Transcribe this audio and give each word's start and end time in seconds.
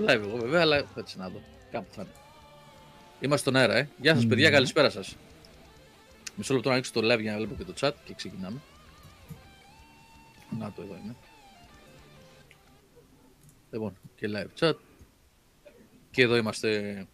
το 0.00 0.12
live 0.12 0.22
εγώ 0.28 0.36
βέβαια, 0.36 0.60
αλλά 0.60 0.84
έτσι 0.96 1.18
να 1.18 1.28
δω. 1.28 1.40
Κάπου 1.70 1.86
θα 1.94 2.02
είναι. 2.02 2.10
Είμαστε 3.20 3.50
στον 3.50 3.60
αέρα, 3.60 3.76
ε. 3.76 3.88
Γεια 4.00 4.14
σας 4.14 4.26
παιδιά, 4.26 4.48
Mm. 4.48 4.52
καλησπέρα 4.52 4.90
σας. 4.90 5.16
Μισό 6.36 6.54
λεπτό 6.54 6.68
να 6.68 6.74
ανοίξω 6.74 6.92
το 6.92 7.00
live 7.12 7.20
για 7.20 7.32
να 7.32 7.38
βλέπω 7.38 7.54
και 7.54 7.64
το 7.64 7.74
chat 7.80 7.92
και 8.04 8.14
ξεκινάμε. 8.14 8.60
Να 10.58 10.72
το 10.72 10.82
εδώ 10.82 10.96
είναι. 11.04 11.14
Λοιπόν, 13.70 13.96
και 14.16 14.28
live 14.32 14.64
chat. 14.64 14.74
Και 16.10 16.22
εδώ 16.22 16.36
είμαστε. 16.36 17.06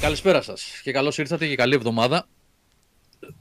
Καλησπέρα 0.00 0.42
σας 0.42 0.80
και 0.82 0.92
καλώς 0.92 1.18
ήρθατε 1.18 1.46
και 1.46 1.54
καλή 1.56 1.74
εβδομάδα 1.74 2.28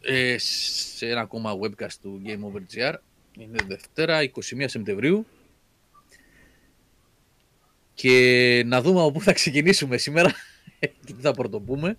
ε, 0.01 0.35
σε 0.37 1.07
ένα 1.09 1.21
ακόμα 1.21 1.57
webcast 1.61 1.93
του 2.01 2.21
Game 2.25 2.39
Over 2.39 2.61
GR. 2.75 2.95
Είναι 3.39 3.57
Δευτέρα, 3.67 4.21
21 4.23 4.63
Σεπτεμβρίου. 4.67 5.25
Και 7.93 8.63
να 8.65 8.81
δούμε 8.81 8.99
από 8.99 9.11
πού 9.11 9.21
θα 9.21 9.33
ξεκινήσουμε 9.33 9.97
σήμερα 9.97 10.31
και 11.05 11.13
τι 11.13 11.21
θα 11.21 11.31
πρωτοπούμε. 11.31 11.97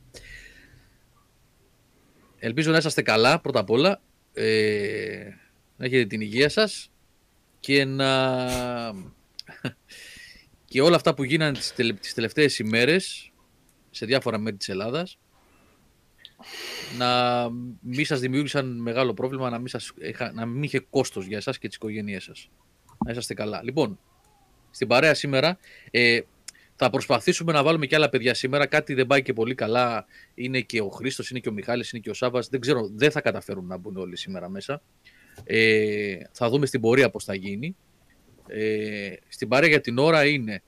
Ελπίζω 2.39 2.71
να 2.71 2.77
είσαστε 2.77 3.03
καλά 3.03 3.41
πρώτα 3.41 3.61
απ' 3.61 3.71
όλα, 3.71 4.01
ε, 4.33 5.29
να 5.77 5.85
έχετε 5.85 6.05
την 6.05 6.21
υγεία 6.21 6.49
σας 6.49 6.91
και 7.61 7.85
να... 7.85 8.47
και 10.71 10.81
όλα 10.81 10.97
αυτά 10.97 11.15
που 11.15 11.25
γίνανε 11.25 11.53
τις, 11.53 11.75
τελε... 11.75 11.93
τις 11.93 12.15
τελευταίες 12.15 12.59
ημέρες 12.59 13.33
σε 13.91 14.07
διάφορα 14.07 14.39
μέρη 14.39 14.57
της 14.57 14.69
Ελλάδας 14.69 15.19
να 16.99 17.49
μην 17.81 18.05
σας 18.05 18.21
δημιούργησαν 18.21 18.81
μεγάλο 18.81 19.15
πρόβλημα, 19.15 19.51
να 19.51 19.59
μην, 19.59 19.69
σας, 19.69 19.93
είχα- 19.99 20.33
να 20.33 20.47
μην 20.47 20.63
είχε 20.63 20.79
κόστος 20.79 21.27
για 21.27 21.37
εσάς 21.37 21.59
και 21.59 21.67
τις 21.67 21.77
οικογένειές 21.77 22.23
σας. 22.25 22.51
Να 23.05 23.11
είσαστε 23.11 23.35
καλά. 23.35 23.63
Λοιπόν, 23.63 23.99
στην 24.75 24.89
παρέα 24.89 25.15
σήμερα 25.15 25.59
ε, 25.91 26.21
θα 26.77 26.91
προσπαθήσουμε 26.91 27.53
να 27.53 27.63
βάλουμε 27.63 27.87
και 27.87 27.95
άλλα 27.95 28.09
παιδιά 28.09 28.35
σήμερα. 28.35 28.67
Κάτι 28.67 28.95
δεν 28.95 29.07
πάει 29.07 29.23
και 29.23 29.33
πολύ 29.33 29.55
καλά. 29.55 30.07
Είναι 30.35 30.61
και 30.61 30.81
ο 30.81 30.89
Χρήστος, 30.89 31.31
είναι 31.31 31.39
και 31.39 31.49
ο 31.49 31.53
Μιχάλης, 31.53 31.91
είναι 31.91 32.03
και 32.03 32.11
ο 32.11 32.15
Σάβας. 32.15 32.49
Δεν 32.49 32.61
ξέρω, 32.61 32.91
δεν 32.95 33.11
θα 33.11 33.21
καταφέρουν 33.21 33.67
να 33.67 33.77
μπουν 33.77 33.97
όλοι 33.97 34.17
σήμερα 34.17 34.49
μέσα. 34.49 34.83
Ε, 35.45 36.17
θα 36.33 36.49
δούμε 36.49 36.67
στην 36.67 36.81
πορεία 36.81 37.11
πώς 37.11 37.25
θα 37.25 37.35
γίνει. 37.35 37.77
Ε, 38.47 39.13
στην 39.29 39.49
παρέα 39.49 39.69
για 39.69 39.81
την 39.81 39.99
ώρα 39.99 40.27
είναι 40.27 40.63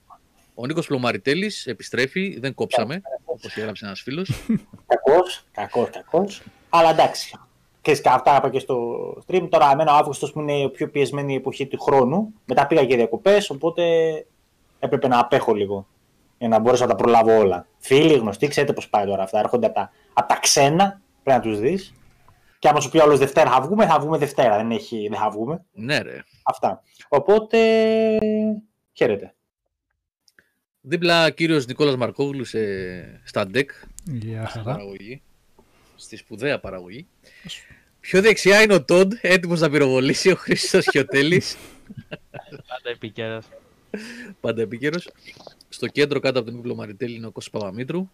ο 0.54 0.66
Νίκος 0.66 0.86
Πλωμαριτέλης, 0.86 1.66
επιστρέφει, 1.66 2.38
δεν 2.40 2.54
κόψαμε, 2.54 3.02
όπως 3.24 3.56
έγραψε 3.56 3.84
ένας 3.84 4.00
φίλος. 4.02 4.30
Κακός, 4.86 5.46
κακός, 5.52 5.90
κακός. 5.90 6.42
Αλλά 6.68 6.90
εντάξει. 6.90 7.38
Και 7.92 8.00
αυτά 8.04 8.36
είπα 8.36 8.50
και 8.50 8.58
στο 8.58 8.96
stream. 9.26 9.48
Τώρα, 9.50 9.70
εμένα 9.70 9.92
ο 9.92 9.96
Αύγουστος 9.96 10.32
που 10.32 10.40
είναι 10.40 10.52
η 10.52 10.70
πιο 10.70 10.90
πιεσμένη 10.90 11.34
εποχή 11.34 11.66
του 11.66 11.80
χρόνου. 11.80 12.32
Μετά 12.44 12.66
πήγα 12.66 12.84
και 12.84 12.96
διακοπές, 12.96 13.50
οπότε 13.50 13.82
έπρεπε 14.78 15.08
να 15.08 15.18
απέχω 15.18 15.54
λίγο. 15.54 15.86
Για 16.38 16.48
να 16.48 16.58
μπορέσω 16.58 16.84
να 16.84 16.90
τα 16.90 16.96
προλάβω 16.96 17.38
όλα. 17.38 17.66
Φίλοι, 17.78 18.14
γνωστοί, 18.14 18.48
ξέρετε 18.48 18.72
πώς 18.72 18.88
πάει 18.88 19.06
τώρα 19.06 19.22
αυτά. 19.22 19.38
Έρχονται 19.38 19.66
από 19.66 19.74
τα, 19.74 19.90
απ' 20.12 20.28
τα 20.28 20.38
ξένα, 20.38 21.00
πρέπει 21.22 21.44
να 21.44 21.50
τους 21.50 21.60
δεις. 21.60 21.94
Και 22.58 22.68
άμα 22.68 22.80
σου 22.80 22.90
πει 22.90 22.98
όλος 22.98 23.18
Δευτέρα 23.18 23.50
θα 23.50 23.60
βγούμε, 23.60 23.86
θα 23.86 23.98
βγούμε 23.98 24.18
Δευτέρα. 24.18 24.56
Δεν, 24.56 24.70
έχει, 24.70 25.08
δεν 25.10 25.18
θα 25.18 25.30
βγούμε. 25.30 25.64
Ναι 25.72 25.98
ρε. 25.98 26.22
Αυτά. 26.42 26.82
Οπότε. 27.08 27.58
Χαίρετε. 28.92 29.34
Δίπλα 30.80 31.30
κύριος 31.30 31.66
Νικόλας 31.66 31.96
Μαρκόγλου 31.96 32.44
σε, 32.44 32.58
στα 33.24 33.50
DEC, 33.54 33.64
Γεια 34.04 34.46
στην 34.46 34.62
χαρά. 34.62 34.76
παραγωγή, 34.76 35.22
στη 35.96 36.16
σπουδαία 36.16 36.60
παραγωγή. 36.60 37.06
Πιο 38.00 38.20
δεξιά 38.22 38.62
είναι 38.62 38.74
ο 38.74 38.84
Τόντ, 38.84 39.12
έτοιμος 39.20 39.60
να 39.60 39.70
πυροβολήσει, 39.70 40.30
ο 40.30 40.34
Χρήστος 40.36 40.86
Χιωτέλης, 40.90 41.56
Πάντα 42.48 42.90
επικαιρός. 42.90 43.46
πάντα 44.40 44.62
επίκαιρος. 44.62 45.08
Στο 45.68 45.86
κέντρο 45.86 46.20
κάτω 46.20 46.38
από 46.38 46.46
τον 46.48 46.56
Νίκολο 46.56 46.74
Μαριτέλη 46.74 47.14
είναι 47.16 47.26
ο 47.26 47.30
Κώστας 47.30 47.60
Παπαμήτρου 47.60 48.10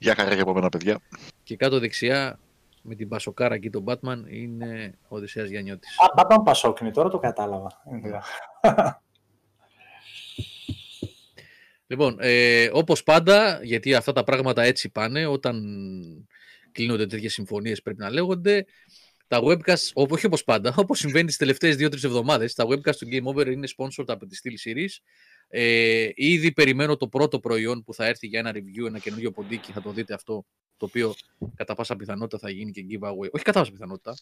Γεια 0.00 0.14
χαρά 0.14 0.34
και 0.34 0.40
από 0.40 0.52
μένα, 0.54 0.68
παιδιά. 0.68 0.98
και 1.42 1.56
κάτω 1.56 1.78
δεξιά 1.78 2.38
με 2.82 2.94
την 2.94 3.08
Πασοκάρα 3.08 3.54
εκεί 3.54 3.70
τον 3.70 3.84
Batman 3.86 4.18
είναι 4.28 4.94
ο 5.08 5.16
Οδυσσέας 5.16 5.48
Γιαννιώτης. 5.48 5.90
Α, 6.00 6.12
Μπάμπαν 6.16 6.42
Πασόκνη, 6.42 6.90
τώρα 6.90 7.08
το 7.08 7.18
κατάλαβα. 7.18 7.82
Λοιπόν, 11.86 12.16
ε, 12.20 12.68
όπως 12.72 13.02
πάντα, 13.02 13.60
γιατί 13.62 13.94
αυτά 13.94 14.12
τα 14.12 14.24
πράγματα 14.24 14.62
έτσι 14.62 14.88
πάνε, 14.88 15.26
όταν 15.26 15.62
κλείνονται 16.76 17.06
τέτοιες 17.06 17.32
συμφωνίες 17.32 17.82
πρέπει 17.82 17.98
να 17.98 18.10
λέγονται, 18.10 18.66
τα 19.28 19.40
webcast, 19.42 19.90
ό- 19.94 20.06
όχι 20.12 20.26
όπως 20.26 20.44
πάντα, 20.44 20.74
όπως 20.84 20.98
συμβαίνει 20.98 21.26
τις 21.26 21.36
τελευταίες 21.36 21.74
2-3 21.78 22.04
εβδομάδες, 22.04 22.54
τα 22.54 22.64
webcast 22.66 22.96
του 22.96 23.08
Game 23.10 23.24
Over 23.34 23.46
είναι 23.46 23.68
sponsored 23.76 24.04
από 24.06 24.26
τη 24.26 24.38
Steel 24.42 24.68
Series. 24.68 24.90
Ε, 25.48 26.08
ήδη 26.14 26.52
περιμένω 26.52 26.96
το 26.96 27.08
πρώτο 27.08 27.38
προϊόν 27.40 27.82
που 27.82 27.94
θα 27.94 28.06
έρθει 28.06 28.26
για 28.26 28.38
ένα 28.38 28.52
review, 28.54 28.86
ένα 28.86 28.98
καινούριο 28.98 29.30
ποντίκι, 29.30 29.72
θα 29.72 29.82
το 29.82 29.90
δείτε 29.90 30.14
αυτό, 30.14 30.46
το 30.76 30.86
οποίο 30.86 31.14
κατά 31.54 31.74
πάσα 31.74 31.96
πιθανότητα 31.96 32.38
θα 32.38 32.50
γίνει 32.50 32.70
και 32.70 32.84
giveaway. 32.90 33.30
Όχι 33.30 33.44
κατά 33.44 33.58
πάσα 33.58 33.70
πιθανότητα, 33.72 34.16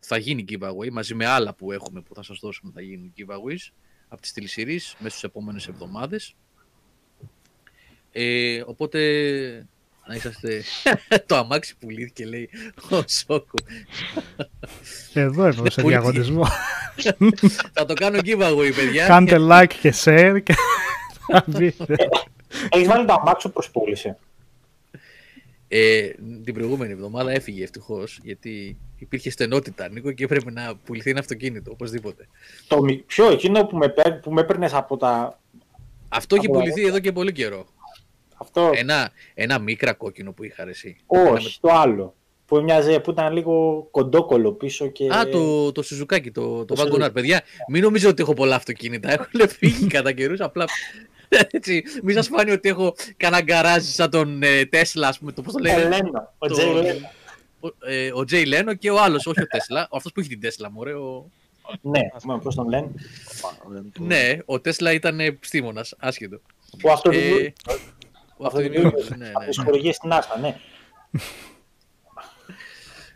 θα 0.00 0.16
γίνει 0.16 0.44
giveaway, 0.48 0.90
μαζί 0.92 1.14
με 1.14 1.26
άλλα 1.26 1.54
που 1.54 1.72
έχουμε 1.72 2.00
που 2.02 2.14
θα 2.14 2.22
σας 2.22 2.38
δώσουμε 2.38 2.72
θα 2.74 2.80
γίνουν 2.80 3.12
giveaways 3.16 3.72
από 4.08 4.22
τη 4.22 4.30
Steel 4.34 4.60
Series 4.60 4.94
μέσα 4.98 5.08
στις 5.08 5.22
επόμενες 5.22 5.68
εβδομάδες. 5.68 6.34
Ε, 8.12 8.62
οπότε 8.66 9.68
να 10.10 10.16
είσαστε. 10.16 10.62
το 11.26 11.36
αμάξι 11.36 11.76
πουλήθηκε, 11.78 12.26
λέει 12.26 12.50
ο 12.90 13.02
Σόκου. 13.08 13.58
Εδώ 15.12 15.48
είμαι 15.48 15.70
σε 15.70 15.80
Πολύ 15.80 15.94
διαγωνισμό. 15.94 16.46
Θα 17.74 17.84
το 17.84 17.94
κάνω 17.94 18.18
giveaway, 18.24 18.72
παιδιά. 18.76 19.06
Κάντε 19.06 19.36
like 19.40 19.72
και 19.80 19.94
share 20.04 20.40
και 20.42 20.54
θα 21.26 21.44
μπείτε. 21.46 21.96
Έχεις 22.70 22.88
βάλει 22.88 23.06
το 23.06 23.12
αμάξι 23.12 23.48
προ 23.48 23.62
πώληση. 23.72 24.16
Ε, 25.68 26.10
την 26.44 26.54
προηγούμενη 26.54 26.92
εβδομάδα 26.92 27.30
έφυγε 27.30 27.62
ευτυχώς 27.62 28.18
γιατί 28.22 28.78
υπήρχε 28.98 29.30
στενότητα, 29.30 29.88
Νίκο, 29.88 30.12
και 30.12 30.24
έπρεπε 30.24 30.50
να 30.50 30.76
πουληθεί 30.76 31.10
ένα 31.10 31.20
αυτοκίνητο 31.20 31.70
οπωσδήποτε. 31.70 32.28
Το 32.66 32.82
μη- 32.82 33.02
ποιο, 33.06 33.30
εκείνο 33.30 33.64
που 33.66 33.76
με, 33.76 33.88
παίρ- 33.88 34.20
που 34.22 34.32
με 34.32 34.40
έπαιρνες 34.40 34.72
από 34.74 34.96
τα. 34.96 35.40
Αυτό 36.08 36.34
έχει 36.36 36.46
Από 36.46 36.54
τα 36.54 36.60
πουληθεί 36.60 36.84
εδώ 36.86 36.98
και 36.98 37.12
πολύ 37.12 37.32
καιρό. 37.32 37.66
Αυτό. 38.40 38.70
Ένα, 38.74 39.10
ένα 39.34 39.58
μικρά 39.58 39.92
κόκκινο 39.92 40.32
που 40.32 40.44
είχα 40.44 40.64
ρε, 40.64 40.70
εσύ. 40.70 40.96
Όχι, 41.06 41.60
το 41.60 41.68
άλλο. 41.72 42.14
Που, 42.46 42.62
μοιάζε, 42.62 43.00
που 43.00 43.10
ήταν 43.10 43.32
λίγο 43.32 43.88
κοντόκολο 43.90 44.52
πίσω 44.52 44.86
και. 44.86 45.06
Α, 45.14 45.28
το, 45.28 45.72
το 45.72 45.82
Σουζουκάκι, 45.82 46.30
το, 46.30 46.64
το 46.64 46.74
Το 46.74 46.82
Wagon 46.82 47.04
R. 47.06 47.12
Παιδιά, 47.12 47.42
μην 47.68 47.82
νομίζω 47.82 48.08
ότι 48.08 48.22
έχω 48.22 48.34
πολλά 48.34 48.54
αυτοκίνητα. 48.54 49.10
Έχουν 49.34 49.48
φύγει 49.48 49.86
κατά 49.86 50.12
καιρούς. 50.12 50.40
Απλά 50.40 50.64
έτσι, 51.50 51.82
μην 52.02 52.14
σας 52.14 52.26
φάνει 52.28 52.50
ότι 52.50 52.68
έχω 52.68 52.94
κανένα 53.16 53.42
γκαράζ 53.42 53.84
σαν 53.84 54.10
τον 54.10 54.42
ε, 54.42 54.64
Τέσλα, 54.64 55.08
ας 55.08 55.18
πούμε. 55.18 55.32
Το 55.32 55.42
πώς 55.42 55.52
το 55.52 55.58
λέει. 55.58 55.72
Ελένο. 55.74 56.32
Ο 56.38 56.46
το- 56.46 56.54
Τζέι 56.54 56.72
Λένο. 56.74 57.10
ο- 57.60 57.68
ε, 57.90 58.10
ο 58.14 58.24
Τζέι 58.24 58.44
Λένο 58.44 58.74
και 58.74 58.90
ο 58.90 59.00
άλλος, 59.02 59.26
όχι 59.26 59.40
ο 59.42 59.46
Τέσλα. 59.46 59.88
Αυτός 59.92 60.12
που 60.12 60.20
έχει 60.20 60.28
την 60.28 60.40
Τέσλα, 60.40 60.70
μωρέ. 60.70 60.92
Ο... 60.94 61.30
Ναι, 61.80 62.00
πώς 62.42 62.54
τον 62.54 62.68
λένε. 62.68 62.90
Ναι, 63.98 64.38
ο 64.44 64.60
Τέσλα 64.60 64.92
ήταν 64.92 65.20
επιστήμονας, 65.20 65.94
άσχετο. 65.98 66.40
Που 66.78 66.90
αυτό 66.90 67.10
Ε, 67.10 67.52
ο 68.40 68.46
Αυτό 68.46 68.58
αυτοδημιούργος, 68.58 69.08
ναι, 69.10 69.16
ναι. 69.16 69.30
Από 69.34 69.44
τις 69.46 69.58
χορηγίες 69.64 69.94
στην 69.96 70.12
Άστα, 70.12 70.38
ναι. 70.38 70.56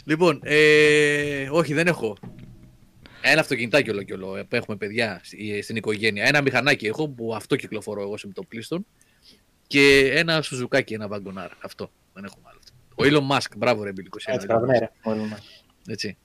Λοιπόν, 0.04 0.40
ε, 0.44 1.48
όχι, 1.50 1.74
δεν 1.74 1.86
έχω. 1.86 2.16
Ένα 3.20 3.40
αυτοκινητάκι 3.40 3.90
όλο 3.90 4.02
και 4.02 4.12
όλο. 4.12 4.36
ε, 4.36 4.42
που 4.42 4.56
Έχουμε 4.56 4.76
παιδιά 4.76 5.20
στη- 5.22 5.62
στην 5.62 5.76
οικογένεια. 5.76 6.24
Ένα 6.26 6.42
μηχανάκι 6.42 6.86
έχω 6.86 7.08
που 7.08 7.34
αυτό 7.34 7.56
κυκλοφορώ 7.56 8.00
εγώ 8.02 8.16
σε 8.16 8.26
επιτοπλίστων. 8.26 8.86
Και 9.66 10.10
ένα 10.14 10.42
σουζουκάκι, 10.42 10.94
ένα 10.94 11.08
βαγκονάρ. 11.08 11.50
Αυτό. 11.60 11.90
Δεν 12.12 12.24
έχουμε 12.24 12.44
άλλο. 12.48 12.58
Ο 12.94 13.02
Elon 13.30 13.36
Musk, 13.36 13.48
μπράβο 13.56 13.82
ρε 13.84 13.92
Μπίλικο. 13.92 14.18
Έτσι, 14.24 14.46
καλά, 14.46 14.66
ναι, 14.66 14.78
ρε. 14.78 14.90
Όλοι 15.02 15.20
μας. 15.20 15.64
Έτσι. 15.88 16.16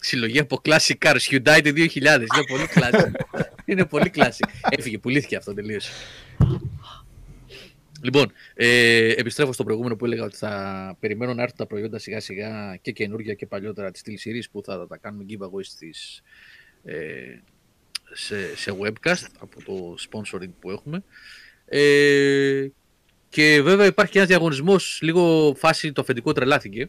Συλλογή 0.00 0.38
από 0.38 0.60
Classic 0.64 0.94
Cars, 0.98 1.16
Hyundai 1.30 1.62
2000. 1.62 2.26
Είναι 2.36 2.44
πολύ 2.48 2.68
classic. 2.74 3.10
Είναι 3.66 3.84
πολύ 3.84 4.10
classic. 4.14 4.48
Έφυγε, 4.68 4.98
πουλήθηκε 4.98 5.36
αυτό, 5.36 5.54
τελείωσε. 5.54 5.92
Λοιπόν, 8.04 8.32
ε, 8.54 9.08
επιστρέφω 9.08 9.52
στο 9.52 9.64
προηγούμενο 9.64 9.96
που 9.96 10.04
έλεγα 10.04 10.24
ότι 10.24 10.36
θα 10.36 10.96
περιμένω 11.00 11.34
να 11.34 11.42
έρθουν 11.42 11.56
τα 11.56 11.66
προϊόντα 11.66 11.98
σιγά 11.98 12.20
σιγά 12.20 12.76
και 12.82 12.92
καινούργια 12.92 13.34
και 13.34 13.46
παλιότερα 13.46 13.90
της 13.90 14.02
Steel 14.04 14.28
Series 14.28 14.50
που 14.52 14.62
θα 14.64 14.86
τα 14.86 14.96
κάνουμε 14.96 15.24
giveaway 15.28 15.62
στις, 15.62 16.22
ε, 16.84 16.94
σε, 18.12 18.56
σε 18.56 18.76
webcast 18.80 19.26
από 19.38 19.62
το 19.64 19.94
sponsoring 20.10 20.50
που 20.60 20.70
έχουμε. 20.70 21.04
Ε, 21.64 22.68
και 23.28 23.62
βέβαια 23.62 23.86
υπάρχει 23.86 24.12
και 24.12 24.18
ένας 24.18 24.30
διαγωνισμός, 24.30 24.98
λίγο 25.02 25.54
φάση 25.58 25.92
το 25.92 26.00
αφεντικό 26.00 26.32
τρελάθηκε. 26.32 26.88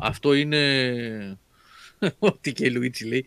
Αυτό 0.00 0.34
είναι 0.34 1.38
ό,τι 2.18 2.52
και 2.52 2.64
η 2.64 2.70
Λουίτσι 2.70 3.04
λέει. 3.04 3.26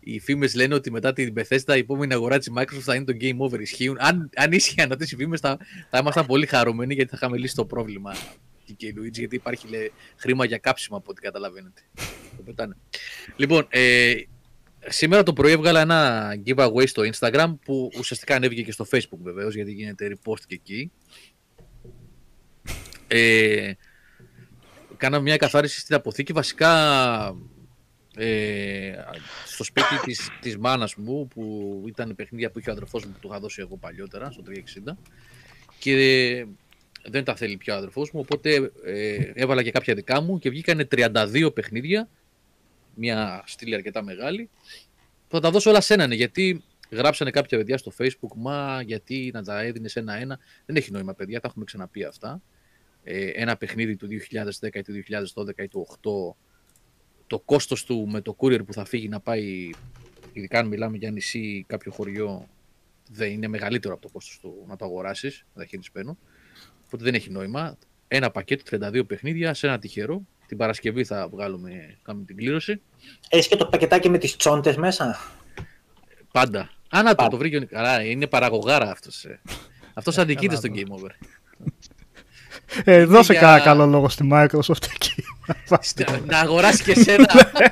Οι 0.00 0.18
φήμες 0.18 0.54
λένε 0.54 0.74
ότι 0.74 0.90
μετά 0.90 1.12
την 1.12 1.34
Bethesda 1.36 1.74
η 1.74 1.78
επόμενη 1.78 2.12
αγορά 2.12 2.38
της 2.38 2.50
Microsoft 2.56 2.80
θα 2.80 2.94
είναι 2.94 3.04
το 3.04 3.16
Game 3.20 3.36
Over. 3.36 3.60
Ισχύουν. 3.60 3.96
Αν, 4.00 4.30
αν 4.36 4.52
ίσχυαν 4.52 4.92
αυτές 4.92 5.12
οι 5.12 5.16
φήμες, 5.16 5.40
θα, 5.40 5.58
θα 5.90 5.98
ήμασταν 5.98 6.26
πολύ 6.26 6.46
χαρούμενοι 6.46 6.94
γιατί 6.94 7.10
θα 7.10 7.16
είχαμε 7.20 7.36
λύσει 7.36 7.54
το 7.54 7.64
πρόβλημα. 7.64 8.14
Και 8.76 8.86
η 8.86 8.94
Luigi, 8.98 9.12
γιατί 9.12 9.36
υπάρχει 9.36 9.68
λέει, 9.68 9.92
χρήμα 10.16 10.44
για 10.44 10.58
κάψιμα 10.58 10.96
από 10.96 11.10
ό,τι 11.10 11.20
καταλαβαίνετε. 11.20 11.82
Το 12.36 12.42
πετάνε. 12.42 12.76
Λοιπόν, 13.36 13.66
ε, 13.68 14.14
Σήμερα 14.88 15.22
το 15.22 15.32
πρωί 15.32 15.52
έβγαλα 15.52 15.80
ένα 15.80 16.30
giveaway 16.46 16.88
στο 16.88 17.02
Instagram 17.12 17.54
που 17.64 17.90
ουσιαστικά 17.98 18.34
ανέβηκε 18.34 18.62
και 18.62 18.72
στο 18.72 18.86
Facebook 18.92 19.18
βεβαίως 19.22 19.54
γιατί 19.54 19.72
γίνεται 19.72 20.12
repost 20.16 20.40
και 20.46 20.54
εκεί. 20.54 20.92
Ε, 23.08 23.72
κάναμε 24.96 25.22
μια 25.22 25.36
καθάριση 25.36 25.80
στην 25.80 25.94
αποθήκη 25.94 26.32
βασικά 26.32 26.70
ε, 28.16 28.92
στο 29.46 29.64
σπίτι 29.64 29.98
της, 30.04 30.30
της 30.40 30.56
μάνας 30.56 30.94
μου 30.94 31.28
που 31.28 31.84
ήταν 31.86 32.14
παιχνίδια 32.14 32.50
που 32.50 32.58
είχε 32.58 32.68
ο 32.70 32.72
αδερφός 32.72 33.04
μου 33.04 33.12
που 33.12 33.18
του 33.18 33.28
είχα 33.28 33.40
δώσει 33.40 33.60
εγώ 33.60 33.76
παλιότερα 33.76 34.30
στο 34.30 34.42
360 34.86 34.92
και 35.78 36.46
δεν 37.08 37.24
τα 37.24 37.36
θέλει 37.36 37.56
πια 37.56 37.74
ο 37.74 37.76
αδερφός 37.76 38.10
μου 38.10 38.20
οπότε 38.20 38.72
ε, 38.84 39.16
έβαλα 39.34 39.62
και 39.62 39.70
κάποια 39.70 39.94
δικά 39.94 40.20
μου 40.20 40.38
και 40.38 40.50
βγήκανε 40.50 40.88
32 40.90 41.50
παιχνίδια 41.54 42.08
μια 42.94 43.42
στήλη 43.46 43.74
αρκετά 43.74 44.02
μεγάλη. 44.02 44.50
Θα 45.28 45.40
τα 45.40 45.50
δώσω 45.50 45.70
όλα 45.70 45.80
σε 45.80 45.94
έναν 45.94 46.12
γιατί 46.12 46.64
γράψανε 46.90 47.30
κάποια 47.30 47.58
παιδιά 47.58 47.78
στο 47.78 47.92
facebook 47.98 48.36
μα 48.36 48.82
γιατί 48.82 49.30
να 49.34 49.42
τα 49.42 49.60
έδινες 49.60 49.96
ένα-ένα 49.96 50.38
δεν 50.66 50.76
έχει 50.76 50.90
νόημα 50.90 51.14
παιδιά, 51.14 51.40
τα 51.40 51.48
έχουμε 51.48 51.64
ξαναπεί 51.64 52.04
αυτά. 52.04 52.42
Ε, 53.04 53.26
ένα 53.26 53.56
παιχνίδι 53.56 53.96
του 53.96 54.08
2010 54.60 54.74
ή 54.74 54.82
του 54.82 54.92
2012 55.34 55.62
ή 55.62 55.68
του 55.68 55.86
2008 56.02 56.49
το 57.30 57.38
κόστος 57.38 57.84
του 57.84 58.08
με 58.10 58.20
το 58.20 58.36
courier 58.38 58.66
που 58.66 58.72
θα 58.72 58.84
φύγει 58.84 59.08
να 59.08 59.20
πάει 59.20 59.70
ειδικά 60.32 60.58
αν 60.58 60.66
μιλάμε 60.66 60.96
για 60.96 61.10
νησί 61.10 61.38
ή 61.38 61.64
κάποιο 61.68 61.92
χωριό 61.92 62.48
δεν 63.10 63.30
είναι 63.30 63.48
μεγαλύτερο 63.48 63.94
από 63.94 64.02
το 64.02 64.08
κόστος 64.12 64.38
του 64.40 64.64
να 64.68 64.76
το 64.76 64.84
αγοράσεις 64.84 65.46
να 65.54 65.62
τα 65.62 65.68
χέρις 65.68 65.90
παίρνω 65.90 66.18
οπότε 66.86 67.04
δεν 67.04 67.14
έχει 67.14 67.30
νόημα 67.30 67.76
ένα 68.08 68.30
πακέτο 68.30 68.62
32 68.70 69.06
παιχνίδια 69.06 69.54
σε 69.54 69.66
ένα 69.66 69.78
τυχερό 69.78 70.22
την 70.46 70.56
Παρασκευή 70.56 71.04
θα 71.04 71.28
βγάλουμε, 71.28 71.98
κάνουμε 72.02 72.24
την 72.24 72.36
κλήρωση 72.36 72.80
Έχεις 73.28 73.48
και 73.48 73.56
το 73.56 73.66
πακετάκι 73.66 74.08
με 74.08 74.18
τις 74.18 74.36
τσόντες 74.36 74.76
μέσα; 74.76 75.18
Πάντα. 76.32 76.60
Α, 76.88 77.02
να 77.02 77.08
το, 77.10 77.14
Πάντα. 77.14 77.28
το 77.28 77.36
βρήκε 77.36 77.56
ο 77.56 77.60
Νικ- 77.60 77.70
Καλά, 77.70 78.02
είναι 78.04 78.26
παραγωγάρα 78.26 78.90
αυτός. 78.90 79.24
Ε. 79.24 79.40
Αυτός 79.94 80.18
αντικείται 80.18 80.56
στο 80.56 80.68
καλά, 80.68 80.80
Game 80.80 80.90
Over. 80.90 81.10
Ε, 82.84 83.04
δώσε 83.04 83.32
για- 83.32 83.40
κανένα 83.40 83.64
καλό 83.64 83.86
λόγο 83.86 84.08
στη 84.08 84.28
Microsoft 84.32 84.84
εκεί. 84.94 85.24
Να- 86.06 86.20
να 86.26 86.38
αγοράσεις 86.38 86.82
και 86.82 86.90
εσένα. 86.90 87.26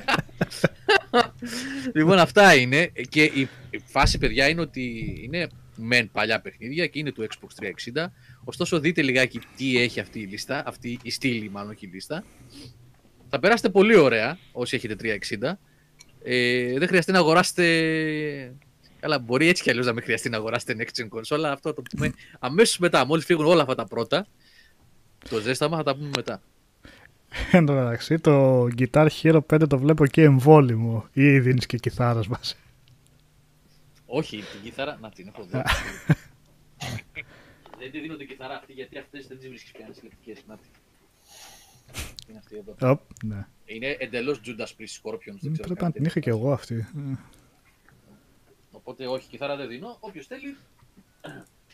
λοιπόν, 1.94 2.18
αυτά 2.18 2.54
είναι. 2.54 2.92
Και 3.08 3.22
η, 3.22 3.48
η 3.70 3.78
φάση, 3.84 4.18
παιδιά, 4.18 4.48
είναι 4.48 4.60
ότι 4.60 5.14
είναι 5.24 5.48
μεν 5.76 6.10
παλιά 6.10 6.40
παιχνίδια 6.40 6.86
και 6.86 6.98
είναι 6.98 7.12
του 7.12 7.26
Xbox 7.30 7.64
360. 8.02 8.06
Ωστόσο, 8.44 8.80
δείτε 8.80 9.02
λιγάκι 9.02 9.40
τι 9.56 9.78
έχει 9.78 10.00
αυτή 10.00 10.20
η 10.20 10.26
λίστα. 10.26 10.62
Αυτή 10.66 10.98
η 11.02 11.10
στήλη, 11.10 11.50
μάλλον 11.50 11.70
όχι 11.70 11.86
η 11.86 11.90
λίστα. 11.92 12.24
Θα 13.28 13.38
περάσετε 13.38 13.68
πολύ 13.68 13.96
ωραία 13.96 14.38
όσοι 14.52 14.76
έχετε 14.76 15.18
360. 15.40 15.52
Ε, 16.22 16.78
δεν 16.78 16.88
χρειαστεί 16.88 17.12
να 17.12 17.18
αγοράσετε. 17.18 17.64
Καλά, 19.00 19.18
μπορεί 19.18 19.48
έτσι 19.48 19.62
κι 19.62 19.70
αλλιώς 19.70 19.86
να 19.86 19.92
μην 19.92 20.02
χρειαστεί 20.02 20.28
να 20.28 20.36
αγοράσετε 20.36 20.76
next 20.78 21.00
gen 21.00 21.18
console, 21.18 21.36
αλλά 21.36 21.52
αυτό 21.52 21.68
θα 21.68 21.74
το 21.74 21.82
πούμε 21.90 22.12
αμέσως 22.38 22.78
μετά. 22.78 23.06
Μόλις 23.06 23.24
φύγουν 23.24 23.46
όλα 23.46 23.62
αυτά 23.62 23.74
τα 23.74 23.86
πρώτα, 23.86 24.26
το 25.28 25.40
ζέσταμα 25.40 25.76
θα 25.76 25.82
τα 25.82 25.96
πούμε 25.96 26.10
μετά. 26.16 26.42
Εν 27.52 27.66
τω 27.66 27.72
μεταξύ, 27.72 28.18
το 28.18 28.62
Guitar 28.78 29.08
Hero 29.22 29.40
5 29.52 29.68
το 29.68 29.78
βλέπω 29.78 30.06
και 30.06 30.22
εμβόλυμο. 30.22 31.06
Ή 31.12 31.38
δίνεις 31.38 31.66
και 31.66 31.76
κιθάρας 31.76 32.26
μαζί. 32.34 32.54
Όχι, 34.06 34.36
την 34.36 34.60
κιθάρα. 34.62 34.98
Να 35.00 35.10
την 35.10 35.28
έχω 35.28 35.42
εδώ. 35.42 35.62
δεν 37.78 37.90
τη 37.90 38.00
δίνω 38.00 38.16
την 38.16 38.28
κιθάρα 38.28 38.54
αυτή 38.54 38.72
γιατί 38.72 38.98
αυτές 38.98 39.26
δεν 39.26 39.38
τις 39.38 39.48
βρίσκεις 39.48 39.70
πια 39.72 39.88
συλλεκτικέ. 39.92 40.34
Να 40.46 40.56
την. 40.56 40.70
Είναι 42.28 42.38
αυτή 42.38 42.56
εδώ. 42.56 42.90
Οπ, 42.90 43.00
ναι. 43.24 43.46
Είναι 43.64 43.96
εντελώς 44.00 44.40
Judas 44.44 44.66
Priest 44.66 45.02
Scorpions. 45.02 45.38
δεν 45.40 45.52
ξέρω 45.52 45.66
Πρέπει 45.66 45.74
καν 45.74 45.86
να 45.86 45.92
την 45.92 46.02
τι 46.02 46.08
είχα 46.08 46.20
κι 46.20 46.28
είναι. 46.30 46.38
εγώ 46.38 46.52
αυτή. 46.52 46.74
Ε, 46.74 46.84
Οπότε 48.70 49.06
όχι, 49.06 49.28
κιθάρα 49.28 49.56
δεν 49.56 49.68
δίνω. 49.68 49.96
Όποιος 50.00 50.26
θέλει 50.26 50.56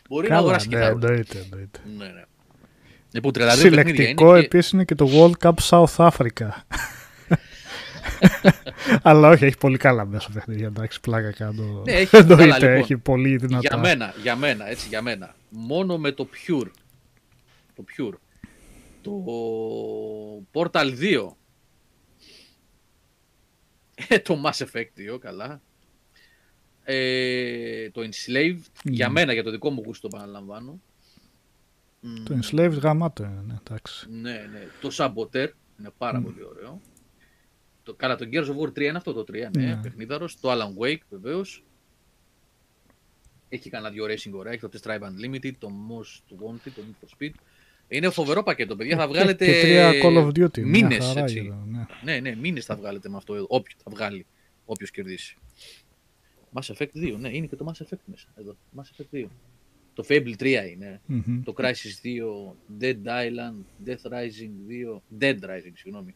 μπορεί 0.09 0.27
να 0.27 0.29
Καλά, 0.35 0.39
αγοράσει 0.39 0.67
ναι, 0.67 0.75
κιθάρα. 0.75 0.91
εννοείται, 0.93 1.39
εννοείται. 1.39 1.79
Ναι, 1.97 2.07
ναι. 2.07 2.23
Λοιπόν, 3.11 3.31
32 3.31 3.33
παιχνίδια 3.35 3.55
Συλλεκτικό 3.55 4.29
είναι. 4.29 4.39
Και... 4.39 4.45
επίσης 4.45 4.71
είναι 4.71 4.83
και 4.85 4.95
το 4.95 5.07
World 5.13 5.47
Cup 5.47 5.53
South 5.69 6.09
Africa. 6.09 6.49
Αλλά 9.01 9.29
όχι, 9.29 9.45
έχει 9.45 9.57
πολύ 9.57 9.77
καλά 9.77 10.05
μέσα 10.05 10.29
παιχνίδια. 10.33 10.67
Εντάξει, 10.67 10.99
πλάκα 10.99 11.31
κάνω. 11.31 11.81
Ναι, 11.85 11.91
έχει 11.93 12.09
καλά, 12.17 12.31
Εννοείται, 12.31 12.55
λοιπόν. 12.55 12.69
έχει 12.73 12.97
πολύ 12.97 13.37
δυνατά. 13.37 13.59
Για 13.67 13.77
μένα, 13.77 14.13
για 14.21 14.35
μένα, 14.35 14.69
έτσι, 14.69 14.87
για 14.87 15.01
μένα. 15.01 15.35
Μόνο 15.49 15.97
με 15.97 16.11
το 16.11 16.27
Pure. 16.47 16.69
Το 17.75 17.83
Pure. 17.97 18.13
Το 19.01 19.23
Portal 20.53 20.93
2. 20.99 21.27
Ε, 24.07 24.19
το 24.19 24.41
Mass 24.45 24.63
Effect 24.65 25.13
2, 25.13 25.17
καλά. 25.19 25.61
Ε, 26.83 27.89
το 27.89 28.01
Enslaved. 28.01 28.59
Για 28.83 29.07
Mm. 29.07 29.11
μένα, 29.11 29.33
για 29.33 29.43
το 29.43 29.51
δικό 29.51 29.69
μου 29.69 29.83
γούστο, 29.85 30.07
επαναλαμβάνω. 32.05 32.39
Το 32.41 32.57
Enslaved 32.77 32.81
γαμάτο 32.81 33.23
είναι, 33.23 33.41
ναι, 33.47 33.55
εντάξει. 33.67 34.07
Ναι, 34.11 34.31
ναι. 34.31 34.67
Το 34.81 34.89
Saboteur 34.97 35.47
είναι 35.79 35.89
πάρα 35.97 36.19
Μμ. 36.19 36.23
πολύ 36.23 36.43
ωραίο. 36.43 36.81
Το, 37.83 37.93
καλά, 37.93 38.15
το 38.15 38.25
Gears 38.31 38.45
of 38.45 38.55
War 38.63 38.67
3 38.69 38.81
είναι 38.81 38.97
αυτό 38.97 39.13
το 39.13 39.21
3, 39.21 39.49
ναι, 39.57 39.65
Ναι. 39.65 39.79
παιχνίδαρος. 39.81 40.39
Το 40.39 40.51
Alan 40.51 40.83
Wake 40.83 41.01
βεβαίως. 41.09 41.63
Έχει 43.49 43.69
κανένα 43.69 43.91
δυο 43.93 44.05
racing 44.05 44.31
ωραία, 44.33 44.51
έχει 44.53 44.61
το 44.61 44.69
Test 44.73 44.87
Drive 44.89 44.99
Unlimited, 45.01 45.51
το 45.57 45.69
Most 45.89 46.33
Wanted, 46.45 46.71
το 46.75 46.81
Need 46.81 47.05
for 47.05 47.23
Speed. 47.23 47.31
Είναι 47.87 48.09
φοβερό 48.09 48.43
πακέτο, 48.43 48.75
παιδιά. 48.75 48.97
Θα 48.97 49.07
βγάλετε 49.07 49.45
Και 49.45 49.61
τρία 49.61 49.91
Call 50.03 50.17
of 50.17 50.27
Duty. 50.27 50.59
μια 50.59 50.65
μήνες, 50.87 51.05
χαρά 51.05 51.19
έτσι. 51.21 51.39
γύρω, 51.39 51.63
ναι. 51.67 51.85
Ναι, 52.03 52.19
ναι, 52.19 52.35
μήνες 52.35 52.65
θα 52.65 52.75
βγάλετε 52.75 53.09
με 53.09 53.17
αυτό, 53.17 53.45
όποιο 53.47 53.75
θα 53.83 53.91
βγάλει, 53.91 54.25
όποιος 54.65 54.91
κερδίσει. 54.91 55.37
Mass 56.53 56.73
Effect 56.75 56.89
2, 56.93 57.15
ναι, 57.19 57.29
είναι 57.29 57.45
και 57.47 57.55
το 57.55 57.65
Mass 57.73 57.83
Effect 57.83 57.99
μέσα, 58.05 58.27
εδώ, 58.35 58.55
Mass 58.77 58.81
Effect 59.01 59.15
2. 59.15 59.25
Το 59.95 60.05
Fable 60.07 60.33
3 60.39 60.69
είναι, 60.71 61.01
Μμμ. 61.05 61.43
το 61.43 61.53
Crisis 61.57 62.03
2, 62.03 62.55
Dead 62.81 63.05
Island, 63.05 63.87
Death 63.87 64.11
Rising 64.11 64.51
2, 64.67 65.01
Dead 65.19 65.39
Rising, 65.39 65.73
συγγνώμη. 65.73 66.15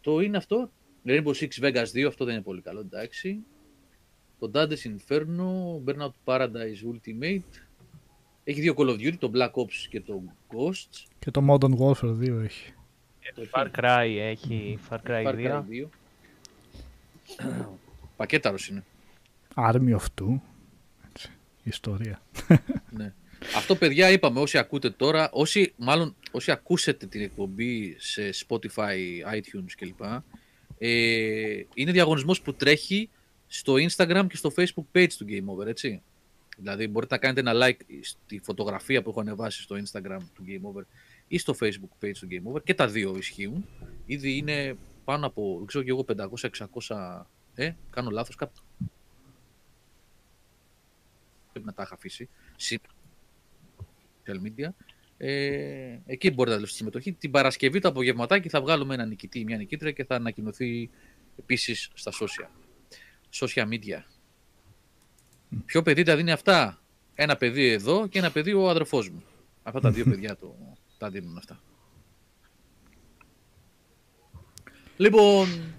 Το 0.00 0.20
είναι 0.20 0.36
αυτό, 0.36 0.70
Rainbow 1.06 1.32
Six 1.34 1.48
Vegas 1.60 1.86
2, 1.94 2.06
αυτό 2.06 2.24
δεν 2.24 2.34
είναι 2.34 2.42
πολύ 2.42 2.60
καλό, 2.60 2.80
εντάξει. 2.80 3.38
Το 4.38 4.50
Dante's 4.54 4.86
Inferno, 4.86 5.50
Burnout 5.84 6.12
Paradise 6.24 6.82
Ultimate. 6.92 7.60
Έχει 8.44 8.60
δύο 8.60 8.74
Call 8.76 8.88
of 8.88 8.94
Duty, 8.94 9.16
το 9.18 9.30
Black 9.34 9.50
Ops 9.50 9.86
και 9.90 10.00
το 10.00 10.22
Ghosts. 10.48 11.06
Και 11.18 11.30
το 11.30 11.44
Modern 11.48 11.78
Warfare 11.78 12.16
2 12.18 12.42
έχει. 12.42 12.72
Το 13.34 13.40
έχει 13.40 13.50
Far 13.52 13.70
Cry 13.76 14.16
έχει 14.18 14.78
Far 14.88 14.98
Cry 15.06 15.24
Far 15.24 15.34
Cry 15.34 15.62
2. 15.62 15.64
2. 15.68 15.86
Πακέταρος 18.16 18.68
είναι. 18.68 18.84
Army 19.54 19.96
of 19.96 20.04
Two. 20.20 20.40
Έτσι, 21.64 21.68
ιστορία. 21.68 22.22
Ναι. 22.90 23.12
Αυτό 23.56 23.76
παιδιά 23.76 24.10
είπαμε 24.10 24.40
όσοι 24.40 24.58
ακούτε 24.58 24.90
τώρα, 24.90 25.30
όσοι, 25.32 25.72
μάλλον 25.76 26.14
όσοι 26.30 26.50
ακούσετε 26.50 27.06
την 27.06 27.20
εκπομπή 27.20 27.96
σε 27.98 28.30
Spotify, 28.46 28.96
iTunes 29.34 29.72
κλπ. 29.76 30.02
Ε, 30.78 31.62
είναι 31.74 31.92
διαγωνισμός 31.92 32.40
που 32.40 32.54
τρέχει 32.54 33.08
στο 33.46 33.74
Instagram 33.74 34.26
και 34.28 34.36
στο 34.36 34.52
Facebook 34.56 34.96
page 34.98 35.12
του 35.18 35.26
Game 35.28 35.44
Over, 35.54 35.66
έτσι. 35.66 36.02
Δηλαδή 36.56 36.88
μπορείτε 36.88 37.14
να 37.14 37.20
κάνετε 37.20 37.40
ένα 37.40 37.52
like 37.66 37.80
στη 38.00 38.40
φωτογραφία 38.42 39.02
που 39.02 39.10
έχω 39.10 39.20
ανεβάσει 39.20 39.62
στο 39.62 39.76
Instagram 39.76 40.18
του 40.34 40.44
Game 40.46 40.62
Over 40.62 40.82
ή 41.28 41.38
στο 41.38 41.54
Facebook 41.60 42.04
page 42.04 42.16
του 42.20 42.28
Game 42.30 42.52
Over 42.52 42.62
και 42.64 42.74
τα 42.74 42.88
δύο 42.88 43.16
ισχύουν. 43.16 43.66
Ήδη 44.06 44.36
είναι 44.36 44.76
πάνω 45.04 45.26
από, 45.26 45.54
δεν 45.58 45.66
ξέρω 45.66 45.84
και 45.84 45.90
εγώ, 45.90 46.04
500-600, 46.86 47.26
ε, 47.54 47.72
κάνω 47.90 48.10
λάθος 48.10 48.34
κάπου. 48.34 48.60
Πρέπει 51.52 51.66
να 51.66 51.72
τα 51.72 51.82
είχα 51.82 51.94
αφήσει. 51.94 52.28
Συ- 52.56 52.80
social 54.26 54.46
media. 54.46 54.68
Ε, 55.16 55.98
εκεί 56.06 56.30
μπορείτε 56.30 56.50
να 56.50 56.54
δηλώσετε 56.54 56.76
συμμετοχή. 56.78 57.12
Την 57.12 57.30
Παρασκευή 57.30 57.80
το 57.80 57.88
απογευματάκι 57.88 58.48
θα 58.48 58.60
βγάλουμε 58.60 58.94
ένα 58.94 59.04
νικητή 59.04 59.38
ή 59.38 59.44
μια 59.44 59.56
νικήτρια 59.56 59.92
και 59.92 60.04
θα 60.04 60.14
ανακοινωθεί 60.14 60.90
επίσης 61.38 61.90
στα 61.94 62.10
social. 62.12 62.48
Social 63.32 63.68
media. 63.68 64.02
Ποιο 65.66 65.82
παιδί 65.82 66.02
τα 66.02 66.16
δίνει 66.16 66.32
αυτά; 66.32 66.82
Ένα 67.14 67.36
παιδί 67.36 67.66
εδώ 67.66 68.06
και 68.06 68.18
ένα 68.18 68.30
παιδί 68.30 68.52
ο 68.52 68.68
αδερφός 68.68 69.08
μου. 69.08 69.22
Αυτά 69.62 69.80
τα 69.80 69.90
δύο 69.90 70.04
παιδιά 70.04 70.36
το, 70.36 70.56
τα 70.98 71.10
δίνουν 71.10 71.36
αυτά. 71.36 71.60
Λοιπόν, 74.96 75.74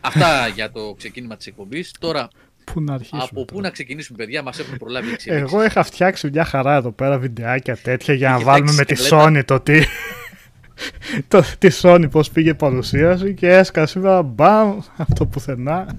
αυτά 0.00 0.48
για 0.48 0.70
το 0.70 0.94
ξεκίνημα 0.94 1.36
της 1.36 1.46
εκπομπής. 1.46 1.92
Τώρα, 1.98 2.28
Πού 2.64 2.80
να 2.80 2.94
αρχίσουμε. 2.94 3.22
από 3.22 3.44
πού 3.44 3.54
τώρα. 3.54 3.62
να 3.62 3.70
ξεκινήσουμε 3.70 4.18
παιδιά, 4.18 4.42
μας 4.42 4.58
έχουν 4.58 4.76
προλάβει 4.76 5.08
οι 5.08 5.12
εξελίξεις. 5.12 5.52
Εγώ 5.52 5.64
είχα 5.64 5.82
φτιάξει 5.82 6.28
μια 6.30 6.44
χαρά 6.44 6.74
εδώ 6.74 6.90
πέρα 6.92 7.18
βιντεάκια 7.18 7.76
τέτοια 7.76 8.14
για 8.14 8.28
να 8.30 8.34
Είχε 8.36 8.44
βάλουμε 8.44 8.72
με 8.72 8.82
φτιάξει 8.82 9.02
τη 9.04 9.08
σκελέτα. 9.08 9.28
Sony 9.40 9.44
το 9.44 9.60
τι. 9.60 9.82
το, 11.28 11.42
τη 11.58 11.68
Sony 11.82 12.06
πώς 12.10 12.30
πήγε 12.30 12.50
η 12.50 12.54
παρουσίαση 12.54 13.34
και 13.34 13.48
έσκασε 13.48 13.92
σήμερα 13.92 14.22
μπαμ 14.22 14.78
αυτό 14.96 15.26
πουθενά. 15.26 15.98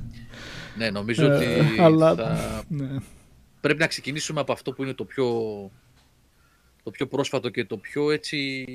Ναι, 0.78 0.90
νομίζω 0.90 1.26
Ε, 1.26 1.36
ότι 1.36 1.80
αλλά- 1.80 2.16
θα... 2.16 2.64
Ναι. 2.68 2.88
πρέπει 3.62 3.80
να 3.80 3.88
ξεκινήσουμε 3.88 4.40
από 4.40 4.52
αυτό 4.52 4.72
που 4.72 4.84
είναι 4.84 4.94
το 4.94 5.04
πιο, 5.06 5.26
το 6.84 6.92
πιο 6.92 7.08
πρόσφατο 7.08 7.50
και 7.50 7.66
το 7.66 7.78
πιο 7.78 8.12
έτσι 8.12 8.66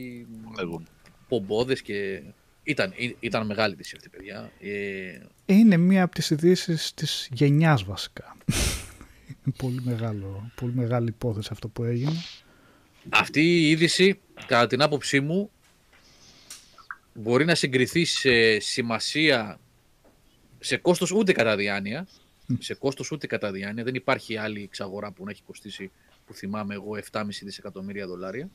Εγώ. 0.61 0.83
πομπόδες 1.29 1.83
και 1.83 2.23
Ήταν, 2.71 2.93
ή- 2.97 3.17
ήταν 3.21 3.47
μεγάλη 3.47 3.73
είδηση 3.75 3.95
αυτή, 3.97 4.09
παιδιά. 4.09 4.53
Ε, 4.61 5.21
Είναι 5.47 5.77
μία 5.77 6.03
από 6.03 6.15
τις 6.15 6.31
ειδήσεις 6.31 6.95
της 6.95 7.29
γενιάς 7.33 7.85
βασικά. 7.85 8.37
Είναι 9.29 9.55
πολύ, 9.57 9.81
μεγάλο, 9.85 10.50
πολύ 10.55 10.73
μεγάλη 10.75 11.09
υπόθεση 11.09 11.49
αυτό 11.53 11.69
που 11.69 11.85
έγινε. 11.85 12.12
αυτή 13.09 13.41
η 13.41 13.71
είδηση, 13.71 14.21
κατά 14.47 14.67
την 14.67 14.83
άποψή 14.83 15.21
μου, 15.21 15.50
μπορεί 17.15 17.45
να 17.45 17.55
συγκριθεί 17.55 18.05
σε 18.05 18.59
σημασία, 18.59 19.61
σε 20.61 20.77
κόστος 20.77 21.11
ούτε 21.12 21.33
κατά 21.33 21.57
διάνοια. 21.57 22.07
Σε 22.59 22.75
κόστος 22.75 23.11
ούτε 23.11 23.27
κατά 23.27 23.53
διάνοια. 23.53 23.85
Δεν 23.85 23.95
υπάρχει 23.95 24.37
άλλη 24.37 24.62
εξαγορά 24.62 25.11
που 25.12 25.25
να 25.25 25.31
έχει 25.31 25.43
κοστίσει, 25.47 25.91
που 26.27 26.35
θυμάμαι 26.35 26.75
εγώ, 26.75 26.97
7,5 26.97 27.45
δισεκατομμύρια 27.45 28.07
δολάρια. 28.07 28.49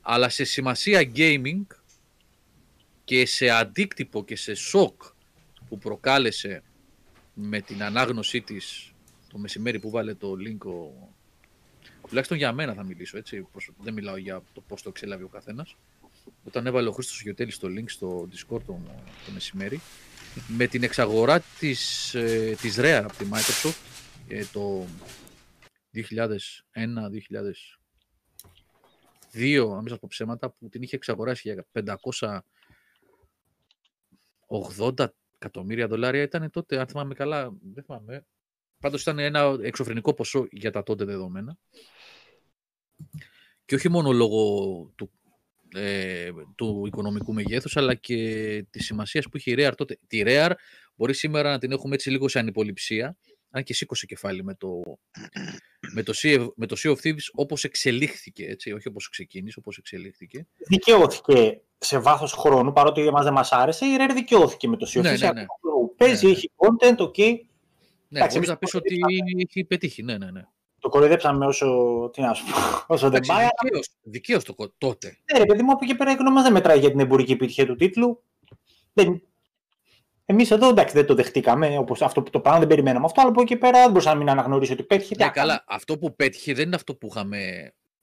Αλλά 0.00 0.28
σε 0.28 0.44
σημασία 0.44 1.10
gaming 1.16 1.60
και 3.04 3.26
σε 3.26 3.48
αντίκτυπο 3.48 4.24
και 4.24 4.36
σε 4.36 4.54
σοκ 4.54 5.02
που 5.68 5.78
προκάλεσε 5.78 6.62
με 7.34 7.60
την 7.60 7.82
ανάγνωσή 7.82 8.40
της 8.40 8.92
το 9.28 9.38
μεσημέρι 9.38 9.78
που 9.78 9.90
βάλε 9.90 10.14
το 10.14 10.32
link 10.32 10.66
ο, 10.66 11.12
τουλάχιστον 12.08 12.36
για 12.36 12.52
μένα 12.52 12.74
θα 12.74 12.84
μιλήσω 12.84 13.16
έτσι, 13.18 13.46
προς- 13.52 13.70
δεν 13.78 13.94
μιλάω 13.94 14.16
για 14.16 14.42
το 14.52 14.60
πώς 14.60 14.82
το 14.82 14.88
εξέλαβε 14.88 15.24
ο 15.24 15.28
καθένας. 15.28 15.76
Όταν 16.44 16.66
έβαλε 16.66 16.88
ο 16.88 16.92
Χρήστος 16.92 17.22
Γιωτέλης 17.22 17.58
το 17.58 17.68
link 17.68 17.84
στο 17.86 18.28
Discord 18.32 18.62
το, 18.66 18.80
το 19.26 19.32
μεσημέρι, 19.32 19.80
με 20.48 20.66
την 20.66 20.82
εξαγορά 20.82 21.40
της, 21.58 22.14
ε, 22.14 22.56
της 22.60 22.76
Rare 22.78 23.02
από 23.04 23.16
τη 23.16 23.26
Microsoft 23.32 23.76
ε, 24.28 24.44
το 24.52 24.86
2001-2002, 25.94 26.00
αν 29.72 29.78
μην 29.78 29.88
σας 29.88 29.98
πω 29.98 30.06
ψέματα, 30.08 30.50
που 30.50 30.68
την 30.68 30.82
είχε 30.82 30.96
εξαγοράσει 30.96 31.48
για 31.48 31.66
580 34.78 35.06
εκατομμύρια 35.34 35.86
δολάρια 35.86 36.22
ήταν 36.22 36.50
τότε, 36.50 36.78
αν 36.78 36.86
θυμάμαι 36.86 37.14
καλά, 37.14 37.52
δεν 37.74 37.84
θυμάμαι, 37.84 38.26
πάντως 38.80 39.02
ήταν 39.02 39.18
ένα 39.18 39.58
εξωφρενικό 39.62 40.14
ποσό 40.14 40.46
για 40.50 40.70
τα 40.70 40.82
τότε 40.82 41.04
δεδομένα. 41.04 41.58
Και 43.64 43.74
όχι 43.74 43.88
μόνο 43.88 44.12
λόγω 44.12 44.42
του, 44.96 45.10
ε, 45.74 46.30
του 46.54 46.84
οικονομικού 46.86 47.32
μεγέθους, 47.32 47.76
αλλά 47.76 47.94
και 47.94 48.16
της 48.70 48.84
σημασίας 48.84 49.28
που 49.28 49.36
είχε 49.36 49.50
η 49.50 49.54
Rare 49.58 49.72
τότε. 49.76 49.98
Τη 50.06 50.22
Rare 50.24 50.52
μπορεί 50.94 51.14
σήμερα 51.14 51.50
να 51.50 51.58
την 51.58 51.72
έχουμε 51.72 51.94
έτσι 51.94 52.10
λίγο 52.10 52.28
σε 52.28 52.38
ανυποληψία, 52.38 53.16
αν 53.50 53.62
και 53.62 53.74
σήκωσε 53.74 54.06
κεφάλι 54.06 54.44
με 54.44 54.54
το, 54.54 54.82
με 55.92 56.02
το, 56.02 56.12
sea, 56.16 56.48
με 56.54 56.66
το 56.66 56.76
Sea 56.78 56.90
of 56.90 56.96
Thieves 57.02 57.26
όπως 57.32 57.64
εξελίχθηκε, 57.64 58.46
έτσι, 58.46 58.72
όχι 58.72 58.88
όπως 58.88 59.08
ξεκίνησε, 59.08 59.58
όπως 59.58 59.78
εξελίχθηκε. 59.78 60.46
Δικαιώθηκε 60.68 61.62
σε 61.84 61.98
βάθος 61.98 62.32
χρόνου, 62.32 62.72
παρότι 62.72 63.06
εμάς 63.06 63.24
δεν 63.24 63.32
μας 63.32 63.52
άρεσε, 63.52 63.84
η 63.86 63.96
Rare 63.98 64.10
δικαιώθηκε 64.14 64.68
με 64.68 64.76
το 64.76 64.86
Sea 64.94 64.98
of 64.98 65.02
Ναι, 65.02 65.14
Thieves. 65.14 65.18
ναι, 65.20 65.32
ναι. 65.32 65.44
Παίζει, 65.96 66.26
Ναι, 66.26 66.32
ναι. 66.32 66.36
έχει 66.38 66.50
content, 66.56 66.96
ok. 67.02 67.18
Ναι, 68.08 68.18
Εντάξει, 68.20 68.34
μπορείς 68.36 68.48
να 68.48 68.52
εμείς 68.52 68.56
πεις 68.58 68.70
το 68.70 68.78
ότι 68.78 68.98
κοροϊδέψαμε. 68.98 69.42
έχει 69.48 69.64
πετύχει, 69.64 70.02
ναι, 70.02 70.18
ναι, 70.18 70.30
ναι. 70.30 70.42
Το 70.78 70.88
κοροϊδέψαμε 70.88 71.46
όσο, 71.46 71.66
τι 72.12 72.20
να 72.20 72.34
σου 72.34 72.44
πω, 72.44 72.50
όσο 72.94 73.10
δεν 73.10 73.14
Εντάξει, 73.22 73.30
πάει. 73.30 73.46
δικαίως, 73.62 73.88
δικαίως 74.02 74.44
το, 74.44 74.54
κο- 74.54 74.74
τότε. 74.78 75.16
Ναι, 75.32 75.38
ρε 75.38 75.44
παιδί 75.44 75.62
μου, 75.62 75.72
από 75.72 75.84
εκεί 75.84 75.94
πέρα 75.94 76.10
η 76.10 76.14
γνώμη 76.14 76.34
μας 76.34 76.42
δεν 76.42 76.52
μετράει 76.52 76.78
για 76.78 76.90
την 76.90 77.00
εμπορική 77.00 77.32
επιτυχία 77.32 77.66
του 77.66 77.74
τίτλου. 77.76 78.22
Δεν... 78.92 79.22
Εμείς 80.26 80.50
εδώ 80.50 80.68
εντάξει 80.68 80.94
δεν 80.94 81.06
το 81.06 81.14
δεχτήκαμε, 81.14 81.78
όπως 81.78 82.02
αυτό 82.02 82.22
που 82.22 82.30
το 82.30 82.40
πράγμα 82.40 82.58
δεν 82.58 82.68
περιμέναμε 82.68 83.04
αυτό, 83.04 83.20
αλλά 83.20 83.30
από 83.30 83.40
εκεί 83.40 83.56
πέρα 83.56 83.78
δεν 83.80 83.88
μπορούσα 83.90 84.10
να 84.12 84.16
μην 84.18 84.30
αναγνωρίσω 84.30 84.72
ότι 84.72 84.82
πέτυχε. 84.82 85.14
Ναι, 85.18 85.24
Τι 85.24 85.30
καλά, 85.30 85.64
αυτό 85.68 85.98
που 85.98 86.14
πέτυχε 86.16 86.54
δεν 86.54 86.66
είναι 86.66 86.76
αυτό 86.76 86.94
που 86.96 87.06
είχαμε 87.10 87.38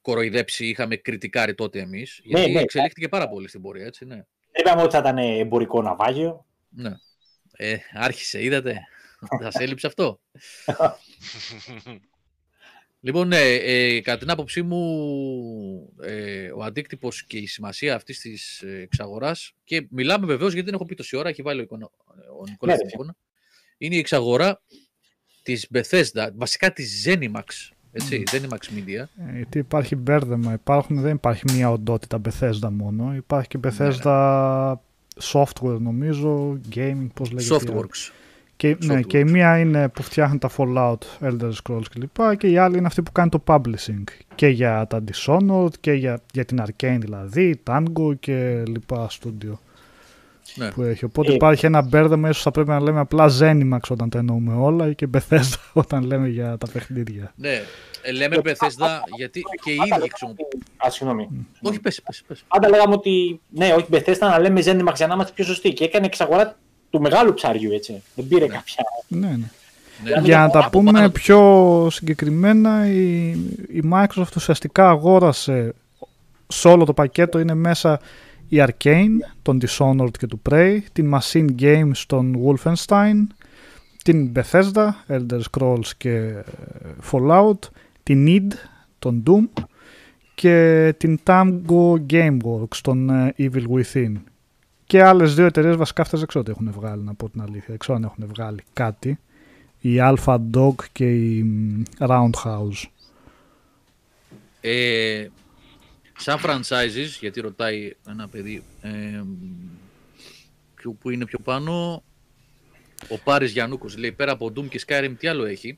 κοροϊδέψει, 0.01 0.65
είχαμε 0.65 0.95
κριτικάρει 0.95 1.55
τότε 1.55 1.79
εμείς, 1.79 2.19
γιατί 2.23 2.51
ναι. 2.51 2.59
εξελίχθηκε 2.59 3.07
πάρα 3.07 3.29
πολύ 3.29 3.47
στην 3.47 3.61
πορεία, 3.61 3.85
έτσι, 3.85 4.05
ναι. 4.05 4.15
Δεν 4.15 4.25
είπαμε 4.65 4.81
ότι 4.81 4.91
θα 4.91 4.99
ήταν 4.99 5.17
εμπορικό 5.17 5.81
ναυάγιο. 5.81 6.45
ναι. 6.69 6.91
Ε, 7.53 7.77
άρχισε, 7.93 8.43
είδατε, 8.43 8.81
σας 9.41 9.55
έλειψε 9.55 9.87
αυτό. 9.87 10.19
Λοιπόν, 13.03 13.27
ναι, 13.27 13.41
ε, 13.41 14.01
κατά 14.01 14.17
την 14.17 14.29
άποψή 14.29 14.61
μου, 14.61 15.93
ε, 16.01 16.51
ο 16.51 16.63
αντίκτυπος 16.63 17.25
και 17.25 17.37
η 17.37 17.45
σημασία 17.47 17.95
αυτής 17.95 18.19
της 18.19 18.61
ε, 18.61 18.79
εξαγοράς, 18.81 19.53
και 19.63 19.87
μιλάμε 19.89 20.25
βεβαίως 20.25 20.53
γιατί 20.53 20.65
δεν 20.65 20.73
έχω 20.75 20.85
πει 20.85 20.95
τόση 20.95 21.15
ώρα, 21.15 21.29
έχει 21.29 21.41
βάλει 21.41 21.59
ο, 21.59 21.63
εικονα, 21.63 21.89
ο 22.39 22.43
Νικόλας 22.49 22.75
Ναι, 22.75 22.81
την 22.81 22.85
ρε. 22.85 22.91
εικόνα, 22.93 23.15
είναι 23.77 23.95
η 23.95 23.97
εξαγορά 23.97 24.61
της 25.43 25.67
Bethesda, 25.73 26.29
βασικά 26.35 26.73
της 26.73 27.07
Zenimax, 27.07 27.69
έτσι, 27.91 28.23
Zenimax 28.31 28.77
Media, 28.77 29.05
Ε, 29.27 29.35
Γιατί 29.35 29.57
υπάρχει 29.57 29.95
μπέρδεμα, 29.95 30.53
υπάρχουν, 30.53 30.99
δεν 31.01 31.15
υπάρχει 31.15 31.43
μία 31.53 31.71
οντότητα 31.71 32.21
Bethesda 32.25 32.69
μόνο. 32.71 33.13
Υπάρχει 33.15 33.47
και 33.47 33.57
Ναι, 33.57 33.69
Bethesda 33.77 34.73
software 35.33 35.79
νομίζω, 35.79 36.59
gaming, 36.75 37.07
πώς 37.13 37.31
λέγεται. 37.31 37.53
η 37.53 37.57
άλλη. 37.57 37.69
Softworks. 37.73 38.11
Και, 38.55 38.77
ναι, 38.83 38.95
Softworks. 38.99 39.05
και 39.07 39.19
η 39.19 39.23
μία 39.23 39.59
είναι 39.59 39.89
που 39.89 40.03
φτιάχνει 40.03 40.37
τα 40.37 40.49
Fallout, 40.57 40.97
Elder 41.21 41.51
Scrolls 41.63 41.85
κλπ. 41.91 42.35
Και 42.37 42.47
η 42.47 42.57
άλλη 42.57 42.77
είναι 42.77 42.87
αυτή 42.87 43.01
που 43.01 43.11
κάνει 43.11 43.29
το 43.29 43.43
publishing. 43.47 44.03
Και 44.35 44.47
για 44.47 44.87
τα 44.87 45.03
Dishonored 45.11 45.73
και 45.79 45.91
για, 45.91 46.19
για 46.33 46.45
την 46.45 46.61
Arcane 46.67 46.97
δηλαδή, 46.99 47.61
Tango 47.69 48.19
και 48.19 48.63
λοιπά 48.67 49.09
studio 49.09 49.53
Ναι. 50.55 50.71
που 50.71 50.81
έχει. 50.81 51.05
Οπότε 51.05 51.31
Ε, 51.31 51.33
υπάρχει 51.35 51.65
ένα 51.65 51.81
μπέρδεμα, 51.81 52.29
ίσως 52.29 52.43
θα 52.43 52.51
πρέπει 52.51 52.69
να 52.69 52.81
λέμε 52.81 52.99
απλά 52.99 53.31
Zenimax 53.39 53.79
όταν 53.89 54.09
τα 54.09 54.17
εννοούμε 54.17 54.53
όλα 54.53 54.93
και 54.93 55.07
Bethesda 55.13 55.55
όταν 55.73 56.03
λέμε 56.03 56.27
για 56.27 56.57
τα 56.57 56.67
παιχνίδια. 56.73 57.33
Ναι, 57.35 57.61
ε, 58.01 58.11
λέμε 58.11 58.35
Bethesda 58.43 58.87
γιατί 59.17 59.41
και 59.63 59.71
οι 59.71 59.75
ίδιοι 59.75 60.09
χρησιμοποιούν. 60.09 60.63
Α, 60.85 60.89
συγγνώμη. 60.89 61.27
Όχι, 61.61 61.79
πες, 61.79 62.01
πες, 62.01 62.23
πες. 62.27 62.43
Πάντα 62.47 62.69
λέγαμε 62.69 62.93
ότι 62.93 63.39
ναι, 63.49 63.73
όχι 63.77 63.85
Bethesda 63.91 64.17
να 64.19 64.39
λέμε 64.39 64.61
Zenimax 64.65 64.93
για 64.95 65.07
να 65.07 65.13
είμαστε 65.13 65.31
πιο 65.35 65.43
σωστοί. 65.45 65.73
Και 65.73 65.83
έκανε 65.83 66.05
εξαγορά 66.05 66.57
του 66.89 67.01
μεγάλου 67.01 67.33
ψαριού, 67.33 67.71
έτσι. 67.73 68.01
Δεν 68.15 68.27
πήρε 68.27 68.47
κάποια. 68.47 68.83
Ναι, 69.07 69.27
ναι. 69.27 69.35
Ναι, 70.03 70.19
Για 70.23 70.37
να 70.37 70.49
τα 70.49 70.59
από 70.59 70.69
πούμε 70.69 70.91
πάνω- 70.91 71.09
πιο 71.09 71.87
συγκεκριμένα, 71.91 72.87
η, 72.87 73.29
η 73.69 73.83
Microsoft 73.93 74.35
ουσιαστικά 74.35 74.89
αγόρασε 74.89 75.73
σε 76.47 76.67
όλο 76.67 76.85
το 76.85 76.93
πακέτο 76.93 77.39
είναι 77.39 77.53
μέσα 77.53 77.99
η 78.51 78.63
Arcane, 78.67 79.17
τον 79.41 79.59
Dishonored 79.61 80.17
και 80.19 80.27
του 80.27 80.41
Prey, 80.49 80.79
την 80.93 81.13
Machine 81.13 81.49
Games, 81.59 82.03
τον 82.07 82.35
Wolfenstein, 82.45 83.15
την 84.03 84.31
Bethesda, 84.35 84.89
Elder 85.07 85.41
Scrolls 85.51 85.87
και 85.97 86.15
ε, 86.15 86.43
Fallout, 87.11 87.59
την 88.03 88.25
id, 88.27 88.53
τον 88.99 89.23
Doom 89.27 89.63
και 90.35 90.93
την 90.97 91.19
Tango 91.23 91.95
Gameworks, 92.09 92.77
τον 92.81 93.09
ε, 93.09 93.35
Evil 93.37 93.65
Within. 93.67 94.13
Και 94.85 95.03
άλλες 95.03 95.35
δύο 95.35 95.45
εταιρείες 95.45 95.75
βασικά 95.75 96.01
αυτές 96.01 96.19
δεν 96.19 96.27
ξέρω 96.27 96.43
τι 96.43 96.51
έχουν 96.51 96.71
βγάλει, 96.71 97.03
να 97.03 97.13
πω 97.13 97.29
την 97.29 97.41
αλήθεια. 97.41 97.65
Δεν 97.67 97.77
ξέρω 97.77 97.97
αν 97.97 98.03
έχουν 98.03 98.25
βγάλει 98.27 98.63
κάτι 98.73 99.19
η 99.79 99.95
Alpha 99.99 100.39
Dog 100.53 100.75
και 100.91 101.11
η 101.11 101.43
μ, 101.43 101.81
Roundhouse. 101.99 102.85
Ε, 104.61 105.27
σαν 106.21 106.39
franchises, 106.43 107.07
γιατί 107.19 107.41
ρωτάει 107.41 107.93
ένα 108.09 108.27
παιδί 108.27 108.63
ε, 108.81 108.89
ποιο, 110.75 110.91
που 110.91 111.09
είναι 111.09 111.25
πιο 111.25 111.39
πάνω, 111.39 112.03
ο 113.09 113.17
Πάρης 113.23 113.51
Γιαννούκος 113.51 113.97
λέει 113.97 114.11
πέρα 114.11 114.31
από 114.31 114.45
Doom 114.55 114.67
και 114.69 114.81
Skyrim 114.87 115.13
τι 115.17 115.27
άλλο 115.27 115.45
έχει; 115.45 115.77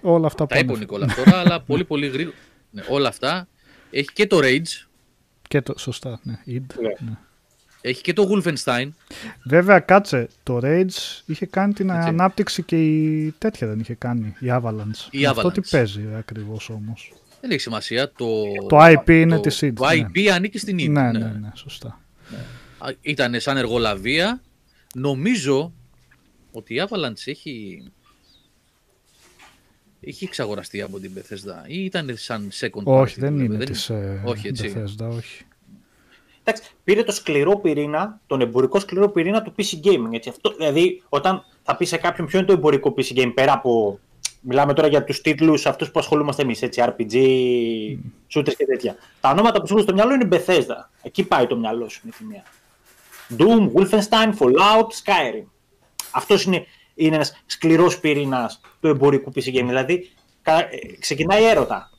Όλα 0.00 0.26
αυτά 0.26 0.46
Τα 0.46 0.56
είπε 0.58 0.64
ο 0.64 0.72
πάνε. 0.72 0.78
Νικόλας 0.78 1.14
τώρα, 1.14 1.38
αλλά 1.38 1.60
πολύ 1.70 1.84
πολύ 1.84 2.06
γρήγορα. 2.08 2.36
Ναι, 2.70 2.82
όλα 2.88 3.08
αυτά. 3.08 3.48
Έχει 3.90 4.08
και 4.12 4.26
το 4.26 4.38
Rage, 4.42 4.86
Και 5.48 5.60
το, 5.62 5.74
σωστά, 5.78 6.20
ναι. 6.22 6.38
Id, 6.46 6.62
Ναι. 6.80 6.88
ναι. 7.08 7.16
έχει 7.80 8.02
και 8.02 8.12
το 8.12 8.28
Wolfenstein. 8.30 8.88
Βέβαια, 9.44 9.78
κάτσε, 9.80 10.28
το 10.42 10.60
Rage 10.62 11.22
είχε 11.26 11.46
κάνει 11.46 11.72
την 11.72 11.90
Έτσι. 11.90 12.08
ανάπτυξη 12.08 12.62
και 12.62 12.84
η 12.84 13.34
τέτοια 13.38 13.66
δεν 13.66 13.80
είχε 13.80 13.94
κάνει, 13.94 14.34
η 14.40 14.46
Avalanche. 14.50 15.08
Η 15.10 15.26
Αυτό 15.26 15.48
Avalanche. 15.48 15.52
τι 15.52 15.60
παίζει 15.70 16.04
ακριβώς 16.16 16.70
όμως; 16.70 17.12
Δεν 17.44 17.52
έχει 17.52 17.62
σημασία. 17.62 18.12
Το, 18.12 18.26
Το 18.68 18.76
IP 18.80 19.10
είναι 19.10 19.40
της 19.40 19.62
id, 19.64 19.72
Το 19.74 19.84
ναι. 19.84 20.06
IP 20.14 20.26
ανήκει 20.26 20.58
στην 20.58 20.78
id. 20.78 20.88
ναι, 20.88 21.12
ναι, 21.12 21.18
ναι, 21.18 21.50
σωστά. 21.54 22.00
Ήταν 23.00 23.40
σαν 23.40 23.56
εργολαβία. 23.56 24.42
Νομίζω 24.94 25.72
ότι 26.52 26.74
η 26.74 26.82
Avalanche 26.88 27.22
έχει, 27.24 27.82
έχει 30.00 30.24
εξαγοραστεί 30.24 30.82
από 30.82 31.00
την 31.00 31.10
Bethesda 31.16 31.66
ή 31.66 31.84
ήταν 31.84 32.16
σαν 32.16 32.50
second 32.52 32.82
party. 32.82 33.00
όχι, 33.00 33.20
δεν 33.20 33.36
δηλαδή, 33.36 33.54
είναι 33.54 33.64
της 33.64 33.90
ε, 33.90 34.22
όχι, 34.24 34.48
έτσι. 34.48 34.72
Bethesda, 34.76 35.08
όχι. 35.16 35.44
Εντάξει, 36.44 36.70
πήρε 36.84 37.02
το 37.02 37.12
σκληρό 37.12 37.58
πυρήνα, 37.58 38.20
τον 38.26 38.40
εμπορικό 38.40 38.78
σκληρό 38.78 39.08
πυρήνα 39.08 39.42
του 39.42 39.54
PC 39.58 39.86
Gaming. 39.86 40.12
Έτσι. 40.12 40.28
Αυτό, 40.28 40.54
δηλαδή, 40.56 41.02
όταν 41.08 41.44
θα 41.62 41.76
πει 41.76 41.84
σε 41.84 41.96
κάποιον 41.96 42.26
ποιο 42.26 42.38
είναι 42.38 42.46
το 42.46 42.52
εμπορικό 42.52 42.94
PC 42.96 43.18
Game, 43.18 43.32
πέρα 43.34 43.52
από. 43.52 44.00
Μιλάμε 44.46 44.72
τώρα 44.74 44.88
για 44.88 45.04
τους 45.04 45.20
τίτλους 45.20 45.66
αυτούς 45.66 45.90
που 45.90 45.98
ασχολούμαστε 45.98 46.42
εμείς, 46.42 46.62
έτσι, 46.62 46.82
RPG, 46.86 47.14
shooters 48.34 48.54
και 48.56 48.64
τέτοια. 48.66 48.96
Τα 49.20 49.30
ονόματα 49.30 49.60
που 49.60 49.66
σου 49.66 49.74
έρχονται 49.78 49.82
στο 49.82 50.06
μυαλό 50.06 50.14
είναι 50.14 50.28
Bethesda. 50.46 50.88
Εκεί 51.02 51.24
πάει 51.24 51.46
το 51.46 51.56
μυαλό 51.56 51.88
σου 51.88 52.00
με 52.04 52.10
τη 52.18 52.24
μία. 52.24 52.42
Doom, 53.38 53.72
Wolfenstein, 53.72 54.34
Fallout, 54.38 54.86
Skyrim. 55.04 55.44
Αυτός 56.10 56.42
είναι, 56.44 56.66
είναι 56.94 57.14
ένας 57.14 57.42
σκληρός 57.46 58.00
πυρήνας 58.00 58.60
του 58.80 58.88
εμπορικού 58.88 59.32
PC 59.34 59.38
Game. 59.48 59.64
Δηλαδή, 59.66 60.10
κα- 60.42 60.58
ε, 60.58 60.96
ξεκινάει 60.98 61.44
έρωτα. 61.44 61.90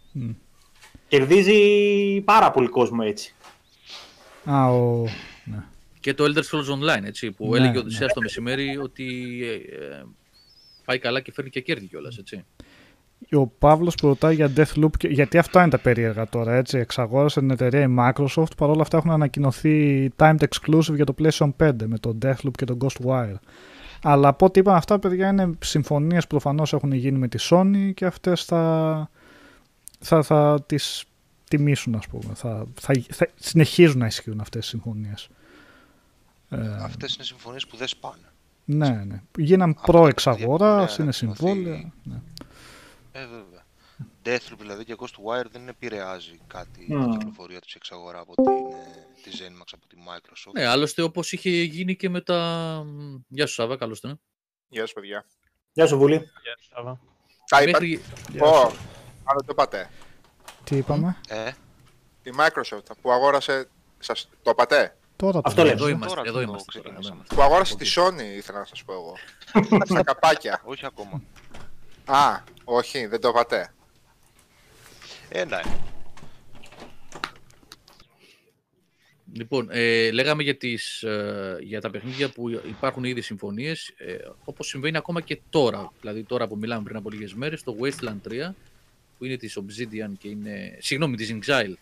Κερδίζει 1.07 2.21
πάρα 2.21 2.51
πολύ 2.51 2.67
κόσμο 2.67 2.99
έτσι. 3.03 3.33
Α, 4.45 4.67
ο... 4.73 5.03
Ναι. 5.43 5.63
Και 5.99 6.13
το 6.13 6.23
Elder 6.23 6.37
Scrolls 6.43 6.73
Online, 6.73 7.03
έτσι, 7.05 7.31
που 7.31 7.49
Ναι, 7.49 7.57
έλεγε 7.57 7.71
ο 7.71 7.73
ναι. 7.73 7.79
Οδυσσέας 7.79 8.13
το 8.13 8.21
μεσημέρι 8.21 8.77
ότι 8.77 9.39
ε, 9.43 9.75
ε, 9.75 10.03
πάει 10.85 10.99
καλά 10.99 11.19
και 11.19 11.31
φέρνει 11.31 11.49
και 11.49 11.61
κέρδη 11.61 11.85
κιόλας, 11.85 12.17
έτσι. 12.17 12.45
Ο 13.31 13.47
Παύλος 13.47 13.95
που 13.95 14.07
ρωτάει 14.07 14.35
για 14.35 14.51
Deathloop, 14.55 14.89
και- 14.97 15.07
γιατί 15.07 15.37
αυτά 15.37 15.61
είναι 15.61 15.69
τα 15.69 15.77
περίεργα 15.77 16.27
τώρα. 16.29 16.53
Έτσι. 16.53 16.77
Εξαγόρασε 16.77 17.39
την 17.39 17.49
εταιρεία 17.49 17.81
η 17.81 17.95
Microsoft, 17.99 18.57
παρόλα 18.57 18.81
αυτά 18.81 18.97
έχουν 18.97 19.11
ανακοινωθεί 19.11 20.09
timed 20.17 20.37
exclusive 20.39 20.95
για 20.95 21.05
το 21.05 21.15
PlayStation 21.19 21.49
5 21.57 21.71
με 21.85 21.97
το 21.97 22.17
Deathloop 22.21 22.51
και 22.51 22.65
το 22.65 22.77
Ghostwire. 22.81 23.35
Αλλά 24.01 24.27
από 24.27 24.45
ό,τι 24.45 24.59
είπαν 24.59 24.75
αυτά, 24.75 24.99
παιδιά, 24.99 25.27
είναι 25.29 25.49
συμφωνίες 25.63 26.21
που 26.21 26.27
προφανώς 26.27 26.73
έχουν 26.73 26.91
γίνει 26.91 27.17
με 27.17 27.27
τη 27.27 27.47
Sony 27.49 27.91
και 27.93 28.05
αυτές 28.05 28.43
θα, 28.43 29.09
θα, 29.99 30.23
θα 30.23 30.63
τις 30.65 31.03
τιμήσουν, 31.49 31.95
ας 31.95 32.07
πούμε. 32.07 32.33
Θα, 32.33 32.65
θα, 32.79 32.93
θα 33.09 33.27
συνεχίζουν 33.35 33.97
να 33.99 34.05
ισχύουν 34.05 34.39
αυτές 34.39 34.61
τι 34.61 34.67
συμφωνίες. 34.67 35.29
Ε, 36.49 36.57
Αυτές 36.81 37.15
είναι 37.15 37.23
συμφωνίες 37.23 37.67
που 37.67 37.77
δεν 37.77 37.87
σπάνε. 37.87 38.29
Ναι, 38.65 38.89
ναι. 38.89 39.21
Γίναν 39.37 39.69
Αυτό 39.77 39.91
προ-εξαγοράς, 39.91 40.97
ναι, 40.97 41.03
είναι 41.03 41.13
ανακοινωθεί. 41.19 41.37
συμβόλαια. 41.45 41.93
Ναι. 42.03 42.21
Ε, 43.11 43.25
βέβαια. 43.27 43.63
Deathloop 44.25 44.57
δηλαδή 44.59 44.85
και 44.85 44.95
Ghostwire 44.99 45.45
δεν 45.51 45.67
επηρεάζει 45.67 46.39
κάτι 46.47 46.85
η 46.89 46.93
Μμμ. 46.95 47.11
κυκλοφορία 47.11 47.59
τους 47.59 47.71
η 47.73 47.75
εξαγορά 47.77 48.19
από 48.19 48.33
την, 48.35 48.45
ε, 48.45 49.21
τη 49.23 49.29
ZeniMax 49.33 49.65
από 49.71 49.87
τη 49.87 49.95
Microsoft. 50.07 50.51
Ναι, 50.53 50.65
άλλωστε 50.65 51.01
όπως 51.01 51.31
είχε 51.31 51.49
γίνει 51.49 51.95
και 51.95 52.09
με 52.09 52.21
τα... 52.21 52.83
Γεια 53.27 53.45
σου 53.47 53.53
Σάβα, 53.53 53.77
καλώς 53.77 53.99
τον. 53.99 54.19
Γεια 54.67 54.85
σου, 54.85 54.93
παιδιά. 54.93 55.25
Γεια 55.73 55.87
σου, 55.87 55.97
Βουλή. 55.97 56.15
Γεια 56.15 56.55
σου, 56.59 56.69
Σάβα. 56.75 56.99
Τα 57.49 57.61
είπα. 57.61 57.71
Μέχρι... 57.71 58.01
Πω, 58.37 58.47
αλλά 59.23 59.39
το 59.39 59.47
είπατε. 59.49 59.89
Τι 60.63 60.75
είπαμε, 60.77 61.17
Ε, 61.29 61.51
Η 62.23 62.31
Microsoft 62.37 62.91
που 63.01 63.11
αγόρασε. 63.11 63.67
Σας 63.99 64.29
το 64.41 64.49
είπατε; 64.49 64.97
Τώρα 65.15 65.31
το 65.31 65.41
Αυτό 65.45 65.63
λέω. 65.63 65.73
λέμε. 65.73 65.81
Εδώ 65.81 65.89
είμαστε, 65.89 66.15
τώρα 66.15 66.29
εδώ 66.29 66.37
το 66.37 66.41
είμαστε. 66.41 66.71
τώρα, 66.71 66.87
εδώ 66.87 66.89
ξεκινήσαμε. 66.89 67.15
είμαστε. 67.15 67.35
Που 67.35 67.41
αγόρασε 67.41 67.75
τη 67.75 67.93
Sony, 67.95 68.37
ήθελα 68.37 68.59
να 68.59 68.65
σας 68.65 68.83
πω 68.83 68.93
εγώ. 68.93 69.13
Στα 69.89 70.03
καπάκια. 70.03 70.61
όχι 70.63 70.85
ακόμα. 70.85 71.21
Α, 72.05 72.39
όχι, 72.63 73.05
δεν 73.05 73.21
το 73.21 73.27
είπατε. 73.27 73.73
Ένα, 75.29 75.59
ε. 75.59 75.63
Λοιπόν, 79.37 79.67
ε, 79.71 80.11
λέγαμε 80.11 80.43
για, 80.43 80.55
τις, 80.57 81.03
ε, 81.03 81.57
για 81.61 81.81
τα 81.81 81.89
παιχνίδια 81.89 82.29
που 82.29 82.49
υπάρχουν 82.49 83.03
ήδη 83.03 83.21
συμφωνίες, 83.21 83.93
ε, 83.97 84.15
όπως 84.43 84.67
συμβαίνει 84.67 84.97
ακόμα 84.97 85.21
και 85.21 85.39
τώρα. 85.49 85.91
Δηλαδή 86.01 86.23
τώρα 86.23 86.47
που 86.47 86.57
μιλάμε 86.57 86.83
πριν 86.83 86.95
από 86.95 87.09
λίγες 87.09 87.33
μέρες, 87.33 87.63
το 87.63 87.75
Wasteland 87.81 88.29
3, 88.29 88.55
που 89.17 89.25
είναι 89.25 89.37
της 89.37 89.59
Obsidian 89.59 90.11
και 90.17 90.27
είναι... 90.27 90.77
Συγγνώμη, 90.79 91.15
της 91.15 91.37
Inxile. 91.37 91.73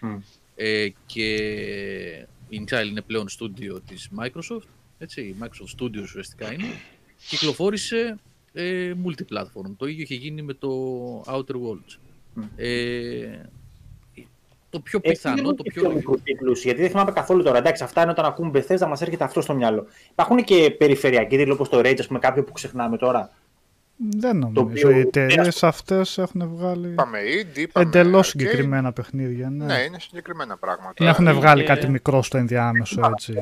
Μμ. 0.00 0.16
Ε, 0.56 0.88
και 1.06 2.26
η 2.50 2.64
Inxile 2.64 2.86
είναι 2.88 3.02
πλέον 3.02 3.28
στούντιο 3.28 3.80
της 3.80 4.08
Microsoft, 4.18 4.68
έτσι, 4.98 5.20
η 5.20 5.34
Microsoft 5.40 5.82
Studios 5.82 6.02
ουσιαστικά 6.02 6.52
είναι. 6.52 6.66
Κυκλοφόρησε 7.28 8.18
ε, 8.52 8.92
multiplatform. 9.04 9.70
Το 9.76 9.86
ίδιο 9.86 10.02
είχε 10.02 10.14
γίνει 10.14 10.42
με 10.42 10.54
το 10.54 10.70
Outer 11.26 11.54
Worlds. 11.54 11.98
Μμ. 12.34 12.42
Ε, 12.56 13.50
το 14.70 14.80
πιο 14.80 15.00
Έχει 15.02 15.14
πιθανό, 15.14 15.36
λίγο 15.36 15.54
το 15.54 15.62
και 15.62 15.70
πιο... 15.70 15.82
πιο 15.82 15.92
μικρού 15.92 16.22
κύκλου, 16.22 16.52
γιατί 16.52 16.80
δεν 16.80 16.90
θυμάμαι 16.90 17.12
καθόλου 17.12 17.42
τώρα. 17.42 17.58
Εντάξει, 17.58 17.82
αυτά 17.82 18.02
είναι 18.02 18.10
όταν 18.10 18.24
ακούμε 18.24 18.50
Bethesda, 18.54 18.86
μας 18.88 19.02
έρχεται 19.02 19.24
αυτό 19.24 19.40
στο 19.40 19.54
μυαλό. 19.54 19.86
Υπάρχουν 20.10 20.44
και 20.44 20.74
περιφερειακοί 20.78 21.36
τίτλοι 21.36 21.52
όπως 21.52 21.68
το 21.68 21.78
Rage, 21.78 21.96
ας 21.98 22.06
πούμε, 22.06 22.18
κάποιο 22.18 22.44
που 22.44 22.52
ξεχνάμε 22.52 22.96
τώρα. 22.96 23.30
Δεν 24.08 24.36
νομίζω. 24.36 24.62
οποίο- 24.62 24.90
Οι 24.90 24.98
εταιρείες 25.00 25.62
Ναι, 25.62 25.68
αυτές 25.68 26.18
έχουν 26.18 26.48
βγάλει 26.54 26.88
Είπαμε 26.88 27.18
indie, 27.18 27.58
είπαμε 27.58 27.86
εντελώς 27.86 28.26
arcade. 28.26 28.30
συγκεκριμένα 28.30 28.92
παιχνίδια. 28.92 29.50
Ναι. 29.50 29.64
Ναι, 29.64 29.78
είναι 29.80 29.96
συγκεκριμένα 30.00 30.56
πράγματα. 30.56 30.94
Δεν 30.98 31.06
έχουν 31.08 31.26
Έχει 31.26 31.36
βγάλει 31.38 31.60
και- 31.60 31.66
κάτι 31.66 31.88
μικρό 31.88 32.22
στο 32.22 32.38
ενδιάμεσο 32.38 33.00
έτσι. 33.12 33.34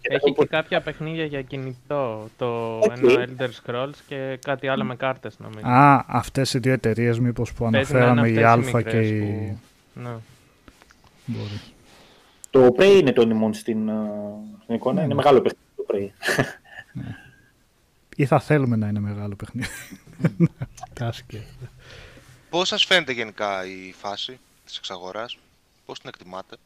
Έχει 0.00 0.32
και 0.32 0.44
κάποια 0.46 0.80
παιχνίδια 0.80 1.24
για 1.24 1.42
κινητό. 1.42 2.28
Το 2.36 2.76
Οκ. 2.78 2.96
ένα 2.98 3.26
Elder 3.38 3.48
Scrolls 3.64 3.94
και 4.06 4.38
κάτι 4.44 4.68
άλλο 4.68 4.84
με 4.84 4.96
κάρτες 4.96 5.38
νομίζω. 5.38 5.66
Α, 5.66 6.04
αυτές 6.06 6.54
οι 6.54 6.58
δύο 6.58 6.72
εταιρείες 6.72 7.18
μήπως 7.18 7.52
που 7.52 7.68
Παίζει 7.70 7.92
να 7.92 7.98
είναι 7.98 8.08
αναφέραμε, 8.10 8.40
η 8.40 8.44
αυτές 8.44 8.66
οι 8.72 8.76
Α 8.76 8.82
και 8.82 8.96
μικρές 8.96 9.10
η. 9.10 9.20
που- 9.20 9.58
Ναι. 10.02 10.10
Μπορεί. 11.24 11.60
Το 12.50 12.74
Prey 12.78 12.98
είναι 13.00 13.12
το 13.12 13.24
νημόν 13.26 13.54
στην, 13.54 13.88
ε, 13.88 13.92
στην 14.62 14.74
εικόνα. 14.74 14.94
Ναι, 14.94 15.00
Είναι 15.04 15.08
ναι. 15.08 15.14
μεγάλο 15.14 15.40
παιχνίδι 15.40 15.64
το 15.76 15.84
Prey. 15.88 16.08
Ή 18.20 18.26
θα 18.26 18.40
θέλουμε 18.40 18.76
να 18.76 18.88
είναι 18.88 19.00
μεγάλο 19.00 19.34
παιχνίδι. 19.34 19.68
Τάσκε. 20.98 21.42
Πώς 22.50 22.68
σας 22.68 22.84
φαίνεται 22.84 23.12
γενικά 23.12 23.64
η 23.66 23.92
φάση 23.98 24.38
της 24.64 24.76
εξαγοράς, 24.76 25.38
πώς 25.86 26.00
την 26.00 26.08
εκτιμάτε; 26.08 26.56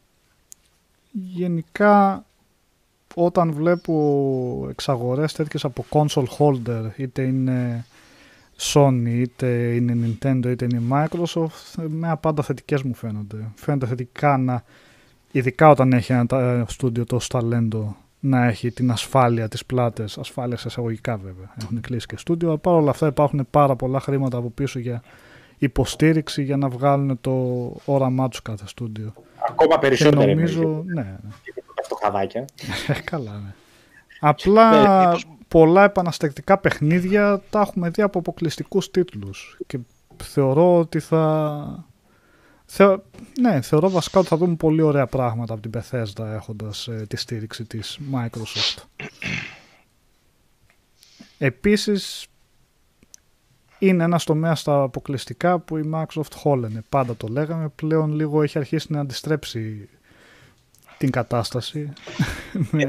Γενικά, 1.13 2.25
όταν 3.15 3.53
βλέπω 3.53 4.67
εξαγορές 4.71 5.33
τέτοιες 5.33 5.65
από 5.65 5.85
console 5.89 6.27
holder, 6.39 6.91
είτε 6.97 7.23
είναι 7.23 7.87
Sony, 8.73 9.05
είτε 9.07 9.75
είναι 9.75 9.93
Nintendo, 10.23 10.47
είτε 10.47 10.65
είναι 10.65 10.83
Microsoft, 10.91 11.83
με 11.89 12.17
πάντα 12.21 12.43
θετικές 12.43 12.83
μου 12.83 12.95
φαίνονται. 12.95 13.51
Φαίνεται 13.55 13.87
θετικά 13.87 14.37
να, 14.39 14.65
ειδικά 15.33 15.69
όταν 15.69 15.93
έχει 15.93 16.13
ένα 16.13 16.27
τα- 16.27 16.65
στούντιο 16.69 17.05
τόσο 17.05 17.29
ταλέντο, 17.29 17.97
να 18.27 18.45
έχει 18.45 18.71
την 18.71 18.91
ασφάλεια 18.91 19.49
της 19.49 19.65
πλάτες, 19.67 20.19
ασφάλεια 20.19 20.57
σε 20.57 20.69
εισαγωγικά 20.69 21.17
βέβαια. 21.17 21.55
Έχουν 21.63 21.81
κλείσει 21.81 22.07
και 22.07 22.17
στούντιο, 22.17 22.49
αλλά 22.49 22.59
παρόλα 22.59 22.91
αυτά 22.91 23.07
υπάρχουν 23.07 23.47
πάρα 23.51 23.77
πολλά 23.77 24.01
χρήματα 24.01 24.37
από 24.37 24.51
πίσω 24.51 24.79
για 24.79 25.03
υποστήριξη 25.59 26.43
για 26.43 26.57
να 26.57 26.69
βγάλουν 26.69 27.19
το 27.21 27.33
όραμά 27.85 28.29
τους 28.29 28.43
κάθε 28.43 28.65
στούντιο. 28.67 29.13
Ακόμα 29.49 29.75
Και 29.75 29.81
περισσότερο. 29.87 30.25
νομίζω, 30.27 30.83
ναι, 30.87 31.03
ναι. 31.03 31.17
Φτωχαδάκια. 31.85 32.45
Ε, 32.87 32.93
καλά, 33.05 33.33
ναι. 33.33 33.55
Απλά 34.21 34.71
Ναι, 35.01 35.05
μήπως- 35.07 35.25
πολλά 35.49 35.85
επαναστεκτικά 35.85 36.59
παιχνίδια 36.59 37.41
τα 37.51 37.61
έχουμε 37.61 37.89
δει 37.91 38.03
από 38.03 38.19
αποκλειστικούς 38.19 38.91
τίτλους 38.91 39.59
και 39.67 39.79
θεωρώ 40.23 40.79
ότι 40.79 40.99
θα... 40.99 41.85
Θεω... 42.77 43.03
Ναι, 43.41 43.61
θεωρώ 43.61 43.91
βασικά 43.91 44.19
ότι 44.19 44.29
θα 44.29 44.37
δούμε 44.37 44.55
πολύ 44.55 44.83
ωραία 44.83 45.07
πράγματα 45.07 45.55
από 45.55 45.69
την 45.69 45.81
Bethesda 45.81 46.25
έχοντας 46.25 46.89
ε, 46.89 47.07
τη 47.09 47.17
στήριξη 47.17 47.65
της 47.65 47.99
Microsoft. 48.13 48.83
Επίσης, 51.39 52.27
είναι 53.79 54.05
ένας 54.05 54.25
τομέας 54.25 54.61
στα 54.61 54.83
αποκλειστικά 54.83 55.59
που 55.59 55.77
η 55.77 55.91
Microsoft 55.95 56.33
χόλαινε. 56.35 56.83
Πάντα 56.89 57.17
το 57.17 57.27
λέγαμε. 57.29 57.69
Πλέον 57.69 58.13
λίγο 58.13 58.43
έχει 58.43 58.59
αρχίσει 58.59 58.93
να 58.93 59.01
αντιστρέψει 59.01 59.89
την 60.99 61.11
κατάσταση. 61.11 61.93
Ε, 62.73 62.89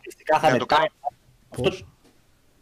Φυσικά 0.00 0.38
θα 0.38 0.42
να 0.42 0.48
είναι 0.48 0.58
το 0.58 0.66
κάνω- 0.66 0.84
time. 0.84 1.12
Αυτό... 1.50 1.86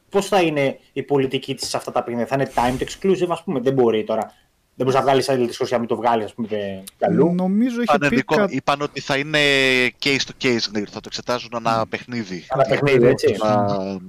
Πώς; 0.09 0.27
θα 0.27 0.43
είναι 0.43 0.79
η 0.93 1.03
πολιτική 1.03 1.55
της 1.55 1.69
σε 1.69 1.77
αυτά 1.77 1.93
τα 1.93 2.03
παιχνίδια; 2.03 2.27
Θα 2.27 2.35
είναι 2.35 2.51
timed 2.55 2.83
exclusive, 2.83 3.29
ας 3.29 3.43
πούμε; 3.45 3.61
Δεν 3.61 3.73
μπορεί 3.73 4.05
τώρα. 4.05 4.33
Δεν 4.79 4.87
μπορείς 4.87 4.95
να 4.95 5.03
βγάλεις 5.03 5.29
άλλη 5.29 5.47
τη 5.49 5.73
να 5.73 5.79
μην 5.79 5.89
το 5.89 5.97
βγάλεις, 5.97 6.25
ας 6.25 6.35
πούμε, 6.35 6.83
καλού. 6.99 7.35
Νομίζω 7.35 7.75
είχε 7.83 7.95
Είπανε 7.95 8.09
πει 8.09 8.17
δικό- 8.17 8.37
κα... 8.37 8.47
Είπαν 8.49 8.81
ότι 8.83 9.01
θα 9.01 9.17
είναι 9.17 9.39
case 10.03 10.19
to 10.19 10.45
case, 10.45 10.59
δηλαδή 10.71 10.85
θα 10.85 11.01
το 11.01 11.07
εξετάζουν 11.07 11.51
ανά 11.55 11.87
παιχνίδι. 11.87 12.47
Ένα 12.55 12.63
παιχνίδι, 12.65 13.07
έτσι. 13.07 13.35
Θα- 13.35 14.01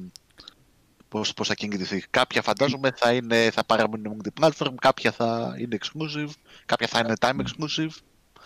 Πώς, 1.10 1.34
πώς 1.34 1.48
θα 1.48 1.54
κινητηθεί. 1.54 2.04
Κάποια 2.10 2.42
φαντάζομαι 2.42 2.92
θα, 2.96 3.12
είναι, 3.14 3.50
θα 3.52 3.66
παραμείνουν 3.66 4.22
multi-platform, 4.22 4.74
κάποια 4.82 5.12
θα 5.12 5.56
είναι 5.60 5.78
exclusive, 5.82 6.30
κάποια 6.66 6.88
θα 6.88 7.00
είναι 7.00 7.14
time 7.20 7.36
exclusive. 7.40 7.90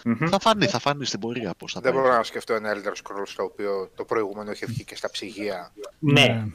Μμμ. 0.06 0.28
Θα 0.30 0.40
φανεί, 0.40 0.66
θα 0.66 0.80
φανεί 0.80 1.06
στην 1.06 1.20
πορεία 1.20 1.54
πώς 1.58 1.72
θα 1.74 1.80
Δεν 1.82 1.94
πάει. 1.94 2.02
μπορώ 2.02 2.16
να 2.16 2.24
σκεφτώ 2.24 2.54
ένα 2.54 2.74
Elder 2.74 2.88
Scrolls 2.92 3.34
το 3.36 3.44
οποίο 3.44 3.92
το 3.96 4.06
προηγούμενο 4.06 4.52
είχε 4.52 4.66
βγει 4.66 4.84
και 4.84 4.96
στα 4.96 5.10
ψυγεία 5.12 5.72
Ναι. 6.00 6.46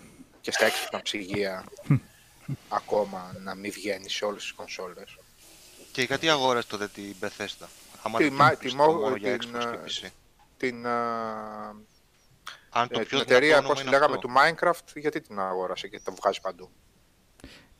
και 0.40 0.52
στα 0.52 0.66
έξυπνα 0.66 1.02
ψυγεία 1.02 1.64
ακόμα 2.68 3.36
να 3.44 3.54
μην 3.54 3.72
βγαίνει 3.72 4.08
σε 4.10 4.24
όλες 4.24 4.42
τις 4.42 4.52
κονσόλες. 4.52 5.17
Και 5.92 6.02
γιατί 6.02 6.28
αγόρασε 6.28 6.68
τότε 6.68 6.88
την 6.88 7.14
Bethesda; 7.20 7.66
Άμα 8.02 8.18
Τη 8.18 8.24
δεν 8.24 8.32
μα- 8.36 8.50
το 8.50 8.56
τη 8.56 8.62
πιστό 8.64 8.82
μο- 8.82 8.92
μόνο 8.92 9.16
για 9.16 9.38
την, 9.38 9.48
Xbox 9.50 9.58
και 9.60 10.06
ε, 10.06 10.08
PC. 10.08 10.10
Την, 10.56 10.86
α, 10.86 11.74
Αν 12.70 12.88
το 12.88 13.00
ε, 13.00 13.04
πιο 13.04 13.18
την 13.18 13.18
εταιρεία, 13.18 13.48
δυνατό 13.48 13.68
πώς 13.68 13.70
όνομα 13.70 13.74
τη 13.74 13.80
είναι 13.80 13.90
λέγαμε, 13.90 14.14
αυτό. 14.14 14.28
του 14.28 14.34
Minecraft, 14.36 15.00
γιατί 15.00 15.20
την 15.20 15.38
αγόρασε 15.40 15.88
και 15.88 16.00
το 16.04 16.14
βγάζει 16.20 16.40
παντού; 16.40 16.70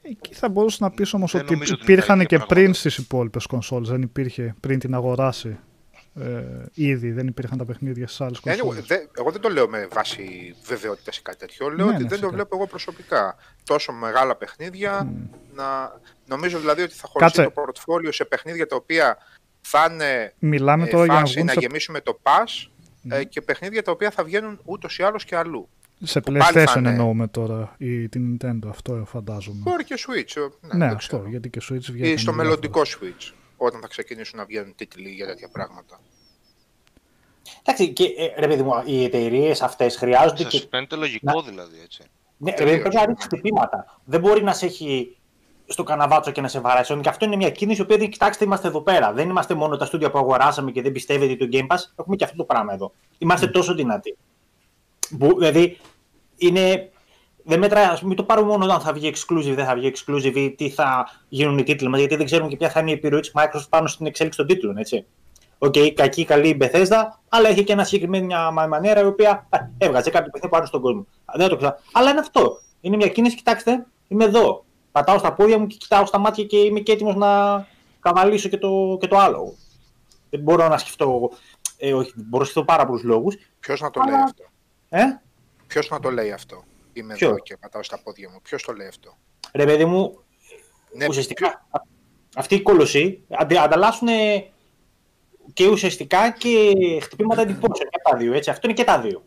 Εκεί 0.02 0.34
θα 0.34 0.48
μπορούσε 0.48 0.78
να 0.80 0.90
πεις 0.90 1.12
όμως 1.12 1.32
Δεν 1.32 1.40
ότι 1.40 1.52
νομίζω 1.52 1.74
ότι 1.74 1.82
είναι 1.82 1.92
υπήρχαν 1.92 2.18
τα 2.18 2.24
και 2.24 2.34
ίδια 2.34 2.46
πριν 2.46 2.62
πράγματα. 2.64 2.78
στις 2.78 2.96
υπόλοιπες 3.04 3.46
κονσόλες. 3.46 3.88
Δεν 3.88 4.02
υπήρχε 4.02 4.54
πριν 4.60 4.78
την 4.78 4.94
αγοράσει. 4.94 5.58
Ε, 6.20 6.66
ήδη 6.74 7.10
δεν 7.12 7.26
υπήρχαν 7.26 7.58
τα 7.58 7.64
παιχνίδια 7.64 8.06
στις 8.06 8.20
άλλες 8.20 8.38
Anyway, 8.38 8.42
κονσόλες. 8.60 8.86
δε- 8.86 9.06
εγώ 9.18 9.30
δεν 9.30 9.40
το 9.40 9.48
λέω 9.48 9.68
με 9.68 9.86
βάση 9.92 10.54
βεβαιότητα 10.64 11.10
ή 11.18 11.22
κάτι 11.22 11.38
τέτοιο. 11.38 11.68
Λέω 11.68 11.86
Ναι, 11.86 11.92
ότι 11.92 11.92
ναι, 11.92 11.98
δεν 11.98 12.08
το 12.08 12.14
φυσικά. 12.14 12.28
βλέπω 12.28 12.56
εγώ 12.56 12.66
προσωπικά. 12.66 13.36
Τόσο 13.64 13.92
μεγάλα 13.92 14.36
παιχνίδια. 14.36 15.12
Να... 15.54 15.64
Νομίζω 16.26 16.58
δηλαδή 16.58 16.82
ότι 16.82 16.94
θα 16.94 17.08
Κάτσε. 17.18 17.18
χωριστεί 17.40 17.42
το 17.42 17.50
πορτφόλιο 17.50 18.12
σε 18.12 18.24
παιχνίδια 18.24 18.66
τα 18.66 18.76
οποία 18.76 19.16
θα 19.60 19.88
είναι 19.90 20.34
Μιλάμε 20.38 20.84
ε, 20.84 20.90
τώρα 20.90 21.04
για 21.04 21.14
να 21.14 21.20
φάση 21.20 21.32
βγουν 21.34 21.46
να 21.46 21.52
σε, 21.52 21.60
γεμίσουμε 21.60 22.00
το 22.00 22.20
pass 22.22 22.68
ε, 23.08 23.24
και 23.24 23.40
παιχνίδια 23.40 23.82
τα 23.82 23.90
οποία 23.92 24.10
θα 24.10 24.24
βγαίνουν 24.24 24.60
ούτως 24.64 24.98
ή 24.98 25.02
άλλως 25.02 25.24
και 25.24 25.36
αλλού. 25.36 25.68
σε 26.02 26.20
που 26.20 26.32
πάλι 26.32 26.42
θα 26.42 26.72
PlayStation 26.72 26.78
είναι- 26.78 26.90
εννοούμε 26.90 27.26
τώρα 27.28 27.74
ή 27.78 28.08
την 28.08 28.36
Nintendo. 28.40 28.68
Αυτό 28.68 29.04
φαντάζομαι. 29.06 29.60
Μπορεί 29.62 29.84
και 29.84 29.94
Switch. 29.98 30.36
ε, 30.36 30.40
Ναι, 30.40 30.48
ναι, 30.78 30.86
δεν 30.86 30.96
αυτό. 30.96 30.96
ξέρω. 31.16 31.28
Γιατί 31.28 31.50
και 31.50 31.60
Switch 31.70 31.90
βγαίνει. 31.92 32.10
Ή 32.10 32.16
στο 32.16 32.32
μελλοντικό 32.32 32.82
Switch. 32.84 33.32
Όταν 33.58 33.80
θα 33.80 33.88
ξεκινήσουν 33.88 34.38
να 34.38 34.44
βγαίνουν 34.44 34.74
τίτλοι 34.74 35.08
για 35.08 35.26
τέτοια 35.26 35.48
πράγματα. 35.48 36.00
Εντάξει, 37.60 37.92
και, 37.92 38.04
ε, 38.04 38.40
ρε 38.40 38.46
παιδί 38.46 38.62
μου, 38.62 38.72
οι 38.84 39.04
εταιρείες 39.04 39.62
αυτές 39.62 39.96
χρειάζονται 39.96 40.42
Σας 40.42 40.52
και 40.52 40.66
φαίνεται 40.70 40.96
λογικό 40.96 41.42
δηλαδή, 41.42 41.80
έτσι. 41.82 42.02
Ναι, 42.36 42.52
Τελείως. 42.52 42.74
ρε, 42.74 42.80
πρέπει 42.80 42.94
να 42.94 43.06
ρίξει 43.06 43.26
χτυπήματα. 43.26 44.00
Δεν 44.04 44.20
μπορεί 44.20 44.42
να 44.42 44.52
σε 44.52 44.66
έχει 44.66 45.16
στο 45.66 45.82
καναβάτσο 45.82 46.30
και 46.30 46.40
να 46.40 46.48
σε 46.48 46.60
βαράσει. 46.60 47.00
Και 47.00 47.08
αυτό 47.08 47.24
είναι 47.24 47.36
μια 47.36 47.50
κίνηση 47.50 47.84
που 47.84 47.96
λέει: 47.96 48.08
Κοιτάξτε, 48.08 48.44
είμαστε 48.44 48.68
εδώ 48.68 48.80
πέρα. 48.80 49.12
Δεν 49.12 49.28
είμαστε 49.28 49.54
μόνο 49.54 49.76
τα 49.76 49.84
στούντια 49.84 50.10
που 50.10 50.18
αγοράσαμε 50.18 50.70
και 50.70 50.82
δεν 50.82 50.92
πιστεύετε 50.92 51.46
το 51.46 51.48
Game 51.52 51.66
Pass. 51.74 51.80
Έχουμε 51.96 52.16
και 52.16 52.24
αυτό 52.24 52.36
το 52.36 52.44
πράγμα 52.44 52.72
εδώ. 52.72 52.92
Είμαστε 53.18 53.46
τόσο 53.46 53.74
δυνατοί. 53.74 54.16
Που, 55.18 55.38
δηλαδή, 55.38 55.78
είναι. 56.36 56.90
Δεν 57.50 57.58
μετράει, 57.58 57.84
ας 57.84 57.94
πούμε, 57.96 58.08
μην 58.08 58.16
το 58.16 58.22
πάρουμε 58.24 58.48
μόνο 58.56 58.72
αν 58.72 58.80
θα 58.80 58.92
βγει 58.92 59.12
exclusive, 59.14 59.52
δεν 59.54 59.64
θα 59.64 59.74
βγει 59.74 59.92
exclusive 59.94 60.32
ή 60.34 60.50
τι 60.50 60.70
θα 60.70 61.08
γίνουν 61.28 61.58
οι 61.58 61.62
τίτλοι 61.62 61.88
μας, 61.88 61.98
γιατί 61.98 62.16
δεν 62.16 62.24
ξέρουμε 62.24 62.48
και 62.48 62.56
ποια 62.56 62.70
θα 62.70 62.80
είναι 62.80 62.90
η 62.90 62.92
επιρροή 62.92 63.20
της 63.20 63.32
Microsoft 63.34 63.68
πάνω 63.68 63.86
στην 63.86 64.06
εξέλιξη 64.06 64.38
των 64.38 64.46
τίτλων, 64.48 64.76
έτσι. 64.76 65.06
Οκ, 65.58 65.74
κακή, 65.94 66.24
καλή 66.24 66.48
η 66.48 66.56
Bethesda, 66.60 67.02
αλλά 67.28 67.48
έχει 67.48 67.64
και 67.64 67.72
ένα 67.72 67.84
συγκεκριμένη 67.84 68.26
μια 68.26 68.50
μα- 68.50 68.66
μανέρα 68.66 69.00
η 69.00 69.04
οποία 69.04 69.30
α, 69.48 69.58
έβγαζε 69.78 70.10
κάποιο 70.10 70.30
παιχνίδι 70.30 70.54
πάνω 70.54 70.66
στον 70.66 70.80
κόσμο. 70.80 71.06
Α, 71.24 71.32
Δεν 71.36 71.48
το 71.48 71.56
ξέρω. 71.56 71.76
Αλλά 71.92 72.10
είναι 72.10 72.18
αυτό. 72.20 72.60
Είναι 72.80 72.96
μια 72.96 73.08
κίνηση, 73.08 73.36
κοιτάξτε, 73.36 73.86
είμαι 74.08 74.24
εδώ. 74.24 74.64
Πατάω 74.92 75.18
στα 75.18 75.32
πόδια 75.32 75.58
μου 75.58 75.66
και 75.66 75.76
κοιτάω 75.76 76.06
στα 76.06 76.18
μάτια 76.18 76.44
και 76.44 76.56
είμαι 76.58 76.80
και 76.80 76.92
έτοιμος 76.92 77.14
να 77.14 77.66
καβαλήσω 78.00 78.48
και 78.48 78.58
το, 78.58 78.96
και 79.00 79.06
το 79.08 79.18
άλλο. 79.18 79.54
Δεν 80.30 80.40
μπορώ 80.40 80.68
να 80.68 80.78
σκεφτώ. 80.78 81.30
Ε, 81.78 81.92
όχι, 81.94 82.12
μπορώ 82.16 82.38
να 82.38 82.44
σκεφτώ 82.50 82.64
πάρα 82.64 82.86
πολλούς 82.86 83.02
λόγους. 83.02 83.34
Ποιος 83.60 83.80
να 83.80 83.90
το 83.90 84.00
Αλλά- 84.00 84.12
λέει 84.12 84.20
αυτό; 84.22 84.44
Ε; 84.88 85.02
Ποιος 85.66 85.88
να 85.88 86.00
το 86.00 86.10
λέει 86.10 86.32
αυτό; 86.32 86.64
Είμαι 86.98 87.14
Ποιο; 87.14 87.28
εδώ 87.28 87.38
και 87.38 87.56
πατάω 87.56 87.82
στα 87.82 88.02
πόδια 88.02 88.30
μου. 88.30 88.40
Ποιος 88.42 88.62
το 88.62 88.72
λέει 88.72 88.86
αυτό; 88.86 89.16
Ρε 89.54 89.64
παιδί 89.64 89.84
μου, 89.84 90.20
Ναι, 90.96 91.06
ουσιαστικά 91.08 91.46
α- 91.70 91.82
αυτοί 92.36 92.54
οι 92.54 92.62
κολοσσοί 92.62 93.22
αντε- 93.28 93.58
ανταλλάσσουν 93.58 94.08
και 95.52 95.68
ουσιαστικά 95.68 96.30
και 96.30 96.72
χτυπήματα 97.02 97.40
εντυπώσεων 97.40 97.88
και 97.90 98.00
τα 98.10 98.16
δύο. 98.16 98.32
Έτσι. 98.34 98.50
Αυτό 98.50 98.66
είναι 98.68 98.76
και 98.76 98.84
τα 98.84 99.00
δύο. 99.00 99.22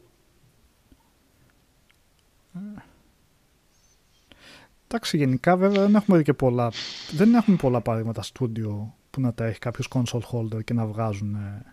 Εντάξει, 4.88 5.18
γενικά 5.18 5.58
βέβαια 5.58 5.82
δεν 5.82 5.96
έχουμε 5.96 6.18
δει 6.18 6.24
και 6.24 6.34
πολλά. 6.34 6.72
Δεν 7.12 7.34
έχουμε 7.34 7.58
πολλά 7.58 7.82
παραδείγματα 7.82 8.22
στούντιο 8.22 8.96
που 9.10 9.22
να 9.22 9.34
τα 9.34 9.46
έχει 9.46 9.60
κάποιος 9.60 9.88
console 9.94 10.22
holder 10.32 10.64
και 10.64 10.74
να 10.74 10.86
βγάζουν 10.86 11.36
ε, 11.36 11.66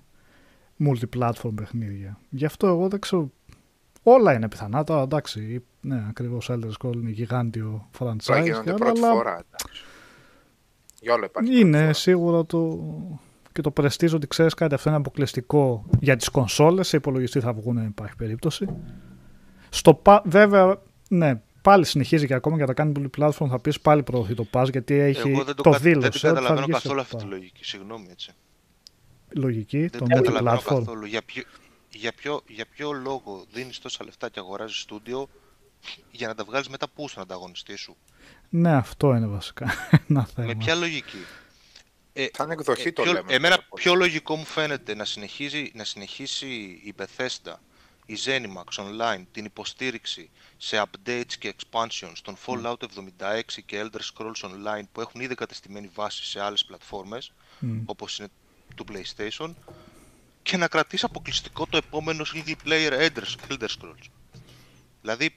multi-platform 0.84 1.52
παιχνίδια. 1.54 2.18
Γι' 2.30 2.44
αυτό 2.44 2.66
εγώ 2.66 2.88
δεν 2.88 3.00
ξέρω. 3.00 3.30
Όλα 4.02 4.32
είναι 4.34 4.48
πιθανά. 4.48 4.84
Τώρα 4.84 5.02
εντάξει, 5.02 5.64
ναι, 5.88 6.04
ακριβώς 6.08 6.50
Elder 6.52 6.70
Scroll 6.80 6.94
είναι 6.94 7.10
γιγάντιο 7.10 7.88
Τώρα 7.98 8.12
franchise. 8.12 8.42
γίνονται 8.42 8.62
και 8.62 8.70
άλλα, 8.70 8.74
πρώτη 8.78 9.00
αλλά 9.04 9.12
φορά. 9.14 9.30
εντάξει. 9.32 9.82
Για 11.00 11.14
όλα 11.14 11.24
υπάρχει. 11.24 11.48
πρώτη 11.50 11.60
είναι 11.66 11.78
φορά. 11.80 11.92
σίγουρα 11.92 12.46
το. 12.46 12.78
Και 13.52 13.60
το 13.60 13.72
prestige 13.80 14.14
ότι 14.14 14.26
ξέρεις 14.26 14.54
κάτι, 14.54 14.74
αυτό 14.74 14.88
είναι 14.88 14.98
αποκλειστικό 14.98 15.84
για 16.00 16.16
τις 16.16 16.28
κονσόλες. 16.28 16.88
Σε 16.88 16.96
υπολογιστή 16.96 17.40
θα 17.40 17.52
βγουν, 17.52 17.74
δεν 17.76 17.84
υπάρχει 17.86 18.16
περίπτωση. 18.16 18.66
Στο, 19.68 19.94
πα- 19.94 20.22
βέβαια, 20.24 20.80
ναι, 21.08 21.40
πάλι 21.62 21.84
συνεχίζει 21.84 22.26
και 22.26 22.34
ακόμα 22.34 22.54
και 22.56 22.60
να 22.60 22.66
τα 22.66 22.74
κάνει 22.74 22.92
πολύ 22.92 23.10
platform. 23.18 23.46
Θα 23.48 23.60
πεις 23.60 23.80
πάλι 23.80 24.02
προωθεί 24.02 24.34
το 24.34 24.46
pass 24.52 24.66
γιατί 24.70 24.94
έχει 24.94 25.28
Εγώ 25.28 25.44
δεν 25.44 25.54
το, 25.54 25.62
το 25.62 25.70
κα- 25.70 25.78
δεν 25.78 25.92
δήλωσε. 25.92 26.08
την 26.10 26.18
ότι 26.18 26.18
θα 26.18 26.28
καταλαβαίνω 26.28 26.62
βγει 26.66 26.72
καθόλου 26.72 27.00
στο 27.04 27.16
αυτή 27.16 27.16
τη 27.16 27.24
pass. 27.24 27.28
λογική. 27.38 27.64
Συγγνώμη, 27.64 28.06
έτσι. 28.10 28.30
Λογική, 29.28 29.78
Δεν 29.78 29.90
το 29.90 30.04
την 30.04 30.14
καταλαβαίνω 30.14 30.50
multi-platform. 30.56 30.78
καθόλου. 30.78 31.04
Για 31.06 31.22
ποιο, 31.22 31.42
για, 31.90 32.12
ποιο, 32.16 32.40
για 32.46 32.64
ποιο 32.74 32.92
λόγο 32.92 33.44
δίνεις 33.52 33.78
τόσα 33.78 34.04
λεφτά 34.04 34.28
και 34.28 34.38
αγοράζεις 34.40 34.80
στούντιο 34.80 35.28
για 36.10 36.26
να 36.28 36.34
τα 36.34 36.44
βγάλεις 36.44 36.68
μετά 36.68 36.88
πού 36.88 37.08
στον 37.08 37.22
ανταγωνιστή 37.22 37.76
σου; 37.76 37.96
Ναι, 38.48 38.72
αυτό 38.72 39.14
είναι 39.14 39.26
βασικά 39.26 39.72
ένα 40.08 40.26
θέμα. 40.26 40.46
Με 40.46 40.54
ποια 40.54 40.74
λογική; 40.74 41.24
Ε, 42.12 42.26
Σαν 42.36 42.50
εκδοχή 42.50 42.88
ε, 42.88 42.92
το 42.92 43.02
ποιο- 43.02 43.12
λέμε. 43.12 43.32
Εμένα 43.34 43.54
αυτό. 43.54 43.74
πιο 43.76 43.94
λογικό 43.94 44.36
μου 44.36 44.44
φαίνεται 44.44 44.94
να 44.94 45.04
συνεχίζει, 45.04 45.70
να 45.74 45.84
συνεχίσει 45.84 46.46
η 46.84 46.94
Bethesda, 46.98 47.54
η 48.06 48.16
Zenimax 48.24 48.82
Online 48.84 49.22
την 49.32 49.44
υποστήριξη 49.44 50.30
σε 50.56 50.82
updates 50.84 51.32
και 51.38 51.54
expansions 51.56 52.12
των 52.22 52.36
Fallout 52.46 52.76
76 53.18 53.40
και 53.66 53.82
Elder 53.84 54.00
Scrolls 54.14 54.48
Online 54.50 54.82
που 54.92 55.00
έχουν 55.00 55.20
ήδη 55.20 55.34
κατεστημένη 55.34 55.90
βάση 55.94 56.24
σε 56.24 56.40
άλλες 56.42 56.64
πλατφόρμες 56.64 57.32
Μμ. 57.58 57.78
όπως 57.84 58.18
είναι 58.18 58.28
του 58.74 58.84
PlayStation 58.92 59.50
και 60.42 60.56
να 60.56 60.68
κρατήσει 60.68 61.04
αποκλειστικό 61.04 61.66
το 61.66 61.76
επόμενο 61.76 62.24
single 62.34 62.54
player 62.68 62.92
Elder, 62.92 63.22
Elder 63.48 63.68
Scrolls. 63.78 64.06
Δηλαδή, 65.00 65.34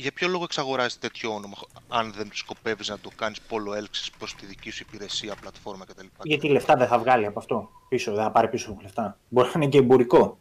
για 0.00 0.12
ποιο 0.12 0.28
λόγο 0.28 0.44
εξαγοράζεις 0.44 0.98
τέτοιο 0.98 1.34
όνομα, 1.34 1.56
αν 1.88 2.12
δεν 2.12 2.30
σκοπεύεις 2.32 2.88
να 2.88 2.98
το 2.98 3.10
κάνεις 3.16 3.40
πόλο 3.40 3.74
έλξης 3.74 4.10
προς 4.10 4.34
τη 4.34 4.46
δική 4.46 4.70
σου 4.70 4.84
υπηρεσία, 4.88 5.34
πλατφόρμα 5.40 5.84
κτλ. 5.84 6.06
Γιατί 6.22 6.48
λεφτά 6.48 6.76
δεν 6.76 6.86
θα 6.86 6.98
βγάλει 6.98 7.26
από 7.26 7.38
αυτό 7.38 7.70
πίσω, 7.88 8.14
δεν 8.14 8.22
θα 8.22 8.30
πάρει 8.30 8.48
πίσω 8.48 8.76
λεφτά. 8.80 9.18
Μπορεί 9.28 9.48
να 9.48 9.52
είναι 9.56 9.66
και 9.70 9.78
εμπορικό. 9.78 10.38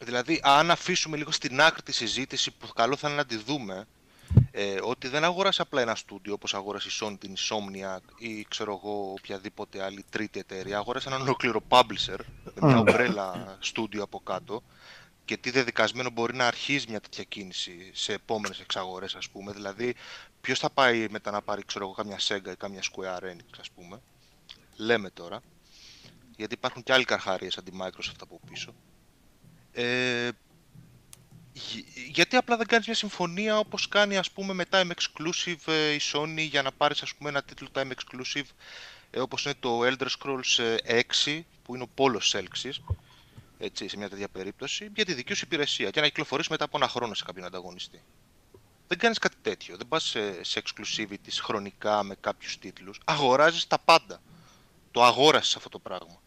Δηλαδή, 0.00 0.40
αν 0.42 0.70
αφήσουμε 0.70 1.16
λίγο 1.16 1.30
στην 1.30 1.60
άκρη 1.60 1.82
τη 1.82 1.92
συζήτηση 1.92 2.50
που 2.50 2.66
καλό 2.74 2.96
θα 2.96 3.08
είναι 3.08 3.16
να 3.16 3.24
τη 3.24 3.36
δούμε, 3.36 3.86
ε, 4.50 4.76
ότι 4.82 5.08
δεν 5.08 5.24
αγόρασε 5.24 5.62
απλά 5.62 5.80
ένα 5.80 5.94
στούντιο 5.94 6.32
όπως 6.32 6.54
αγόρασε 6.54 6.88
η 6.88 6.92
Sony 7.00 7.16
την 7.18 7.34
Insomniac 7.36 8.18
ή 8.18 8.44
ξέρω 8.48 8.80
εγώ 8.82 9.12
οποιαδήποτε 9.18 9.82
άλλη 9.82 10.04
τρίτη 10.10 10.38
εταιρεία, 10.38 10.78
αγόρασε 10.78 11.08
έναν 11.08 11.20
ολόκληρο 11.20 11.60
publisher 11.68 12.18
με 12.54 12.66
μια 12.66 12.78
ομπρέλα 12.78 13.56
στούντιο 13.60 14.02
από 14.02 14.20
κάτω 14.24 14.62
και 15.24 15.36
τι 15.36 15.50
δεδικασμένο 15.50 16.10
μπορεί 16.10 16.34
να 16.34 16.46
αρχίζει 16.46 16.86
μια 16.88 17.00
τέτοια 17.00 17.24
κίνηση 17.24 17.90
σε 17.94 18.12
επόμενες 18.12 18.60
εξαγορές 18.60 19.14
ας 19.14 19.28
πούμε. 19.28 19.52
Δηλαδή, 19.52 19.94
ποιος 20.40 20.58
θα 20.58 20.70
πάει 20.70 21.06
μετά 21.10 21.30
να 21.30 21.42
πάρει 21.42 21.64
ξέρω 21.64 21.84
εγώ 21.84 21.94
κάμια 21.94 22.18
Sega 22.20 22.50
ή 22.52 22.56
κάμια 22.56 22.82
Square 22.82 23.22
Enix 23.22 23.58
ας 23.60 23.70
πούμε. 23.70 24.00
Λέμε 24.76 25.10
τώρα. 25.10 25.40
Γιατί 26.36 26.54
υπάρχουν 26.54 26.82
και 26.82 26.92
άλλοι 26.92 27.04
καρχαρίες 27.04 27.56
αντί 27.58 27.72
Microsoft 27.80 28.20
από 28.20 28.40
πίσω. 28.50 28.74
Ε, 29.72 30.28
γι- 31.52 31.84
γιατί 32.12 32.36
απλά 32.36 32.56
δεν 32.56 32.66
κάνεις 32.66 32.86
μια 32.86 32.96
συμφωνία 32.96 33.58
όπως 33.58 33.88
κάνει 33.88 34.16
ας 34.16 34.30
πούμε 34.30 34.52
με 34.52 34.64
Time 34.70 34.90
Exclusive 34.90 35.72
ε, 35.72 35.90
η 35.92 36.00
Sony 36.12 36.46
για 36.50 36.62
να 36.62 36.72
πάρεις 36.72 37.02
ας 37.02 37.14
πούμε 37.14 37.28
ένα 37.28 37.42
τίτλο 37.42 37.68
Time 37.74 37.90
Exclusive 37.90 38.44
ε, 39.10 39.20
όπως 39.20 39.44
είναι 39.44 39.54
το 39.60 39.80
Elder 39.82 40.06
Scrolls 40.18 40.64
ε, 40.84 41.00
6 41.24 41.40
που 41.62 41.74
είναι 41.74 41.82
ο 41.84 41.88
πόλος 41.94 42.34
έλξης 42.34 42.80
έτσι, 43.64 43.88
σε 43.88 43.96
μια 43.96 44.08
τέτοια 44.08 44.28
περίπτωση 44.28 44.90
για 44.94 45.04
τη 45.04 45.14
δική 45.14 45.34
σου 45.34 45.44
υπηρεσία 45.44 45.90
και 45.90 46.00
να 46.00 46.06
κυκλοφορήσει 46.06 46.50
μετά 46.50 46.64
από 46.64 46.76
ένα 46.76 46.88
χρόνο 46.88 47.14
σε 47.14 47.24
κάποιον 47.24 47.46
ανταγωνιστή. 47.46 48.02
Δεν 48.88 48.98
κάνεις 48.98 49.18
κάτι 49.18 49.36
τέτοιο, 49.42 49.76
δεν 49.76 49.88
πας 49.88 50.04
σε, 50.04 50.44
σε 50.44 50.62
exclusivity 50.64 51.30
χρονικά 51.42 52.02
με 52.02 52.16
κάποιους 52.20 52.58
τίτλους, 52.58 53.00
αγοράζεις 53.04 53.66
τα 53.66 53.78
πάντα. 53.78 54.20
Το 54.90 55.04
αγόρασες 55.04 55.56
αυτό 55.56 55.68
το 55.68 55.78
πράγμα 55.78 56.20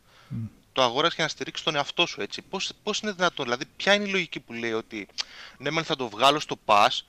το 0.78 0.84
αγόρασες 0.84 1.16
για 1.16 1.24
να 1.24 1.30
στηρίξεις 1.30 1.66
τον 1.66 1.76
εαυτό 1.76 2.06
σου 2.06 2.22
έτσι. 2.22 2.42
Πώς, 2.42 2.72
πώς 2.84 3.00
είναι 3.00 3.12
δυνατόν, 3.12 3.46
δηλαδή 3.46 3.66
ποια 3.76 3.94
είναι 3.94 4.08
η 4.08 4.12
λογική 4.12 4.40
που 4.40 4.54
λέει 4.54 4.74
ότι 4.74 5.08
ναι 5.58 5.72
μεν 5.72 5.84
θα 5.84 5.96
το 5.96 6.10
βγάλω 6.10 6.40
στο 6.40 6.56
Pass 6.66 7.02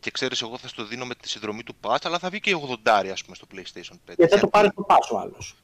και 0.00 0.10
ξέρεις 0.10 0.42
εγώ 0.42 0.58
θα 0.58 0.68
στο 0.68 0.84
δίνω 0.84 1.04
με 1.04 1.14
τη 1.14 1.28
συνδρομή 1.28 1.62
του 1.62 1.76
Pass 1.82 1.96
αλλά 2.02 2.18
θα 2.18 2.30
βγει 2.30 2.40
και 2.40 2.56
80 2.84 3.10
ας 3.12 3.24
πούμε 3.24 3.36
στο 3.36 3.46
PlayStation 3.54 3.94
5. 4.10 4.14
Γιατί 4.16 4.34
θα 4.34 4.40
το 4.40 4.46
πάρεις 4.46 4.70
το 4.74 4.82
πάσο 4.82 5.16
άλλος. 5.16 5.54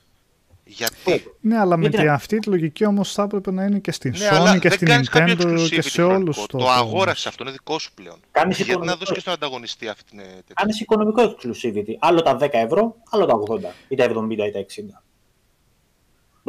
Γιατί; 0.69 1.33
Ναι, 1.41 1.59
αλλά 1.59 1.77
με 1.77 1.83
Γιατί 1.83 1.97
τη, 1.97 2.05
να- 2.05 2.13
αυτή 2.13 2.39
τη 2.39 2.49
λογική 2.49 2.85
όμως 2.87 3.13
θα 3.13 3.23
έπρεπε 3.23 3.51
να 3.51 3.65
είναι 3.65 3.79
και 3.79 3.93
στην 3.93 4.15
Ναι, 4.19 4.29
αλλά 4.29 4.51
Sony 4.55 4.59
και 4.61 4.69
δεν 4.69 4.77
στην 4.77 4.87
κάνεις 4.89 5.09
κάποιο 5.09 5.35
Nintendo 5.35 5.69
και 5.69 5.77
exclusivity 5.77 5.85
σε 5.91 6.03
όλους 6.03 6.35
χρονικό. 6.37 6.47
το. 6.47 6.59
Το 6.59 6.71
αγόρασες 6.71 7.27
αυτό, 7.27 7.43
είναι 7.43 7.53
δικό 7.53 7.79
σου 7.79 7.95
πλέον. 7.95 8.17
Κάνεις 8.31 8.57
Γιατί 8.57 8.71
να 8.71 8.77
οικονομικό. 8.77 8.99
δώσει 8.99 9.13
και 9.13 9.21
στον 9.21 9.33
ανταγωνιστή 9.33 9.89
αυτή 9.89 10.05
την 10.05 10.19
ε, 10.19 10.23
τέτοια. 10.23 10.55
Κάνεις 10.55 10.81
οικονομικό 10.81 11.23
exclusivity. 11.37 11.95
Άλλο 11.99 12.23
τα 12.23 12.37
10 12.41 12.49
ευρώ, 12.53 12.97
άλλο 13.11 13.27
τα 13.27 13.35
80 13.35 13.61
ή 13.89 13.97
τα 13.97 14.05
70 14.05 14.31
ή 14.31 14.51
τα 14.53 14.59
60. 14.59 15.03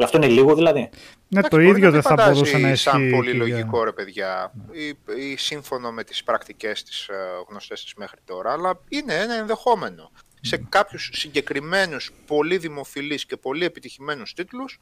Αυτό 0.04 0.16
είναι 0.16 0.26
λίγο 0.26 0.54
δηλαδή. 0.54 0.80
Ναι, 0.80 0.88
Εντάξει, 1.30 1.50
το 1.50 1.56
μπορεί 1.56 1.68
ίδιο 1.68 1.84
να 1.84 1.90
δεν 1.90 2.02
θα 2.02 2.08
φαντάζει 2.08 2.32
μπορούσε 2.32 2.58
να 2.58 2.74
σαν 2.74 3.00
ισχύει. 3.02 3.14
πολύ 3.16 3.30
και 3.30 3.36
για- 3.36 3.46
λογικό, 3.46 3.84
ρε 3.84 3.92
παιδιά, 3.92 4.52
ή, 4.72 4.88
ή 5.32 5.36
σύμφωνο 5.36 5.90
με 5.92 6.04
τις 6.04 6.24
πρακτικές 6.24 6.82
της 6.82 7.08
ε, 7.08 7.14
γνωστές 7.48 7.82
της 7.82 7.94
μέχρι 7.94 8.18
τώρα, 8.24 8.52
αλλά 8.52 8.80
είναι 8.88 9.14
ένα 9.14 9.34
ενδεχόμενο. 9.34 10.10
Σε 10.48 10.56
κάποιους 10.68 11.10
συγκεκριμένους, 11.12 12.10
πολύ 12.26 12.58
δημοφιλείς 12.58 13.26
και 13.26 13.36
πολύ 13.36 13.64
επιτυχημένους 13.64 14.34
τίτλους, 14.34 14.78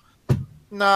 να, 0.68 0.90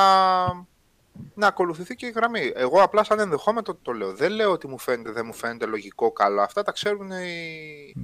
να 1.35 1.47
ακολουθηθεί 1.47 1.95
και 1.95 2.07
η 2.07 2.11
γραμμή. 2.11 2.53
Εγώ 2.55 2.83
απλά 2.83 3.05
σαν 3.05 3.19
ενδεχόμενο 3.19 3.63
το, 3.63 3.75
το 3.83 3.93
λέω. 3.93 4.13
Δεν 4.15 4.33
λέω 4.33 4.51
ότι 4.51 4.69
μου 4.69 4.79
φαίνεται, 4.79 5.11
δεν 5.13 5.27
μου 5.27 5.33
φαίνεται 5.35 5.67
λογικό, 5.67 6.11
καλό. 6.13 6.41
Αυτά 6.43 6.63
τα 6.63 6.73
ξέρουν 6.73 7.11
οι, 7.11 7.95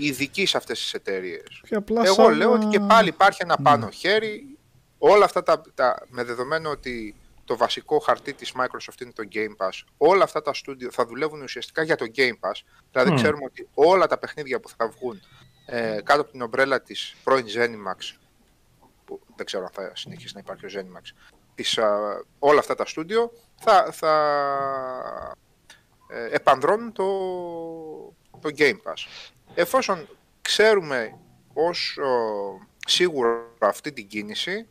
οι 0.00 0.06
ειδικοί 0.06 0.46
σε 0.46 0.56
αυτές 0.56 0.78
τις 0.78 0.94
εταιρείες. 0.94 1.62
Και 1.68 1.74
απλά 1.74 2.02
Εγώ 2.04 2.14
σαν 2.14 2.34
λέω 2.34 2.48
να- 2.50 2.54
ότι 2.54 2.66
και 2.66 2.80
πάλι 2.80 3.08
υπάρχει 3.08 3.38
ένα 3.42 3.56
πάνω 3.62 3.90
χέρι. 3.90 4.44
Όλα 4.98 5.24
αυτά 5.24 5.42
τα, 5.42 5.62
τα, 5.74 6.02
με 6.08 6.24
δεδομένο 6.24 6.70
ότι 6.70 7.14
το 7.50 7.56
βασικό 7.56 7.98
χαρτί 7.98 8.32
της 8.32 8.52
Microsoft 8.56 9.00
είναι 9.00 9.12
το 9.12 9.28
Game 9.32 9.66
Pass, 9.66 9.82
όλα 9.96 10.24
αυτά 10.24 10.42
τα 10.42 10.52
studio 10.54 10.88
θα 10.90 11.06
δουλεύουν 11.06 11.42
ουσιαστικά 11.42 11.82
για 11.82 11.96
το 11.96 12.06
Game 12.16 12.38
Pass. 12.40 12.62
Δηλαδή 12.90 13.10
Μμμ. 13.10 13.16
ξέρουμε 13.16 13.44
ότι 13.44 13.68
όλα 13.74 14.06
τα 14.06 14.18
παιχνίδια 14.18 14.60
που 14.60 14.68
θα 14.68 14.88
βγουν 14.88 15.20
ε, 15.66 16.00
κάτω 16.04 16.20
από 16.20 16.30
την 16.30 16.42
ομπρέλα 16.42 16.82
της 16.82 17.16
πρώην 17.24 17.46
Zenimax, 17.46 18.16
που 19.04 19.20
δεν 19.36 19.46
ξέρω 19.46 19.64
αν 19.64 19.70
θα 19.72 19.96
συνεχίσει 19.96 20.34
να 20.34 20.40
υπάρχει 20.40 20.66
ο 20.66 20.68
Zenimax, 20.72 21.30
της, 21.54 21.78
α, 21.78 22.20
όλα 22.38 22.58
αυτά 22.58 22.74
τα 22.74 22.84
studio 22.96 23.30
θα, 23.60 23.92
θα 23.92 24.14
ε, 26.08 26.28
επανδρώνουν 26.30 26.92
το, 26.92 27.06
το 28.40 28.54
Game 28.56 28.78
Pass. 28.84 29.30
Εφόσον 29.54 30.08
ξέρουμε 30.42 31.18
ως 31.52 31.98
ο, 31.98 32.66
σίγουρο 32.86 33.54
αυτή 33.58 33.92
την 33.92 34.06
κίνηση, 34.06 34.68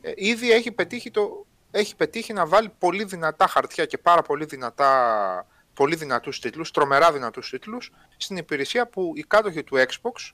ε, 0.00 0.12
ήδη 0.16 0.50
έχει 0.50 0.72
πετύχει 0.72 1.10
το, 1.10 1.46
έχει 1.78 1.96
πετύχει 1.96 2.32
να 2.32 2.46
βάλει 2.46 2.70
πολύ 2.78 3.04
δυνατά 3.04 3.46
χαρτιά 3.46 3.86
και 3.86 3.98
πάρα 3.98 4.22
πολύ, 4.22 4.44
δυνατά, 4.44 5.46
πολύ 5.74 5.96
δυνατούς 5.96 6.40
τίτλους, 6.40 6.70
τρομερά 6.70 7.12
δυνατούς 7.12 7.50
τίτλους, 7.50 7.90
στην 8.16 8.36
υπηρεσία 8.36 8.86
που 8.86 9.12
οι 9.14 9.22
κάτοχοι 9.22 9.64
του 9.64 9.76
Xbox 9.76 10.32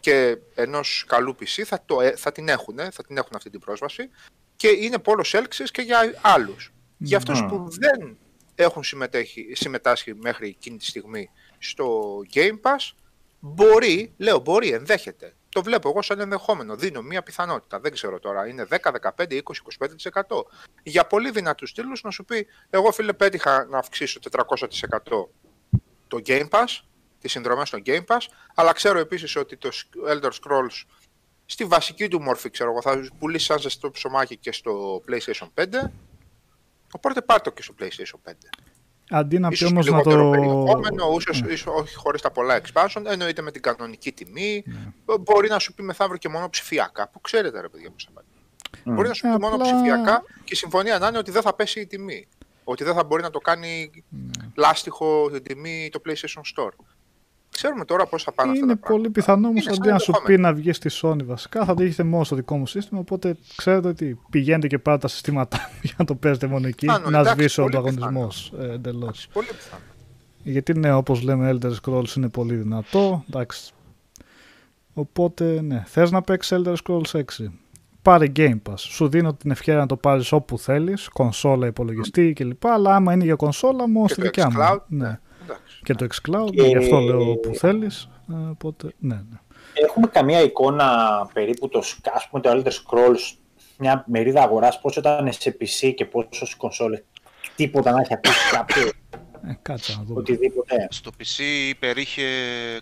και 0.00 0.38
ενός 0.54 1.04
καλού 1.08 1.36
PC 1.40 1.62
θα, 1.64 1.82
το, 1.86 2.00
ε- 2.00 2.16
θα 2.16 2.32
την 2.32 2.48
έχουν, 2.48 2.76
θα 2.90 3.04
την 3.06 3.16
έχουν 3.16 3.32
αυτή 3.34 3.50
την 3.50 3.60
πρόσβαση 3.60 4.10
και 4.56 4.68
είναι 4.68 4.98
πόλος 4.98 5.34
έλξης 5.34 5.70
και 5.70 5.82
για 5.82 6.14
άλλους. 6.20 6.72
Για 6.98 7.16
αυτούς 7.16 7.40
Μμμ. 7.40 7.48
που 7.48 7.66
δεν 7.70 8.18
έχουν 8.54 8.84
συμμετέχει, 8.84 9.52
συμμετάσχει 9.54 10.14
μέχρι 10.14 10.48
εκείνη 10.48 10.76
τη 10.76 10.84
στιγμή 10.84 11.30
στο 11.58 12.16
Game 12.34 12.60
Pass, 12.62 12.90
μπορεί, 13.38 14.12
λέω 14.16 14.38
μπορεί, 14.38 14.68
ενδέχεται. 14.68 15.34
Το 15.52 15.62
βλέπω 15.62 15.88
εγώ 15.88 16.02
σαν 16.02 16.20
ενδεχόμενο. 16.20 16.76
Δίνω 16.76 17.02
μία 17.02 17.22
πιθανότητα. 17.22 17.80
Δεν 17.80 17.92
ξέρω 17.92 18.18
τώρα. 18.18 18.48
Είναι 18.48 18.66
10, 18.70 18.76
15, 18.76 19.32
20, 19.32 19.40
25%. 20.12 20.22
Για 20.82 21.06
πολύ 21.06 21.30
δυνατούς 21.30 21.72
τίτλους 21.72 22.02
να 22.02 22.10
σου 22.10 22.24
πει: 22.24 22.46
Εγώ 22.70 22.92
φίλε, 22.92 23.12
πέτυχα 23.12 23.64
να 23.64 23.78
αυξήσω 23.78 24.20
400% 24.30 25.28
το 26.08 26.20
Game 26.26 26.48
Pass, 26.48 26.80
τις 27.20 27.30
συνδρομές 27.30 27.68
στο 27.68 27.78
Game 27.86 28.04
Pass, 28.06 28.26
αλλά 28.54 28.72
ξέρω 28.72 28.98
επίσης 28.98 29.36
ότι 29.36 29.56
το 29.56 29.70
Elder 30.08 30.30
Scrolls 30.30 30.84
στη 31.46 31.64
βασική 31.64 32.08
του 32.08 32.22
μόρφη, 32.22 32.50
ξέρω 32.50 32.70
εγώ, 32.70 32.82
θα 32.82 33.08
πουλήσεις 33.18 33.46
σαν 33.46 33.58
ζεστό 33.58 33.90
ψωμάκι 33.90 34.36
και 34.36 34.52
στο 34.52 35.02
PlayStation 35.08 35.48
5. 35.54 35.90
Οπότε 36.92 37.22
πάρ' 37.22 37.40
το 37.40 37.50
και 37.50 37.62
στο 37.62 37.74
PlayStation 37.80 38.30
5. 38.30 38.32
Αντί 39.10 39.38
να 39.38 39.48
πει 39.48 39.54
Ίσως 39.54 39.70
όμως 39.70 39.84
με 39.86 39.90
να 39.90 39.96
λιγότερο 39.98 40.24
το... 40.24 40.30
περιεχόμενο, 40.30 41.04
ίσως, 41.18 41.40
ίσως 41.48 41.74
όχι 41.80 41.94
χωρίς 41.94 42.20
τα 42.20 42.30
πολλά 42.30 42.60
expansion, 42.62 43.02
εννοείται 43.06 43.42
με 43.42 43.50
την 43.50 43.62
κανονική 43.62 44.12
τιμή. 44.12 44.64
Μπορεί 45.20 45.48
να 45.48 45.58
σου 45.58 45.74
πει 45.74 45.82
μεθαύριο 45.82 46.18
και 46.18 46.28
μόνο 46.28 46.48
ψηφιακά, 46.50 47.08
που 47.08 47.20
ξέρετε 47.20 47.60
ρε 47.60 47.68
παιδιά 47.68 47.90
πώς 47.90 48.04
θα 48.04 48.10
πάει. 48.14 48.94
Μπορεί 48.94 49.08
να 49.08 49.14
σου 49.14 49.26
Ε, 49.26 49.30
πει 49.34 49.40
μόνο 49.40 49.54
απλά- 49.54 49.72
ψηφιακά 49.72 50.22
και 50.44 50.52
η 50.52 50.56
συμφωνία 50.56 50.98
να 50.98 51.06
είναι 51.08 51.18
ότι 51.18 51.30
δεν 51.30 51.42
θα 51.42 51.54
πέσει 51.54 51.80
η 51.80 51.86
τιμή. 51.86 52.28
Ότι 52.64 52.84
δεν 52.84 52.94
θα 52.94 53.04
μπορεί 53.04 53.22
να 53.22 53.30
το 53.30 53.38
κάνει 53.38 53.90
λάστιχο 54.54 55.30
την 55.32 55.42
τιμή 55.42 55.88
το 55.92 56.00
PlayStation 56.06 56.62
Store. 56.64 56.70
Ξέρουμε 57.50 57.84
τώρα 57.84 58.06
πώς 58.06 58.22
θα 58.22 58.32
πάνε 58.32 58.50
αυτά 58.50 58.64
Είναι 58.64 58.72
τα 58.74 58.78
πράγματα. 58.78 59.02
πολύ 59.02 59.10
πιθανό 59.14 59.48
όμως 59.48 59.62
Είναι 59.64 59.72
σαν 59.74 59.82
αντί 59.82 59.92
να 59.92 59.98
σου 59.98 60.10
πει 60.12 60.18
ενδεχόμενο. 60.18 60.48
να 60.48 60.54
βγεις 60.54 60.76
στη 60.76 60.90
Sony 61.02 61.24
βασικά, 61.24 61.64
θα 61.64 61.74
το 61.74 61.82
έχετε 61.82 62.02
μόνο 62.02 62.24
στο 62.24 62.36
δικό 62.36 62.56
μου 62.56 62.66
σύστημα. 62.66 63.00
Οπότε 63.00 63.36
ξέρετε 63.56 63.88
ότι 63.88 64.18
πηγαίνετε 64.30 64.66
και 64.66 64.78
πάρετε 64.78 65.02
τα 65.02 65.08
συστήματα 65.08 65.58
για 65.82 65.94
να 65.98 66.04
το 66.04 66.14
παίζετε 66.14 66.46
μόνο 66.46 66.66
εκεί. 66.66 66.86
Πιθανό, 66.86 67.10
να 67.10 67.18
εντάξει, 67.18 67.32
σβήσει 67.40 67.60
ο 67.60 67.64
πολύ 67.64 67.76
ανταγωνισμός 67.76 68.52
εντελώς. 68.60 69.28
Πολύ 69.32 69.46
πιθανό. 69.46 69.82
Γιατί 70.42 70.78
ναι, 70.78 70.92
όπως 70.92 71.22
λέμε, 71.22 71.58
Elder 71.62 71.72
Scrolls 71.82 72.16
είναι 72.16 72.28
πολύ 72.28 72.54
δυνατό. 72.54 73.24
Εντάξει. 73.28 73.72
Οπότε 74.94 75.60
ναι, 75.62 75.84
θες 75.86 76.10
να 76.10 76.22
παίξεις 76.22 76.58
Elder 76.64 76.74
Scrolls 76.84 77.10
6. 77.10 77.22
Πάρε 78.02 78.26
Game 78.36 78.58
Pass. 78.68 78.74
Σου 78.76 79.08
δίνω 79.08 79.34
την 79.34 79.50
ευκαιρία 79.50 79.80
να 79.80 79.86
το 79.86 79.96
πάρεις 79.96 80.32
όπου 80.32 80.58
θέλεις, 80.58 81.08
κονσόλα, 81.08 81.66
υπολογιστή 81.66 82.32
κλπ. 82.32 82.66
Αλλά 82.66 82.94
άμα 82.94 83.12
είναι 83.12 83.24
για 83.24 83.34
κονσόλα, 83.34 83.88
μόνο 83.88 84.06
Και 84.06 84.12
στη 84.12 84.20
το 84.22 84.26
δικιά 84.26 84.48
xCloud, 84.48 84.78
μου. 84.88 84.98
Ναι. 84.98 85.18
Εντάξει. 85.50 85.80
Και 85.82 85.94
το 85.94 86.06
xCloud, 86.14 86.50
Και- 86.54 86.62
γι' 86.62 86.76
αυτό 86.76 86.98
λέω 87.00 87.36
που 87.36 87.54
θέλεις. 87.54 88.08
Οπότε 88.50 88.92
ναι, 88.98 89.14
ναι. 89.14 89.38
Έχουμε 89.74 90.06
καμία 90.06 90.40
εικόνα 90.42 90.86
περίπου 91.32 91.68
το, 91.68 91.82
Sky- 91.84 92.10
ας 92.14 92.28
πούμε, 92.28 92.42
το 92.42 92.50
Elder 92.50 92.68
Scrolls, 92.70 93.36
μια 93.78 94.04
μερίδα 94.06 94.42
αγοράς, 94.42 94.80
πόσο 94.80 95.00
ήταν 95.00 95.32
σε 95.32 95.56
PC 95.60 95.92
και 95.96 96.04
πόσο 96.04 96.28
στις 96.32 96.54
κονσόλες. 96.54 97.02
Τίποτα 97.56 97.90
να 97.92 98.00
έχει 98.00 98.12
ακούσει 98.14 98.50
κάποιο, 98.52 98.86
Ε, 99.48 99.52
κάτσε 99.62 99.94
να 99.96 100.02
δούμε. 100.04 100.18
οτιδήποτε. 100.20 100.86
Στο 100.90 101.10
PC 101.18 101.42
υπερήχε 101.68 102.22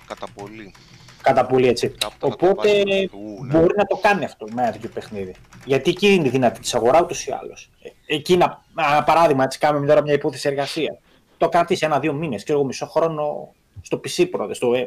κατά 0.07 0.27
πολύ. 0.35 0.75
Κατά 1.23 1.47
πολύ 1.47 1.69
έτσι. 1.69 1.89
Κάπου 1.89 2.15
θα 2.19 2.37
το 2.37 2.47
Οπότε 2.51 2.69
βάζει. 2.87 3.09
Ου, 3.13 3.45
ναι. 3.45 3.59
μπορεί 3.59 3.75
να 3.77 3.85
το 3.85 3.97
κάνει 3.97 4.25
αυτό 4.25 4.47
με 4.55 4.63
ένα 4.63 4.73
τέτοιο 4.73 4.89
παιχνίδι. 4.95 5.35
Γιατί 5.65 5.91
εκεί 5.91 6.09
είναι 6.15 6.27
η 6.27 6.31
δυνατή 6.31 6.61
της 6.61 6.75
αγορά 6.75 7.01
ούτως 7.03 7.27
ή 7.27 7.33
άλλως. 7.43 7.71
Εκεί, 8.07 8.33
ένα, 8.33 8.63
ένα 8.91 9.05
παράδειγμα, 9.05 9.45
έτσι 9.45 9.59
κάνουμε 9.59 9.87
τώρα 9.87 10.03
μια 10.03 10.13
υπόθεση 10.13 10.49
εργασίας. 10.49 10.97
Το 11.39 11.49
κρατήσει 11.49 11.85
ένα-δύο 11.87 12.13
μήνες, 12.13 12.43
ξέρω 12.45 12.59
εγώ, 12.59 12.67
μισό 12.69 12.87
χρόνο 12.87 13.53
στο 13.83 13.97
PC 14.05 14.29
πρώτα. 14.31 14.55
Στο, 14.55 14.75
ε, 14.75 14.87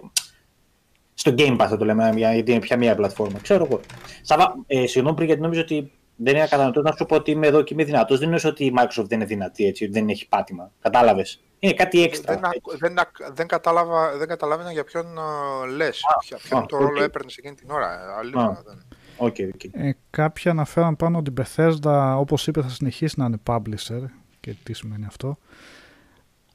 στο 1.13 1.33
Game 1.37 1.53
Pass 1.61 1.65
θα 1.69 1.77
το 1.77 1.85
λέμε, 1.85 2.11
για- 2.15 2.33
γιατί 2.33 2.51
είναι 2.51 2.59
πια 2.59 2.77
μία 2.77 2.95
πλατφόρμα. 2.95 3.39
Ξέρω 3.39 3.65
εγώ. 3.65 3.79
Σαββά, 4.21 4.55
ε, 4.67 4.85
συγγνώμη 4.87 5.15
πριν, 5.15 5.27
γιατί 5.27 5.41
νομίζω 5.41 5.61
ότι 5.61 5.91
δεν 6.15 6.35
είναι 6.35 6.47
κατανοητό 6.47 6.81
να 6.81 6.91
σου 6.91 7.05
πω 7.05 7.15
ότι 7.15 7.31
είμαι 7.31 7.47
εδώ 7.47 7.61
και 7.61 7.73
είμαι 7.73 7.83
δυνατός. 7.83 8.19
Δεν 8.19 8.27
είναι 8.31 8.39
ότι 8.43 8.65
η 8.65 8.73
Microsoft 8.77 9.05
δεν 9.07 9.17
είναι 9.17 9.25
δυνατή, 9.25 9.65
έτσι, 9.65 9.83
ότι 9.83 9.93
δεν 9.93 10.09
έχει 10.09 10.27
πάτημα. 10.27 10.71
Κατάλαβες. 10.81 11.41
Είναι 11.59 11.73
κάτι 11.73 12.03
έξτρα. 12.03 12.33
Δεν, 12.35 12.45
ακ- 12.45 12.77
δεν, 12.77 12.99
ακ- 12.99 13.33
δεν, 13.33 13.47
κατάλαβα, 13.47 14.17
δεν 14.17 14.27
καταλάβαινα 14.27 14.71
για 14.71 14.83
ποιον 14.83 15.05
uh, 15.05 15.75
λες, 15.75 16.01
ποια, 16.19 16.37
ποιον 16.43 16.61
α, 16.61 16.65
το 16.65 16.75
οκ. 16.75 16.81
ρόλο 16.81 17.03
έπαιρνες 17.03 17.37
εκείνη 17.37 17.55
την 17.55 17.69
ώρα. 17.69 17.93
ε, 17.93 18.13
Αλήθεια. 18.19 18.63
δεν- 18.65 18.83
OK, 19.17 19.35
OK. 19.53 19.63
Ε, 19.71 19.95
κάποιοι 20.09 20.51
αναφέραν 20.51 20.95
πάνω 20.95 21.17
ότι 21.17 21.31
η 21.31 21.33
Bethesda, 21.41 22.15
όπως 22.17 22.47
είπες, 22.47 22.63
θα 22.63 22.69
συνεχίσει 22.69 23.19
να 23.19 23.25
είναι 23.25 23.37
publisher. 23.45 24.03
Και 24.39 24.55
τι 24.63 24.73
σημαίνει 24.73 25.05
αυτό. 25.05 25.37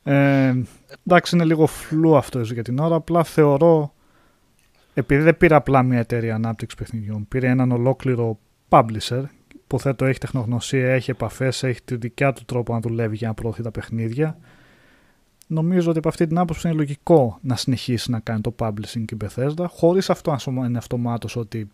Ε, 0.08 0.62
εντάξει, 1.06 1.34
είναι 1.36 1.44
λίγο 1.44 1.66
φλου 1.66 2.16
αυτό 2.16 2.40
για 2.40 2.62
την 2.62 2.78
ώρα. 2.78 2.94
Απλά 2.94 3.24
θεωρώ, 3.24 3.92
επειδή 4.94 5.22
δεν 5.22 5.36
πήρε 5.36 5.54
απλά 5.54 5.82
μια 5.82 5.98
εταιρεία 5.98 6.34
ανάπτυξης 6.34 6.78
παιχνιδιών, 6.78 7.28
πήρε 7.28 7.48
έναν 7.48 7.72
ολόκληρο 7.72 8.38
publisher. 8.68 9.22
Υποθέτω 9.54 10.04
έχει 10.04 10.18
τεχνογνωσία, 10.18 10.92
έχει 10.92 11.10
επαφές, 11.10 11.62
έχει 11.62 11.82
τη 11.82 11.96
δικιά 11.96 12.32
του 12.32 12.44
τρόπο 12.44 12.72
να 12.72 12.80
δουλεύει 12.80 13.16
για 13.16 13.28
να 13.28 13.34
προωθεί 13.34 13.62
τα 13.62 13.70
παιχνίδια. 13.70 14.38
Νομίζω 15.46 15.88
ότι 15.90 15.98
από 15.98 16.08
αυτή 16.08 16.26
την 16.26 16.38
άποψη 16.38 16.68
είναι 16.68 16.76
λογικό 16.76 17.38
να 17.40 17.56
συνεχίσει 17.56 18.10
να 18.10 18.20
κάνει 18.20 18.40
το 18.40 18.54
publishing 18.58 19.04
και 19.04 19.14
η 19.14 19.16
Bethesda, 19.24 19.66
χωρίς 19.68 20.10
αυτό 20.10 20.36
να 20.50 20.66
είναι 20.66 20.78
αυτομάτως 20.78 21.36
ότι 21.36 21.68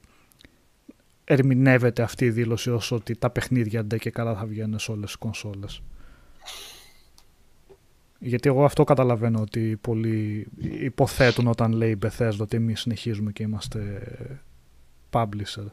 ερμηνεύεται 1.25 2.03
αυτή 2.03 2.25
η 2.25 2.31
δήλωση 2.31 2.71
ως 2.71 2.92
ότι 2.92 3.16
τα 3.16 3.31
παιχνίδια 3.31 3.85
ντε 3.85 3.99
και 3.99 4.11
καλά 4.11 4.35
θα 4.35 4.47
βγαίνουν 4.47 4.79
σε 4.79 4.90
όλες 4.90 5.07
τις 5.07 5.16
κονσόλες. 5.16 5.83
Γιατί 8.24 8.48
εγώ 8.48 8.64
αυτό 8.64 8.85
καταλαβαίνω 8.85 9.40
ότι 9.40 9.78
πολλοί 9.80 10.46
υποθέτουν 10.61 11.46
όταν 11.46 11.72
λέει 11.72 11.90
η 11.90 11.98
Bethesda 12.02 12.37
ότι 12.40 12.57
εμείς 12.57 12.80
συνεχίζουμε 12.80 13.32
και 13.32 13.42
είμαστε 13.42 14.03
publisher. 15.11 15.66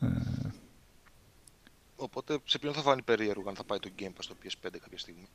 Ε, 0.00 0.06
Οπότε 1.96 2.38
σε 2.44 2.58
ποιον 2.58 2.72
θα 2.74 2.80
φανεί 2.82 3.02
περίεργο 3.02 3.48
αν 3.48 3.54
θα 3.54 3.64
πάει 3.64 3.78
το 3.78 3.90
Game 3.98 4.04
Pass 4.08 4.18
στο 4.18 4.34
PS5 4.42 4.68
κάποια 4.80 4.98
στιγμή; 4.98 5.26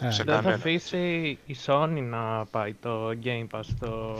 ε, 0.00 0.10
Σε 0.10 0.22
Δεν 0.22 0.34
θα 0.34 0.42
κανένα. 0.42 0.54
αφήσει 0.54 1.38
η 1.46 1.56
Sony 1.66 2.06
να 2.10 2.44
πάει 2.46 2.74
το 2.74 3.08
Game 3.24 3.46
Pass 3.50 3.60
στο 3.64 4.16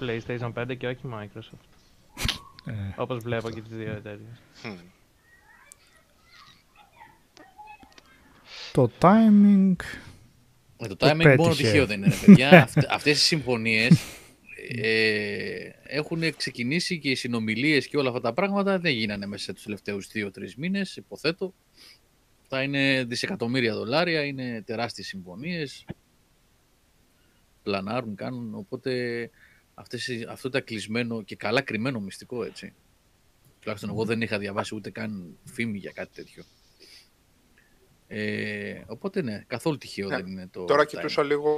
PlayStation 0.00 0.52
5 0.54 0.76
και 0.78 0.86
όχι 0.86 1.06
η 1.06 1.10
Microsoft. 1.12 1.68
ε, 2.64 2.72
Όπως 2.96 3.22
βλέπω 3.22 3.50
και 3.50 3.60
τις 3.60 3.76
δύο 3.76 3.92
εταιρείες. 3.92 4.40
Το 8.72 8.90
timing 9.00 9.74
Με 10.78 10.88
το 10.88 10.96
Το 10.96 11.06
timing 11.06 11.16
μόνο 11.24 11.36
πέτυχε. 11.36 11.62
τυχαίο 11.62 11.86
δεν 11.86 12.02
είναι, 12.02 12.14
παιδιά. 12.26 12.48
Αυτε- 12.62 12.90
αυτές 12.92 13.20
οι 13.20 13.24
συμφωνίες 13.24 13.98
ε, 14.68 15.68
έχουν 15.82 16.36
ξεκινήσει 16.36 16.98
και 16.98 17.10
οι 17.10 17.14
συνομιλίες 17.14 17.86
και 17.88 17.96
όλα 17.96 18.08
αυτά 18.08 18.20
τα 18.20 18.32
πράγματα 18.32 18.78
δεν 18.78 18.92
γίνανε 18.92 19.26
μέσα 19.26 19.50
στους 19.50 19.62
τελευταίους 19.62 20.06
δύο-τρεις 20.08 20.56
μήνες, 20.56 20.96
υποθέτω. 20.96 21.54
Θα 22.48 22.62
είναι 22.62 23.04
δισεκατομμύρια 23.04 23.74
δολάρια, 23.74 24.24
είναι 24.24 24.62
τεράστιες 24.66 25.06
συμφωνίες. 25.06 25.84
Πλανάρουν, 27.62 28.14
κάνουν, 28.14 28.54
οπότε 28.54 29.30
αυτές, 29.74 30.08
οι- 30.08 30.26
αυτό 30.28 30.48
ήταν 30.48 30.64
κλεισμένο 30.64 31.22
και 31.22 31.36
καλά 31.36 31.60
κρυμμένο 31.60 32.00
μυστικό, 32.00 32.44
έτσι. 32.44 32.72
Τουλάχιστον 33.60 33.90
εγώ 33.90 34.04
δεν 34.04 34.20
είχα 34.22 34.38
διαβάσει 34.38 34.74
ούτε 34.74 34.90
καν 34.90 35.36
φήμη 35.44 35.78
για 35.78 35.90
κάτι 35.94 36.10
τέτοιο. 36.14 36.44
Ε, 38.12 38.82
οπότε 38.86 39.22
ναι, 39.22 39.44
καθόλου 39.46 39.78
τυχαίο 39.78 40.08
Ναι, 40.08 40.16
δεν 40.16 40.26
είναι 40.26 40.48
το 40.48 40.64
Τώρα 40.64 40.82
timing. 40.82 40.86
κοιτούσα 40.86 41.22
λίγο. 41.22 41.54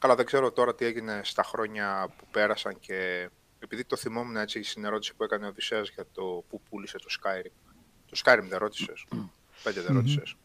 Καλά, 0.00 0.14
δεν 0.14 0.26
ξέρω 0.26 0.52
τώρα 0.52 0.74
τι 0.74 0.84
έγινε 0.84 1.20
στα 1.24 1.42
χρόνια 1.42 2.08
που 2.16 2.24
πέρασαν 2.30 2.78
και 2.78 3.28
επειδή 3.58 3.84
το 3.84 3.96
θυμόμουν 3.96 4.36
έτσι 4.36 4.62
στην 4.62 4.84
ερώτηση 4.84 5.14
που 5.14 5.24
έκανε 5.24 5.44
ο 5.44 5.48
Οδυσσέας 5.48 5.90
για 5.90 6.04
το 6.12 6.44
που 6.48 6.60
πούλησε 6.70 6.98
το 6.98 7.06
Skyrim. 7.20 7.50
Το 8.06 8.20
Skyrim 8.24 8.44
δεν 8.48 8.58
ρώτησες; 8.58 9.04
Πέντε 9.62 9.80
δεν 9.80 9.92
Μμμ. 9.92 9.96
ρώτησες. 9.98 10.36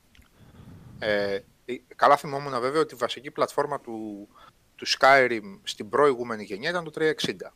Ε, 1.00 1.40
ε, 1.66 1.76
καλά 1.96 2.18
θυμόμουν 2.18 2.60
βέβαια 2.60 2.82
ότι 2.82 2.94
η 2.94 2.98
βασική 2.98 3.32
πλατφόρμα 3.32 3.80
του, 3.80 4.28
του 4.76 4.86
Skyrim 5.00 5.60
στην 5.64 5.90
προηγούμενη 5.90 6.44
γενιά 6.44 6.70
ήταν 6.70 6.84
το 6.84 6.92
360. 6.92 7.54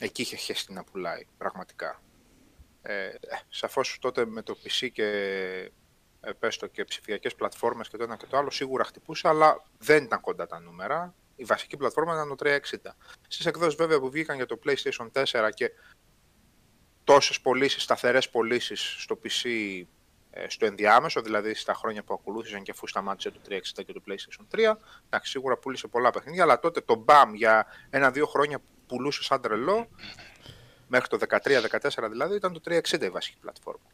Εκεί 0.00 0.22
είχε 0.22 0.36
χέσει 0.36 0.72
να 0.72 0.84
πουλάει, 0.84 1.26
πραγματικά. 1.38 2.02
Ε, 2.82 3.06
ε, 3.06 3.14
σαφώς 3.48 3.98
τότε 4.00 4.26
με 4.26 4.42
το 4.42 4.56
PC 4.64 4.88
και 4.92 5.70
ε, 6.26 6.32
πες 6.32 6.56
το 6.56 6.66
και 6.66 6.84
ψηφιακές 6.84 7.34
πλατφόρμες 7.34 7.88
και 7.88 7.96
το 7.96 8.02
ένα 8.02 8.16
και 8.16 8.26
το 8.26 8.36
άλλο 8.36 8.50
σίγουρα 8.50 8.84
χτυπούσε, 8.84 9.28
αλλά 9.28 9.62
δεν 9.78 10.04
ήταν 10.04 10.20
κοντά 10.20 10.46
τα 10.46 10.60
νούμερα. 10.60 11.14
Η 11.36 11.44
βασική 11.44 11.76
πλατφόρμα 11.76 12.14
ήταν 12.14 12.28
το 12.28 12.36
360. 12.38 12.94
Στις 13.28 13.46
εκδόσεις 13.46 13.74
βέβαια 13.74 14.00
που 14.00 14.10
βγήκαν 14.10 14.36
για 14.36 14.46
το 14.46 14.58
PlayStation 14.64 15.10
4 15.12 15.50
και 15.54 15.70
τόσες 17.04 17.40
πωλήσεις, 17.40 17.82
σταθερές 17.82 18.28
πωλήσεις 18.28 18.96
στο 18.98 19.18
PC 19.24 19.48
ε, 20.30 20.48
στο 20.48 20.66
ενδιάμεσο, 20.66 21.20
δηλαδή 21.20 21.54
στα 21.54 21.74
χρόνια 21.74 22.02
που 22.02 22.14
ακολούθησαν 22.14 22.62
και 22.62 22.70
αφού 22.70 22.86
σταμάτησε 22.86 23.30
το 23.30 23.40
360 23.48 23.58
και 23.86 23.92
το 23.92 24.02
PlayStation 24.08 24.56
3, 24.58 24.74
εντάξει, 25.06 25.30
σίγουρα 25.30 25.56
πούλησε 25.56 25.86
πολλά 25.86 26.10
παιχνίδια, 26.10 26.42
αλλά 26.42 26.58
τότε 26.58 26.80
το 26.80 27.04
BAM 27.08 27.30
για 27.34 27.66
ένα-δύο 27.90 28.26
χρόνια 28.26 28.58
που 28.58 28.70
πουλούσε 28.86 29.22
σαν 29.22 29.40
τρελό, 29.40 29.88
Μέχρι 30.88 31.08
το 31.08 31.18
13-14 31.28 32.08
δηλαδή 32.10 32.34
ήταν 32.34 32.52
το 32.52 32.60
360 32.64 33.02
η 33.02 33.10
βασική 33.10 33.36
πλατφόρμα. 33.40 33.90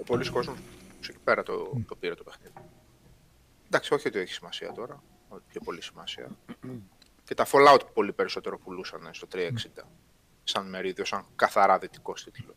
Ο 0.00 0.04
πολλοί 0.04 0.30
κόσμος 0.30 0.58
εκεί 1.00 1.18
πέρα 1.24 1.42
το, 1.42 1.82
το 1.88 1.96
πήρε 1.96 2.14
το 2.14 2.24
παιχνίδι. 2.24 2.52
Εντάξει, 3.66 3.94
όχι 3.94 4.08
ότι 4.08 4.18
έχει 4.18 4.32
σημασία 4.32 4.72
τώρα, 4.72 5.02
όχι 5.28 5.42
πιο 5.48 5.60
πολύ 5.64 5.82
σημασία. 5.82 6.28
Και 7.24 7.34
τα 7.34 7.46
Fallout 7.46 7.80
πολύ 7.92 8.12
περισσότερο 8.12 8.58
πουλούσαν 8.58 9.08
στο 9.10 9.28
360. 9.32 9.38
Σαν 10.44 10.68
μερίδιο, 10.68 11.04
σαν 11.04 11.24
καθαρά 11.36 11.78
δυτικό 11.78 12.12
τίτλο. 12.12 12.54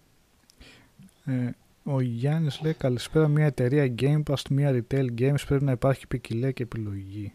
Ε, 1.25 1.49
ο 1.83 2.01
Γιάννης 2.01 2.61
λέει 2.61 2.73
καλησπέρα 2.73 3.27
μια 3.27 3.45
εταιρεία 3.45 3.93
Game 3.97 4.23
Pass, 4.23 4.41
μια 4.49 4.71
retail 4.71 5.05
games 5.19 5.45
πρέπει 5.47 5.63
να 5.63 5.71
υπάρχει 5.71 6.07
ποικιλία 6.07 6.51
και 6.51 6.63
επιλογή. 6.63 7.33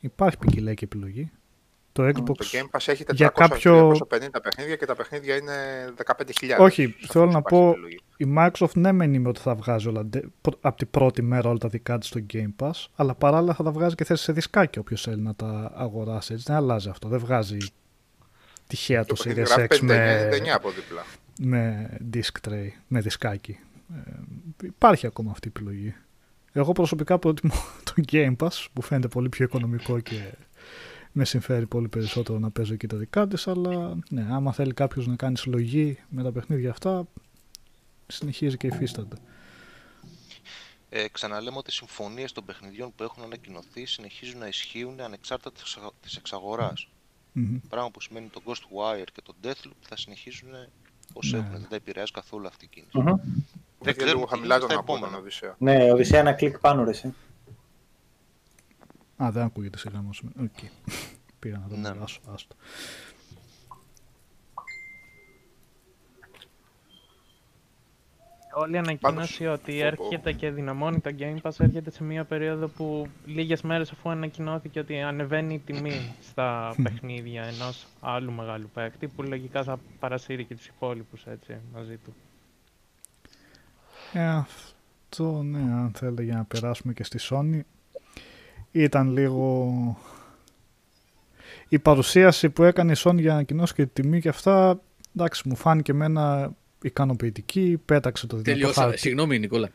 Υπάρχει 0.00 0.38
ποικιλία 0.38 0.74
και 0.74 0.84
επιλογή. 0.84 1.32
Το 1.94 2.06
Xbox 2.06 2.24
Το 2.24 2.46
Game 2.52 2.76
Pass 2.78 2.84
έχει 2.86 3.04
400, 3.06 3.14
για 3.14 3.28
κάποιο... 3.28 3.90
250 3.90 4.28
παιχνίδια 4.42 4.76
και 4.76 4.86
τα 4.86 4.94
παιχνίδια 4.94 5.36
είναι 5.36 5.52
15.000. 6.04 6.24
Όχι, 6.58 6.82
Σαφώς 6.86 7.10
θέλω 7.10 7.24
να 7.24 7.30
υπάρχει 7.38 7.48
πω, 7.48 7.70
επιλογή. 7.70 8.00
η 8.16 8.34
Microsoft 8.36 8.72
ναι 8.74 8.92
μεν 8.92 9.14
είμαι 9.14 9.28
ότι 9.28 9.40
θα 9.40 9.54
βγάζει 9.54 9.88
όλα, 9.88 10.08
από 10.60 10.76
την 10.76 10.90
πρώτη 10.90 11.22
μέρα 11.22 11.48
όλα 11.48 11.58
τα 11.58 11.68
δικά 11.68 11.98
της 11.98 12.08
στο 12.08 12.20
Game 12.32 12.54
Pass, 12.58 12.70
αλλά 12.94 13.14
παράλληλα 13.14 13.54
θα 13.54 13.62
τα 13.62 13.70
βγάζει 13.70 13.94
και 13.94 14.04
θέση 14.04 14.22
σε 14.22 14.32
δισκάκι 14.32 14.78
όποιος 14.78 15.02
θέλει 15.02 15.22
να 15.22 15.34
τα 15.34 15.72
αγοράσει. 15.74 16.32
Έτσι 16.32 16.44
δεν 16.46 16.56
αλλάζει 16.56 16.88
αυτό, 16.88 17.08
δεν 17.08 17.18
βγάζει 17.18 17.56
τυχαία 18.66 19.04
το, 19.04 19.14
Το 19.14 19.22
παιχνίδι 19.22 19.42
Series 19.42 19.56
γράφει 19.56 19.68
X 19.70 19.78
με, 19.80 20.28
59 20.32 20.48
από 20.48 20.70
δίπλα. 20.70 21.04
με 21.40 21.90
disc 22.14 22.48
tray, 22.48 22.68
με 22.86 23.00
δισκάκι. 23.00 23.58
Ε, 23.94 24.10
υπάρχει 24.62 25.06
ακόμα 25.06 25.30
αυτή 25.30 25.48
η 25.48 25.52
επιλογή. 25.54 25.94
Εγώ 26.52 26.72
προσωπικά 26.72 27.18
προτιμώ 27.18 27.54
το 27.94 27.94
Game 28.12 28.36
Pass 28.36 28.66
που 28.72 28.82
φαίνεται 28.82 29.08
πολύ 29.08 29.28
πιο 29.28 29.44
οικονομικό 29.44 30.00
και 30.00 30.16
με 31.16 31.24
συμφέρει 31.24 31.66
πολύ 31.66 31.88
περισσότερο 31.88 32.38
να 32.38 32.50
παίζω 32.50 32.72
εκεί 32.74 32.86
τα 32.86 32.96
δικά 32.96 33.28
της, 33.28 33.46
αλλά 33.48 33.98
ναι, 34.08 34.26
άμα 34.30 34.52
θέλει 34.52 34.72
κάποιος 34.74 35.06
να 35.06 35.16
κάνει 35.16 35.36
συλλογή 35.36 35.98
με 36.08 36.22
τα 36.22 36.32
παιχνίδια 36.32 36.70
αυτά, 36.70 37.06
συνεχίζει 38.06 38.56
και 38.56 38.66
υφίσταται. 38.66 39.16
Ε, 40.88 41.08
ξαναλέμε 41.08 41.56
ότι 41.56 41.70
οι 41.70 41.72
συμφωνίες 41.72 42.32
των 42.32 42.44
παιχνιδιών 42.44 42.92
που 42.96 43.02
έχουν 43.02 43.22
ανακοινωθεί 43.22 43.84
συνεχίζουν 43.86 44.38
να 44.38 44.46
ισχύουν 44.46 45.00
ανεξάρτητα 45.00 45.52
της 45.52 45.62
εξα- 45.62 45.92
της 46.00 46.16
εξαγοράς. 46.16 46.88
Μμμ. 47.32 47.58
Πράγμα 47.68 47.90
που 47.90 48.00
σημαίνει 48.00 48.28
το 48.28 48.40
Ghostwire 48.46 49.06
και 49.12 49.20
το 49.24 49.34
Deathloop 49.44 49.76
θα 49.80 49.96
συνεχίζουν 49.96 50.48
ως 51.12 51.32
Ναι. 51.32 51.38
έχουν. 51.38 51.50
Δεν 51.52 51.66
τα 51.68 51.76
επηρεάζει 51.76 52.12
καθόλου 52.12 52.46
αυτή 52.46 52.64
η 52.64 52.68
κίνηση. 52.68 52.98
Μμμ. 52.98 53.14
Δεν 53.80 53.94
ξέρουμε 53.96 54.14
λίγο 54.14 54.24
τι 54.24 54.30
χαμηλά 54.30 54.56
γίνεται 54.58 54.60
τον 54.60 54.70
στα 54.70 54.78
από 54.78 54.86
τον 54.86 54.96
επόμενα. 54.96 55.16
Οδυσσέα. 55.18 55.54
Ναι, 55.58 55.92
Οδυσσέα 55.92 56.20
ένα 56.20 56.32
κλικ 56.32 56.58
πάνω 56.58 56.84
ρε 56.84 56.90
εσύ. 56.90 57.14
Α, 59.22 59.30
δεν 59.32 59.42
ακούγεται 59.44 59.78
σιγά 59.78 59.98
όμως. 59.98 60.22
Οκ. 60.40 60.58
Πήγα 61.38 61.58
να 61.58 61.68
το 61.68 61.76
Ναι. 61.76 61.92
μοιράσω. 61.92 62.20
Άστο. 62.32 62.56
Όλη 68.56 68.74
η 68.74 68.78
ανακοίνωση 68.78 69.46
ότι 69.46 69.72
πω, 69.72 69.78
πω. 69.78 69.86
έρχεται 69.86 70.32
και 70.32 70.50
δυναμώνει 70.50 71.00
το 71.00 71.14
Game 71.18 71.36
Pass 71.42 71.60
έρχεται 71.60 71.90
σε 71.90 72.04
μια 72.04 72.24
περίοδο 72.24 72.68
που 72.68 73.06
λίγες 73.26 73.62
μέρες 73.62 73.90
αφού 73.90 74.10
ανακοινώθηκε 74.10 74.78
ότι 74.80 75.00
ανεβαίνει 75.00 75.54
η 75.54 75.58
τιμή 75.58 76.14
στα 76.30 76.74
παιχνίδια 76.82 77.42
ενός 77.42 77.86
άλλου 78.00 78.32
μεγάλου 78.32 78.70
παίκτη 78.74 79.08
που 79.08 79.22
λογικά 79.22 79.62
θα 79.62 79.78
παρασύρει 79.98 80.44
και 80.44 80.54
τους 80.54 80.66
υπόλοιπους 80.66 81.26
έτσι 81.26 81.56
μαζί 81.72 81.96
του. 81.96 82.14
Ε, 84.12 84.26
αυτό 84.28 85.42
ναι, 85.42 85.58
αν 85.72 85.92
θέλετε 85.94 86.22
για 86.22 86.34
να 86.36 86.44
περάσουμε 86.44 86.92
και 86.92 87.04
στη 87.04 87.18
Sony. 87.30 87.60
Ήταν 88.74 89.12
λίγο... 89.12 89.98
Η 91.68 91.78
παρουσίαση 91.78 92.50
που 92.50 92.62
έκανε 92.62 92.92
η 92.92 92.96
Sony 92.98 93.16
για 93.16 93.28
να 93.28 93.34
ανακοινώσει 93.34 93.74
και 93.74 93.86
τη 93.86 94.02
τιμή 94.02 94.20
και 94.20 94.28
αυτά, 94.28 94.80
εντάξει, 95.16 95.48
μου 95.48 95.56
φάνηκε 95.56 95.92
εμένα 95.92 96.52
ικανοποιητική, 96.82 97.80
πέταξε 97.84 98.26
το 98.26 98.36
δυνατό 98.36 98.52
Τελειώσαμε. 98.52 98.86
χάρτη. 98.86 99.00
Συγγνώμη, 99.00 99.38
Νικόλα. 99.38 99.68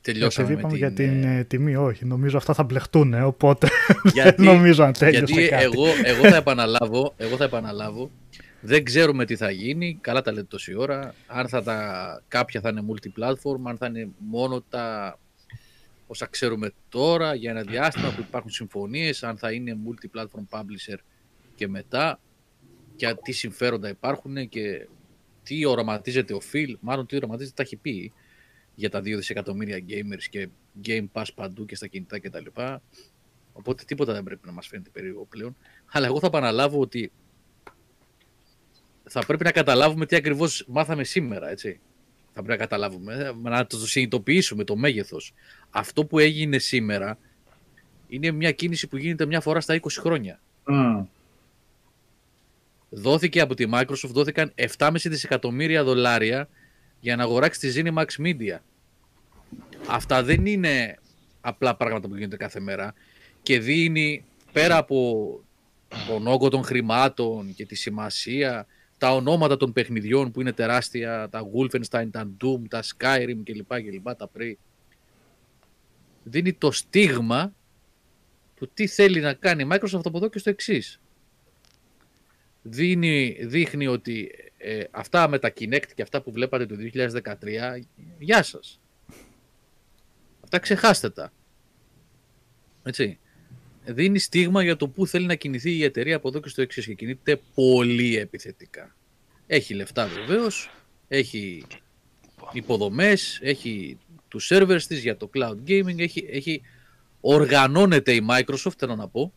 Τελειώσαμε 0.00 0.46
Επειδή 0.46 0.62
με 0.62 0.68
είπαμε 0.68 0.88
την, 0.88 1.06
για 1.06 1.20
την 1.20 1.24
ε, 1.24 1.38
ε, 1.38 1.44
τιμή, 1.44 1.76
όχι. 1.76 2.04
Νομίζω 2.04 2.36
αυτά 2.36 2.54
θα 2.54 2.62
μπλεχτούν, 2.62 3.14
ε, 3.14 3.22
οπότε 3.22 3.68
γιατί, 4.12 4.42
δεν 4.42 4.54
νομίζω 4.54 4.84
αν 4.84 4.92
τέλειωσε 4.92 5.32
γιατί 5.32 5.48
κάτι. 5.48 5.64
εγώ, 5.64 5.84
εγώ, 6.04 6.28
θα 6.28 6.36
επαναλάβω, 6.36 7.14
εγώ 7.16 7.36
θα 7.36 7.44
επαναλάβω. 7.44 8.10
Δεν 8.60 8.84
ξέρουμε 8.84 9.24
τι 9.24 9.36
θα 9.36 9.50
γίνει. 9.50 9.98
Καλά 10.00 10.22
τα 10.22 10.32
λέτε 10.32 10.46
τόση 10.50 10.74
ώρα. 10.76 11.14
Αν 11.26 11.48
θα 11.48 11.62
τα, 11.62 12.22
κάποια 12.28 12.60
θα 12.60 12.68
είναι 12.68 12.82
multi-platform, 12.88 13.60
αν 13.64 13.76
θα 13.76 13.86
είναι 13.86 14.08
μόνο 14.18 14.64
τα 14.68 15.18
όσα 16.06 16.26
ξέρουμε 16.26 16.72
τώρα 16.88 17.34
για 17.34 17.50
ένα 17.50 17.62
διάστημα 17.62 18.14
που 18.14 18.20
υπάρχουν 18.20 18.50
συμφωνίες, 18.50 19.22
αν 19.22 19.38
θα 19.38 19.52
είναι 19.52 19.76
multi-platform 19.86 20.58
publisher 20.58 20.96
και 21.54 21.68
μετά 21.68 22.20
και 22.96 23.16
τι 23.22 23.32
συμφέροντα 23.32 23.88
υπάρχουν 23.88 24.48
και 24.48 24.88
τι 25.42 25.64
οραματίζεται 25.64 26.34
ο 26.34 26.40
Phil, 26.52 26.74
μάλλον 26.80 27.06
τι 27.06 27.16
οραματίζεται, 27.16 27.54
τα 27.56 27.62
έχει 27.62 27.76
πει 27.76 28.12
για 28.74 28.90
τα 28.90 28.98
2 28.98 29.02
δισεκατομμύρια 29.02 29.84
gamers 29.88 30.22
και 30.30 30.48
Game 30.84 31.06
Pass 31.12 31.24
παντού 31.34 31.64
και 31.64 31.76
στα 31.76 31.86
κινητά 31.86 32.20
κτλ. 32.20 32.46
Οπότε 33.52 33.84
τίποτα 33.84 34.12
δεν 34.12 34.22
πρέπει 34.22 34.46
να 34.46 34.52
μας 34.52 34.66
φαίνεται 34.66 34.90
περίεργο 34.90 35.24
πλέον. 35.24 35.56
Αλλά 35.92 36.06
εγώ 36.06 36.20
θα 36.20 36.26
επαναλάβω 36.26 36.80
ότι 36.80 37.12
θα 39.08 39.26
πρέπει 39.26 39.44
να 39.44 39.52
καταλάβουμε 39.52 40.06
τι 40.06 40.16
ακριβώς 40.16 40.64
μάθαμε 40.68 41.04
σήμερα, 41.04 41.50
έτσι. 41.50 41.80
Θα 42.38 42.42
πρέπει 42.42 42.60
να 42.60 42.66
καταλάβουμε, 42.66 43.34
να 43.42 43.66
το 43.66 43.86
συνειδητοποιήσουμε 43.86 44.64
το 44.64 44.76
μέγεθος. 44.76 45.32
Αυτό 45.70 46.04
που 46.04 46.18
έγινε 46.18 46.58
σήμερα 46.58 47.18
είναι 48.08 48.30
μια 48.30 48.52
κίνηση 48.52 48.86
που 48.86 48.96
γίνεται 48.96 49.26
μια 49.26 49.40
φορά 49.40 49.60
στα 49.60 49.74
20 49.74 49.86
χρόνια. 49.90 50.40
Μμ. 50.64 51.04
Δόθηκε 52.88 53.40
από 53.40 53.54
τη 53.54 53.64
Microsoft, 53.72 54.10
δόθηκαν 54.10 54.52
7,5 54.78 54.90
δισεκατομμύρια 54.92 55.84
δολάρια 55.84 56.48
για 57.00 57.16
να 57.16 57.22
αγοράξει 57.22 57.60
τη 57.60 57.82
Zenimax 57.82 58.06
Media. 58.26 58.58
Αυτά 59.88 60.22
δεν 60.22 60.46
είναι 60.46 60.98
απλά 61.40 61.76
πράγματα 61.76 62.08
που 62.08 62.16
γίνονται 62.16 62.36
κάθε 62.36 62.60
μέρα 62.60 62.94
και 63.42 63.58
δίνει 63.58 64.24
πέρα 64.52 64.76
από 64.76 65.40
τον 66.08 66.26
όγκο 66.26 66.48
των 66.48 66.62
χρημάτων 66.62 67.54
και 67.54 67.66
τη 67.66 67.74
σημασία, 67.74 68.66
τα 68.98 69.14
ονόματα 69.14 69.56
των 69.56 69.72
παιχνιδιών 69.72 70.30
που 70.30 70.40
είναι 70.40 70.52
τεράστια, 70.52 71.28
τα 71.28 71.50
Wolfenstein, 71.54 72.08
τα 72.10 72.30
Doom, 72.44 72.60
τα 72.68 72.82
Skyrim 72.82 73.36
κλπ. 73.44 73.74
κλπ 73.74 74.12
τα 74.12 74.30
Prey. 74.38 74.52
Δίνει 76.24 76.52
το 76.52 76.70
στίγμα 76.70 77.54
του 78.54 78.70
τι 78.74 78.86
θέλει 78.86 79.20
να 79.20 79.32
κάνει 79.32 79.62
η 79.62 79.68
Microsoft 79.70 80.04
από 80.04 80.16
εδώ 80.16 80.28
και 80.28 80.38
στο 80.38 80.50
εξής. 80.50 81.00
Δίνει, 82.62 83.36
δείχνει 83.40 83.86
ότι 83.86 84.30
ε, 84.58 84.84
αυτά 84.90 85.28
με 85.28 85.38
τα 85.38 85.52
Kinect 85.60 85.92
και 85.94 86.02
αυτά 86.02 86.22
που 86.22 86.32
βλέπατε 86.32 86.66
το 86.66 86.76
2013, 86.94 87.78
γεια 88.18 88.42
σας. 88.42 88.80
Αυτά 90.42 90.58
ξεχάστε 90.58 91.10
τα. 91.10 91.32
Έτσι. 92.82 93.18
Δίνει 93.88 94.18
στίγμα 94.18 94.62
για 94.62 94.76
το 94.76 94.88
πού 94.88 95.06
θέλει 95.06 95.26
να 95.26 95.34
κινηθεί 95.34 95.70
η 95.70 95.84
εταιρεία 95.84 96.16
από 96.16 96.28
εδώ 96.28 96.40
και 96.40 96.48
στο 96.48 96.62
εξής 96.62 96.86
και 96.86 96.94
κινείται 96.94 97.40
πολύ 97.54 98.16
επιθετικά. 98.16 98.96
Έχει 99.46 99.74
λεφτά 99.74 100.06
βεβαίως, 100.06 100.70
έχει 101.08 101.64
υποδομές, 102.52 103.38
έχει 103.42 103.98
τους 104.28 104.50
servers 104.52 104.82
της 104.88 105.02
για 105.02 105.16
το 105.16 105.30
cloud 105.34 105.56
gaming, 105.66 105.98
έχει, 105.98 106.26
έχει 106.30 106.62
οργανώνεται 107.20 108.14
η 108.14 108.26
Microsoft, 108.30 108.76
θέλω 108.76 108.96
να 108.96 109.08
πω, 109.08 109.32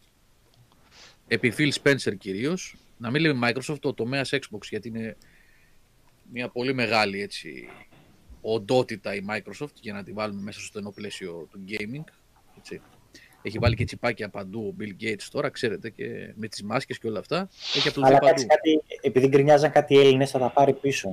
επί 1.27 1.53
Phil 1.57 1.71
Spencer 1.81 2.17
κυρίως, 2.17 2.75
να 2.97 3.11
μην 3.11 3.21
λέμε 3.21 3.49
Microsoft, 3.51 3.79
το 3.79 3.93
τομέας 3.93 4.29
Xbox, 4.33 4.61
γιατί 4.69 4.87
είναι 4.87 5.17
μια 6.31 6.49
πολύ 6.49 6.73
μεγάλη 6.73 7.21
έτσι, 7.21 7.69
οντότητα 8.41 9.15
η 9.15 9.21
Microsoft, 9.29 9.73
για 9.81 9.93
να 9.93 10.03
τη 10.03 10.11
βάλουμε 10.11 10.41
μέσα 10.41 10.59
στο 10.59 10.67
στενό 10.67 10.91
πλαίσιο 10.91 11.47
του 11.51 11.63
gaming. 11.67 12.03
Έτσι. 12.57 12.81
Έχει 13.41 13.57
βάλει 13.59 13.75
και 13.75 13.83
τσιπάκια 13.85 14.29
παντού 14.29 14.67
ο 14.67 14.81
Bill 14.81 15.03
Gates 15.03 15.27
τώρα, 15.31 15.49
ξέρετε, 15.49 15.89
και 15.89 16.33
με 16.35 16.47
τις 16.47 16.63
μάσκες 16.63 16.99
και 16.99 17.07
όλα 17.07 17.19
αυτά. 17.19 17.49
Έχει 17.75 17.87
από 17.87 17.99
το 17.99 18.05
Αλλά 18.05 18.17
παντού. 18.17 18.25
κάτσε 18.31 18.45
κάτι, 18.45 18.81
επειδή 19.01 19.27
γκρινιάζαν 19.27 19.71
κάτι 19.71 19.99
Έλληνες, 19.99 20.29
θα 20.31 20.39
τα 20.39 20.49
πάρει 20.49 20.73
πίσω. 20.73 21.09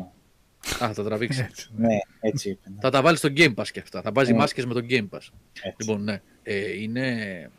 Α, 0.66 0.76
θα 0.78 0.92
τα 0.94 1.04
τραβήξει. 1.04 1.40
Έτσι. 1.48 1.70
Ναι, 1.76 1.96
έτσι 2.20 2.50
είπε. 2.50 2.68
ναι. 2.70 2.76
θα 2.80 2.90
τα 2.90 3.02
βάλει 3.02 3.16
στο 3.16 3.28
Game 3.36 3.54
Pass 3.54 3.68
και 3.72 3.80
αυτά. 3.80 4.02
Θα 4.02 4.12
βάζει 4.12 4.32
Ναι. 4.32 4.38
μάσκες 4.38 4.64
με 4.66 4.74
το 4.74 4.80
Game 4.88 5.08
Pass. 5.10 5.28
Έτσι. 5.62 5.76
Λοιπόν, 5.78 6.02
ναι. 6.02 6.20
Ε, 6.42 6.80
είναι 6.82 7.50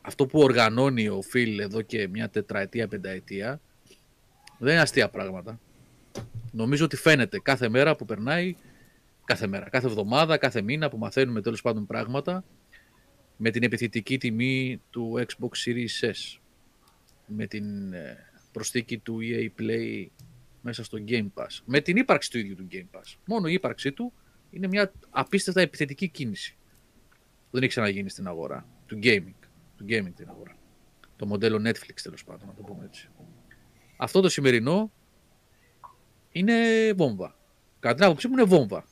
αυτό 0.00 0.26
που 0.26 0.38
οργανώνει 0.40 1.08
ο 1.08 1.20
Phil 1.32 1.58
εδώ 1.60 1.82
και 1.82 2.08
μια 2.08 2.28
τετραετία, 2.28 2.88
πενταετία 2.88 3.60
δεν 4.58 4.72
είναι 4.72 4.80
αστεία 4.82 5.08
πράγματα. 5.08 5.60
Νομίζω 6.52 6.84
ότι 6.84 6.96
φαίνεται 6.96 7.40
κάθε 7.40 7.68
μέρα 7.68 7.96
που 7.96 8.04
περνάει, 8.04 8.56
κάθε 9.24 9.46
μέρα, 9.46 9.68
κάθε 9.68 9.86
εβδομάδα, 9.86 10.36
κάθε 10.36 10.62
μήνα 10.62 10.88
που 10.88 10.98
μαθαίνουμε 10.98 11.40
τέλος 11.40 11.62
πάντων 11.62 11.86
πράγματα 11.86 12.44
με 13.42 13.50
την 13.50 13.62
επιθετική 13.62 14.18
τιμή 14.18 14.82
του 14.90 15.24
Xbox 15.26 15.48
Series 15.64 16.10
S 16.10 16.38
με 17.26 17.46
την 17.46 17.92
ε, 17.92 18.16
προσθήκη 18.52 18.98
του 18.98 19.18
EA 19.22 19.48
Play 19.60 20.06
μέσα 20.60 20.84
στο 20.84 20.98
Game 21.06 21.28
Pass. 21.34 21.58
Με 21.64 21.80
την 21.80 21.96
ύπαρξη 21.96 22.30
του 22.30 22.38
ίδιου 22.38 22.54
του 22.54 22.66
Game 22.72 22.98
Pass. 22.98 23.14
Μόνο 23.24 23.48
η 23.48 23.52
ύπαρξή 23.52 23.92
του 23.92 24.12
είναι 24.50 24.66
μια 24.66 24.92
απίστευτα 25.10 25.60
επιθετική 25.60 26.08
κίνηση. 26.08 26.56
Δεν 27.50 27.62
έχει 27.62 27.70
ξαναγίνει 27.70 28.10
στην 28.10 28.26
αγορά 28.26 28.66
του 28.86 28.98
gaming. 29.02 29.34
Του 29.76 29.84
gaming 29.88 30.12
την 30.16 30.28
αγορά. 30.28 30.56
Το 31.16 31.26
μοντέλο 31.26 31.56
Netflix 31.68 32.00
τέλος 32.02 32.24
πάντων, 32.24 32.48
να 32.48 32.54
το 32.54 32.62
πούμε 32.62 32.84
έτσι. 32.84 33.08
Αυτό 33.96 34.20
το 34.20 34.28
σημερινό 34.28 34.92
είναι 36.32 36.54
βόμβα. 36.92 37.36
Κατά 37.80 37.94
την 37.94 38.04
άποψή 38.04 38.28
μου 38.28 38.32
είναι 38.32 38.44
βόμβα. 38.44 38.84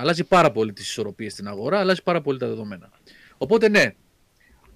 Αλλάζει 0.00 0.24
πάρα 0.24 0.50
πολύ 0.52 0.72
τις 0.72 0.88
ισορροπίες 0.88 1.32
στην 1.32 1.48
αγορά, 1.48 1.78
αλλάζει 1.78 2.02
πάρα 2.02 2.20
πολύ 2.20 2.38
τα 2.38 2.46
δεδομένα. 2.46 2.90
Οπότε 3.38 3.68
ναι, 3.68 3.94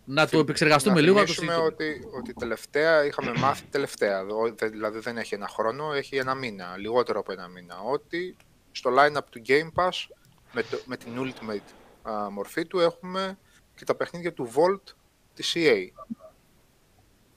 να 0.04 0.28
το 0.28 0.38
επεξεργαστούμε 0.38 0.94
να 0.94 1.00
λίγο. 1.00 1.18
Να 1.18 1.24
το 1.26 1.32
θυμίσουμε 1.32 1.64
συζητήσουμε. 1.64 2.00
ότι, 2.06 2.16
ότι 2.18 2.32
τελευταία 2.34 3.04
είχαμε 3.04 3.32
μάθει 3.36 3.64
τελευταία, 3.70 4.24
δο- 4.24 4.54
δε- 4.54 4.68
δηλαδή 4.68 4.98
δεν 4.98 5.16
έχει 5.18 5.34
ένα 5.34 5.48
χρόνο, 5.48 5.92
έχει 5.92 6.16
ένα 6.16 6.34
μήνα, 6.34 6.76
λιγότερο 6.76 7.20
από 7.20 7.32
ένα 7.32 7.48
μήνα, 7.48 7.80
ότι 7.80 8.36
στο 8.72 8.90
line-up 8.98 9.24
του 9.30 9.42
Game 9.46 9.70
Pass 9.74 9.90
με, 10.52 10.62
το, 10.62 10.78
με 10.86 10.96
την 10.96 11.12
Ultimate 11.18 11.72
α, 12.10 12.30
μορφή 12.30 12.64
του 12.66 12.78
έχουμε 12.80 13.38
και 13.74 13.84
τα 13.84 13.94
παιχνίδια 13.94 14.32
του 14.32 14.50
Volt 14.54 14.92
της 15.34 15.52
EA. 15.56 15.86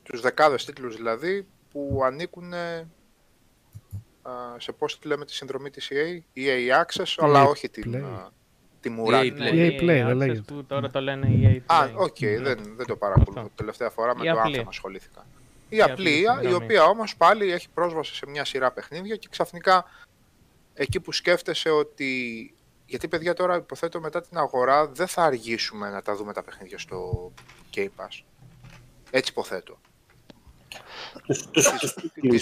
Τους 0.03 0.21
δεκάδες 0.21 0.65
τίτλους 0.65 0.95
δηλαδή 0.95 1.47
που 1.71 2.01
ανήκουν 2.03 2.53
ε, 2.53 2.77
α, 2.77 2.85
σε 4.57 4.71
πώς 4.71 4.99
τη 4.99 5.07
λέμε 5.07 5.25
τη 5.25 5.33
συνδρομή 5.33 5.69
της 5.69 5.91
EA, 5.91 6.39
EA 6.39 6.83
Access, 6.83 7.13
αλλά 7.17 7.43
όχι 7.43 7.69
την, 7.69 7.95
Play. 7.95 8.01
α, 8.03 8.29
τη 8.79 8.89
μουράνη. 8.89 9.29
EA 9.29 9.33
Ναι, 9.37 9.49
Play. 9.49 9.53
EA 9.53 9.81
Play, 9.81 9.85
δεν 9.85 10.07
Access 10.07 10.15
λέγεται. 10.15 10.53
Που 10.53 10.63
τώρα 10.63 10.89
το 10.89 11.01
λένε 11.01 11.27
EA 11.41 11.55
Play. 11.55 11.75
Α, 11.75 11.89
οκ, 11.95 12.17
δεν, 12.19 12.73
δεν 12.75 12.85
το 12.85 12.95
παρακολουθώ. 12.95 13.39
Αυτό. 13.41 13.51
Τελευταία 13.55 13.89
φορά 13.89 14.17
με 14.17 14.27
Η 14.29 14.31
το 14.31 14.39
απλή. 14.39 14.59
Anthem 14.61 14.67
ασχολήθηκα. 14.67 15.25
Η, 15.69 15.75
Η 15.77 15.81
απλή, 15.81 15.93
απλή 15.93 16.21
η 16.21 16.25
συνδρομή. 16.25 16.63
οποία 16.63 16.85
όμως 16.85 17.15
πάλι 17.17 17.51
έχει 17.51 17.67
πρόσβαση 17.73 18.15
σε 18.15 18.25
μια 18.29 18.45
σειρά 18.45 18.71
παιχνίδια 18.71 19.15
και 19.15 19.27
ξαφνικά 19.31 19.85
εκεί 20.73 20.99
που 20.99 21.11
σκέφτεσαι 21.11 21.69
ότι... 21.69 22.49
Γιατί 22.87 23.07
παιδιά 23.07 23.33
τώρα 23.33 23.55
υποθέτω 23.55 23.99
μετά 23.99 24.21
την 24.21 24.37
αγορά 24.37 24.87
δεν 24.87 25.07
θα 25.07 25.23
αργήσουμε 25.23 25.89
να 25.89 26.01
τα 26.01 26.15
δούμε 26.15 26.33
τα 26.33 26.43
παιχνίδια 26.43 26.77
στο 26.79 27.31
Game 27.75 27.89
Pass. 27.97 28.23
Έτσι 29.11 29.31
υποθέτω. 29.31 29.79
Τους, 31.25 31.49
τους, 31.51 31.69
τους 31.69 32.41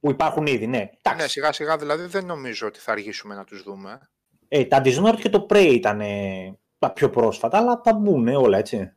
τίτλους, 0.00 0.06
Της 0.06 0.06
έτσι, 0.06 0.06
Bethesda. 0.06 0.06
που, 0.06 0.06
που 0.06 0.10
υπάρχουν 0.10 0.46
ήδη, 0.46 0.66
ναι. 0.66 0.90
Εντάξει. 1.02 1.22
Ναι, 1.22 1.28
σιγά 1.28 1.52
σιγά 1.52 1.76
δηλαδή 1.76 2.04
δεν 2.06 2.26
νομίζω 2.26 2.66
ότι 2.66 2.78
θα 2.78 2.92
αργήσουμε 2.92 3.34
να 3.34 3.44
τους 3.44 3.62
δούμε. 3.62 3.98
Ε, 4.48 4.64
τα 4.64 4.82
Dishonored 4.84 5.18
και 5.20 5.28
το 5.28 5.46
Prey 5.50 5.70
ήταν 5.72 6.00
ε, 6.00 6.58
τα 6.78 6.90
πιο 6.92 7.10
πρόσφατα, 7.10 7.58
αλλά 7.58 7.80
θα 7.84 7.92
μπουν 7.94 8.28
όλα, 8.28 8.58
έτσι. 8.58 8.92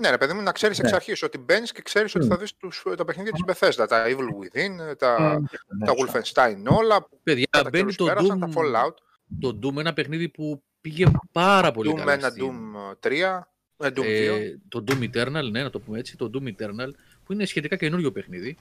Ναι, 0.00 0.10
ρε 0.10 0.18
παιδί 0.18 0.32
μου, 0.32 0.42
να 0.42 0.52
ξέρεις 0.52 0.78
εξ 0.78 0.90
Ναι. 0.90 0.96
αρχής 0.96 1.22
ότι 1.22 1.38
μπαίνεις 1.38 1.72
και 1.72 1.82
ξέρεις 1.82 2.14
ότι 2.14 2.24
Μμ. 2.24 2.28
θα 2.28 2.36
δεις 2.36 2.56
τους, 2.56 2.82
τα 2.96 3.04
παιχνίδια 3.04 3.32
της 3.32 3.42
Bethesda, 3.46 3.86
τα 3.88 4.04
Evil 4.06 4.18
Within, 4.18 4.96
τα, 4.98 5.38
Ναι, 5.78 5.86
τα 5.86 5.94
σωστά. 5.98 6.48
Wolfenstein 6.52 6.76
όλα, 6.76 7.02
που 7.02 7.20
Παιδιά, 7.22 7.46
κατά 7.50 7.68
μπαίνει 7.70 7.82
καιρούς 7.82 7.96
το 7.96 8.04
πέρασαν, 8.04 8.44
Doom, 8.44 8.50
τα 8.54 8.60
Fallout. 8.60 8.94
το 9.40 9.58
Doom, 9.62 9.76
ένα 9.76 9.92
παιχνίδι 9.92 10.28
που 10.28 10.62
πήγε 10.80 11.06
πάρα 11.32 11.70
πολύ 11.72 11.92
Doom 11.94 11.98
καλά. 11.98 12.12
1, 12.12 12.30
στην- 12.30 12.44
Doom 12.44 12.94
3, 13.00 13.48
ε, 13.76 13.88
Doom 13.88 14.00
2. 14.00 14.36
ε, 14.36 14.58
το 14.68 14.84
Doom 14.88 15.02
Eternal, 15.14 15.50
ναι, 15.50 15.62
να 15.62 15.70
το 15.70 15.80
πούμε 15.80 15.98
έτσι, 15.98 16.16
το 16.16 16.30
Doom 16.34 16.46
Eternal, 16.46 16.88
που 17.24 17.32
είναι 17.32 17.44
σχετικά 17.44 17.76
καινούριο 17.76 18.12
παιχνίδι 18.12 18.56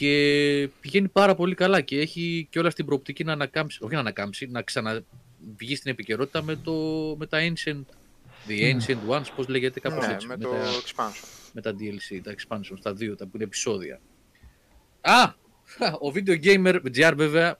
και 0.00 0.68
πηγαίνει 0.80 1.08
πάρα 1.08 1.34
πολύ 1.34 1.54
καλά 1.54 1.80
και 1.80 2.00
έχει 2.00 2.46
και 2.50 2.58
όλα 2.58 2.70
στην 2.70 2.84
προοπτική 2.86 3.24
να 3.24 3.32
ανακάμψει, 3.32 3.78
όχι 3.82 3.94
να 3.94 4.00
ανακάμψει, 4.00 4.46
να 4.46 4.62
ξαναβγεί 4.62 5.76
στην 5.76 5.90
επικαιρότητα 5.90 6.42
με, 6.42 6.56
το, 6.56 6.72
με 7.18 7.26
τα 7.26 7.38
Ancient, 7.40 7.82
The 8.48 8.74
Ancient 8.74 9.16
Ones, 9.16 9.26
πώς 9.36 9.48
λέγεται 9.48 9.80
κάπως 9.80 10.06
ναι, 10.06 10.12
έτσι, 10.12 10.26
με 10.26 10.36
με, 10.36 10.44
το 10.44 10.50
τα, 10.50 10.56
expansion. 10.56 11.28
με 11.52 11.60
τα 11.60 11.74
DLC, 11.78 12.20
τα 12.22 12.34
expansion, 12.34 12.76
τα 12.82 12.92
δύο, 12.92 13.16
τα 13.16 13.24
που 13.24 13.30
είναι 13.34 13.44
επεισόδια. 13.44 14.00
Α, 15.00 15.32
ο 16.06 16.12
Video 16.14 16.44
Gamer 16.44 16.80
GR 16.94 17.12
βέβαια, 17.16 17.58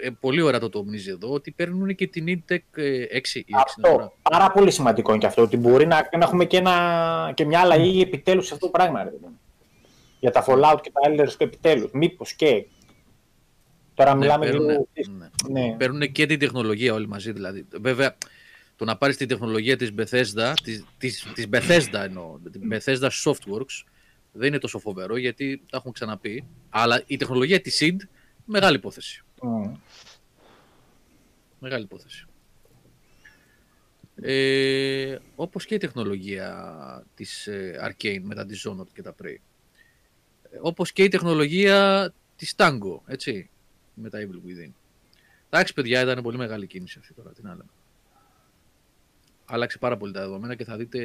ε, 0.00 0.10
πολύ 0.20 0.40
ωραία 0.40 0.60
το 0.60 0.68
τομίζει 0.68 1.10
εδώ, 1.10 1.32
ότι 1.32 1.50
παίρνουν 1.50 1.94
και 1.94 2.06
την 2.06 2.24
Intec 2.28 2.56
6 2.56 2.58
ή 2.58 3.08
6 3.22 3.42
είναι 3.46 3.60
Αυτό. 3.64 3.80
τώρα. 3.82 4.12
Πάρα 4.30 4.50
πολύ 4.50 4.70
σημαντικό 4.70 5.10
είναι 5.10 5.20
και 5.20 5.26
αυτό. 5.26 5.42
Ότι 5.42 5.56
μπορεί 5.56 5.86
να, 5.86 6.08
να 6.18 6.24
έχουμε 6.24 6.44
και, 6.44 6.56
ένα, 6.56 7.32
και 7.34 7.44
μια 7.44 7.60
αλλαγή 7.60 8.00
επιτέλους 8.00 8.46
σε 8.46 8.54
αυτό 8.54 8.66
το 8.66 8.72
πράγμα. 8.72 9.02
Ρε. 9.02 9.10
Παιδί 10.30 10.30
μου. 10.30 10.30
Για 10.30 10.30
τα 10.30 10.44
Fallout 10.46 10.80
και 10.82 10.90
τα 10.92 11.00
Elder 11.10 11.28
Scrolls 11.28 11.34
επιτέλους. 11.40 11.90
Μήπως 11.92 12.32
και. 12.32 12.66
Τώρα 13.94 14.12
Ναι, 14.14 14.18
μιλάμε 14.18 14.46
παίρνουνε- 14.46 14.86
λίγο. 14.94 15.16
ναι. 15.50 15.60
Ναι. 15.68 15.76
Παίρνουν 15.76 16.12
και 16.12 16.26
την 16.26 16.38
τεχνολογία 16.38 16.94
όλοι 16.94 17.08
μαζί 17.08 17.32
δηλαδή. 17.32 17.66
Βέβαια, 17.80 18.16
το 18.76 18.84
να 18.84 18.96
πάρεις 18.96 19.16
την 19.16 19.28
τεχνολογία 19.28 19.76
της 19.76 19.90
Bethesda, 19.98 20.52
της, 20.62 20.84
της, 20.98 21.26
της 21.34 21.46
Bethesda 21.52 21.92
εννοώ, 22.04 22.38
την 22.52 22.62
Bethesda 22.72 23.08
Softworks, 23.24 23.84
δεν 24.32 24.48
είναι 24.48 24.58
τόσο 24.58 24.78
φοβερό 24.78 25.16
γιατί 25.16 25.62
τα 25.70 25.76
έχουμε 25.76 25.92
ξαναπεί. 25.92 26.44
Αλλά 26.70 27.02
η 27.06 27.16
τεχνολογία 27.16 27.60
της 27.60 27.78
id, 27.82 27.96
μεγάλη 28.44 28.76
υπόθεση. 28.76 29.22
Μμ. 29.42 29.72
Μεγάλη 31.58 31.84
υπόθεση. 31.84 32.24
Ε, 34.24 35.18
όπως 35.34 35.64
και 35.66 35.74
η 35.74 35.78
τεχνολογία 35.78 37.06
της 37.14 37.46
ε, 37.46 37.80
Arcane 37.88 38.20
με 38.22 38.34
τα 38.34 38.46
Dishonored 38.46 38.86
και 38.94 39.02
τα 39.02 39.14
Prey. 39.22 39.36
Ε, 40.52 40.58
όπως 40.60 40.92
και 40.92 41.02
η 41.02 41.08
τεχνολογία 41.08 42.12
της 42.36 42.54
Tango, 42.56 42.98
έτσι, 43.06 43.50
με 43.94 44.10
τα 44.10 44.18
Evil 44.18 44.36
Within. 44.48 44.70
Εντάξει, 45.50 45.74
παιδιά, 45.74 46.00
ήταν 46.00 46.22
πολύ 46.22 46.36
μεγάλη 46.36 46.66
κίνηση 46.66 46.98
αυτή 47.00 47.14
τώρα, 47.14 47.30
την 47.30 47.48
άλλη. 47.48 47.62
Άλλαξε 49.44 49.78
πάρα 49.78 49.96
πολύ 49.96 50.12
τα 50.12 50.20
δεδομένα 50.20 50.54
και 50.54 50.64
θα 50.64 50.76
δείτε 50.76 51.00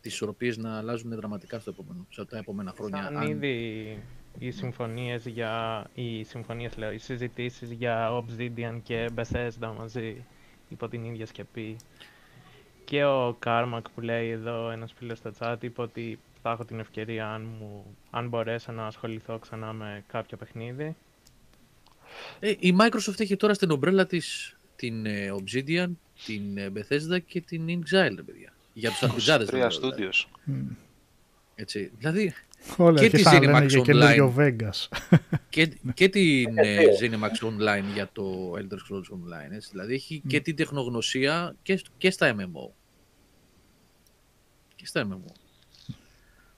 τις 0.00 0.12
ισορροπίες 0.12 0.56
να 0.56 0.76
αλλάζουν 0.76 1.14
δραματικά 1.14 1.58
στο 1.58 1.70
επόμενο, 1.70 2.06
σε 2.10 2.24
τα 2.24 2.38
επόμενα 2.38 2.72
χρόνια. 2.76 3.02
Σαν 3.02 3.16
αν- 3.16 3.28
ήδη 3.30 4.02
οι 4.38 4.50
συμφωνίες 4.50 5.26
για... 5.26 5.84
Οι 5.94 6.24
συμφωνίες, 6.24 6.76
λέω, 6.76 6.92
οι 6.92 6.98
συζητήσεις 6.98 7.70
για 7.70 8.10
Obsidian 8.10 8.80
και 8.82 9.10
Bethesda 9.14 9.74
μαζί 9.78 10.24
υπό 10.68 10.88
την 10.88 11.04
ίδια 11.04 11.26
σκεπή. 11.26 11.76
Και 12.84 13.04
ο 13.04 13.38
Carmack 13.44 13.82
που 13.94 14.00
λέει 14.00 14.30
εδώ 14.30 14.70
ένας 14.70 14.92
φίλος 14.92 15.18
στο 15.18 15.32
chat 15.38 15.56
είπε 15.60 15.82
ότι 15.82 16.18
θα 16.46 16.52
έχω 16.52 16.64
την 16.64 16.80
ευκαιρία 16.80 17.28
αν, 17.30 17.42
μου, 17.58 17.96
αν 18.10 18.28
μπορέσω 18.28 18.72
να 18.72 18.86
ασχοληθώ 18.86 19.38
ξανά 19.38 19.72
με 19.72 20.04
κάποιο 20.06 20.36
παιχνίδι. 20.36 20.96
Ε, 22.40 22.50
η 22.58 22.76
Microsoft 22.80 23.20
έχει 23.20 23.36
τώρα 23.36 23.54
στην 23.54 23.70
ομπρέλα 23.70 24.06
της 24.06 24.56
την 24.76 25.06
ε, 25.06 25.32
Obsidian, 25.32 25.90
την 26.26 26.58
ε, 26.58 26.72
Bethesda 26.74 27.18
και 27.26 27.40
την 27.40 27.66
InXile, 27.68 28.14
ρε 28.16 28.22
παιδιά. 28.22 28.52
Για 28.72 28.90
τους 28.90 29.02
αρπιτζάδες. 29.02 29.46
Τρία 29.48 29.68
δεν 29.68 29.80
λέω, 29.80 29.90
δηλαδή. 29.90 30.12
studios. 30.24 30.28
Μμ. 30.44 30.66
Έτσι. 31.54 31.92
Δηλαδή, 31.98 32.34
Όλα 32.76 33.00
Και 33.00 33.10
τη 33.10 33.22
αρχίσαν 33.26 33.50
να 33.50 33.58
Zenimax 33.58 33.60
λένε 33.60 33.66
για 33.66 33.80
Online. 33.80 33.84
καινούριο 33.84 34.34
Vegas. 34.38 34.88
και, 35.48 35.66
και 35.94 36.08
την 36.08 36.58
ε, 36.58 36.84
Zenimax 37.00 37.46
Online 37.48 37.84
για 37.94 38.08
το 38.12 38.52
Elder 38.56 38.74
Scrolls 38.74 39.14
Online. 39.14 39.52
Έτσι. 39.52 39.68
Δηλαδή, 39.70 39.94
έχει 39.94 40.22
και 40.26 40.40
την 40.40 40.56
τεχνογνωσία 40.56 41.54
και, 41.62 41.76
σ- 41.76 41.86
και 41.98 42.10
στα 42.10 42.34
MMO. 42.38 42.70
Και 44.76 44.86
στα 44.86 45.08
MMO. 45.10 45.32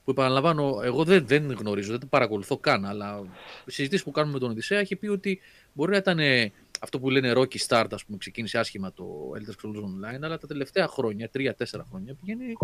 Που 0.07 0.13
επαναλαμβάνω, 0.13 0.81
εγώ 0.83 1.05
δεν, 1.05 1.27
δεν 1.27 1.53
γνωρίζω, 1.53 1.91
δεν 1.91 2.01
το 2.01 2.07
παρακολουθώ 2.07 2.59
καν, 2.59 2.85
αλλά 2.85 3.23
οι 3.67 3.71
συζητήσεις 3.71 4.05
που 4.05 4.11
κάνουμε 4.11 4.33
με 4.33 4.39
τον 4.39 4.51
Οδυσσέα 4.51 4.79
έχει 4.79 4.97
πει 4.97 5.07
ότι 5.07 5.41
μπορεί 5.73 5.91
να 5.91 5.97
ήταν 5.97 6.19
ε, 6.19 6.53
αυτό 6.81 6.99
που 6.99 7.11
λένε 7.11 7.33
Rocky 7.37 7.57
Start, 7.67 7.87
ας 7.91 8.05
πούμε, 8.05 8.19
ξεκίνησε 8.19 8.59
άσχημα 8.59 8.93
το 8.93 9.05
Elder 9.35 9.51
Scrolls 9.51 9.79
Online, 9.79 10.23
αλλά 10.23 10.39
τα 10.39 10.47
τελευταία 10.47 10.89
χρόνια, 10.89 11.29
τρία-τέσσερα 11.29 11.87
χρόνια, 11.91 12.15
πηγαίνει 12.15 12.57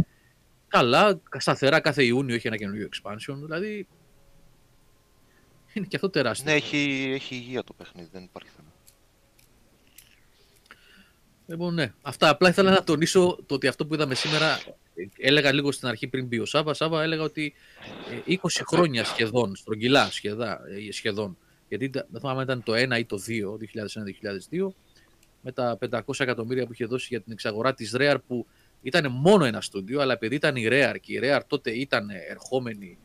καλά, 0.68 1.20
σταθερά 1.38 1.80
κάθε 1.80 2.04
Ιούνιο 2.04 2.34
έχει 2.34 2.46
ένα 2.46 2.56
καινούριο 2.56 2.88
expansion, 2.92 3.34
δηλαδή 3.34 3.86
είναι 5.72 5.86
και 5.86 5.96
αυτό 5.96 6.10
τεράστιο. 6.10 6.50
Ναι, 6.50 6.56
έχει, 6.56 7.10
έχει 7.14 7.34
υγεία 7.34 7.64
το 7.64 7.72
παιχνίδι, 7.72 8.08
δεν 8.12 8.22
υπάρχει 8.22 8.50
θέμα. 8.56 8.68
Λοιπόν, 11.46 11.74
ναι. 11.74 11.92
Αυτά. 12.02 12.28
Απλά 12.28 12.48
ήθελα 12.48 12.70
να 12.70 12.84
τονίσω 12.84 13.38
το 13.46 13.54
ότι 13.54 13.66
αυτό 13.66 13.86
που 13.86 13.94
είδαμε 13.94 14.14
σήμερα. 14.14 14.58
Ε, 14.94 15.04
Έλεγα 15.18 15.52
λίγο 15.52 15.72
στην 15.72 15.88
αρχή 15.88 16.06
πριν 16.08 16.26
μπει 16.26 16.38
ο 16.38 16.44
Σάβα. 16.44 16.74
Σάβα 16.74 17.02
έλεγα 17.02 17.22
ότι 17.22 17.54
ε, 18.26 18.34
20 18.42 18.48
χρόνια 18.66 19.04
σχεδόν, 19.04 19.56
στρογγυλά 19.56 20.10
σχεδά, 20.10 20.60
ε, 20.88 20.92
σχεδόν. 20.92 21.36
Γιατί 21.68 21.90
τα- 21.90 22.06
δεν 22.10 22.20
θυμάμαι 22.20 22.38
αν 22.38 22.44
ήταν 22.44 22.62
το 22.62 22.72
1 22.74 22.98
ή 22.98 23.04
το 23.04 23.18
2, 23.18 23.56
2001-2002, 23.56 24.74
με 25.42 25.52
τα 25.52 25.78
500 25.90 26.00
εκατομμύρια 26.18 26.66
που 26.66 26.72
είχε 26.72 26.84
δώσει 26.84 27.06
για 27.10 27.20
την 27.20 27.32
εξαγορά 27.32 27.74
της 27.74 27.94
Rare 27.98 28.16
που 28.26 28.46
ήταν 28.82 29.06
μόνο 29.12 29.44
ένα 29.44 29.60
στούντιο, 29.60 30.00
αλλά 30.00 30.12
επειδή 30.12 30.34
ήταν 30.34 30.56
η 30.56 30.66
Rare 30.70 30.96
και 31.00 31.12
η 31.12 31.20
Rare 31.22 31.40
τότε 31.46 31.70
ήταν 31.70 32.08
ερχόμενη 32.28 32.98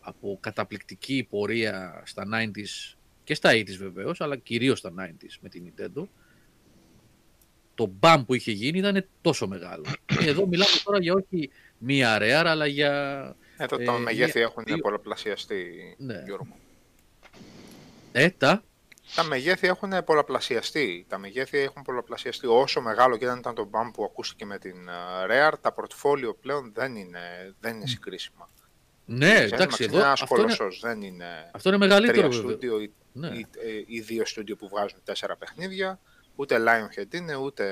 από 0.00 0.38
καταπληκτική 0.40 1.26
πορεία 1.30 2.02
στα 2.06 2.24
90s 2.34 2.94
και 3.24 3.34
στα 3.34 3.50
80s 3.52 3.76
βεβαίως, 3.78 4.20
αλλά 4.20 4.36
κυρίως 4.36 4.78
στα 4.78 4.92
90s 4.98 5.34
με 5.40 5.48
την 5.48 5.72
Nintendo, 5.76 6.06
το 7.74 7.86
μπαμ 7.86 8.24
που 8.24 8.34
είχε 8.34 8.52
γίνει 8.52 8.78
ήταν 8.78 9.06
τόσο 9.20 9.46
μεγάλο. 9.48 9.84
Και 10.18 10.28
εδώ 10.28 10.46
μιλάμε 10.46 10.70
τώρα 10.84 10.98
για 11.00 11.14
όχι 11.14 11.50
μία 11.78 12.18
Rare, 12.20 12.46
αλλά 12.46 12.66
για... 12.66 12.92
Εδώ 13.56 13.76
Ε, 13.80 13.84
τα 13.84 13.92
μεγέθη 13.92 14.38
μία- 14.38 14.46
έχουν 14.46 14.62
δύο- 14.66 14.78
πολλαπλασιαστεί, 14.78 15.94
Ναι. 15.98 16.22
Γιώργο. 16.24 16.56
Ε, 18.12 18.30
τα... 18.30 18.62
Τα 19.14 19.22
μεγέθη 19.24 19.66
έχουν 19.66 19.92
πολλαπλασιαστεί. 20.04 21.06
Τα 21.08 21.18
μεγέθη 21.18 21.58
έχουν 21.58 21.82
πολλαπλασιαστεί. 21.82 22.46
Όσο 22.46 22.80
μεγάλο 22.80 23.16
και 23.16 23.26
δεν 23.26 23.38
ήταν 23.38 23.54
το 23.54 23.70
BAM 23.72 23.90
που 23.92 24.04
ακούστηκε 24.04 24.44
με 24.44 24.58
την 24.58 24.88
ε, 24.88 25.48
Rare, 25.48 25.52
τα 25.60 25.74
portfolio 25.76 26.36
πλέον 26.40 26.72
δεν 26.74 26.96
είναι, 26.96 27.54
δεν 27.60 27.76
είναι 27.76 27.86
συγκρίσιμα. 27.86 28.48
Ναι, 29.04 29.34
Zenimax 29.44 29.52
εντάξει, 29.52 29.84
είναι 29.84 29.96
εδώ 29.96 30.04
ένας 30.04 30.22
αυτό 30.22 30.34
είναι, 30.34 30.42
κολοσσός, 30.44 30.80
δεν 30.80 31.02
είναι 31.02 31.50
αυτό 31.52 31.68
είναι 31.68 31.78
τρία 31.78 31.88
μεγαλύτερο 31.88 32.28
βέβαια. 32.28 32.38
στούντιο 32.48 32.80
ή, 32.80 32.92
Ναι. 33.12 33.26
ή, 33.28 33.46
ε, 33.66 33.82
ή 33.86 34.00
δύο 34.00 34.26
στούντιο 34.26 34.56
που 34.56 34.68
βγάζουν 34.68 34.98
τέσσερα 35.04 35.36
παιχνίδια. 35.36 36.00
Ούτε 36.36 36.56
Lionhead 36.58 37.14
είναι, 37.14 37.36
ούτε 37.36 37.64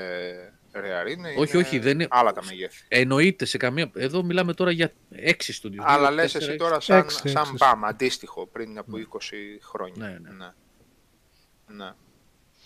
Rare 0.79 1.09
είναι. 1.11 1.33
Όχι, 1.37 1.57
είναι 1.57 1.65
όχι, 1.65 1.79
δεν 1.79 1.93
είναι- 1.93 2.07
Άλλα 2.09 2.31
τα 2.33 2.43
μεγέθη. 2.45 2.83
Εννοείται 2.87 3.45
σε 3.45 3.57
καμία. 3.57 3.91
Εδώ 3.95 4.23
μιλάμε 4.23 4.53
τώρα 4.53 4.71
για 4.71 4.93
έξι 5.09 5.53
στούντιος. 5.53 5.85
Αλλά 5.87 6.07
Δύο, 6.07 6.15
λες 6.15 6.31
τέσσερα, 6.31 6.43
εσύ 6.43 6.53
έξι. 6.53 6.63
τώρα 6.69 6.79
σαν, 6.79 6.97
Έξι, 6.97 7.27
σαν 7.29 7.41
έξι. 7.41 7.53
μπαμ, 7.57 7.85
αντίστοιχο, 7.85 8.47
πριν 8.47 8.77
από 8.77 8.97
20 8.97 9.59
χρόνια. 9.61 10.07
Ναι, 10.07 10.17
ναι. 10.19 10.29
ναι. 10.35 10.51
Ναι. 11.67 11.91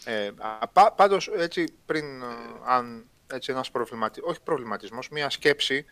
Ε, 0.06 0.32
α, 0.38 0.68
πά- 0.68 0.94
πάντως, 0.96 1.28
έτσι, 1.28 1.64
πριν, 1.86 2.22
ε, 2.22 2.26
αν 2.66 3.06
έτσι 3.34 3.52
ένας 3.52 3.72
προβληματισμός, 3.72 4.30
όχι 4.32 4.42
προβληματισμός, 4.42 5.10
μία 5.10 5.30
σκέψη, 5.30 5.86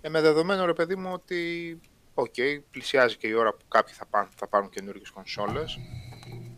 ε, 0.00 0.08
με 0.08 0.20
δεδομένο 0.20 0.64
ρε 0.66 0.72
παιδί 0.72 0.96
μου 0.96 1.10
ότι, 1.12 1.80
οκ, 2.14 2.34
πλησιάζει 2.70 3.16
και 3.16 3.26
η 3.26 3.32
ώρα 3.32 3.52
που 3.52 3.68
κάποιοι 3.68 3.94
θα, 3.94 4.06
πάνε, 4.06 4.28
θα 4.36 4.46
πάρουν 4.46 4.68
καινούργιες 4.70 5.10
κονσόλες, 5.10 5.78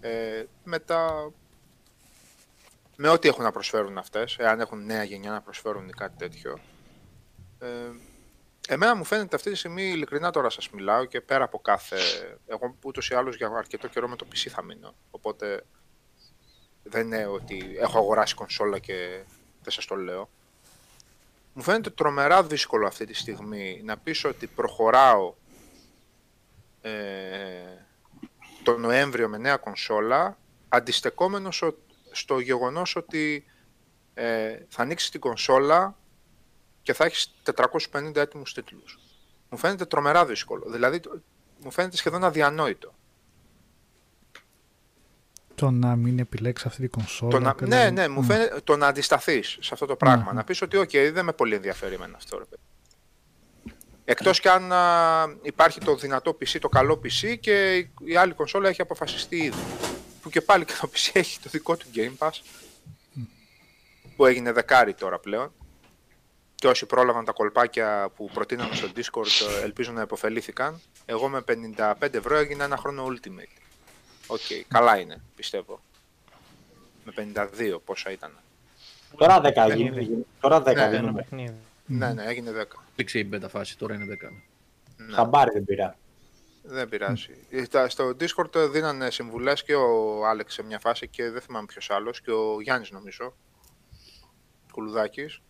ε, 0.01 0.45
μετά, 0.65 1.31
με 2.97 3.09
ό,τι 3.09 3.29
έχουν 3.29 3.45
να 3.45 3.51
προσφέρουν 3.53 3.99
αυτές, 3.99 4.37
εάν 4.39 4.61
έχουν 4.61 4.85
νέα 4.85 5.03
γενιά 5.05 5.31
να 5.31 5.41
προσφέρουν 5.41 5.89
ή 5.89 5.93
κάτι 5.93 6.17
τέτοιο, 6.17 6.59
ε, 7.59 7.67
Εμένα 8.69 8.97
μου 8.97 9.05
φαίνεται 9.05 9.37
αυτή 9.37 9.51
τη 9.51 9.57
στιγμή, 9.57 9.83
ειλικρινά 9.83 10.31
τώρα 10.31 10.51
σας 10.51 10.71
μιλάω 10.71 11.05
και 11.05 11.21
πέρα 11.21 11.45
από 11.45 11.59
κάθε... 11.59 11.97
Εγώ 12.47 12.77
ούτως 12.85 13.11
ή 13.11 13.15
άλλως 13.15 13.37
για 13.37 13.49
αρκετό 13.49 13.89
καιρό 13.89 14.09
με 14.09 14.17
το 14.17 14.27
PC 14.33 14.49
θα 14.49 14.63
μείνω. 14.63 14.95
Οπότε 15.11 15.65
δεν 16.83 17.07
είναι 17.07 17.27
ότι 17.27 17.77
έχω 17.81 17.99
αγοράσει 17.99 18.35
κονσόλα 18.35 18.79
και 18.79 19.25
δεν 19.63 19.73
σας 19.73 19.85
το 19.85 19.95
λέω. 19.95 20.31
Μου 21.53 21.63
φαίνεται 21.63 21.91
τρομερά 21.91 22.43
δύσκολο 22.43 22.87
αυτή 22.87 23.05
τη 23.07 23.15
στιγμή 23.15 23.81
να 23.85 23.99
πεις 23.99 24.25
ότι 24.25 24.47
προχωράω 24.47 25.35
ε, 26.81 26.91
το 28.63 28.79
Νοέμβριο 28.79 29.29
με 29.29 29.39
νέα 29.39 29.57
κονσόλα 29.57 30.39
αντιστεκόμενος 30.69 31.63
ο- 31.63 31.77
στο 32.13 32.39
γεγονός 32.39 32.97
ότι 32.97 33.45
ε, 34.15 34.57
θα 34.69 34.83
ανοίξεις 34.83 35.11
την 35.11 35.21
κονσόλα 35.21 35.97
και 36.83 36.93
θα 36.93 37.05
έχεις 37.05 37.35
450 37.91 38.17
έτοιμους 38.17 38.55
τίτλους. 38.55 38.99
Μου 39.51 39.59
φαίνεται 39.59 39.85
τρομερά 39.85 40.27
δύσκολο. 40.27 40.71
Δηλαδή, 40.71 41.01
το- 41.01 41.21
μου 41.63 41.71
φαίνεται 41.71 41.97
σχεδόν 41.97 42.25
αδιανόητο. 42.25 42.95
Το 45.55 45.71
να 45.71 45.97
μην 45.97 46.19
επιλέξεις 46.19 46.67
αυτή 46.67 46.81
την 46.81 46.91
κονσόλα. 46.91 47.31
Το 47.31 47.41
να, 47.41 47.55
και 47.55 47.65
ναι, 47.67 47.91
ναι, 47.91 48.09
μου 48.09 48.23
φαίνεται 48.23 48.61
το 48.65 48.77
να 48.77 48.87
αντισταθείς 48.87 49.57
σε 49.61 49.71
αυτό 49.73 49.87
το 49.87 49.97
πράγμα. 49.97 50.25
Μμμ. 50.29 50.35
Να 50.37 50.45
πεις 50.45 50.63
ότι, 50.63 50.77
οκ, 50.77 50.91
δεν 50.91 51.25
με 51.25 51.33
πολύ 51.33 51.55
ενδιαφέρει 51.55 51.95
εμένα 51.95 52.17
αυτό, 52.17 52.39
ρε 52.39 52.45
παιδί. 52.45 52.63
Εκτός 54.05 54.41
κι 54.41 54.49
αν 54.49 54.73
α, 54.73 55.25
υπάρχει 55.43 55.81
το 55.81 55.97
δυνατό 55.97 56.31
PC, 56.41 56.59
το 56.61 56.69
καλό 56.69 57.01
PC 57.05 57.39
και 57.41 57.77
η- 57.77 57.93
η 58.05 58.17
άλλη 58.17 58.33
κονσόλα 58.33 58.69
έχει 58.69 58.81
αποφασιστεί 58.81 59.37
ήδη. 59.37 59.63
Που 60.23 60.31
και 60.31 60.41
πάλι 60.41 60.65
και 60.65 60.73
το 60.81 60.91
PC 60.95 61.11
έχει 61.13 61.39
το 61.41 61.49
δικό 61.51 61.77
του 61.77 61.87
Game 61.95 62.13
Pass. 62.19 62.31
Που 64.17 64.27
έγινε 64.27 64.53
δεκάρι 64.53 64.95
τώρα 64.95 65.19
πλέον. 65.19 65.53
Και 66.55 66.69
όσοι 66.69 66.87
πρόλαβαν 66.87 67.25
τα 67.25 67.33
κολπάκια 67.33 68.09
που 68.17 68.31
προτείναμε 68.33 68.75
στο 68.75 68.89
Discord 68.97 69.57
ε, 69.59 69.63
ελπίζω 69.63 69.93
να 69.93 70.03
επωφελήθηκαν. 70.03 70.81
Εγώ 71.07 71.29
με 71.29 71.45
55 71.77 71.93
ευρώ 72.15 72.37
έγινα 72.37 72.65
ένα 72.65 72.77
χρόνο 72.77 73.07
Ultimate. 73.07 73.61
OK, 74.27 74.41
καλά 74.69 74.99
είναι, 74.99 75.21
πιστεύω. 75.37 75.81
Με 77.05 77.13
52 77.61 77.79
πόσα 77.85 78.11
ήταν. 78.11 78.39
Τώρα 79.17 79.41
10 79.41 79.53
Ναι, 79.69 79.75
γίνει. 79.75 79.91
ναι. 80.09 80.23
Τώρα 80.41 80.61
10 80.61 80.65
Ναι, 80.65 80.71
Ένα 80.71 80.89
δίνουμε. 80.89 81.13
παιχνίδι. 81.13 81.55
Ναι, 81.87 82.13
ναι, 82.13 82.25
έγινε 82.25 82.51
10. 82.51 82.65
Έληξε 82.91 83.19
η 83.19 83.29
beta 83.33 83.49
φάση, 83.49 83.79
τώρα 83.79 83.95
είναι 83.95 84.19
10. 84.23 84.29
Ναι. 84.97 85.15
Χαμπάρι 85.15 85.51
δεν 85.53 85.65
πήρα. 85.65 85.97
Δεν 86.63 86.89
πειράζει. 86.89 87.47
Ε, 87.51 87.63
τα- 87.67 87.89
Στο 87.89 88.09
Discord 88.09 88.55
ε, 88.55 88.67
δίνανε 88.67 89.11
συμβουλές 89.11 89.63
και 89.63 89.75
ο 89.75 90.27
Άλεξ 90.27 90.53
σε 90.55 90.63
μια 90.63 90.79
φάση 90.79 91.09
και 91.09 91.31
δεν 91.31 91.41
θυμάμαι 91.41 91.67
ποιος 91.67 91.91
άλλος 91.91 92.21
και 92.21 92.31
ο 92.31 92.61
Γιάννης 92.61 92.91
νομίζω, 92.91 93.37
Κουλουδάκης, 94.73 95.41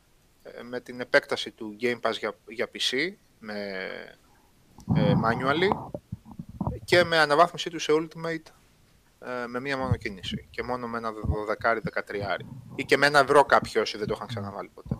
ε, 0.42 0.62
με 0.62 0.80
την 0.80 1.00
επέκταση 1.00 1.50
του 1.50 1.76
Game 1.80 2.00
Pass 2.00 2.12
για, 2.18 2.36
για 2.48 2.68
PC, 2.74 3.12
με 3.38 3.88
ε, 4.96 5.12
manually 5.24 5.90
και 6.84 7.04
με 7.04 7.18
αναβάθμιση 7.18 7.70
του 7.70 7.78
σε 7.78 7.92
Ultimate 7.96 8.50
ε, 9.18 9.46
με 9.46 9.60
μία 9.60 9.76
μόνο 9.76 9.96
κίνηση 9.96 10.46
και 10.50 10.62
μόνο 10.62 10.88
με 10.88 10.98
ένα 10.98 11.12
12-13 11.62 12.36
ή 12.74 12.84
και 12.84 12.96
με 12.96 13.06
ένα 13.06 13.18
ευρώ 13.18 13.44
κάποιοι 13.44 13.72
όσοι 13.80 13.98
δεν 13.98 14.06
το 14.06 14.12
είχαν 14.16 14.26
ξαναβάλει 14.26 14.68
ποτέ. 14.74 14.98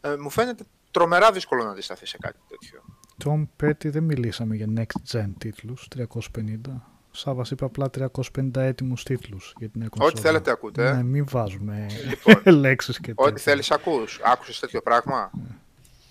Ε, 0.00 0.16
μου 0.16 0.30
φαίνεται 0.30 0.64
τρομερά 0.90 1.32
δύσκολο 1.32 1.64
να 1.64 1.70
αντισταθεί 1.70 2.06
σε 2.06 2.18
κάτι 2.18 2.38
τέτοιο. 2.48 2.82
Tom 3.24 3.46
Petty 3.62 3.86
δεν 3.90 4.02
μιλήσαμε 4.02 4.54
για 4.56 4.66
next 4.76 5.12
gen 5.18 5.30
τίτλους, 5.38 5.88
350. 5.96 6.80
Σάββας 7.10 7.50
είπε 7.50 7.64
απλά 7.64 7.90
350 7.90 8.56
έτοιμους 8.56 9.02
τίτλους 9.02 9.54
για 9.58 9.68
την 9.68 9.80
νέα 9.80 9.88
κονσόλα. 9.88 10.12
Ό,τι 10.12 10.20
θέλετε 10.20 10.50
ακούτε. 10.50 10.88
ε. 10.88 10.92
Ναι, 10.92 11.02
μην 11.02 11.24
βάζουμε 11.28 11.86
Λοιπόν, 12.08 12.54
λέξεις 12.60 13.00
και 13.00 13.12
Ό,τι 13.14 13.28
τέτοια. 13.30 13.42
θέλεις 13.52 13.70
ακούς. 13.70 14.20
Άκουσες 14.24 14.58
τέτοιο 14.60 14.82
πράγμα; 14.82 15.30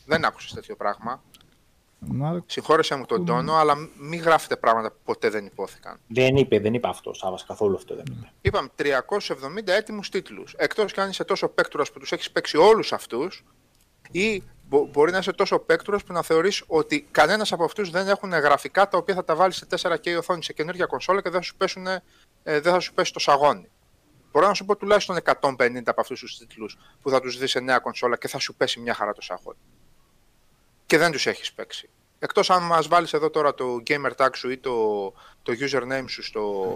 Δεν 0.05 0.25
άκουσες 0.25 0.53
τέτοιο 0.53 0.75
πράγμα. 0.75 1.23
Μάρκο, 1.99 2.45
Συγχώρεσέ 2.47 2.95
μου 2.95 3.05
τον 3.05 3.25
τόνο, 3.25 3.53
αλλά 3.53 3.75
μ- 3.77 3.89
μην 3.99 4.19
γράφετε 4.21 4.55
πράγματα 4.55 4.91
που 4.91 4.97
ποτέ 5.03 5.29
δεν 5.29 5.45
υπόθηκαν. 5.45 5.97
Δεν 6.07 6.35
είπε, 6.35 6.59
δεν 6.59 6.73
είπε 6.73 6.87
αυτό. 6.87 7.13
Σάβας 7.13 7.45
καθόλου 7.45 7.75
αυτό 7.75 7.95
δεν 7.95 8.03
είπε. 8.11 8.31
Είπαμε 8.41 8.69
370 8.75 9.71
έτοιμους 9.71 10.09
τίτλους. 10.09 10.53
Εκτός 10.57 10.93
κι 10.93 10.99
αν 10.99 11.09
είσαι 11.09 11.23
τόσο 11.23 11.47
παίκτουρας 11.47 11.91
που 11.91 11.99
τους 11.99 12.11
έχεις 12.11 12.31
παίξει 12.31 12.57
όλους 12.57 12.93
αυτούς 12.93 13.43
ή 14.11 14.43
μπο- 14.67 14.85
μπορεί 14.85 15.11
να 15.11 15.17
είσαι 15.17 15.31
τόσο 15.31 15.59
παίκτουρας 15.59 16.03
που 16.03 16.13
να 16.13 16.21
θεωρείς 16.21 16.63
ότι 16.67 17.07
κανένας 17.11 17.51
από 17.51 17.63
αυτούς 17.63 17.89
δεν 17.89 18.07
έχουν 18.07 18.31
γραφικά 18.31 18.87
τα 18.87 18.97
οποία 18.97 19.15
θα 19.15 19.23
τα 19.23 19.35
βάλεις 19.35 19.55
σε 19.55 19.65
4K 19.65 20.17
οθόνη 20.17 20.43
σε 20.43 20.53
καινούργια 20.53 20.85
κονσόλα 20.85 21.21
και 21.21 21.29
δεν 21.29 21.39
θα 21.39 21.45
σου, 21.45 21.55
πέσουν, 21.55 21.87
ε, 21.87 22.01
δεν 22.43 22.61
θα 22.73 22.79
σου 22.79 22.93
πέσει 22.93 23.13
το 23.13 23.19
σαγόνι. 23.19 23.69
Μπορώ 24.31 24.47
να 24.47 24.53
σου 24.53 24.65
πω 24.65 24.75
τουλάχιστον 24.75 25.15
150 25.15 25.81
από 25.85 26.01
αυτούς 26.01 26.19
τους 26.19 26.37
τίτλους 26.37 26.77
που 27.01 27.09
θα 27.09 27.21
τους 27.21 27.37
δεις 27.37 27.51
σε 27.51 27.59
νέα 27.59 27.79
κονσόλα 27.79 28.17
και 28.17 28.27
θα 28.27 28.39
σου 28.39 28.55
πέσει 28.55 28.79
μια 28.79 28.93
χαρά 28.93 29.13
το 29.13 29.21
σαγόνι. 29.21 29.57
Και 30.85 30.97
δεν 30.97 31.11
τους 31.11 31.25
έχεις 31.25 31.53
παίξει. 31.53 31.89
Εκτός 32.19 32.49
αν 32.49 32.63
μας 32.63 32.87
βάλεις 32.87 33.13
εδώ 33.13 33.29
τώρα 33.29 33.53
το 33.53 33.77
gamer 33.87 34.11
tag 34.17 34.29
σου 34.35 34.49
ή 34.49 34.57
το, 34.57 35.05
το 35.43 35.53
username 35.59 36.05
σου 36.07 36.23
στο 36.23 36.73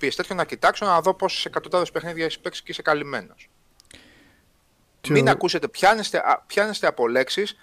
PS 0.00 0.12
τέτοιο 0.16 0.34
να 0.34 0.44
κοιτάξω 0.44 0.86
να 0.86 1.00
δω 1.00 1.14
πόσες 1.14 1.44
εκατοντάδες 1.44 1.90
παιχνίδια 1.90 2.24
έχεις 2.24 2.38
παίξει 2.38 2.62
και 2.62 2.70
είσαι 2.70 2.82
καλυμμένος. 2.82 3.48
Και 5.04 5.12
Μην 5.12 5.28
ο- 5.28 5.30
ακούσετε, 5.30 5.68
πιάνεστε, 5.68 6.18
α- 6.18 6.40
πιάνεστε 6.46 6.86
από 6.86 7.08
λέξεις 7.08 7.56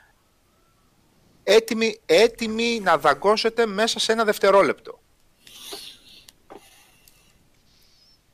έτοιμοι, 1.43 1.99
έτοιμοι 2.05 2.79
να 2.83 2.97
δαγκώσετε 2.97 3.65
μέσα 3.65 3.99
σε 3.99 4.11
ένα 4.11 4.23
δευτερόλεπτο. 4.23 4.99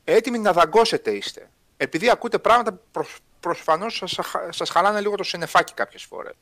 Έτοιμοι 0.04 0.38
να 0.38 0.52
δαγκώσετε 0.52 1.10
είστε. 1.10 1.50
Επειδή 1.76 2.10
ακούτε 2.10 2.38
πράγματα 2.38 2.72
που 2.72 2.80
προ, 2.90 3.06
προφανώς 3.40 3.96
σας, 3.96 4.18
αχα- 4.18 4.52
σας 4.52 4.70
χαλάνε 4.70 5.00
λίγο 5.00 5.14
το 5.16 5.22
συννεφάκι 5.24 5.72
κάποιες 5.74 6.02
φορές. 6.04 6.32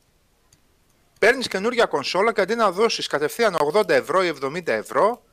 Παίρνεις 1.19 1.47
καινούργια 1.47 1.85
κονσόλα 1.85 2.33
και 2.33 2.41
αντί 2.41 2.55
να 2.55 2.71
δώσεις 2.71 3.07
κατευθείαν 3.07 3.55
80 3.55 3.89
ευρώ 3.93 4.23
ή 4.23 4.27
70 4.27 4.71
ευρώ, 4.73 5.23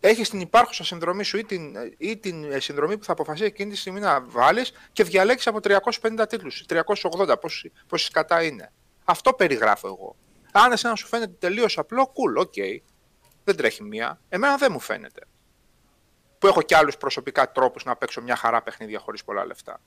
έχεις 0.00 0.30
την 0.30 0.40
υπάρχουσα 0.40 0.84
συνδρομή 0.84 1.24
σου 1.24 1.38
ή 1.38 1.44
την, 1.44 1.74
ή 1.98 2.16
την 2.16 2.52
ε, 2.52 2.60
συνδρομή 2.60 2.98
που 2.98 3.04
θα 3.04 3.12
αποφασίσει 3.12 3.44
εκείνη 3.44 3.70
τη 3.70 3.76
στιγμή 3.76 4.00
να 4.00 4.20
βάλεις 4.20 4.72
και 4.92 5.04
διαλέξεις 5.04 5.46
από 5.46 5.58
350 5.62 6.24
τίτλους, 6.28 6.64
380, 6.68 7.40
πόσοι, 7.40 7.72
πόσοι 7.86 8.10
κατά 8.10 8.42
είναι. 8.42 8.72
Αυτό 9.04 9.32
περιγράφω 9.32 9.86
εγώ. 9.86 10.16
Αν 10.52 10.72
εσένα 10.72 10.94
σου 10.94 11.06
φαίνεται 11.06 11.32
τελείως 11.38 11.78
απλό, 11.78 12.12
cool, 12.12 12.42
ok. 12.42 12.80
Δεν 13.44 13.56
τρέχει 13.56 13.82
μία. 13.82 14.20
Εμένα 14.28 14.56
δεν 14.56 14.72
μου 14.72 14.80
φαίνεται. 14.80 15.20
Που 16.38 16.46
έχω 16.46 16.62
και 16.62 16.76
άλλους 16.76 16.96
προσωπικά 16.96 17.52
τρόπους 17.52 17.84
να 17.84 17.96
παίξω 17.96 18.22
μια 18.22 18.36
χαρά 18.36 18.62
παιχνίδια 18.62 18.98
χωρίς 18.98 19.24
πολλά 19.24 19.46
λεφτά. 19.46 19.80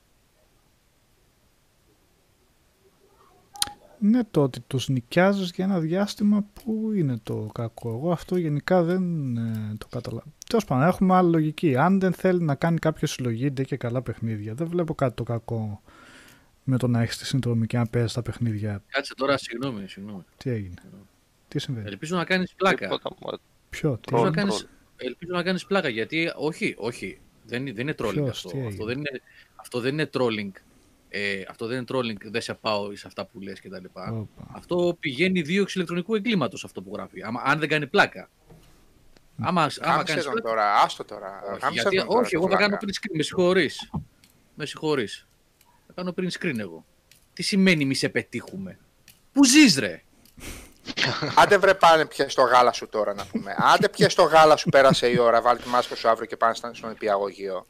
Είναι 4.02 4.24
το 4.30 4.42
ότι 4.42 4.60
τους 4.60 4.88
νοικιάζεις 4.88 5.50
για 5.54 5.64
ένα 5.64 5.80
διάστημα 5.80 6.44
που 6.52 6.92
είναι 6.94 7.18
το 7.22 7.50
κακό. 7.54 7.88
Εγώ 7.88 8.12
αυτό 8.12 8.36
γενικά 8.36 8.82
δεν 8.82 9.36
ε, 9.36 9.74
το 9.78 9.86
καταλαβαίνω. 9.90 10.32
Τέλος 10.46 10.64
πάντων, 10.64 10.86
έχουμε 10.88 11.14
άλλη 11.14 11.30
λογική. 11.30 11.76
Αν 11.76 12.00
δεν 12.00 12.12
θέλει 12.12 12.42
να 12.42 12.54
κάνει 12.54 12.78
κάποιο 12.78 13.06
συλλογή 13.06 13.50
ντε 13.50 13.64
και 13.64 13.76
καλά 13.76 14.02
παιχνίδια, 14.02 14.54
δεν 14.54 14.66
βλέπω 14.68 14.94
κάτι 14.94 15.14
το 15.14 15.22
κακό 15.22 15.82
με 16.64 16.76
το 16.78 16.86
να 16.88 17.02
έχεις 17.02 17.16
τη 17.18 17.26
συνδρομή 17.26 17.66
και 17.66 17.76
να 17.78 17.86
παίζεις 17.86 18.12
τα 18.12 18.22
παιχνίδια. 18.22 18.82
Κάτσε 18.88 19.14
τώρα, 19.14 19.36
συγγνώμη, 19.38 19.88
συγγνώμη. 19.88 20.24
Τι 20.36 20.50
έγινε, 20.50 20.74
τι 21.48 21.58
συμβαίνει, 21.58 21.88
Ελπίζω 21.88 22.16
να 22.16 22.24
κάνεις 22.24 22.54
πλάκα. 22.56 22.84
Τίποτα, 22.86 23.10
μωρέ. 23.20 23.36
ποιο, 23.70 23.90
τι; 24.00 24.14
Ελπίζω 24.14 24.22
να 24.22 24.26
έγινε, 24.28 24.42
κάνεις, 24.42 24.68
ελπίζω 24.96 25.32
να 25.32 25.42
κάνεις 25.42 25.66
πλάκα 25.66 25.88
γιατί 25.88 26.32
όχι, 26.36 26.74
όχι, 26.78 27.18
δεν, 27.46 27.60
είναι- 27.60 27.72
δεν 27.72 27.82
είναι 27.88 27.94
trolling 27.98 28.12
Ποιος, 28.12 28.28
αυτό. 28.28 28.48
τι 28.48 28.56
έγινε; 28.56 28.68
Αυτό 28.72 28.84
δεν, 28.84 28.98
είναι, 28.98 29.20
αυτό 29.56 29.80
δεν 29.80 29.92
είναι 29.92 30.10
trolling. 30.12 30.50
Ε, 31.14 31.42
αυτό 31.48 31.66
δεν 31.66 31.76
είναι 31.76 31.86
trolling, 31.92 32.30
δεν 32.30 32.40
σε 32.42 32.54
πάω 32.54 32.96
σε 32.96 33.06
αυτά 33.06 33.24
που 33.26 33.40
λες 33.40 33.60
και 33.60 33.68
τα 33.68 33.80
λοιπά. 33.80 34.10
Όπα. 34.12 34.48
Αυτό 34.52 34.96
πηγαίνει 35.00 35.42
δίωξη 35.42 35.72
ηλεκτρονικού 35.76 36.14
εγκλήματος 36.14 36.64
αυτό 36.64 36.82
που 36.82 36.90
γράφει. 36.94 37.22
Άμα, 37.22 37.42
αν 37.44 37.58
δεν 37.58 37.68
κάνει 37.68 37.86
πλάκα. 37.86 38.28
Άμα, 39.40 39.60
άμα 39.62 39.70
Γάμισε 39.92 40.04
κάνεις 40.04 40.24
τον 40.24 40.32
πλάκα, 40.32 40.48
τώρα, 40.48 40.74
άστο 40.74 41.04
τώρα. 41.04 41.42
όχι, 41.50 41.58
Γάμισε 41.62 41.80
γιατί, 41.80 41.96
τον 41.96 42.06
τώρα, 42.06 42.20
όχι, 42.20 42.30
το 42.32 42.38
εγώ 42.38 42.48
θα 42.48 42.56
κάνω 42.56 42.68
βλάκα. 42.68 42.86
print 42.86 42.94
screen, 43.06 43.16
με 43.16 43.22
συγχωρείς. 43.22 43.90
Με 44.54 44.66
συγχωρείς. 44.66 45.26
Θα 45.86 45.92
κάνω 45.94 46.14
print 46.16 46.30
screen 46.40 46.58
εγώ. 46.58 46.84
Τι 47.32 47.42
σημαίνει 47.42 47.84
μη 47.84 47.94
σε 47.94 48.08
πετύχουμε; 48.08 48.78
Πού 49.32 49.44
ζεις 49.44 49.78
ρε; 49.78 50.02
Άντε 51.36 51.58
βρε 51.58 51.74
πάνε 51.74 52.06
πιες 52.06 52.34
το 52.34 52.42
γάλα 52.42 52.72
σου 52.72 52.88
τώρα 52.88 53.14
να 53.14 53.26
πούμε. 53.26 53.54
Άντε 53.58 53.88
πιες 53.88 54.14
το 54.14 54.22
γάλα 54.22 54.56
σου, 54.56 54.68
πέρασε 54.68 55.08
η 55.10 55.18
ώρα, 55.18 55.40
βάλει 55.42 55.58
τη 55.60 55.68
μάσκα 55.68 55.94
σου 55.96 56.08
αύριο 56.08 56.26
και 56.26 56.36
πάνε 56.36 56.54
στα- 56.54 56.74
στον 56.74 56.90
επιαγωγείο. 56.90 57.66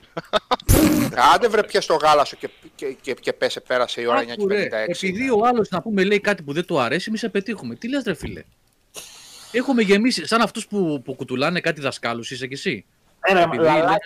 Άντε 1.34 1.48
βρε 1.48 1.62
πιες 1.64 1.86
το 1.86 1.94
γάλα 1.94 2.24
σου 2.24 2.36
και, 2.36 2.48
και, 2.74 2.96
και, 3.00 3.14
και 3.14 3.32
πέσε, 3.32 3.60
πέρασε 3.60 4.00
η 4.00 4.06
ώρα 4.06 4.22
9 4.22 4.24
και 4.26 4.32
56. 4.32 4.34
Άκου, 4.38 4.48
ρε, 4.48 4.68
επειδή 4.86 5.30
ο 5.30 5.40
άλλος 5.44 5.68
να 5.68 5.82
πούμε 5.82 6.04
λέει 6.04 6.20
κάτι 6.20 6.42
που 6.42 6.52
δεν 6.52 6.64
του 6.66 6.80
αρέσει, 6.80 7.04
εμείς 7.08 7.20
σε 7.20 7.28
πετύχουμε. 7.28 7.74
Τι 7.74 7.88
λες 7.88 8.02
ρε 8.06 8.14
φίλε; 8.14 8.42
Έχουμε 9.52 9.82
γεμίσει, 9.82 10.26
σαν 10.26 10.40
αυτούς 10.40 10.66
που, 10.66 11.02
που 11.04 11.14
κουτουλάνε 11.14 11.60
κάτι 11.60 11.80
δασκάλους, 11.80 12.30
είσαι 12.30 12.46
κι 12.46 12.54
εσύ; 12.54 12.84
Έλα, 13.20 13.40
Επειδή 13.40 13.62
λαλάκι, 13.64 13.84
λένε- 13.84 14.00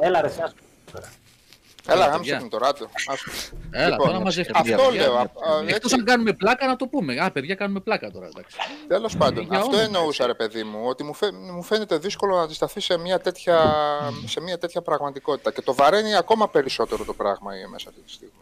έλα 0.00 0.20
ρε, 0.20 0.26
εσύ, 0.26 0.40
ας 0.42 0.54
πούμε. 0.54 0.66
Έλα, 0.94 1.06
Έλα, 1.06 1.06
γάμισε 1.06 1.06
παιδιά. 1.06 1.06
την 1.06 1.06
τώρα 1.06 1.06
του. 1.06 1.08
Έλα, 1.08 1.08
Λοιπόν, 3.90 3.98
τώρα 3.98 4.20
μαζεύτηκε. 4.20 4.58
αυτό 4.58 4.90
λέω, 4.94 5.14
α, 5.16 5.20
α, 5.20 5.26
Εκτός 5.60 5.74
έτσι. 5.74 5.94
αν 5.94 6.04
κάνουμε 6.04 6.32
πλάκα, 6.32 6.66
να 6.66 6.76
το 6.76 6.86
πούμε. 6.86 7.20
Α, 7.20 7.30
παιδιά, 7.30 7.54
κάνουμε 7.54 7.80
πλάκα 7.80 8.10
τώρα. 8.10 8.26
Εντάξει. 8.26 8.56
Τέλος 8.88 9.16
πάντων, 9.16 9.44
Για 9.44 9.56
αυτό 9.58 9.68
όνομα, 9.70 9.82
εννοούσα 9.84 10.26
ρε 10.26 10.34
παιδί 10.34 10.62
μου, 10.64 10.80
ότι 10.84 11.04
μου, 11.04 11.14
φαι- 11.14 11.32
μου 11.52 11.62
φαίνεται 11.62 11.98
δύσκολο 11.98 12.36
να 12.36 12.42
αντισταθεί 12.42 12.80
σε 12.80 12.98
μια, 12.98 13.20
τέτοια, 13.20 13.74
σε 14.26 14.40
μια 14.40 14.58
τέτοια 14.58 14.82
πραγματικότητα. 14.82 15.52
Και 15.52 15.62
το 15.62 15.74
βαραίνει 15.74 16.14
ακόμα 16.16 16.48
περισσότερο 16.48 17.04
το 17.04 17.14
πράγμα 17.14 17.58
η 17.58 17.66
μέσα 17.70 17.88
αυτή 17.88 18.00
τη 18.00 18.10
στιγμή. 18.12 18.32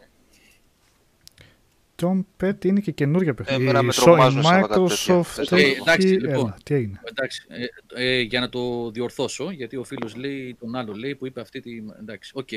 Tom 2.01 2.23
Pet 2.43 2.65
είναι 2.65 2.79
και 2.79 2.91
καινούργια 2.91 3.33
παιχνίδια. 3.33 3.63
Εμένα 3.69 3.81
με 3.83 3.93
Η 3.97 4.01
τρομάζουν 4.01 4.39
Sony 4.41 4.43
σαν 4.43 4.61
κάτι 4.61 4.73
Microsoft 4.79 5.33
τέτοια. 5.35 5.57
Ε, 5.57 5.61
έχει... 5.61 5.77
εντάξει, 5.81 6.07
λοιπόν. 6.07 6.39
Έλα, 6.45 6.57
τι 6.63 6.73
έγινε. 6.75 6.99
Εντάξει, 7.03 7.45
ε, 7.95 8.05
ε, 8.17 8.19
για 8.21 8.39
να 8.39 8.49
το 8.49 8.89
διορθώσω, 8.91 9.51
γιατί 9.51 9.75
ο 9.75 9.83
φίλος 9.83 10.15
λέει, 10.15 10.55
τον 10.59 10.75
άλλο 10.75 10.93
λέει 10.93 11.15
που 11.15 11.25
είπε 11.25 11.41
αυτή 11.41 11.59
τη... 11.59 11.71
Εντάξει, 11.99 12.31
οκ, 12.35 12.47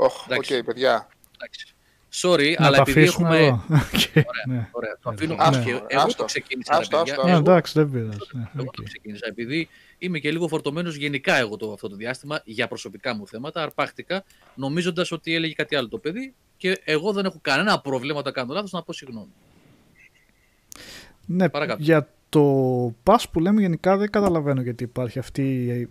Οχ, 0.00 0.22
οκ, 0.24 0.30
Εντάξει. 0.30 0.62
παιδιά. 0.64 1.08
εντάξει. 1.34 1.72
Sorry, 2.12 2.54
Να 2.58 2.66
αλλά 2.66 2.76
το 2.76 2.82
επειδή 2.82 3.00
αφήσουμε 3.02 3.38
έχουμε... 3.38 3.46
εδώ. 3.46 3.62
Οκ, 3.94 4.26
ναι. 4.48 4.68
Ωραία, 4.72 4.98
το 5.02 5.10
αφήνω 5.10 5.34
Ναι. 5.34 5.42
άστο, 5.42 5.58
Άστο, 5.70 5.86
Εγώ 5.88 6.00
άστο. 6.02 6.16
το 6.16 6.24
ξεκίνησα, 6.24 6.72
ρε 6.74 6.78
Άστο, 6.80 6.96
παιδιά. 6.98 7.12
άστο. 7.14 7.26
Α, 7.26 7.30
Εγώ- 7.30 7.38
εντάξει, 7.38 7.72
δεν 7.78 7.90
πειράζει. 7.90 8.18
ναι, 8.32 8.48
Εγώ 8.54 8.64
οκ. 8.66 8.74
το 8.74 8.82
ξεκίνησα. 8.82 9.26
Επειδή 9.28 9.68
είμαι 9.98 10.18
και 10.18 10.30
λίγο 10.30 10.48
φορτωμένος 10.48 10.96
γενικά 10.96 11.36
εγώ 11.36 11.56
το, 11.56 11.72
αυτό 11.72 11.88
το 11.88 11.96
διάστημα 11.96 12.40
για 12.44 12.68
προσωπικά 12.68 13.14
μου 13.14 13.26
θέματα, 13.26 13.62
αρπάχτηκα 13.62 14.24
νομίζοντας 14.54 15.12
ότι 15.12 15.34
έλεγε 15.34 15.52
κάτι 15.52 15.76
άλλο 15.76 15.88
το 15.88 15.98
παιδί 15.98 16.34
και 16.56 16.80
εγώ 16.84 17.12
δεν 17.12 17.24
έχω 17.24 17.38
κανένα 17.42 17.80
πρόβλημα 17.80 18.18
όταν 18.18 18.32
κάνω 18.32 18.52
λάθος 18.52 18.72
να 18.72 18.82
πω 18.82 18.92
συγγνώμη. 18.92 19.32
Ναι, 21.26 21.48
Παρακάτω. 21.48 21.82
για 21.82 22.08
το 22.28 22.42
pass 23.04 23.22
που 23.32 23.40
λέμε 23.40 23.60
γενικά 23.60 23.96
δεν 23.96 24.10
καταλαβαίνω 24.10 24.60
γιατί 24.60 24.84
υπάρχει 24.84 25.18
αυτή. 25.18 25.88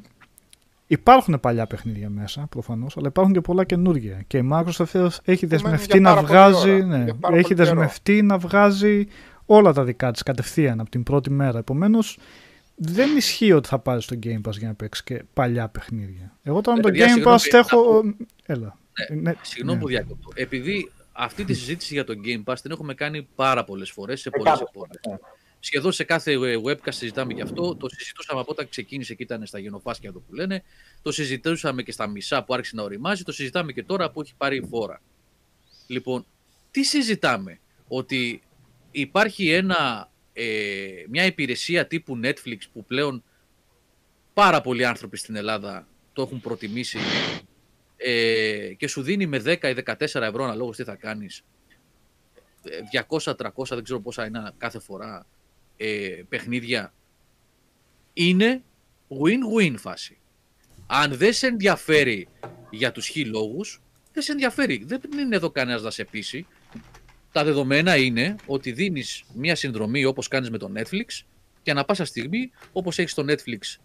Η- 0.88 0.96
Υπάρχουν 1.00 1.40
παλιά 1.40 1.68
παιχνίδια 1.68 2.10
μέσα, 2.10 2.48
προφανώς, 2.50 2.98
αλλά 2.98 3.08
υπάρχουν 3.08 3.34
και 3.34 3.42
πολλά 3.42 3.64
καινούργια. 3.64 4.24
Και 4.28 4.38
η 4.38 4.50
Microsoft 4.52 5.08
έχει 5.24 5.46
δεσμευτεί 5.46 5.88
για 5.92 6.00
να 6.00 6.10
πάρα 6.14 6.22
πολλή 6.28 6.32
βγάζει, 6.34 6.70
ώρα, 6.72 6.86
ναι, 6.86 7.04
για 7.04 7.14
πάρα 7.16 7.36
έχει 7.36 7.44
πολύ 7.48 7.56
καιρό. 7.56 7.70
δεσμευτεί 7.70 8.22
να 8.22 8.38
βγάζει 8.38 9.08
όλα 9.46 9.74
τα 9.74 9.84
δικά 9.84 10.12
της 10.12 10.24
κατευθείαν 10.24 10.80
από 10.80 10.90
την 10.90 11.04
πρώτη 11.04 11.30
μέρα. 11.30 11.58
Επομένως, 11.60 12.18
δεν 12.76 13.18
ισχύει 13.18 13.52
ότι 13.52 13.68
θα 13.68 13.80
πάρεις 13.80 14.04
στο 14.04 14.16
Game 14.24 14.42
Pass 14.48 14.52
για 14.58 14.68
να 14.68 14.74
παίξεις 14.74 15.04
και 15.04 15.24
παλιά 15.34 15.68
παιχνίδια. 15.70 16.38
Εγώ 16.44 16.62
τώρα 16.62 16.78
με 16.78 16.84
το 16.84 16.90
Παιδιά, 16.90 17.06
Game 17.06 17.10
συγγνώμη, 17.12 17.38
Pass 17.42 17.54
έχω... 17.54 18.04
Έλα. 18.46 18.78
Ναι, 19.22 19.34
Συγγνώμη 19.42 19.76
ναι. 19.78 19.82
που 19.84 19.88
διακόπτω. 19.88 20.30
Επειδή 20.34 20.92
αυτή 21.12 21.44
τη 21.44 21.54
συζήτηση 21.54 21.94
για 21.94 22.04
το 22.04 22.14
Game 22.26 22.52
Pass 22.52 22.56
την 22.62 22.72
έχουμε 22.72 22.94
κάνει 22.94 23.28
πάρα 23.36 23.64
πολλές 23.64 23.92
φορές 23.92 24.22
σε 24.22 24.30
Ε, 24.34 24.38
πολλές 24.38 24.54
κάπως, 24.54 24.70
εποχές. 24.70 25.20
Ναι. 25.68 25.74
Σχεδόν 25.80 25.92
σε 25.92 26.04
κάθε 26.04 26.32
ε, 26.32 26.62
webcast 26.64 26.94
συζητάμε 26.94 27.34
γι' 27.34 27.42
αυτό. 27.42 27.76
Το 27.76 27.90
συζητούσαμε 27.90 28.40
από 28.40 28.52
όταν 28.52 28.70
ξεκίνησε 28.70 29.14
και 29.14 29.24
ήταν 29.24 29.46
στα 29.46 29.60
γενοφάσκια 29.60 30.12
το 30.12 30.20
που 30.20 30.34
λένε. 30.34 30.64
Το 31.02 31.12
συζητούσαμε 31.12 31.84
και 31.84 31.92
στα 31.92 32.08
μισά 32.08 32.44
που 32.44 32.54
άρχισε 32.54 32.76
να 32.76 32.84
οριμάζει. 32.84 33.24
Το 33.24 33.32
συζητάμε 33.32 33.72
και 33.72 33.84
τώρα 33.84 34.12
που 34.12 34.22
έχει 34.22 34.34
πάρει 34.38 34.68
φόρα. 34.70 35.02
Λοιπόν, 35.88 36.26
τι 36.72 36.84
συζητάμε; 36.84 37.60
Ότι 37.88 38.42
υπάρχει 38.92 39.52
ένα, 39.52 40.12
ε, 40.34 40.46
μια 41.10 41.26
υπηρεσία 41.26 41.88
τύπου 41.88 42.20
Netflix 42.24 42.58
που 42.74 42.86
πλέον 42.86 43.24
πάρα 44.34 44.62
πολλοί 44.62 44.86
άνθρωποι 44.86 45.18
στην 45.18 45.36
Ελλάδα 45.36 45.88
το 46.14 46.22
έχουν 46.22 46.42
προτιμήσει 46.42 46.98
ε, 47.98 48.74
και 48.78 48.88
σου 48.88 49.02
δίνει 49.02 49.26
με 49.26 49.42
10 49.46 49.64
ή 49.64 49.84
14 49.86 49.96
ευρώ 50.00 50.44
αναλόγως 50.44 50.76
τι 50.76 50.84
θα 50.84 50.96
κάνεις 50.96 51.44
200-300 53.10 53.34
δεν 53.70 53.84
ξέρω 53.84 54.00
πόσα 54.00 54.26
είναι 54.26 54.52
κάθε 54.58 54.80
φορά 54.80 55.26
ε, 55.78 56.22
παιχνίδια 56.30 56.94
είναι 58.14 58.64
win-win 59.10 59.74
φάση. 59.78 60.18
Αν 60.88 61.16
δεν 61.16 61.34
σε 61.34 61.48
ενδιαφέρει 61.48 62.28
για 62.70 62.92
τους 62.92 63.08
χι 63.08 63.26
λόγους, 63.26 63.82
δεν 64.14 64.24
σε 64.24 64.32
ενδιαφέρει. 64.32 64.84
Δεν 64.86 65.02
είναι 65.20 65.36
εδώ 65.36 65.50
κανένας 65.50 65.82
να 65.82 65.92
σε 65.92 66.04
πείσει. 66.04 66.48
Τα 67.32 67.44
δεδομένα 67.44 67.98
είναι 67.98 68.36
ότι 68.46 68.72
δίνεις 68.72 69.24
μια 69.34 69.56
συνδρομή 69.56 70.06
όπως 70.06 70.28
κάνεις 70.28 70.50
με 70.50 70.58
το 70.58 70.72
Netflix 70.76 71.26
και 71.62 71.72
ανά 71.72 71.86
πάσα 71.86 72.06
στιγμή, 72.06 72.52
όπως 72.72 73.00
έχεις 73.00 73.12
στο 73.12 73.26
Netflix 73.28 73.80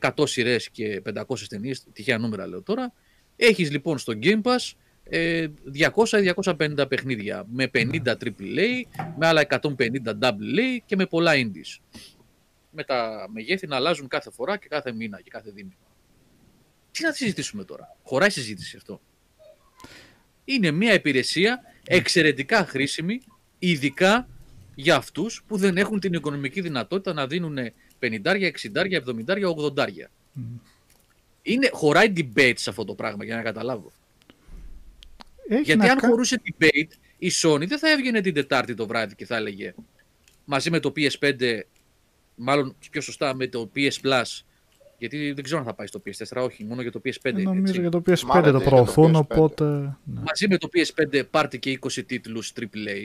100 0.00 0.28
σειρές 0.28 0.70
και 0.70 1.02
500 1.04 1.46
ταινίες, 1.48 1.84
τυχαία 1.92 2.18
νούμερα 2.18 2.46
λέω 2.46 2.62
τώρα, 2.62 2.92
έχεις 3.36 3.70
λοιπόν 3.70 3.98
στο 3.98 4.12
Game 4.22 4.42
Pass 4.42 4.72
ε, 5.08 5.48
200 5.94 6.22
ή 6.22 6.32
250 6.42 6.88
παιχνίδια 6.88 7.46
με 7.52 7.70
50 7.74 7.88
AAA, 8.04 8.82
με 9.16 9.26
άλλα 9.26 9.46
150 9.48 9.58
AA 10.20 10.78
και 10.86 10.96
με 10.96 11.06
πολλά 11.06 11.32
indies. 11.34 11.98
Με 12.70 12.84
τα 12.84 13.28
μεγέθη 13.32 13.66
να 13.66 13.76
αλλάζουν 13.76 14.08
κάθε 14.08 14.30
φορά 14.30 14.56
και 14.56 14.68
κάθε 14.68 14.92
μήνα 14.92 15.20
και 15.20 15.30
κάθε 15.30 15.50
δίμηνο. 15.50 15.76
Τι 16.90 17.02
να 17.02 17.12
συζητήσουμε 17.12 17.64
τώρα; 17.64 17.96
Χωράει 18.02 18.30
συζήτηση 18.30 18.76
αυτό. 18.76 19.00
Είναι 20.44 20.70
μια 20.70 20.94
υπηρεσία 20.94 21.60
εξαιρετικά 21.84 22.64
χρήσιμη, 22.64 23.20
ειδικά 23.58 24.28
για 24.74 24.96
αυτούς 24.96 25.42
που 25.46 25.56
δεν 25.56 25.76
έχουν 25.76 26.00
την 26.00 26.12
οικονομική 26.12 26.60
δυνατότητα 26.60 27.12
να 27.12 27.26
δίνουν 27.26 27.58
50, 27.58 27.70
60, 28.00 28.52
70, 29.24 29.42
80. 29.66 30.10
Είναι, 31.42 31.70
χωράει 31.72 32.12
debate 32.16 32.54
σε 32.56 32.70
αυτό 32.70 32.84
το 32.84 32.94
πράγμα 32.94 33.24
για 33.24 33.36
να 33.36 33.42
καταλάβω. 33.42 33.92
Έχει 35.48 35.62
Γιατί 35.62 35.80
να 35.86 35.92
αν 35.92 35.98
κα- 35.98 36.08
χωρούσε 36.08 36.42
debate, 36.44 36.88
η 37.18 37.30
Sony 37.42 37.66
δεν 37.68 37.78
θα 37.78 37.90
έβγαινε 37.90 38.20
την 38.20 38.34
Τετάρτη 38.34 38.74
το 38.74 38.86
βράδυ 38.86 39.14
και 39.14 39.26
θα 39.26 39.36
έλεγε 39.36 39.74
μαζί 40.44 40.70
με 40.70 40.78
το 40.80 40.92
PS5, 40.96 41.60
μάλλον 42.34 42.76
πιο 42.90 43.00
σωστά 43.00 43.34
με 43.34 43.46
το 43.46 43.70
PS 43.76 43.90
Plus, 44.02 44.40
γιατί 44.98 45.32
δεν 45.32 45.44
ξέρω 45.44 45.60
αν 45.60 45.66
θα 45.66 45.74
πάει 45.74 45.86
στο 45.86 46.02
PS4, 46.06 46.42
όχι, 46.44 46.64
μόνο 46.64 46.82
για 46.82 46.90
το 46.92 47.00
PS5. 47.04 47.10
Ε, 47.22 47.30
Νομίζω 47.32 47.60
έτσι. 47.68 47.80
για 47.80 47.90
το 47.90 48.02
PS5 48.06 48.20
Μάλλον 48.20 48.42
το 48.42 48.48
είναι 48.48 48.58
το 48.58 48.64
προωθούν, 48.70 49.16
PS5. 49.16 49.20
οπότε... 49.20 49.64
ναι. 49.64 50.20
Μαζί 50.20 50.48
με 50.48 50.58
το 50.58 50.68
PS5 50.72 51.22
πάρτε 51.30 51.56
και 51.56 51.78
20 51.82 52.06
τίτλους 52.06 52.52
AAA. 52.60 53.04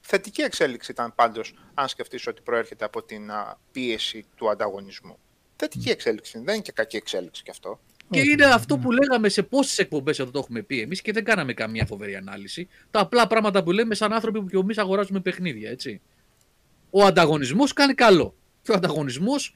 Θετική 0.00 0.42
εξέλιξη 0.42 0.90
ήταν 0.90 1.14
πάντως, 1.14 1.54
αν 1.74 1.88
σκεφτείς 1.88 2.26
ότι 2.26 2.42
προέρχεται 2.42 2.84
από 2.84 3.02
την 3.02 3.30
α, 3.30 3.58
πίεση 3.72 4.24
του 4.36 4.50
ανταγωνισμού. 4.50 5.18
Θετική 5.56 5.88
εξέλιξη, 5.90 6.38
δεν 6.44 6.54
είναι 6.54 6.62
και 6.62 6.72
κακή 6.72 6.96
εξέλιξη 6.96 7.42
κι 7.42 7.50
αυτό. 7.50 7.80
Και 8.10 8.20
Όχι, 8.20 8.30
είναι 8.30 8.46
ναι. 8.46 8.52
αυτό 8.52 8.78
που 8.78 8.90
λέγαμε 8.90 9.28
σε 9.28 9.42
πόσες 9.42 9.78
εκπομπές 9.78 10.18
εδώ 10.18 10.30
το 10.30 10.38
έχουμε 10.38 10.62
πει 10.62 10.80
εμείς 10.80 11.02
και 11.02 11.12
δεν 11.12 11.24
κάναμε 11.24 11.52
καμία 11.52 11.86
φοβερή 11.86 12.16
ανάλυση. 12.16 12.68
Τα 12.90 13.00
απλά 13.00 13.26
πράγματα 13.26 13.62
που 13.62 13.72
λέμε 13.72 13.94
σαν 13.94 14.12
άνθρωποι 14.12 14.40
που 14.40 14.46
και 14.46 14.56
εμείς 14.56 14.78
αγοράζουμε 14.78 15.20
παιχνίδια, 15.20 15.70
έτσι. 15.70 16.00
Ο 16.90 17.04
ανταγωνισμός 17.04 17.72
κάνει 17.72 17.94
καλό. 17.94 18.34
Και 18.62 18.70
ο 18.70 18.74
ανταγωνισμός 18.74 19.52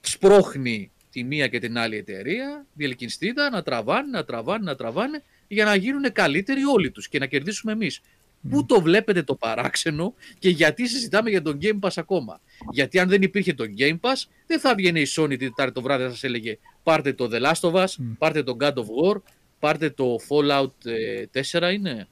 σπρώχνει 0.00 0.90
τη 1.10 1.24
μία 1.24 1.48
και 1.48 1.58
την 1.58 1.78
άλλη 1.78 1.96
εταιρεία, 1.96 2.66
διελκυνστήτα, 2.74 3.50
να 3.50 3.62
τραβάνε, 3.62 4.10
να 4.10 4.24
τραβάνε, 4.24 4.64
να 4.64 4.74
τραβάνε, 4.74 5.22
για 5.48 5.64
να 5.64 5.74
γίνουν 5.74 6.12
καλύτεροι 6.12 6.64
όλοι 6.64 6.90
τους 6.90 7.08
και 7.08 7.18
να 7.18 7.26
κερδίσουμε 7.26 7.72
εμείς. 7.72 8.00
Πού 8.50 8.66
το 8.66 8.80
βλέπετε 8.80 9.22
το 9.22 9.34
παράξενο 9.34 10.14
και 10.38 10.48
γιατί 10.48 10.88
συζητάμε 10.88 11.30
για 11.30 11.42
τον 11.42 11.58
Game 11.62 11.78
Pass 11.80 11.90
ακόμα; 11.96 12.40
Γιατί 12.70 12.98
αν 12.98 13.08
δεν 13.08 13.22
υπήρχε 13.22 13.54
το 13.54 13.64
Game 13.78 14.00
Pass, 14.00 14.24
δεν 14.46 14.60
θα 14.60 14.74
βγαίνει 14.74 15.00
η 15.00 15.06
Sony 15.16 15.28
την 15.28 15.38
Τετάρτη 15.38 15.72
το 15.72 15.82
βράδυ, 15.82 16.02
θα 16.04 16.10
σας 16.10 16.22
έλεγε 16.24 16.58
πάρτε 16.82 17.12
το 17.12 17.28
The 17.32 17.42
Last 17.42 17.70
of 17.70 17.72
Us, 17.82 17.86
πάρτε 18.18 18.42
το 18.42 18.56
God 18.60 18.72
of 18.74 18.84
War, 19.12 19.16
πάρτε 19.58 19.90
το 19.90 20.16
Fallout 20.28 20.86
ε, 20.86 21.24
4 21.52 21.72
είναι, 21.72 22.08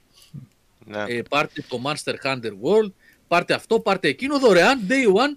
Ναι. 0.87 1.05
ε, 1.09 1.23
πάρτε 1.29 1.65
το 1.69 1.81
Monster 1.85 2.15
Hunter 2.25 2.51
World, 2.51 2.93
πάρτε 3.29 3.55
αυτό, 3.55 3.81
πάρτε 3.81 4.09
εκείνο 4.09 4.39
δωρεάν 4.39 4.81
Day 4.89 5.07
One 5.07 5.37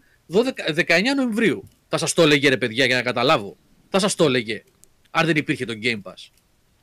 12, 0.75 0.85
19 0.85 1.01
Νοεμβρίου. 1.15 1.67
Θα 1.87 1.97
σας 1.97 2.13
το 2.13 2.21
έλεγε 2.21 2.49
ρε 2.49 2.57
παιδιά 2.57 2.85
για 2.85 2.95
να 2.95 3.01
καταλάβω. 3.01 3.57
Θα 3.89 3.99
σας 3.99 4.15
το 4.15 4.25
έλεγε 4.25 4.63
αν 5.11 5.25
δεν 5.25 5.35
υπήρχε 5.35 5.65
το 5.65 5.73
Game 5.83 6.01
Pass. 6.01 6.27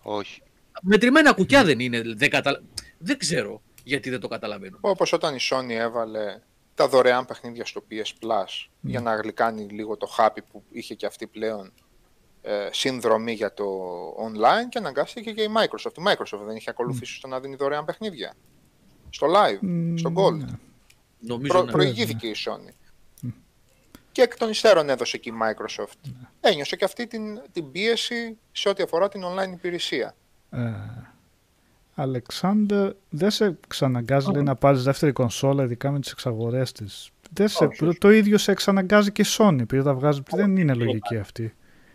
Όχι. 0.03 0.43
Μετρημένα 0.83 1.33
κουκιά 1.33 1.65
δεν 1.65 1.79
είναι, 1.81 2.03
δεν, 2.17 2.31
καταλα... 2.31 2.63
δεν 2.99 3.19
ξέρω 3.19 3.63
γιατί 3.91 4.11
δεν 4.11 4.21
το 4.21 4.29
καταλαβαίνω. 4.29 4.79
Όπως 4.81 5.13
όταν 5.13 5.35
η 5.35 5.39
Sony 5.51 5.71
έβαλε 5.71 6.41
τα 6.75 6.89
δωρεάν 6.89 7.27
παιχνίδια 7.27 7.65
στο 7.65 7.83
PS 7.91 8.25
Plus 8.25 8.69
για 8.81 9.01
να 9.01 9.15
γλυκάνει 9.15 9.63
λίγο 9.63 9.97
το 9.97 10.07
χάπι 10.07 10.43
που 10.43 10.63
είχε 10.71 10.95
και 10.95 11.07
αυτή 11.07 11.27
πλέον 11.27 11.73
ε, 12.43 12.69
συνδρομή 12.73 13.33
για 13.33 13.55
το 13.55 13.65
online 14.11 14.69
και 14.69 14.79
αναγκάστηκε 14.79 15.33
και 15.33 15.43
η 15.43 15.49
Microsoft. 15.57 15.99
Η 15.99 16.03
Microsoft 16.07 16.41
δεν 16.47 16.57
είχε 16.57 16.71
ακολουθήσει 16.71 17.15
στο 17.15 17.29
να 17.29 17.41
δίνει 17.41 17.57
δωρεάν 17.57 17.85
παιχνίδια. 17.85 18.35
Στο 19.11 19.27
live, 19.27 19.59
Μ, 19.61 19.97
στο 19.97 20.13
Gold. 20.17 20.37
ναι. 20.39 20.47
Νομίζω 21.19 21.53
Προ, 21.53 21.63
ναι. 21.63 21.71
προηγήθηκε 21.71 22.27
η 22.27 22.37
Sony. 22.47 22.75
Και 24.13 24.23
εκ 24.23 24.37
των 24.37 24.51
υστέρων 24.51 24.89
έδωσε 24.89 25.19
και 25.19 25.29
η 25.29 25.33
Microsoft. 25.43 26.11
Ένιωσε 26.41 26.77
και 26.77 26.85
αυτή 26.85 27.07
την, 27.07 27.43
την 27.53 27.71
πίεση 27.71 28.39
σε 28.53 28.69
ό,τι 28.69 28.83
αφορά 28.83 29.09
την 29.09 29.23
online 29.25 29.53
υπηρεσία. 29.53 30.15
Ε, 30.51 30.59
Αλεξάνδρ, 32.01 32.89
δεν 33.09 33.31
σε 33.31 33.59
ξαναγκάζει 33.69 34.31
λέει, 34.33 34.43
να 34.43 34.55
πάρεις 34.55 34.83
δεύτερη 34.83 35.13
κονσόλα, 35.13 35.65
ειδικά 35.65 35.91
με 35.91 36.01
τις 36.01 36.11
εξαγορές 36.11 36.73
της. 36.73 37.11
Δεν 37.33 37.49
σε, 37.49 37.65
Όχι, 37.65 37.85
όχι. 37.85 37.99
Το 37.99 38.11
ίδιο 38.11 38.39
σε 38.39 38.51
εξαναγκάζει 38.51 39.13
και 39.13 39.23
η 39.23 39.25
Sony, 39.29 39.61
επειδή 39.61 39.83
τα 39.83 39.95
βγάζεις, 39.95 40.23
δεν 40.31 40.57
είναι 40.57 40.75
λογική 40.75 41.17
αυτή. 41.17 41.55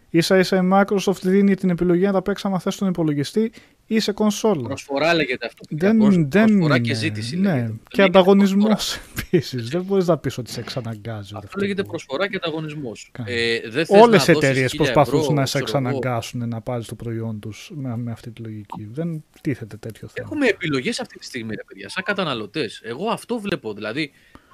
Ίσα 0.10 0.38
ίσα 0.38 0.58
η 0.58 0.70
Microsoft 0.74 1.22
δίνει 1.22 1.56
την 1.56 1.70
επιλογή 1.70 2.06
να 2.06 2.12
τα 2.12 2.22
παίξει 2.22 2.47
άμα 2.47 2.60
θες 2.60 2.74
στον 2.74 2.88
υπολογιστή 2.88 3.51
ή 3.88 4.00
σε 4.00 4.12
κονσόλα. 4.12 4.62
Προσφορά 4.62 5.14
λέγεται 5.14 5.46
αυτό. 5.46 5.64
Δεν, 5.70 5.98
Προς- 5.98 6.16
δεν 6.16 6.46
προσφορά 6.46 6.76
είναι. 6.76 6.88
και 6.88 6.94
ζήτηση 6.94 7.38
ναι. 7.38 7.50
λέγεται. 7.54 7.66
Και 7.68 7.72
Δεν 7.72 7.80
λέγεται 7.98 8.04
ανταγωνισμός 8.20 8.66
προσφορά. 8.68 9.04
επίσης. 9.26 9.70
Δεν 9.70 9.84
μπορείς 9.84 10.08
να 10.08 10.18
πεις 10.18 10.38
ότι 10.38 10.52
σε 10.52 10.60
εξαναγκάζει. 10.60 11.36
ότι 11.36 11.46
Αυτό 11.46 11.60
λέγεται 11.60 11.82
μπορεί. 11.82 11.88
προσφορά 11.90 12.30
και 12.30 12.36
ανταγωνισμός. 12.36 13.10
Κάνει. 13.12 13.32
Ε, 13.34 13.60
δεν 13.62 13.86
θες 13.86 14.02
Όλες 14.02 14.26
να 14.28 14.32
οι 14.32 14.36
δώσεις 14.36 14.50
εταιρείες 14.50 14.72
1000 14.74 14.78
προσπαθούν 14.78 15.20
ευρώ, 15.20 15.34
να 15.34 15.46
σε 15.46 15.62
ξέρω 15.62 15.78
εγώ. 15.78 15.88
εξαναγκάσουν 15.88 16.50
να 16.50 16.62
πάρεις 16.62 16.86
το 16.88 16.96
προϊόν 16.96 17.40
τους 17.40 17.72
με, 17.76 17.98
με 17.98 18.12
αυτή 18.12 18.32
τη 18.32 18.42
λογική. 18.42 18.88
Δεν 18.92 19.24
τίθεται 19.42 19.78
τέτοιο 19.78 20.08
θέμα. 20.08 20.28
Έχουμε 20.32 20.48
επιλογές 20.48 21.00
αυτή 21.00 21.18
τη 21.20 21.26
στιγμή, 21.26 21.56
ρε 21.56 21.64
παιδιά, 21.68 21.90
σαν 21.90 22.04
καταναλωτές. 22.04 22.82
Εγώ 22.84 23.10
αυτό 23.10 23.40
βλέπω. 23.40 23.74
Δηλαδή, 23.74 24.12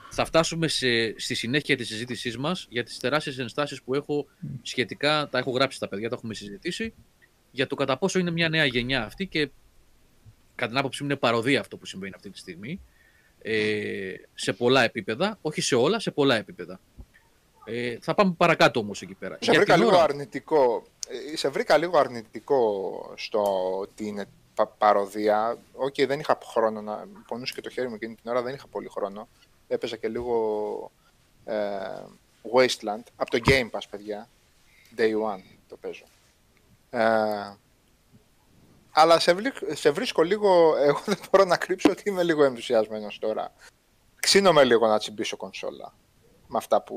θα 0.09 0.25
φτάσουμε 0.25 0.67
σε, 0.67 1.19
στη 1.19 1.33
συνέχεια 1.35 1.77
της 1.77 1.87
συζήτησής 1.87 2.37
μας 2.37 2.65
για 2.69 2.83
τις 2.83 2.97
τεράστιες 2.99 3.37
ενστάσεις 3.39 3.81
που 3.83 3.93
έχω 3.95 4.25
σχετικά. 4.61 5.27
Τα 5.31 5.37
έχω 5.37 5.51
γράψει 5.51 5.77
στα 5.77 5.87
παιδιά, 5.87 6.09
τα 6.09 6.15
έχουμε 6.15 6.33
συζητήσει. 6.33 6.93
Για 7.51 7.67
το 7.67 7.75
κατά 7.75 7.97
πόσο 7.97 8.19
είναι 8.19 8.31
μια 8.31 8.49
νέα 8.49 8.65
γενιά 8.65 9.03
αυτή 9.05 9.25
και 9.27 9.49
κατά 10.55 10.69
την 10.69 10.77
άποψή 10.79 11.03
μου 11.03 11.09
είναι 11.09 11.17
παροδία 11.19 11.59
αυτό 11.59 11.77
που 11.77 11.85
συμβαίνει 11.85 12.13
αυτή 12.15 12.29
τη 12.29 12.37
στιγμή. 12.37 12.81
Ε, 13.41 14.13
σε 14.33 14.53
πολλά 14.53 14.83
επίπεδα, 14.83 15.37
όχι 15.41 15.61
σε 15.61 15.75
όλα, 15.75 15.99
σε 15.99 16.11
πολλά 16.11 16.35
επίπεδα. 16.35 16.79
Ε, 17.65 17.97
θα 18.01 18.13
πάμε 18.13 18.33
παρακάτω 18.37 18.79
όμως 18.79 19.01
εκεί 19.01 19.13
πέρα. 19.13 19.33
Σε 19.41 19.51
Για 19.51 19.59
βρήκα 19.59 19.73
την 19.73 19.83
λίγο 19.83 19.95
ώρα- 19.95 20.03
αρνητικό. 20.03 20.83
ε, 21.33 21.37
Σε 21.37 21.49
βρήκα 21.49 21.77
λίγο 21.77 21.97
αρνητικό 21.97 23.13
στο 23.17 23.43
ότι 23.79 24.05
είναι 24.07 24.25
πα- 24.55 24.67
παρωδία. 24.77 25.57
Οκ, 25.73 25.95
δεν 26.07 26.19
είχα 26.19 26.37
χρόνο 26.45 26.81
να. 26.81 27.07
Πονούσε 27.27 27.53
και 27.53 27.61
το 27.61 27.69
χέρι 27.69 27.87
μου 27.89 27.95
εκείνη 27.95 28.15
την 28.15 28.31
ώρα, 28.31 28.41
δεν 28.41 28.53
είχα 28.53 28.67
πολύ 28.67 28.87
χρόνο. 28.87 29.27
Έπαιζα 29.67 29.95
και 29.95 30.07
λίγο 30.07 30.91
ε, 31.45 31.55
Wasteland 32.55 33.03
από 33.15 33.29
το 33.31 33.39
Game 33.45 33.69
Pass, 33.71 33.83
παιδιά. 33.89 34.29
Day 34.97 35.11
one 35.35 35.41
το 35.69 35.77
παίζω. 35.81 36.03
Ε, 36.93 37.01
αλλά 38.91 39.19
σε, 39.19 39.33
βρί- 39.33 39.75
σε 39.77 39.89
βρίσκω 39.91 40.21
λίγο. 40.21 40.49
Εγώ 40.87 41.01
δεν 41.05 41.17
μπορώ 41.31 41.45
να 41.45 41.57
κρύψω 41.57 41.91
ότι 41.91 42.03
είμαι 42.09 42.23
λίγο 42.23 42.43
ενθουσιασμένος 42.43 43.19
τώρα. 43.19 43.53
Ξύνομαι 44.15 44.63
λίγο 44.63 44.87
να 44.87 44.99
τσιμπήσω 44.99 45.37
κονσόλα. 45.37 45.93
Με 46.47 46.57
αυτά 46.57 46.81
που, 46.83 46.95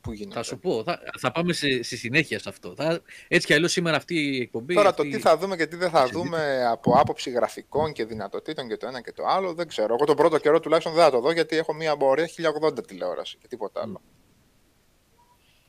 που 0.00 0.12
γίνονται. 0.12 0.34
Θα 0.34 0.42
σου 0.42 0.58
πω, 0.58 0.82
θα, 0.82 1.00
θα 1.20 1.32
πάμε 1.32 1.52
σε, 1.52 1.82
στη 1.82 1.96
συνέχεια 1.96 2.38
σε 2.38 2.48
αυτό. 2.48 2.74
Θα, 2.76 3.00
έτσι 3.28 3.46
κι 3.46 3.54
αλλιώς 3.54 3.72
σήμερα 3.72 3.96
αυτή 3.96 4.14
η 4.36 4.40
εκπομπή. 4.40 4.74
Τώρα 4.74 4.88
αυτή, 4.88 5.10
το 5.10 5.16
τι 5.16 5.22
θα 5.22 5.36
δούμε 5.36 5.56
και 5.56 5.66
τι 5.66 5.76
δεν 5.76 5.90
θα 5.90 5.98
συζήτηση. 6.00 6.22
δούμε 6.22 6.66
από 6.66 6.92
άποψη 6.98 7.30
γραφικών 7.30 7.92
και 7.92 8.04
δυνατοτήτων 8.04 8.68
και 8.68 8.76
το 8.76 8.86
ένα 8.86 9.00
και 9.00 9.12
το 9.12 9.26
άλλο 9.26 9.54
δεν 9.54 9.68
ξέρω. 9.68 9.94
Εγώ 9.94 10.04
τον 10.04 10.16
πρώτο 10.16 10.38
καιρό 10.38 10.60
τουλάχιστον 10.60 10.94
δεν 10.94 11.04
θα 11.04 11.10
το 11.10 11.20
δω 11.20 11.30
γιατί 11.32 11.56
έχω 11.56 11.74
μια 11.74 11.96
μπορεί 11.96 12.28
1080 12.62 12.86
τηλεόραση 12.86 13.36
και 13.40 13.46
τίποτα 13.48 13.82
άλλο. 13.82 14.00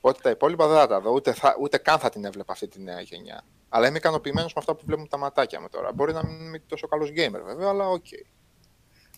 Οπότε 0.05 0.19
τα 0.21 0.29
υπόλοιπα 0.29 0.67
δεν 0.67 0.77
θα 0.77 0.87
τα 0.87 1.01
δω, 1.01 1.11
ούτε, 1.11 1.33
θα, 1.33 1.55
ούτε 1.61 1.77
καν 1.77 1.99
θα 1.99 2.09
την 2.09 2.25
έβλεπα 2.25 2.53
αυτή 2.53 2.67
τη 2.67 2.81
νέα 2.81 3.01
γενιά. 3.01 3.43
Αλλά 3.69 3.87
είμαι 3.87 3.97
ικανοποιημένος 3.97 4.53
με 4.53 4.59
αυτά 4.59 4.75
που 4.75 4.85
βλέπουν 4.85 5.07
τα 5.07 5.17
ματάκια 5.17 5.61
μου 5.61 5.67
τώρα. 5.71 5.93
Μπορεί 5.93 6.13
να 6.13 6.25
μην 6.25 6.39
είμαι 6.39 6.59
τόσο 6.67 6.87
καλός 6.87 7.09
gamer 7.09 7.41
βέβαια, 7.45 7.69
αλλά 7.69 7.87
οκ. 7.87 8.05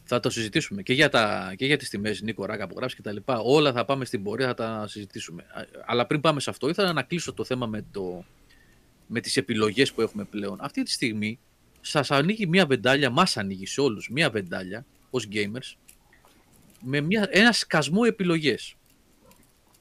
Θα 0.03 0.19
το 0.19 0.29
συζητήσουμε 0.29 0.81
και 0.81 0.93
για, 0.93 1.09
τα, 1.09 1.53
και 1.57 1.65
για 1.65 1.77
τις 1.77 1.89
τιμές 1.89 2.21
Νίκο 2.21 2.45
Ράκα 2.45 2.67
που 2.67 2.75
γράψει 2.77 2.95
και 2.95 3.01
τα 3.01 3.11
λοιπά. 3.11 3.39
Όλα 3.39 3.71
θα 3.71 3.85
πάμε 3.85 4.05
στην 4.05 4.23
πορεία, 4.23 4.47
θα 4.47 4.53
τα 4.53 4.87
συζητήσουμε. 4.87 5.43
Α, 5.43 5.61
Αλλά 5.85 6.07
πριν 6.07 6.21
πάμε 6.21 6.39
σε 6.39 6.49
αυτό, 6.49 6.69
ήθελα 6.69 6.93
να 6.93 7.03
κλείσω 7.03 7.33
το 7.33 7.43
θέμα 7.43 7.65
με, 7.65 7.85
το, 7.91 8.25
με 9.07 9.19
τις 9.19 9.37
επιλογές 9.37 9.93
που 9.93 10.01
έχουμε 10.01 10.23
πλέον. 10.23 10.57
Αυτή 10.61 10.83
τη 10.83 10.91
στιγμή 10.91 11.39
σας 11.81 12.11
ανοίγει 12.11 12.47
μια 12.47 12.65
βεντάλια, 12.65 13.09
μας 13.09 13.37
ανοίγει 13.37 13.65
σε 13.65 13.81
όλους 13.81 14.09
μια 14.09 14.29
βεντάλια 14.29 14.85
ως 15.09 15.27
gamers 15.31 15.75
με 16.81 17.01
μια, 17.01 17.27
ένα 17.31 17.51
σκασμό 17.51 18.01
επιλογές 18.05 18.76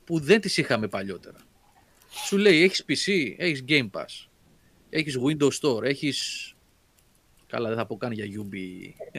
που 0.07 0.21
δεν 0.21 0.41
τις 0.41 0.57
είχαμε 0.57 0.89
παλιότερα. 0.89 1.39
Σου 2.27 2.37
λέει 2.37 2.63
έχεις 2.63 2.85
PC, 2.89 3.35
έχεις 3.37 3.65
Game 3.69 3.91
Pass, 3.91 4.27
έχεις 4.91 5.19
Windows 5.27 5.51
Store, 5.61 5.83
έχεις... 5.83 6.51
Καλά 7.47 7.69
δεν 7.69 7.77
θα 7.77 7.87
πω 7.87 7.97
καν 7.97 8.13
για 8.13 8.25
UB 8.25 8.55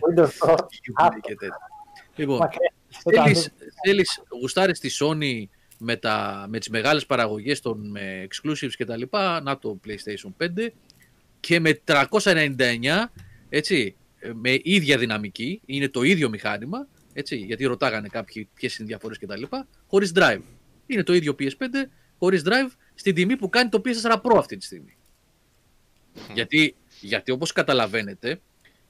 Windows 0.09 0.29
Store. 0.39 0.57
Jubilee 0.85 1.19
και 1.21 1.35
τέτοια. 1.35 1.57
Λοιπόν, 2.15 2.37
Μακριά. 2.37 2.73
θέλεις, 3.23 3.53
θέλεις, 3.85 4.21
γουστάρεις 4.39 4.79
τη 4.79 4.89
Sony 4.99 5.43
με, 5.77 5.95
τα, 5.95 6.45
με 6.49 6.59
τις 6.59 6.69
μεγάλες 6.69 7.05
παραγωγές 7.05 7.59
των 7.59 7.89
με 7.89 8.27
exclusives 8.29 8.71
και 8.77 8.85
τα 8.85 8.97
λοιπά, 8.97 9.41
να 9.41 9.57
το 9.57 9.79
PlayStation 9.87 10.45
5 10.45 10.69
και 11.39 11.59
με 11.59 11.81
399, 11.85 13.11
έτσι, 13.49 13.95
ε, 14.19 14.31
με 14.33 14.59
ίδια 14.63 14.97
δυναμική, 14.97 15.61
είναι 15.65 15.89
το 15.89 16.01
ίδιο 16.01 16.29
μηχάνημα, 16.29 16.87
έτσι, 17.13 17.35
γιατί 17.35 17.65
ρωτάγανε 17.65 18.07
κάποιοι 18.07 18.49
ποιες 18.53 18.77
είναι 18.77 18.87
οι 18.87 18.91
διαφορές 18.91 19.17
και 19.17 19.25
τα 19.25 19.37
λοιπά, 19.37 19.67
χωρίς 19.87 20.11
drive. 20.15 20.41
Είναι 20.87 21.03
το 21.03 21.13
ίδιο 21.13 21.35
PS5, 21.39 21.65
χωρίς 22.19 22.41
drive, 22.45 22.71
στην 22.95 23.15
τιμή 23.15 23.35
που 23.37 23.49
κάνει 23.49 23.69
το 23.69 23.81
PS4 23.85 24.21
Pro 24.21 24.37
αυτή 24.37 24.57
τη 24.57 24.65
στιγμή. 24.65 24.97
Γιατί, 26.33 26.75
γιατί 27.01 27.31
όπως 27.31 27.51
καταλαβαίνετε, 27.51 28.41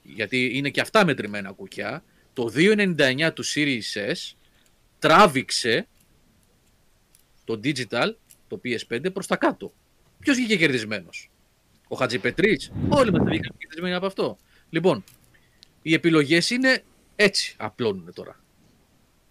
γιατί 0.04 0.58
είναι 0.58 0.70
και 0.70 0.82
αυτά 0.82 1.06
μετρημένα 1.06 1.52
κουκιά, 1.52 2.04
το 2.34 2.52
2.99 2.56 3.32
του 3.34 3.46
Series 3.46 4.12
S 4.12 4.36
τράβηξε 5.00 5.88
το 7.44 7.60
digital, 7.64 8.14
το 8.48 8.62
PS5, 8.64 9.14
προς 9.14 9.28
τα 9.28 9.36
κάτω. 9.36 9.74
Ποιος 10.20 10.36
βγήκε 10.36 10.58
κερδισμένος; 10.58 11.32
Ο 11.88 11.96
Χατζηπετρής. 11.96 12.72
Όλοι 12.90 13.12
μας 13.12 13.24
βγήκαν 13.28 13.56
κερδισμένοι 13.58 13.94
από 13.96 14.06
αυτό. 14.06 14.38
Λοιπόν, 14.70 15.04
οι 15.82 15.94
επιλογές 15.94 16.50
είναι 16.50 16.84
έτσι 17.16 17.56
απλώνουν 17.58 18.14
τώρα. 18.14 18.40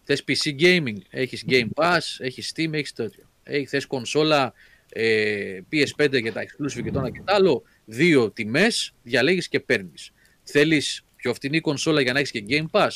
Θες 0.09 0.25
PC 0.29 0.61
gaming, 0.61 0.97
έχεις 1.11 1.45
Game 1.49 1.69
Pass, 1.75 1.99
έχεις 2.19 2.53
Steam, 2.55 2.73
έχεις 2.73 2.93
τέτοιο. 2.93 3.31
Έχεις, 3.43 3.71
θες 3.71 3.87
κονσόλα 3.87 4.53
ε, 4.89 5.61
PS5 5.73 6.21
για 6.21 6.33
τα 6.33 6.43
exclusive 6.43 6.83
και 6.83 6.91
το 6.91 6.99
ένα 6.99 7.11
και 7.11 7.23
το 7.25 7.35
άλλο, 7.35 7.63
δύο 7.85 8.31
τιμές, 8.31 8.95
διαλέγεις 9.03 9.49
και 9.49 9.61
παίρνεις. 9.61 10.13
Θέλεις 10.43 11.05
πιο 11.17 11.35
φτηνή 11.35 11.61
κονσόλα 11.61 12.01
για 12.01 12.13
να 12.13 12.19
έχεις 12.19 12.31
και 12.31 12.45
Game 12.49 12.67
Pass, 12.71 12.89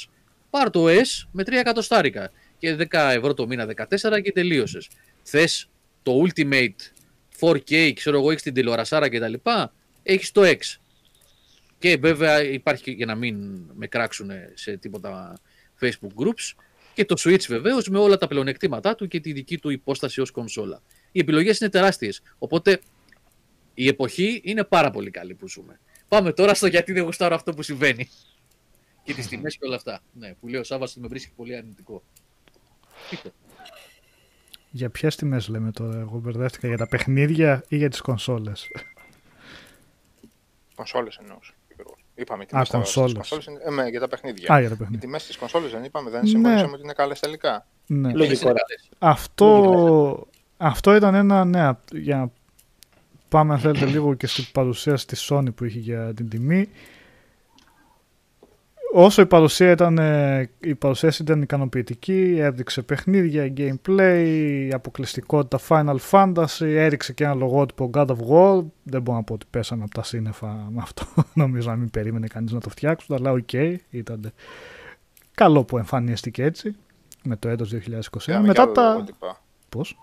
πάρ 0.51 0.71
το 0.71 0.87
S 0.89 1.29
με 1.33 1.43
3 1.43 1.53
εκατοστάρικα 1.53 2.31
και 2.59 2.77
10 2.77 2.87
ευρώ 2.91 3.35
το 3.35 3.47
μήνα, 3.47 3.67
14 3.67 4.21
και 4.23 4.33
τελείωσες. 4.33 4.89
Θες 5.23 5.69
το 6.03 6.27
Ultimate 6.27 6.93
4K, 7.41 7.93
ξέρω 7.95 8.19
εγώ, 8.19 8.31
έχεις 8.31 8.43
την 8.43 8.55
τηλεορασάρα 8.55 9.09
και 9.09 9.19
τα 9.19 9.29
λοιπά, 9.29 9.73
έχεις 10.03 10.33
το 10.33 10.43
X. 10.45 10.59
Και 11.79 11.97
βέβαια 11.97 12.43
υπάρχει 12.43 12.83
και 12.83 12.91
για 12.91 13.07
να 13.07 13.15
μην 13.15 13.37
με 13.75 13.87
κράξουν 13.87 14.31
σε 14.55 14.77
τίποτα 14.77 15.41
Facebook 15.81 16.23
groups 16.23 16.55
και 17.01 17.07
το 17.07 17.15
Switch 17.19 17.45
βεβαίως 17.49 17.89
με 17.89 17.99
όλα 17.99 18.17
τα 18.17 18.27
πλεονεκτήματά 18.27 18.95
του 18.95 19.09
και 19.09 19.21
τη 19.21 19.33
δική 19.33 19.59
του 19.59 19.71
υπόσταση 19.71 20.21
ως 20.21 20.31
κονσόλα. 20.31 20.83
Οι 21.13 21.21
επιλογές 21.21 21.61
είναι 21.61 21.71
τεράστιες, 21.71 22.23
οπότε 22.39 22.81
η 23.75 23.89
εποχή 23.89 24.41
είναι 24.45 24.65
πάρα 24.65 24.91
πολύ 24.91 25.11
καλή 25.11 25.35
που 25.35 25.49
ζούμε. 25.49 25.81
Πάμε 26.09 26.33
τώρα 26.33 26.55
στο 26.55 26.67
γιατί 26.67 26.93
δεν 26.93 27.03
γουστάρω 27.03 27.35
αυτό 27.35 27.55
που 27.55 27.63
συμβαίνει. 27.63 28.09
Και 29.03 29.15
τις 29.15 29.29
τιμές 29.29 29.57
και 29.57 29.67
όλα 29.67 29.77
αυτά. 29.77 30.01
Ναι, 30.13 30.35
που 30.35 30.49
λέει 30.49 30.61
ο 30.61 30.65
Σάββας 30.65 30.91
ότι 30.91 31.01
με 31.01 31.09
βρίσκει 31.09 31.33
πολύ 31.37 31.57
αρνητικό. 31.57 32.03
Πείτε. 33.11 33.33
Για 34.71 34.91
ποιες 34.91 35.17
τιμές 35.17 35.49
λέμε 35.49 35.71
τώρα, 35.71 35.99
εγώ 35.99 36.19
μπερδεύτηκα 36.19 36.67
για 36.69 36.77
τα 36.77 36.89
παιχνίδια 36.89 37.65
ή 37.69 37.77
για 37.77 37.91
τις 37.91 38.01
κονσόλες; 38.01 38.69
Κονσόλες 40.75 41.17
εννοούσα. 41.17 41.53
Είπαμε 42.21 42.45
τι 42.45 42.57
Α, 42.57 42.67
κονσόλες. 42.71 43.31
Ε, 43.67 43.71
με, 43.71 43.89
για 43.89 44.01
τα 44.01 44.09
παιχνίδια. 44.09 44.55
Α, 44.55 44.61
για 44.61 44.69
τα 44.69 44.75
Οι 44.75 44.79
παιχνίδια. 44.79 45.01
τιμές 45.01 45.27
τη 45.27 45.39
κονσόλες 45.39 45.71
δεν 45.71 45.85
είπαμε, 45.85 46.11
δεν 46.11 46.21
Ναι. 46.23 46.29
συμφωνήσαμε 46.29 46.73
ότι 46.73 46.83
είναι 46.83 46.93
καλές 46.93 47.21
τελικά. 47.21 47.67
Ναι. 47.87 48.13
Λογικό. 48.13 48.49
Είναι 48.49 48.53
ρε. 48.53 48.59
καλές. 48.67 48.89
Αυτό, 48.99 50.27
αυτό 50.57 50.95
ήταν 50.95 51.15
ένα, 51.15 51.45
ναι, 51.45 51.71
για 51.93 52.17
να 52.17 52.31
πάμε 53.29 53.53
αν 53.55 53.61
θέλετε 53.61 53.85
λίγο 53.85 54.15
και 54.15 54.27
στην 54.27 54.45
παρουσίαση 54.53 55.07
της 55.07 55.29
Sony 55.33 55.55
που 55.55 55.65
είχε 55.65 55.79
για 55.79 56.15
την 56.15 56.29
τιμή. 56.29 56.69
Όσο 58.93 59.23
η 59.23 59.27
παρουσία 59.27 59.71
ήταν, 59.71 59.99
ε, 59.99 60.51
η 60.61 60.75
παρουσίαση 60.75 61.23
ήταν 61.23 61.43
ικανοποιητική, 61.43 62.37
έδειξε 62.39 62.83
παιχνίδια, 62.83 63.53
gameplay, 63.57 64.69
αποκλειστικότητα 64.73 65.59
Final 65.69 65.97
Fantasy, 66.11 66.61
έριξε 66.67 67.13
και 67.13 67.25
ένα 67.25 67.35
λογότυπο 67.35 67.91
God 67.95 68.07
of 68.07 68.17
War. 68.31 68.65
Δεν 68.83 69.03
μπορώ 69.03 69.17
να 69.19 69.25
πω 69.25 69.35
ότι 69.35 69.47
πέσανε 69.51 69.83
από 69.83 69.95
τα 69.95 70.03
σύννεφα 70.03 70.47
με 70.71 70.81
αυτό. 70.83 71.07
Νομίζω 71.35 71.71
να 71.71 71.77
μην 71.77 71.91
περίμενε 71.91 72.27
κανείς 72.27 72.53
να 72.53 72.61
το 72.61 72.71
φτιάξουν, 72.71 73.17
αλλά 73.17 73.31
οκ, 73.31 73.53
ήταν 73.91 74.33
καλό 75.35 75.65
που 75.65 75.79
εμφανίστηκε 75.79 76.43
έτσι 76.45 76.77
με 77.23 77.37
το 77.37 77.49
έτος 77.49 77.73
2021. 77.75 77.77
Είδαμε 78.27 78.47
Μετά 78.47 78.53
και 78.53 78.61
άλλα 78.61 78.73
τα... 78.73 78.93
λογότυπα. 78.93 79.43
Πώς; 79.69 79.97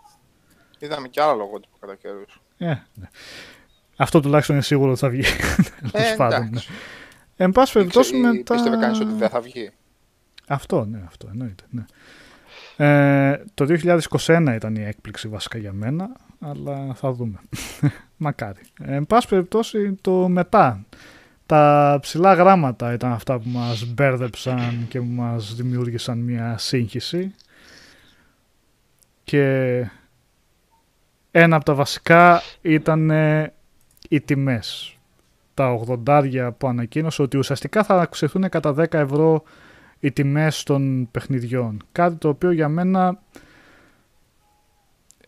Είδαμε 0.80 1.08
και 1.08 1.22
άλλα 1.22 1.34
λογότυπα 1.34 1.76
κατά 1.80 1.96
καιρούς. 1.96 2.42
Ε, 2.58 2.66
ναι. 2.68 3.10
Αυτό 3.98 4.20
τουλάχιστον 4.20 4.56
είναι 4.56 4.64
σίγουρο 4.64 4.92
ότι 4.92 5.00
θα 5.00 5.10
βγει. 5.10 5.22
Τέλος 5.92 6.12
Ε, 6.12 6.16
πάντων, 6.18 6.40
ναι. 6.40 6.46
εντάξει. 6.46 6.70
Εν 7.38 7.52
πάση 7.52 7.74
περιπτώσει 7.74 8.16
Ήξε- 8.18 8.34
μετά... 8.34 8.54
Πίστευε 8.54 8.78
κανείς 8.78 9.00
ότι 9.00 9.14
δεν 9.14 9.30
θα 9.30 9.42
βγει. 9.42 9.72
Αυτό, 10.48 10.86
ναι, 10.86 11.02
αυτό 11.08 11.28
εννοείται. 11.32 11.64
Ναι. 11.70 11.86
Ε, 12.78 13.44
το 13.54 13.66
2021 14.10 14.52
ήταν 14.56 14.76
η 14.76 14.84
έκπληξη 14.84 15.28
βασικά 15.28 15.58
για 15.58 15.74
μένα, 15.74 16.10
αλλά 16.40 16.94
θα 16.94 17.12
δούμε. 17.12 17.40
Μακάρι. 18.18 18.62
Ε, 18.82 18.96
εν 18.96 19.06
πάση 19.06 19.28
περιπτώσει 19.28 19.94
το 20.02 20.28
μετά. 20.28 20.86
Τα 21.46 21.98
ψηλά 22.02 22.34
γράμματα 22.34 22.94
ήταν 22.94 23.12
αυτά 23.12 23.40
που 23.40 23.50
μας 23.50 23.86
μπέρδεψαν 23.86 24.86
και 24.90 25.00
που 25.00 25.06
μας 25.06 25.56
δημιούργησαν 25.56 26.18
μια 26.18 26.58
σύγχυση. 26.58 27.36
Και 29.24 29.86
Ένα 31.32 31.56
από 31.56 31.66
τα 31.66 31.74
βασικά 31.74 32.42
ήταν 32.62 33.10
ε, 33.10 33.54
οι 34.10 34.22
τιμές. 34.22 34.97
Τα 35.58 35.80
80 36.06 36.50
που 36.58 36.68
ανακοίνωσε 36.68 37.22
ότι 37.22 37.38
ουσιαστικά 37.38 37.84
θα 37.84 38.02
αυξηθούν 38.02 38.50
κατά 38.50 38.76
10 38.78 38.94
ευρώ 38.94 39.44
οι 40.00 40.12
τιμές 40.12 40.64
των 40.64 41.08
παιχνιδιών. 41.12 41.84
Κάτι 41.92 42.16
το 42.16 42.30
οποίο 42.30 42.52
για 42.52 42.70
μένα 42.70 43.20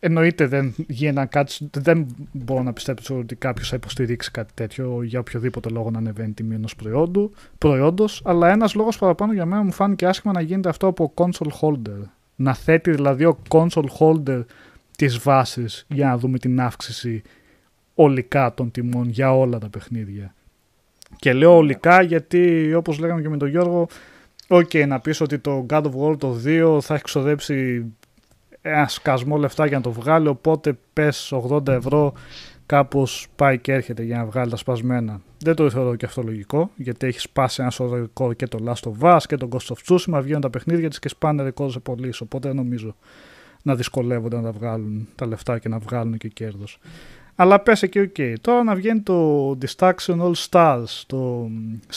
εννοείται 0.00 0.46
δεν 0.46 0.74
γίνεται 0.88 1.26
κάτι, 1.26 1.70
δεν 1.70 2.06
μπορώ 2.32 2.62
να 2.62 2.72
πιστέψω 2.72 3.18
ότι 3.18 3.34
κάποιος 3.34 3.68
θα 3.68 3.76
υποστηρίξει 3.76 4.30
κάτι 4.30 4.52
τέτοιο 4.54 5.02
για 5.02 5.18
οποιοδήποτε 5.20 5.68
λόγο 5.68 5.90
να 5.90 5.98
ανεβαίνει 5.98 6.32
τιμή 6.32 6.54
ενός 6.54 6.76
προϊόντου, 6.76 7.32
προϊόντος, 7.58 8.22
αλλά 8.24 8.48
ένας 8.48 8.74
λόγος 8.74 8.98
παραπάνω 8.98 9.32
για 9.32 9.46
μένα 9.46 9.62
μου 9.62 9.72
φάνηκε 9.72 10.06
άσχημα 10.06 10.32
να 10.32 10.40
γίνεται 10.40 10.68
αυτό 10.68 10.86
από 10.86 11.12
console 11.14 11.52
holder. 11.60 12.02
Να 12.36 12.54
θέτει 12.54 12.90
δηλαδή 12.90 13.24
ο 13.24 13.38
console 13.48 13.88
holder 13.98 14.44
τις 14.96 15.18
βάσεις 15.18 15.84
για 15.88 16.06
να 16.06 16.18
δούμε 16.18 16.38
την 16.38 16.60
αύξηση 16.60 17.22
ολικά 18.02 18.54
των 18.54 18.70
τιμών 18.70 19.08
για 19.08 19.36
όλα 19.36 19.58
τα 19.58 19.68
παιχνίδια. 19.68 20.34
Και 21.16 21.32
λέω 21.32 21.56
ολικά 21.56 22.02
γιατί 22.02 22.74
όπως 22.74 22.98
λέγαμε 22.98 23.22
και 23.22 23.28
με 23.28 23.36
τον 23.36 23.48
Γιώργο, 23.48 23.88
οκ 24.48 24.74
να 24.74 25.00
πεις 25.00 25.20
ότι 25.20 25.38
το 25.38 25.66
God 25.70 25.82
of 25.82 25.90
War 26.00 26.18
το 26.18 26.36
2 26.44 26.78
θα 26.80 26.94
έχει 26.94 27.02
ξοδέψει 27.02 27.84
ένα 28.62 28.88
σκασμό 28.88 29.36
λεφτά 29.36 29.66
για 29.66 29.76
να 29.76 29.82
το 29.82 29.92
βγάλει, 29.92 30.28
οπότε 30.28 30.78
πες 30.92 31.32
80 31.50 31.68
ευρώ 31.68 32.12
κάπως 32.66 33.26
πάει 33.36 33.58
και 33.58 33.72
έρχεται 33.72 34.02
για 34.02 34.16
να 34.16 34.24
βγάλει 34.24 34.50
τα 34.50 34.56
σπασμένα. 34.56 35.20
Δεν 35.38 35.54
το 35.54 35.70
θεωρώ 35.70 35.94
και 35.94 36.06
αυτό 36.06 36.22
λογικό, 36.22 36.70
γιατί 36.76 37.06
έχεις 37.06 37.22
σπάσει 37.22 37.62
ένα 37.62 37.70
σωρό 37.70 37.96
ρεκόρ 37.96 38.34
και 38.34 38.46
το 38.46 38.58
Last 38.66 38.90
of 38.90 39.14
Us 39.14 39.20
και 39.26 39.36
το 39.36 39.48
Ghost 39.52 39.74
of 39.74 39.94
Tsushima, 39.94 40.20
βγαίνουν 40.22 40.40
τα 40.40 40.50
παιχνίδια 40.50 40.88
της 40.88 40.98
και 40.98 41.08
σπάνε 41.08 41.42
ρεκόρ 41.42 41.70
σε 41.70 41.78
πωλήσεις, 41.78 42.22
οπότε 42.22 42.48
δεν 42.48 42.56
νομίζω 42.56 42.96
να 43.62 43.74
δυσκολεύονται 43.74 44.36
να 44.36 44.42
τα 44.42 44.52
βγάλουν 44.52 45.08
τα 45.14 45.26
λεφτά 45.26 45.58
και 45.58 45.68
να 45.68 45.78
βγάλουν 45.78 46.16
και 46.16 46.28
κέρδος. 46.28 46.78
Αλλά 47.40 47.60
πες 47.60 47.82
εκεί, 47.82 47.98
OK. 47.98 48.14
Okay. 48.16 48.34
Τώρα 48.40 48.64
να 48.64 48.74
βγαίνει 48.74 49.00
το 49.00 49.50
Destruction 49.60 50.20
All 50.20 50.32
Stars, 50.48 51.02
το 51.06 51.50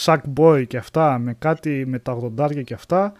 Sackboy 0.04 0.64
και 0.66 0.76
αυτά, 0.76 1.18
με 1.18 1.34
κάτι 1.38 1.84
με 1.86 1.98
τα 1.98 2.32
80 2.38 2.64
και 2.64 2.74
αυτά, 2.74 3.12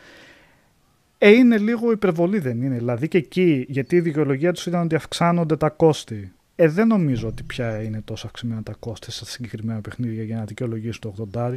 ε, 1.18 1.30
είναι 1.30 1.58
λίγο 1.58 1.90
υπερβολή 1.90 2.38
δεν 2.38 2.62
είναι. 2.62 2.76
Δηλαδή 2.76 3.08
και 3.08 3.18
εκεί, 3.18 3.64
γιατί 3.68 3.96
η 3.96 4.00
δικαιολογία 4.00 4.52
τους 4.52 4.66
ήταν 4.66 4.82
ότι 4.82 4.94
αυξάνονται 4.94 5.56
τα 5.56 5.68
κόστη. 5.70 6.32
Ε, 6.54 6.68
δεν 6.68 6.86
νομίζω 6.86 7.28
ότι 7.28 7.42
πια 7.42 7.82
είναι 7.82 8.00
τόσο 8.04 8.26
αυξημένα 8.26 8.62
τα 8.62 8.74
κόστη 8.78 9.10
σε 9.10 9.24
συγκεκριμένα 9.24 9.80
παιχνίδια 9.80 10.22
για 10.22 10.36
να 10.36 10.44
δικαιολογήσει 10.44 11.00
το 11.00 11.28
80. 11.34 11.54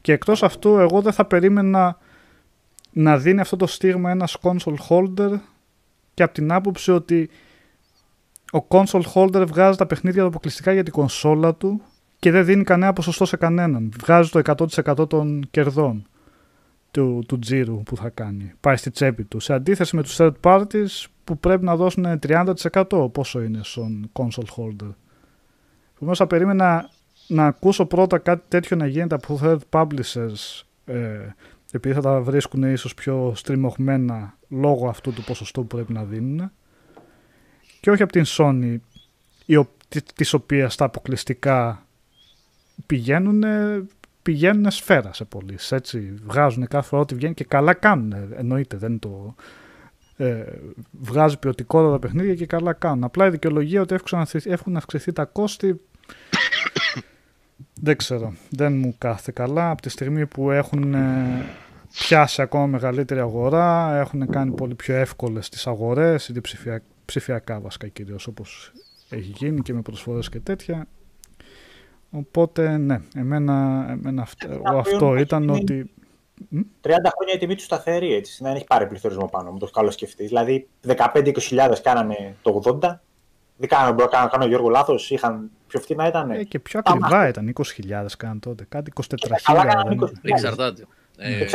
Και 0.00 0.12
εκτός 0.12 0.42
αυτού, 0.42 0.78
εγώ 0.78 1.00
δεν 1.00 1.12
θα 1.12 1.24
περίμενα 1.24 1.98
να 2.92 3.18
δίνει 3.18 3.40
αυτό 3.40 3.56
το 3.56 3.66
στίγμα 3.66 4.10
ένας 4.10 4.36
console 4.42 4.76
holder 4.88 5.38
και 6.14 6.22
από 6.22 6.34
την 6.34 6.52
άποψη 6.52 6.90
ότι 6.90 7.30
ο 8.52 8.66
console 8.68 9.02
holder 9.14 9.44
βγάζει 9.48 9.76
τα 9.76 9.86
παιχνίδια 9.86 10.22
του 10.22 10.28
αποκλειστικά 10.28 10.72
για 10.72 10.82
την 10.82 10.92
κονσόλα 10.92 11.54
του 11.54 11.82
και 12.18 12.30
δεν 12.30 12.44
δίνει 12.44 12.64
κανένα 12.64 12.92
ποσοστό 12.92 13.24
σε 13.24 13.36
κανέναν. 13.36 13.92
Βγάζει 13.98 14.30
το 14.30 14.40
100% 14.98 15.08
των 15.08 15.46
κερδών 15.50 16.06
του, 16.90 17.24
του 17.28 17.38
τζίρου 17.38 17.82
που 17.82 17.96
θα 17.96 18.08
κάνει. 18.08 18.52
Πάει 18.60 18.76
στη 18.76 18.90
τσέπη 18.90 19.24
του. 19.24 19.40
Σε 19.40 19.52
αντίθεση 19.52 19.96
με 19.96 20.02
τους 20.02 20.16
third 20.18 20.32
parties 20.40 21.04
που 21.24 21.38
πρέπει 21.38 21.64
να 21.64 21.76
δώσουν 21.76 22.18
30% 22.28 23.12
πόσο 23.12 23.42
είναι 23.42 23.60
στον 23.62 24.10
console 24.12 24.54
holder. 24.56 24.94
Επομένως 25.94 26.18
θα 26.18 26.26
περίμενα 26.26 26.90
να 27.28 27.46
ακούσω 27.46 27.86
πρώτα 27.86 28.18
κάτι 28.18 28.44
τέτοιο 28.48 28.76
να 28.76 28.86
γίνεται 28.86 29.14
από 29.14 29.40
third 29.42 29.58
publishers 29.70 30.62
ε, 30.84 31.34
επειδή 31.72 31.94
θα 31.94 32.00
τα 32.00 32.20
βρίσκουν 32.20 32.62
ίσως 32.62 32.94
πιο 32.94 33.32
στριμωγμένα 33.34 34.38
λόγω 34.48 34.88
αυτού 34.88 35.12
του 35.12 35.24
ποσοστού 35.24 35.60
που 35.60 35.66
πρέπει 35.66 35.92
να 35.92 36.04
δίνουν 36.04 36.50
και 37.86 37.92
όχι 37.92 38.02
από 38.02 38.12
την 38.12 38.24
Sony 38.26 38.76
η, 39.46 39.66
της 40.14 40.32
οποίας 40.32 40.76
τα 40.76 40.84
αποκλειστικά 40.84 41.86
πηγαίνουν 42.86 43.44
πηγαίνουν 44.22 44.70
σφαίρα 44.70 45.12
σε 45.12 45.24
πωλήσεις. 45.24 45.72
Έτσι, 45.72 46.14
βγάζουν 46.24 46.66
κάθε 46.66 46.88
φορά 46.88 47.02
ό,τι 47.02 47.14
βγαίνει 47.14 47.34
και 47.34 47.44
καλά 47.44 47.74
κάνουν. 47.74 48.14
Εννοείται, 48.36 48.76
δεν 48.76 48.98
το. 48.98 49.34
Ε, 50.16 50.44
βγάζει 51.00 51.38
ποιοτικότατα 51.38 51.92
τα 51.92 51.98
παιχνίδια 51.98 52.34
και 52.34 52.46
καλά 52.46 52.72
κάνουν. 52.72 53.04
Απλά 53.04 53.26
η 53.26 53.30
δικαιολογία 53.30 53.80
ότι 53.80 53.96
έχουν 54.44 54.76
αυξηθεί 54.76 55.12
τα 55.12 55.24
κόστη. 55.24 55.80
δεν 57.86 57.96
ξέρω. 57.96 58.34
Δεν 58.50 58.76
μου 58.76 58.94
κάθεται 58.98 59.32
καλά. 59.32 59.70
Από 59.70 59.82
τη 59.82 59.88
στιγμή 59.88 60.26
που 60.26 60.50
έχουν 60.50 60.94
ε, 60.94 61.44
πιάσει 61.92 62.42
ακόμα 62.42 62.66
μεγαλύτερη 62.66 63.20
αγορά, 63.20 63.96
έχουν 63.96 64.30
κάνει 64.30 64.50
πολύ 64.50 64.74
πιο 64.74 64.94
εύκολες 64.94 65.48
τις 65.48 65.66
αγορές, 65.66 66.28
είτε 66.28 66.40
ψηφιακά, 66.40 66.84
ψηφιακά 67.06 67.60
βασικά 67.60 67.88
κυρίως 67.88 68.26
όπως 68.26 68.72
έχει 69.08 69.32
γίνει 69.36 69.60
και 69.60 69.72
με 69.72 69.82
προσφορές 69.82 70.28
και 70.28 70.40
τέτοια. 70.40 70.86
Οπότε, 72.10 72.76
ναι, 72.76 73.00
εμένα, 73.14 73.86
εμένα 73.90 74.22
αυτό, 74.22 74.60
αυτό 74.64 75.16
ήταν 75.16 75.50
ότι... 75.50 75.90
30 76.82 76.88
χρόνια 76.88 77.34
η 77.34 77.38
τιμή 77.38 77.54
του 77.54 77.62
σταθερή, 77.62 78.14
έτσι, 78.14 78.42
να 78.42 78.50
έχει 78.50 78.64
πάρει 78.64 78.86
πληθωρισμό 78.86 79.26
πάνω 79.26 79.50
μου, 79.50 79.58
το 79.58 79.66
καλό 79.66 79.90
σκεφτεί. 79.90 80.26
Δηλαδή, 80.26 80.68
15-20 80.86 81.32
κάνανε 81.82 82.36
το 82.42 82.62
80, 82.64 82.78
δεν 83.56 83.68
κάνω, 83.68 83.92
μπορώ 83.92 84.08
να 84.12 84.26
κάνω 84.26 84.46
Γιώργο 84.46 84.68
λάθος, 84.68 85.10
είχαν 85.10 85.50
πιο 85.66 85.80
φτηνά 85.80 86.08
ήταν. 86.08 86.30
Ε, 86.30 86.44
και 86.44 86.58
πιο 86.58 86.80
ακριβά 86.84 87.28
ήταν, 87.28 87.52
20.000 87.54 88.06
κάναν 88.18 88.40
τότε, 88.40 88.66
κάτι 88.68 88.92
24.000. 89.08 90.08
Εξαρτάται. 90.22 90.86
Ε, 91.16 91.46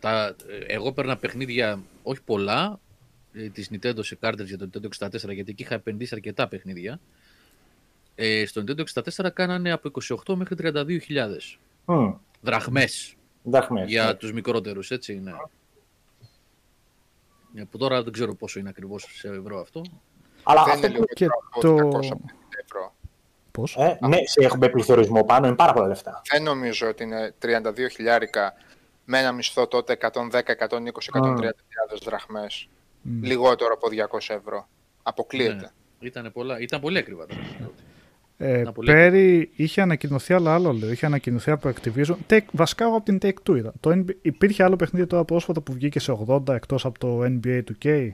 τα, 0.00 0.36
εγώ 0.66 0.92
παίρνα 0.92 1.16
παιχνίδια, 1.16 1.78
όχι 2.02 2.22
πολλά, 2.22 2.64
ε, 2.64 2.87
της 3.52 3.70
Nintendo 3.72 3.98
σε 4.04 4.14
κάρτε 4.14 4.42
για 4.42 4.58
το 4.58 4.70
Nintendo 4.72 5.06
64, 5.06 5.10
γιατί 5.10 5.50
εκεί 5.50 5.62
είχα 5.62 5.74
επενδύσει 5.74 6.14
αρκετά 6.14 6.48
παιχνίδια. 6.48 7.00
Ε, 8.14 8.46
στο 8.46 8.64
Nintendo 8.66 8.84
64 9.24 9.28
κάνανε 9.32 9.72
από 9.72 9.90
28 10.26 10.34
μέχρι 10.34 10.56
32.000 10.58 10.98
mm. 11.86 12.14
δραχμές, 12.40 13.14
δραχμές 13.42 13.88
για 13.88 14.04
ναι. 14.04 14.14
τους 14.14 14.32
μικρότερους, 14.32 14.90
έτσι, 14.90 15.18
ναι. 15.18 15.32
Mm. 15.32 15.48
Που 17.70 17.78
τώρα 17.78 18.02
δεν 18.02 18.12
ξέρω 18.12 18.34
πόσο 18.34 18.58
είναι 18.58 18.68
ακριβώς 18.68 19.06
σε 19.12 19.28
ευρώ 19.28 19.60
αυτό. 19.60 19.82
Αλλά 20.42 20.64
δεν 20.64 20.76
είναι 20.76 20.88
λίγο 20.88 21.04
και 21.04 21.26
το... 21.60 21.74
ευρώ. 22.64 22.94
Πώς; 23.50 23.76
Ε, 23.76 23.98
ναι, 24.00 24.16
σε 24.24 24.44
έχουμε 24.44 24.68
πληθωρισμό 24.68 25.24
πάνω, 25.24 25.46
είναι 25.46 25.56
πάρα 25.56 25.72
πολλά 25.72 25.86
λεφτά. 25.86 26.22
Δεν 26.32 26.42
νομίζω 26.42 26.88
ότι 26.88 27.02
είναι 27.02 27.34
32 27.42 27.48
χιλιάρικα 27.90 28.54
με 29.04 29.18
ένα 29.18 29.32
μισθό 29.32 29.66
τότε 29.66 29.98
110, 30.00 30.10
120, 30.10 30.40
130 31.12 31.38
mm. 31.38 31.50
δραχμές. 32.02 32.68
Mm. 33.04 33.08
Λιγότερο 33.22 33.74
από 33.74 33.88
200 34.18 34.34
ευρώ. 34.34 34.68
Αποκλείεται. 35.02 35.54
Ναι. 35.54 35.68
Ήταν, 36.00 36.30
πολλά, 36.32 36.60
ήταν 36.60 36.80
πολύ 36.80 36.98
ακριβά 36.98 37.26
τότε. 37.26 37.42
Ε, 38.40 38.64
πέρι 38.84 39.50
είχε 39.56 39.80
ανακοινωθεί 39.80 40.34
άλλο 40.34 40.48
άλλο, 40.48 40.72
λέω. 40.72 40.90
Είχε 40.90 41.06
ανακοινωθεί 41.06 41.50
από 41.50 41.70
Activision. 41.70 42.16
Take, 42.30 42.44
βασικά 42.52 42.86
από 42.86 43.00
την 43.00 43.18
Take 43.22 43.50
Two 43.50 43.56
είδα. 43.56 43.72
Το, 43.80 44.04
υπήρχε 44.22 44.62
άλλο 44.62 44.76
παιχνίδι 44.76 45.06
τώρα 45.06 45.24
πρόσφατα 45.24 45.60
που 45.60 45.72
βγήκε 45.72 46.00
σε 46.00 46.18
80 46.28 46.48
εκτός 46.48 46.84
από 46.84 46.98
το 46.98 47.22
NBA 47.22 47.62
2K. 47.82 48.10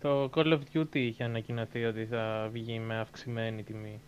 Το 0.00 0.30
Call 0.34 0.52
of 0.52 0.58
Duty 0.74 0.94
είχε 0.94 1.24
ανακοινωθεί 1.24 1.84
ότι 1.84 2.06
θα 2.10 2.48
βγει 2.52 2.78
με 2.78 2.98
αυξημένη 2.98 3.62
τιμή. 3.62 4.00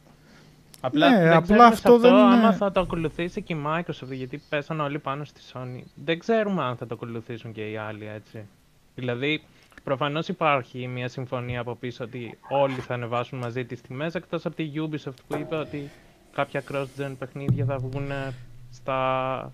Απλά, 0.80 1.10
ναι, 1.10 1.22
δεν 1.22 1.32
απλά 1.32 1.66
αυτό, 1.66 1.92
αυτό 1.92 1.98
δεν 1.98 2.12
είναι... 2.12 2.20
άμα 2.20 2.52
θα 2.52 2.72
το 2.72 2.80
ακολουθήσει 2.80 3.42
και 3.42 3.52
η 3.52 3.62
Microsoft, 3.66 4.12
γιατί 4.12 4.42
πέσανε 4.48 4.82
όλοι 4.82 4.98
πάνω 4.98 5.24
στη 5.24 5.40
Sony. 5.52 5.82
Δεν 5.94 6.18
ξέρουμε 6.18 6.62
αν 6.62 6.76
θα 6.76 6.86
το 6.86 6.94
ακολουθήσουν 6.94 7.52
και 7.52 7.70
οι 7.70 7.76
άλλοι, 7.76 8.10
έτσι. 8.14 8.46
Δηλαδή, 8.94 9.42
Προφανώς 9.84 10.28
υπάρχει 10.28 10.86
μια 10.86 11.08
συμφωνία 11.08 11.60
από 11.60 11.74
πίσω 11.74 12.04
ότι 12.04 12.38
όλοι 12.48 12.74
θα 12.74 12.94
ανεβάσουν 12.94 13.38
μαζί 13.38 13.64
τις 13.64 13.80
τιμές 13.80 14.14
εκτός 14.14 14.46
από 14.46 14.56
τη 14.56 14.70
Ubisoft 14.74 15.16
που 15.28 15.36
είπε 15.38 15.54
ότι 15.54 15.90
κάποια 16.32 16.62
cross-gen 16.70 17.12
παιχνίδια 17.18 17.64
θα 17.64 17.78
βγουν 17.78 18.10
στα... 18.70 19.52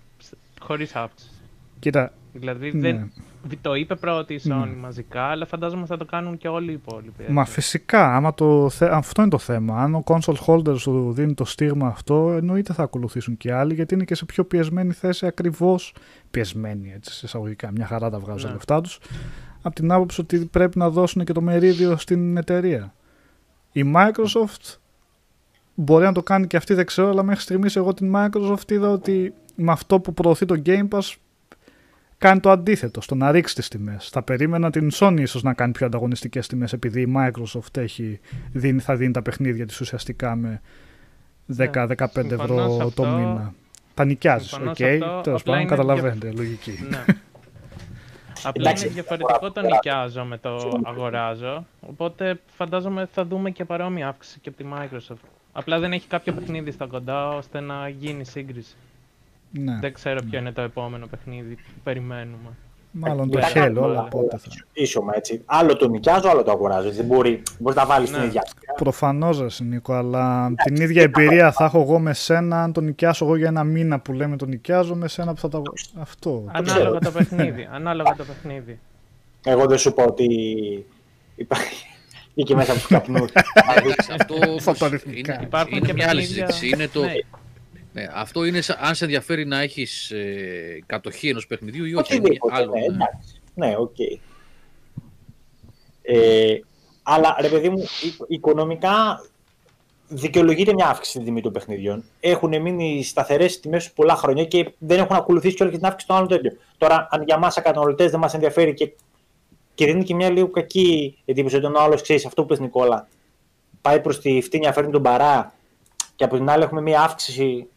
χωρίς 0.59 0.95
αύξηση. 0.95 1.31
Κοίτα. 1.79 2.13
Δηλαδή 2.33 2.71
ναι. 2.73 2.79
δεν... 2.79 3.11
το 3.61 3.73
είπε 3.75 3.95
πρώτη 3.95 4.33
η 4.33 4.41
Sony 4.43 4.67
ναι. 4.67 4.75
μαζικά, 4.75 5.23
αλλά 5.23 5.45
φαντάζομαι 5.45 5.85
θα 5.85 5.97
το 5.97 6.05
κάνουν 6.05 6.37
και 6.37 6.47
όλοι 6.47 6.71
οι 6.71 6.73
υπόλοιποι. 6.73 7.23
Μα 7.27 7.45
φυσικά, 7.45 8.15
άμα 8.15 8.33
το... 8.33 8.69
αυτό 8.79 9.21
είναι 9.21 9.29
το 9.29 9.37
θέμα. 9.37 9.81
Αν 9.81 9.95
ο 9.95 10.03
console 10.05 10.35
holder 10.45 10.79
σου 10.79 11.11
δίνει 11.13 11.33
το 11.33 11.45
στίγμα 11.45 11.87
αυτό, 11.87 12.31
εννοείται 12.31 12.73
θα 12.73 12.83
ακολουθήσουν 12.83 13.37
και 13.37 13.53
άλλοι, 13.53 13.73
γιατί 13.73 13.93
είναι 13.93 14.03
και 14.03 14.15
σε 14.15 14.25
πιο 14.25 14.43
πιεσμένη 14.43 14.93
θέση 14.93 15.25
ακριβώς. 15.25 15.93
Πιεσμένη 16.31 16.91
έτσι, 16.95 17.13
σε 17.13 17.25
εισαγωγικά. 17.25 17.71
Μια 17.71 17.85
χαρά 17.85 18.09
τα 18.09 18.19
βγάζουν 18.19 18.41
ναι. 18.41 18.47
τα 18.47 18.53
λεφτά 18.53 18.81
τους 18.81 18.99
από 19.61 19.75
την 19.75 19.91
άποψη 19.91 20.21
ότι 20.21 20.37
πρέπει 20.37 20.77
να 20.77 20.89
δώσουν 20.89 21.23
και 21.23 21.33
το 21.33 21.41
μερίδιο 21.41 21.97
στην 21.97 22.37
εταιρεία. 22.37 22.93
Η 23.71 23.91
Microsoft 23.95 24.77
μπορεί 25.75 26.03
να 26.05 26.11
το 26.11 26.23
κάνει 26.23 26.47
και 26.47 26.57
αυτή 26.57 26.73
δεν 26.73 26.85
ξέρω, 26.85 27.09
αλλά 27.09 27.23
μέχρι 27.23 27.41
στιγμής 27.41 27.75
εγώ 27.75 27.93
την 27.93 28.13
Microsoft 28.15 28.71
είδα 28.71 28.89
ότι 28.89 29.33
με 29.55 29.71
αυτό 29.71 29.99
που 29.99 30.13
προωθεί 30.13 30.45
το 30.45 30.61
Game 30.65 30.87
Pass 30.89 31.15
κάνει 32.17 32.39
το 32.39 32.51
αντίθετο, 32.51 33.01
στο 33.01 33.15
να 33.15 33.31
ρίξει 33.31 33.55
τις 33.55 33.67
τιμές. 33.67 34.09
Θα 34.09 34.21
περίμενα 34.21 34.69
την 34.69 34.89
Sony 34.93 35.17
ίσως 35.19 35.43
να 35.43 35.53
κάνει 35.53 35.71
πιο 35.71 35.85
ανταγωνιστικές 35.85 36.47
τιμές 36.47 36.73
επειδή 36.73 37.01
η 37.01 37.13
Microsoft 37.17 37.77
έχει, 37.77 38.19
δίνει, 38.51 38.79
θα 38.79 38.95
δίνει 38.95 39.11
τα 39.11 39.21
παιχνίδια 39.21 39.65
της 39.65 39.81
ουσιαστικά 39.81 40.35
με 40.35 40.61
10-15 41.57 41.65
ναι, 42.25 42.33
ευρώ 42.33 42.91
το 42.95 43.05
μήνα. 43.05 43.53
Τα 43.93 44.05
νοικιάζεις, 44.05 44.53
OK. 44.53 44.75
Okay. 44.77 44.99
Τέλος 45.23 45.43
πάντων, 45.43 45.67
καταλαβαίνετε, 45.67 46.31
λογική. 46.31 46.79
Ναι. 46.89 47.03
Απλά 48.43 48.69
Εντάξει, 48.69 48.85
είναι 48.85 48.93
διαφορετικό 48.93 49.51
το 49.51 49.61
νοικιάζω 49.61 50.23
με 50.23 50.37
το 50.37 50.79
αγοράζω. 50.83 51.65
Οπότε 51.81 52.39
φαντάζομαι 52.47 53.07
θα 53.13 53.25
δούμε 53.25 53.51
και 53.51 53.65
παρόμοια 53.65 54.07
αύξηση 54.07 54.39
και 54.39 54.49
από 54.49 54.57
τη 54.57 54.69
Microsoft. 54.73 55.29
Απλά 55.51 55.79
δεν 55.79 55.93
έχει 55.93 56.07
κάποιο 56.07 56.33
παιχνίδι 56.33 56.71
στα 56.71 56.85
κοντά 56.85 57.29
ώστε 57.29 57.59
να 57.59 57.89
γίνει 57.89 58.25
σύγκριση. 58.25 58.75
Ναι, 59.51 59.79
Δεν 59.79 59.93
ξέρω 59.93 60.21
ποιο 60.29 60.39
είναι 60.39 60.51
το 60.51 60.61
επόμενο 60.61 61.07
παιχνίδι 61.07 61.55
που 61.55 61.79
περιμένουμε. 61.83 62.49
Μάλλον 62.91 63.29
το 63.29 63.37
Εντάξει, 63.37 63.59
Halo, 63.65 63.81
όλα. 63.81 64.01
οπότε 64.03 64.37
θα... 64.37 64.47
Ίσωμα, 64.73 65.13
έτσι. 65.15 65.41
Άλλο 65.45 65.75
το 65.75 65.87
νοικιάζω, 65.89 66.29
άλλο 66.29 66.43
το 66.43 66.51
αγοράζω. 66.51 66.87
έτσι. 66.87 66.97
Δεν 66.97 67.05
μπορεί, 67.05 67.41
μπορείς 67.59 67.77
να 67.77 67.85
βάλεις 67.85 68.09
την 68.09 68.19
Ναι. 68.19 68.25
ίδια. 68.25 68.43
Προφανώς, 68.75 69.39
ρε 69.39 69.47
Νίκο, 69.65 69.93
αλλά 69.93 70.51
την 70.63 70.75
ίδια 70.75 71.01
εμπειρία 71.01 71.51
θα 71.51 71.65
έχω 71.65 71.81
εγώ 71.81 71.99
με 71.99 72.13
σένα 72.13 72.63
αν 72.63 72.73
το 72.73 72.81
νοικιάσω 72.81 73.25
εγώ 73.25 73.35
για 73.35 73.47
ένα 73.47 73.63
μήνα 73.63 73.99
που 73.99 74.13
λέμε 74.13 74.35
το 74.37 74.45
νοικιάζω 74.45 74.95
με 74.95 75.07
σένα 75.07 75.33
που 75.33 75.39
θα 75.39 75.49
τα. 75.49 75.61
Αυτό. 75.99 76.43
Ανάλογα 76.51 76.99
το 76.99 77.11
παιχνίδι. 77.11 77.67
Ανάλογα 77.71 78.15
το 78.15 78.23
παιχνίδι. 78.23 78.79
Εγώ 79.43 79.65
δεν 79.65 79.77
σου 79.77 79.93
πω 79.93 80.03
ότι 80.03 80.25
υπάρχει 81.35 81.85
εκεί 82.35 82.55
μέσα 82.55 82.71
από 82.71 82.79
τους 82.79 82.89
καπνούς. 82.89 83.31
Εντάξει, 83.77 84.11
αυτό 84.19 84.35
όμως 84.49 84.63
Φωτορυθμικά. 84.63 85.33
είναι, 85.33 85.43
Υπάρχουν 85.43 85.77
είναι 85.77 85.85
και 85.85 85.93
μια 85.93 86.09
άλλη 86.09 86.19
παιχνίδια- 86.21 86.51
συζήτηση. 86.51 86.75
Είναι 86.75 86.87
το, 86.87 87.01
Ναι. 87.93 88.01
ναι, 88.01 88.07
αυτό 88.13 88.43
είναι 88.45 88.61
σαν- 88.61 88.77
αν 88.79 88.95
σε 88.95 89.03
ενδιαφέρει 89.03 89.45
να 89.45 89.59
έχεις 89.61 90.11
ε, 90.11 90.83
κατοχή 90.85 91.29
ενός 91.29 91.47
παιχνιδιού 91.47 91.85
ή 91.85 91.95
όχι. 91.95 92.15
Είναι 92.15 92.23
Οτιδήποτε, 92.25 92.55
άλλο. 92.55 92.71
ναι, 92.73 92.79
ναι. 92.79 92.85
εντάξει. 92.85 93.41
Ναι, 93.55 93.75
οκ. 93.77 93.95
Ε, 96.01 96.59
αλλά 97.03 97.35
ρε 97.41 97.47
παιδί 97.47 97.69
μου, 97.69 97.83
οικο- 98.03 98.25
οικονομικά 98.27 99.23
δικαιολογείται 100.07 100.73
μια 100.73 100.87
αύξηση 100.87 101.11
στην 101.11 101.23
τιμή 101.25 101.41
των 101.41 101.51
παιχνιδιών. 101.51 102.03
Έχουν 102.19 102.61
μείνει 102.61 103.03
σταθερές 103.03 103.59
τιμές 103.59 103.87
του 103.87 103.93
πολλά 103.93 104.15
χρόνια 104.15 104.45
και 104.45 104.71
δεν 104.77 104.99
έχουν 104.99 105.15
ακολουθήσει 105.15 105.55
κιόλα 105.55 105.71
και 105.71 105.77
την 105.77 105.85
αύξηση 105.85 106.07
των 106.07 106.15
άλλων 106.15 106.27
τέτοιων. 106.29 106.57
Τώρα, 106.77 107.07
αν 107.11 107.23
για 107.23 107.35
εμά 107.35 107.49
καταναλωτέ 107.51 108.07
δεν 108.09 108.19
μας 108.19 108.33
ενδιαφέρει 108.33 108.73
και, 108.73 108.91
και 109.75 109.85
δίνει 109.85 110.03
και 110.03 110.15
μια 110.15 110.29
λίγο 110.29 110.47
κακή 110.47 111.17
εντύπωση 111.25 111.55
ότι 111.55 111.65
ο 111.65 111.71
άλλος 111.79 112.01
ξέρεις 112.01 112.25
αυτό 112.25 112.41
που 112.41 112.47
πες 112.47 112.59
Νικόλα, 112.59 113.07
πάει 113.81 113.99
προς 114.01 114.19
τη 114.19 114.41
φτύνια, 114.41 114.73
φέρνει 114.73 114.91
τον 114.91 115.01
παρά 115.01 115.53
και 116.15 116.23
από 116.23 116.35
την 116.35 116.49
άλλη 116.49 116.63
έχουμε 116.63 116.81
μια 116.81 117.01
αύξηση 117.01 117.43
αν- 117.43 117.67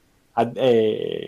ε, 0.55 0.81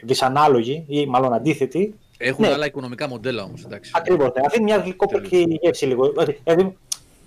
δυσανάλογη 0.03 0.85
ή 0.89 1.07
μάλλον 1.07 1.33
αντίθετη, 1.33 1.95
Έχουν 2.19 2.45
Ναι. 2.45 2.53
άλλα 2.53 2.67
οικονομικά 2.67 3.09
μοντέλα 3.09 3.43
όμως. 3.43 3.65
Εντάξει. 3.65 3.91
Ακριβώς. 3.95 4.31
Ναι. 4.35 4.43
Αφήνει 4.47 4.65
μια 4.65 4.77
γλυκόπικη 4.77 5.59
γεύση 5.63 5.87
λίγο. 5.87 6.13
Δηλαδή, 6.45 6.77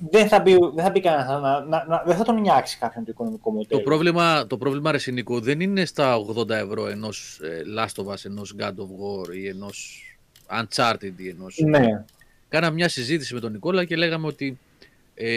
δεν 0.10 0.28
θα 0.28 0.40
μπει, 0.40 0.58
δεν 0.74 0.84
θα 0.84 0.90
μπει 0.90 1.00
κανένας 1.02 1.28
να, 1.42 1.60
να, 1.62 1.86
να, 1.88 2.04
δεν 2.06 2.16
θα 2.16 2.24
τον 2.24 2.40
νοιάξει 2.42 2.78
κάποιον 2.78 3.04
το 3.06 3.12
οικονομικό 3.14 3.52
μοντέλο. 3.52 3.80
Το 3.82 3.90
πρόβλημα, 3.90 4.48
το 4.48 4.58
πρόβλημα 4.58 4.92
ρε 4.92 4.98
Νίκο, 5.12 5.40
δεν 5.40 5.60
είναι 5.60 5.86
στα 5.86 6.18
80 6.38 6.50
ευρώ 6.50 6.88
ενός 6.88 7.40
ε, 7.44 7.62
Last 7.78 8.04
of 8.04 8.12
Us, 8.14 8.26
ενός 8.26 8.56
God 8.60 8.64
of 8.70 8.70
War 9.30 9.36
ή 9.36 9.48
ενός 9.48 10.02
Uncharted 10.62 11.12
ή 11.18 11.30
ενός... 11.30 11.58
Ναι. 11.66 12.04
Κάναμε 12.50 12.74
μια 12.74 12.90
συζήτηση 12.90 13.34
με 13.34 13.40
τον 13.40 13.52
Νικόλα 13.52 13.86
και 13.86 13.96
λέγαμε 13.96 14.28
ότι 14.28 14.60
ε, 15.14 15.28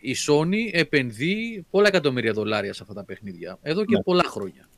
η 0.00 0.16
Sony 0.26 0.70
επενδύει 0.72 1.66
πολλά 1.70 1.88
εκατομμύρια 1.88 2.32
δολάρια 2.32 2.72
σε 2.72 2.78
αυτά 2.82 2.94
τα 2.94 3.04
παιχνίδια 3.04 3.58
εδώ 3.62 3.84
και 3.84 3.94
Ναι. 3.96 4.02
πολλά 4.02 4.24
χρόνια. 4.26 4.68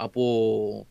Από 0.00 0.86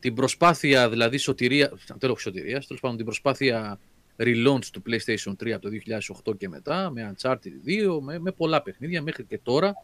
την 0.00 0.14
προσπάθεια 0.14 0.88
δηλαδή 0.88 1.16
σωτηρία, 1.16 1.72
τέλος 1.98 2.20
σωτηρίας, 2.20 2.66
τέλος 2.66 2.82
πάντων 2.82 2.96
την 2.96 3.06
προσπάθεια 3.06 3.78
relaunch 4.16 4.64
του 4.72 4.82
PlayStation 4.86 5.32
3 5.44 5.50
από 5.50 5.62
το 5.62 5.70
2008 6.26 6.36
και 6.38 6.48
μετά, 6.48 6.90
με 6.90 7.14
Uncharted 7.14 7.36
2, 7.66 7.98
με, 8.00 8.18
με 8.18 8.32
πολλά 8.32 8.62
παιχνίδια 8.62 9.02
μέχρι 9.02 9.24
και 9.24 9.38
τώρα, 9.42 9.74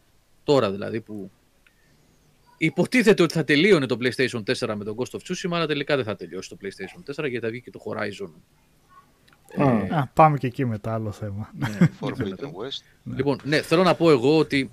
τώρα 0.43 0.71
δηλαδή 0.71 1.01
που 1.01 1.31
υποτίθεται 2.57 3.23
ότι 3.23 3.33
θα 3.33 3.43
τελείωνε 3.43 3.85
το 3.85 3.97
PlayStation 4.01 4.43
4 4.57 4.73
με 4.75 4.83
τον 4.83 4.95
Ghost 4.97 5.19
of 5.19 5.19
Tsushima, 5.19 5.51
αλλά 5.51 5.67
τελικά 5.67 5.95
δεν 5.95 6.05
θα 6.05 6.15
τελειώσει 6.15 6.49
το 6.49 6.57
PlayStation 6.61 7.23
4 7.23 7.29
γιατί 7.29 7.39
θα 7.39 7.49
βγει 7.49 7.61
και 7.61 7.71
το 7.71 7.79
Horizon. 7.85 8.31
Μμ. 9.57 9.93
Α, 9.93 10.07
πάμε 10.13 10.37
και 10.37 10.47
εκεί 10.47 10.65
μετά, 10.65 10.93
άλλο 10.93 11.11
θέμα. 11.11 11.51
Ναι, 11.57 11.77
Forbidden 12.01 12.45
West. 12.45 13.13
Λοιπόν, 13.15 13.39
ναι, 13.43 13.61
θέλω 13.61 13.83
να 13.83 13.95
πω 13.95 14.09
εγώ 14.11 14.37
ότι 14.37 14.69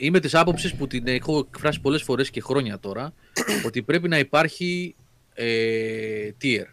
είμαι 0.00 0.20
της 0.20 0.34
άποψης 0.34 0.74
που 0.74 0.86
την 0.86 1.06
έχω 1.06 1.38
εκφράσει 1.38 1.80
πολλές 1.80 2.02
φορές 2.02 2.30
και 2.30 2.40
χρόνια 2.40 2.78
τώρα, 2.78 3.12
ότι 3.66 3.82
πρέπει 3.82 4.08
να 4.08 4.18
υπάρχει 4.18 4.94
ε, 5.34 6.30
tier. 6.42 6.64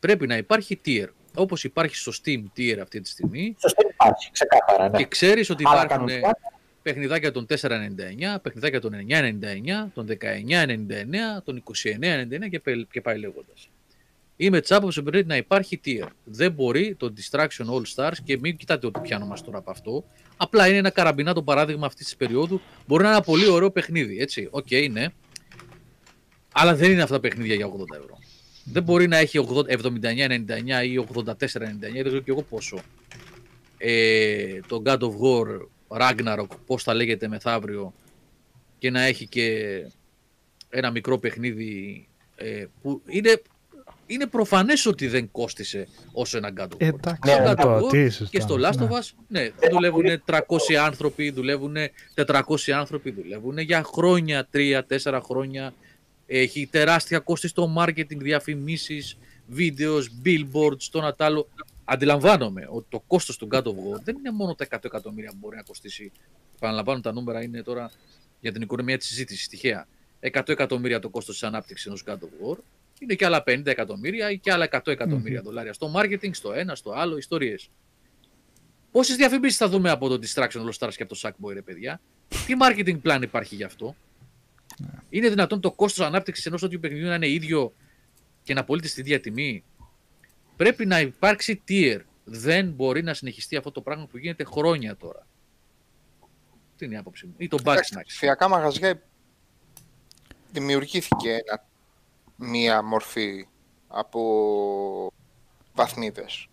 Πρέπει 0.00 0.26
να 0.26 0.36
υπάρχει 0.36 0.80
tier. 0.86 1.06
Όπως 1.34 1.64
υπάρχει 1.64 1.96
στο 1.96 2.12
Steam 2.22 2.42
tier 2.56 2.78
αυτή 2.82 3.00
τη 3.00 3.08
στιγμή 3.08 3.56
Σωστά 3.60 3.82
υπάρχει, 3.90 4.30
ξεκάθαρα. 4.32 4.88
Ναι. 4.88 4.98
και 4.98 5.04
ξέρεις 5.04 5.50
ότι 5.50 5.62
Αλλά 5.66 5.82
υπάρχουν 5.84 6.06
κανονικά, 6.06 6.38
παιχνιδάκια 6.82 7.32
των 7.32 7.46
4,99, 7.48 7.56
παιχνιδάκια 8.42 8.80
των 8.80 8.92
9,99, 9.08 9.90
των 9.94 10.06
19,99, 10.06 11.42
των 11.44 11.62
29,99 11.62 12.48
και, 12.50 12.60
πε- 12.60 12.86
και 12.90 13.00
πάει 13.00 13.18
λέγοντας. 13.18 13.68
Είμαι 14.36 14.60
της 14.60 14.72
άποψης 14.72 14.96
ότι 15.00 15.10
πρέπει 15.10 15.26
να 15.28 15.36
υπάρχει 15.36 15.80
tier. 15.84 16.06
Δεν 16.24 16.52
μπορεί 16.52 16.94
το 16.94 17.12
Distraction 17.16 17.64
All 17.66 17.82
Stars 17.94 18.16
και 18.24 18.38
μην 18.38 18.56
κοιτάτε 18.56 18.86
ότι 18.86 19.00
πιάνομαστε 19.00 19.46
τώρα 19.46 19.58
από 19.58 19.70
αυτό. 19.70 20.04
Απλά 20.42 20.68
είναι 20.68 20.76
ένα 20.76 20.90
καραμπινάτο 20.90 21.42
παράδειγμα 21.42 21.86
αυτής 21.86 22.04
της 22.04 22.16
περίοδου. 22.16 22.60
Μπορεί 22.86 23.02
να 23.02 23.08
είναι 23.08 23.16
ένα 23.16 23.26
πολύ 23.26 23.48
ωραίο 23.48 23.70
παιχνίδι. 23.70 24.18
Έτσι, 24.20 24.48
οκ, 24.50 24.66
ναι. 24.90 25.06
Αλλά 26.52 26.74
δεν 26.74 26.90
είναι 26.90 27.02
αυτά 27.02 27.14
τα 27.14 27.20
παιχνίδια 27.20 27.54
για 27.54 27.66
80 27.66 27.70
ευρώ. 28.00 28.18
Δεν 28.64 28.82
μπορεί 28.82 29.08
να 29.08 29.16
έχει 29.16 29.46
80 29.48 29.78
79,99 29.78 30.84
ή 30.84 31.06
84,99, 31.14 31.34
δεν 31.78 32.02
ξέρω 32.04 32.20
και 32.20 32.30
εγώ 32.30 32.42
πόσο. 32.42 32.80
Ε, 33.78 34.60
το 34.66 34.82
God 34.84 34.98
of 34.98 35.12
War 35.22 35.58
Ragnarok, 36.00 36.48
πώς 36.66 36.82
θα 36.82 36.94
λέγεται 36.94 37.28
μεθαύριο 37.28 37.92
και 38.78 38.90
να 38.90 39.02
έχει 39.02 39.28
και 39.28 39.86
ένα 40.70 40.90
μικρό 40.90 41.18
παιχνίδι 41.18 42.08
ε, 42.36 42.64
που 42.82 43.02
είναι, 43.06 43.42
είναι 44.10 44.26
προφανές 44.26 44.86
ότι 44.86 45.08
δεν 45.08 45.30
κόστισε 45.30 45.88
όσο 46.12 46.36
ένα 46.36 46.52
God 46.56 46.62
of 46.62 46.66
War. 46.66 46.76
Εντάξει, 46.78 47.20
Ναι, 47.24 47.32
Στο 47.32 47.42
ναι, 47.42 47.50
God 47.50 47.52
of 47.52 47.62
τώρα 47.62 47.80
War 47.80 47.90
τι 47.90 48.24
και 48.30 48.40
στο 48.40 48.56
Last 48.60 48.78
of 48.78 48.88
Us, 48.88 49.10
ναι, 49.28 49.48
δουλεύουν 49.70 50.22
300 50.26 50.38
άνθρωποι, 50.80 51.30
δουλεύουν 51.30 51.76
400 52.14 52.70
άνθρωποι, 52.74 53.10
δουλεύουν 53.10 53.58
για 53.58 53.82
χρόνια, 53.82 54.48
3-4 54.52 55.20
χρόνια. 55.22 55.74
Έχει 56.26 56.66
τεράστια 56.66 57.18
κόστη 57.18 57.48
στο 57.48 57.74
marketing, 57.78 58.16
διαφημίσεις, 58.16 59.16
βίντεος, 59.46 60.10
billboards, 60.24 60.82
το 60.90 60.98
ένα 60.98 61.14
τ' 61.14 61.22
άλλο. 61.22 61.48
Αντιλαμβάνομαι 61.84 62.66
ότι 62.70 62.86
το 62.88 63.02
κόστος 63.06 63.36
του 63.36 63.48
God 63.50 63.62
of 63.62 63.70
War 63.70 64.00
δεν 64.04 64.16
είναι 64.16 64.30
μόνο 64.30 64.54
τα 64.54 64.64
100 64.64 64.78
εκατομμύρια 64.84 65.30
που 65.30 65.36
μπορεί 65.40 65.56
να 65.56 65.62
κοστίσει. 65.62 66.12
Επαναλαμβάνω 66.56 67.00
τα 67.00 67.12
νούμερα 67.12 67.42
είναι 67.42 67.62
τώρα 67.62 67.90
για 68.40 68.52
την 68.52 68.62
οικονομία 68.62 68.98
της 68.98 69.06
συζήτησης 69.06 69.48
τυχαία. 69.48 69.86
100 70.20 70.48
εκατομμύρια 70.48 70.98
το 70.98 71.08
κόστος 71.08 71.38
της 71.38 71.48
ανάπτυξης 71.48 71.86
ενός 71.86 72.04
God 72.06 72.12
of 72.12 72.50
War. 72.50 72.56
Είναι 73.02 73.14
και 73.14 73.24
άλλα 73.24 73.42
50 73.46 73.66
εκατομμύρια 73.66 74.30
ή 74.30 74.38
και 74.38 74.52
άλλα 74.52 74.68
100 74.70 74.86
εκατομμύρια 74.86 75.42
δολάρια 75.42 75.72
στο 75.72 75.92
marketing, 75.96 76.30
στο 76.34 76.52
ένα, 76.52 76.74
στο 76.74 76.92
άλλο, 76.92 77.16
ιστορίες. 77.16 77.70
Πόσες 78.90 79.16
διαφημίσεις 79.16 79.56
θα 79.58 79.68
δούμε 79.68 79.90
από 79.90 80.08
το 80.08 80.18
Distraction 80.26 80.60
All 80.64 80.72
Stars 80.78 80.94
και 80.94 81.02
από 81.02 81.14
το 81.14 81.20
Sackboy, 81.22 81.52
ρε 81.52 81.62
παιδιά; 81.62 82.00
Τι 82.28 82.54
marketing 82.60 83.00
plan 83.02 83.22
υπάρχει 83.22 83.54
γι' 83.54 83.64
αυτό; 83.64 83.96
Είναι 85.10 85.28
δυνατόν 85.28 85.60
το 85.60 85.72
κόστος 85.72 86.06
ανάπτυξης 86.06 86.46
ενός 86.46 86.60
τέτοιου 86.60 86.80
παιχνιδιού 86.80 87.06
να 87.06 87.14
είναι 87.14 87.28
ίδιο 87.28 87.72
και 88.42 88.54
να 88.54 88.64
πωλείται 88.64 88.88
στη 88.88 89.00
ίδια 89.00 89.20
τιμή. 89.20 89.64
Πρέπει 90.56 90.86
να 90.86 91.00
υπάρξει 91.00 91.62
tier. 91.68 92.00
Δεν 92.24 92.70
μπορεί 92.70 93.02
να 93.02 93.14
συνεχιστεί 93.14 93.56
αυτό 93.56 93.70
το 93.70 93.80
πράγμα 93.80 94.06
που 94.06 94.18
γίνεται 94.18 94.44
χρόνια 94.44 94.96
τώρα. 94.96 95.26
Τι 96.76 96.84
είναι 96.84 96.94
η 96.94 96.98
άποψή 96.98 97.26
μου; 97.26 97.34
Ή 97.38 97.48
το 97.48 97.56
Εντάξει, 97.60 97.94
backsnacks. 97.96 98.06
ψηφιακά 98.06 98.48
μαγαζιά 98.48 99.02
δημιουργήθηκε 100.52 101.30
ένα, 101.30 101.64
μία 102.40 102.82
μορφή 102.82 103.48
από 103.88 105.12
βαθμίδες. 105.74 106.48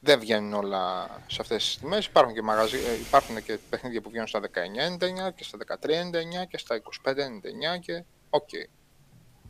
Δεν 0.00 0.18
βγαίνουν 0.18 0.52
όλα 0.52 1.08
σε 1.26 1.38
αυτές 1.40 1.64
τις 1.64 1.78
τιμές. 1.78 2.06
Υπάρχουν 2.06 2.34
και, 2.34 2.42
μαγαζί, 2.42 2.76
ε, 2.76 2.98
υπάρχουν 3.06 3.42
και 3.42 3.58
παιχνίδια 3.70 4.00
που 4.00 4.08
βγαίνουν 4.08 4.26
στα 4.26 4.40
19,99 4.40 5.32
και 5.34 5.44
στα 5.44 5.58
13,99 5.58 6.46
και 6.48 6.58
στα 6.58 6.74
25,99 6.76 7.78
και 7.80 8.04
οκ. 8.30 8.48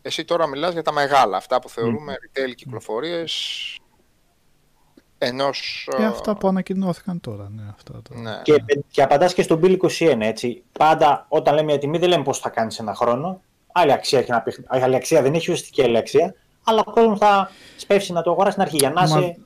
Εσύ 0.02 0.24
τώρα 0.24 0.46
μιλάς 0.46 0.72
για 0.72 0.82
τα 0.82 0.92
μεγάλα, 0.92 1.36
αυτά 1.36 1.60
που 1.60 1.68
θεωρούμε 1.68 2.16
retail 2.20 2.54
κυκλοφορίες 2.54 3.32
ενός... 5.18 5.88
Και 5.96 6.02
ε, 6.02 6.06
αυτά 6.06 6.36
που 6.36 6.48
ανακοινώθηκαν 6.48 7.20
τώρα. 7.20 7.48
Ναι, 7.50 7.62
αυτά 7.70 8.02
τώρα. 8.02 8.20
ναι. 8.20 8.40
Και, 8.42 8.64
και 8.90 9.02
απαντάς 9.02 9.34
και 9.34 9.42
στον 9.42 9.60
Bill 9.62 9.78
21, 9.80 10.16
έτσι. 10.20 10.64
Πάντα 10.72 11.26
όταν 11.28 11.54
λέμε 11.54 11.66
μια 11.66 11.78
τιμή 11.78 11.98
δεν 11.98 12.08
λέμε 12.08 12.22
πώς 12.22 12.38
θα 12.38 12.48
κάνεις 12.48 12.78
ένα 12.78 12.94
χρόνο. 12.94 13.40
Άλλη 13.78 13.92
αξία, 13.92 14.18
έχει 14.18 14.30
ένα 14.30 14.40
παιχν- 14.40 14.66
άλλη 14.68 14.94
αξία 14.96 15.22
δεν 15.22 15.34
έχει 15.34 15.50
ουσιαστική 15.50 15.82
άλλη 15.82 15.96
αξία. 15.96 16.34
Αλλά 16.64 16.82
ο 16.86 16.90
κόσμος 16.90 17.18
θα 17.18 17.50
σπεύσει 17.76 18.12
να 18.12 18.22
το 18.22 18.30
αγοράσει 18.30 18.50
στην 18.52 18.62
αρχή 18.62 18.76
για 18.76 18.90
να 18.90 19.08
Μα- 19.08 19.18
είσαι 19.18 19.36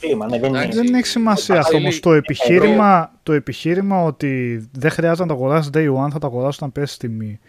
κλίμα. 0.00 0.26
Ναι, 0.26 0.38
δεν 0.38 0.48
είναι. 0.48 0.58
Εντάξει. 0.58 0.78
Δεν 0.78 0.94
έχει 0.94 1.06
σημασία 1.06 1.54
αυτό 1.58 1.64
Βασίλη, 1.70 1.82
όμως. 1.82 2.00
Το 2.00 2.12
επιχείρημα, 2.12 3.12
το 3.22 3.32
επιχείρημα 3.32 4.02
ότι 4.02 4.64
δεν 4.72 4.90
χρειάζεται 4.90 5.22
να 5.22 5.28
το 5.28 5.34
αγοράσει 5.34 5.70
day 5.74 5.94
one, 6.04 6.08
θα 6.12 6.18
το 6.18 6.26
αγοράσει 6.26 6.58
όταν 6.60 6.72
πέσει 6.72 6.98
τιμή. 6.98 7.40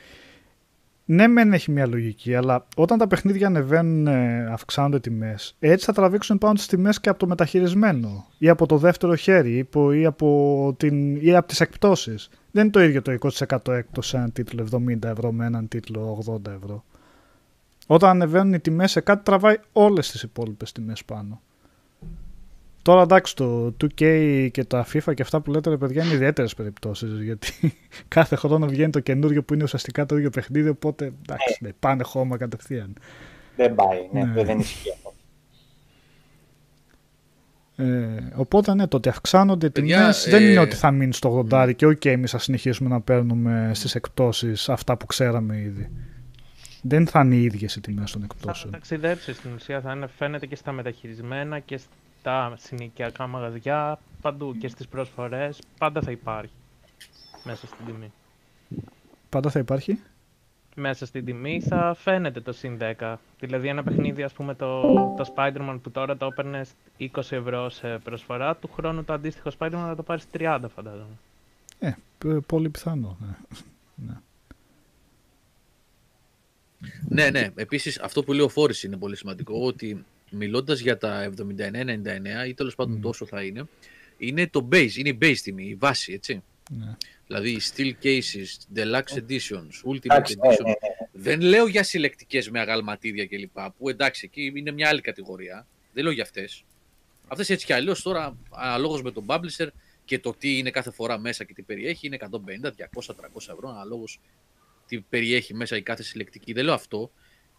Ναι, 1.08 1.28
μεν 1.28 1.54
έχει 1.54 1.72
μια 1.72 1.88
λογική, 1.88 2.36
αλλά 2.36 2.68
όταν 2.76 2.98
τα 2.98 3.08
παιχνίδια 3.08 3.48
ανεβαίνουν, 3.48 4.08
ε, 4.08 4.46
αυξάνονται 4.52 5.00
τιμές, 5.00 5.56
έτσι 5.60 5.86
θα 5.86 5.94
τραβήξουν 5.94 6.38
πάνω 6.38 6.54
τις 6.54 6.68
τιμές 6.68 7.00
και 7.00 7.10
από 7.10 7.20
το 7.20 7.28
μεταχειρισμένο 7.28 8.26
ή 8.38 8.50
από 8.50 8.66
το 8.66 8.78
δεύτερο 8.78 9.16
χέρι 9.16 9.56
ή 9.56 9.60
από, 9.60 9.92
ή 9.92 10.06
από, 10.06 10.74
την, 10.78 11.16
ή 11.16 11.36
από 11.36 11.48
τις 11.48 11.60
εκπτώσεις. 11.60 12.30
Δεν 12.52 12.64
είναι 12.64 12.72
το 12.72 12.82
ίδιο 12.82 13.02
το 13.02 13.18
20% 13.38 13.74
έκπτωση 13.74 14.10
σε 14.10 14.18
έναν 14.18 14.32
τίτλο 14.32 14.68
70 14.72 15.04
ευρώ 15.04 15.32
με 15.32 15.46
έναν 15.46 15.68
τίτλο 15.68 16.24
80 16.46 16.52
ευρώ. 16.62 16.84
Όταν 17.88 18.10
ανεβαίνουν 18.10 18.54
οι 18.54 18.60
τιμές 18.60 18.92
σε 18.92 19.00
κάτι 19.00 19.24
τραβάει 19.24 19.56
όλες 19.72 20.12
τις 20.12 20.24
υπόλοιπες 20.24 20.72
τιμές 20.72 21.06
πάνω. 21.06 21.42
Τώρα 22.86 23.02
εντάξει 23.02 23.36
το 23.36 23.76
2K 23.84 24.48
και 24.52 24.64
τα 24.64 24.86
FIFA 24.94 25.14
και 25.14 25.22
αυτά 25.22 25.42
που 25.42 25.52
λέτε 25.52 25.70
ρε 25.70 25.78
παιδιά 25.78 26.04
είναι 26.04 26.14
ιδιαίτερες 26.14 26.54
περιπτώσεις. 26.54 27.22
Γιατί 27.22 27.78
κάθε 28.08 28.36
χρόνο 28.36 28.68
βγαίνει 28.68 28.90
το 28.92 29.00
καινούριο 29.00 29.44
που 29.44 29.54
είναι 29.54 29.64
ουσιαστικά 29.64 30.06
το 30.06 30.18
ίδιο 30.18 30.30
παιχνίδι. 30.30 30.70
Οπότε 30.70 31.06
εντάξει, 31.06 31.58
ναι, 31.60 31.70
πάνε 31.80 32.04
χώμα 32.04 32.38
κατευθείαν. 32.38 32.94
Δεν 33.56 33.76
πάει, 33.76 33.98
ναι, 34.12 34.24
Ναι. 34.24 34.44
δεν 34.44 34.60
ισχύει 34.60 34.90
αυτό. 34.92 35.14
Ε, 37.76 38.32
οπότε 38.36 38.74
ναι, 38.74 38.88
το 38.88 38.98
ότι 38.98 39.10
αυξάνονται 39.10 39.66
οι 39.66 39.70
Παιδιά, 39.70 39.98
τιμές 40.00 40.26
δεν 40.30 40.44
ε, 40.44 40.50
είναι 40.50 40.60
ότι 40.60 40.76
θα 40.76 40.92
μείνει 40.92 41.14
στο 41.14 41.46
80 41.52 41.72
και 41.76 41.86
οκ, 41.86 42.06
εμείς 42.06 42.32
θα 42.32 42.38
συνεχίσουμε 42.38 42.90
να 42.90 43.02
παίρνουμε 43.02 43.72
στις 43.74 43.96
εκπτώσεις 43.96 44.70
αυτά 44.70 44.98
που 44.98 45.06
ξέραμε 45.06 45.58
ήδη. 45.60 45.90
Δεν 46.82 47.08
θα 47.08 47.22
είναι 47.22 47.36
οι 47.36 47.44
ίδιες 47.44 47.76
οι 47.76 47.82
τιμές 47.82 48.12
των 48.12 48.22
Θα 48.22 48.28
εκπτώσεων. 48.32 48.72
ταξιδέψεις 48.72 49.36
στην 49.36 49.50
ουσία, 49.56 49.82
θα 49.82 49.92
είναι, 49.94 50.08
φαίνεται 50.18 50.46
και 50.46 50.56
στα 50.56 50.72
μεταχειρισμένα 50.72 51.60
και 51.60 51.80
στα 52.26 52.54
συνοικιακά 52.58 53.28
μαγαζιά, 53.28 54.00
παντού 54.22 54.58
και 54.58 54.68
στις 54.68 54.88
προσφορές, 54.88 55.60
πάντα 55.78 56.02
θα 56.02 56.12
υπάρχει 56.12 56.52
μέσα 57.44 57.68
στην 57.68 57.86
τιμή. 57.86 58.12
Πάντα 59.30 59.50
θα 59.50 59.60
υπάρχει; 59.60 60.00
Μέσα 60.76 61.06
στην 61.06 61.26
τιμή 61.26 61.62
θα 61.62 61.94
φαίνεται 62.00 62.42
το 62.42 62.52
συν 62.52 62.78
10. 63.00 63.16
Δηλαδή 63.40 63.68
ένα 63.68 63.84
παιχνίδι, 63.84 64.24
ας 64.24 64.34
πούμε 64.34 64.56
το, 64.56 64.82
το 65.18 65.34
Spider-Man 65.36 65.80
που 65.84 65.92
τώρα 65.92 66.18
το 66.18 66.26
έπαιρνε 66.26 66.66
20 67.00 67.08
ευρώ 67.16 67.70
σε 67.70 67.98
προσφορά, 67.98 68.56
του 68.56 68.70
χρόνου 68.74 69.04
το 69.04 69.14
αντίστοιχο 69.14 69.50
Spider-Man 69.60 69.70
θα 69.72 69.96
το 69.96 70.04
πάρεις 70.04 70.24
30 70.38 70.60
φαντάζομαι. 70.76 71.18
Ε, 71.80 71.92
π- 72.18 72.46
πολύ 72.46 72.70
πιθανό. 72.70 73.18
ναι. 73.20 73.36
Ναι. 73.96 74.18
Ναι, 77.10 77.30
ναι. 77.30 77.50
Επίσης, 77.56 78.00
αυτό 78.00 78.24
που 78.24 78.34
λέει 78.34 78.46
ο 78.46 78.50
Φόρη 78.50 78.74
είναι 78.86 78.98
πολύ 78.98 79.16
σημαντικό. 79.16 79.66
Ότι 79.66 80.06
μιλώντας 80.36 80.80
για 80.80 80.98
τα 80.98 81.32
79-99 81.38 82.48
ή 82.48 82.54
τέλος 82.54 82.76
πάντων 82.76 82.96
Μμ. 82.98 83.02
τόσο 83.02 83.26
θα 83.26 83.44
είναι, 83.44 83.68
είναι 84.18 84.48
το 84.48 84.68
base, 84.72 84.94
είναι 84.96 85.10
η 85.10 85.18
base 85.22 85.38
τιμή, 85.44 85.66
η 85.66 85.76
βάση, 85.76 86.14
έτσι. 86.14 86.44
Ναι. 86.70 86.96
Δηλαδή 87.28 87.50
οι 87.52 87.62
steel 87.76 87.94
cases, 88.04 88.76
deluxe 88.76 89.18
editions, 89.18 89.92
ultimate 89.92 90.04
Εντάξει, 90.04 90.36
ναι, 90.36 90.50
edition. 90.50 90.64
ναι, 90.64 90.70
ναι. 90.70 90.76
Δεν 91.12 91.42
λέω 91.42 91.68
για 91.68 91.84
συλλεκτικές 91.84 92.50
με 92.50 92.60
αγαλματίδια 92.60 93.28
κλπ. 93.28 93.58
Που 93.78 93.90
εντάξει, 93.90 94.22
εκεί 94.26 94.54
είναι 94.56 94.72
μια 94.72 94.90
άλλη 94.90 95.02
κατηγορία. 95.02 95.68
Δεν 95.94 96.04
λέω 96.04 96.12
για 96.12 96.24
αυτές. 96.24 96.64
Αυτές 97.28 97.50
έτσι 97.50 97.66
κι 97.66 97.74
αλλιώς 97.74 98.02
τώρα, 98.02 98.38
αναλόγως 98.50 99.02
με 99.02 99.12
τον 99.12 99.26
publisher 99.28 99.68
και 100.06 100.20
το 100.20 100.34
τι 100.34 100.58
είναι 100.58 100.70
κάθε 100.72 100.92
φορά 100.92 101.20
μέσα 101.20 101.44
και 101.44 101.54
τι 101.54 101.62
περιέχει, 101.62 102.08
είναι 102.08 102.16
150, 102.16 102.72
200, 102.72 103.16
300 103.16 103.54
ευρώ, 103.54 103.70
αναλόγως 103.70 104.20
τι 104.88 105.00
περιέχει 105.00 105.54
μέσα 105.54 105.78
η 105.78 105.82
κάθε 105.82 106.04
συλλεκτική. 106.04 106.54
Δεν 106.54 106.66
λέω 106.66 106.74
αυτό. 106.74 107.12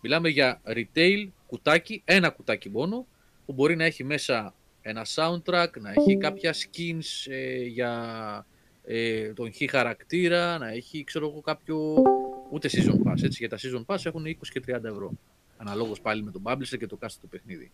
Μιλάμε 0.07 0.29
για 0.29 0.61
retail 0.67 1.29
κουτάκι, 1.47 2.03
ένα 2.05 2.29
κουτάκι 2.31 2.71
μόνο, 2.71 3.07
που 3.47 3.53
μπορεί 3.53 3.77
να 3.77 3.85
έχει 3.85 4.05
μέσα 4.05 4.55
ένα 4.83 5.07
soundtrack, 5.15 5.69
να 5.81 5.91
έχει 5.91 6.17
κάποια 6.17 6.55
skins 6.55 7.31
ε, 7.31 7.63
για 7.63 8.47
ε, 8.85 9.33
τον 9.33 9.53
χ 9.53 9.71
χαρακτήρα, 9.71 10.59
να 10.59 10.69
έχει 10.69 11.05
ξέρω 11.05 11.29
εγώ 11.29 11.41
κάποιο 11.41 12.03
ούτε 12.51 12.69
season 12.73 13.09
pass. 13.09 13.23
Έτσι, 13.23 13.47
για 13.47 13.49
τα 13.49 13.57
season 13.57 13.85
pass 13.87 14.05
έχουν 14.05 14.25
20 14.27 14.33
και 14.53 14.63
30 14.67 14.85
ευρώ. 14.85 15.11
Αναλόγως 15.57 16.01
πάλι 16.01 16.23
με 16.23 16.31
τον 16.31 16.43
publisher 16.45 16.79
και 16.79 16.87
το 16.87 16.97
κάστο 16.97 17.21
του 17.21 17.29
παιχνίδι. 17.29 17.71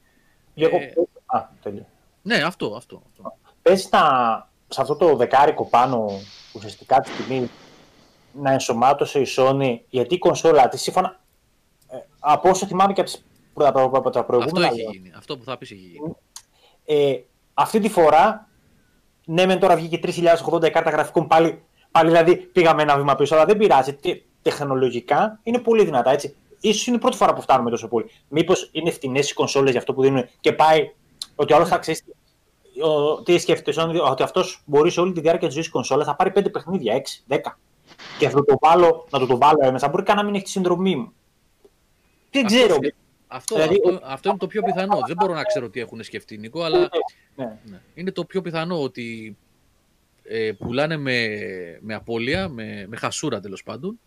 Λίγο... 0.54 0.76
Ε, 0.76 0.92
Α, 1.26 1.48
τέλειο. 1.62 1.86
Ναι, 2.22 2.34
αυτό, 2.34 2.74
αυτό. 2.76 3.02
αυτό. 3.06 3.38
Πες 3.62 3.88
να, 3.90 4.00
σε 4.68 4.80
αυτό 4.80 4.96
το 4.96 5.16
δεκάρικο 5.16 5.66
πάνω, 5.66 6.20
ουσιαστικά 6.52 7.00
τη 7.00 7.10
τιμή, 7.10 7.50
να 8.32 8.52
ενσωμάτωσε 8.52 9.20
η 9.20 9.26
Sony, 9.36 9.78
γιατί 9.90 10.14
η 10.14 10.18
κονσόλα 10.18 10.68
της, 10.68 10.80
σύμφωνα, 10.80 11.08
ε, 11.08 11.21
από 12.18 12.48
όσο 12.48 12.66
θυμάμαι 12.66 12.92
και 12.92 13.00
από, 13.00 13.10
τις, 13.10 13.24
προ- 13.54 13.66
από, 13.66 13.80
από 13.98 14.10
τα 14.10 14.20
Αυτό 14.20 14.22
προηγούμενα, 14.32 14.66
έχει 14.66 14.88
γίνει. 14.92 15.12
Αυτό 15.16 15.38
που 15.38 15.44
θα 15.44 15.58
πεις 15.58 15.70
έχει 15.70 15.80
γίνει. 15.80 16.14
ε, 16.84 17.20
αυτή 17.54 17.78
τη 17.80 17.88
φορά, 17.88 18.48
ναι 19.24 19.46
μεν 19.46 19.58
τώρα 19.58 19.76
βγήκε 19.76 20.00
3080 20.52 20.64
η 20.66 20.70
κάρτα 20.70 20.90
γραφικών, 20.90 21.26
πάλι, 21.26 21.62
πάλι 21.90 22.08
δηλαδή 22.08 22.36
πήγαμε 22.36 22.82
ένα 22.82 22.96
βήμα 22.96 23.14
πίσω, 23.14 23.34
αλλά 23.34 23.44
δεν 23.44 23.56
πειράζει, 23.56 23.94
τε- 23.94 24.22
τεχνολογικά 24.42 25.38
είναι 25.42 25.58
πολύ 25.58 25.84
δυνατά, 25.84 26.10
έτσι. 26.10 26.34
Ίσως 26.60 26.86
είναι 26.86 26.96
η 26.96 26.98
πρώτη 26.98 27.16
φορά 27.16 27.32
που 27.34 27.40
φτάνουμε 27.40 27.70
τόσο 27.70 27.88
πολύ. 27.88 28.10
Μήπως 28.28 28.68
είναι 28.72 28.90
φτηνές 28.90 29.30
οι 29.30 29.34
κονσόλες 29.34 29.70
για 29.70 29.80
αυτό 29.80 29.94
που 29.94 30.02
δίνουν 30.02 30.28
και 30.40 30.52
πάει 30.52 30.90
ότι 31.34 31.52
άλλος 31.54 31.68
θα 31.68 31.78
ξέρει 31.78 31.98
ο- 32.82 33.22
τι 33.22 33.38
σκέφτεται 33.38 33.70
η 33.70 33.74
Sony, 33.86 34.10
ότι 34.10 34.22
αυτός 34.22 34.62
μπορεί 34.64 34.90
σε 34.90 35.00
όλη 35.00 35.12
τη 35.12 35.20
διάρκεια 35.20 35.46
της 35.46 35.54
ζωής 35.54 35.68
κονσόλας 35.70 36.06
θα 36.06 36.14
πάρει 36.16 36.30
5 36.30 36.50
παιχνίδια, 36.50 36.94
6, 36.94 37.22
10. 37.28 37.58
Και 38.18 38.28
θα 38.28 38.44
το 38.44 38.56
βάλω, 38.60 39.06
να 39.10 39.18
το, 39.18 39.26
το 39.26 39.36
βάλω 39.38 39.58
έμεσα. 39.60 39.88
Μπορεί 39.88 40.02
καν 40.02 40.16
να 40.16 40.22
μην 40.22 40.34
έχει 40.34 40.44
τη 40.44 40.50
συνδρομή 40.50 40.96
μου. 40.96 41.12
Δεν 42.32 42.44
Αυτό 42.46 42.56
ξέρω. 42.58 42.74
σκε- 42.74 42.94
Αυτό, 43.26 43.54
Δηλαδή, 43.54 43.80
αυτό, 43.86 44.00
αυτό 44.04 44.28
είναι 44.28 44.38
το 44.38 44.46
πιο 44.46 44.62
πιθανό. 44.62 44.98
Δεν 45.06 45.16
μπορώ 45.16 45.34
να 45.34 45.42
ξέρω 45.42 45.70
τι 45.70 45.80
έχουν 45.80 46.02
σκεφτεί, 46.02 46.38
Νίκο, 46.38 46.62
αλλά 46.62 46.88
Ναι. 47.36 47.58
ναι, 47.64 47.80
είναι 47.94 48.12
το 48.12 48.24
πιο 48.24 48.40
πιθανό 48.42 48.82
ότι 48.82 49.36
ε, 50.24 50.52
πουλάνε 50.58 50.96
με, 50.96 51.28
με 51.80 51.94
απώλεια, 51.94 52.48
με, 52.48 52.86
με 52.88 52.96
χασούρα 52.96 53.40
τέλος 53.40 53.62
πάντων, 53.62 54.00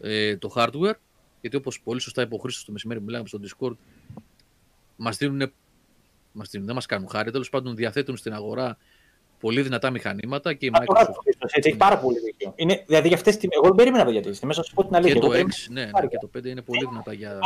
ε, 0.00 0.36
το 0.36 0.52
hardware. 0.56 0.94
Γιατί 1.40 1.56
όπως 1.56 1.80
πολύ 1.80 2.00
σωστά 2.00 2.22
είπε 2.22 2.34
ο 2.34 2.38
Χρήστος 2.38 2.64
το 2.64 2.72
μεσημέρι 2.72 2.98
που 3.00 3.06
μιλάμε 3.06 3.28
στο 3.28 3.40
Discord, 3.42 3.76
μας 4.96 5.16
δίνουν, 5.16 5.52
μας 6.32 6.48
δίνουν, 6.48 6.66
δεν 6.66 6.74
μας 6.74 6.86
κάνουν 6.86 7.08
χάρη. 7.08 7.30
Τέλος 7.30 7.48
πάντων 7.48 7.76
διαθέτουν 7.76 8.16
στην 8.16 8.32
αγορά 8.32 8.78
πολύ 9.40 9.62
δυνατά 9.62 9.90
μηχανήματα 9.90 10.54
και 10.54 10.66
η 10.66 10.70
Αυτό 10.72 10.84
Microsoft 10.92 10.96
γράφει 10.96 11.10
ο 11.10 11.22
έτσι, 11.52 11.68
έχει 11.68 11.76
πάρα 11.78 11.98
πολύ 11.98 12.18
δίκιο. 12.20 12.52
Είναι, 12.56 12.84
δηλαδή 12.86 13.08
για 13.08 13.16
αυτές 13.16 13.32
τις 13.32 13.42
τιμές, 13.42 13.56
εγώ 13.56 13.66
δεν 13.66 13.74
περίμενα 13.76 14.04
το 14.04 14.10
γιατί 14.10 14.30
τις 14.30 14.38
τιμές, 14.40 14.56
να 14.56 14.62
σου 14.62 14.74
πω 14.74 14.84
την 14.84 14.94
αλήθεια. 14.94 15.14
και 15.14 15.20
το 15.20 15.26
Εγώ 15.32 15.34
X, 15.34 15.48
περίμενα 15.48 15.70
ναι, 15.70 15.84
ναι, 15.84 15.90
πάρει 15.90 16.08
και 16.08 16.16
το 16.20 16.30
5 16.38 16.44
είναι 16.44 16.62
πολύ 16.62 16.86
δυνατά 16.88 17.12
για 17.12 17.38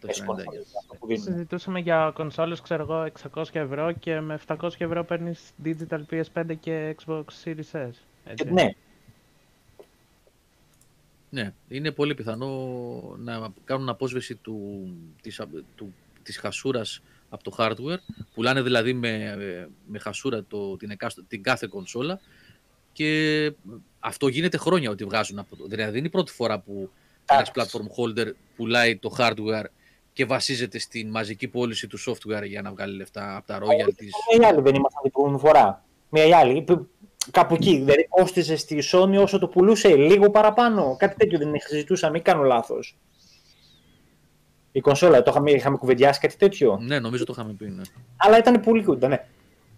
τις 0.00 0.18
τα 0.18 0.24
99. 0.24 0.26
κονσόλες, 0.26 0.66
αυτό 0.80 0.94
που 0.94 1.06
δίνουν. 1.06 1.22
Συζητούσαμε 1.22 1.80
για 1.80 2.10
κονσόλες, 2.14 2.60
ξέρω 2.60 2.82
εγώ, 2.82 3.06
600 3.34 3.42
ευρώ 3.52 3.92
και 3.92 4.20
με 4.20 4.38
700 4.46 4.68
ευρώ 4.78 5.04
παίρνεις 5.04 5.40
digital 5.64 6.00
PS5 6.10 6.56
και 6.60 6.96
Xbox 7.04 7.24
Series 7.44 7.72
S. 7.72 7.90
Έτσι. 8.24 8.52
Ναι, 8.52 8.70
Ναι, 11.30 11.52
είναι 11.68 11.90
πολύ 11.90 12.14
πιθανό 12.14 12.48
να 13.18 13.52
κάνουν 13.64 13.88
απόσβεση 13.88 14.34
του, 14.34 14.86
της, 15.22 15.40
α- 15.40 15.46
του, 15.74 15.94
της 16.22 16.38
χασούρας 16.38 17.02
από 17.32 17.42
το 17.42 17.54
hardware. 17.58 17.98
Πουλάνε 18.34 18.62
δηλαδή 18.62 18.92
με, 18.92 19.08
ε, 19.08 19.66
με 19.86 19.98
χασούρα 19.98 20.44
το, 20.48 20.76
την, 20.76 20.90
εκάστο- 20.90 21.24
την 21.28 21.42
κάθε 21.42 21.66
κονσόλα 21.70 22.20
και 22.92 23.52
αυτό 24.00 24.28
γίνεται 24.28 24.56
χρόνια 24.56 24.90
ότι 24.90 25.04
βγάζουν 25.04 25.38
από 25.38 25.56
το. 25.56 25.64
Δηλαδή 25.66 25.88
δεν 25.90 25.98
είναι 25.98 26.06
η 26.06 26.10
πρώτη 26.10 26.32
φορά 26.32 26.58
που 26.60 26.90
ένας 27.30 27.48
Εντάξει. 27.48 27.78
platform 27.78 27.86
holder 28.02 28.30
πουλάει 28.56 28.96
το 28.96 29.14
hardware 29.18 29.64
και 30.12 30.24
βασίζεται 30.24 30.78
στην 30.78 31.10
μαζική 31.10 31.48
πώληση 31.48 31.86
του 31.86 31.98
software 32.00 32.44
για 32.46 32.62
να 32.62 32.70
βγάλει 32.70 32.96
λεφτά 32.96 33.36
από 33.36 33.46
τα 33.46 33.58
royalties. 33.58 34.10
Μία 34.38 34.48
ή 34.48 34.52
άλλη 34.52 34.60
δεν 34.60 34.74
ήμασταν 34.74 35.02
την 35.02 35.10
προηγούμενη 35.12 35.42
φορά. 35.48 35.84
Μία 36.08 36.26
ή 36.26 36.32
άλλη. 36.32 36.62
Που- 36.62 36.86
Κάπου 37.30 37.54
εκεί. 37.54 37.76
Δηλαδή 37.76 38.06
κόστιζε 38.08 38.56
στη 38.56 38.82
Sony 38.92 39.16
όσο 39.22 39.38
το 39.38 39.48
πουλούσε, 39.48 39.96
λίγο 39.96 40.30
παραπάνω. 40.30 40.96
Κάτι 40.98 41.16
τέτοιο 41.16 41.38
δεν 41.38 41.52
συζητούσαμε, 41.68 42.18
ή 42.18 42.20
κάνω 42.20 42.42
λάθος. 42.42 42.96
Η 44.72 44.80
κονσόλα, 44.80 45.22
το 45.22 45.30
είχαμε, 45.30 45.50
είχαμε 45.50 45.76
κουβεντιάσει 45.76 46.20
κάτι 46.20 46.36
τέτοιο. 46.36 46.78
Ναι, 46.82 46.98
νομίζω 46.98 47.24
το 47.24 47.32
είχαμε 47.36 47.52
πει. 47.52 47.68
Ναι. 47.68 47.82
Αλλά 48.16 48.38
ήταν 48.38 48.60
πολύ 48.60 48.82
κοντά, 48.82 49.08
ναι. 49.08 49.24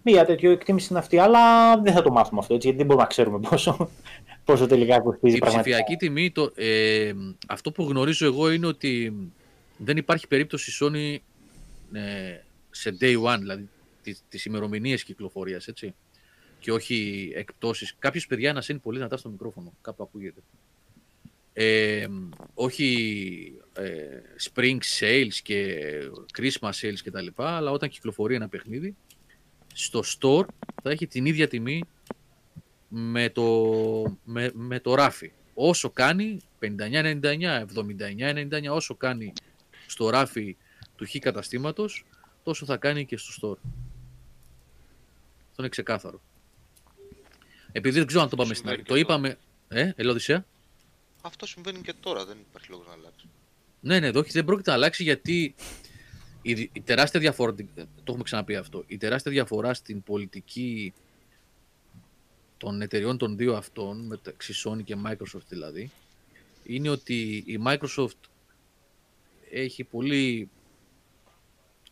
Μία 0.02 0.24
τέτοιο 0.24 0.50
εκτίμηση 0.50 0.86
είναι 0.90 0.98
αυτή, 0.98 1.18
αλλά 1.18 1.76
δεν 1.80 1.92
θα 1.92 2.02
το 2.02 2.10
μάθουμε 2.10 2.40
αυτό 2.40 2.54
έτσι, 2.54 2.66
γιατί 2.66 2.78
δεν 2.84 2.86
μπορούμε 2.86 3.04
να 3.04 3.14
ξέρουμε 3.14 3.38
πόσο, 3.48 3.90
πόσο 4.44 4.66
τελικά 4.66 5.00
κοστίζει 5.00 5.36
Η 5.36 5.38
πραγματικά. 5.38 5.76
ψηφιακή 5.76 5.96
τιμή, 5.96 6.30
το, 6.30 6.52
ε, 6.54 7.12
αυτό 7.48 7.72
που 7.72 7.82
γνωρίζω 7.82 8.26
εγώ 8.26 8.50
είναι 8.50 8.66
ότι 8.66 9.12
δεν 9.76 9.96
υπάρχει 9.96 10.28
περίπτωση 10.28 10.70
η 10.70 10.74
Sony 10.80 11.18
ε, 11.96 12.40
σε 12.70 12.96
day 13.00 13.22
one, 13.22 13.38
δηλαδή 13.38 13.68
τις, 14.02 14.22
τις 14.28 14.44
ημερομηνίες 14.44 15.04
κυκλοφορίας, 15.04 15.66
έτσι. 15.66 15.94
Και 16.58 16.72
όχι 16.72 17.30
εκπτώσεις. 17.34 17.94
Κάποιος 17.98 18.26
παιδιά 18.26 18.52
να 18.52 18.62
είναι 18.68 18.78
πολύ 18.78 18.96
δυνατά 18.96 19.16
στο 19.16 19.28
μικρόφωνο, 19.28 19.72
κάπου 19.80 20.02
ακούγεται. 20.02 20.40
Ε, 21.56 22.06
όχι 22.55 23.52
ε, 23.72 24.20
spring 24.43 24.78
sales 25.01 25.35
και 25.43 25.78
christmas 26.39 26.70
sales 26.81 26.98
και 27.02 27.10
τα 27.10 27.20
λοιπά, 27.20 27.56
αλλά 27.56 27.70
όταν 27.70 27.89
κυκλοφορεί 27.89 28.35
ένα 28.35 28.48
παιχνίδι, 28.48 28.97
στο 29.74 30.02
store 30.20 30.47
θα 30.82 30.90
έχει 30.90 31.06
την 31.06 31.26
ίδια 31.26 31.48
τιμή 31.48 31.82
με 32.89 33.31
το, 33.31 33.47
με, 34.24 34.51
με 34.55 34.81
το 34.81 34.94
ράφι. 34.94 35.32
Όσο 35.55 35.90
κάνει 35.90 36.39
59,99, 36.60 37.64
79,99, 37.74 38.70
όσο 38.70 38.94
κάνει 38.94 39.32
στο 39.86 40.10
ράφι 40.10 40.56
του 40.97 41.06
χ 41.06 41.16
καταστήματος, 41.18 42.05
τόσο 42.43 42.66
θα 42.66 42.76
κάνει 42.76 43.06
και 43.06 43.16
στο 43.16 43.32
store. 43.32 43.59
Αυτό 45.51 45.62
είναι 45.62 45.68
ξεκάθαρο. 45.68 46.20
Επειδή 47.72 47.98
δεν 47.98 48.06
ξέρω 48.06 48.22
αν 48.22 48.28
το 48.28 48.36
πάμε 48.36 48.55
στην 48.55 48.68
αρχή. 48.68 48.82
Συμβαίνει 48.86 49.05
Το 49.05 49.06
και 49.06 49.12
είπαμε. 49.12 49.39
Ε, 49.68 49.93
Ελόδησία. 49.97 50.47
Αυτό 51.26 51.46
συμβαίνει 51.46 51.80
και 51.80 51.94
τώρα, 52.01 52.24
δεν 52.24 52.36
υπάρχει 52.48 52.70
λόγος 52.70 52.86
να 52.86 52.92
αλλάξει. 52.92 53.26
Ναι, 53.80 54.01
ναι, 54.01 54.09
όχι, 54.09 54.30
δεν 54.30 54.44
πρόκειται 54.44 54.70
να 54.70 54.76
αλλάξει 54.76 55.02
γιατί 55.02 55.55
η, 56.42 56.55
δι- 56.55 56.70
η 56.72 56.80
τεράστια 56.80 57.20
διαφορά, 57.20 57.55
το 57.55 57.64
έχουμε 58.06 58.22
ξαναπεί 58.22 58.56
αυτό, 58.56 58.84
η 58.86 58.96
τεράστια 58.96 59.32
διαφορά 59.32 59.74
στην 59.74 60.02
πολιτική 60.02 60.92
των 62.56 62.82
εταιριών 62.82 63.18
των 63.18 63.36
δύο 63.36 63.56
αυτών, 63.56 64.06
μεταξύ 64.06 64.55
Sony 64.64 64.84
και 64.84 64.96
Microsoft 65.06 65.46
δηλαδή, 65.48 65.90
είναι 66.64 66.88
ότι 66.88 67.42
η 67.46 67.60
Microsoft 67.66 68.20
έχει 69.51 69.84
πολύ 69.84 70.48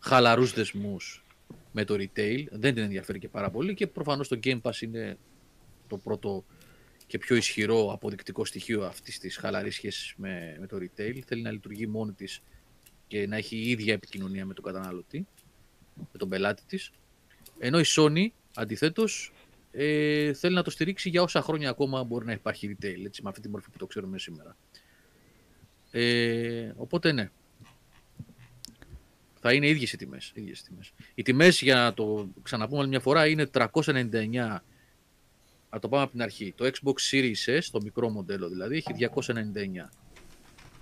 χαλαρούς 0.00 0.52
δεσμούς 0.52 1.24
με 1.72 1.84
το 1.84 1.94
retail, 1.94 2.44
δεν 2.50 2.74
την 2.74 2.82
ενδιαφέρει 2.82 3.18
και 3.18 3.28
πάρα 3.28 3.50
πολύ 3.50 3.74
και 3.74 3.86
προφανώς 3.86 4.28
το 4.28 4.38
Game 4.44 4.60
Pass 4.62 4.80
είναι 4.80 5.18
το 5.88 5.96
πρώτο 5.96 6.44
και 7.12 7.18
πιο 7.18 7.36
ισχυρό 7.36 7.92
αποδεικτικό 7.92 8.44
στοιχείο 8.44 8.84
αυτής 8.84 9.18
της 9.18 9.36
χαλαρής 9.36 9.74
σχέσης 9.74 10.14
με, 10.16 10.56
με 10.60 10.66
το 10.66 10.76
retail. 10.76 11.18
Θέλει 11.26 11.42
να 11.42 11.50
λειτουργεί 11.50 11.86
μόνη 11.86 12.12
της 12.12 12.42
και 13.06 13.26
να 13.26 13.36
έχει 13.36 13.56
η 13.56 13.70
ίδια 13.70 13.92
επικοινωνία 13.92 14.46
με 14.46 14.54
τον 14.54 14.64
καταναλωτή, 14.64 15.26
με 15.94 16.18
τον 16.18 16.28
πελάτη 16.28 16.62
της. 16.66 16.90
Ενώ 17.58 17.78
η 17.78 17.84
Sony, 17.86 18.26
αντιθέτως, 18.54 19.32
ε, 19.72 20.32
θέλει 20.32 20.54
να 20.54 20.62
το 20.62 20.70
στηρίξει 20.70 21.08
για 21.08 21.22
όσα 21.22 21.42
χρόνια 21.42 21.70
ακόμα 21.70 22.04
μπορεί 22.04 22.24
να 22.24 22.32
υπάρχει 22.32 22.76
retail, 22.76 23.04
έτσι, 23.04 23.22
με 23.22 23.28
αυτή 23.28 23.40
τη 23.40 23.48
μορφή 23.48 23.70
που 23.70 23.78
το 23.78 23.86
ξέρουμε 23.86 24.18
σήμερα. 24.18 24.56
Ε, 25.90 26.72
οπότε 26.76 27.12
ναι. 27.12 27.30
Θα 29.40 29.52
είναι 29.52 29.68
ίδιες 29.68 29.92
οι 29.92 29.96
τιμές. 29.96 30.32
Ίδιες 30.34 30.58
οι 30.60 30.64
τιμές. 30.64 30.92
Οι 31.14 31.22
τιμές, 31.22 31.62
για 31.62 31.74
να 31.74 31.94
το 31.94 32.28
ξαναπούμε 32.42 32.80
άλλη 32.80 32.88
μια 32.88 33.00
φορά, 33.00 33.26
είναι 33.26 33.46
399 33.46 34.62
Α 35.74 35.78
το 35.80 35.88
πάμε 35.88 36.02
από 36.02 36.12
την 36.12 36.22
αρχή. 36.22 36.52
Το 36.56 36.70
Xbox 36.72 37.10
Series 37.10 37.58
S, 37.58 37.62
το 37.70 37.80
μικρό 37.82 38.08
μοντέλο 38.08 38.48
δηλαδή, 38.48 38.76
έχει 38.76 39.10
299. 39.14 39.88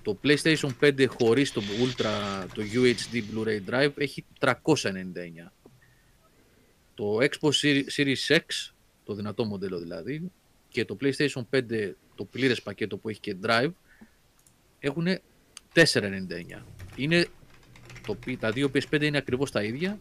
Το 0.03 0.19
PlayStation 0.23 0.69
5 0.81 1.07
χωρίς 1.09 1.53
το 1.53 1.61
Ultra, 1.61 2.47
το 2.55 2.63
UHD 2.75 3.23
Blu-ray 3.33 3.61
Drive, 3.71 3.93
έχει 3.97 4.25
399. 4.41 4.53
Το 6.95 7.19
Xbox 7.21 7.51
Series 7.97 8.27
X, 8.27 8.71
το 9.05 9.15
δυνατό 9.15 9.45
μοντέλο 9.45 9.79
δηλαδή, 9.79 10.31
και 10.69 10.85
το 10.85 10.97
PlayStation 11.01 11.43
5, 11.51 11.93
το 12.15 12.25
πλήρες 12.25 12.63
πακέτο 12.63 12.97
που 12.97 13.09
έχει 13.09 13.21
και 13.21 13.37
Drive, 13.43 13.71
έχουν 14.79 15.07
499. 15.75 16.63
Είναι, 16.97 17.27
το, 18.07 18.19
τα 18.39 18.51
δύο 18.51 18.71
PS5 18.75 19.03
είναι 19.03 19.19
ακριβώς 19.19 19.51
τα 19.51 19.63
ίδια, 19.63 19.99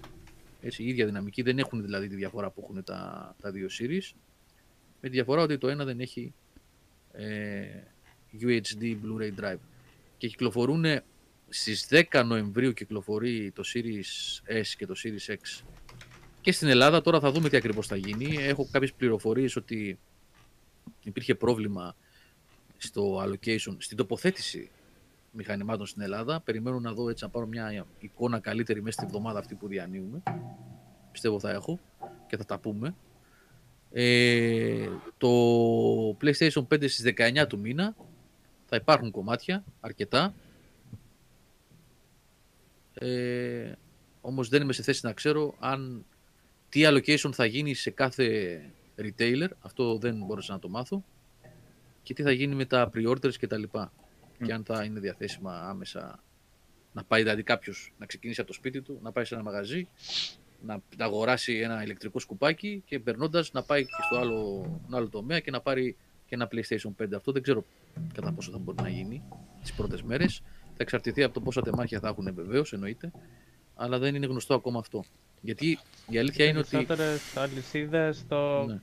έτσι, 0.61 0.83
η 0.83 0.87
ίδια 0.87 1.05
δυναμική, 1.05 1.41
δεν 1.41 1.59
έχουν 1.59 1.81
δηλαδή 1.81 2.07
τη 2.07 2.15
διαφορά 2.15 2.49
που 2.49 2.61
έχουν 2.63 2.83
τα, 2.83 3.35
τα 3.41 3.51
δύο 3.51 3.67
series. 3.79 4.15
Με 5.01 5.09
τη 5.09 5.09
διαφορά 5.09 5.41
ότι 5.41 5.57
το 5.57 5.67
ένα 5.67 5.85
δεν 5.85 5.99
έχει 5.99 6.34
ε, 7.11 7.65
UHD 8.41 8.81
Blu-ray 8.81 9.31
Drive. 9.41 9.59
Και 10.17 10.27
κυκλοφορούν 10.27 10.85
στις 11.49 11.88
10 12.11 12.23
Νοεμβρίου 12.26 12.73
κυκλοφορεί 12.73 13.51
το 13.51 13.63
Series 13.73 14.51
S 14.61 14.67
και 14.77 14.85
το 14.85 14.93
Series 15.03 15.34
X 15.34 15.63
και 16.41 16.51
στην 16.51 16.67
Ελλάδα. 16.67 17.01
Τώρα 17.01 17.19
θα 17.19 17.31
δούμε 17.31 17.49
τι 17.49 17.57
ακριβώς 17.57 17.88
θα 17.88 17.95
γίνει. 17.95 18.35
Έχω 18.39 18.67
κάποιες 18.71 18.93
πληροφορίες 18.93 19.55
ότι 19.55 19.99
υπήρχε 21.03 21.35
πρόβλημα 21.35 21.95
στο 22.77 23.23
allocation, 23.23 23.76
στην 23.77 23.97
τοποθέτηση 23.97 24.71
μηχανημάτων 25.31 25.85
στην 25.85 26.01
Ελλάδα. 26.01 26.39
Περιμένω 26.41 26.80
να 26.80 26.93
δω 26.93 27.09
έτσι 27.09 27.23
να 27.23 27.30
πάρω 27.30 27.45
μια 27.45 27.85
εικόνα 27.99 28.39
καλύτερη 28.39 28.81
μέσα 28.81 28.97
στη 28.97 29.05
εβδομάδα 29.05 29.39
αυτή 29.39 29.55
που 29.55 29.67
διανύουμε. 29.67 30.23
Πιστεύω 31.11 31.39
θα 31.39 31.51
έχω 31.51 31.80
και 32.27 32.38
θα 32.38 32.45
τα 32.45 32.59
πούμε. 32.59 32.95
Ε, 33.91 34.89
το 35.17 35.29
PlayStation 36.21 36.67
5 36.67 36.89
στις 36.89 37.01
19 37.17 37.45
του 37.47 37.59
μήνα. 37.59 37.95
Θα 38.65 38.75
υπάρχουν 38.75 39.11
κομμάτια, 39.11 39.63
αρκετά. 39.79 40.33
Ε, 42.93 43.71
όμως 44.21 44.49
δεν 44.49 44.61
είμαι 44.61 44.73
σε 44.73 44.83
θέση 44.83 45.05
να 45.05 45.13
ξέρω 45.13 45.55
αν 45.59 46.05
τι 46.69 46.81
allocation 46.85 47.31
θα 47.33 47.45
γίνει 47.45 47.73
σε 47.73 47.89
κάθε 47.89 48.61
retailer, 48.97 49.47
αυτό 49.59 49.97
δεν 49.97 50.23
μπόρεσα 50.25 50.53
να 50.53 50.59
το 50.59 50.69
μάθω, 50.69 51.03
και 52.03 52.13
τι 52.13 52.23
θα 52.23 52.31
γίνει 52.31 52.55
με 52.55 52.65
τα 52.65 52.89
pre-orders 52.93 53.35
και 53.37 53.47
τα 53.47 53.57
λοιπά. 53.57 53.91
Και 54.43 54.53
αν 54.53 54.63
θα 54.63 54.83
είναι 54.83 54.99
διαθέσιμα 54.99 55.69
άμεσα 55.69 56.23
να 56.93 57.03
πάει 57.03 57.21
δηλαδή 57.21 57.43
κάποιος 57.43 57.93
να 57.97 58.05
ξεκινήσει 58.05 58.41
από 58.41 58.49
το 58.49 58.55
σπίτι 58.55 58.81
του, 58.81 58.99
να 59.01 59.11
πάει 59.11 59.25
σε 59.25 59.33
ένα 59.33 59.43
μαγαζί, 59.43 59.87
να, 60.65 60.81
να 60.98 61.06
αγοράσει 61.06 61.57
ένα 61.57 61.84
ηλεκτρικό 61.84 62.19
σκουπάκι 62.19 62.84
και 62.86 62.99
περνώντας 62.99 63.52
να 63.52 63.64
πάει 63.64 63.84
και 63.84 64.02
στο 64.06 64.18
άλλο, 64.18 64.65
άλλο 64.91 65.10
τομέα 65.10 65.40
και 65.40 65.52
να 65.52 65.61
πάρει 65.61 65.95
και 66.27 66.36
ένα 66.36 66.48
PlayStation 66.52 67.03
5. 67.03 67.07
Αυτό 67.15 67.31
δεν 67.31 67.41
ξέρω 67.41 67.65
κατά 68.14 68.31
πόσο 68.31 68.52
θα 68.52 68.57
μπορεί 68.57 68.81
να 68.81 68.90
γίνει 68.90 69.23
τις 69.61 69.73
πρώτες 69.73 70.02
μέρες. 70.02 70.41
Θα 70.64 70.77
εξαρτηθεί 70.77 71.23
από 71.23 71.34
το 71.34 71.41
πόσα 71.41 71.61
τεμάχια 71.61 71.99
θα 71.99 72.07
έχουν 72.07 72.34
βεβαίως, 72.34 72.73
εννοείται. 72.73 73.11
Αλλά 73.76 73.98
δεν 73.98 74.15
είναι 74.15 74.26
γνωστό 74.26 74.53
ακόμα 74.53 74.80
αυτό. 74.80 75.03
Γιατί 75.41 75.80
η 76.10 76.18
αλήθεια 76.18 76.45
είναι 76.45 76.60
ότι. 76.60 76.77
Οι 76.77 76.88
αλυσίδες 77.36 78.26
το 78.27 78.64
ναι. 78.65 78.80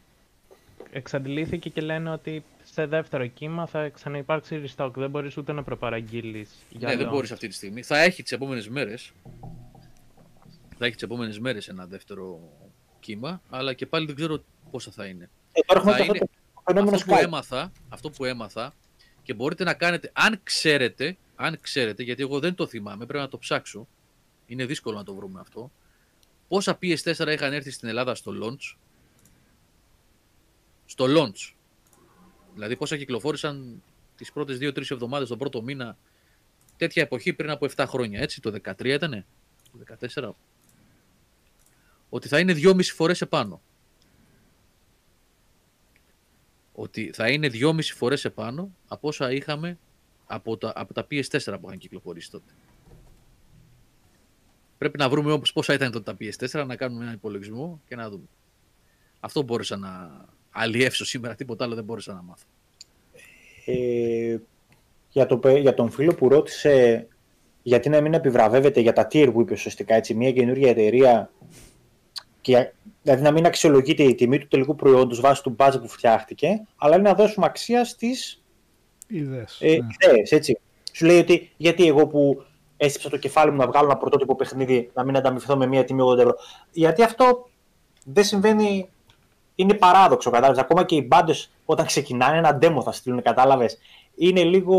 εξαντλήθηκε 0.90 1.68
και 1.68 1.80
λένε 1.80 2.10
ότι 2.10 2.44
σε 2.64 2.86
δεύτερο 2.86 3.26
κύμα 3.26 3.66
θα 3.66 3.88
ξαναυπάρξει 3.88 4.62
restock. 4.66 4.90
Δεν 4.94 5.10
μπορείς 5.10 5.36
ούτε 5.36 5.52
να 5.52 5.62
προπαραγγείλεις. 5.62 6.50
Ναι, 6.78 6.96
δεν 6.96 7.08
μπορείς 7.08 7.32
αυτή 7.32 7.48
τη 7.48 7.54
στιγμή. 7.54 7.82
Θα 7.82 7.98
έχει 7.98 8.22
τις 8.22 8.32
επόμενες 8.32 8.68
μέρες 8.68 9.12
θα 10.78 10.84
έχει 10.84 10.94
τις 10.94 11.02
επόμενες 11.02 11.38
μέρες 11.38 11.68
ένα 11.68 11.86
δεύτερο 11.86 12.40
κύμα, 13.00 13.42
αλλά 13.50 13.72
και 13.72 13.86
πάλι 13.86 14.06
δεν 14.06 14.14
ξέρω 14.14 14.44
πόσα 14.70 14.90
θα 14.90 15.06
είναι. 15.06 15.30
Ε, 15.52 15.80
θα 15.80 16.04
είναι 16.04 16.28
αυτό, 16.64 17.04
που 17.06 17.14
έμαθα, 17.14 17.72
αυτό 17.88 18.10
που 18.10 18.24
έμαθα 18.24 18.74
και 19.22 19.34
μπορείτε 19.34 19.64
να 19.64 19.74
κάνετε, 19.74 20.10
αν 20.14 20.40
ξέρετε, 20.42 21.16
αν 21.36 21.58
ξέρετε, 21.60 22.02
γιατί 22.02 22.22
εγώ 22.22 22.38
δεν 22.38 22.54
το 22.54 22.66
θυμάμαι, 22.66 23.06
πρέπει 23.06 23.22
να 23.22 23.28
το 23.28 23.38
ψάξω, 23.38 23.88
είναι 24.46 24.64
δύσκολο 24.66 24.96
να 24.96 25.04
το 25.04 25.14
βρούμε 25.14 25.40
αυτό, 25.40 25.70
πόσα 26.48 26.78
PS4 26.82 27.26
είχαν 27.32 27.52
έρθει 27.52 27.70
στην 27.70 27.88
Ελλάδα 27.88 28.14
στο 28.14 28.32
launch, 28.42 28.76
στο 30.86 31.04
launch, 31.08 31.54
δηλαδή 32.54 32.76
πόσα 32.76 32.96
κυκλοφόρησαν 32.96 33.82
τις 34.16 34.32
πρώτες 34.32 34.58
2-3 34.60 34.90
εβδομάδες, 34.90 35.28
τον 35.28 35.38
πρώτο 35.38 35.62
μήνα, 35.62 35.96
τέτοια 36.76 37.02
εποχή 37.02 37.32
πριν 37.32 37.50
από 37.50 37.66
7 37.76 37.84
χρόνια, 37.88 38.20
έτσι, 38.20 38.40
το 38.40 38.54
13 38.64 38.84
ήτανε, 38.84 39.26
το 39.72 39.96
14, 40.00 40.30
ότι 42.16 42.28
θα 42.28 42.38
είναι 42.38 42.52
δυόμιση 42.52 42.92
φορές 42.92 43.20
επάνω. 43.20 43.60
Ότι 46.72 47.10
θα 47.14 47.28
είναι 47.28 47.48
δυόμιση 47.48 47.94
φορές 47.94 48.24
επάνω 48.24 48.74
από 48.88 49.08
όσα 49.08 49.32
είχαμε 49.32 49.78
από 50.26 50.56
τα, 50.56 50.72
από 50.74 50.94
τα 50.94 51.06
PS4 51.10 51.56
που 51.60 51.66
είχαν 51.66 51.78
κυκλοφορήσει 51.78 52.30
τότε. 52.30 52.52
Πρέπει 54.78 54.98
να 54.98 55.08
βρούμε 55.08 55.32
όμως 55.32 55.52
πόσα 55.52 55.74
ήταν 55.74 55.92
τότε 55.92 56.12
τα 56.12 56.16
PS4, 56.20 56.66
να 56.66 56.76
κάνουμε 56.76 57.04
ένα 57.04 57.12
υπολογισμό 57.12 57.80
και 57.88 57.96
να 57.96 58.10
δούμε. 58.10 58.28
Αυτό 59.20 59.42
μπόρεσα 59.42 59.76
να 59.76 60.24
αλλιεύσω 60.50 61.04
σήμερα, 61.04 61.34
τίποτα 61.34 61.64
άλλο 61.64 61.74
δεν 61.74 61.84
μπόρεσα 61.84 62.12
να 62.12 62.22
μάθω. 62.22 62.46
Ε, 63.64 64.38
για, 65.10 65.26
το, 65.26 65.56
για 65.56 65.74
τον 65.74 65.90
φίλο 65.90 66.14
που 66.14 66.28
ρώτησε 66.28 67.06
γιατί 67.62 67.88
να 67.88 68.00
μην 68.00 68.14
επιβραβεύεται 68.14 68.80
για 68.80 68.92
τα 68.92 69.06
tier 69.10 69.30
που 69.32 69.40
είπε 69.40 69.52
ουσιαστικά 69.52 69.94
έτσι, 69.94 70.14
μια 70.14 70.32
καινούργια 70.32 70.70
εταιρεία 70.70 71.30
και, 72.46 72.72
δηλαδή 73.02 73.22
να 73.22 73.30
μην 73.30 73.46
αξιολογείται 73.46 74.02
η 74.02 74.14
τιμή 74.14 74.38
του 74.38 74.46
τελικού 74.48 74.74
προϊόντος 74.74 75.20
βάσει 75.20 75.42
του 75.42 75.56
budget 75.58 75.80
που 75.80 75.88
φτιάχτηκε, 75.88 76.66
αλλά 76.76 76.96
είναι 76.96 77.08
να 77.08 77.14
δώσουμε 77.14 77.46
αξία 77.46 77.84
στις 77.84 78.42
ιδέες. 79.06 79.58
Ε, 79.60 79.76
ναι. 79.76 80.22
έτσι. 80.28 80.58
Σου 80.92 81.06
λέει 81.06 81.18
ότι 81.18 81.50
γιατί 81.56 81.86
εγώ 81.86 82.06
που 82.06 82.44
έστειψα 82.76 83.10
το 83.10 83.16
κεφάλι 83.16 83.50
μου 83.50 83.56
να 83.56 83.66
βγάλω 83.66 83.86
ένα 83.86 83.96
πρωτότυπο 83.96 84.34
παιχνίδι 84.34 84.90
να 84.94 85.04
μην 85.04 85.16
ανταμυφθώ 85.16 85.56
με 85.56 85.66
μια 85.66 85.84
τιμή 85.84 86.02
80 86.14 86.18
ευρώ. 86.18 86.34
Γιατί 86.70 87.02
αυτό 87.02 87.48
δεν 88.04 88.24
συμβαίνει, 88.24 88.88
είναι 89.54 89.74
παράδοξο, 89.74 90.30
κατάλαβες. 90.30 90.62
Ακόμα 90.62 90.84
και 90.84 90.96
οι 90.96 91.04
μπάντες 91.08 91.50
όταν 91.64 91.86
ξεκινάνε 91.86 92.38
ένα 92.38 92.58
demo 92.62 92.82
θα 92.84 92.92
στείλουν, 92.92 93.22
κατάλαβες. 93.22 93.78
Είναι 94.14 94.42
λίγο 94.42 94.76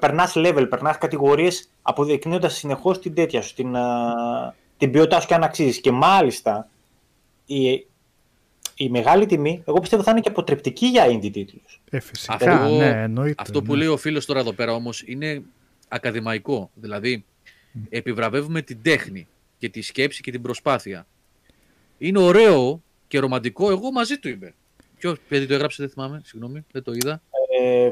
περνάς 0.00 0.32
level, 0.36 0.66
περνάς 0.68 0.98
κατηγορίες 0.98 1.70
αποδεικνύοντας 1.82 2.54
συνεχώς 2.54 2.98
την 2.98 3.14
τέτοια 3.14 3.42
σου, 3.42 3.54
την, 3.54 3.76
την 4.76 4.90
ποιότητά 4.90 5.20
σου 5.20 5.26
και 5.26 5.34
αν 5.34 5.42
αξίζεις. 5.42 5.80
Και 5.80 5.90
μάλιστα 5.90 6.68
η, 7.46 7.86
η 8.74 8.88
μεγάλη 8.88 9.26
τιμή, 9.26 9.62
εγώ 9.66 9.80
πιστεύω 9.80 10.02
θα 10.02 10.10
είναι 10.10 10.20
και 10.20 10.28
αποτρεπτική 10.28 10.86
για 10.86 11.06
indie 11.06 11.32
τίτλους. 11.32 11.80
Ε, 11.90 12.00
φυσικά, 12.00 12.68
ναι, 12.68 13.02
εννοείται. 13.02 13.42
Αυτό 13.42 13.62
που 13.62 13.72
ναι. 13.72 13.78
λέει 13.78 13.88
ο 13.88 13.96
φίλος 13.96 14.26
τώρα 14.26 14.40
εδώ 14.40 14.52
πέρα 14.52 14.74
όμως 14.74 15.02
είναι 15.06 15.42
ακαδημαϊκό. 15.88 16.70
Δηλαδή, 16.74 17.24
επιβραβεύουμε 17.88 18.62
την 18.62 18.82
τέχνη 18.82 19.26
και 19.58 19.68
τη 19.68 19.82
σκέψη 19.82 20.22
και 20.22 20.30
την 20.30 20.42
προσπάθεια. 20.42 21.06
Είναι 21.98 22.18
ωραίο 22.18 22.82
και 23.08 23.18
ρομαντικό, 23.18 23.70
εγώ 23.70 23.92
μαζί 23.92 24.18
του 24.18 24.28
είμαι. 24.28 24.54
Ποιος 24.98 25.18
παιδί 25.28 25.46
το 25.46 25.54
έγραψε, 25.54 25.82
δεν 25.82 25.92
θυμάμαι, 25.92 26.20
συγγνώμη, 26.24 26.64
δεν 26.72 26.82
το 26.82 26.92
είδα. 26.92 27.22
Ε, 27.62 27.90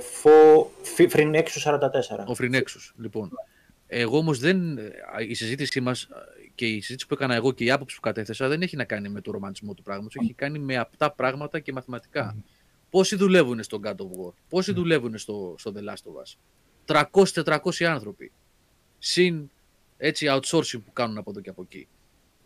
Φρινέξου 1.09 1.61
44. 1.61 2.25
Ο 2.27 2.35
Φρινέξους, 2.35 2.95
λοιπόν. 2.99 3.31
Εγώ 3.87 4.19
όμως 4.19 4.39
δεν. 4.39 4.79
Η 5.29 5.35
συζήτησή 5.35 5.81
μας 5.81 6.09
και 6.55 6.67
η 6.67 6.81
συζήτηση 6.81 7.07
που 7.07 7.15
έκανα 7.15 7.35
εγώ 7.35 7.53
και 7.53 7.65
η 7.65 7.71
άποψη 7.71 7.95
που 7.95 8.01
κατέθεσα 8.01 8.49
δεν 8.49 8.63
έχει 8.63 8.77
να 8.77 8.85
κάνει 8.85 9.09
με 9.09 9.21
το 9.21 9.31
ρομαντισμό 9.31 9.75
του 9.75 9.83
πράγματος. 9.83 10.17
Έχει 10.23 10.33
κάνει 10.33 10.59
με 10.59 10.77
απτά 10.77 11.11
πράγματα 11.11 11.61
και 11.61 11.73
μαθηματικά. 11.73 12.35
Mm. 12.37 12.43
Πόσοι 12.91 13.17
δουλεύουν 13.17 13.63
στο 13.63 13.81
God 13.85 13.89
of 13.89 14.27
War, 14.27 14.33
πόσοι 14.49 14.73
mm. 14.73 14.75
δουλεύουν 14.75 15.19
στο, 15.19 15.55
στο 15.59 15.73
The 15.77 15.81
Last 15.91 16.11
of 16.11 16.95
Us; 16.95 17.57
300-400 17.59 17.85
άνθρωποι. 17.85 18.33
Συν 18.99 19.51
έτσι 19.97 20.27
outsourcing 20.31 20.81
που 20.85 20.93
κάνουν 20.93 21.19
από 21.19 21.31
εδώ 21.31 21.41
και 21.41 21.51
από 21.51 21.63
εκεί. 21.63 21.87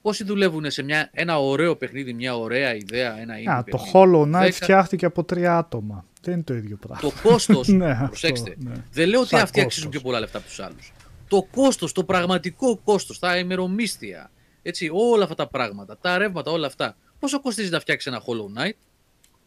Πόσοι 0.02 0.24
δουλεύουν 0.24 0.70
σε 0.70 0.82
μια, 0.82 1.10
ένα 1.12 1.38
ωραίο 1.38 1.76
παιχνίδι, 1.76 2.12
μια 2.12 2.36
ωραία 2.36 2.74
ιδέα, 2.74 3.18
ένα 3.18 3.34
indie 3.34 3.50
Α, 3.50 3.64
το 3.64 3.64
παιχνίδι; 3.64 3.90
Hollow 3.94 4.22
Knight 4.22 4.40
Δέκα- 4.40 4.52
φτιάχτηκε 4.52 5.06
από 5.06 5.24
τρία 5.24 5.56
άτομα. 5.58 6.04
Δεν 6.20 6.34
είναι 6.34 6.42
το 6.42 6.54
ίδιο 6.54 6.76
πράγμα. 6.76 7.10
Το 7.10 7.16
κόστος. 7.28 7.68
Ναι, 7.78 7.90
αυτό, 7.90 8.06
προσέξτε. 8.06 8.54
ναι. 8.58 8.72
Δεν 8.92 9.08
λέω 9.08 9.20
ότι 9.20 9.28
Σαν 9.28 9.40
αυτοί 9.40 9.60
αξίζουν 9.60 9.84
κόστος. 9.84 10.02
πιο 10.02 10.10
πολλά 10.10 10.20
λεφτά 10.20 10.38
από 10.38 10.46
τους 10.46 10.60
άλλους. 10.60 10.92
Το 11.28 11.42
κόστος, 11.50 11.92
το 11.92 12.04
πραγματικό 12.04 12.76
κόστος, 12.76 13.18
τα 13.18 13.38
ημερομίσθια, 13.38 14.30
έτσι, 14.62 14.90
όλα 14.92 15.22
αυτά 15.22 15.34
τα 15.34 15.48
πράγματα, 15.48 15.98
τα 15.98 16.18
ρεύματα, 16.18 16.50
όλα 16.50 16.66
αυτά. 16.66 16.96
Πόσο 17.18 17.40
κοστίζει 17.40 17.70
να 17.70 17.80
φτιάξεις 17.80 18.12
ένα 18.12 18.22
Hollow 18.26 18.60
Knight; 18.62 18.72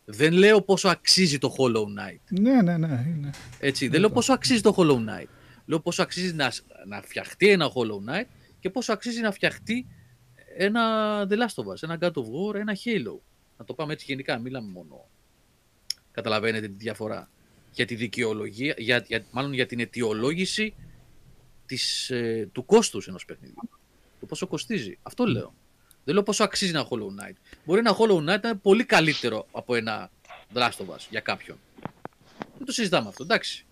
Δεν 0.06 0.34
λέω 0.34 0.62
πόσο 0.62 0.88
αξίζει 0.90 1.38
το 1.38 1.56
Hollow 1.58 1.84
Knight. 1.84 2.20
Ναι, 2.42 2.62
ναι, 2.62 2.78
ναι. 2.78 3.06
Είναι. 3.16 3.30
Έτσι, 3.60 3.88
δεν 3.88 4.00
λέω 4.00 4.10
πόσο 4.10 4.34
αξίζει 4.34 4.62
το 4.62 4.74
Hollow 4.78 4.96
Knight. 4.96 5.28
Λέω 5.66 5.80
πόσο 5.80 6.02
αξίζει 6.02 6.34
να, 6.34 6.52
να 6.88 7.02
φτιαχτεί 7.02 7.50
ένα 7.50 7.70
Hollow 7.74 8.10
Knight 8.12 8.26
και 8.60 8.70
πόσο 8.70 8.94
αξίζει 8.94 9.22
να 9.22 9.32
φτιαχτεί 9.32 9.88
ένα 10.58 10.82
The 11.30 11.34
Last 11.34 11.64
of 11.64 11.66
Us, 11.74 11.84
ένα 11.84 11.98
God 12.02 12.12
of 12.14 12.24
War, 12.24 12.56
ένα 12.56 12.76
Halo. 12.86 13.20
Να 13.58 13.66
το 13.66 13.74
πάμε 13.74 13.94
έτσι 13.94 14.06
γενικά, 14.08 14.38
μιλάμε 14.38 14.72
μόνο. 14.72 15.08
Καταλαβαίνετε 16.12 16.68
τη 16.68 16.74
διαφορά. 16.78 17.30
Για 17.74 17.86
τη 17.86 17.96
δικαιολογία, 17.96 18.74
για, 18.78 19.04
για, 19.08 19.24
μάλλον 19.32 19.54
για 19.54 19.66
την 19.66 19.80
αιτιολόγηση 19.80 20.74
της, 21.66 22.10
ε, 22.10 22.50
του 22.52 22.66
κόστους 22.66 23.08
ενός 23.08 23.26
παιχνιδιού. 23.26 23.70
Το 24.20 24.26
πόσο 24.26 24.48
κοστίζει. 24.48 24.98
Αυτό 25.02 25.26
λέω. 25.26 25.54
Δεν 26.04 26.14
λέω 26.14 26.24
πόσο 26.24 26.44
αξίζει 26.44 26.72
ένα 26.72 26.88
Hollow 26.90 27.06
Knight. 27.22 27.36
Μπορεί 27.66 27.80
ένα 27.80 27.96
Hollow 27.98 28.18
Knight 28.18 28.24
να 28.24 28.34
είναι 28.34 28.54
πολύ 28.62 28.84
καλύτερο 28.86 29.48
από 29.52 29.76
ένα 29.76 30.10
The 30.54 30.58
Last 30.58 30.86
of 30.86 30.94
Us 30.96 31.08
για 31.10 31.20
κάποιον. 31.20 31.58
Δεν 32.58 32.66
το 32.66 32.72
συζητάμε 32.72 33.08
αυτό, 33.08 33.24
εντάξει. 33.24 33.66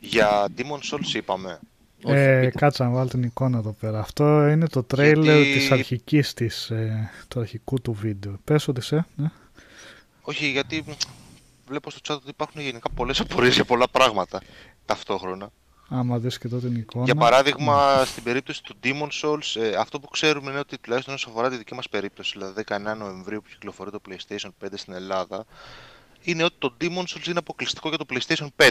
Για 0.00 0.48
Demon 0.56 0.78
Souls 0.92 1.14
είπαμε. 1.14 1.60
Όχι, 2.04 2.16
Ε, 2.18 2.40
πείτε. 2.44 2.58
κάτσα 2.58 2.84
να 2.84 2.90
βάλω 2.90 3.08
την 3.08 3.22
εικόνα 3.22 3.58
εδώ 3.58 3.72
πέρα. 3.72 3.98
Αυτό 3.98 4.46
είναι 4.48 4.66
το 4.68 4.82
τρέιλερ 4.82 5.40
Γιατί- 5.42 5.52
της 5.58 5.70
αρχικής 5.70 6.34
της, 6.34 6.70
ε, 6.70 7.10
του 7.28 7.40
αρχικού 7.40 7.80
του 7.80 7.92
βίντεο. 7.92 8.40
Πες 8.44 8.68
ότι 8.68 8.80
σε, 8.80 9.06
ναι. 9.16 9.30
Όχι, 10.22 10.46
γιατί 10.46 10.84
μ, 10.86 10.90
βλέπω 11.66 11.90
στο 11.90 12.00
chat 12.08 12.16
ότι 12.16 12.30
υπάρχουν 12.30 12.60
γενικά 12.60 12.90
πολλές 12.94 13.20
απορίες 13.20 13.54
για 13.54 13.64
πολλά 13.64 13.88
πράγματα 13.88 14.40
ταυτόχρονα. 14.86 15.50
Άμα 15.88 16.18
δεις 16.18 16.38
και 16.38 16.46
εδώ 16.46 16.58
την 16.58 16.74
εικόνα. 16.74 17.04
Για 17.04 17.14
παράδειγμα, 17.14 18.04
στην 18.04 18.22
περίπτωση 18.22 18.62
του 18.62 18.76
Demon 18.84 19.08
Souls, 19.22 19.60
ε, 19.60 19.74
αυτό 19.74 20.00
που 20.00 20.08
ξέρουμε 20.08 20.50
είναι 20.50 20.58
ότι 20.58 20.78
τουλάχιστον 20.78 21.14
όσο 21.14 21.30
αφορά 21.30 21.50
τη 21.50 21.56
δική 21.56 21.74
μας 21.74 21.88
περίπτωση, 21.88 22.32
δηλαδή 22.32 22.64
19 22.68 22.96
Νοεμβρίου 22.98 23.42
που 23.42 23.48
κυκλοφορεί 23.48 23.90
το 23.90 24.00
PlayStation 24.08 24.48
5 24.64 24.66
στην 24.74 24.92
Ελλάδα, 24.92 25.44
είναι 26.22 26.44
ότι 26.44 26.54
το 26.58 26.76
Demon 26.80 27.02
Souls 27.02 27.26
είναι 27.26 27.38
αποκλειστικό 27.38 27.88
για 27.88 27.98
το 27.98 28.06
PlayStation 28.10 28.46
5. 28.56 28.68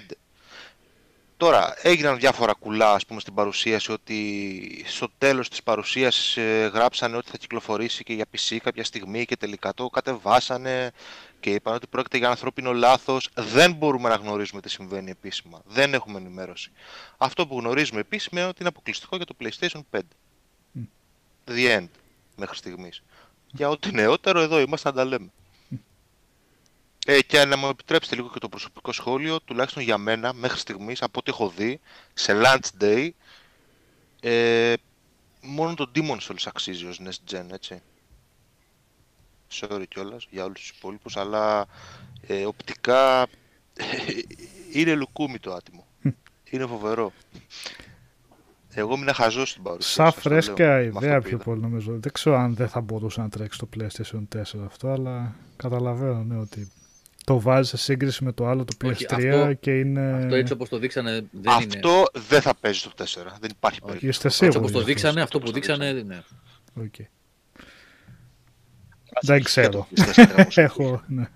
Τώρα, 1.41 1.73
έγιναν 1.81 2.17
διάφορα 2.17 2.53
κουλά, 2.53 2.93
ας 2.93 3.05
πούμε, 3.05 3.19
στην 3.19 3.33
παρουσίαση, 3.33 3.91
ότι 3.91 4.85
στο 4.87 5.07
τέλος 5.17 5.49
της 5.49 5.63
παρουσίασης 5.63 6.37
ε, 6.37 6.71
γράψανε 6.73 7.17
ότι 7.17 7.29
θα 7.29 7.37
κυκλοφορήσει 7.37 8.03
και 8.03 8.13
για 8.13 8.25
PC 8.31 8.57
κάποια 8.63 8.83
στιγμή 8.83 9.25
και 9.25 9.37
τελικά 9.37 9.73
το 9.73 9.87
κατεβάσανε 9.89 10.91
και 11.39 11.49
είπαν 11.49 11.73
ότι 11.73 11.87
πρόκειται 11.87 12.17
για 12.17 12.29
ανθρώπινο 12.29 12.73
λάθος. 12.73 13.29
Δεν 13.35 13.73
μπορούμε 13.73 14.09
να 14.09 14.15
γνωρίζουμε 14.15 14.61
τι 14.61 14.69
συμβαίνει 14.69 15.09
επίσημα. 15.09 15.61
Δεν 15.65 15.93
έχουμε 15.93 16.17
ενημέρωση. 16.17 16.71
Αυτό 17.17 17.47
που 17.47 17.59
γνωρίζουμε 17.59 17.99
επίσημα 17.99 18.39
είναι 18.39 18.49
ότι 18.49 18.57
είναι 18.59 18.69
αποκλειστικό 18.69 19.15
για 19.15 19.25
το 19.25 19.35
PlayStation 19.39 19.81
5. 19.91 19.99
The 21.47 21.77
end, 21.79 21.87
μέχρι 22.35 22.57
στιγμής. 22.57 23.03
Για 23.47 23.69
ό,τι 23.69 23.91
νεότερο 23.91 24.39
εδώ 24.39 24.59
είμαστε 24.59 24.89
να 24.89 24.95
τα 24.95 25.05
λέμε. 25.05 25.31
Ε, 27.05 27.21
και 27.21 27.45
να 27.45 27.57
μου 27.57 27.67
επιτρέψετε 27.67 28.15
λίγο 28.15 28.29
και 28.29 28.39
το 28.39 28.49
προσωπικό 28.49 28.91
σχόλιο, 28.91 29.41
τουλάχιστον 29.41 29.83
για 29.83 29.97
μένα, 29.97 30.33
μέχρι 30.33 30.59
στιγμής, 30.59 31.01
από 31.01 31.19
ό,τι 31.19 31.31
έχω 31.31 31.49
δει, 31.49 31.79
σε 32.13 32.41
launch 32.43 32.83
day, 32.83 33.09
ε, 34.21 34.73
μόνο 35.41 35.73
το 35.73 35.91
Demon 35.95 36.17
Souls 36.17 36.43
αξίζει 36.45 36.85
ως 36.85 37.01
Next 37.03 37.35
Gen, 37.35 37.45
έτσι. 37.51 37.81
Sorry 39.51 39.83
κιόλας 39.89 40.27
για 40.29 40.43
όλους 40.43 40.59
τους 40.59 40.69
υπόλοιπους, 40.69 41.17
αλλά 41.17 41.65
ε, 42.27 42.45
οπτικά 42.45 43.27
είναι 44.73 44.93
λουκούμι 44.95 45.39
το 45.39 45.53
άτιμο. 45.53 45.85
είναι 46.51 46.65
φοβερό. 46.65 47.11
Εγώ 48.73 48.93
ήμουν 48.93 49.13
χαζός 49.13 49.49
στην 49.49 49.63
παρουσία. 49.63 50.03
Σαν 50.03 50.11
σας 50.11 50.23
το 50.23 50.29
λέω, 50.29 50.41
φρέσκια 50.41 50.67
με 50.67 50.87
αυτό 50.87 51.05
ιδέα 51.05 51.17
που 51.17 51.27
πιο 51.27 51.35
είδα. 51.35 51.43
πολύ 51.43 51.61
νομίζω. 51.61 51.91
Δεν 51.99 52.11
ξέρω 52.11 52.37
αν 52.37 52.55
δεν 52.55 52.69
θα 52.69 52.81
μπορούσε 52.81 53.21
να 53.21 53.29
τρέξει 53.29 53.59
το 53.59 53.67
PlayStation 53.77 54.37
4 54.37 54.41
αυτό, 54.65 54.87
αλλά 54.87 55.35
καταλαβαίνω 55.55 56.23
ναι, 56.23 56.37
ότι 56.37 56.71
το 57.23 57.39
βάζεις 57.39 57.69
σε 57.69 57.77
σύγκριση 57.77 58.23
με 58.23 58.31
το 58.31 58.47
άλλο 58.47 58.63
το 58.65 58.73
PS3 58.83 58.89
Όχι, 58.91 59.05
αυτό- 59.05 59.53
και 59.53 59.79
είναι... 59.79 60.11
Αυτό 60.13 60.35
έτσι 60.35 60.53
όπως 60.53 60.69
το 60.69 60.77
δείξανε 60.77 61.11
δεν 61.11 61.21
είναι. 61.41 61.51
Αυτό 61.53 62.05
δεν 62.29 62.41
θα 62.41 62.55
παίζει 62.55 62.79
στο 62.79 62.91
4. 62.97 63.03
Δεν 63.39 63.49
υπάρχει 63.55 63.79
Όχι, 63.81 63.91
περίπτωση. 63.91 64.07
Είστε 64.07 64.27
Έτσι 64.27 64.37
σίγουροι. 64.39 64.57
όπως 64.57 64.71
το 64.71 64.77
γι' 64.77 64.83
αυτό. 64.83 64.93
δείξανε, 64.93 65.21
αυτό 65.21 65.39
που 65.39 65.45
όπως 65.49 65.61
το 65.67 65.73
δείξανε, 65.75 66.01
ναι. 66.01 66.21
Οκ. 66.85 66.93
Δεν 69.21 69.43
ξέρω. 69.43 69.87
Και 69.93 70.01
το 70.03 70.11
PS4 70.15 70.25
όμως. 70.37 70.57
Έχω, 70.67 71.01
ναι. 71.07 71.29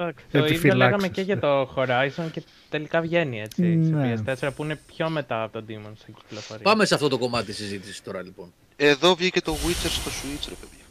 Εντάξει, 0.00 0.24
το 0.30 0.38
ίδιο 0.38 0.48
Επιφυλάξεις, 0.50 0.78
λέγαμε 0.84 1.08
και 1.08 1.20
για 1.20 1.34
ναι. 1.34 1.40
το 1.40 1.74
Horizon 1.76 2.30
και 2.32 2.42
τελικά 2.68 3.00
βγαίνει 3.00 3.40
έτσι 3.40 3.62
Ναι. 3.62 4.16
σε 4.16 4.48
PS4 4.48 4.50
που 4.56 4.64
είναι 4.64 4.80
πιο 4.86 5.08
μετά 5.10 5.42
από 5.42 5.52
το 5.60 5.64
Demon 5.68 5.92
στην 5.98 6.14
κυκλοφορία. 6.14 6.62
Πάμε 6.62 6.84
σε 6.84 6.94
αυτό 6.94 7.08
το 7.08 7.18
κομμάτι 7.18 7.46
της 7.46 7.56
συζήτησης 7.56 8.02
τώρα 8.02 8.22
λοιπόν. 8.22 8.52
Εδώ 8.76 9.14
βγήκε 9.14 9.40
το 9.40 9.52
Witcher 9.54 9.88
στο 9.90 10.10
Switch, 10.10 10.46
ρε 10.48 10.54
παιδιά. 10.60 10.84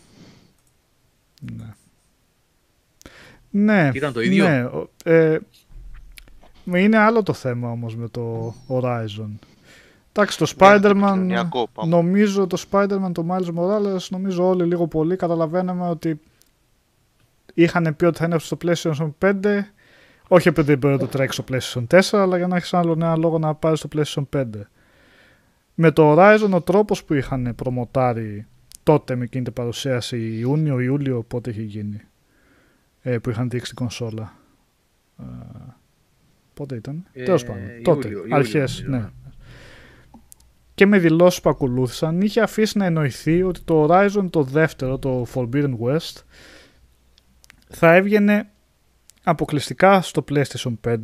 Ναι. 1.66 1.74
Ναι, 3.50 3.90
Ήταν 3.94 4.14
το 4.14 4.22
ίδιο; 4.22 4.48
Ναι, 4.50 4.64
ο- 4.64 4.90
ε, 5.04 5.38
είναι 6.66 6.98
άλλο 6.98 7.24
το 7.24 7.34
θέμα 7.34 7.70
όμως 7.72 7.96
με 7.96 8.08
το 8.10 8.54
Horizon. 8.68 9.30
Εντάξει, 10.12 10.38
το 10.38 10.46
Ναι, 10.46 10.52
Spider-Man, 10.58 10.86
επικοινωνιακό, 10.86 11.68
πάμε. 11.74 11.90
νομίζω 11.96 12.48
το 12.48 12.64
Spider-Man, 12.72 13.10
το 13.14 13.26
Miles 13.30 13.54
Morales, 13.56 14.08
νομίζω 14.10 14.48
όλοι 14.48 14.64
λίγο 14.66 14.88
πολύ 14.88 15.16
καταλαβαίναμε 15.16 15.88
ότι 15.90 16.20
είχαν 17.54 17.96
πει 17.96 18.06
ότι 18.06 18.18
θα 18.18 18.26
είναι 18.26 18.40
στο 18.40 18.58
PlayStation 18.66 19.10
5, 19.20 19.32
όχι 20.28 20.48
επειδή 20.48 20.76
μπορεί 20.76 20.94
να 20.94 21.00
το 21.00 21.08
τρέξει 21.08 21.42
στο 21.42 21.58
PlayStation 21.84 22.00
4, 22.00 22.18
αλλά 22.22 22.38
για 22.38 22.48
να 22.48 22.56
έχεις 22.56 22.74
άλλο 22.74 22.92
ένα 22.92 23.16
λόγο 23.18 23.40
να 23.40 23.54
πάρεις 23.56 23.80
στο 23.80 23.90
PlayStation 23.96 24.24
5. 24.36 24.44
Με 25.76 25.92
το 25.92 26.16
Horizon 26.18 26.50
ο 26.54 26.62
τρόπος 26.62 27.04
που 27.04 27.14
είχαν 27.14 27.54
προμοτάρει 27.56 28.46
τότε 28.84 29.16
με 29.16 29.24
εκείνη 29.24 29.44
την 29.44 29.54
παρουσίαση 29.54 30.38
Ιούνιο, 30.40 30.80
Ιούλιο, 30.80 31.24
πότε 31.28 31.50
είχε 31.50 31.62
γίνει, 31.62 32.02
ε, 33.08 33.18
που 33.18 33.30
είχαν 33.30 33.50
δείξει 33.50 33.68
την 33.68 33.76
κονσόλα. 33.76 34.34
Ε, 35.20 35.24
πότε 36.54 36.76
ήταν, 36.76 37.06
Ε, 37.14 37.24
τέλος 37.24 37.44
πάντων, 37.44 37.62
Ιούλιο, 37.62 37.82
τότε, 37.82 38.08
Ιούλιο, 38.08 38.36
αρχές, 38.36 38.82
νομίζω, 38.86 39.04
ναι. 39.04 39.10
Και 40.74 40.86
με 40.86 41.00
δηλώσεις 41.00 41.42
που 41.42 41.50
ακολούθησαν 41.50 42.22
είχε 42.22 42.42
αφήσει 42.42 42.78
να 42.78 42.86
εννοηθεί 42.86 43.44
ότι 43.44 43.62
το 43.62 43.88
Horizon 43.90 44.28
το 44.30 44.44
δεύτερο, 44.44 44.98
το 44.98 45.26
Forbidden 45.34 45.78
West, 45.80 46.22
θα 47.68 47.94
έβγαινε 47.94 48.50
αποκλειστικά 49.24 50.02
στο 50.02 50.24
PlayStation 50.30 50.74
5 50.88 50.96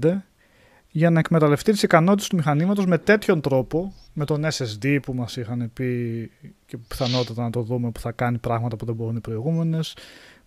για 0.89 1.09
να 1.09 1.19
εκμεταλλευτεί 1.19 1.71
τις 1.71 1.83
ικανότητες 1.83 2.27
του 2.27 2.35
μηχανήματος 2.35 2.85
με 2.85 2.97
τέτοιον 2.97 3.41
τρόπο, 3.41 3.93
με 4.13 4.25
τον 4.25 4.45
SSD 4.45 4.99
που 5.01 5.13
μας 5.13 5.37
είχαν 5.37 5.69
πει 5.73 6.31
και 6.65 6.77
πιθανότατα 6.77 7.43
να 7.43 7.49
το 7.49 7.61
δούμε 7.61 7.91
που 7.91 7.99
θα 7.99 8.11
κάνει 8.11 8.37
πράγματα 8.37 8.75
που 8.75 8.85
δεν 8.85 8.95
μπορούν 8.95 9.15
οι 9.15 9.21
προηγούμενες 9.21 9.95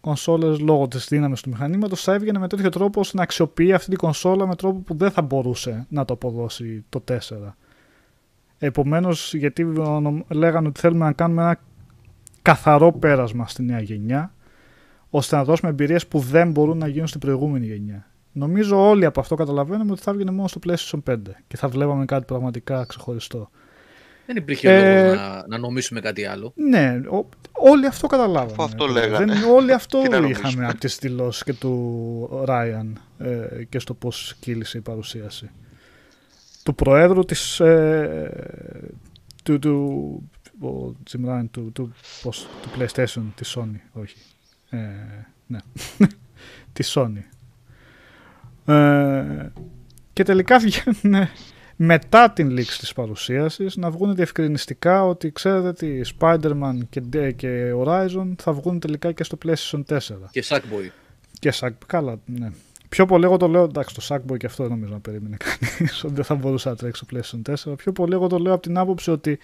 κονσόλες 0.07 0.59
λόγω 0.59 0.89
της 0.89 1.07
δύναμης 1.09 1.41
του 1.41 1.51
μηχανήματος 1.51 2.03
θα 2.03 2.12
έβγαινε 2.12 2.39
με 2.39 2.49
τέτοιο 2.49 2.69
τρόπο 2.69 3.01
ώστε 3.01 3.16
να 3.16 3.23
αξιοποιεί 3.23 3.73
αυτή 3.73 3.89
την 3.89 3.99
κονσόλα 3.99 4.47
με 4.47 4.55
τρόπο 4.55 4.78
που 4.78 4.95
δεν 4.97 5.11
θα 5.11 5.23
μπορούσε 5.23 5.87
να 5.89 6.05
το 6.05 6.15
αποδώσει 6.15 6.85
το 6.89 7.05
4. 7.09 7.57
Επομένως, 8.59 9.35
γιατί 9.35 9.65
ονο- 9.65 10.24
λέγανε 10.28 10.69
ότι 10.69 10.81
θέλουμε 10.81 11.05
να 11.05 11.12
κάνουμε 11.12 11.43
ένα 11.43 11.61
καθαρό 12.43 12.93
πέρασμα 12.93 13.49
στη 13.49 13.62
νέα 13.62 13.81
γενιά, 13.81 14.35
ώστε 15.11 15.37
να 15.37 15.45
δώσουμε 15.45 15.70
εμπειρίες 15.70 16.07
που 16.07 16.19
δεν 16.19 16.51
μπορούν 16.51 16.78
να 16.78 16.87
γίνουν 16.87 17.07
στην 17.07 17.20
προηγούμενη 17.20 17.66
γενιά. 17.66 18.07
Νομίζω 18.33 18.89
όλοι 18.89 19.05
από 19.05 19.20
αυτό 19.20 19.35
καταλαβαίνουμε 19.35 19.93
ότι 19.93 20.03
θα 20.03 20.12
βγαίνει 20.12 20.31
μόνο 20.31 20.49
στο 20.49 20.61
PlayStation 20.66 20.99
5 21.11 21.16
και 21.47 21.57
θα 21.57 21.69
βλέπαμε 21.69 22.05
κάτι 22.05 22.24
πραγματικά 22.24 22.85
ξεχωριστό. 22.85 23.51
Δεν 24.27 24.36
υπήρχε 24.36 24.70
Ε, 24.77 25.03
λόγος 25.03 25.19
να, 25.19 25.44
να 25.48 25.59
νομίσουμε 25.59 26.01
κάτι 26.01 26.24
άλλο. 26.24 26.53
Ναι, 26.57 27.01
ο- 27.11 27.28
όλοι 27.53 27.86
αυτό 27.86 28.07
καταλάβαμε. 28.07 28.51
Αφού 28.53 28.62
αυτό 28.62 28.86
βέβαια. 28.86 29.03
λέγανε. 29.09 29.32
Δεν, 29.35 29.51
όλοι 29.51 29.73
αυτό 29.73 29.98
Τι 30.03 30.09
να 30.09 30.16
είχαμε 30.16 30.28
νομίσουμε. 30.35 30.66
από 30.66 30.78
τις 30.78 30.97
δηλώσεις 30.98 31.43
και 31.43 31.53
του 31.53 32.43
Ράιαν 32.44 33.01
ε, 33.19 33.65
και 33.69 33.78
στο 33.78 33.94
πώς 33.94 34.35
κύλησε 34.40 34.78
η 34.78 34.81
παρουσίαση. 34.81 35.51
Του 36.62 36.74
Προέδρου 36.74 37.24
της, 37.24 37.61
ε, 37.61 38.31
του, 39.43 39.59
του, 39.59 40.31
ο 40.66 40.94
Jim 41.11 41.28
Ryan, 41.31 41.44
του, 41.51 41.70
του, 41.73 41.93
πώς, 42.23 42.48
του 42.62 42.69
PlayStation, 42.78 43.23
της 43.35 43.57
Sony, 43.59 43.81
όχι. 43.93 44.16
Ε, 44.70 44.78
ναι, 45.47 45.59
της 46.73 46.97
Sony. 46.98 47.23
Ε, 48.74 49.51
και 50.12 50.23
τελικά 50.23 50.59
βγαίνουν 50.59 51.28
μετά 51.77 52.31
την 52.31 52.51
λήξη 52.51 52.78
της 52.78 52.93
παρουσίασης 52.93 53.77
να 53.77 53.90
βγουν 53.90 54.15
διευκρινιστικά 54.15 55.05
ότι 55.05 55.32
ξέρετε 55.32 55.73
τι 55.73 56.11
Spider-Man 56.19 56.78
και, 56.90 57.31
και 57.32 57.73
Horizon 57.77 58.32
θα 58.39 58.53
βγουν 58.53 58.81
τελικά 58.81 59.12
και 59.12 59.24
στο 59.24 59.39
PlayStation 59.47 59.82
4. 59.89 59.98
Και 60.31 60.44
Sackboy. 60.48 60.90
Και 61.39 61.53
Sack, 61.61 61.70
καλά, 61.86 62.20
ναι. 62.24 62.51
Πιο 62.89 63.07
πολύ 63.07 63.24
εγώ 63.24 63.36
το 63.36 63.48
λέω, 63.48 63.62
εντάξει 63.62 63.94
το 63.94 64.07
Sackboy 64.09 64.36
και 64.36 64.47
αυτό 64.47 64.62
δεν 64.62 64.73
νομίζω 64.73 64.93
να 64.93 65.01
περίμενε 65.01 65.36
κανείς 65.39 66.05
ότι 66.05 66.15
δεν 66.15 66.24
θα 66.24 66.35
μπορούσε 66.35 66.69
να 66.69 66.77
τρέξει 66.77 67.05
στο 67.05 67.40
PlayStation 67.47 67.73
4. 67.73 67.77
Πιο 67.77 67.93
πολύ 67.93 68.15
εγώ 68.15 68.27
το 68.27 68.39
λέω 68.39 68.53
από 68.53 68.62
την 68.62 68.78
άποψη 68.78 69.11
ότι 69.11 69.39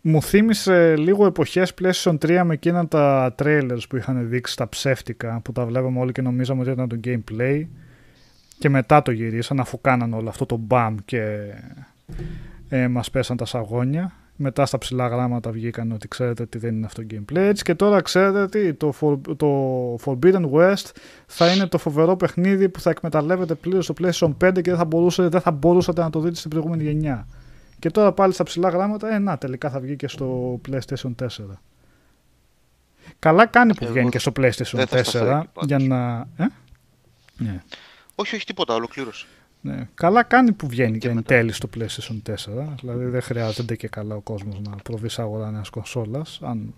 Μου 0.00 0.22
θύμισε 0.22 0.96
λίγο 0.96 1.26
εποχές 1.26 1.74
PlayStation 1.80 2.18
3 2.18 2.42
με 2.44 2.54
εκείνα 2.54 2.88
τα 2.88 3.34
trailers 3.38 3.80
που 3.88 3.96
είχαν 3.96 4.28
δείξει 4.28 4.56
τα 4.56 4.68
ψεύτικα 4.68 5.40
που 5.44 5.52
τα 5.52 5.66
βλέπαμε 5.66 5.98
όλοι 5.98 6.12
και 6.12 6.22
νομίζαμε 6.22 6.60
ότι 6.60 6.70
ήταν 6.70 6.88
το 6.88 7.00
gameplay 7.04 7.66
και 8.58 8.68
μετά 8.68 9.02
το 9.02 9.10
γυρίσαν 9.10 9.60
αφού 9.60 9.80
κάναν 9.80 10.12
όλο 10.12 10.28
αυτό 10.28 10.46
το 10.46 10.56
μπαμ 10.56 10.96
και 11.04 11.52
ε, 12.68 12.88
μας 12.88 13.10
πέσαν 13.10 13.36
τα 13.36 13.44
σαγόνια. 13.44 14.12
Μετά 14.40 14.66
στα 14.66 14.78
ψηλά 14.78 15.08
γράμματα 15.08 15.50
βγήκαν 15.50 15.92
ότι 15.92 16.08
ξέρετε 16.08 16.42
ότι 16.42 16.58
δεν 16.58 16.74
είναι 16.76 16.86
αυτό 16.86 17.02
το 17.02 17.06
gameplay. 17.10 17.36
Έτσι 17.36 17.62
και 17.62 17.74
τώρα 17.74 18.00
ξέρετε 18.00 18.40
ότι 18.40 18.74
το, 18.74 18.94
For, 19.00 19.36
το 19.36 19.94
Forbidden 20.04 20.50
West 20.50 20.90
θα 21.26 21.52
είναι 21.52 21.66
το 21.66 21.78
φοβερό 21.78 22.16
παιχνίδι 22.16 22.68
που 22.68 22.80
θα 22.80 22.90
εκμεταλλεύεται 22.90 23.54
πλήρως 23.54 23.84
στο 23.84 23.94
PlayStation 24.00 24.32
5 24.44 24.52
και 24.52 24.60
δεν 24.62 24.76
θα, 24.76 24.84
μπορούσε, 24.84 25.28
δεν 25.28 25.40
θα 25.40 25.50
μπορούσατε 25.50 26.00
να 26.00 26.10
το 26.10 26.20
δείτε 26.20 26.34
στην 26.36 26.50
προηγούμενη 26.50 26.82
γενιά. 26.82 27.26
Και 27.78 27.90
τώρα 27.90 28.12
πάλι 28.12 28.32
στα 28.32 28.44
ψηλά 28.44 28.68
γράμματα, 28.68 29.14
ε, 29.14 29.18
να, 29.18 29.38
τελικά 29.38 29.70
θα 29.70 29.80
βγει 29.80 29.96
και 29.96 30.08
στο 30.08 30.60
PlayStation 30.70 31.14
4. 31.22 31.26
Καλά 33.18 33.46
κάνει 33.46 33.74
που 33.74 33.84
Εγώ 33.84 33.92
βγαίνει 33.92 34.08
και 34.10 34.18
στο 34.18 34.32
PlayStation 34.36 34.72
δεν 34.72 34.86
θα 34.86 35.04
σταθώ 35.04 35.26
4 35.26 35.38
εκεί 35.38 35.48
πάντως. 35.52 35.66
για 35.66 35.78
να... 35.78 36.26
Ε; 36.36 36.46
Ναι. 37.36 37.62
Όχι, 38.20 38.34
όχι 38.34 38.44
τίποτα, 38.44 38.74
ολοκλήρωσε. 38.74 39.26
Ναι. 39.60 39.88
Καλά 39.94 40.22
κάνει 40.22 40.52
που 40.52 40.68
βγαίνει 40.68 40.92
Και 40.92 40.98
και 40.98 41.08
εν 41.08 41.14
μετά. 41.14 41.34
τέλει 41.34 41.52
στο 41.52 41.68
PlayStation 41.76 42.30
4. 42.30 42.34
Δηλαδή 42.80 43.04
δεν 43.04 43.22
χρειάζεται 43.22 43.76
και 43.76 43.88
καλά 43.88 44.14
ο 44.14 44.20
κόσμος 44.20 44.60
να 44.60 44.76
προβεί 44.76 45.08
σε 45.08 45.22
αγορά 45.22 45.50
νέας 45.50 45.70
κονσόλας. 45.70 46.40
Αν 46.42 46.74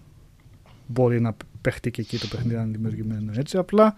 μπορεί 0.87 1.21
να 1.21 1.37
παιχτεί 1.61 1.91
και 1.91 2.01
εκεί 2.01 2.19
το 2.19 2.27
παιχνίδι 2.27 2.57
αν 2.57 2.63
είναι 2.63 2.77
δημιουργημένο 2.77 3.33
έτσι. 3.37 3.57
Απλά 3.57 3.95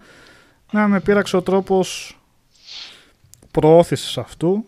να 0.71 0.87
με 0.87 0.99
πείραξε 0.99 1.35
ο 1.37 1.41
τρόπος 1.41 2.19
προώθησης 3.51 4.17
αυτού 4.17 4.65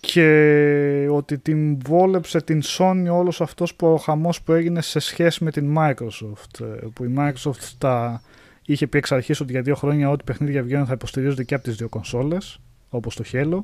και 0.00 1.08
ότι 1.10 1.38
την 1.38 1.78
βόλεψε 1.86 2.40
την 2.40 2.62
Sony 2.64 3.06
όλος 3.10 3.40
αυτός 3.40 3.74
που 3.74 3.86
ο 3.86 3.96
χαμός 3.96 4.42
που 4.42 4.52
έγινε 4.52 4.82
σε 4.82 4.98
σχέση 4.98 5.44
με 5.44 5.50
την 5.50 5.74
Microsoft 5.78 6.60
ε, 6.60 6.86
που 6.94 7.04
η 7.04 7.14
Microsoft 7.18 7.72
τα 7.78 8.22
είχε 8.66 8.86
πει 8.86 8.98
εξ 8.98 9.12
αρχής 9.12 9.40
ότι 9.40 9.52
για 9.52 9.62
δύο 9.62 9.74
χρόνια 9.74 10.10
ό,τι 10.10 10.24
παιχνίδια 10.24 10.62
βγαίνουν 10.62 10.86
θα 10.86 10.92
υποστηρίζονται 10.92 11.44
και 11.44 11.54
από 11.54 11.64
τις 11.64 11.76
δύο 11.76 11.88
κονσόλες 11.88 12.58
όπως 12.88 13.16
το 13.16 13.24
Halo. 13.32 13.60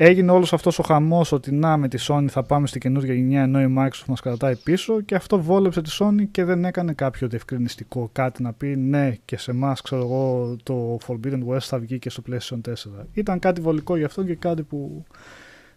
Έγινε 0.00 0.30
όλος 0.30 0.52
αυτός 0.52 0.78
ο 0.78 0.82
χαμός 0.82 1.32
ότι 1.32 1.52
να 1.52 1.76
με 1.76 1.88
τη 1.88 2.04
Sony 2.08 2.26
θα 2.28 2.42
πάμε 2.42 2.66
στην 2.66 2.80
καινούργια 2.80 3.14
γενιά 3.14 3.42
ενώ 3.42 3.60
η 3.60 3.74
Microsoft 3.78 4.04
μας 4.06 4.20
κρατάει 4.20 4.56
πίσω 4.56 5.00
και 5.00 5.14
αυτό 5.14 5.40
βόλεψε 5.40 5.82
τη 5.82 5.90
Sony 5.98 6.24
και 6.30 6.44
δεν 6.44 6.64
έκανε 6.64 6.92
κάποιο 6.92 7.28
διευκρινιστικό 7.28 8.08
κάτι 8.12 8.42
να 8.42 8.52
πει 8.52 8.76
ναι 8.76 9.14
και 9.24 9.36
σε 9.36 9.50
εμάς 9.50 9.80
ξέρω 9.80 10.02
εγώ 10.02 10.56
το 10.62 10.98
Forbidden 11.06 11.46
West 11.48 11.60
θα 11.60 11.78
βγει 11.78 11.98
και 11.98 12.10
στο 12.10 12.22
PlayStation 12.30 12.60
4. 12.68 12.72
Ήταν 13.12 13.38
κάτι 13.38 13.60
βολικό 13.60 13.96
για 13.96 14.06
αυτό 14.06 14.24
και 14.24 14.34
κάτι 14.34 14.62
που 14.62 15.04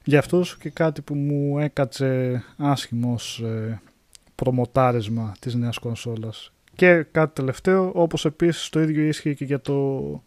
για 0.03 0.19
αυτούς 0.19 0.57
και 0.57 0.69
κάτι 0.69 1.01
που 1.01 1.15
μου 1.15 1.59
έκατσε 1.59 2.43
άσχημος 2.57 3.39
ως 3.39 3.47
ε, 3.47 3.81
προμοτάρισμα 4.35 5.33
της 5.39 5.55
νέας 5.55 5.77
κονσόλας. 5.77 6.51
Και 6.75 7.03
κάτι 7.11 7.33
τελευταίο, 7.33 7.91
όπως 7.93 8.25
επίσης 8.25 8.69
το 8.69 8.81
ίδιο 8.81 9.03
ίσχυε 9.03 9.33
και 9.33 9.45
για 9.45 9.59
το 9.61 10.23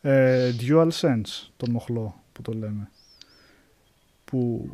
ε, 0.00 0.50
DualSense, 0.60 1.48
τον 1.56 1.70
μοχλό 1.70 2.22
που 2.32 2.42
το 2.42 2.52
λέμε. 2.52 2.90
Που 4.24 4.70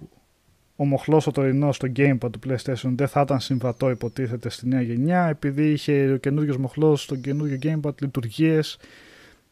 ο 0.77 0.85
μοχλός 0.85 1.27
ο 1.27 1.31
τωρινός 1.31 1.77
στο 1.77 1.89
Gamepad 1.97 2.31
του 2.31 2.39
PlayStation 2.47 2.93
δεν 2.95 3.09
θα 3.09 3.21
ήταν 3.21 3.41
συμβατό 3.41 3.91
υποτίθεται 3.91 4.49
στη 4.49 4.69
νέα 4.69 4.81
γενιά 4.81 5.27
επειδή 5.27 5.71
είχε 5.71 6.13
ο 6.13 6.17
καινούργιος 6.17 6.57
μοχλός 6.57 7.03
στο 7.03 7.17
καινούργιο 7.17 7.59
Gamepad 7.63 8.01
λειτουργίες 8.01 8.79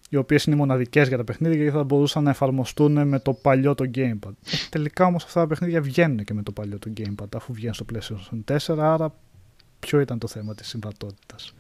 οι 0.09 0.17
οποίες 0.17 0.45
είναι 0.45 0.57
μοναδικές 0.57 1.09
για 1.09 1.17
τα 1.17 1.25
παιχνίδια 1.25 1.65
και 1.65 1.71
θα 1.71 1.85
μπορούσαν 1.85 2.23
να 2.23 2.31
εφαρμοστούν 2.31 3.09
με 3.09 3.19
το 3.19 3.33
παλιό 3.33 3.75
το 3.75 3.91
Gamepad. 3.95 4.33
Ε, 4.45 4.57
τελικά 4.71 5.05
όμως 5.07 5.25
αυτά 5.25 5.41
τα 5.41 5.47
παιχνίδια 5.47 5.81
βγαίνουν 5.81 6.25
και 6.25 6.35
με 6.35 6.43
το 6.43 6.53
παλιό 6.53 6.79
το 6.79 6.93
Gamepad 6.97 7.37
αφού 7.37 7.53
βγαίνουν 7.53 7.75
στο 7.75 7.85
PlayStation 7.93 8.57
4 8.69 8.79
άρα 8.79 9.15
ποιο 9.81 10.01
ήταν 10.01 10.19
το 10.19 10.27
θέμα 10.27 10.55
της 10.55 10.69
συμβατότητας; 10.69 11.55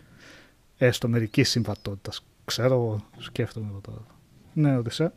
Έστω 0.79 1.09
μερικής 1.09 1.51
συμβατότητας. 1.51 2.25
Ξέρω 2.45 2.75
εγώ, 2.75 3.09
σκέφτομαι 3.19 3.67
εγώ 3.71 3.81
τώρα. 3.81 4.07
Ναι, 4.53 4.77
Οδυσσέ. 4.77 5.13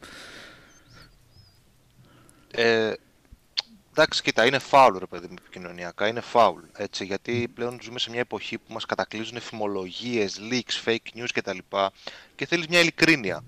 Ε, 2.52 2.94
εντάξει, 3.92 4.22
κοίτα, 4.22 4.46
είναι 4.46 4.60
φάουλ 4.60 4.98
ρε 4.98 5.06
παιδί 5.06 5.28
μου 5.28 5.36
επικοινωνιακά, 5.40 6.08
είναι 6.08 6.22
φάουλ. 6.22 6.62
Έτσι, 6.74 7.06
γιατί 7.06 7.48
πλέον 7.54 7.80
ζούμε 7.82 8.00
σε 8.00 8.10
μια 8.10 8.20
εποχή 8.20 8.58
που 8.58 8.74
μας 8.74 8.86
κατακλείζουν 8.86 9.36
εφημολογίες, 9.36 10.40
leaks, 10.52 10.90
fake 10.90 11.20
news 11.20 11.30
κτλ. 11.34 11.58
Και 12.36 12.46
θέλεις 12.48 12.68
μια 12.68 12.80
ειλικρίνεια. 12.80 13.44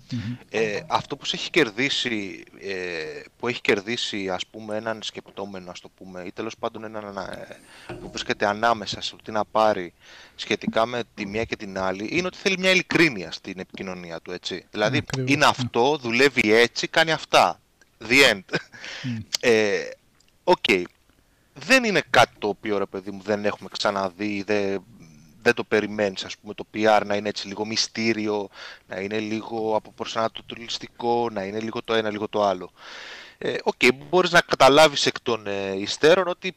Ε, 0.50 0.80
αυτό 0.88 1.18
που 1.18 1.26
σε 1.26 1.36
έχει 1.36 1.50
κερδίσει, 1.50 2.44
ε, 2.60 3.22
που 3.40 3.48
έχει 3.48 3.62
κερδίσει 3.62 4.30
ας 4.30 4.46
πούμε 4.46 4.76
έναν 4.76 5.00
σκεπτόμενο 5.04 5.72
ας 5.72 5.80
το 5.80 5.90
πούμε 5.98 6.24
ή 6.24 6.32
τέλος 6.32 6.58
πάντων 6.60 6.84
έναν 6.84 7.18
ε, 7.18 7.94
που 7.94 8.10
βρίσκεται 8.10 8.46
ανάμεσα 8.46 9.02
σε 9.02 9.16
τι 9.24 9.32
να 9.32 9.46
πάρει 9.46 9.94
σχετικά 10.36 10.86
με 10.86 11.04
τη 11.14 11.26
μία 11.26 11.44
και 11.44 11.56
την 11.56 11.80
άλλη 11.80 12.08
είναι 12.12 12.28
ότι 12.28 12.38
θέλει 12.38 12.58
μια 12.58 12.72
ειλικρίνεια 12.72 13.32
στην 13.32 13.60
επικοινωνία 13.60 14.20
του 14.20 14.32
έτσι. 14.32 14.66
Δηλαδή 14.72 14.98
Ακριβώς, 14.98 15.30
είναι 15.30 15.46
ναι. 15.46 15.52
αυτό, 15.52 15.98
δουλεύει 15.98 16.54
έτσι, 16.54 16.88
κάνει 16.88 17.12
αυτά. 17.12 17.60
The 18.10 18.34
end. 18.34 18.58
Ε, 19.40 19.80
Οκ. 20.44 20.66
Δεν 21.54 21.84
είναι 21.84 22.04
κάτι 22.10 22.34
το 22.40 22.48
οποίο 22.48 22.78
ρε 22.78 22.86
παιδί 22.86 23.12
μου 23.12 23.22
δεν 23.24 23.46
έχουμε 23.46 23.70
ξαναδεί, 23.72 24.44
δεν, 24.44 24.84
δεν 25.42 25.54
το 25.54 25.64
περιμένεις 25.64 26.24
ας 26.24 26.38
πούμε 26.38 26.54
το 26.54 26.66
PR 26.74 27.02
να 27.06 27.16
είναι 27.16 27.30
έτσι 27.30 27.48
λίγο 27.48 27.66
μυστήριο, 27.66 28.50
να 28.88 29.00
είναι 29.00 29.20
λίγο 29.20 29.76
αποπροσανατολιστικό, 29.76 31.30
να 31.32 31.44
είναι 31.44 31.60
λίγο 31.60 31.82
το 31.84 31.94
ένα, 31.94 32.10
λίγο 32.10 32.28
το 32.28 32.44
άλλο. 32.44 32.72
Ε, 33.38 33.56
Οκ, 33.64 33.94
μπορείς 34.10 34.32
να 34.32 34.42
καταλάβεις 34.42 35.06
εκ 35.06 35.22
των 35.22 35.48
ε, 35.48 35.76
υστέρων 35.80 36.28
ότι 36.28 36.56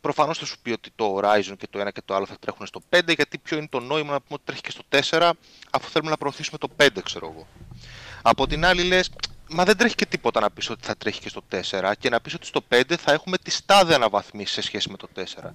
προφανώς 0.00 0.38
θα 0.38 0.44
σου 0.46 0.58
πει 0.62 0.70
ότι 0.70 0.90
το 0.94 1.18
Horizon 1.18 1.54
και 1.58 1.66
το 1.70 1.78
ένα 1.78 1.90
και 1.90 2.02
το 2.04 2.14
άλλο 2.14 2.26
θα 2.26 2.36
τρέχουν 2.40 2.66
στο 2.66 2.80
5, 2.90 3.14
γιατί 3.14 3.38
ποιο 3.38 3.56
είναι 3.56 3.68
το 3.70 3.80
νόημα 3.80 4.12
να 4.12 4.20
πούμε 4.20 4.34
ότι 4.34 4.42
τρέχει 4.44 4.60
και 4.60 4.70
στο 4.70 4.82
4, 5.18 5.30
αφού 5.70 5.90
θέλουμε 5.90 6.10
να 6.10 6.16
προωθήσουμε 6.16 6.58
το 6.58 6.68
5, 6.76 6.88
ξέρω 7.04 7.32
εγώ. 7.34 7.46
Από 8.22 8.46
την 8.46 8.64
άλλη 8.64 8.82
λες, 8.82 9.10
μα 9.48 9.64
δεν 9.64 9.76
τρέχει 9.76 9.94
και 9.94 10.06
τίποτα 10.06 10.40
να 10.40 10.50
πεις 10.50 10.70
ότι 10.70 10.86
θα 10.86 10.96
τρέχει 10.96 11.20
και 11.20 11.28
στο 11.28 11.42
4 11.50 11.92
και 11.98 12.08
να 12.08 12.20
πεις 12.20 12.34
ότι 12.34 12.46
στο 12.46 12.60
5 12.68 12.94
θα 12.96 13.12
έχουμε 13.12 13.38
τις 13.38 13.64
τάδε 13.66 13.94
αναβαθμίσεις 13.94 14.54
σε 14.54 14.60
σχέση 14.60 14.90
με 14.90 14.96
το 14.96 15.08
4 15.16 15.52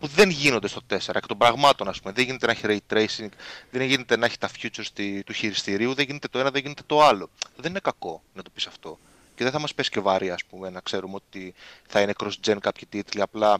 που 0.00 0.06
δεν 0.06 0.30
γίνονται 0.30 0.68
στο 0.68 0.80
4 0.90 0.96
εκ 1.14 1.26
των 1.26 1.38
πραγμάτων 1.38 1.88
ας 1.88 2.00
πούμε. 2.00 2.12
Δεν 2.12 2.24
γίνεται 2.24 2.46
να 2.46 2.52
έχει 2.52 2.62
ray 2.64 2.94
tracing, 2.94 3.28
δεν 3.70 3.82
γίνεται 3.82 4.16
να 4.16 4.26
έχει 4.26 4.38
τα 4.38 4.48
features 4.60 4.86
τη- 4.92 5.22
του 5.24 5.32
χειριστηρίου, 5.32 5.94
δεν 5.94 6.04
γίνεται 6.06 6.28
το 6.28 6.38
ένα, 6.38 6.50
δεν 6.50 6.60
γίνεται 6.62 6.82
το 6.86 7.02
άλλο. 7.04 7.30
Δεν 7.56 7.70
είναι 7.70 7.80
κακό 7.80 8.22
να 8.34 8.42
το 8.42 8.50
πεις 8.50 8.66
αυτό. 8.66 8.98
Και 9.34 9.44
δεν 9.44 9.52
θα 9.52 9.58
μας 9.60 9.74
πέσει 9.74 9.90
και 9.90 10.00
βαρύ 10.00 10.30
ας 10.30 10.44
πούμε 10.44 10.70
να 10.70 10.80
ξέρουμε 10.80 11.14
ότι 11.14 11.54
θα 11.86 12.00
είναι 12.00 12.12
cross-gen 12.20 12.56
κάποιοι 12.60 12.86
τίτλοι, 12.88 13.20
απλά 13.20 13.58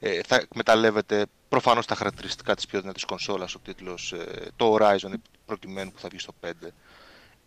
ε, 0.00 0.20
θα 0.26 0.36
εκμεταλλεύεται 0.36 1.26
προφανώς 1.48 1.86
τα 1.86 1.94
χαρακτηριστικά 1.94 2.54
της 2.54 2.66
πιο 2.66 2.80
δυνατής 2.80 3.04
κονσόλας 3.04 3.54
ο 3.54 3.58
τίτλος, 3.58 4.12
ε, 4.12 4.50
το 4.56 4.76
Horizon 4.80 5.12
προκειμένου 5.46 5.90
που 5.92 5.98
θα 5.98 6.08
βγει 6.08 6.18
στο 6.18 6.34
5 6.40 6.50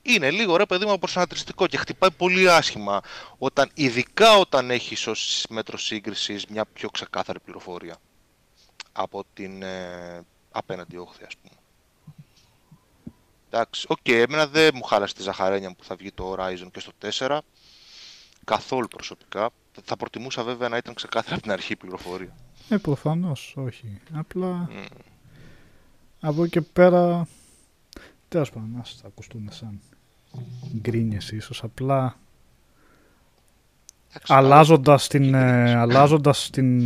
είναι 0.05 0.31
λίγο 0.31 0.55
ρε 0.55 0.65
παιδί 0.65 0.85
μου 0.85 0.99
προσανατολιστικό 0.99 1.67
και 1.67 1.77
χτυπάει 1.77 2.11
πολύ 2.11 2.49
άσχημα 2.49 3.01
όταν, 3.37 3.69
ειδικά 3.73 4.37
όταν 4.37 4.71
έχεις 4.71 5.07
ως 5.07 5.45
μέτρο 5.49 5.77
σύγκρισης 5.77 6.45
μια 6.45 6.65
πιο 6.65 6.89
ξεκάθαρη 6.89 7.39
πληροφορία 7.39 7.97
από 8.91 9.23
την 9.33 9.63
ε, 9.63 10.25
απέναντι 10.51 10.97
όχθη 10.97 11.23
ας 11.25 11.33
πούμε. 11.41 11.55
Εντάξει, 13.49 13.85
οκ, 13.89 14.07
εμένα 14.07 14.47
δεν 14.47 14.71
μου 14.73 14.83
χάλασε 14.83 15.13
τη 15.13 15.21
ζαχαρένια 15.21 15.69
μου 15.69 15.75
που 15.75 15.83
θα 15.83 15.95
βγει 15.95 16.11
το 16.11 16.33
Horizon 16.33 16.67
και 16.71 16.79
στο 16.79 16.91
4 17.27 17.39
καθόλου 18.43 18.87
προσωπικά. 18.87 19.49
Θα 19.83 19.97
προτιμούσα 19.97 20.43
βέβαια 20.43 20.69
να 20.69 20.77
ήταν 20.77 20.93
ξεκάθαρα 20.93 21.33
από 21.33 21.43
την 21.43 21.51
αρχή 21.51 21.71
η 21.71 21.75
πληροφορία. 21.75 22.35
Ε, 22.69 22.77
προφανώς, 22.77 23.53
όχι. 23.57 24.01
Απλά 24.13 24.47
Μμ. 24.47 24.85
από 26.19 26.41
εκεί 26.43 26.51
και 26.51 26.61
πέρα 26.61 27.27
τέλος 28.35 28.49
πάντων, 28.51 28.77
ας 28.79 28.99
τα 29.01 29.07
ακουστούν 29.07 29.47
σαν 29.51 29.79
γκρίνιες 30.81 31.31
ίσως. 31.31 31.63
Απλά 31.63 32.17
Εντάξει, 34.09 34.33
αλλάζοντας 34.33 35.07
την, 35.07 35.21
γκρίνιες. 35.21 35.69
ε, 35.71 35.75
αλλάζοντας 35.75 36.49
την, 36.49 36.81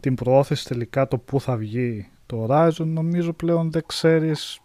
την 0.00 0.14
προώθηση 0.14 0.64
τελικά 0.66 1.08
το 1.08 1.18
που 1.18 1.40
θα 1.40 1.56
βγει 1.56 2.08
το 2.26 2.46
Horizon 2.48 2.86
νομίζω 2.86 3.32
πλέον 3.32 3.70
δεν 3.70 3.82
ξέρεις 3.86 4.60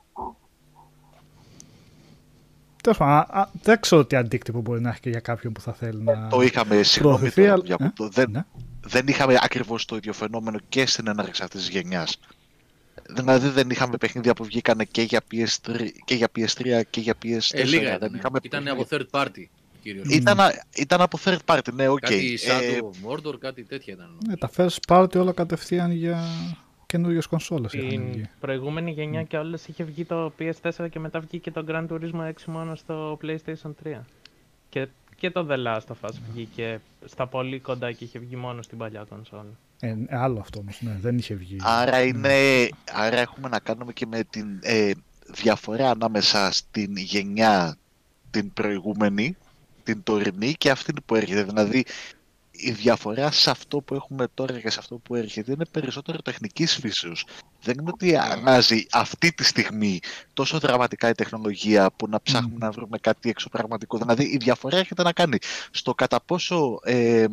Τέλος 2.83 2.97
πάντων, 2.97 3.13
α- 3.15 3.39
α- 3.41 3.49
δεν 3.61 3.79
ξέρω 3.79 4.05
τι 4.05 4.15
αντίκτυπο 4.15 4.61
μπορεί 4.61 4.81
να 4.81 4.89
έχει 4.89 4.99
και 4.99 5.09
για 5.09 5.19
κάποιον 5.19 5.53
που 5.53 5.61
θα 5.61 5.73
θέλει 5.73 6.01
να 6.03 6.27
Το 6.27 6.41
είχαμε, 6.41 6.83
συγγνώμη, 6.83 7.17
προωθηθεί, 7.17 7.41
τώρα, 7.41 7.53
αλλά- 7.53 7.63
διακόπτω. 7.63 8.03
Ε, 8.05 8.09
δεν, 8.11 8.31
ναι. 8.31 8.45
δεν 8.81 9.07
είχαμε 9.07 9.37
ακριβώς 9.41 9.85
το 9.85 9.95
ίδιο 9.95 10.13
φαινόμενο 10.13 10.59
και 10.69 10.85
στην 10.85 11.07
έναρξη 11.07 11.43
αυτής 11.43 11.59
της 11.59 11.69
γενιάς. 11.69 12.19
Δηλαδή 13.15 13.47
δεν 13.49 13.69
είχαμε 13.69 13.97
παιχνίδια 13.97 14.33
που 14.33 14.43
βγήκαν 14.43 14.87
και 14.91 15.01
για 15.01 15.21
PS3 15.31 15.75
και 16.05 16.15
για, 16.15 16.27
PS3 16.35 16.81
και 16.89 16.99
για 16.99 17.13
PS4. 17.23 17.37
Ε, 17.51 17.63
λίγα 17.63 17.97
δεν 17.97 17.97
ήταν. 17.97 18.13
είχαμε 18.13 18.39
Ήταν 18.41 18.63
παιχνίδια- 18.63 18.71
από 18.71 18.87
third 18.89 19.19
party 19.21 19.45
κυρίως. 19.81 20.07
Ήταν, 20.09 20.37
ήταν 20.75 21.01
από 21.01 21.17
third 21.23 21.37
party, 21.45 21.73
ναι, 21.73 21.87
οκ. 21.87 21.99
Κάτι 21.99 22.39
Ε, 22.45 22.49
Shadow 22.49 22.79
of 22.83 23.11
Mordor, 23.11 23.39
κάτι 23.39 23.63
τέτοια 23.63 23.93
ήταν. 23.93 24.17
Ναι, 24.27 24.37
τα 24.37 24.49
first 24.57 24.77
party 24.87 25.15
όλα 25.15 25.31
κατευθείαν 25.31 25.91
για 25.91 26.23
καινούριες 26.85 27.25
κονσόλες 27.25 27.73
είχαν 27.73 27.89
Την 27.89 28.11
βγει. 28.11 28.29
προηγούμενη 28.39 28.91
γενιά 28.91 29.23
και 29.23 29.37
όλες 29.37 29.67
είχε 29.67 29.83
βγει 29.83 30.05
το 30.05 30.33
PS4 30.39 30.87
και 30.89 30.99
μετά 30.99 31.19
βγήκε 31.19 31.51
το 31.51 31.65
Gran 31.67 31.87
Turismo 31.87 32.21
6 32.27 32.31
μόνο 32.45 32.75
στο 32.75 33.19
PlayStation 33.23 33.71
3. 33.83 33.99
Και 34.69 34.87
και 35.15 35.31
το 35.31 35.47
The 35.49 35.57
Last 35.67 35.79
of 35.93 36.09
Us 36.09 36.13
βγήκε 36.33 36.79
στα 37.05 37.27
πολύ 37.27 37.59
κοντά 37.59 37.91
και 37.91 38.03
είχε 38.03 38.19
βγει 38.19 38.35
μόνο 38.35 38.61
στην 38.61 38.77
παλιά 38.77 39.05
κονσόλα. 39.09 39.57
Ε, 39.83 39.95
άλλο 40.09 40.39
αυτό 40.39 40.59
όμως, 40.59 40.81
ναι, 40.81 40.97
δεν 41.01 41.17
είχε 41.17 41.33
βγει. 41.33 41.57
Άρα, 41.61 42.01
είναι, 42.01 42.69
άρα 42.91 43.17
έχουμε 43.17 43.49
να 43.49 43.59
κάνουμε 43.59 43.93
και 43.93 44.05
με 44.05 44.23
την 44.23 44.59
ε, 44.61 44.91
διαφορά 45.27 45.89
ανάμεσα 45.89 46.51
στην 46.51 46.97
γενιά 46.97 47.77
την 48.31 48.53
προηγούμενη, 48.53 49.37
την 49.83 50.03
τωρινή 50.03 50.53
και 50.53 50.69
αυτή 50.69 50.93
που 51.05 51.15
έρχεται. 51.15 51.43
Δηλαδή, 51.43 51.85
η 52.51 52.71
διαφορά 52.71 53.31
σε 53.31 53.49
αυτό 53.49 53.81
που 53.81 53.95
έχουμε 53.95 54.27
τώρα 54.33 54.59
και 54.59 54.69
σε 54.69 54.79
αυτό 54.79 54.95
που 54.95 55.15
έρχεται 55.15 55.51
είναι 55.51 55.65
περισσότερο 55.65 56.21
τεχνικής 56.21 56.75
φύσεως. 56.75 57.25
Δεν 57.61 57.75
είναι 57.79 57.89
ότι 57.93 58.15
αλλάζει 58.15 58.85
αυτή 58.91 59.31
τη 59.33 59.43
στιγμή 59.43 59.99
τόσο 60.33 60.59
δραματικά 60.59 61.09
η 61.09 61.13
τεχνολογία 61.13 61.91
που 61.91 62.07
να 62.07 62.21
ψάχνουμε 62.21 62.57
να 62.57 62.71
βρούμε 62.71 62.97
κάτι 62.97 63.29
εξωπραγματικό. 63.29 63.97
Δηλαδή 63.97 64.23
η 64.23 64.37
διαφορά 64.37 64.77
έρχεται 64.77 65.03
να 65.03 65.11
κάνει 65.11 65.37
στο 65.71 65.93
κατά 65.93 66.21
πόσο 66.21 66.79
ε, 66.83 67.25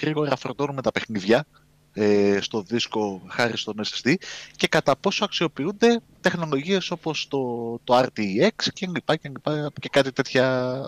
γρήγορα 0.00 0.36
φορτώνουμε 0.36 0.82
τα 0.82 0.92
παιχνίδια 0.92 1.46
ε, 1.94 2.38
στο 2.40 2.62
δίσκο 2.62 3.22
χάρη 3.28 3.56
στον 3.58 3.74
SSD 3.84 4.14
και 4.56 4.66
κατά 4.68 4.96
πόσο 4.96 5.24
αξιοποιούνται 5.24 6.00
τεχνολογίες 6.20 6.90
όπως 6.90 7.28
το, 7.28 7.78
το 7.84 7.98
RTX 7.98 8.68
και, 8.72 8.86
λοιπά 8.94 9.16
και, 9.16 9.28
λοιπά 9.28 9.72
και 9.80 9.88
κάτι 9.88 10.12
τέτοια 10.12 10.86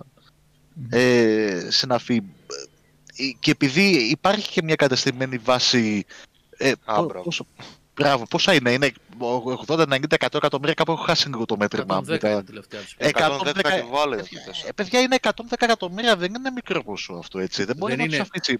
ε, 0.88 1.66
συναφή 1.70 2.22
ε, 3.16 3.30
και 3.40 3.50
επειδή 3.50 3.82
υπάρχει 4.10 4.50
και 4.50 4.62
μια 4.62 4.74
κατεστημένη 4.74 5.36
βάση. 5.38 6.04
Ε, 6.56 6.72
Α, 6.84 6.94
πο- 6.96 7.04
μπράβο. 7.04 7.24
πόσο, 7.24 7.46
μπράβο, 7.94 8.26
πόσα 8.30 8.54
είναι, 8.54 8.72
είναι 8.72 8.92
80-90-100 9.66 10.34
εκατομμύρια, 10.34 10.74
κάπου 10.74 10.92
έχω 10.92 11.02
χάσει 11.02 11.28
λίγο 11.28 11.44
το 11.44 11.56
μέτρημα. 11.56 11.96
110 11.96 12.06
με 12.10 12.18
τα- 12.18 12.30
είναι 12.30 12.38
η 12.38 12.42
τελευταία 12.44 12.80
τους. 12.80 12.94
Ε, 12.98 13.08
110 13.08 13.60
110 13.60 13.60
και 13.62 13.84
βάλε. 13.90 14.16
Ε, 14.16 14.72
παιδιά, 14.74 15.00
είναι 15.00 15.14
110 15.14 15.64
εκατομμύρια, 15.64 16.16
δεν 16.16 16.34
είναι 16.34 16.50
μικρό 16.50 16.82
ποσό 16.82 17.12
αυτό 17.14 17.38
έτσι. 17.38 17.64
Δεν 17.64 17.76
μπορεί 17.76 17.92
Δεν 17.94 18.00
να 18.02 18.08
τους 18.08 18.14
είναι. 18.18 18.26
αφήσει. 18.32 18.58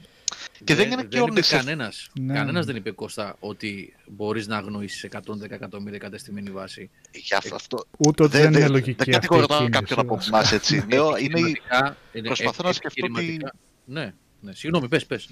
Και 0.65 0.75
δεν 0.75 0.91
είναι 0.91 1.03
και 1.03 1.09
δεν 1.09 1.21
είπε 1.21 1.31
όλες- 1.31 1.49
κανένας, 1.49 2.11
Ναι. 2.21 2.35
κανένας 2.35 2.67
δεν 2.67 2.77
είπε 2.77 2.91
Κώστα 2.91 3.37
ότι 3.41 3.95
μπορείς 4.07 4.47
να 4.47 4.57
αγνοήσεις 4.57 5.05
110 5.05 5.55
εκατομμύρια 5.55 5.99
κατεστημένη 5.99 6.51
βάση. 6.51 6.91
Για 7.13 7.37
αυτό, 7.37 7.55
αυτό. 7.55 7.85
Ούτε 7.99 8.23
ότι 8.23 8.37
δεν, 8.39 8.53
είναι 8.53 8.69
λογική 8.69 8.91
Δεν 8.93 8.97
αυτή 8.99 9.11
η 9.11 9.13
κατηγορώ 9.13 9.47
κίνηση, 9.47 9.71
κάποιον 9.71 9.99
από 9.99 10.15
βασικά. 10.15 10.37
εμάς 10.37 10.53
έτσι. 10.53 10.85
Λέω, 10.89 11.09
είναι, 11.17 11.19
η- 11.19 11.27
Επιχειρηματικά, 11.27 11.97
είναι- 12.13 12.27
προσπαθώ 12.27 12.63
να 12.63 12.69
ε- 12.69 12.73
σκεφτώ 12.73 13.05
ότι- 13.07 13.13
επιχειρηματικά- 13.15 13.55
Ναι, 13.85 14.13
ναι, 14.41 14.53
συγγνώμη, 14.55 14.89
πες, 14.89 15.07
πες. 15.07 15.29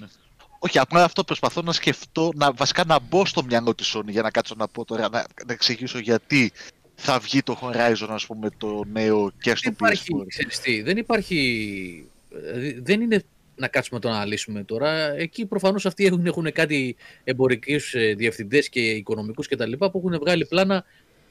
Ναι. 0.63 0.69
όχι, 0.69 0.79
απλά 0.79 1.03
αυτό 1.03 1.23
προσπαθώ 1.23 1.61
να 1.61 1.71
σκεφτώ, 1.71 2.31
να, 2.35 2.51
βασικά 2.53 2.83
να 2.85 2.99
μπω 2.99 3.25
στο 3.25 3.43
μυαλό 3.43 3.75
της 3.75 3.95
Sony 3.95 4.07
για 4.07 4.21
να 4.21 4.31
κάτσω 4.31 4.55
να 4.57 4.67
πω 4.67 4.85
τώρα, 4.85 5.09
να, 5.09 5.25
να 5.47 5.53
εξηγήσω 5.53 5.99
γιατί 5.99 6.51
θα 6.95 7.19
βγει 7.19 7.43
το 7.43 7.59
Horizon, 7.61 8.07
ας 8.09 8.25
πούμε, 8.25 8.49
το 8.57 8.83
νέο 8.91 9.31
και 9.41 9.55
στο 9.55 9.61
Δεν 9.63 9.71
υπάρχει, 9.73 10.07
PS4. 10.17 10.25
ξέρεις 10.27 10.59
τι, 10.59 10.81
δεν 10.81 10.97
υπάρχει, 10.97 12.09
δηλαδή, 12.29 12.79
δεν 12.83 13.01
είναι 13.01 13.23
να 13.55 13.67
κάτσουμε 13.67 13.99
να 14.03 14.09
το 14.09 14.15
αναλύσουμε 14.15 14.63
τώρα. 14.63 15.13
Εκεί 15.15 15.45
προφανώς 15.45 15.85
αυτοί 15.85 16.05
έχουν, 16.05 16.25
έχουν 16.25 16.51
κάτι 16.51 16.95
εμπορικούς 17.23 17.93
ε, 17.93 18.13
διευθυντές 18.13 18.69
και 18.69 18.79
οικονομικούς 18.79 19.47
και 19.47 19.55
τα 19.55 19.65
λοιπά 19.65 19.91
που 19.91 19.97
έχουν 19.97 20.19
βγάλει 20.19 20.45
πλάνα 20.45 20.85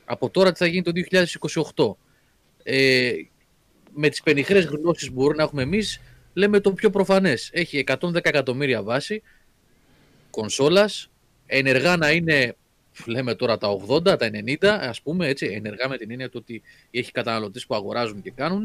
από 0.04 0.30
τώρα 0.30 0.52
τι 0.52 0.58
θα 0.58 0.66
γίνει 0.66 0.82
το 0.82 0.92
2028. 1.74 1.94
Ε, 2.62 3.12
με 3.94 4.08
τις 4.08 4.22
πενιχρές 4.22 4.64
γνώσεις 4.64 5.08
που 5.08 5.14
μπορούμε 5.14 5.36
να 5.36 5.42
έχουμε 5.42 5.62
εμείς, 5.62 6.00
λέμε 6.32 6.60
το 6.60 6.72
πιο 6.72 6.90
προφανές. 6.90 7.50
Έχει 7.52 7.78
110 7.78 8.14
εκατομμύρια 8.14 8.82
βάση 8.82 9.22
κονσόλας, 10.30 11.10
ενεργά 11.46 11.96
να 11.96 12.10
είναι, 12.10 12.56
λέμε 13.06 13.34
τώρα 13.34 13.58
τα 13.58 13.68
80, 13.68 14.04
τα 14.18 14.30
90, 14.30 14.64
ας 14.80 15.02
πούμε, 15.02 15.26
έτσι, 15.28 15.46
ενεργά 15.46 15.88
με 15.88 15.96
την 15.96 16.10
έννοια 16.10 16.28
του 16.28 16.38
ότι 16.42 16.62
έχει 16.90 17.12
καταναλωτές 17.12 17.66
που 17.66 17.74
αγοράζουν 17.74 18.22
και 18.22 18.30
κάνουν. 18.30 18.64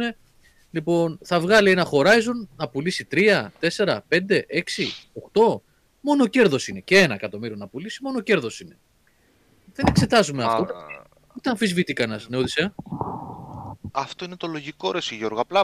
Λοιπόν, 0.71 1.19
θα 1.23 1.39
βγάλει 1.39 1.71
ένα 1.71 1.87
Horizon 1.91 2.47
να 2.57 2.69
πουλήσει 2.69 3.07
3, 3.11 3.51
4, 3.59 4.03
5, 4.07 4.45
6, 4.47 4.87
8. 5.13 5.61
Μόνο 6.01 6.27
κέρδος 6.27 6.67
είναι. 6.67 6.79
Και 6.79 6.97
ένα 6.97 7.13
εκατομμύριο 7.13 7.55
να 7.55 7.67
πουλήσει, 7.67 8.03
μόνο 8.03 8.21
κέρδος 8.21 8.59
είναι. 8.59 8.77
Δεν 9.73 9.85
εξετάζουμε 9.87 10.43
αυτό. 10.43 10.61
Α, 10.61 11.07
Ούτε 11.37 11.49
αμφισβητεί 11.49 11.93
κανένας, 11.93 12.29
ναι, 12.29 12.37
Οδυσσέα. 12.37 12.75
Αυτό 13.91 14.25
είναι 14.25 14.35
το 14.35 14.47
λογικό 14.47 14.91
ρε 14.91 14.97
εσύ 14.97 15.15
Γιώργο. 15.15 15.41
Απλά 15.41 15.63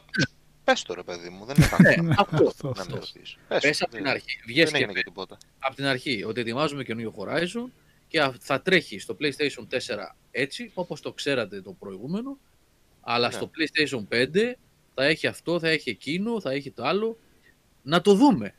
πες 0.63 0.81
το 0.83 0.93
ρε 0.93 1.03
παιδί 1.03 1.29
μου. 1.29 1.45
Δεν 1.45 1.55
είναι 1.57 1.67
κακό 1.67 2.01
Ναι, 2.03 2.13
αυτό. 2.17 2.47
Αυτό. 2.47 2.73
να 2.77 2.85
με 2.85 2.93
ρωτήσεις. 2.93 3.37
Πες 3.47 3.61
Πες 3.61 3.77
το, 3.77 3.85
από 3.85 3.95
την 3.95 4.03
δεν- 4.03 4.13
αρχή. 4.13 4.39
Βγες 4.45 4.63
Δεν 4.63 4.71
και 4.73 4.77
έγινε 4.77 4.93
πες 4.93 5.01
και 5.03 5.09
τίποτα. 5.09 5.37
από 5.59 5.75
την 5.75 5.85
αρχή 5.85 6.23
ότι 6.23 6.41
ετοιμάζουμε 6.41 6.83
καινούριο 6.83 7.13
Horizon 7.17 7.69
και 8.07 8.21
α- 8.21 8.33
θα 8.39 8.61
τρέχει 8.61 8.99
στο 8.99 9.17
PlayStation 9.21 9.67
4 9.69 10.15
έτσι, 10.31 10.71
όπως 10.73 11.01
το 11.01 11.11
ξέρατε 11.11 11.61
το 11.61 11.71
προηγούμενο, 11.71 12.37
αλλά 13.01 13.27
Ναι. 13.27 13.33
στο 13.33 13.51
PlayStation 13.57 14.07
5 14.09 14.55
θα 14.93 15.03
έχει 15.05 15.27
αυτό, 15.27 15.59
θα 15.59 15.69
έχει 15.69 15.89
εκείνο, 15.89 16.41
θα 16.41 16.51
έχει 16.51 16.71
το 16.71 16.83
άλλο. 16.83 17.17
Να 17.81 18.01
το 18.01 18.13
δούμε. 18.13 18.53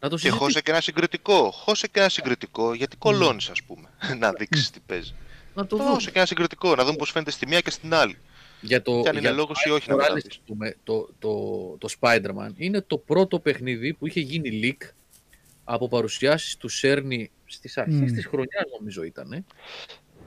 Να 0.00 0.08
το 0.08 0.14
Και 0.14 0.20
συζητήσουμε. 0.20 0.38
χώσε 0.46 0.60
και 0.60 0.70
ένα 0.70 0.80
συγκριτικό. 0.80 1.50
Χώσε 1.50 1.86
και 1.88 2.00
ένα 2.00 2.08
συγκριτικό 2.08 2.74
γιατί 2.74 2.96
κολώνεις, 2.96 3.48
ας 3.48 3.62
πούμε. 3.62 3.88
να 4.18 4.32
δείξεις 4.32 4.70
τι 4.70 4.80
παίζει. 4.86 5.14
Να 5.54 5.66
το 5.66 5.76
δούμε. 5.76 5.90
Δώσε 5.90 6.10
και 6.10 6.16
ένα 6.18 6.26
συγκριτικό. 6.26 6.74
Να 6.74 6.84
δούμε 6.84 6.96
πώς 6.96 7.10
φαίνεται 7.10 7.30
στη 7.30 7.46
μία 7.46 7.60
και 7.60 7.70
στην 7.70 7.94
άλλη. 7.94 8.16
Για 8.60 8.82
το, 8.82 9.00
Και 9.02 9.08
αν 9.08 9.14
είναι 9.16 9.20
για 9.26 9.32
λόγος 9.32 9.62
το 9.64 9.70
ή 9.70 9.72
όχι 9.76 9.90
να 9.90 9.94
Miles 9.94 9.98
Morales, 9.98 10.02
μεταδείξει. 10.02 10.38
ας 10.40 10.46
πούμε, 10.46 10.74
το, 10.84 11.08
το, 11.18 11.76
το 11.78 11.88
Spider-Man 12.00 12.50
είναι 12.56 12.80
το 12.80 12.98
πρώτο 12.98 13.38
παιχνίδι 13.40 13.92
που 13.94 14.06
είχε 14.06 14.20
γίνει 14.20 14.60
leak 14.62 14.88
από 15.64 15.88
παρουσιάσεις 15.88 16.56
του 16.56 16.68
Σέρνη 16.68 17.30
στις 17.46 17.78
αρχές 17.78 18.10
Μμ. 18.10 18.14
της 18.14 18.26
χρονιάς 18.26 18.64
νομίζω 18.78 19.02
ήταν 19.02 19.44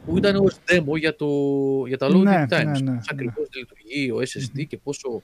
που 0.06 0.18
ήταν 0.18 0.36
ως 0.36 0.56
demo 0.68 0.98
για, 0.98 1.16
το, 1.16 1.28
για 1.88 1.98
τα 1.98 2.08
loading 2.08 2.24
Ναι, 2.24 2.46
times 2.50 2.66
ναι, 2.66 2.80
ναι, 2.80 2.96
πώς 2.96 3.08
ακριβώς 3.10 3.48
λειτουργεί 3.56 4.12
ο 4.12 4.18
SSD 4.22 4.68
και 4.68 4.78
πόσο 4.78 5.22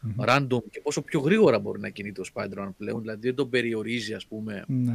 Μμμ. 0.00 0.14
random 0.28 0.62
και 0.70 0.80
πόσο 0.82 1.02
πιο 1.02 1.20
γρήγορα 1.20 1.58
μπορεί 1.58 1.80
να 1.80 1.88
κινείται 1.88 2.22
το 2.22 2.28
Spider-Man 2.34 2.68
πλέον 2.78 3.00
δηλαδή 3.00 3.26
δεν 3.26 3.34
τον 3.34 3.50
περιορίζει 3.50 4.14
ας 4.14 4.26
πούμε 4.26 4.64
Ναι. 4.66 4.92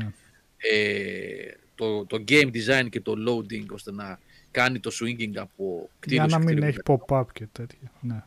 ε, 0.57 1.53
το, 1.75 2.05
το 2.05 2.23
game 2.27 2.49
design 2.53 2.89
και 2.89 3.01
το 3.01 3.13
loading 3.27 3.65
ώστε 3.71 3.91
να 3.91 4.19
κάνει 4.51 4.79
το 4.79 4.91
swinging 4.93 5.35
από 5.37 5.89
κτίριο 5.99 6.19
Για 6.25 6.29
σε 6.29 6.37
να 6.37 6.43
μην 6.43 6.47
κτίριο 6.47 6.67
έχει 6.67 6.79
pop-up 6.85 7.25
και 7.33 7.47
τέτοια. 7.51 7.91
Ναι. 8.01 8.23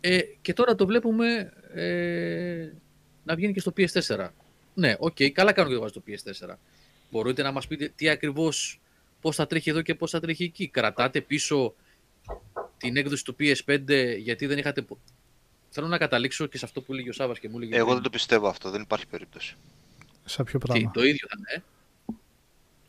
Ε, 0.00 0.18
και 0.40 0.52
τώρα 0.52 0.74
το 0.74 0.86
βλέπουμε 0.86 1.52
ε, 1.74 2.68
να 3.24 3.34
βγαίνει 3.34 3.52
και 3.52 3.60
στο 3.60 3.72
PS4. 3.76 4.28
Ναι, 4.74 4.94
οκ, 4.98 5.16
καλά 5.32 5.52
κάνω 5.52 5.68
και 5.68 5.74
το 5.74 5.80
βάζω 5.80 5.92
στο 5.92 6.02
PS4. 6.06 6.54
Μπορείτε 7.10 7.42
να 7.42 7.52
μας 7.52 7.66
πείτε 7.66 7.92
τι 7.96 8.08
ακριβώς, 8.08 8.80
πώς 9.20 9.36
θα 9.36 9.46
τρέχει 9.46 9.70
εδώ 9.70 9.82
και 9.82 9.94
πώς 9.94 10.10
θα 10.10 10.20
τρέχει 10.20 10.44
εκεί. 10.44 10.68
Κρατάτε 10.68 11.20
πίσω 11.20 11.74
την 12.78 12.96
έκδοση 12.96 13.24
του 13.24 13.36
PS5 13.40 14.16
γιατί 14.18 14.46
δεν 14.46 14.58
είχατε... 14.58 14.82
πο- 14.82 14.98
Θέλω 15.70 15.86
να 15.86 15.98
καταλήξω 15.98 16.46
και 16.46 16.58
σε 16.58 16.64
αυτό 16.64 16.80
που 16.80 16.92
έλεγε 16.92 17.08
ο 17.08 17.12
Σάβας 17.12 17.38
και 17.38 17.48
μου 17.48 17.56
έλεγε 17.56 17.74
Εγώ 17.74 17.82
πριν. 17.84 17.94
δεν 17.94 18.02
το 18.02 18.10
πιστεύω 18.10 18.48
αυτό. 18.48 18.70
Δεν 18.70 18.80
υπάρχει 18.82 19.06
περίπτωση. 19.06 19.56
Σε 20.24 20.42
ποιο 20.42 20.58
Τι, 20.58 20.66
πράγμα; 20.66 20.90
το 20.90 21.02
ίδιο 21.02 21.26
θα 21.30 21.36
είναι, 21.38 21.64
ε; 21.64 21.77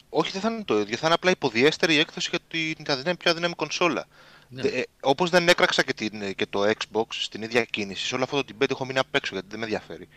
Όχι, 0.09 0.31
δεν 0.31 0.41
θα 0.41 0.49
είναι 0.49 0.63
το 0.63 0.79
ίδιο. 0.79 0.97
Θα 0.97 1.05
είναι 1.05 1.15
απλά 1.15 1.31
υποδεέστερη 1.31 1.93
η 1.93 1.99
έκδοση 1.99 2.29
για 2.29 2.39
την 2.47 2.83
τα 2.85 2.95
δυνάμει- 2.97 3.17
πιο 3.19 3.31
αδύναμη 3.31 3.53
κονσόλα. 3.53 4.05
Ναι. 4.49 4.61
Ε, 4.61 4.83
Όπως 5.01 5.29
δεν 5.29 5.47
έκραξα 5.49 5.83
και, 5.83 5.93
την, 5.93 6.35
και 6.35 6.45
το 6.45 6.63
Xbox 6.67 7.05
στην 7.09 7.41
ίδια 7.41 7.63
κίνηση, 7.63 8.05
σε 8.07 8.15
όλο 8.15 8.23
αυτό 8.23 8.43
το 8.43 8.53
debate 8.59 8.69
έχω 8.71 8.85
μείνει 8.85 8.99
απ' 8.99 9.15
έξω 9.15 9.33
γιατί 9.33 9.47
δεν 9.49 9.59
με 9.59 9.65
ενδιαφέρει. 9.65 10.07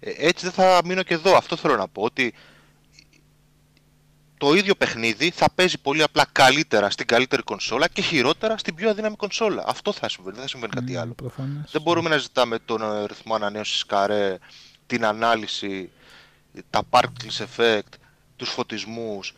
Ε, 0.00 0.10
έτσι 0.16 0.44
δεν 0.44 0.54
θα 0.54 0.80
μείνω 0.84 1.02
και 1.02 1.14
εδώ. 1.14 1.36
Αυτό 1.36 1.56
θέλω 1.56 1.76
να 1.76 1.88
πω. 1.88 2.02
Ότι 2.02 2.34
το 4.38 4.54
ίδιο 4.54 4.74
παιχνίδι 4.74 5.30
θα 5.30 5.50
παίζει 5.54 5.78
πολύ 5.78 6.02
απλά 6.02 6.26
καλύτερα 6.32 6.90
στην 6.90 7.06
καλύτερη 7.06 7.42
κονσόλα 7.42 7.88
και 7.88 8.02
χειρότερα 8.02 8.58
στην 8.58 8.74
πιο 8.74 8.90
αδύναμη 8.90 9.16
κονσόλα. 9.16 9.64
Αυτό 9.66 9.92
θα 9.92 10.08
συμβαίνει. 10.08 10.34
Δεν 10.34 10.42
θα 10.42 10.48
συμβαίνει 10.48 10.72
κάτι 10.72 10.92
Ναι, 10.92 10.98
άλλο. 10.98 11.12
προφανώς. 11.12 11.70
Δεν 11.70 11.82
μπορούμε 11.82 12.08
να 12.08 12.16
ζητάμε 12.16 12.58
τον 12.58 12.82
ε, 12.82 13.06
ρυθμό 13.06 13.34
ανανέωσης 13.34 13.86
καρέ, 13.86 14.38
την 14.86 15.04
ανάλυση, 15.04 15.90
τα 16.70 16.82
particle 16.90 17.46
effect, 17.56 17.92
τους 18.36 18.50
φωτισμούς, 18.50 19.34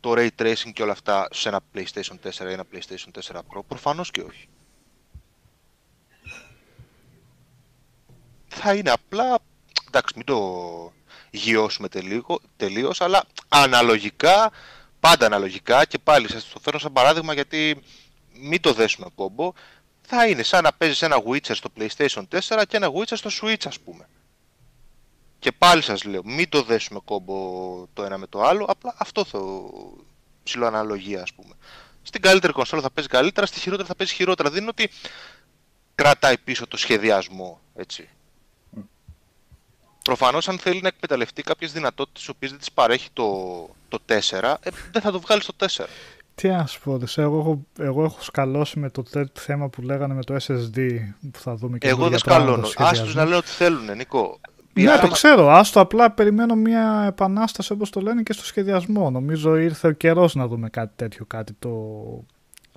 το 0.00 0.12
ray 0.16 0.28
tracing 0.38 0.72
και 0.72 0.82
όλα 0.82 0.92
αυτά 0.92 1.28
σε 1.32 1.48
ένα 1.48 1.60
PlayStation 1.74 2.14
4 2.22 2.48
ή 2.48 2.52
ένα 2.52 2.64
PlayStation 2.72 3.20
4 3.32 3.36
Pro. 3.36 3.60
Προφανώς 3.68 4.10
και 4.10 4.20
όχι. 4.20 4.48
Θα 8.48 8.74
είναι 8.74 8.90
απλά, 8.90 9.38
εντάξει 9.86 10.12
μην 10.16 10.26
το 10.26 10.92
γιώσουμε 11.30 11.88
τελείω, 11.88 12.24
τελείως, 12.56 13.00
αλλά 13.00 13.24
αναλογικά, 13.48 14.52
πάντα 15.00 15.26
αναλογικά 15.26 15.84
και 15.84 15.98
πάλι 15.98 16.30
σας 16.30 16.48
το 16.48 16.60
φέρνω 16.60 16.78
σαν 16.78 16.92
παράδειγμα 16.92 17.34
γιατί 17.34 17.82
μην 18.32 18.60
το 18.60 18.72
δέσουμε 18.72 19.06
κόμπο, 19.14 19.52
θα 20.02 20.26
είναι 20.26 20.42
σαν 20.42 20.62
να 20.62 20.72
παίζεις 20.72 21.02
ένα 21.02 21.22
Witcher 21.28 21.54
στο 21.54 21.70
PlayStation 21.78 22.22
4 22.28 22.62
και 22.68 22.76
ένα 22.76 22.90
Witcher 22.92 23.16
στο 23.16 23.30
Switch 23.42 23.66
ας 23.66 23.80
πούμε. 23.80 24.08
Και 25.46 25.52
πάλι 25.52 25.82
σας 25.82 26.04
λέω, 26.04 26.22
μην 26.24 26.48
το 26.48 26.62
δέσουμε 26.62 27.00
κόμπο 27.04 27.34
το 27.92 28.02
ένα 28.04 28.18
με 28.18 28.26
το 28.26 28.42
άλλο, 28.42 28.64
απλά 28.64 28.94
αυτό 28.98 29.24
θα 29.24 29.38
ψηλό 30.42 30.66
αναλογία 30.66 31.22
ας 31.22 31.32
πούμε. 31.32 31.54
Στην 32.02 32.20
καλύτερη 32.20 32.52
κονσόλα 32.52 32.82
θα 32.82 32.90
παίζει 32.90 33.10
καλύτερα, 33.10 33.46
στη 33.46 33.60
χειρότερη 33.60 33.88
θα 33.88 33.94
παίζει 33.94 34.14
χειρότερα. 34.14 34.50
Δεν 34.50 34.60
είναι 34.60 34.70
ότι 34.70 34.90
κρατάει 35.94 36.38
πίσω 36.38 36.66
το 36.66 36.76
σχεδιασμό, 36.76 37.60
έτσι. 37.74 38.08
Προφανώς 40.04 40.48
αν 40.48 40.58
θέλει 40.58 40.80
να 40.80 40.88
εκμεταλλευτεί 40.88 41.42
κάποιες 41.42 41.72
δυνατότητες 41.72 42.20
τις 42.20 42.28
οποίες 42.28 42.50
δεν 42.50 42.60
τις 42.60 42.72
παρέχει 42.72 43.08
το, 43.12 43.24
το 43.88 43.98
4, 44.06 44.12
ε, 44.60 44.70
δεν 44.92 45.02
θα 45.02 45.10
το 45.10 45.20
βγάλει 45.20 45.42
στο 45.42 45.52
4. 45.58 45.84
Τι 46.34 46.48
να 46.48 46.66
σου 46.66 46.80
πω, 46.80 46.96
ρε, 46.96 47.22
εγώ, 47.22 47.38
έχω, 47.38 47.60
εγώ 47.78 48.04
έχω 48.04 48.22
σκαλώσει 48.22 48.78
με 48.78 48.90
το 48.90 49.02
τέτοιο 49.02 49.42
θέμα 49.42 49.68
που 49.68 49.82
λέγανε 49.82 50.14
με 50.14 50.24
το 50.24 50.34
SSD 50.34 50.98
που 51.32 51.38
θα 51.38 51.54
δούμε 51.54 51.78
και 51.78 51.88
Εγώ 51.88 52.00
για 52.00 52.08
δεν 52.08 52.20
πράγματα 52.24 52.44
σκαλώνω. 52.44 52.66
σχεδιασμού. 52.66 53.00
Άστους 53.00 53.14
να 53.14 53.24
λένε 53.24 53.36
ό,τι 53.36 53.48
θέλουν, 53.48 53.96
Νίκο. 53.96 54.40
Ναι, 54.82 54.90
Άρα- 54.90 55.00
το 55.00 55.08
ξέρω. 55.08 55.50
Άστο 55.50 55.80
απλά 55.80 56.10
περιμένω 56.10 56.54
μια 56.54 57.04
επανάσταση 57.08 57.72
όπως 57.72 57.90
το 57.90 58.00
λένε 58.00 58.22
και 58.22 58.32
στο 58.32 58.44
σχεδιασμό. 58.44 59.10
Νομίζω 59.10 59.56
ήρθε 59.56 59.88
ο 59.88 59.92
καιρός 59.92 60.34
να 60.34 60.46
δούμε 60.46 60.68
κάτι 60.68 60.92
τέτοιο, 60.96 61.24
κάτι 61.24 61.52
το 61.58 61.68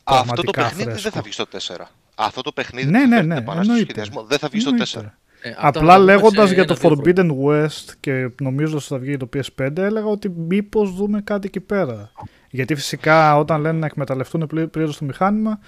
Αυτό 0.03 0.23
το 0.23 0.23
πραγματικά 0.23 0.61
παιχνίδι 0.61 0.83
δεν 0.83 0.91
φρέσκο. 0.99 1.09
θα 1.09 1.21
βγει 1.21 1.31
στο 1.31 1.45
4. 1.45 1.85
Αυτό 2.15 2.41
το 2.41 2.51
παιχνίδι 2.51 2.89
Ναι, 2.89 3.01
που 3.01 3.07
ναι, 3.07 3.15
φέρνει 3.15 3.27
ναι, 3.27 3.33
την 3.35 3.43
επανάσταση 3.43 3.63
στο 3.63 3.71
εννοείται. 3.71 3.93
σχεδιασμό 3.93 4.27
δεν 4.29 4.37
θα 4.37 4.47
βγει 4.47 4.59
στο 4.59 4.69
Εννοείται. 4.69 4.99
4. 4.99 5.13
Ε, 5.41 5.49
αυτά 5.49 5.67
Απλά 5.67 5.93
θα 5.93 5.99
δούμε 5.99 6.11
λέγοντας 6.11 6.47
σε 6.47 6.53
για 6.53 6.65
το 6.65 6.75
ένα-δύο 6.81 7.13
χρόνια. 7.13 7.13
Forbidden 7.15 7.65
West 7.65 7.93
και 7.99 8.29
νομίζω 8.41 8.75
ότι 8.75 8.85
θα 8.85 8.97
βγει 8.97 9.17
το 9.17 9.29
PS5, 9.33 9.77
έλεγα 9.77 10.05
ότι 10.05 10.29
μήπως 10.29 10.93
δούμε 10.95 11.21
κάτι 11.21 11.47
εκεί 11.47 11.59
πέρα. 11.59 12.11
Γιατί 12.49 12.75
φυσικά 12.75 13.37
όταν 13.37 13.61
λένε 13.61 13.77
να 13.79 13.85
εκμεταλλευτούν 13.85 14.47
πλήρως 14.71 14.97
το 14.97 15.05
μηχάνημα, 15.05 15.59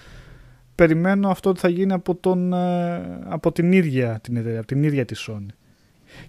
περιμένω 0.75 1.29
αυτό 1.29 1.49
ότι 1.49 1.59
θα 1.59 1.69
γίνει 1.69 1.93
από, 1.93 2.15
τον, 2.15 2.53
ε, 2.53 3.19
από 3.29 3.51
την 3.51 3.71
ίδια 3.71 4.19
την 4.23 4.35
εταιρεία, 4.35 4.57
από 4.57 4.67
την 4.67 4.83
ίδια 4.83 5.05
τη 5.05 5.15
Sony. 5.27 5.45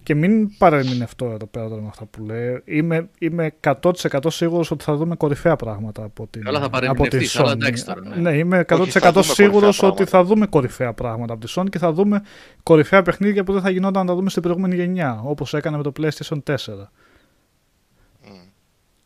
Και 0.02 0.14
μην 0.14 0.56
παρεμεινευτώ 0.59 1.24
εδώ 1.24 1.47
πέρα 1.47 1.69
τώρα 1.69 1.81
με 1.82 1.89
αυτά 1.89 2.05
που 2.05 2.24
λέει. 2.24 2.62
Είμαι, 2.64 3.09
είμαι 3.19 3.52
100% 3.60 4.19
σίγουρος 4.27 4.70
ότι 4.70 4.85
θα 4.85 4.97
δούμε 4.97 5.16
κορυφαία 5.16 5.56
πράγματα 5.56 6.05
από 6.05 6.27
την, 6.31 6.44
Καλά, 6.44 6.59
θα 6.60 6.64
από 6.66 6.78
την 6.78 6.86
παρεμεινευτείς, 6.89 7.39
αλλά 7.39 7.51
Sony. 7.51 7.55
εντάξει 7.55 7.85
τώρα, 7.85 8.01
ναι. 8.01 8.16
ναι, 8.16 8.36
είμαι 8.36 8.64
100% 8.69 8.81
Όχι, 8.81 8.90
θα 8.98 9.10
δούμε 9.12 9.23
σίγουρος 9.23 9.77
κορυφαία 9.78 9.90
ότι 9.90 10.05
θα 10.05 10.24
δούμε 10.24 10.47
κορυφαία 10.47 10.93
πράγματα 10.93 11.32
από 11.32 11.47
τη 11.47 11.52
Sony 11.56 11.66
και 11.70 11.78
θα 11.78 11.93
δούμε 11.93 12.23
κορυφαία 12.62 13.02
παιχνίδια 13.02 13.44
που 13.44 13.52
δεν 13.52 13.62
θα 13.62 13.70
γινόταν 13.70 14.02
να 14.02 14.09
τα 14.09 14.14
δούμε 14.14 14.31
στην 14.31 14.43
προηγούμενη 14.43 14.74
γενιά, 14.74 15.20
όπως 15.24 15.55
έκανε 15.55 15.77
με 15.77 15.82
το 15.82 15.93
PlayStation 16.01 16.39
4. 16.44 16.55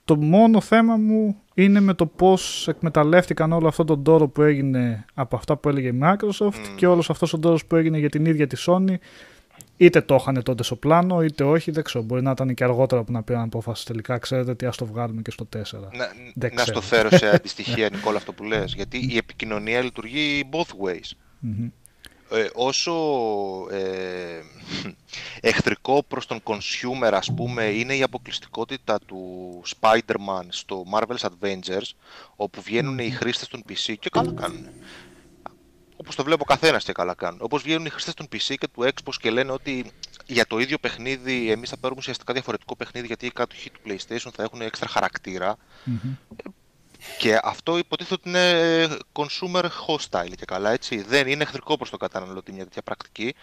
Το 0.05 0.17
μόνο 0.17 0.61
θέμα 0.61 0.97
μου 0.97 1.37
είναι 1.55 1.81
με 1.81 1.95
το 1.95 2.07
πώς 2.07 2.69
εκμεταλλεύτηκαν 2.69 3.53
όλο 3.53 3.69
αυτό 3.69 3.85
τον 3.85 4.03
τόρο 4.03 4.29
που 4.29 4.43
έγινε 4.43 5.05
από 5.15 5.37
αυτά 5.37 5.57
που 5.57 5.69
έλεγε 5.69 5.89
η 5.89 5.99
Microsoft 6.03 6.55
Μμ. 6.71 6.77
και 6.77 6.87
όλος 6.87 7.11
αυτός 7.11 7.33
ο 7.33 7.39
τόρος 7.39 7.67
που 7.67 7.77
έγινε 7.77 7.99
για 7.99 8.11
την 8.11 8.25
ίδια 8.25 8.47
τη 8.47 8.57
Sony 8.67 8.95
είτε 9.77 10.01
το 10.01 10.15
είχαν 10.15 10.43
τότε 10.43 10.63
στο 10.63 10.77
πλάνο 10.77 11.23
είτε 11.23 11.45
όχι, 11.45 11.71
δεν 11.71 11.85
ξέρω. 11.85 12.05
Μπορεί 12.05 12.23
να 12.23 12.31
ήταν 12.31 12.55
και 12.55 12.65
αργότερα 12.65 13.03
που 13.03 13.13
να 13.13 13.23
πήραν 13.23 13.43
απόφαση 13.43 13.87
τελικά. 13.87 14.19
Ξέρετε 14.19 14.55
τι, 14.55 14.67
ας 14.67 14.77
το 14.77 14.87
βγάλουμε 14.87 15.23
και 15.23 15.31
στο 15.31 15.49
4. 15.57 15.57
Να, 15.57 16.13
Δεν 16.35 16.55
να 16.55 16.63
ξέρω. 16.63 16.63
στο 16.65 16.81
φέρω 16.81 17.11
σε 17.11 17.29
αντιστοιχεία, 17.35 17.89
Νικόλα, 17.93 18.17
αυτό 18.17 18.33
που 18.33 18.45
λες. 18.45 18.75
Γιατί 18.75 18.99
η 19.11 19.17
επικοινωνία 19.17 19.81
λειτουργεί 19.81 20.49
both 20.53 20.87
ways. 20.89 21.11
Μμμ. 21.39 21.69
Ε, 22.31 22.49
όσο 22.55 22.93
ε, 23.71 24.41
εχθρικό 25.41 26.03
προς 26.09 26.27
τον 26.27 26.41
consumer, 26.45 27.11
ας 27.13 27.33
πούμε, 27.35 27.65
είναι 27.65 27.97
η 27.97 28.03
αποκλειστικότητα 28.03 28.99
του 29.07 29.63
Spider-Man 29.81 30.47
στο 30.49 30.85
Marvel's 30.95 31.27
Avengers, 31.29 31.91
όπου 32.37 32.61
βγαίνουν 32.61 32.99
οι 32.99 33.11
χρήστες 33.11 33.49
των 33.49 33.63
PC 33.69 33.95
και 33.99 34.11
καλά 34.11 34.33
κάνουν. 34.33 34.67
Όπως 35.97 36.15
το 36.15 36.25
βλέπω 36.25 36.43
ο 36.43 36.45
καθένας 36.45 36.85
και 36.85 36.93
καλά 36.93 37.15
κάνουν. 37.15 37.39
Όπως 37.43 37.63
βγαίνουν 37.63 37.87
οι 37.87 37.91
χρήστες 37.91 38.15
των 38.15 38.27
PC 38.33 38.55
και 38.59 38.69
του 38.69 38.83
Xbox 38.83 39.15
και 39.21 39.31
λένε 39.31 39.53
ότι 39.53 39.91
για 40.27 40.47
το 40.47 40.59
ίδιο 40.59 40.79
παιχνίδι 40.79 41.51
εμείς 41.51 41.69
θα 41.69 41.77
παίρνουμε 41.77 42.01
ουσιαστικά 42.01 42.33
διαφορετικό 42.33 42.77
παιχνίδι 42.77 43.07
γιατί 43.07 43.27
οι 43.27 43.31
κάτοχοι 43.31 43.71
του 43.71 43.81
PlayStation 43.87 44.31
θα 44.35 44.43
έχουν 44.43 44.61
έξτρα 44.61 44.89
χαρακτήρα. 44.89 45.57
Μμμ. 45.85 46.17
Και 47.19 47.39
αυτό 47.43 47.79
υποτίθεται 47.79 48.15
ότι 48.15 48.29
είναι 48.29 48.51
ε, 48.51 48.89
consumer 49.13 49.65
hostile 49.65 50.33
και 50.37 50.45
καλά, 50.45 50.71
έτσι. 50.71 51.03
Δεν 51.03 51.27
είναι 51.27 51.43
εχθρικό 51.43 51.77
προς 51.77 51.91
τον 51.91 51.99
καταναλωτή 51.99 52.53
μια 52.53 52.65
τέτοια 52.65 52.83
πρακτική. 52.83 53.35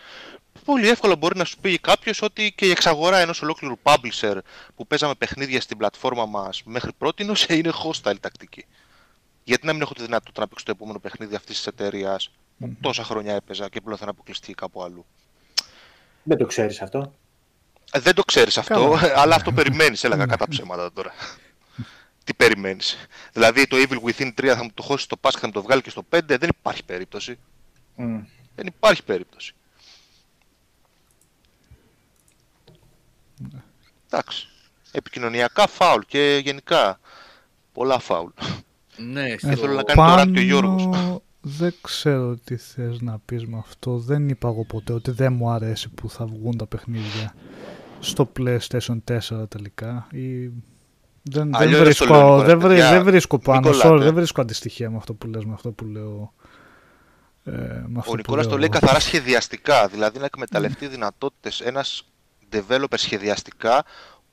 Πολύ 0.65 0.89
εύκολα 0.89 1.15
μπορεί 1.15 1.37
να 1.37 1.45
σου 1.45 1.57
πει 1.57 1.77
κάποιος 1.77 2.21
ότι 2.21 2.53
και 2.55 2.65
η 2.65 2.69
εξαγορά 2.69 3.17
ενός 3.17 3.41
ολόκληρου 3.41 3.77
publisher 3.83 4.37
που 4.75 4.87
παίζαμε 4.87 5.15
παιχνίδια 5.15 5.61
στην 5.61 5.77
πλατφόρμα 5.77 6.25
μας 6.25 6.61
μέχρι 6.65 6.91
πρώτη 6.97 7.23
είναι 7.47 7.71
hostile 7.83 8.19
τακτική. 8.19 8.65
Γιατί 9.43 9.65
να 9.65 9.73
μην 9.73 9.81
έχω 9.81 9.93
τη 9.93 10.01
δυνατότητα 10.01 10.41
να 10.41 10.47
παίξω 10.47 10.65
το 10.65 10.71
επόμενο 10.71 10.99
παιχνίδι 10.99 11.35
αυτής 11.35 11.55
της 11.55 11.67
εταιρείας; 11.67 12.29
Που 12.59 12.75
τόσα 12.81 13.03
χρόνια 13.03 13.33
έπαιζα 13.35 13.69
και 13.69 13.81
πλέον 13.81 13.97
θα 13.97 14.09
αποκλειστεί 14.09 14.53
κάπου 14.53 14.83
αλλού. 14.83 15.05
Δεν 16.23 16.37
το 16.37 16.45
ξέρεις 16.45 16.81
αυτό; 16.81 17.13
Ε, 17.91 17.99
δεν 17.99 18.13
το 18.15 18.23
ξέρεις 18.23 18.57
αυτό, 18.57 18.73
Καλά. 18.99 19.11
αλλά 19.21 19.35
αυτό 19.35 19.51
περιμένεις, 19.51 20.03
έλεγα 20.03 20.25
κατά 20.25 20.47
ψέματα 20.47 20.91
τώρα. 20.93 21.11
Τι 22.23 22.33
περιμένεις. 22.33 22.97
Δηλαδή 23.33 23.67
το 23.67 23.77
Evil 23.79 24.09
Within 24.09 24.27
3 24.41 24.45
θα 24.45 24.63
μου 24.63 24.69
το 24.73 24.83
χώσεις 24.83 25.03
στο 25.05 25.15
Pass 25.21 25.29
και 25.31 25.39
θα 25.39 25.47
μου 25.47 25.53
το 25.53 25.61
βγάλει 25.61 25.81
και 25.81 25.89
στο 25.89 26.03
5, 26.09 26.19
δεν 26.25 26.49
υπάρχει 26.49 26.83
περίπτωση. 26.83 27.39
Μμ. 27.95 28.19
Δεν 28.55 28.65
υπάρχει 28.67 29.03
περίπτωση. 29.03 29.53
Εντάξει. 34.09 34.47
Επικοινωνιακά 34.91 35.67
φάουλ 35.67 36.01
και 36.07 36.39
γενικά 36.43 36.99
πολλά 37.73 37.99
φάουλ. 37.99 38.29
Ναι, 38.97 39.37
θέλω 39.37 39.55
στο- 39.55 39.67
να 39.67 39.83
κάνει 39.83 40.09
το 40.09 40.15
ράπ 40.15 40.31
και 40.33 40.39
ο 40.39 40.43
Γιώργος. 40.43 40.83
Δεν 41.45 41.73
ξέρω 41.81 42.35
τι 42.43 42.55
θες 42.57 43.01
να 43.01 43.19
πεις 43.25 43.45
με 43.45 43.57
αυτό. 43.57 43.97
Δεν 43.97 44.29
είπα 44.29 44.47
εγώ 44.47 44.63
ποτέ 44.65 44.93
ότι 44.93 45.11
δεν 45.11 45.33
μου 45.33 45.49
αρέσει 45.49 45.89
που 45.89 46.09
θα 46.09 46.25
βγουν 46.25 46.57
τα 46.57 46.65
παιχνίδια 46.67 47.33
στο 47.99 48.31
PlayStation 48.39 48.97
4 49.11 49.49
τελικά. 49.49 50.07
Ή... 50.11 50.47
Δεν, 51.25 51.51
δεν, 51.51 51.55
Αλλιώς 51.55 51.59
δεν 51.61 51.69
το 51.71 51.75
λέω, 51.75 51.83
βρίσκω, 51.83 52.05
Νικόλας, 52.15 52.45
δεν, 52.45 52.59
βρι- 52.59 52.69
παιδιά. 52.69 52.89
δεν 52.91 53.03
βρίσκω 53.03 53.39
πάνω, 53.39 53.69
Μην 53.69 53.79
sorry, 53.79 53.81
κολλάτε. 53.81 54.03
δεν 54.03 54.13
βρίσκω 54.13 54.41
αντιστοιχεία 54.41 54.89
με 54.89 54.97
αυτό 54.97 55.13
που 55.13 55.27
λες, 55.27 55.45
με 55.45 55.53
αυτό 55.53 55.71
που 55.71 55.85
λέω. 55.85 56.33
Ε, 57.43 57.51
με 57.51 57.97
αυτό 57.97 57.97
Ο 57.97 58.03
που 58.11 58.15
Νικόλας 58.15 58.43
το 58.43 58.49
λέω 58.49 58.59
λέει 58.59 58.69
εγώ. 58.71 58.79
καθαρά 58.79 58.99
σχεδιαστικά, 58.99 59.87
δηλαδή 59.87 60.19
να 60.19 60.25
εκμεταλλευτεί 60.25 60.87
δυνατότητες 60.87 61.59
ένας 61.61 62.07
developer 62.51 62.95
σχεδιαστικά 62.95 63.83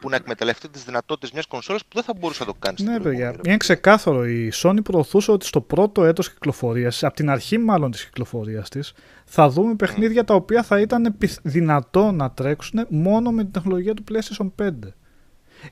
που 0.00 0.08
να 0.08 0.16
εκμεταλλευτεί 0.16 0.68
τις 0.68 0.84
δυνατότητες 0.84 1.30
μιας 1.32 1.46
κονσόλας 1.46 1.80
που 1.82 1.88
δεν 1.94 2.02
θα 2.02 2.12
μπορούσε 2.18 2.40
να 2.44 2.46
το 2.52 2.56
κάνει 2.58 2.76
στην 2.78 2.90
Ναι, 2.90 2.96
παιδιά. 2.96 3.10
προηγούμενη. 3.10 3.40
Είναι 3.46 3.56
ξεκάθαρο. 3.56 4.26
Η 4.26 4.52
Sony 4.54 4.78
προωθούσε 4.84 5.30
ότι 5.30 5.46
στο 5.46 5.60
πρώτο 5.60 6.04
έτος 6.04 6.32
κυκλοφορίας, 6.32 7.04
από 7.04 7.14
την 7.14 7.30
αρχή 7.30 7.58
μάλλον 7.58 7.90
της 7.90 8.04
κυκλοφορίας 8.04 8.68
της, 8.68 8.92
θα 9.24 9.48
δούμε 9.48 9.74
παιχνίδια 9.74 10.24
τα 10.24 10.34
οποία 10.34 10.62
θα 10.62 10.80
ήταν 10.80 11.14
πιθ- 11.18 11.40
δυνατό 11.42 12.10
να 12.12 12.30
τρέξουν 12.30 12.86
μόνο 12.88 13.30
με 13.30 13.42
την 13.42 13.52
τεχνολογία 13.52 13.94
του 13.94 14.04
PlayStation 14.12 14.50
5. 14.62 14.70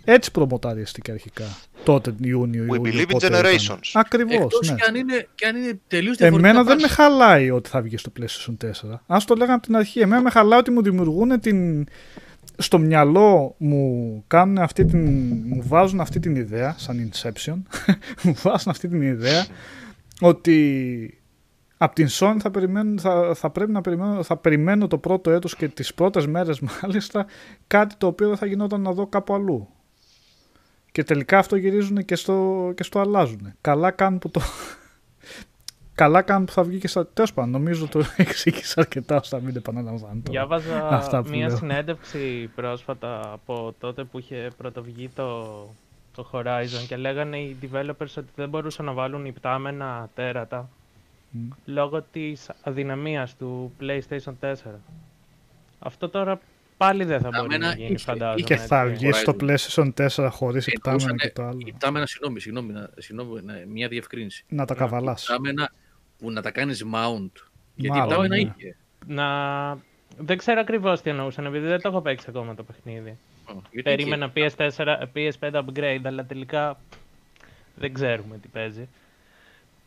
Έτσι 0.04 0.30
προμοταρίστηκε 0.30 1.10
αρχικά. 1.10 1.44
Τότε 1.84 2.14
Ιούνιο, 2.22 2.64
We 2.70 2.74
Ιούλιο. 2.76 2.92
believe 2.92 3.02
in 3.06 3.10
πότε 3.12 3.26
ήταν. 3.26 3.42
generations. 3.44 3.90
Ακριβώς, 3.92 4.34
Εκτός 4.34 4.68
ναι. 4.70 4.74
και, 4.76 4.82
αν 4.88 4.94
είναι, 4.94 5.26
και 5.34 5.46
αν 5.46 5.56
είναι 5.56 5.80
τελείως 5.86 6.16
διαφορετικά 6.16 6.48
Εμένα 6.50 6.64
δεν 6.68 6.76
με 6.80 6.86
patch. 6.88 6.92
χαλάει 6.94 7.50
ότι 7.50 7.68
θα 7.68 7.82
βγει 7.82 7.96
στο 7.96 8.12
PlayStation 8.20 8.56
4. 8.56 9.02
Ας 9.06 9.24
το 9.24 9.34
λέγαμε 9.34 9.52
από 9.54 9.62
την 9.66 9.76
αρχή. 9.76 10.00
Εμένα 10.00 10.22
με 10.22 10.30
χαλάει 10.30 10.58
ότι 10.58 10.70
μου 10.70 10.82
δημιουργούν 10.82 11.40
την... 11.40 11.86
Στο 12.60 12.78
μυαλό 12.78 13.54
μου 13.58 14.24
κάνουν 14.26 14.58
αυτή 14.58 14.84
την... 14.84 15.00
μου 15.46 15.62
βάζουν 15.66 16.00
αυτή 16.00 16.18
την 16.18 16.36
ιδέα, 16.36 16.74
σαν 16.78 17.10
Inception, 17.10 17.56
μου 18.22 18.34
βάζουν 18.42 18.70
αυτή 18.70 18.88
την 18.88 19.02
ιδέα 19.02 19.46
ότι 20.20 21.18
από 21.76 21.94
την 21.94 22.06
Sony 22.10 22.36
θα, 22.38 22.50
περιμένω, 22.50 23.00
θα, 23.00 23.34
θα 23.34 23.50
πρέπει 23.50 23.72
να 23.72 23.80
περιμένω, 23.80 24.22
θα 24.22 24.36
περιμένω 24.36 24.86
το 24.86 24.98
πρώτο 24.98 25.30
έτος 25.30 25.56
και 25.56 25.68
τις 25.68 25.94
πρώτες 25.94 26.26
μέρες 26.26 26.60
μάλιστα 26.82 27.26
κάτι 27.66 27.94
το 27.98 28.06
οποίο 28.06 28.28
δεν 28.28 28.36
θα 28.36 28.46
γινόταν 28.46 28.80
να 28.80 28.92
δω 28.92 29.06
κάπου 29.06 29.34
αλλού. 29.34 29.68
Και 30.92 31.04
τελικά 31.04 31.38
αυτό 31.38 31.56
γυρίζουν 31.56 32.04
και 32.04 32.16
στο, 32.16 32.70
και 32.74 32.82
στο 32.82 33.00
αλλάζουν. 33.00 33.52
Καλά 33.60 33.90
κάνουν 33.90 34.18
που 34.18 34.30
το, 34.30 34.40
Καλά 35.98 36.22
κάνουν 36.22 36.44
που 36.46 36.52
θα 36.52 36.62
βγει 36.62 36.78
και 36.78 36.88
στα. 36.88 37.06
Τέλος 37.06 37.32
πάντων, 37.32 37.50
νομίζω 37.50 37.86
το 37.88 38.04
εξήγησα 38.16 38.80
αρκετά 38.80 39.16
ώστε 39.16 39.36
να 39.36 39.42
μην 39.42 39.56
επαναλαμβάνω. 39.56 40.20
τώρα. 40.24 40.30
Διάβαζα 40.30 40.88
Αυτά 40.88 41.22
που 41.22 41.28
μία 41.30 41.46
λέω. 41.46 41.56
συνέντευξη 41.56 42.50
πρόσφατα 42.54 43.30
από 43.32 43.74
τότε 43.80 44.04
που 44.04 44.18
είχε 44.18 44.50
πρωτοβγεί 44.56 45.08
το, 45.14 45.42
το 46.14 46.28
Horizon 46.32 46.84
και 46.88 46.96
λέγανε 46.96 47.38
οι 47.38 47.56
developers 47.62 48.14
ότι 48.16 48.28
δεν 48.36 48.48
μπορούσαν 48.48 48.84
να 48.84 48.92
βάλουν 48.92 49.24
υπτάμενα 49.24 50.08
τέρατα 50.14 50.68
Μμ. 51.30 51.48
λόγω 51.64 52.02
της 52.12 52.50
αδυναμίας 52.62 53.36
του 53.36 53.72
PlayStation 53.80 54.32
4. 54.40 54.54
Αυτό 55.78 56.08
τώρα 56.08 56.40
πάλι 56.76 57.04
δεν 57.04 57.20
θα 57.20 57.28
μπορεί 57.28 57.36
Υπτάμενα 57.44 57.66
να 57.66 57.74
γίνει 57.74 57.86
είχε- 57.94 57.98
φαντάζομαι. 58.04 58.40
Και 58.40 58.56
θα 58.56 58.80
έτσι. 58.80 58.94
βγει 58.94 59.12
στο 59.12 59.36
Horizon. 59.40 59.44
PlayStation 59.44 59.92
4 60.08 60.28
χωρίς 60.30 60.66
υπτάμενα 60.66 61.02
Εννοούσανε 61.02 61.16
και 61.16 61.30
το 61.30 61.42
άλλο. 61.42 61.58
Υπτάμενα, 61.64 62.06
συγγνώμη, 62.06 62.40
συγγνώμη, 62.40 62.72
να- 62.72 62.90
συγγνώμη, 62.98 63.40
να- 63.44 63.62
μια 63.68 63.88
διευκρίνηση. 63.88 64.44
Να 64.48 64.64
τα 64.64 64.74
καβαλάς. 64.74 65.22
Υπτάμενα 65.22 65.70
που 66.18 66.30
να 66.30 66.42
τα 66.42 66.50
κάνεις 66.50 66.84
mount. 66.94 67.30
Γιατί 67.74 67.98
Μάλλον, 67.98 68.10
υπτάμενα 68.10 68.36
ναι. 68.36 68.40
είχε. 68.40 68.76
Να... 69.06 69.26
Δεν 70.18 70.36
ξέρω 70.36 70.60
ακριβώς 70.60 71.00
τι 71.00 71.10
εννοούσαν 71.10 71.46
επειδή 71.46 71.66
δεν 71.66 71.80
το 71.80 71.88
έχω 71.88 72.00
παίξει 72.00 72.26
ακόμα 72.28 72.54
το 72.54 72.62
παιχνίδι. 72.62 73.18
Ω, 73.48 73.52
γιατί 73.52 73.82
Περίμενα 73.82 74.32
PS4, 74.34 74.96
PS5 75.14 75.62
upgrade, 75.64 76.00
αλλά 76.04 76.24
τελικά 76.24 76.78
δεν 77.76 77.92
ξέρουμε 77.92 78.38
τι 78.38 78.48
παίζει. 78.48 78.88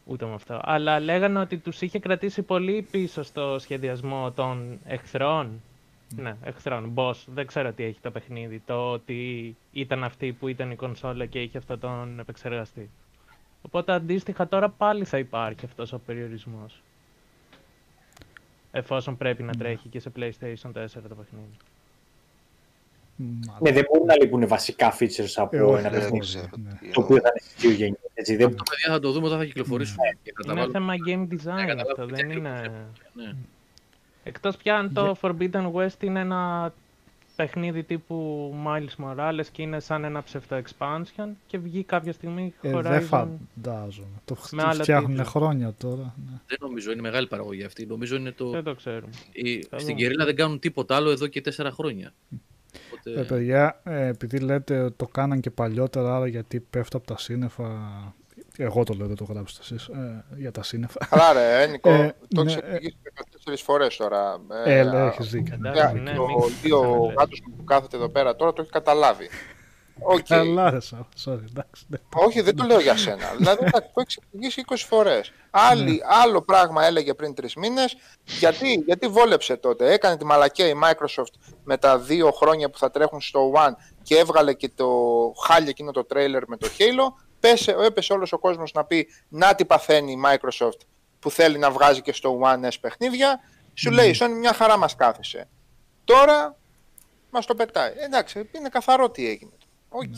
Ούτε 0.05 0.25
με 0.25 0.33
αυτό. 0.33 0.59
Αλλά 0.63 0.99
λέγανε 0.99 1.39
ότι 1.39 1.57
τους 1.57 1.81
είχε 1.81 1.99
κρατήσει 1.99 2.41
πολύ 2.41 2.87
πίσω 2.91 3.23
στο 3.23 3.59
σχεδιασμό 3.59 4.31
των 4.31 4.79
εχθρών. 4.85 5.61
Ναι, 6.15 6.35
εχθρών, 6.43 6.93
boss. 6.95 7.15
Δεν 7.25 7.47
ξέρω 7.47 7.71
τι 7.71 7.83
έχει 7.83 7.99
το 8.01 8.11
παιχνίδι. 8.11 8.61
Το 8.65 8.91
ότι 8.91 9.55
ήταν 9.71 10.03
αυτή 10.03 10.31
που 10.31 10.47
ήταν 10.47 10.71
η 10.71 10.75
κονσόλα 10.75 11.25
και 11.25 11.41
είχε 11.41 11.57
αυτόν 11.57 11.79
τον 11.79 12.19
επεξεργαστή. 12.19 12.89
Οπότε 13.61 13.91
αντίστοιχα 13.93 14.47
τώρα 14.47 14.69
πάλι 14.69 15.05
θα 15.05 15.17
υπάρχει 15.17 15.65
αυτός 15.65 15.93
ο 15.93 15.99
περιορισμός. 16.05 16.81
Εφόσον 18.71 19.17
πρέπει 19.17 19.43
να 19.43 19.53
τρέχει 19.53 19.88
και 19.89 19.99
σε 19.99 20.11
PlayStation 20.15 20.71
4 20.73 20.85
το 20.93 21.15
παιχνίδι. 21.15 21.57
Μάλλον. 23.15 23.59
Ναι, 23.61 23.71
δεν 23.71 23.85
μπορούν 23.91 24.07
να 24.07 24.15
λείπουν 24.15 24.47
βασικά 24.47 24.97
features 24.99 25.33
από 25.35 25.55
Ε, 25.57 25.61
όχι, 25.61 25.79
ένα 25.79 25.89
δεν 25.89 25.99
παιχνίδι. 25.99 26.25
ξέρω 26.25 26.47
ναι. 26.63 26.71
τι 26.79 26.89
Το 26.91 27.01
οποίο 27.01 27.15
θα 27.15 27.29
είναι 27.29 27.39
στις 27.41 27.55
δύο 27.61 27.71
γενιές. 27.71 27.99
Έτσι, 28.13 28.35
δεν... 28.35 28.55
Τα 28.55 28.63
παιδιά 28.69 28.93
θα 28.93 28.99
το 28.99 29.11
δούμε 29.11 29.25
όταν 29.27 29.39
θα 29.39 29.45
κυκλοφορήσουν. 29.45 29.97
Και 30.23 30.31
θα 30.35 30.43
τα 30.43 30.51
Είναι 30.51 30.59
βάλουν. 30.61 30.71
θέμα 30.73 30.93
game 31.07 31.33
design 31.33 31.65
καταλάβω 31.67 31.89
αυτό, 31.91 32.05
τι 32.05 32.13
δεν 32.13 32.25
ακριβώς 32.31 32.59
είναι... 32.59 32.85
Ναι. 33.13 33.33
Εκτός 34.23 34.57
πια 34.57 34.77
αν 34.77 34.93
το 34.93 35.15
Forbidden 35.21 35.71
West 35.73 36.03
είναι 36.03 36.19
ένα 36.19 36.73
παιχνίδι 37.35 37.83
τύπου 37.83 38.53
Miles 38.67 39.03
Morales 39.05 39.45
και 39.51 39.61
είναι 39.61 39.79
σαν 39.79 40.03
ένα 40.03 40.23
ψευτο 40.23 40.61
expansion 40.61 41.27
και 41.47 41.57
βγει 41.57 41.83
κάποια 41.83 42.13
στιγμή 42.13 42.53
Ε, 42.61 42.71
Horizon. 42.75 42.81
δεν 42.81 43.01
φαντάζομαι. 43.01 44.07
Το 44.25 44.37
Με 44.51 44.63
άλλα 44.63 44.81
φτιάχνουν 44.81 45.09
τίτλους. 45.09 45.27
χρόνια 45.29 45.73
τώρα. 45.77 46.13
Ναι. 46.29 46.37
Δεν 46.47 46.57
νομίζω, 46.61 46.91
είναι 46.91 47.01
μεγάλη 47.01 47.27
παραγωγή 47.27 47.63
αυτή. 47.63 47.85
Νομίζω 47.85 48.15
είναι 48.15 48.31
το. 48.31 48.49
Δεν 48.49 48.63
το 48.63 48.75
ξέρουμε. 48.75 49.11
η- 49.31 49.61
θα 49.61 49.79
Στην 49.79 49.79
δούμε. 49.95 50.01
Guerrilla 50.01 50.26
δεν 50.25 50.35
κάνουν 50.35 50.59
τίποτα 50.59 50.95
άλλο 50.95 51.09
εδώ 51.09 51.27
και 51.27 51.41
τέσσερα 51.41 51.71
χρόνια. 51.71 52.13
Οπότε... 52.91 53.19
Ε, 53.19 53.23
παιδιά, 53.23 53.79
ε, 53.83 54.07
επειδή 54.07 54.39
λέτε 54.39 54.79
ότι 54.79 54.95
το 54.97 55.07
κάναν 55.07 55.39
και 55.39 55.49
παλιότερα, 55.51 56.15
άρα 56.15 56.27
γιατί 56.27 56.59
πέφτω 56.59 56.97
από 56.97 57.07
τα 57.07 57.17
σύννεφα. 57.17 57.65
Εγώ 58.57 58.83
το 58.83 58.93
λέω, 58.93 59.07
δεν 59.07 59.15
το 59.15 59.23
γράψετε 59.23 59.61
εσείς, 59.63 59.87
ε, 59.87 60.23
για 60.37 60.51
τα 60.51 60.63
σύννεφα. 60.63 61.07
Καλά 61.09 61.33
ρε, 61.33 61.67
Νίκο, 61.67 61.89
Ε, 61.89 62.13
το 62.27 62.43
ναι, 62.43 62.51
έχεις 62.51 62.95
εξηγήσει 63.52 63.64
14 63.64 63.65
φορές 63.65 63.95
τώρα. 63.98 64.38
Ε, 64.65 64.80
Ε, 64.80 64.84
λέει, 64.84 65.06
έχεις 65.07 65.30
δίκιο. 65.30 65.56
ναι. 65.60 65.69
Εντάξει, 65.69 65.94
για 65.94 66.02
ναι, 66.11 66.15
το 66.18 66.26
μην- 66.26 66.53
δύο 66.61 66.82
μην 66.84 67.14
γάτος 67.19 67.41
που 67.57 67.64
κάθεται 67.64 67.95
εδώ 67.98 68.10
πέρα 68.10 68.36
τώρα 68.36 68.53
το 68.53 68.61
έχει 68.61 68.72
καταλάβει. 68.72 69.30
Οκ. 70.03 70.19
Καλά, 70.28 70.69
ρε, 70.69 70.80
σα- 70.80 70.98
sorry, 70.98 71.44
εντάξει. 71.49 71.86
ναι. 71.88 71.98
Όχι, 72.14 72.41
δεν 72.41 72.56
το 72.56 72.64
λέω 72.64 72.80
για 72.80 72.98
σένα. 72.98 73.26
δηλαδή, 73.38 73.64
εντάξει, 73.65 73.90
το 73.94 74.02
έχει 74.07 74.19
εξηγήσει 74.23 74.64
20 74.69 74.76
φορές. 74.88 75.32
Άλλο 76.23 76.41
πράγμα 76.41 76.86
έλεγε 76.86 77.14
πριν 77.14 77.34
τρεις 77.34 77.56
μήνες. 77.56 77.95
Γιατί, 78.40 78.73
γιατί 78.86 79.07
βόλεψε 79.07 79.56
τότε. 79.56 79.94
Έκανε 79.94 80.18
τη 80.18 80.26
μαλακία 80.26 80.68
η 80.68 80.73
Microsoft 80.84 81.34
με 81.64 81.78
τα 81.78 81.98
δύο 81.99 82.32
χρόνια 82.32 82.69
που 82.69 82.78
θα 82.78 82.91
τρέχουν 82.91 83.22
στο 83.22 83.52
One 83.56 83.72
και 84.03 84.18
έβγαλε 84.18 84.53
και 84.53 84.69
το 84.76 84.88
χάλι 85.45 85.69
εκείνο 85.69 85.91
το 85.91 86.03
τρέιλερ 86.06 86.48
με 86.48 86.57
το 86.57 86.68
Halo. 86.78 87.23
Πέσε, 87.40 87.76
έπεσε 87.86 88.14
όλος 88.14 88.32
ο 88.34 88.40
κόσμος 88.40 88.72
να 88.73 88.84
πει 88.86 89.07
Να 89.30 89.56
τι 89.56 89.65
παθαίνει 89.65 90.11
η 90.11 90.18
Microsoft 90.26 90.80
που 91.22 91.31
θέλει 91.31 91.57
να 91.57 91.72
βγάζει 91.72 92.02
και 92.02 92.14
στο 92.14 92.39
One 92.43 92.65
S 92.68 92.76
παιχνίδια. 92.81 93.39
Σου 93.73 93.91
λέει, 93.91 94.10
η 94.10 94.15
Sony 94.19 94.31
μια 94.39 94.53
χαρά 94.53 94.77
μας 94.77 94.95
κάθεσε. 94.95 95.48
Τώρα 96.03 96.56
μας 97.31 97.45
το 97.45 97.56
πετάει. 97.56 97.93
Εντάξει, 97.98 98.49
είναι 98.52 98.69
καθαρό 98.69 99.10
τι 99.10 99.27
έγινε. 99.27 99.52
Οκ. 99.89 100.15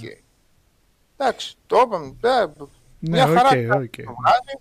Εντάξει, 1.18 1.56
το 1.68 1.82
είπαμε. 1.86 2.16
ε, 2.22 2.46
Ναι, 3.00 3.10
μια 3.10 3.26
χαρά 3.28 3.48
οκ, 3.50 3.68
κάνει 3.68 3.84
οκ. 3.84 3.96
το 3.96 4.16
βγάζει. 4.20 4.60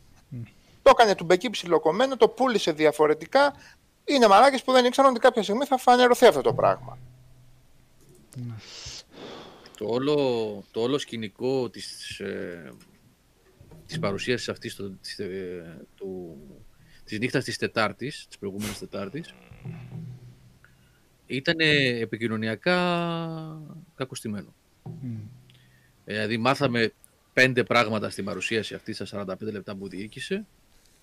Το 0.82 0.90
έκανε 0.90 1.14
τουμπεκί 1.14 1.50
ψιλοκομμένο, 1.50 2.16
το 2.16 2.28
πούλησε 2.28 2.72
διαφορετικά. 2.72 3.54
Είναι 4.04 4.28
μαλάκες 4.28 4.62
που 4.62 4.72
δεν 4.72 4.84
ήξεραν 4.84 5.10
ότι 5.10 5.20
κάποια 5.20 5.42
στιγμή 5.42 5.64
θα 5.64 5.76
φανερωθεί 5.78 6.26
αυτό 6.26 6.40
το 6.40 6.54
πράγμα. 6.54 6.98
Το 9.78 9.86
όλο, 9.88 10.16
το 10.70 10.80
όλο 10.80 10.98
σκηνικό 10.98 11.70
της, 11.70 12.18
ε, 12.20 12.72
της 13.86 13.98
παρουσίασης 13.98 14.48
αυτής 14.48 14.76
το, 14.76 14.90
της, 14.90 15.18
ε, 15.18 15.86
του, 15.96 16.36
της 17.04 17.18
νύχτας 17.18 17.44
της 17.44 17.58
Τετάρτης, 17.58 18.26
της 18.26 18.38
προηγούμενης 18.38 18.78
Τετάρτης, 18.78 19.34
ήταν 21.26 21.56
επικοινωνιακά 22.00 22.76
κακοστημένο. 23.94 24.54
Μμ. 24.82 25.16
Ε, 26.04 26.12
Δηλαδή 26.12 26.36
μάθαμε 26.36 26.92
πέντε 27.32 27.62
πράγματα 27.62 28.10
στην 28.10 28.24
παρουσίαση 28.24 28.74
αυτή 28.74 28.92
στα 28.92 29.06
45 29.06 29.52
λεπτά 29.52 29.74
που 29.74 29.88
διοίκησε 29.88 30.46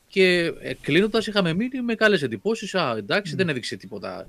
και 0.07 0.53
ε, 0.60 0.73
κλείνοντας 0.73 1.27
είχαμε 1.27 1.53
μείνει 1.53 1.81
με 1.81 1.95
καλές 1.95 2.22
εντυπώσεις. 2.22 2.76
Α, 2.76 2.95
εντάξει, 2.97 3.35
δεν 3.35 3.49
έδειξε 3.49 3.76
τίποτα 3.76 4.27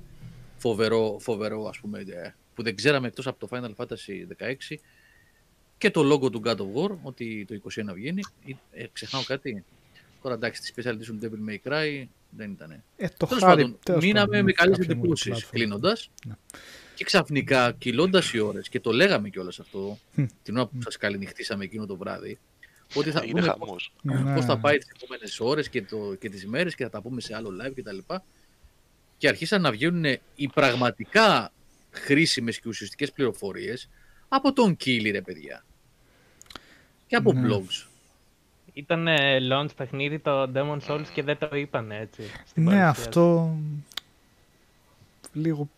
φοβερό, 0.57 1.17
φοβερό 1.19 1.65
ας 1.65 1.79
πούμε, 1.79 1.99
ε, 1.99 2.33
που 2.55 2.63
δεν 2.63 2.75
ξέραμε 2.75 3.07
εκτός 3.07 3.27
από 3.27 3.47
το 3.47 3.47
Final 3.51 3.75
Fantasy 3.75 4.27
16 4.37 4.75
και 5.81 5.91
το 5.91 6.01
logo 6.13 6.31
του 6.31 6.41
God 6.45 6.55
of 6.57 6.73
War, 6.83 6.97
ότι 7.01 7.45
το 7.47 7.69
21 7.89 7.93
βγαίνει. 7.93 8.21
Ε, 8.71 8.85
ξεχνάω 8.93 9.23
κάτι. 9.23 9.63
Τώρα 10.21 10.35
εντάξει, 10.35 10.61
τη 10.61 10.73
Special 10.75 10.89
Edition 10.89 11.23
Devil 11.25 11.49
May 11.49 11.71
Cry 11.71 12.05
δεν 12.29 12.51
ήταν. 12.51 12.83
Ε, 12.97 13.07
το 13.17 13.25
Τέλος 13.25 13.43
χάρη, 13.43 13.61
πάντων, 13.61 13.79
τέλος 13.83 14.03
μείναμε 14.03 14.27
πάντων, 14.27 14.45
με 14.45 14.51
καλές 14.51 14.77
κάποια 14.77 14.93
εντυπώσεις 14.93 15.33
multiplatform. 15.33 15.49
κλείνοντας. 15.51 16.09
Ναι. 16.25 16.33
Και 16.95 17.03
ξαφνικά, 17.03 17.71
κυλώντας 17.71 18.33
οι 18.33 18.39
ώρες, 18.39 18.69
και 18.69 18.79
το 18.79 18.91
λέγαμε 18.91 19.29
κιόλας 19.29 19.59
αυτό, 19.59 19.97
Μμ. 20.13 20.25
την 20.43 20.57
ώρα 20.57 20.65
που 20.67 20.81
σας 20.81 20.97
καληνυχτήσαμε 20.97 21.63
εκείνο 21.63 21.85
το 21.85 21.95
βράδυ, 21.95 22.39
ότι 22.95 23.11
θα 23.11 23.23
Είναι 23.25 23.41
δούμε 23.41 23.53
χαμός. 23.53 23.93
Ναι. 24.01 24.33
πώς 24.35 24.45
θα 24.45 24.57
πάει 24.57 24.77
τις 24.77 24.89
επόμενες 24.95 25.39
ώρες 25.39 25.69
και, 25.69 25.81
το, 25.81 26.15
και 26.19 26.29
τις 26.29 26.47
μέρες 26.47 26.75
και 26.75 26.83
θα 26.83 26.89
τα 26.89 27.01
πούμε 27.01 27.21
σε 27.21 27.35
άλλο 27.35 27.49
live 27.61 27.71
κτλ. 27.75 27.97
Και, 27.97 28.19
και 29.17 29.27
αρχίσαν 29.27 29.61
να 29.61 29.71
βγαίνουν 29.71 30.05
οι 30.35 30.47
πραγματικά 30.47 31.51
χρήσιμες 31.91 32.59
και 32.59 32.69
ουσιαστικές 32.69 33.11
πληροφορίες 33.11 33.89
από 34.27 34.53
τον 34.53 34.75
Κίλι, 34.77 35.09
ρε 35.11 35.21
παιδιά. 35.21 35.65
Και 37.11 37.17
από 37.17 37.33
Ναι. 37.33 37.47
blogs. 37.55 37.85
Ήταν 38.73 39.07
ε, 39.07 39.37
launch 39.51 39.75
παιχνίδι 39.75 40.19
το 40.19 40.51
Demon 40.55 40.77
Souls 40.87 41.05
και 41.13 41.23
δεν 41.23 41.37
το 41.37 41.55
είπαν 41.55 41.91
έτσι. 41.91 42.21
στην 42.45 42.63
Ναι, 42.63 42.69
παρουσίαση. 42.69 43.01
αυτό 43.07 43.55
λίγο 45.33 45.69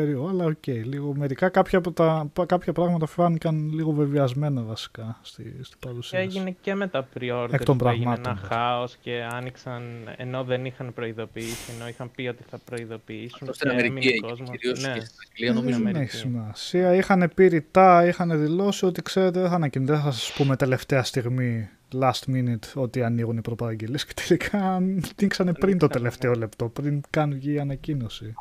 περίεργο, 0.00 0.28
αλλά 0.28 0.44
οκ. 0.44 0.66
λίγο 0.66 1.14
μερικά 1.16 1.48
κάποια, 1.48 1.78
από 1.78 1.92
τα, 1.92 2.28
πα- 2.32 2.46
κάποια 2.46 2.72
πράγματα 2.72 3.06
φάνηκαν 3.06 3.70
λίγο 3.74 3.92
βεβιασμένα 3.92 4.62
βασικά 4.62 5.18
στη, 5.22 5.42
στην 5.42 5.78
Και 5.80 5.86
παρουσίαση. 5.86 6.24
έγινε 6.24 6.56
και 6.60 6.74
με 6.74 6.86
τα 6.86 7.08
pre-orders 7.14 7.52
Εκ 7.52 7.64
των 7.64 7.76
που 7.78 7.88
έγινε 7.88 8.04
πραγμάτων, 8.04 8.32
ένα 8.32 8.40
βέβαια. 8.40 8.58
χάος 8.58 8.96
και 9.00 9.22
άνοιξαν 9.32 9.82
ενώ 10.16 10.44
δεν 10.44 10.64
είχαν 10.64 10.92
προειδοποιήσει, 10.94 11.72
ενώ 11.76 11.88
είχαν 11.88 12.10
πει 12.14 12.26
ότι 12.26 12.42
θα 12.50 12.58
προειδοποιήσουν 12.64 13.38
Αυτό 13.40 13.52
στην 13.52 13.68
και 13.70 13.74
Αμερική 13.74 13.92
έμεινε 13.96 14.12
έγινε, 14.12 14.28
κόσμος. 14.28 14.50
κυρίως 14.50 14.82
Ναι. 14.86 14.92
και 14.92 15.00
στην 15.00 15.16
Αγγλία 15.30 15.52
νομίζω. 15.52 15.78
δεν 15.78 15.86
Αμερική. 15.86 16.02
έχει 16.16 16.16
σημασία. 16.16 16.94
Είχαν 16.94 17.30
πει 17.34 17.46
ρητά, 17.46 18.06
είχαν 18.06 18.40
δηλώσει 18.40 18.86
ότι 18.86 19.02
ξέρετε 19.02 19.40
δεν 19.40 19.48
θα 19.48 19.54
ανακοινωθεί, 19.54 19.92
δεν 19.92 20.00
θα 20.00 20.10
σας 20.10 20.32
πούμε 20.36 20.56
τελευταία 20.56 21.02
στιγμή, 21.02 21.68
last 22.00 22.30
minute, 22.34 22.66
ότι 22.74 23.02
ανοίγουν 23.02 23.36
οι 23.36 23.40
προπαραγγελίες 23.40 24.04
και 24.06 24.12
τελικά 24.26 24.74
ανοίξανε 24.74 25.52
πριν 25.52 25.78
το 25.78 25.84
Ανοίξανε, 25.86 25.92
τελευταίο 25.92 26.32
λεπτό, 26.32 26.68
πριν 26.68 27.00
καν 27.10 27.32
βγει 27.34 27.52
η 27.52 27.58
ανακοίνωση. 27.58 28.34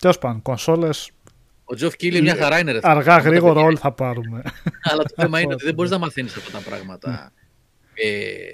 Τέλος 0.00 0.18
πάντων, 0.18 0.42
κονσόλες 0.42 1.10
Ο 1.64 1.74
Τζοφ 1.74 1.96
Κίλι 1.96 2.22
μια 2.22 2.36
χαρά 2.36 2.58
είναι 2.58 2.72
ρε. 2.72 2.78
αργά 2.82 2.98
Αυτά 3.14 3.22
τα 3.22 3.28
γρήγορα 3.28 3.52
παιδιά 3.52 3.66
όλοι 3.66 3.76
θα 3.76 3.92
πάρουμε. 3.92 4.42
Αλλά 4.90 5.02
το 5.02 5.14
θέμα 5.22 5.40
είναι 5.40 5.52
ότι 5.54 5.62
δεν 5.64 5.70
Αυτό, 5.70 5.72
μπορείς 5.74 5.90
να 5.90 5.98
μαθαίνεις 6.06 6.36
αυτά 6.36 6.50
τα 6.58 6.64
πράγματα 6.64 7.32
ε, 7.94 8.52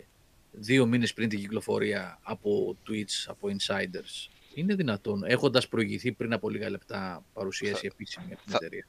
δύο 0.51 0.87
μήνες 0.87 1.13
πριν 1.15 1.29
την 1.29 1.39
κυκλοφορία 1.39 2.19
από 2.23 2.77
Twitch, 2.89 3.25
από 3.27 3.49
insiders. 3.49 4.29
Είναι 4.55 4.75
δυνατόν, 4.75 5.25
έχοντας 5.25 5.69
προηγηθεί 5.69 6.13
πριν 6.13 6.33
από 6.33 6.49
λίγα 6.51 6.71
λεπτά 6.71 7.25
παρουσίαση 7.33 7.87
επίσημη 7.87 8.27
από 8.33 8.43
την 8.43 8.53
θα- 8.53 8.59
εταιρεία. 8.61 8.87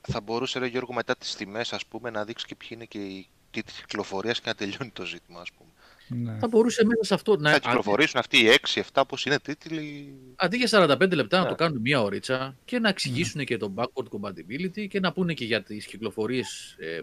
Θα 0.00 0.20
μπορούσε, 0.20 0.58
ρε 0.58 0.66
Γιώργο, 0.66 0.92
μετά 0.92 1.16
τις 1.16 1.34
τιμές, 1.34 1.72
ας 1.72 1.86
πούμε, 1.86 2.10
να 2.10 2.24
δείξει 2.24 2.46
και 2.46 2.54
ποιοι 2.54 2.68
είναι 2.72 2.84
και 2.84 2.98
οι 2.98 3.28
τίτλοι 3.50 3.72
κυκλοφορίας 3.80 4.40
και 4.40 4.48
να 4.48 4.54
τελειώνει 4.54 4.90
το 4.92 5.04
ζήτημα, 5.04 5.40
ας 5.40 5.48
πούμε. 5.52 5.70
Ναι. 6.10 6.36
Θα 6.38 6.48
μπορούσε 6.48 6.84
μέσα 6.84 7.04
σε 7.04 7.14
αυτό 7.14 7.36
να. 7.36 7.50
Θα 7.50 7.58
κυκλοφορήσουν 7.58 8.18
αυτοί 8.20 8.38
οι 8.38 8.48
6-7 8.92 9.02
πώς 9.08 9.24
είναι 9.24 9.38
τίτλοι. 9.38 10.14
Αντί 10.36 10.56
για 10.56 10.68
45 10.70 11.14
λεπτά 11.14 11.36
να 11.38 11.42
Ναι. 11.42 11.48
το 11.48 11.54
κάνουν 11.54 11.80
μία 11.80 12.02
ωρίτσα 12.02 12.56
και 12.64 12.78
να 12.78 12.88
εξηγήσουν 12.88 13.44
και 13.44 13.56
το 13.56 13.72
backward 13.76 14.06
compatibility 14.20 14.88
και 14.88 15.00
να 15.00 15.12
πούνε 15.12 15.34
και 15.34 15.44
για 15.44 15.62
τις 15.62 15.86
κυκλοφορίες 15.86 16.76
ε, 16.78 16.98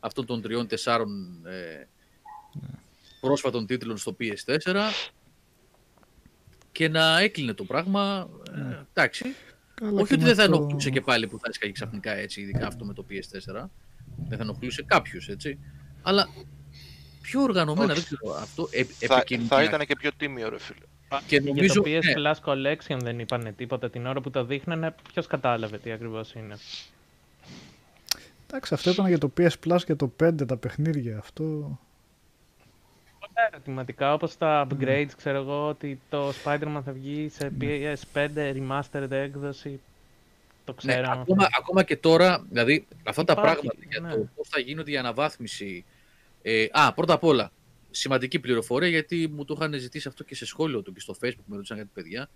αυτών 0.00 0.26
των 0.26 0.42
τριών-τεσσάρων 0.42 1.40
ε, 1.46 1.86
πρόσφατων 3.20 3.66
τίτλων 3.66 3.96
στο 3.96 4.16
PS4 4.20 4.76
και 6.72 6.88
να 6.88 7.18
έκλεινε 7.20 7.52
το 7.54 7.64
πράγμα. 7.64 8.28
Ε, 8.70 8.76
εντάξει. 8.92 9.24
Καλά, 9.74 10.00
Όχι 10.00 10.06
και 10.08 10.14
ότι 10.14 10.22
με 10.22 10.28
δεν 10.34 10.34
θα 10.44 10.48
το- 10.50 10.56
ενοχλούσε 10.56 10.90
και 10.90 11.00
πάλι 11.00 11.26
που 11.26 11.38
θα 11.38 11.46
έσκαγε 11.48 11.72
ξαφνικά 11.72 12.12
έτσι, 12.16 12.40
ειδικά 12.40 12.66
αυτό 12.66 12.84
με 12.84 12.92
το 12.94 13.04
PS4. 13.10 13.70
Δεν 14.28 14.38
θα 14.38 14.42
ενοχλούσε 14.44 14.82
κάποιου 14.82 15.20
έτσι. 15.28 15.58
Αλλά 16.02 16.28
πιο 17.30 17.42
οργανωμένα, 17.42 17.92
Όχι. 17.92 18.00
δεν 18.00 18.18
ξέρω 18.20 18.36
αυτό. 18.42 18.68
Ε, 18.70 18.84
Θα, 18.84 19.06
θα 19.06 19.14
επικοινωνιακά. 19.16 19.62
ήταν 19.62 19.86
και 19.86 19.96
πιο 19.96 20.10
τίμιο, 20.16 20.48
ρε 20.48 20.58
φίλε. 20.58 20.78
Και 21.08 21.22
Και 21.26 21.40
νομίζω. 21.40 21.82
για 21.86 22.00
το 22.00 22.08
PS 22.10 22.20
ναι, 22.20 22.30
Plus 22.32 22.50
Collection 22.50 22.98
δεν 23.02 23.18
είπανε 23.18 23.52
τίποτα 23.52 23.90
την 23.90 24.06
ώρα 24.06 24.20
που 24.20 24.30
το 24.30 24.44
δείχνανε. 24.44 24.94
Ποιος 25.12 25.26
κατάλαβε 25.26 25.78
τι 25.78 25.90
ακριβώς 25.92 26.32
είναι. 26.34 26.56
Εντάξει, 28.46 28.74
αυτό 28.74 28.90
ήταν 28.90 29.06
για 29.06 29.18
το 29.18 29.32
PS 29.38 29.50
Plus 29.66 29.78
και 29.84 29.94
το 29.94 30.12
5 30.22 30.46
τα 30.46 30.56
παιχνίδια. 30.56 31.18
Αυτό. 31.18 31.42
Πολλά 33.20 33.48
ερωτηματικά 33.52 34.12
όπως 34.12 34.36
τα 34.38 34.66
upgrades, 34.70 35.08
ξέρω 35.16 35.36
εγώ, 35.38 35.68
ότι 35.68 36.00
το 36.10 36.28
Spider-Man 36.28 36.80
θα 36.84 36.92
βγει 36.92 37.28
σε 37.28 37.52
PS5 37.60 38.28
remastered 38.36 39.10
έκδοση. 39.10 39.80
Το 40.64 40.74
Ναι, 40.82 40.92
ξέραμε. 40.92 41.20
ακόμα, 41.20 41.48
ακόμα 41.58 41.82
και 41.82 41.96
τώρα, 41.96 42.44
δηλαδή 42.48 42.86
αυτά 43.04 43.24
τα 43.24 43.32
Υπάρχει, 43.32 43.60
πράγματα 43.60 43.76
για 43.90 44.00
ναι. 44.00 44.10
το 44.10 44.28
πώς 44.36 44.48
θα 44.48 44.60
γίνονται 44.60 44.90
η 44.90 44.96
αναβάθμιση. 44.96 45.84
Ε, 46.46 46.66
α, 46.70 46.92
πρώτα 46.92 47.12
απ' 47.12 47.24
όλα, 47.24 47.52
σημαντική 47.90 48.38
πληροφορία 48.38 48.88
γιατί 48.88 49.28
μου 49.28 49.44
το 49.44 49.54
είχαν 49.58 49.74
ζητήσει 49.74 50.08
αυτό 50.08 50.24
και 50.24 50.34
σε 50.34 50.46
σχόλιο 50.46 50.82
του 50.82 50.92
και 50.92 51.00
στο 51.00 51.14
facebook 51.22 51.44
με 51.46 51.56
ρωτήσαν 51.56 51.76
κάτι 51.76 51.90
παιδιά. 51.94 52.30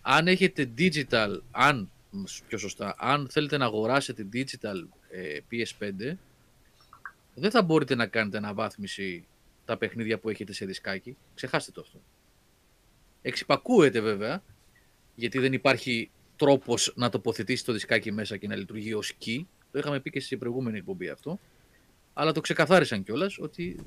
Αν 0.00 0.28
έχετε 0.28 0.70
digital, 0.78 1.38
αν, 1.50 1.90
μ, 2.10 2.22
πιο 2.48 2.58
σωστά, 2.58 2.94
αν 2.98 3.28
θέλετε 3.30 3.56
να 3.56 3.64
αγοράσετε 3.64 4.28
digital 4.32 4.86
ε, 5.10 5.38
PS5, 5.50 6.16
δεν 7.34 7.50
θα 7.50 7.62
μπορείτε 7.62 7.94
να 7.94 8.06
κάνετε 8.06 8.36
αναβάθμιση 8.36 9.26
τα 9.64 9.76
παιχνίδια 9.76 10.18
που 10.18 10.28
έχετε 10.28 10.52
σε 10.52 10.66
δισκάκι. 10.66 11.16
Ξεχάστε 11.34 11.72
το 11.72 11.80
αυτό. 11.80 12.00
Εξυπακούεται 13.22 14.00
βέβαια, 14.00 14.42
γιατί 15.14 15.38
δεν 15.38 15.52
υπάρχει 15.52 16.10
τρόπος 16.36 16.92
να 16.96 17.08
τοποθετήσει 17.08 17.64
το 17.64 17.72
δισκάκι 17.72 18.12
μέσα 18.12 18.36
και 18.36 18.46
να 18.46 18.56
λειτουργεί 18.56 18.94
ως 18.94 19.12
key. 19.24 19.44
Το 19.72 19.78
είχαμε 19.78 20.00
πει 20.00 20.10
και 20.10 20.20
στην 20.20 20.38
προηγούμενη 20.38 20.78
εκπομπή 20.78 21.08
αυτό. 21.08 21.38
Αλλά 22.14 22.32
το 22.32 22.40
ξεκαθάρισαν 22.40 23.02
κιόλας 23.02 23.38
ότι 23.38 23.84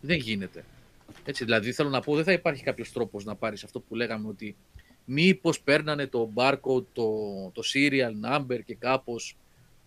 δεν 0.00 0.16
γίνεται. 0.16 0.64
Έτσι, 1.24 1.44
δηλαδή 1.44 1.72
θέλω 1.72 1.88
να 1.88 2.00
πω, 2.00 2.14
δεν 2.14 2.24
θα 2.24 2.32
υπάρχει 2.32 2.62
κάποιος 2.62 2.92
τρόπος 2.92 3.24
να 3.24 3.34
πάρεις 3.34 3.64
αυτό 3.64 3.80
που 3.80 3.94
λέγαμε 3.94 4.28
ότι 4.28 4.56
μήπως 5.04 5.60
παίρνανε 5.60 6.06
το 6.06 6.30
barcode, 6.34 6.84
το, 6.92 7.10
το 7.52 7.62
serial 7.74 8.12
number 8.30 8.58
και 8.64 8.74
κάπω. 8.74 9.16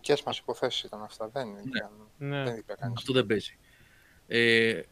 Ποιες 0.00 0.22
μας 0.22 0.38
υποθέσεις 0.38 0.82
ήταν 0.82 1.02
αυτά, 1.02 1.28
δεν, 1.32 1.48
Ναι. 1.48 2.28
Ναι. 2.28 2.44
δεν 2.44 2.56
είπε 2.56 2.74
κανείς. 2.78 2.96
Αυτό 2.96 3.12
δεν 3.12 3.26
παίζει. 3.26 3.58
Ε, 4.26 4.82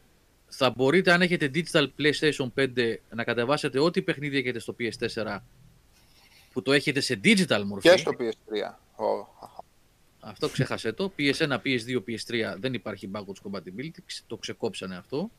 θα 0.47 0.69
μπορείτε, 0.69 1.11
αν 1.11 1.21
έχετε 1.21 1.51
digital 1.53 1.87
PlayStation 1.99 2.47
5, 2.55 2.95
να 3.09 3.23
κατεβάσετε 3.23 3.79
ό,τι 3.79 4.01
παιχνίδι 4.01 4.37
έχετε 4.37 4.59
στο 4.59 4.75
PS4 4.79 5.39
που 6.53 6.61
το 6.61 6.71
έχετε 6.71 6.99
σε 6.99 7.19
digital 7.23 7.63
μορφή. 7.65 7.89
Και 7.89 7.97
στο 7.97 8.11
PS3. 8.19 8.75
Ω, 8.95 9.27
Αυτό 10.25 10.49
ξέχασε 10.49 10.91
το. 10.93 11.13
PS1, 11.17 11.57
PS2, 11.63 12.03
PS3 12.07 12.55
δεν 12.57 12.73
υπάρχει 12.73 13.09
backwards 13.13 13.51
compatibility. 13.51 13.97
ξε- 14.05 14.23
Το 14.27 14.37
ξεκόψανε 14.37 14.95
αυτό. 14.97 15.31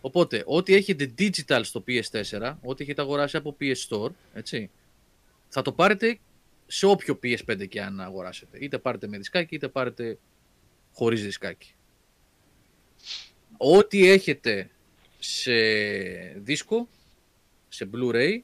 Οπότε, 0.00 0.42
ό,τι 0.46 0.74
έχετε 0.74 1.12
digital 1.18 1.60
στο 1.64 1.84
PS4, 1.88 2.54
ό,τι 2.62 2.82
έχετε 2.84 3.02
αγοράσει 3.02 3.36
από 3.36 3.56
PS 3.60 3.74
Store, 3.88 4.10
έτσι, 4.34 4.70
θα 5.48 5.62
το 5.62 5.72
πάρετε 5.72 6.18
σε 6.66 6.86
όποιο 6.86 7.18
PS5 7.22 7.66
και 7.68 7.82
αν 7.82 8.00
αγοράσετε. 8.00 8.58
Είτε 8.60 8.78
πάρετε 8.78 9.06
με 9.06 9.16
δισκάκι, 9.16 9.54
είτε 9.54 9.68
πάρετε 9.68 10.18
χωρίς 10.92 11.22
δισκάκι. 11.22 11.74
Ό,τι 13.56 14.08
έχετε 14.10 14.70
σε 15.18 15.52
δίσκο, 16.36 16.88
σε 17.68 17.88
Blu-ray, 17.94 18.38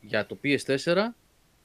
για 0.00 0.26
το 0.26 0.38
PS4, 0.44 1.14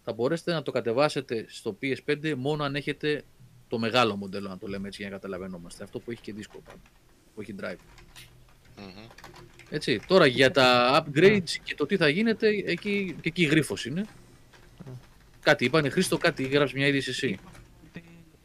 θα 0.10 0.16
μπορέσετε 0.16 0.54
να 0.54 0.62
το 0.62 0.72
κατεβάσετε 0.72 1.46
στο 1.48 1.78
PS5 1.82 2.34
μόνο 2.38 2.64
αν 2.64 2.76
έχετε 2.76 3.24
το 3.68 3.80
μεγάλο 3.80 4.16
μοντέλο, 4.16 4.50
να 4.50 4.58
το 4.58 4.68
λέμε 4.68 4.88
έτσι 4.88 5.02
για 5.02 5.10
να 5.10 5.16
καταλαβαίνόμαστε. 5.16 5.84
Αυτό 5.84 6.00
που 6.00 6.12
έχει 6.12 6.22
και 6.22 6.34
δίσκο 6.34 6.62
πάνω, 6.66 6.80
που 7.36 7.42
έχει 7.42 7.56
drive. 7.62 7.78
Μμμ. 8.78 9.06
Έτσι, 9.70 10.00
τώρα 10.08 10.26
για 10.26 10.52
τα 10.52 10.98
upgrades 11.06 11.50
και 11.64 11.76
το 11.76 11.86
τι 11.86 11.98
θα 11.98 12.10
γίνεται, 12.10 12.48
εκεί, 12.48 13.16
και 13.22 13.28
εκεί 13.28 13.44
γρίφος 13.44 13.86
είναι. 13.86 14.06
Κάτι 15.42 15.66
είπανε, 15.66 15.90
Χρήστο, 15.90 16.18
κάτι 16.18 16.44
γράψει 16.44 16.76
μια 16.76 16.88
είδηση 16.88 17.10
εσύ. 17.10 17.40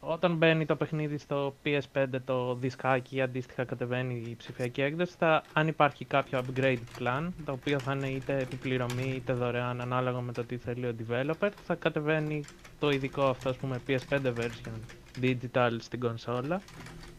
Ότι 0.05 0.12
Όταν 0.12 0.36
μπαίνει 0.36 0.66
το 0.66 0.76
παιχνίδι 0.76 1.18
στο 1.18 1.55
PS5 1.64 2.05
το 2.24 2.55
δισκάκι 2.55 3.20
αντίστοιχα 3.20 3.64
κατεβαίνει 3.64 4.14
η 4.28 4.35
ψηφιακή 4.36 4.82
έκδοση 4.82 5.14
θα, 5.18 5.43
αν 5.52 5.68
υπάρχει 5.68 6.05
κάποιο 6.05 6.40
upgrade 6.44 6.78
plan 6.98 7.28
το 7.44 7.52
οποίο 7.52 7.78
θα 7.78 7.93
είναι 7.93 8.09
είτε 8.09 8.36
επιπληρωμή 8.39 9.12
είτε 9.16 9.32
δωρεάν 9.32 9.81
ανάλογα 9.81 10.20
με 10.20 10.32
το 10.32 10.44
τι 10.44 10.56
θέλει 10.56 10.86
ο 10.86 10.94
developer 11.09 11.48
θα 11.66 11.74
κατεβαίνει 11.74 12.44
το 12.78 12.90
ειδικό 12.90 13.22
αυτό 13.28 13.48
ας 13.48 13.56
πούμε 13.56 13.81
PS5 13.89 14.18
version 14.35 14.78
digital 15.22 15.76
στην 15.78 16.01
κονσόλα 16.01 16.60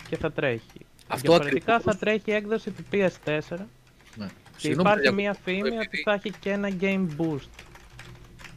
και 0.09 0.17
θα 0.17 0.31
τρέχει. 0.31 0.85
Αυτό 1.07 1.29
Διαφορετικά 1.29 1.73
ακριβώς- 1.75 1.95
θα 1.95 1.99
τρέχει 2.05 2.31
η 2.31 2.33
έκδοση 2.33 2.71
του 2.71 2.83
PS4 2.91 3.57
Ναι. 4.15 4.25
και 4.25 4.31
Συγγνώμη, 4.57 4.89
υπάρχει 4.89 4.95
παιδιά, 5.03 5.11
μια 5.11 5.33
φήμη 5.33 5.59
επειδή- 5.59 5.77
ότι 5.77 6.01
θα 6.03 6.13
έχει 6.13 6.31
και 6.39 6.51
ένα 6.51 6.69
game 6.81 7.07
boost. 7.17 7.49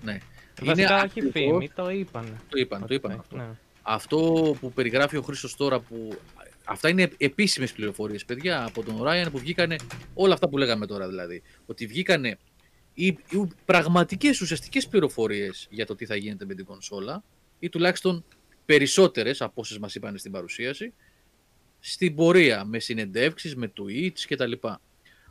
Ναι. 0.03 0.19
Βασικά 0.63 0.95
όχι 0.95 1.05
ακριβώς- 1.05 1.33
φήμη, 1.33 1.69
το 1.75 1.91
είπανε. 1.91 2.37
Το 2.49 2.59
είπαν, 2.59 2.79
το 2.79 2.85
Ότι 2.85 2.95
είπαν 2.95 3.11
θα- 3.11 3.19
αυτό. 3.19 3.37
ναι. 3.37 3.49
Αυτό 3.90 4.56
που 4.60 4.73
περιγράφει 4.73 5.16
ο 5.16 5.23
Χρήστος 5.23 5.56
τώρα 5.56 5.81
που... 5.81 6.19
Αυτά 6.65 6.89
είναι 6.89 7.10
επίσημες 7.16 7.73
πληροφορίες, 7.73 8.24
παιδιά, 8.24 8.65
από 8.65 8.82
τον 8.82 9.02
Ryan 9.02 9.27
που 9.32 9.39
βγήκανε 9.39 9.77
όλα 10.15 10.35
αυτά 10.35 10.48
που 10.48 10.59
λέγαμε 10.59 10.86
τώρα 10.86 11.09
δηλαδή. 11.09 11.43
Ότι 11.66 11.86
βγήκανε 11.86 12.39
οι, 12.94 13.06
οι 13.06 13.19
πραγματικές 13.65 14.40
ουσιαστικές 14.40 14.89
πληροφορίες 14.89 15.66
για 15.70 15.86
το 15.86 15.94
τι 15.94 16.06
θα 16.06 16.16
γίνεται 16.16 16.44
με 16.44 16.55
την 16.55 16.65
κονσόλα 16.65 17.24
ή 17.59 17.69
τουλάχιστον 17.69 18.24
περισσότερες 18.65 19.43
από 19.43 19.60
όσες 19.60 19.78
μας 19.78 19.94
είπαν 19.94 20.19
στην 20.19 20.32
παρουσίαση 20.32 20.93
στην 21.81 22.15
πορεία, 22.15 22.65
με 22.65 22.78
συνεντεύξεις, 22.78 23.56
με 23.56 23.73
tweets 23.78 24.20
κτλ. 24.28 24.52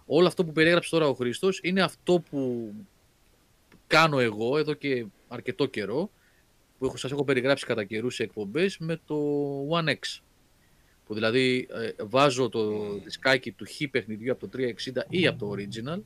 Όλο 0.05 0.27
αυτό 0.27 0.45
που 0.45 0.51
περιέγραψε 0.51 0.89
τώρα 0.89 1.07
ο 1.07 1.13
Χρήστος 1.13 1.59
είναι 1.63 1.81
αυτό 1.81 2.23
που 2.29 2.73
κάνω 3.87 4.19
εγώ 4.19 4.57
εδώ 4.57 4.73
και 4.73 5.05
αρκετό 5.27 5.65
καιρό 5.65 6.11
που 6.77 6.85
έχω, 6.85 6.97
σας 6.97 7.11
έχω 7.11 7.23
περιγράψει 7.23 7.65
κατά 7.65 7.83
καιρούς 7.83 8.15
σε 8.15 8.23
εκπομπές 8.23 8.77
με 8.77 8.99
το 9.05 9.17
One 9.69 9.89
X. 9.89 10.19
Που 11.05 11.13
δηλαδή 11.13 11.67
ε, 11.71 12.03
βάζω 12.03 12.49
το 12.49 12.93
δισκάκι 13.03 13.51
του 13.51 13.65
χ 13.65 13.89
παιχνιδιού 13.91 14.31
από 14.31 14.47
το 14.47 14.57
360 14.57 15.01
ή 15.09 15.27
από 15.27 15.39
το 15.39 15.55
original 15.57 16.01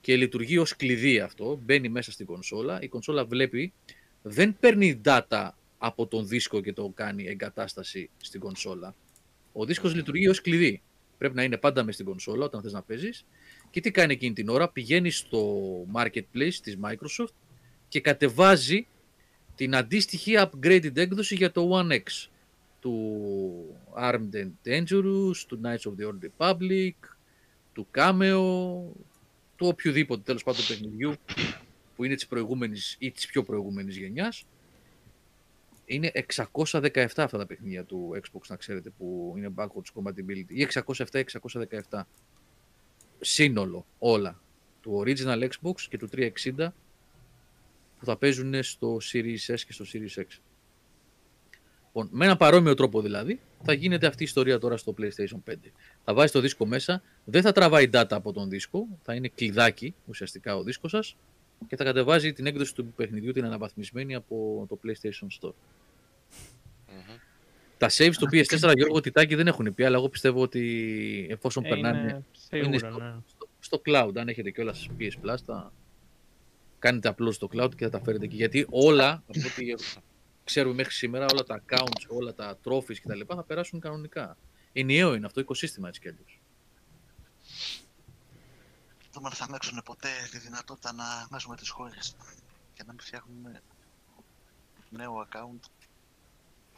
και 0.00 0.16
λειτουργεί 0.16 0.58
ως 0.58 0.76
κλειδί 0.76 1.20
αυτό, 1.20 1.60
μπαίνει 1.64 1.88
μέσα 1.88 2.12
στην 2.12 2.26
κονσόλα, 2.26 2.78
η 2.82 2.88
κονσόλα 2.88 3.24
βλέπει, 3.24 3.72
δεν 4.22 4.56
παίρνει 4.60 5.00
data 5.04 5.48
από 5.78 6.06
τον 6.06 6.28
δίσκο 6.28 6.60
και 6.60 6.72
το 6.72 6.92
κάνει 6.94 7.24
εγκατάσταση 7.24 8.10
στην 8.16 8.40
κονσόλα. 8.40 8.94
Ο 9.52 9.64
δίσκος 9.64 9.94
λειτουργεί 9.94 10.28
ως 10.28 10.40
κλειδί. 10.40 10.82
Πρέπει 11.18 11.34
να 11.34 11.42
είναι 11.42 11.56
πάντα 11.56 11.82
μες 11.82 11.94
στην 11.94 12.06
κονσόλα 12.06 12.44
όταν 12.44 12.62
θες 12.62 12.72
να 12.72 12.82
παίζεις. 12.82 13.24
Και 13.70 13.80
τι 13.80 13.90
κάνει 13.90 14.12
εκείνη 14.12 14.32
την 14.34 14.48
ώρα, 14.48 14.68
πηγαίνει 14.68 15.10
στο 15.10 15.60
marketplace 15.94 16.54
της 16.62 16.78
Microsoft 16.82 17.34
και 17.88 18.00
κατεβάζει 18.00 18.86
την 19.56 19.76
αντίστοιχη 19.76 20.34
upgraded 20.38 20.96
έκδοση 20.96 21.34
για 21.34 21.52
το 21.52 21.70
One 21.72 21.92
X 21.92 22.28
του 22.80 23.78
Armed 23.98 24.30
and 24.34 24.50
Dangerous, 24.64 25.36
του 25.48 25.60
Knights 25.64 25.90
of 25.90 25.94
the 25.98 26.08
Old 26.08 26.18
Republic, 26.28 26.94
του 27.72 27.86
Cameo, 27.94 28.40
του 29.56 29.66
οποιοδήποτε 29.66 30.22
τέλος 30.24 30.42
πάντων 30.42 30.64
παιχνιδιού 30.68 31.14
που 31.96 32.04
είναι 32.04 32.14
της 32.14 32.26
προηγούμενης 32.26 32.96
ή 32.98 33.10
της 33.10 33.26
πιο 33.26 33.42
προηγούμενης 33.42 33.96
γενιάς. 33.96 34.44
Είναι 35.84 36.12
617 36.14 36.98
αυτά 36.98 37.26
τα 37.26 37.46
παιχνίδια 37.46 37.84
του 37.84 38.10
Xbox, 38.14 38.40
να 38.48 38.56
ξέρετε, 38.56 38.90
που 38.90 39.34
είναι 39.36 39.52
backwards 39.56 40.02
compatibility. 40.02 40.48
Ή 40.48 40.62
607 40.62 41.18
ή 41.18 41.24
617. 41.90 42.06
Σύνολο, 43.20 43.86
όλα. 43.98 44.40
Του 44.80 45.02
original 45.04 45.48
Xbox 45.48 45.80
και 45.88 45.98
του 45.98 46.08
360 46.12 46.72
που 47.98 48.04
θα 48.04 48.16
παίζουν 48.16 48.62
στο 48.62 48.98
Series 49.12 49.54
S 49.54 49.60
και 49.66 49.72
στο 49.72 49.84
Series 49.92 50.20
X. 50.20 50.26
Λοιπόν, 51.86 52.08
με 52.10 52.24
ένα 52.24 52.36
παρόμοιο 52.36 52.74
τρόπο 52.74 53.00
δηλαδή, 53.00 53.40
θα 53.62 53.72
γίνεται 53.72 54.06
αυτή 54.06 54.22
η 54.22 54.26
ιστορία 54.26 54.58
τώρα 54.58 54.76
στο 54.76 54.94
PlayStation 54.98 55.50
5. 55.50 55.54
Θα 56.04 56.14
βάζει 56.14 56.32
το 56.32 56.40
δίσκο 56.40 56.66
μέσα, 56.66 57.02
δεν 57.24 57.42
θα 57.42 57.52
τραβάει 57.52 57.90
data 57.92 58.06
από 58.10 58.32
τον 58.32 58.48
δίσκο, 58.48 58.86
θα 59.02 59.14
είναι 59.14 59.28
κλειδάκι 59.28 59.94
ουσιαστικά 60.06 60.56
ο 60.56 60.62
δίσκος 60.62 60.90
σας 60.90 61.16
και 61.66 61.76
θα 61.76 61.84
κατεβάζει 61.84 62.32
την 62.32 62.46
έκδοση 62.46 62.74
του 62.74 62.86
παιχνιδιού 62.96 63.32
την 63.32 63.44
αναβαθμισμένη 63.44 64.14
από 64.14 64.66
το 64.68 64.78
PlayStation 64.84 65.26
Store. 65.40 65.54
Μμμ. 66.88 67.16
Τα 67.78 67.90
saves 67.90 68.14
του 68.18 68.28
PS4, 68.32 68.72
Γιώργο 68.74 69.00
Τιτάκη, 69.00 69.34
δεν 69.34 69.46
έχουν 69.46 69.74
πει, 69.74 69.84
αλλά 69.84 69.96
εγώ 69.96 70.08
πιστεύω 70.08 70.42
ότι 70.42 71.26
εφόσον 71.30 71.64
Ε, 71.64 71.68
περνάνε 71.68 71.98
είναι 71.98 72.24
είναι 72.64 72.78
σίγουρο, 72.78 72.78
στο, 72.78 73.04
ναι. 73.04 73.14
στο, 73.26 73.48
στο 73.60 73.82
cloud, 73.86 74.12
αν 74.14 74.28
έχετε 74.28 74.50
κιόλας 74.50 74.88
PS 74.98 75.12
Plus, 75.24 75.36
θα 75.46 75.72
κάνετε 76.78 77.08
απλώς 77.08 77.34
στο 77.34 77.48
cloud 77.52 77.76
και 77.76 77.84
θα 77.84 77.90
τα 77.90 78.00
φέρετε 78.00 78.24
εκεί. 78.24 78.36
Γιατί 78.36 78.66
όλα, 78.70 79.22
από 79.28 79.40
ό,τι 79.46 79.74
ξέρουμε 80.44 80.74
μέχρι 80.74 80.92
σήμερα, 80.92 81.26
όλα 81.32 81.42
τα 81.42 81.62
accounts, 81.62 82.06
όλα 82.08 82.34
τα 82.34 82.58
trophies 82.64 82.96
κτλ. 83.02 83.20
θα 83.26 83.42
περάσουν 83.42 83.80
κανονικά. 83.80 84.36
Ενιαίο 84.72 85.14
είναι 85.14 85.26
αυτό 85.26 85.34
το 85.34 85.40
οικοσύστημα 85.40 85.88
έτσι 85.88 86.00
κι 86.00 86.08
αλλιώς. 86.08 86.40
δούμε 89.12 89.28
αν 89.28 89.34
θα 89.34 89.44
ανοίξουν 89.44 89.82
ποτέ 89.84 90.08
τη 90.30 90.38
δυνατότητα 90.38 90.92
να 90.92 91.04
αλλάζουμε 91.28 91.56
τις 91.56 91.68
χώρες 91.68 92.16
και 92.74 92.82
να 92.86 92.92
μην 92.92 93.00
φτιάχνουμε 93.00 93.62
νέο 94.90 95.26
account. 95.28 95.68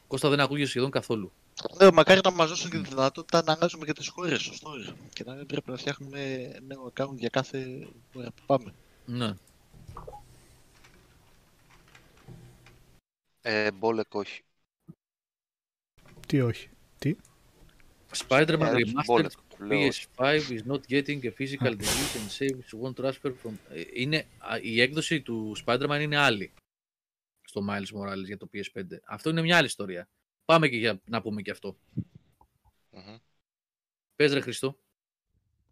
Κώστα 0.07 0.29
δεν 0.29 0.41
ακούγεται 0.41 0.69
σχεδόν 0.69 0.91
καθόλου. 0.91 1.33
Ναι, 1.81 1.91
μακάρι 1.91 2.21
να 2.25 2.31
μας 2.31 2.49
δώσουν 2.49 2.71
και 2.71 2.79
τη 2.79 2.89
δυνατότητα 2.89 3.43
να 3.43 3.53
αλλάζουμε 3.53 3.85
και 3.85 3.93
τις 3.93 4.09
χώρες 4.09 4.41
στο 4.41 4.55
store 4.55 4.95
και 5.13 5.25
να 5.25 5.35
μην 5.35 5.47
πρέπει 5.47 5.71
να 5.71 5.77
φτιάχνουμε 5.77 6.53
νέο 6.67 6.93
account 6.95 7.15
για 7.17 7.29
κάθε 7.29 7.89
χώρα 8.13 8.31
που 8.31 8.43
πάμε. 8.47 8.75
Ναι. 9.05 9.35
Ε, 13.41 13.71
Μπόλεκ 13.73 14.15
όχι. 14.15 14.43
Τι 16.27 16.41
όχι. 16.41 16.69
Τι; 16.99 17.17
Spider-Man 18.17 18.61
Ε, 18.61 18.75
Remastered 18.75 19.07
Bullet, 19.07 19.31
λέω. 19.59 19.89
PS5 20.17 20.41
is 20.49 20.63
not 20.67 20.81
getting 20.89 21.21
a 21.25 21.31
physical 21.39 21.75
delete 21.77 22.15
and 22.19 22.31
saves 22.39 22.81
won't 22.81 23.05
transfer 23.05 23.33
from... 23.43 23.53
Ε, 23.69 23.83
Είναι, 23.95 24.27
α, 24.39 24.59
η 24.63 24.81
έκδοση 24.81 25.23
του 25.23 25.57
Spider-Man 25.65 25.99
είναι 26.01 26.17
άλλη 26.17 26.53
στο 27.43 27.67
Miles 27.69 27.99
Morales 27.99 28.25
για 28.25 28.37
το 28.37 28.49
PS5. 28.53 28.83
Αυτό 29.05 29.31
είναι 29.31 29.43
μια 29.43 29.57
άλλη 29.57 29.67
ιστορία. 29.67 30.09
Πάμε 30.45 30.69
και 30.69 30.77
για 30.77 31.01
να 31.05 31.23
πούμε 31.23 31.43
και 31.43 31.51
αυτό. 31.51 31.77
Μμμ. 32.91 33.17
Πες 34.17 34.33
ρε 34.33 34.41
Χριστό. 34.41 34.77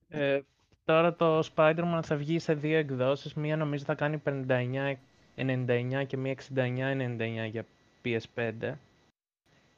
Ε, 0.09 0.41
τώρα 0.85 1.15
το 1.15 1.39
Spider-Man 1.55 2.01
θα 2.03 2.17
βγει 2.17 2.39
σε 2.39 2.55
δύο 2.55 2.77
εκδόσεις. 2.77 3.35
Μία 3.35 3.57
νομίζω 3.57 3.85
θα 3.85 3.95
κάνει 3.95 4.19
59-99 5.37 6.05
και 6.07 6.17
μία 6.17 6.35
69-99 6.55 7.49
για 7.51 7.67
PS5. 8.05 8.73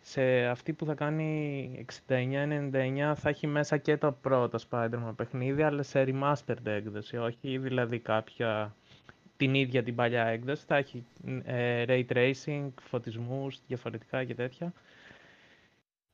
Σε 0.01 0.47
αυτή 0.47 0.73
που 0.73 0.85
θα 0.85 0.95
κάνει 0.95 1.87
69-99 2.09 3.13
θα 3.17 3.29
έχει 3.29 3.47
μέσα 3.47 3.77
και 3.77 3.97
το 3.97 4.13
πρώτο 4.13 4.59
Spider-Man 4.71 5.13
παιχνίδι, 5.17 5.63
αλλά 5.63 5.83
σε 5.83 6.05
remastered 6.07 6.65
έκδοση, 6.67 7.17
όχι 7.17 7.59
δηλαδή 7.59 7.99
κάποια 7.99 8.75
την 9.37 9.55
ίδια 9.55 9.83
την 9.83 9.95
παλιά 9.95 10.25
έκδοση. 10.25 10.65
Θα 10.67 10.77
έχει 10.77 11.05
ε, 11.45 11.85
ray 11.89 12.05
tracing, 12.13 12.69
φωτισμούς, 12.83 13.61
διαφορετικά 13.67 14.25
και 14.25 14.35
τέτοια. 14.35 14.73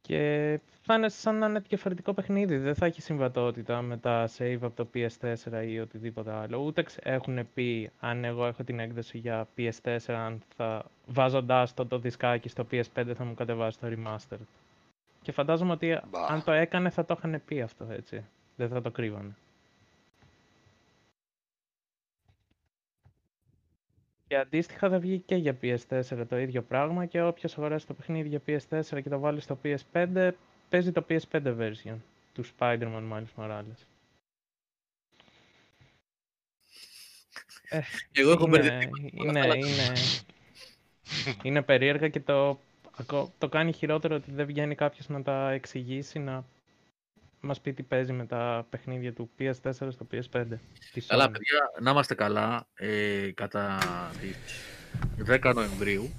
Και 0.07 0.61
θα 0.83 0.95
είναι 0.95 1.09
σαν 1.09 1.39
να 1.39 1.47
είναι 1.47 1.59
διαφορετικό 1.59 2.13
παιχνίδι. 2.13 2.57
Δεν 2.57 2.75
θα 2.75 2.87
έχει 2.87 3.03
συμβατότητα 3.03 3.83
με 3.83 3.97
τα 3.97 4.29
save 4.39 4.59
από 4.61 4.77
το 4.77 4.89
PS4 4.95 5.67
ή 5.69 5.81
οτιδήποτε 5.81 6.33
άλλο. 6.33 6.59
Ούτε 6.59 6.85
έχουν 7.03 7.49
πει 7.55 7.91
αν 8.01 8.25
εγώ 8.25 8.47
έχω 8.47 8.65
την 8.65 8.79
έκδοση 8.79 9.19
για 9.19 9.49
PS4, 9.59 9.99
αν 10.07 10.43
θα 10.57 10.85
βάζοντάς 11.07 11.75
το, 11.75 11.87
το 11.87 11.99
δισκάκι 11.99 12.49
στο 12.49 12.67
PS5 12.71 13.13
θα 13.15 13.25
μου 13.25 13.35
κατεβάσει 13.35 13.79
το 13.79 13.87
remaster. 13.91 14.39
Και 15.23 15.33
φαντάζομαι 15.33 15.73
ότι 15.73 15.93
αν 16.29 16.45
το 16.45 16.53
έκανε 16.53 16.91
θα 16.91 17.05
το 17.05 17.15
είχαν 17.19 17.43
πει 17.47 17.61
αυτό 17.61 17.87
έτσι. 17.91 18.25
Δεν 18.57 18.69
θα 18.69 18.81
το 18.83 18.91
κρύβανε. 18.91 19.37
Και 24.35 24.40
αντίστοιχα 24.40 24.89
θα 24.89 24.98
βγει 24.98 25.19
και 25.19 25.35
για 25.35 25.59
PS4 25.62 26.27
το 26.28 26.39
ίδιο 26.39 26.62
πράγμα 26.62 27.06
και 27.06 27.23
όποιος 27.23 27.59
αγοράσει 27.59 27.86
το 27.86 27.94
παιχνίδι 27.94 28.28
για 28.28 28.40
PS4 28.47 29.02
και 29.02 29.09
το 29.09 29.19
βάλει 29.19 29.40
στο 29.40 29.59
PS5 29.65 30.31
παίζει 30.69 30.93
το 30.93 31.06
PS5 31.09 31.56
version 31.59 31.97
του 32.32 32.44
Spider-Man 32.44 33.02
Miles 33.12 33.35
Morales. 33.36 33.81
Ε, 37.69 37.81
Εγώ 38.12 38.31
έχω 38.31 38.47
είναι, 38.47 38.90
είναι, 39.12 39.40
είναι, 39.56 39.93
είναι 41.43 41.62
περίεργα 41.62 42.09
και 42.09 42.20
το, 42.20 42.61
το 43.39 43.48
κάνει 43.48 43.73
χειρότερο 43.73 44.15
ότι 44.15 44.31
δεν 44.31 44.47
βγαίνει 44.47 44.74
κάποιος 44.74 45.09
να 45.09 45.23
τα 45.23 45.51
εξηγήσει, 45.51 46.19
να 46.19 46.44
μας 47.45 47.61
πει 47.61 47.73
τι 47.73 47.83
παίζει 47.83 48.12
με 48.12 48.27
τα 48.27 48.66
παιχνίδια 48.71 49.12
του 49.12 49.31
PS4 49.39 49.53
στο 49.73 50.07
PS5. 50.12 50.45
Καλά, 51.07 51.31
παιδιά, 51.31 51.71
να 51.81 51.91
είμαστε 51.91 52.15
καλά. 52.15 52.66
Ε, 52.75 53.31
κατά 53.35 53.79
τις 54.21 54.37
10 55.27 55.53
Νοεμβρίου 55.55 56.11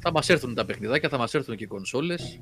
θα 0.00 0.12
μας 0.12 0.28
έρθουν 0.28 0.54
τα 0.54 0.64
παιχνιδάκια, 0.64 1.08
θα 1.08 1.18
μας 1.18 1.34
έρθουν 1.34 1.56
και 1.56 1.64
οι 1.64 1.66
κονσόλες. 1.66 2.40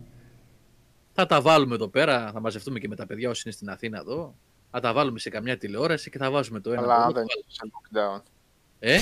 Θα 1.13 1.27
τα 1.27 1.41
βάλουμε 1.41 1.75
εδώ 1.75 1.89
πέρα, 1.89 2.31
θα 2.33 2.41
μαζευτούμε 2.41 2.79
και 2.79 2.89
με 2.89 2.97
τα 2.97 3.07
παιδιά 3.07 3.31
όσοι 3.31 3.43
είναι 3.45 3.55
στην 3.55 3.71
Αθήνα 3.71 3.99
εδώ. 3.99 4.35
Θα 4.71 4.81
τα 4.81 4.93
βάλουμε 4.93 5.19
σε 5.19 5.31
καμιά 5.31 5.59
τηλεόραση 5.59 6.11
και 6.11 6.19
θα 6.19 6.31
βάζουμε 6.31 6.61
το 6.61 6.73
ένα. 6.73 6.83
Αλλά 6.83 6.95
αν 6.95 7.13
δεν 7.13 7.25
σε 7.47 7.61
lockdown. 7.65 8.23
Ε, 8.81 8.99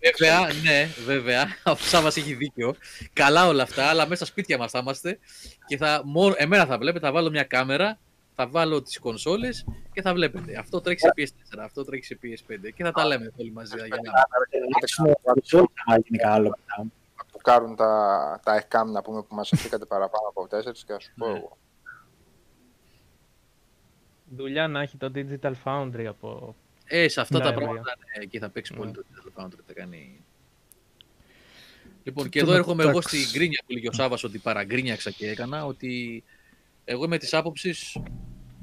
βέβαια, 0.00 0.52
ναι, 0.62 0.88
βέβαια, 1.04 1.44
ο 1.64 1.74
Σάββας 1.76 2.16
έχει 2.16 2.34
δίκιο. 2.34 2.74
Καλά 3.12 3.46
όλα 3.46 3.62
αυτά, 3.62 3.86
αλλά 3.86 4.02
μέσα 4.02 4.14
στα 4.14 4.24
σπίτια 4.24 4.58
μας 4.58 4.70
θα 4.70 4.78
είμαστε 4.78 5.18
και 5.66 5.76
θα, 5.76 6.02
μόνο, 6.04 6.34
εμένα 6.36 6.66
θα 6.66 6.78
βλέπετε, 6.78 7.06
θα 7.06 7.12
βάλω 7.12 7.30
μια 7.30 7.44
κάμερα, 7.44 7.98
θα 8.34 8.46
βάλω 8.48 8.82
τις 8.82 8.98
κονσόλες 8.98 9.64
και 9.92 10.02
θα 10.02 10.12
βλέπετε. 10.12 10.56
Αυτό 10.58 10.80
τρέχει 10.80 11.00
σε 11.00 11.12
PS4, 11.16 11.58
αυτό 11.58 11.84
τρέχει 11.84 12.04
σε 12.04 12.18
PS5 12.22 12.72
και 12.74 12.84
θα 12.84 12.92
τα 12.92 13.04
λέμε 13.04 13.32
όλοι 13.36 13.52
μαζί. 13.52 13.76
Για 13.76 14.00
να 15.24 15.34
του 17.32 17.38
κάνουν 17.42 17.76
τα, 17.76 18.40
τα 18.44 18.54
ΕΚΑΜ 18.56 18.90
να 18.90 19.02
πούμε 19.02 19.22
που 19.22 19.34
μας 19.34 19.52
αφήκατε 19.52 19.84
παραπάνω 19.84 20.28
από 20.28 20.42
4 20.42 20.46
και 20.86 20.92
να 20.92 20.98
σου 20.98 21.10
πω 21.16 21.28
εγώ. 21.28 21.56
Δουλειά 24.36 24.68
να 24.68 24.80
έχει 24.80 24.96
το 24.96 25.12
Digital 25.14 25.52
Foundry 25.64 26.04
από 26.04 26.54
ε, 26.84 27.08
σε 27.08 27.20
αυτά 27.20 27.38
Ναι, 27.38 27.44
τα 27.44 27.50
βέβαια. 27.50 27.64
πράγματα 27.66 27.96
ναι, 28.18 28.24
εκεί 28.24 28.38
θα 28.38 28.48
παίξει 28.50 28.74
πολύ 28.74 28.90
το 28.92 29.02
Digital 29.10 29.42
Foundry. 29.44 29.58
Θα 29.66 29.72
κάνει... 29.72 30.20
Λοιπόν, 32.04 32.28
και 32.28 32.38
Το 32.40 32.44
εδώ 32.46 32.54
έρχομαι 32.54 32.82
εγώ 32.82 32.92
μεταξύ- 32.92 33.20
στην 33.20 33.32
γκρίνια 33.32 33.62
που 33.66 33.72
λέγει 33.72 33.88
ο 33.88 33.92
Σάββας 33.92 34.24
ότι 34.24 34.38
παραγκρίνιαξα 34.38 35.10
και 35.10 35.28
έκανα, 35.30 35.64
ότι 35.64 36.22
εγώ 36.84 37.04
είμαι 37.04 37.18
της 37.18 37.34
άποψης 37.34 37.96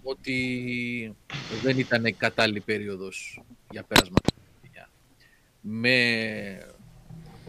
ότι 0.04 1.16
δεν 1.64 1.80
ήταν 1.80 2.18
κατάλληλη 2.18 2.60
περίοδος 2.60 3.42
για 3.72 3.84
πέρασμα. 3.84 4.16
παιχνίδια. 4.54 4.90
Με... 5.62 6.74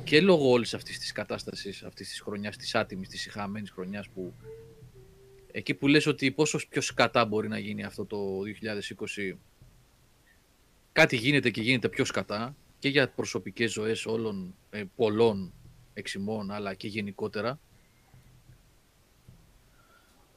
Και 0.04 0.20
λόγω 0.20 0.50
όλης 0.50 0.74
αυτής 0.74 0.98
της 0.98 1.12
κατάστασης, 1.12 1.82
αυτής 1.82 2.08
της 2.08 2.20
χρονιάς, 2.20 2.56
της 2.56 2.74
άτιμης, 2.74 3.08
της 3.08 3.26
ηχαμένης 3.26 3.70
χρονιάς 3.70 4.08
που 4.08 4.32
εκεί 5.52 5.74
που 5.74 5.86
λες 5.86 6.06
ότι 6.06 6.30
πόσο 6.30 6.58
πιο 6.68 6.80
σκατά 6.80 7.24
μπορεί 7.24 7.48
να 7.48 7.58
γίνει 7.58 7.84
αυτό 7.84 8.04
το 8.04 8.18
2020 9.26 9.32
κάτι 10.92 11.16
γίνεται 11.16 11.50
και 11.50 11.60
γίνεται 11.60 11.88
πιο 11.88 12.04
σκατά 12.04 12.56
και 12.78 12.88
για 12.88 13.08
προσωπικές 13.08 13.72
ζωές 13.72 14.06
όλων 14.06 14.54
ε, 14.70 14.84
πολλών 14.96 15.52
εξημών 15.94 16.50
αλλά 16.50 16.74
και 16.74 16.88
γενικότερα. 16.88 17.60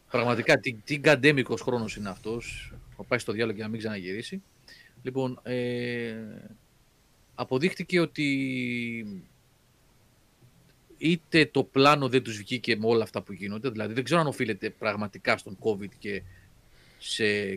Πραγματικά 0.10 0.60
τι, 0.60 0.74
τι 0.74 0.96
γκαντέμικος 0.96 1.62
χρόνος 1.62 1.96
είναι 1.96 2.10
αυτός. 2.10 2.74
Θα 2.98 3.04
πάει 3.04 3.20
στο 3.20 3.32
διάλογο 3.32 3.58
και 3.58 3.64
να 3.64 3.70
μην 3.70 3.80
ξαναγυρίσει. 3.80 4.42
Λοιπόν, 5.04 5.40
ε, 5.44 6.16
αποδείχτηκε 7.36 8.00
ότι 8.00 9.24
είτε 10.98 11.46
το 11.46 11.64
πλάνο 11.64 12.10
δεν 12.10 12.24
τους 12.24 12.38
βγήκε 12.38 12.76
με 12.76 12.88
όλα 12.88 13.04
αυτά 13.04 13.22
που 13.22 13.34
γίνονται, 13.34 13.70
δηλαδή 13.70 13.94
δεν 13.94 14.04
ξέρω 14.04 14.20
αν 14.20 14.28
οφείλεται 14.28 14.70
πραγματικά 14.70 15.38
στον 15.38 15.58
COVID 15.60 15.90
και 16.00 16.22
σε 16.98 17.56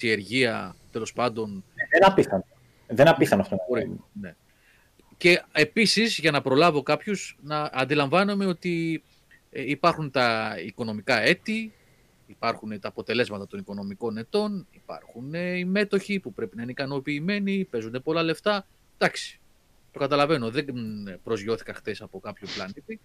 κολυσιεργία, 0.00 0.76
τέλος 0.92 1.12
πάντων, 1.12 1.64
Δεν 1.74 1.86
είναι 1.96 2.06
απίθανο. 2.06 2.44
Δεν 2.86 2.96
είναι 2.98 3.10
απίθανο 3.10 3.42
αυτό. 3.42 3.54
να 3.54 3.64
Μπορεί, 3.68 3.82
γίνει. 3.82 4.00
ναι. 4.12 4.34
Και 5.16 5.42
επίσης, 5.52 6.18
για 6.18 6.30
να 6.30 6.42
προλάβω 6.42 6.82
κάποιους, 6.82 7.36
να 7.42 7.70
αντιλαμβάνομαι 7.72 8.46
ότι 8.46 9.02
ε, 9.50 9.70
υπάρχουν 9.70 10.10
τα 10.10 10.56
οικονομικά 10.64 11.20
έτη, 11.20 11.72
υπάρχουν 12.26 12.80
τα 12.80 12.88
αποτελέσματα 12.88 13.46
των 13.46 13.58
οικονομικών 13.58 14.16
ετών, 14.16 14.66
υπάρχουν 14.72 15.34
ε, 15.34 15.56
οι 15.58 15.64
μέτοχοι 15.64 16.20
που 16.20 16.32
πρέπει 16.32 16.56
να 16.56 16.62
είναι 16.62 16.70
ικανοποιημένοι, 16.70 17.64
παίζουν 17.70 18.00
πολλά 18.04 18.22
λεφτά. 18.22 18.66
Εντάξει, 18.98 19.40
το 19.92 19.98
καταλαβαίνω, 19.98 20.50
δεν 20.50 20.64
μ, 20.72 21.04
προσγειώθηκα 21.24 21.74
χτες 21.74 22.00
από 22.02 22.20
κάποιο 22.20 22.48
πλανήτη. 22.54 23.00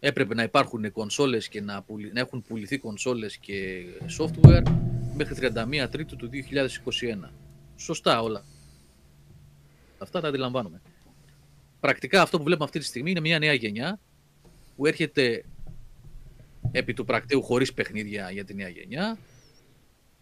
Έπρεπε 0.00 0.34
να 0.34 0.42
υπάρχουν 0.42 0.92
κονσόλες 0.92 1.48
και 1.48 1.60
να, 1.60 1.82
πουλη- 1.82 2.12
να 2.12 2.20
έχουν 2.20 2.42
πουληθεί 2.48 2.78
κονσόλες 2.78 3.36
και 3.36 3.84
software 4.18 4.62
μέχρι 5.14 5.52
31 5.54 5.86
Τρίτου 5.90 6.16
του 6.16 6.30
2021. 7.24 7.28
Σωστά 7.76 8.22
όλα. 8.22 8.44
Αυτά 9.98 10.20
τα 10.20 10.28
αντιλαμβάνομαι. 10.28 10.80
Πρακτικά 11.80 12.22
αυτό 12.22 12.38
που 12.38 12.44
βλέπουμε 12.44 12.64
αυτή 12.64 12.78
τη 12.78 12.84
στιγμή 12.84 13.10
είναι 13.10 13.20
μια 13.20 13.38
νέα 13.38 13.52
γενιά 13.52 14.00
που 14.76 14.86
έρχεται 14.86 15.44
επί 16.72 16.94
του 16.94 17.04
πρακτέου 17.04 17.42
χωρίς 17.42 17.72
παιχνίδια 17.72 18.30
για 18.30 18.44
τη 18.44 18.54
νέα 18.54 18.68
γενιά. 18.68 19.18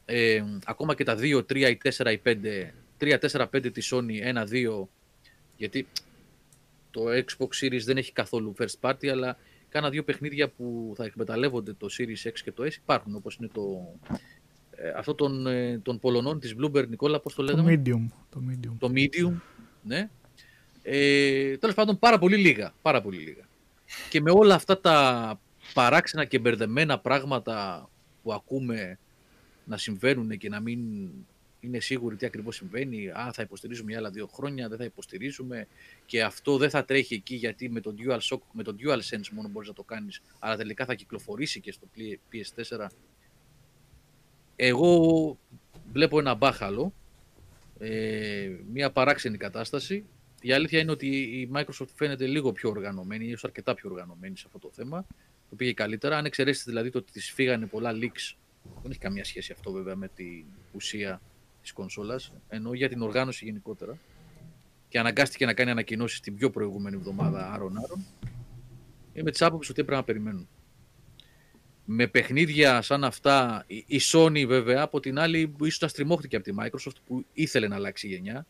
Ε, 0.05 0.43
ακόμα 0.65 0.95
και 0.95 1.05
τα 1.05 1.17
2, 1.19 1.39
3, 1.39 1.57
ή 1.57 1.79
4, 1.97 2.13
ή 2.13 2.21
5, 2.25 2.73
3, 2.99 3.19
4, 3.19 3.47
5 3.51 3.73
της 3.73 3.93
Sony, 3.95 4.35
1, 4.35 4.47
2, 4.47 4.89
γιατί 5.57 5.87
το 6.91 7.05
Xbox 7.09 7.65
Series 7.65 7.83
δεν 7.85 7.97
έχει 7.97 8.13
καθόλου 8.13 8.55
first 8.59 8.81
party, 8.81 9.07
αλλά 9.07 9.37
κάνα 9.69 9.91
δύο 9.91 10.05
παιχνίδια 10.05 10.49
που 10.49 10.93
θα 10.97 11.05
εκμεταλλεύονται 11.05 11.73
το 11.73 11.87
Series 11.99 12.29
X 12.29 12.33
και 12.45 12.53
το 12.53 12.63
S 12.65 12.73
υπάρχουν, 12.73 13.15
όπως 13.15 13.37
είναι 13.37 13.49
το, 13.53 13.95
ε, 14.77 14.93
αυτό 14.97 15.15
των, 15.15 15.47
ε, 15.47 15.79
των 15.79 15.99
Πολωνών 15.99 16.41
της 16.41 16.55
Bloomberg, 16.61 16.89
Νικόλα, 16.89 17.21
πώς 17.21 17.35
το 17.35 17.45
Το 17.45 17.49
λέγαμε 17.49 17.83
medium. 17.85 18.07
Το 18.31 18.43
medium. 18.51 18.73
το 18.79 18.93
medium, 18.95 19.41
ναι. 19.83 20.11
Ε, 20.83 21.57
τέλος 21.57 21.75
πάντων 21.75 21.99
πάρα 21.99 22.19
πολύ 22.19 22.37
λίγα, 22.37 22.75
πάρα 22.83 23.03
πολύ 23.03 23.19
λίγα. 23.19 23.49
Και 24.09 24.21
με 24.21 24.31
όλα 24.31 24.55
αυτά 24.55 24.81
τα 24.81 25.41
παράξενα 25.75 26.25
και 26.25 26.39
μπερδεμένα 26.39 26.99
πράγματα 26.99 27.89
που 28.23 28.33
ακούμε 28.33 28.99
να 29.65 29.77
συμβαίνουν 29.77 30.39
και 30.39 30.49
να 30.49 30.61
μην 30.61 30.81
είναι 31.61 31.81
σίγουροι 31.81 32.17
τι 32.17 32.27
ακριβώς 32.27 32.57
συμβαίνει, 32.57 33.09
α, 33.09 33.31
θα 33.33 33.43
υποστηρίζουμε 33.43 33.91
για 33.91 33.99
άλλα 33.99 34.11
δύο 34.11 34.27
χρόνια, 34.27 34.69
δεν 34.69 34.79
θα 34.79 34.85
υποστηρίζουμε 34.85 35.67
και 36.07 36.23
αυτό 36.23 36.57
δεν 36.57 36.71
θα 36.71 36.85
τρέχει 36.85 37.15
εκεί 37.15 37.35
γιατί 37.35 37.71
με 37.71 37.81
το 37.81 37.95
DualShock, 37.99 38.39
με 38.53 38.63
το 38.63 38.75
DualSense 38.79 39.29
μόνο 39.31 39.49
μπορείς 39.49 39.69
να 39.69 39.75
το 39.75 39.83
κάνεις, 39.83 40.23
αλλά 40.39 40.57
τελικά 40.57 40.85
θα 40.85 40.95
κυκλοφορήσει 40.95 41.61
και 41.61 41.73
στο 41.73 41.87
PS4. 42.33 42.87
Εγώ 44.57 45.39
βλέπω 45.93 46.19
ένα 46.19 46.35
μπάχαλο 46.35 46.93
ε, 47.85 48.51
μια 48.73 48.91
παράξενη 48.91 49.37
κατάσταση. 49.37 50.05
Η 50.41 50.53
αλήθεια 50.53 50.81
είναι 50.81 50.91
ότι 50.91 51.07
η 51.17 51.51
Microsoft 51.55 51.89
φαίνεται 51.95 52.27
λίγο 52.27 52.53
πιο 52.53 52.71
οργανωμένη, 52.71 53.25
ίσως 53.25 53.45
αρκετά 53.45 53.75
πιο 53.75 53.91
οργανωμένη 53.91 54.37
σε 54.37 54.45
αυτό 54.47 54.59
το 54.59 54.71
θέμα. 54.73 55.07
Το 55.51 55.57
πήγε 55.57 55.73
καλύτερα. 55.73 56.17
Αν 56.17 56.25
εξαιρέσεις 56.25 56.65
δηλαδή 56.65 56.91
το 56.91 56.99
ότι 56.99 57.13
της 57.13 57.31
φύγανε 57.31 57.67
πολλά 57.67 57.93
leaks, 57.93 58.37
δεν 58.83 58.91
έχει 58.91 58.99
καμία 58.99 59.25
σχέση 59.25 59.53
αυτό 59.53 59.73
βέβαια 59.73 59.97
με 59.97 60.09
την 60.09 60.45
ουσία 60.73 61.21
της 61.63 61.73
κονσόλας, 61.73 62.33
ενώ 62.49 62.73
για 62.73 62.89
την 62.89 63.03
οργάνωση 63.03 63.45
γενικότερα. 63.45 63.99
Και 64.89 64.99
αναγκάστηκε 64.99 65.47
να 65.47 65.55
κάνει 65.55 65.71
ανακοινώσεις 65.71 66.21
την 66.21 66.37
πιο 66.37 66.51
προηγούμενη 66.51 66.97
εβδομάδα 66.97 67.53
άρον-άρον. 67.53 68.07
Είμαι 69.13 69.31
τη 69.31 69.45
άποψη 69.45 69.71
ότι 69.71 69.81
έπρεπε 69.81 70.01
να 70.01 70.05
περιμένουν. 70.05 70.49
Με 71.85 72.07
παιχνίδια 72.07 72.83
σαν 72.83 73.05
αυτά, 73.05 73.65
η 73.67 73.85
η 73.87 74.01
Sony 74.13 74.45
βέβαια 74.47 74.83
από 74.83 75.01
την 75.01 75.19
άλλη 75.19 75.55
ίσως 75.61 75.79
τα 75.79 75.89
στριμώχτηκε 75.89 76.37
από 76.37 76.45
τη 76.45 76.53
Microsoft 76.61 76.97
που 77.07 77.25
ήθελε 77.33 77.69
να 77.69 77.75
αλλάξει 77.75 78.09
γενιά. 78.09 78.47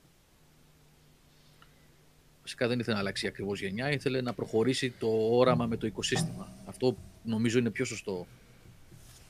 Φυσικά 2.43 2.69
δεν 2.69 2.79
ήθελε 2.79 2.95
να 2.95 3.01
αλλάξει 3.01 3.27
ακριβώς 3.27 3.61
γενιά, 3.61 3.91
ήθελε 3.93 4.21
να 4.21 4.33
προχωρήσει 4.33 4.91
το 4.99 5.09
όραμα 5.31 5.67
με 5.67 5.77
το 5.77 5.87
οικοσύστημα. 5.87 6.49
Αυτό 6.67 6.97
νομίζω 7.25 7.59
είναι 7.59 7.71
πιο 7.71 7.85
σωστό 7.85 8.27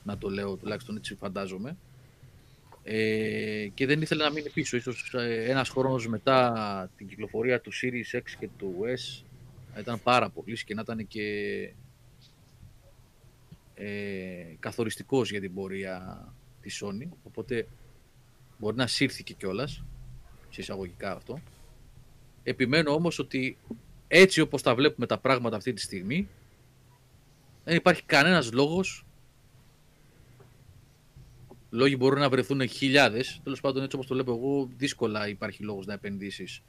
να 0.03 0.17
το 0.17 0.29
λέω, 0.29 0.55
τουλάχιστον 0.55 0.95
έτσι 0.95 1.15
φαντάζομαι. 1.15 1.77
ε, 2.83 3.67
και 3.73 3.85
δεν 3.85 4.01
ήθελε 4.01 4.23
να 4.23 4.31
μείνει 4.31 4.49
πίσω. 4.49 4.77
Ίσως 4.77 5.13
ε, 5.13 5.43
ένας 5.49 5.69
χρόνος 5.69 6.07
μετά 6.07 6.89
την 6.97 7.07
κυκλοφορία 7.07 7.61
του 7.61 7.71
Series 7.73 8.17
X 8.17 8.21
και 8.39 8.49
του 8.57 8.75
S 8.97 9.23
να 9.73 9.79
ήταν 9.79 10.01
πάρα 10.01 10.29
πολύ 10.29 10.63
και 10.63 10.73
να 10.73 10.81
ήταν 10.81 11.07
και 11.07 11.21
ε, 13.75 14.55
καθοριστικός 14.59 15.31
για 15.31 15.39
την 15.39 15.53
πορεία 15.53 16.27
της 16.61 16.83
Sony. 16.83 17.07
Οπότε 17.23 17.67
μπορεί 18.57 18.75
να 18.75 18.87
σύρθηκε 18.87 19.33
κιόλας 19.33 19.83
σε 20.49 20.61
εισαγωγικά 20.61 21.15
αυτό. 21.15 21.39
Επιμένω 22.43 22.93
όμως 22.93 23.19
ότι 23.19 23.57
έτσι 24.07 24.41
όπως 24.41 24.61
τα 24.61 24.75
βλέπουμε 24.75 25.05
τα 25.05 25.17
πράγματα 25.17 25.55
αυτή 25.55 25.73
τη 25.73 25.81
στιγμή 25.81 26.27
δεν 27.63 27.75
υπάρχει 27.75 28.03
κανένας 28.03 28.51
λόγος 28.51 29.05
Λόγοι 31.73 31.95
μπορούν 31.99 32.19
να 32.19 32.29
βρεθούν 32.29 32.67
χιλιάδες. 32.67 33.39
Τέλος 33.43 33.61
πάντων, 33.61 33.83
έτσι 33.83 33.95
όπως 33.95 34.07
το 34.07 34.13
βλέπω 34.13 34.31
εγώ, 34.31 34.69
δύσκολα 34.77 35.27
υπάρχει 35.27 35.63
λόγος 35.63 35.85
να 35.85 35.93
επενδύσεις 35.93 36.61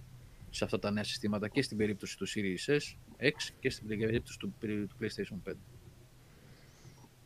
σε 0.51 0.64
αυτά 0.64 0.78
τα 0.78 0.90
νέα 0.90 1.05
συστήματα 1.05 1.48
και 1.48 1.62
στην 1.62 1.76
περίπτωση 1.76 2.18
του 2.18 2.28
Series 2.28 2.72
S, 2.72 2.97
X 3.20 3.32
και 3.60 3.70
στην 3.70 3.86
περίπτωση 3.86 4.39
του, 4.39 4.55
του 4.60 4.97
PlayStation 5.01 5.51
5. 5.51 5.52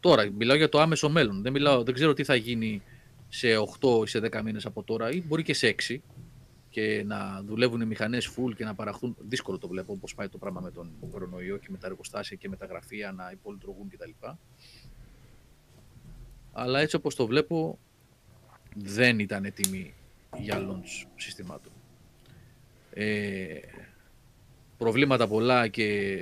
Τώρα, 0.00 0.30
μιλάω 0.30 0.56
για 0.56 0.68
το 0.68 0.80
άμεσο 0.80 1.08
μέλλον. 1.08 1.42
Δεν, 1.42 1.52
μιλάω, 1.52 1.82
δεν 1.82 1.94
ξέρω 1.94 2.12
τι 2.12 2.24
θα 2.24 2.34
γίνει 2.34 2.82
σε 3.28 3.48
8 3.80 4.04
ή 4.04 4.08
σε 4.08 4.20
10 4.32 4.42
μήνες 4.42 4.66
από 4.66 4.82
τώρα 4.82 5.10
ή 5.10 5.22
μπορεί 5.22 5.42
και 5.42 5.54
σε 5.54 5.74
6 5.88 5.96
και 6.70 7.02
να 7.06 7.42
δουλεύουν 7.46 7.80
οι 7.80 7.86
μηχανές 7.86 8.30
full 8.36 8.54
και 8.56 8.64
να 8.64 8.74
παραχθούν. 8.74 9.16
Δύσκολο 9.28 9.58
το 9.58 9.68
βλέπω 9.68 9.92
όπως 9.92 10.14
πάει 10.14 10.28
το 10.28 10.38
πράγμα 10.38 10.60
με 10.60 10.70
τον 10.70 10.90
κορονοϊό 11.10 11.56
και 11.56 11.68
με 11.70 11.78
τα 11.78 11.86
εργοστάσια 11.86 12.36
και 12.36 12.48
με 12.48 12.56
τα 12.56 12.66
γραφεία 12.66 13.12
να 13.12 13.30
υπολειτουργούν 13.32 13.88
κτλ 13.88 14.10
αλλά 16.60 16.80
έτσι 16.80 16.96
όπως 16.96 17.14
το 17.14 17.26
βλέπω 17.26 17.78
δεν 18.74 19.18
ήταν 19.18 19.44
έτοιμη 19.44 19.94
για 20.38 20.68
launch 20.68 21.06
συστημάτων. 21.16 21.72
Ε, 22.92 23.58
προβλήματα 24.78 25.28
πολλά 25.28 25.68
και 25.68 26.18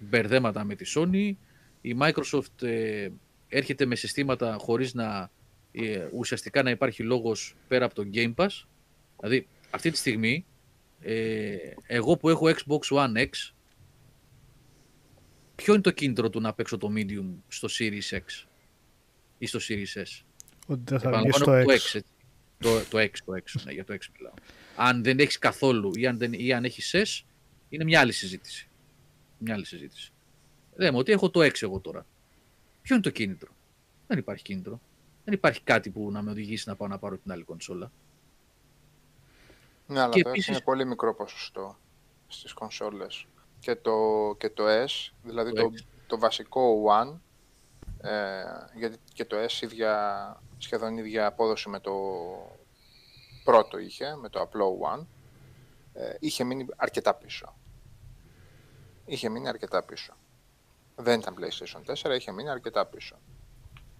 μπερδέματα 0.00 0.64
με 0.64 0.74
τη 0.74 0.92
Sony. 0.96 1.32
Η 1.80 1.96
Microsoft 2.00 2.62
ε, 2.62 3.08
έρχεται 3.48 3.84
με 3.84 3.94
συστήματα 3.94 4.56
χωρίς 4.60 4.94
να 4.94 5.30
ε, 5.72 6.06
ουσιαστικά 6.12 6.62
να 6.62 6.70
υπάρχει 6.70 7.02
λόγος 7.02 7.54
πέρα 7.68 7.84
από 7.84 7.94
το 7.94 8.08
Game 8.14 8.34
Pass. 8.34 8.64
Δηλαδή 9.18 9.48
αυτή 9.70 9.90
τη 9.90 9.96
στιγμή 9.96 10.44
ε, 11.00 11.56
εγώ 11.86 12.16
που 12.16 12.28
έχω 12.28 12.46
Xbox 12.46 12.96
One 12.96 13.16
X 13.16 13.52
ποιο 15.54 15.72
είναι 15.72 15.82
το 15.82 15.90
κίνητρο 15.90 16.30
του 16.30 16.40
να 16.40 16.52
παίξω 16.52 16.78
το 16.78 16.92
Medium 16.96 17.26
στο 17.48 17.68
Series 17.78 18.10
X 18.10 18.46
ή 19.38 19.46
στο 19.46 19.58
Series 19.68 20.02
S; 20.02 20.22
Ότι 20.66 20.82
δεν 20.84 21.00
θα 21.00 21.20
βγει 21.20 21.32
στο 21.32 21.52
X. 21.52 21.64
Το 21.64 21.72
X, 21.72 22.00
το, 22.58 22.80
το 22.90 22.98
X, 22.98 23.10
το 23.24 23.32
X, 23.32 23.62
ναι, 23.64 23.72
για 23.72 23.84
το 23.84 23.94
X 23.94 23.98
μιλάω. 24.16 24.34
Αν 24.76 25.02
δεν 25.02 25.18
έχεις 25.18 25.38
καθόλου 25.38 25.90
ή 25.94 26.06
αν, 26.06 26.18
δεν, 26.18 26.32
ή 26.32 26.52
αν 26.52 26.64
έχεις 26.64 26.94
S, 26.94 27.24
είναι 27.68 27.84
μια 27.84 28.00
άλλη 28.00 28.12
συζήτηση. 28.12 28.68
Μια 29.38 29.54
άλλη 29.54 29.66
συζήτηση. 29.66 30.12
Λέμε 30.74 30.98
ότι 30.98 31.12
έχω 31.12 31.30
το 31.30 31.40
X 31.40 31.62
εγώ 31.62 31.80
τώρα. 31.80 32.06
Ποιο 32.82 32.94
είναι 32.94 33.04
το 33.04 33.10
κίνητρο; 33.10 33.52
Δεν 34.06 34.18
υπάρχει 34.18 34.42
κίνητρο. 34.42 34.80
Δεν 35.24 35.34
υπάρχει 35.34 35.62
κάτι 35.62 35.90
που 35.90 36.10
να 36.10 36.22
με 36.22 36.30
οδηγήσει 36.30 36.68
να 36.68 36.76
πάω 36.76 36.88
να 36.88 36.98
πάρω 36.98 37.18
την 37.18 37.32
άλλη 37.32 37.42
κονσόλα. 37.42 37.92
Ναι, 39.86 40.00
αλλά 40.00 40.12
και 40.12 40.22
το 40.22 40.28
επίσης... 40.28 40.48
είναι 40.48 40.60
πολύ 40.60 40.86
μικρό 40.86 41.14
ποσοστό 41.14 41.78
στις 42.28 42.52
κονσόλες. 42.52 43.26
Και 43.58 43.76
το, 43.76 43.94
και 44.38 44.50
το 44.50 44.64
S, 44.66 45.12
δηλαδή 45.22 45.52
το, 45.52 45.62
το, 45.62 45.84
το 46.06 46.18
βασικό 46.18 46.84
One, 46.86 47.18
ε, 48.00 48.42
γιατί 48.74 48.98
και 49.12 49.24
το 49.24 49.36
S 49.36 49.62
ίδια, 49.62 50.42
σχεδόν 50.58 50.98
ίδια 50.98 51.26
απόδοση 51.26 51.68
με 51.68 51.80
το 51.80 51.92
πρώτο 53.44 53.78
είχε, 53.78 54.16
με 54.16 54.28
το 54.28 54.40
απλό 54.40 54.78
One, 54.94 55.04
ε, 55.92 56.16
είχε 56.20 56.44
μείνει 56.44 56.66
αρκετά 56.76 57.14
πίσω. 57.14 57.56
Είχε 59.04 59.28
μείνει 59.28 59.48
αρκετά 59.48 59.82
πίσω. 59.82 60.16
Δεν 60.96 61.20
ήταν 61.20 61.36
PlayStation 61.38 62.08
4, 62.10 62.16
είχε 62.16 62.32
μείνει 62.32 62.50
αρκετά 62.50 62.86
πίσω. 62.86 63.16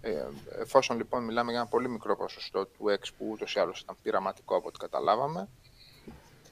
Ε, 0.01 0.27
εφόσον 0.59 0.97
λοιπόν 0.97 1.25
μιλάμε 1.25 1.51
για 1.51 1.61
ένα 1.61 1.69
πολύ 1.69 1.89
μικρό 1.89 2.17
ποσοστό 2.17 2.67
του 2.67 2.85
X 2.89 3.09
που 3.19 3.29
ούτως 3.31 3.55
ή 3.55 3.59
άλλως 3.59 3.81
ήταν 3.81 3.97
πειραματικό 4.03 4.57
από 4.57 4.69
ό,τι 4.69 4.79
καταλάβαμε, 4.79 5.49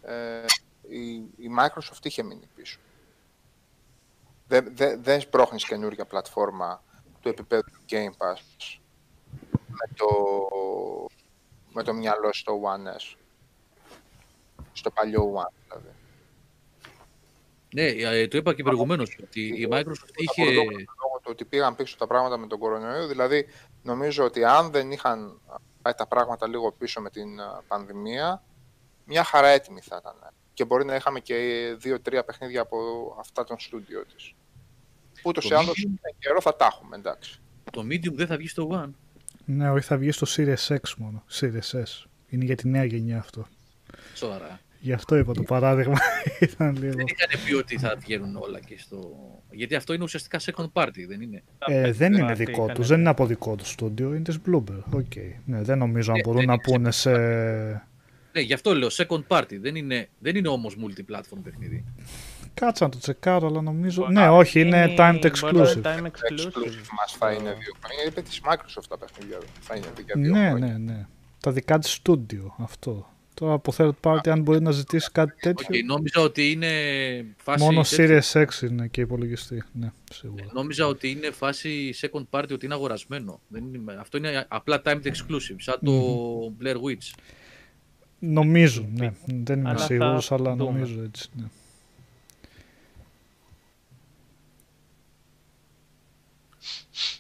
ε, 0.03 0.45
η, 0.89 1.15
η 1.17 1.51
Microsoft 1.59 2.05
είχε 2.05 2.23
μείνει 2.23 2.49
πίσω. 2.55 2.79
Δεν, 4.47 4.77
δεν, 4.77 5.03
δεν 5.03 5.21
σπρώχνεις 5.21 5.65
καινούργια 5.65 6.05
πλατφόρμα 6.05 6.83
του 7.21 7.29
επίπεδου 7.29 7.71
του 7.71 7.81
Game 7.89 8.11
Pass 8.19 8.79
με 9.51 9.95
το, 9.97 10.07
με 11.73 11.83
το 11.83 11.93
μυαλό 11.93 12.33
στο 12.33 12.61
One 12.65 12.97
S. 12.97 13.17
Στο 14.73 14.91
παλιό 14.91 15.35
One, 15.35 15.53
δηλαδή. 15.69 15.98
Ναι, 17.75 17.83
ε, 17.83 18.29
το 18.29 18.37
είπα 18.37 18.55
και 18.55 18.63
προηγουμένως 18.63 19.19
ότι 19.23 19.41
η 19.41 19.69
Microsoft 19.71 20.15
είχε. 20.17 20.45
Λόγω 20.55 21.19
του 21.23 21.29
ότι 21.29 21.45
πήγαν 21.45 21.77
πίσω 21.77 21.97
τα 21.97 22.07
πράγματα 22.07 22.39
με 22.39 22.47
τον 22.47 22.59
κορονοϊό, 22.59 23.07
δηλαδή 23.07 23.47
νομίζω 23.83 24.25
ότι 24.25 24.45
αν 24.45 24.71
δεν 24.71 24.91
είχαν 24.91 25.41
πάει 25.83 25.95
τα 25.95 26.07
πράγματα 26.07 26.49
λίγο 26.49 26.73
πίσω 26.73 27.01
με 27.01 27.11
την 27.11 27.29
πανδημία, 27.69 28.43
μια 29.05 29.25
χαρά 29.25 29.49
έτοιμη 29.49 29.81
θα 29.81 29.99
ήταν. 30.01 30.33
Και 30.55 30.65
μπορεί 30.65 30.85
να 30.85 30.95
είχαμε 30.95 31.21
και 31.21 31.37
δύο-τρία 31.79 32.25
παιχνίδια 32.25 32.61
από 32.61 32.79
αυτά 33.19 33.45
των 33.45 33.59
στούντιο 33.59 34.05
της. 34.15 34.35
Ούτως 35.25 35.51
ή 35.51 35.55
άλλως 35.55 35.87
καιρό 36.19 36.41
θα 36.41 36.57
τα 36.57 36.67
έχουμε, 36.73 36.97
εντάξει. 36.97 37.41
Το 37.73 37.81
Medium 37.81 38.13
δεν 38.13 38.27
θα 38.27 38.37
βγει 38.37 38.49
στο 38.49 38.69
One. 38.73 38.91
Ναι, 39.45 39.71
όχι, 39.71 39.87
θα 39.87 39.97
βγει 39.97 40.13
στο 40.13 40.27
Series 40.37 40.77
X 40.77 40.95
μόνο. 40.97 41.25
Series 41.31 41.71
S. 41.73 42.07
Είναι 42.29 42.45
για 42.45 42.57
τη 42.57 42.69
νέα 42.69 42.85
γενιά 42.85 43.19
αυτό. 43.19 43.47
Σοβαρά. 44.15 44.61
Γι' 44.81 44.93
αυτό 44.93 45.17
είπα 45.17 45.33
το 45.33 45.43
παράδειγμα. 45.43 45.99
Ήταν 46.41 46.77
λίγο... 46.77 46.95
Δεν 46.95 47.07
είχαν 47.07 47.45
πει 47.45 47.55
ότι 47.55 47.79
θα 47.79 47.97
βγαίνουν 47.99 48.37
όλα 48.37 48.61
και 48.61 48.79
στο. 48.79 49.17
Γιατί 49.51 49.75
αυτό 49.75 49.93
είναι 49.93 50.03
ουσιαστικά 50.03 50.41
second 50.41 50.83
party, 50.83 51.07
δεν 51.09 51.21
είναι; 51.21 51.43
Ε, 51.59 51.93
δεν 51.93 52.13
είναι 52.13 52.33
δικό 52.33 52.67
τους, 52.67 52.87
δεν 52.87 53.01
είναι 53.01 53.09
από 53.09 53.27
δικό 53.27 53.55
τους 53.57 53.71
στούντιο, 53.71 54.15
είναι 54.15 54.23
της 54.23 54.39
Bloomberg. 54.47 54.97
Okay. 54.97 55.33
Ναι, 55.45 55.63
δεν 55.63 55.79
νομίζω 55.79 56.13
αν 56.13 56.19
ε, 56.19 56.21
μπορούν 56.25 56.45
να 56.45 56.59
πούνε 56.59 56.91
σε. 56.91 57.11
Ναι, 58.33 58.41
γι' 58.41 58.53
αυτό 58.53 58.75
λέω 58.75 58.89
second 58.93 59.23
party. 59.29 59.59
Δεν 59.61 59.75
είναι, 59.75 60.09
δεν 60.19 60.37
είναι 60.37 60.49
όμως 60.49 60.77
multi-platform 60.77 61.39
παιχνίδι. 61.43 61.85
Κάτσα 62.55 62.85
να 62.85 62.91
το 62.91 62.99
τσεκάρω, 62.99 63.47
αλλά 63.47 63.63
νομίζω. 63.63 64.09
ναι, 64.11 64.29
όχι, 64.29 64.61
είναι 64.61 64.95
timed 64.99 65.25
exclusive. 65.25 65.83
Time 65.83 66.05
exclusive. 66.05 66.87
Μας 66.99 67.17
θα 67.19 67.33
είναι 67.33 67.53
δύο 67.53 67.75
χρόνια. 67.83 68.05
Είπε 68.07 68.23
της 68.23 68.41
Microsoft 68.45 68.87
τα 68.89 68.99
παιχνίδια. 68.99 69.39
Θα 69.61 69.77
είναι 69.77 69.87
για 70.05 70.15
δύο 70.17 70.33
ναι, 70.33 70.53
ναι, 70.53 70.79
ναι. 70.79 71.07
Τα 71.41 71.53
δικά 71.53 71.79
της 71.79 72.01
studio 72.03 72.47
αυτό. 72.59 73.18
Τώρα 73.39 73.53
από 73.53 73.73
third 73.77 73.93
party, 74.03 74.29
αν 74.29 74.43
μπορεί 74.43 74.63
να 74.63 74.71
ζητήσει 74.71 75.11
κάτι 75.13 75.35
τέτοιο. 75.41 75.67
Okay, 75.71 75.85
νόμιζα 75.85 76.21
ότι 76.21 76.51
είναι 76.51 76.71
φάση. 77.37 77.65
Μόνο 77.65 77.81
Series 77.85 78.33
X 78.33 78.63
είναι 78.63 78.89
και 78.89 79.01
υπολογιστή. 79.01 79.65
Ναι, 79.73 79.93
σίγουρα. 80.13 80.45
Ε, 80.45 80.49
νόμιζα 80.53 80.87
ότι 80.87 81.11
είναι 81.11 81.31
φάση 81.31 81.95
second 82.01 82.25
party, 82.31 82.49
ότι 82.53 82.65
είναι 82.65 82.75
αγορασμένο. 82.75 83.41
Δεν 83.49 83.75
είναι... 83.75 83.97
Αυτό 83.99 84.17
είναι 84.17 84.47
απλά 84.49 84.83
timed 84.85 85.03
exclusive, 85.03 85.57
σαν 85.57 85.79
το 85.83 86.55
Blair 86.63 86.75
Witch. 86.75 87.19
Νομίζω, 88.19 88.89
ναι. 88.95 89.13
Δεν 89.25 89.59
είμαι 89.59 89.79
σίγουρος, 89.79 90.33
αλλά 90.33 90.55
νομίζω 90.55 91.03
έτσι. 91.03 91.29
Ναι. 91.33 91.45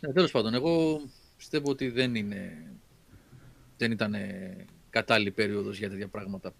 Ναι, 0.00 0.12
τέλος 0.12 0.30
πάντων, 0.30 0.54
εγώ 0.54 1.00
πιστεύω 1.36 1.70
ότι 1.70 1.88
δεν, 1.88 2.14
είναι, 2.14 2.62
δεν 3.76 3.90
ήταν 3.90 4.14
κατάλληλη 4.98 5.30
περίοδος 5.30 5.78
για 5.78 5.88
τέτοια 5.90 6.08
πράγματα. 6.08 6.52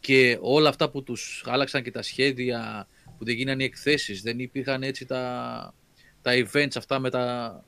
Και 0.00 0.38
όλα 0.40 0.68
αυτά 0.68 0.90
που 0.90 1.02
τους 1.02 1.44
άλλαξαν 1.46 1.82
και 1.82 1.90
τα 1.90 2.02
σχέδια, 2.02 2.88
που 3.18 3.24
δεν 3.24 3.34
γίνανε 3.34 3.62
οι 3.62 3.66
εκθέσεις, 3.66 4.22
δεν 4.22 4.38
υπήρχαν 4.38 4.82
έτσι 4.82 5.06
τα, 5.06 5.74
τα 6.22 6.32
events 6.34 6.76
αυτά 6.76 6.98
με 6.98 7.10
τα... 7.10 7.64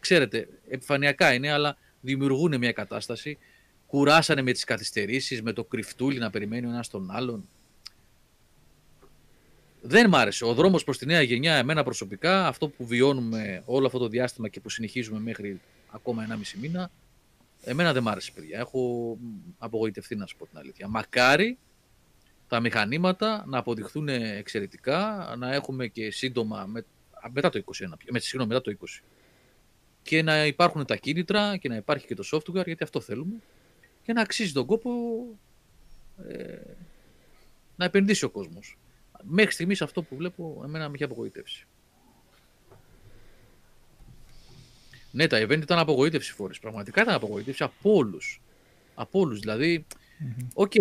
Ξέρετε, 0.00 0.48
επιφανειακά 0.68 1.32
είναι, 1.32 1.52
αλλά 1.52 1.76
δημιουργούν 2.00 2.58
μια 2.58 2.72
κατάσταση. 2.72 3.38
Κουράσανε 3.86 4.42
με 4.42 4.52
τις 4.52 4.64
καθυστερήσεις, 4.64 5.42
με 5.42 5.52
το 5.52 5.64
κρυφτούλι 5.64 6.18
να 6.18 6.30
περιμένει 6.30 6.66
ο 6.66 6.70
ένας 6.70 6.88
τον 6.88 7.10
άλλον. 7.10 7.48
Δεν 9.82 10.08
μ' 10.08 10.14
άρεσε. 10.14 10.44
Ο 10.44 10.54
δρόμος 10.54 10.84
προς 10.84 10.98
τη 10.98 11.06
νέα 11.06 11.22
γενιά, 11.22 11.54
εμένα 11.54 11.84
προσωπικά, 11.84 12.46
αυτό 12.46 12.68
που 12.68 12.86
βιώνουμε 12.86 13.62
όλο 13.66 13.86
αυτό 13.86 13.98
το 13.98 14.08
διάστημα 14.08 14.48
και 14.48 14.60
που 14.60 14.68
συνεχίζουμε 14.68 15.20
μέχρι 15.20 15.60
ακόμα 15.90 16.26
1,5 16.28 16.34
μήνα, 16.60 16.90
εμένα 17.64 17.92
δεν 17.92 18.02
μ' 18.02 18.08
άρεσε, 18.08 18.32
παιδιά. 18.32 18.58
Έχω 18.58 19.16
απογοητευτεί, 19.58 20.16
να 20.16 20.26
σου 20.26 20.36
πω 20.36 20.46
την 20.46 20.58
αλήθεια. 20.58 20.88
Μακάρι 20.88 21.58
τα 22.48 22.60
μηχανήματα 22.60 23.44
να 23.46 23.58
αποδειχθούν 23.58 24.08
εξαιρετικά, 24.08 25.34
να 25.38 25.54
έχουμε 25.54 25.86
και 25.86 26.10
σύντομα 26.10 26.64
με, 26.66 26.84
μετά 27.32 27.48
το 27.48 27.62
21, 27.64 27.70
με, 28.10 28.18
συγγνώμη, 28.18 28.54
μετά 28.54 28.60
το 28.60 28.76
20. 28.80 29.02
Και 30.02 30.22
να 30.22 30.46
υπάρχουν 30.46 30.84
τα 30.84 30.96
κίνητρα 30.96 31.56
και 31.56 31.68
να 31.68 31.76
υπάρχει 31.76 32.06
και 32.06 32.14
το 32.14 32.24
software, 32.32 32.64
γιατί 32.64 32.82
αυτό 32.82 33.00
θέλουμε. 33.00 33.36
Και 34.02 34.12
να 34.12 34.20
αξίζει 34.20 34.52
τον 34.52 34.66
κόπο 34.66 34.90
ε, 36.28 36.58
να 37.76 37.84
επενδύσει 37.84 38.24
ο 38.24 38.30
κόσμος 38.30 38.78
μέχρι 39.22 39.52
στιγμής 39.52 39.82
αυτό 39.82 40.02
που 40.02 40.16
βλέπω 40.16 40.62
εμένα 40.64 40.88
με 40.88 40.94
έχει 40.94 41.04
απογοητεύσει. 41.04 41.66
Ναι, 45.10 45.26
τα 45.26 45.38
event 45.38 45.60
ήταν 45.62 45.78
απογοήτευση 45.78 46.32
φοβερή. 46.32 46.52
Πραγματικά 46.60 47.02
ήταν 47.02 47.14
απογοήτευση 47.14 47.62
από 47.62 47.94
όλους. 47.94 48.40
Από 48.94 49.20
όλους. 49.20 49.40
Δηλαδή, 49.40 49.86
οκ, 50.54 50.72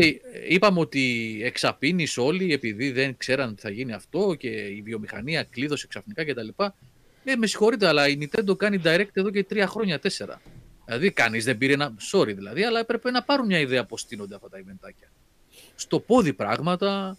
είπαμε 0.49 0.79
ότι 0.79 1.37
εξαπίνης 1.43 2.17
όλοι 2.17 2.53
επειδή 2.53 2.91
δεν 2.91 3.17
ξέραν 3.17 3.55
τι 3.55 3.61
θα 3.61 3.69
γίνει 3.69 3.93
αυτό 3.93 4.35
και 4.35 4.49
η 4.49 4.81
βιομηχανία 4.81 5.43
κλείδωσε 5.43 5.87
ξαφνικά 5.87 6.25
κτλ. 6.25 6.47
Ε, 7.23 7.35
με 7.35 7.47
συγχωρείτε, 7.47 7.87
αλλά 7.87 8.07
η 8.07 8.17
Nintendo 8.21 8.57
κάνει 8.57 8.81
direct 8.83 9.09
εδώ 9.13 9.29
και 9.29 9.43
τρία 9.43 9.67
χρόνια, 9.67 9.99
τέσσερα. 9.99 10.41
Δηλαδή, 10.85 11.11
κανείς 11.11 11.45
δεν 11.45 11.57
πήρε 11.57 11.73
ένα. 11.73 11.93
Sorry 12.11 12.35
δηλαδή, 12.35 12.63
αλλά 12.63 12.79
έπρεπε 12.79 13.11
να 13.11 13.23
πάρουν 13.23 13.45
μια 13.45 13.59
ιδέα 13.59 13.85
πώς 13.85 14.01
στείνονται 14.01 14.35
αυτά 14.35 14.49
τα 14.49 14.57
eventάκια. 14.57 15.11
Στο 15.75 15.99
πόδι 15.99 16.33
πράγματα, 16.33 17.17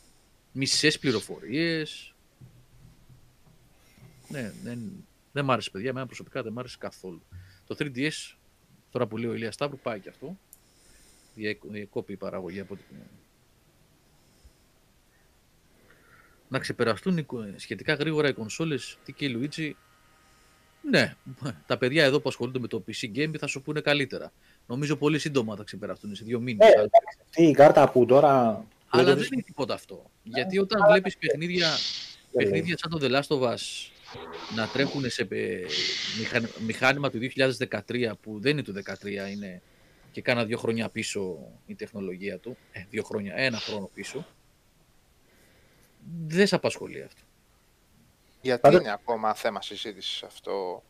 μισές 0.52 0.98
πληροφορίες. 0.98 2.14
Ναι, 4.28 4.52
δεν, 4.62 4.78
δεν 5.32 5.44
μ' 5.44 5.50
άρεσε, 5.50 5.70
παιδιά. 5.70 5.90
Εμένα 5.90 6.06
προσωπικά 6.06 6.42
δεν 6.42 6.52
μ' 6.52 6.58
άρεσε 6.58 6.76
καθόλου. 6.80 7.22
Το 7.66 7.76
3DS, 7.78 8.36
τώρα 8.90 9.06
που 9.06 9.16
λέει 9.16 9.30
ο 9.30 9.34
Ηλία 9.34 9.52
Σταύρου, 9.52 9.78
πάει 9.78 10.00
και 10.00 10.08
αυτό. 10.08 10.36
Διεκ- 11.34 11.66
Διακόπη 11.70 12.12
η 12.12 12.16
παραγωγή 12.16 12.60
από 12.60 12.74
ό,τι 12.74 12.82
να 16.48 16.58
ξεπεραστούν 16.58 17.16
οι 17.18 17.22
κο- 17.22 17.54
σχετικά 17.56 17.94
γρήγορα 17.94 18.28
οι 18.28 18.32
κονσόλες 18.32 18.98
TK 19.06 19.22
Luigi 19.22 19.70
ναι, 20.82 21.14
τα 21.66 21.78
παιδιά 21.78 22.04
εδώ 22.04 22.20
που 22.20 22.28
ασχολούνται 22.28 22.58
με 22.58 22.66
το 22.66 22.84
PC 22.86 23.16
game 23.16 23.34
θα 23.38 23.46
σου 23.46 23.62
πούνε 23.62 23.80
καλύτερα. 23.80 24.32
Νομίζω 24.66 24.96
πολύ 24.96 25.18
σύντομα 25.18 25.56
θα 25.56 25.62
ξεπεραστούν 25.64 26.14
σε 26.14 26.24
δύο 26.24 26.40
μήνες. 26.40 26.68
Ε, 26.68 26.72
εντάξει, 26.72 27.18
αυτή 27.24 27.42
η 27.42 27.52
κάρτα 27.52 27.90
που 27.90 28.06
τώρα. 28.06 28.64
Αλλά 28.88 29.02
λέτε- 29.02 29.18
δεν 29.18 29.28
είναι 29.32 29.42
τίποτα 29.42 29.74
αυτό. 29.74 30.10
Γιατί 30.22 30.58
όταν 30.58 30.82
βλέπεις 30.90 31.16
παιχνίδια, 31.16 31.68
Δεν 31.68 31.78
λέει. 32.42 32.50
παιχνίδια 32.50 32.76
σαν 32.78 32.90
το 32.90 32.98
The 33.00 33.10
Last 33.10 33.36
of 33.38 33.52
Us 33.54 33.89
να 34.54 34.66
τρέχουν 34.68 35.10
σε 35.10 35.26
ε, 35.30 35.64
μηχαν- 36.18 36.56
μηχάνημα 36.58 37.10
του 37.10 37.18
2013 37.18 38.12
που 38.20 38.40
δεν 38.40 38.52
είναι 38.52 38.62
του 38.62 38.72
2013, 38.72 39.30
είναι 39.30 39.62
και 40.12 40.22
κάνα 40.22 40.44
δύο 40.44 40.58
χρόνια 40.58 40.88
πίσω 40.88 41.38
η 41.66 41.74
τεχνολογία 41.74 42.38
του, 42.38 42.56
ε, 42.72 42.84
δύο 42.90 43.02
χρόνια, 43.02 43.34
ένα 43.36 43.58
χρόνο 43.58 43.90
πίσω, 43.94 44.26
δεν 46.26 46.46
σε 46.46 46.54
απασχολεί 46.54 47.02
αυτό. 47.02 47.20
Γιατί 48.42 48.60
Πάντα- 48.60 48.80
είναι 48.80 48.92
ακόμα 48.92 49.34
θέμα 49.34 49.62
συζήτησης 49.62 50.22
αυτό; 50.22 50.82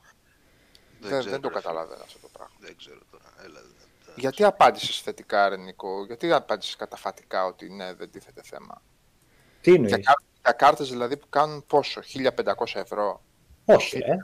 Δεν, 1.01 1.11
δεν, 1.11 1.21
ξέρω, 1.21 1.41
το 1.41 1.49
ρε, 1.49 1.55
καταλαβαίνω 1.55 2.03
αυτό 2.03 2.19
το 2.19 2.29
πράγμα. 2.33 2.55
Δεν 2.61 2.77
ξέρω 2.77 3.01
τώρα. 3.11 3.25
Έλα, 3.45 3.61
δεν- 3.61 3.75
δεν- 4.05 4.15
Γιατί 4.17 4.45
απάντησες 4.45 5.01
θετικά, 5.01 5.49
ρε 5.49 5.57
Νικό, 5.57 6.05
γιατί 6.05 6.33
απάντησες 6.33 6.77
καταφατικά 6.77 7.45
ότι 7.45 7.71
ναι, 7.71 7.95
δεν 7.95 8.11
τίθεται 8.11 8.41
θέμα; 8.45 8.83
Τι 9.61 9.71
Για, 9.77 10.01
εννοεί. 10.43 10.57
κάρ- 10.57 10.59
για 10.59 10.67
κάρτες 10.67 10.91
δηλαδή 10.91 11.17
που 11.17 11.27
κάνουν 11.29 11.65
πόσο, 11.67 12.01
1500 12.03 12.81
ευρώ. 12.81 13.23
Όχι, 13.65 13.97
ε. 13.97 14.17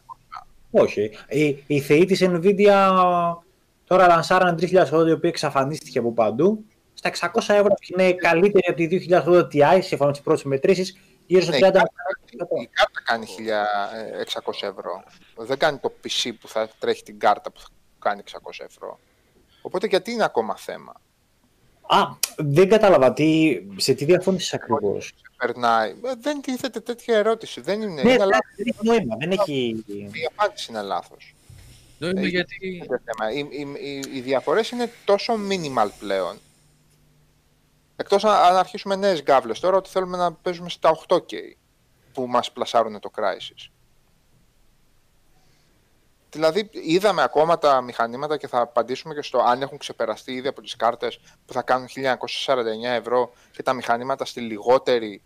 Όχι. 0.70 1.10
Η, 1.28 1.64
η 1.66 1.80
θεή 1.80 2.04
της 2.04 2.22
Nvidia 2.24 3.34
τώρα 3.86 4.06
λανσάρανε 4.06 4.54
3080 4.60 5.06
η 5.06 5.12
οποία 5.12 5.28
εξαφανίστηκε 5.28 5.98
από 5.98 6.12
παντού. 6.12 6.64
Στα 6.94 7.10
600 7.10 7.54
ευρώ 7.54 7.74
και 7.74 7.94
είναι 7.96 8.12
καλύτερη 8.12 8.66
από 8.68 8.76
τη 8.76 9.06
2080 9.10 9.48
Ti, 9.52 9.78
σύμφωνα 9.82 10.06
με 10.06 10.12
τις 10.12 10.20
πρώτες 10.20 10.42
μετρήσεις, 10.44 10.96
γύρω 11.26 11.42
στο 11.42 11.50
Ναι, 11.52 11.58
30 11.58 11.72
Η 12.60 12.68
κάρτα 12.72 13.00
κάνει 13.04 13.26
1600 13.26 14.68
ευρώ. 14.68 15.04
Δεν 15.36 15.58
κάνει 15.58 15.78
το 15.78 15.92
PC 16.04 16.30
που 16.40 16.48
θα 16.48 16.68
τρέχει 16.78 17.02
την 17.02 17.18
κάρτα 17.18 17.50
που 17.52 17.60
θα 17.60 17.66
κάνει 17.98 18.22
600 18.24 18.64
ευρώ. 18.68 18.98
Οπότε 19.62 19.86
γιατί 19.86 20.10
είναι 20.10 20.24
ακόμα 20.24 20.56
θέμα; 20.56 20.92
Α, 21.82 21.98
δεν 22.36 22.68
κατάλαβα 22.68 23.12
τι, 23.12 23.58
σε 23.76 23.94
τι 23.94 24.04
διαφώνησες 24.04 24.54
ακριβώς; 24.54 25.14
Περνάει. 25.36 25.90
Ε, 25.90 26.14
Δεν 26.20 26.40
τίθεται 26.40 26.80
τέτοια 26.80 27.16
ερώτηση. 27.16 27.60
Δεν 27.60 27.82
είναι. 27.82 27.92
Ναι, 27.92 28.00
είναι 28.00 28.12
εντάξει, 28.12 28.28
λάθος. 28.28 28.54
δεν 28.56 28.66
έχει 28.66 28.86
νόημα. 28.86 29.16
Δεν 29.16 29.30
έχει... 29.30 29.84
Η 30.12 30.24
απάντηση 30.36 30.66
είναι 30.70 30.82
λάθος. 30.82 31.34
Νόημα 31.98 32.20
Ε, 32.20 32.26
γιατί 32.26 32.56
Είναι 32.66 32.86
το 32.86 32.98
θέμα. 33.04 33.32
Οι, 33.32 33.38
οι, 33.38 33.66
οι, 33.90 34.16
οι 34.16 34.20
διαφορές 34.20 34.70
είναι 34.70 34.90
τόσο 35.04 35.34
minimal 35.50 35.88
πλέον. 35.98 36.38
Εκτός 37.96 38.24
αν, 38.24 38.32
αν 38.32 38.56
αρχίσουμε 38.56 38.96
νέες 38.96 39.22
γκάβλες 39.22 39.60
τώρα, 39.60 39.76
ότι 39.76 39.90
θέλουμε 39.90 40.16
να 40.16 40.32
παίζουμε 40.32 40.68
στα 40.68 40.98
8K 41.08 41.32
που 42.12 42.26
μας 42.26 42.52
πλασάρουν 42.52 43.00
το 43.00 43.10
Crysis. 43.16 43.70
Δηλαδή, 46.36 46.70
είδαμε 46.72 47.22
ακόμα 47.22 47.58
τα 47.58 47.80
μηχανήματα 47.80 48.36
και 48.36 48.46
θα 48.48 48.60
απαντήσουμε 48.60 49.14
και 49.14 49.22
στο 49.22 49.38
αν 49.38 49.62
έχουν 49.62 49.78
ξεπεραστεί 49.78 50.32
ήδη 50.32 50.48
από 50.48 50.62
τις 50.62 50.76
κάρτες 50.76 51.18
που 51.46 51.52
θα 51.52 51.62
κάνουν 51.62 51.86
1949 51.88 52.96
ευρώ 52.98 53.30
και 53.50 53.62
τα 53.62 53.72
μηχανήματα 53.72 54.24
στη 54.24 54.40
λιγότερη 54.40 55.22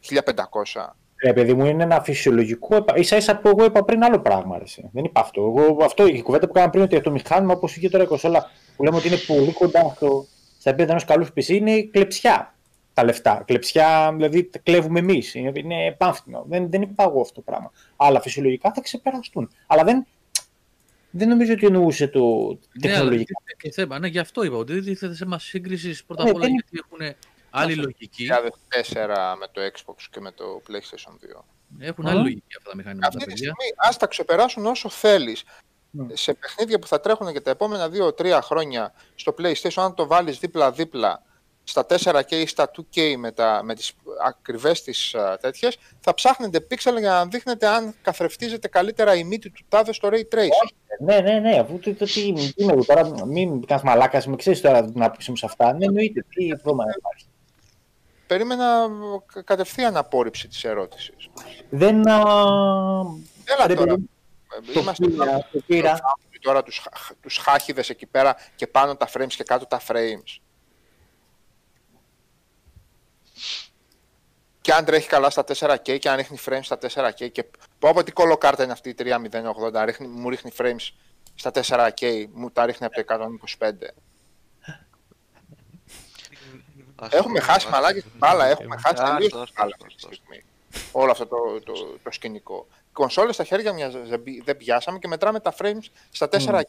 1500. 0.00 0.96
Ρε 1.24 1.32
παιδί 1.32 1.54
μου, 1.54 1.66
είναι 1.66 1.82
ένα 1.82 2.02
φυσιολογικό. 2.02 2.76
επα- 2.76 2.96
ίσα 2.96 3.16
ίσα 3.16 3.38
που 3.38 3.48
εγώ 3.48 3.64
είπα 3.64 3.84
πριν 3.84 4.04
άλλο 4.04 4.20
πράγμα. 4.20 4.56
Ρε, 4.58 4.62
εσύ. 4.64 4.88
Δεν 4.92 5.04
είπα 5.04 5.20
αυτό. 5.20 5.40
Εγώ, 5.40 5.84
αυτό 5.84 6.06
η 6.06 6.22
κουβέντα 6.22 6.46
που 6.46 6.52
κάναμε 6.52 6.72
πριν 6.72 6.84
ότι 6.84 7.00
το 7.00 7.10
μηχάνημα, 7.10 7.52
όπως 7.52 7.76
είχε 7.76 7.88
τώρα 7.88 8.04
η 8.04 8.06
κονσόλα, 8.06 8.50
που 8.76 8.84
λέμε 8.84 8.96
ότι 8.96 9.06
είναι 9.08 9.16
πολύ 9.16 9.52
κοντά 9.52 9.92
στο, 9.96 10.26
στα 10.58 10.70
επίπεδα 10.70 10.90
ενός 10.90 11.04
καλούς 11.04 11.28
PC, 11.28 11.48
είναι 11.48 11.82
κλεψιά 11.82 12.54
τα 12.94 13.04
λεφτά. 13.04 13.42
Κλεψιά, 13.46 14.12
δηλαδή 14.14 14.44
τα 14.44 14.58
κλέβουμε 14.58 14.98
εμείς. 14.98 15.34
Είναι, 15.34 15.52
είναι 15.54 15.94
πάμφθηνο. 15.98 16.44
Δεν, 16.48 16.70
δεν 16.70 16.82
είπα 16.82 17.02
εγώ 17.04 17.20
αυτό 17.20 17.34
το 17.34 17.40
πράγμα. 17.40 17.70
Αλλά 17.96 18.20
φυσιολογικά 18.20 18.72
θα 18.74 18.80
ξεπεραστούν. 18.80 19.50
Αλλά 19.66 19.84
δεν, 19.84 20.06
δεν 21.12 21.28
νομίζω 21.28 21.52
ότι 21.52 21.66
εννοούσε 21.66 22.08
το 22.08 22.20
Ναι, 22.20 22.28
αλλά 22.88 22.94
τεχνολογικά. 22.94 23.24
τίθεται 23.44 23.56
και 23.58 23.70
θέμα. 23.70 23.98
Ναι, 23.98 24.06
γι' 24.06 24.18
αυτό 24.18 24.42
είπα 24.42 24.56
ότι 24.56 24.72
δεν 24.72 24.84
τίθεται 24.84 25.14
θέμα 25.14 25.38
σύγκρισης 25.38 26.04
πρώτα 26.04 26.22
Ναι, 26.24 26.30
απ' 26.30 26.36
όλα 26.36 26.44
δεν- 26.44 26.54
γιατί 26.54 26.80
έχουν 26.84 27.16
άλλη 27.50 27.74
λογική. 27.74 28.24
2004 28.26 29.36
με 29.38 29.46
το 29.52 29.60
Xbox 29.74 29.94
και 30.10 30.20
με 30.20 30.30
το 30.32 30.62
PlayStation 30.68 31.12
2. 31.20 31.44
Έχουν 31.78 32.06
Α. 32.06 32.10
άλλη 32.10 32.20
λογική 32.22 32.56
αυτά 32.58 32.70
τα 32.70 32.76
μηχανήματα, 32.76 33.06
Αυτή 33.08 33.18
τη 33.18 33.24
παιδιά. 33.24 33.36
στιγμή 33.36 33.72
ας 33.76 33.96
τα 33.96 34.06
ξεπεράσουν 34.06 34.66
όσο 34.66 34.88
θέλεις. 34.88 35.44
Ναι. 35.90 36.16
Σε 36.16 36.34
παιχνίδια 36.34 36.78
που 36.78 36.86
θα 36.86 37.00
τρέχουν 37.00 37.28
για 37.28 37.42
τα 37.42 37.50
επόμενα 37.50 37.88
2-3 37.88 38.40
χρόνια 38.42 38.92
στο 39.14 39.34
PlayStation, 39.38 39.72
αν 39.82 39.94
το 39.94 40.06
βάλεις 40.06 40.38
δίπλα-δίπλα 40.38 41.22
στα 41.64 41.86
4K 41.88 42.30
ή 42.32 42.46
στα 42.46 42.70
2K 42.76 43.14
με, 43.18 43.32
τα, 43.32 43.60
με 43.64 43.74
τις 43.74 43.92
ακριβές 44.26 44.82
τις 44.82 45.14
α, 45.14 45.38
τέτοιες, 45.40 45.78
θα 46.00 46.14
ψάχνετε 46.14 46.60
πίξελ 46.60 46.98
για 46.98 47.10
να 47.10 47.26
δείχνετε 47.26 47.66
αν 47.66 47.94
καθρεφτίζεται 48.02 48.68
καλύτερα 48.68 49.14
η 49.14 49.24
μύτη 49.24 49.50
του 49.50 49.64
τάδε 49.68 49.92
στο 49.92 50.08
Ray 50.12 50.34
Tracing. 50.34 50.72
Ναι, 51.00 51.20
ναι, 51.20 51.38
ναι. 51.38 51.58
Αφού 51.58 51.78
το, 51.78 51.94
το, 51.94 52.04
τι, 52.04 52.32
τι 52.32 52.52
είμαι 52.56 52.72
εγώ 52.72 52.84
τώρα, 52.84 53.26
μην 53.26 53.66
κάνει 53.66 53.80
μαλάκας, 53.84 54.26
με 54.26 54.36
ξέρεις 54.36 54.60
τώρα 54.60 54.84
την 54.84 55.02
άποψή 55.02 55.30
μου 55.30 55.36
σε 55.36 55.46
αυτά. 55.46 55.72
Ναι, 55.72 55.84
εννοείται. 55.84 56.24
Τι 56.28 56.46
πρόβλημα 56.46 56.84
υπάρχει. 56.98 57.26
Περίμενα 58.26 58.86
κα- 59.32 59.42
κατευθείαν 59.42 59.96
απόρριψη 59.96 60.48
της 60.48 60.64
ερώτησης. 60.64 61.14
Δεν. 61.70 62.08
α, 62.08 62.20
Έλα 63.44 63.66
ρε, 63.66 63.74
τώρα. 63.74 63.92
παιδί, 63.94 64.08
ε, 64.68 64.72
Το 64.72 64.80
Είμαστε 64.80 65.06
πήρα, 65.08 65.48
το 65.52 65.60
πήρα. 65.66 65.98
τώρα 66.40 66.62
τους, 66.62 66.78
χα- 66.78 67.14
τους 67.20 67.36
χάχιδες 67.36 67.90
εκεί 67.90 68.06
πέρα 68.06 68.36
και 68.56 68.66
πάνω 68.66 68.96
τα 68.96 69.08
frames 69.14 69.26
και 69.36 69.44
κάτω 69.44 69.66
τα 69.66 69.80
frames. 69.88 70.40
Και 74.62 74.72
αν 74.72 74.84
τρέχει 74.84 75.08
καλά 75.08 75.30
στα 75.30 75.44
4K 75.48 75.98
και 75.98 76.08
αν 76.10 76.16
ρίχνει 76.16 76.38
frames 76.46 76.58
στα 76.62 76.78
4K 76.80 77.30
και 77.32 77.44
πω 77.78 77.88
από 77.88 78.02
τι 78.02 78.12
κολοκάρτα 78.12 78.62
είναι 78.62 78.72
αυτή 78.72 78.88
η 78.88 78.94
3080, 78.98 79.82
ρίχνει, 79.84 80.06
μου 80.06 80.28
ρίχνει 80.30 80.50
frames 80.58 80.88
στα 81.34 81.50
4K, 81.54 82.26
μου 82.32 82.50
τα 82.50 82.66
ρίχνει 82.66 82.86
από 82.86 83.04
το 83.04 83.14
125. 83.58 83.70
Άστο, 86.96 87.16
Έχουμε 87.16 87.40
χάσει 87.40 87.56
άστο. 87.56 87.70
μαλάκι 87.70 88.00
την 88.00 88.10
μπάλα, 88.16 88.46
έχουμε 88.46 88.76
χάσει 88.76 88.94
Άστο, 89.02 89.14
τελείως 89.14 89.32
άστο, 89.32 89.44
την 89.44 89.54
μπάλα 89.56 89.70
άστο, 89.74 89.84
αυτή 89.86 89.96
τη 89.96 90.02
άστο. 90.04 90.14
στιγμή. 90.14 90.44
Όλο 90.92 91.10
αυτό 91.10 91.26
το, 91.26 91.60
το, 91.64 91.72
το 92.02 92.10
σκηνικό. 92.10 92.66
Οι 92.70 92.92
κονσόλες 92.92 93.34
στα 93.34 93.44
χέρια 93.44 93.72
μια 93.72 93.90
δεν 93.90 94.22
πι- 94.22 94.44
δεν 94.44 94.56
πιάσαμε 94.56 94.98
και 94.98 95.08
μετράμε 95.08 95.40
τα 95.40 95.54
frames 95.58 95.84
στα 96.10 96.28
4K. 96.32 96.62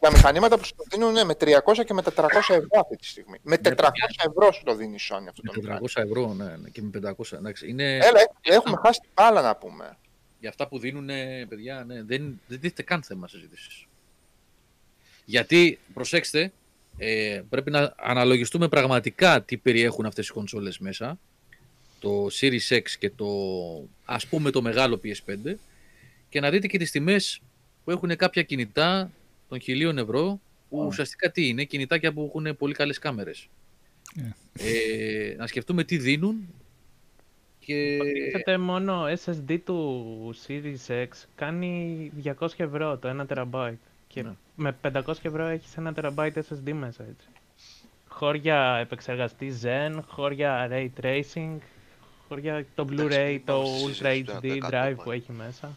Τα 0.00 0.10
μηχανήματα 0.10 0.58
που 0.58 0.64
σου 0.64 0.74
το 0.76 0.84
δίνουν 0.90 1.12
ναι, 1.12 1.24
με 1.24 1.34
300 1.40 1.46
και 1.86 1.94
με 1.94 2.02
400 2.16 2.26
ευρώ 2.48 2.80
αυτή 2.80 2.96
τη 2.96 3.06
στιγμή. 3.06 3.38
Με 3.42 3.56
400 3.64 3.88
ευρώ 4.28 4.52
σου 4.52 4.62
το 4.64 4.74
δίνει 4.74 4.94
η 4.94 5.00
Sony 5.10 5.26
αυτό 5.28 5.42
το 5.42 5.52
Με 5.54 5.60
μηχάνημα. 5.60 5.88
400 5.96 6.02
ευρώ 6.02 6.34
ναι, 6.34 6.56
ναι, 6.56 6.68
και 6.68 6.82
με 6.82 7.14
500. 7.16 7.32
Εντάξει, 7.32 7.68
είναι 7.68 7.96
Έλα, 7.96 8.20
ε, 8.20 8.54
έχουμε 8.54 8.76
χάσει 8.82 9.00
την 9.00 9.10
μπάλα 9.14 9.42
να 9.42 9.56
πούμε. 9.56 9.98
για 10.40 10.48
αυτά 10.48 10.68
που 10.68 10.78
δίνουν, 10.78 11.06
παιδιά, 11.48 11.84
ναι, 11.86 12.02
δεν, 12.02 12.40
δεν 12.46 12.60
τίθεται 12.60 12.82
καν 12.82 13.02
θέμα 13.02 13.28
συζήτησης. 13.28 13.86
Γιατί, 15.24 15.78
προσέξτε, 15.94 16.52
ε, 16.96 17.42
πρέπει 17.48 17.70
να 17.70 17.94
αναλογιστούμε 17.96 18.68
πραγματικά 18.68 19.42
τι 19.42 19.56
περιέχουν 19.56 20.06
αυτές 20.06 20.28
οι 20.28 20.32
κονσόλες 20.32 20.78
μέσα. 20.78 21.18
Το 22.00 22.26
Series 22.40 22.68
X 22.68 22.82
και 22.98 23.10
το, 23.10 23.26
ας 24.04 24.26
πούμε, 24.26 24.50
το 24.50 24.62
μεγάλο 24.62 25.00
PS5 25.04 25.54
και 26.28 26.40
να 26.40 26.50
δείτε 26.50 26.66
και 26.66 26.78
τις 26.78 26.90
τιμές 26.90 27.40
που 27.84 27.90
έχουν 27.90 28.16
κάποια 28.16 28.42
κινητά 28.42 29.10
των 29.48 29.60
χιλίων 29.60 29.98
ευρώ 29.98 30.40
που 30.68 30.78
ουσιαστικά 30.86 31.30
τι 31.30 31.48
είναι, 31.48 31.64
κινητάκια 31.64 32.12
που 32.12 32.24
έχουν 32.34 32.56
πολύ 32.56 32.74
καλές 32.74 32.98
κάμερες. 32.98 33.48
Ε, 34.52 35.34
να 35.36 35.46
σκεφτούμε 35.46 35.84
τι 35.84 35.96
δίνουν 35.96 36.48
και... 37.58 37.94
Υποτίθεται 37.94 38.58
μόνο 38.58 39.04
SSD 39.24 39.58
του 39.64 40.34
Series 40.46 40.86
X 41.04 41.06
κάνει 41.34 42.10
200 42.24 42.48
ευρώ 42.56 42.98
το 42.98 43.26
1 43.28 43.34
TB. 43.34 43.72
Και 44.06 44.22
Ναι. 44.22 44.32
με 44.54 44.76
500 44.82 45.00
ευρώ 45.22 45.44
έχεις 45.46 45.74
1 45.84 45.92
TB 45.94 46.30
SSD 46.32 46.72
μέσα 46.72 47.02
έτσι. 47.08 47.28
Χώρια 48.08 48.76
επεξεργαστή 48.80 49.54
Zen, 49.62 49.98
χώρια 50.06 50.68
Ray 50.72 50.88
Tracing, 51.00 51.56
χώρια 52.28 52.66
το 52.74 52.86
Εντάξει, 52.90 53.16
Blu-ray, 53.16 53.30
μην 53.30 53.44
το 53.44 53.52
πάμε 53.52 53.66
στη 53.76 53.84
Ultra 54.04 54.12
συζήτηση 54.12 54.38
HD 54.42 54.58
του 54.60 54.66
100 54.66 54.68
drive 54.68 54.70
πάλι. 54.70 54.94
που 54.94 55.10
έχει 55.10 55.32
μέσα. 55.32 55.76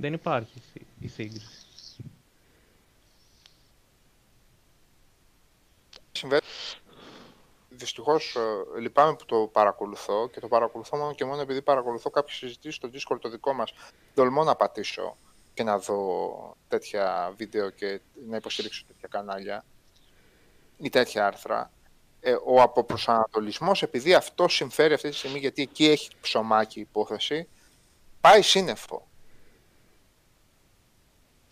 Δεν 0.00 0.12
υπάρχει 0.12 0.62
η- 0.74 0.86
η 1.00 1.08
σύγκριση. 1.08 1.64
συμβαίνει. 6.12 6.40
Δυστυχώς 7.68 8.36
λυπάμαι 8.78 9.14
που 9.14 9.24
το 9.24 9.36
παρακολουθώ 9.52 10.28
και 10.28 10.40
το 10.40 10.48
παρακολουθώ 10.48 10.96
μόνο 10.96 11.14
και 11.14 11.24
μόνο 11.24 11.40
επειδή 11.40 11.62
παρακολουθώ 11.62 12.10
κάποιες 12.10 12.36
συζητήσεις 12.36 12.74
στο 12.74 12.88
Discord 12.92 13.18
το 13.20 13.28
δικό 13.28 13.52
μας. 13.52 13.72
Τολμώ 14.14 14.44
να 14.44 14.54
πατήσω 14.56 15.16
και 15.54 15.62
να 15.62 15.78
δω 15.78 16.56
τέτοια 16.68 17.32
βίντεο 17.36 17.70
και 17.70 18.00
να 18.28 18.36
υποστηρίξω 18.36 18.84
τέτοια 18.86 19.08
κανάλια 19.08 19.64
ή 20.78 20.88
τέτοια 20.88 21.26
άρθρα. 21.26 21.72
Ε, 22.20 22.36
ο 22.44 22.62
αποπροσανατολισμός, 22.62 23.82
επειδή 23.82 24.14
αυτό 24.14 24.48
συμφέρει 24.48 24.94
αυτή 24.94 25.08
τη 25.08 25.16
στιγμή, 25.16 25.38
γιατί 25.38 25.62
εκεί 25.62 25.86
έχει 25.86 26.10
ψωμάκι 26.20 26.78
η 26.78 26.82
υπόθεση, 26.82 27.48
πάει 28.20 28.42
σύννεφο. 28.42 29.08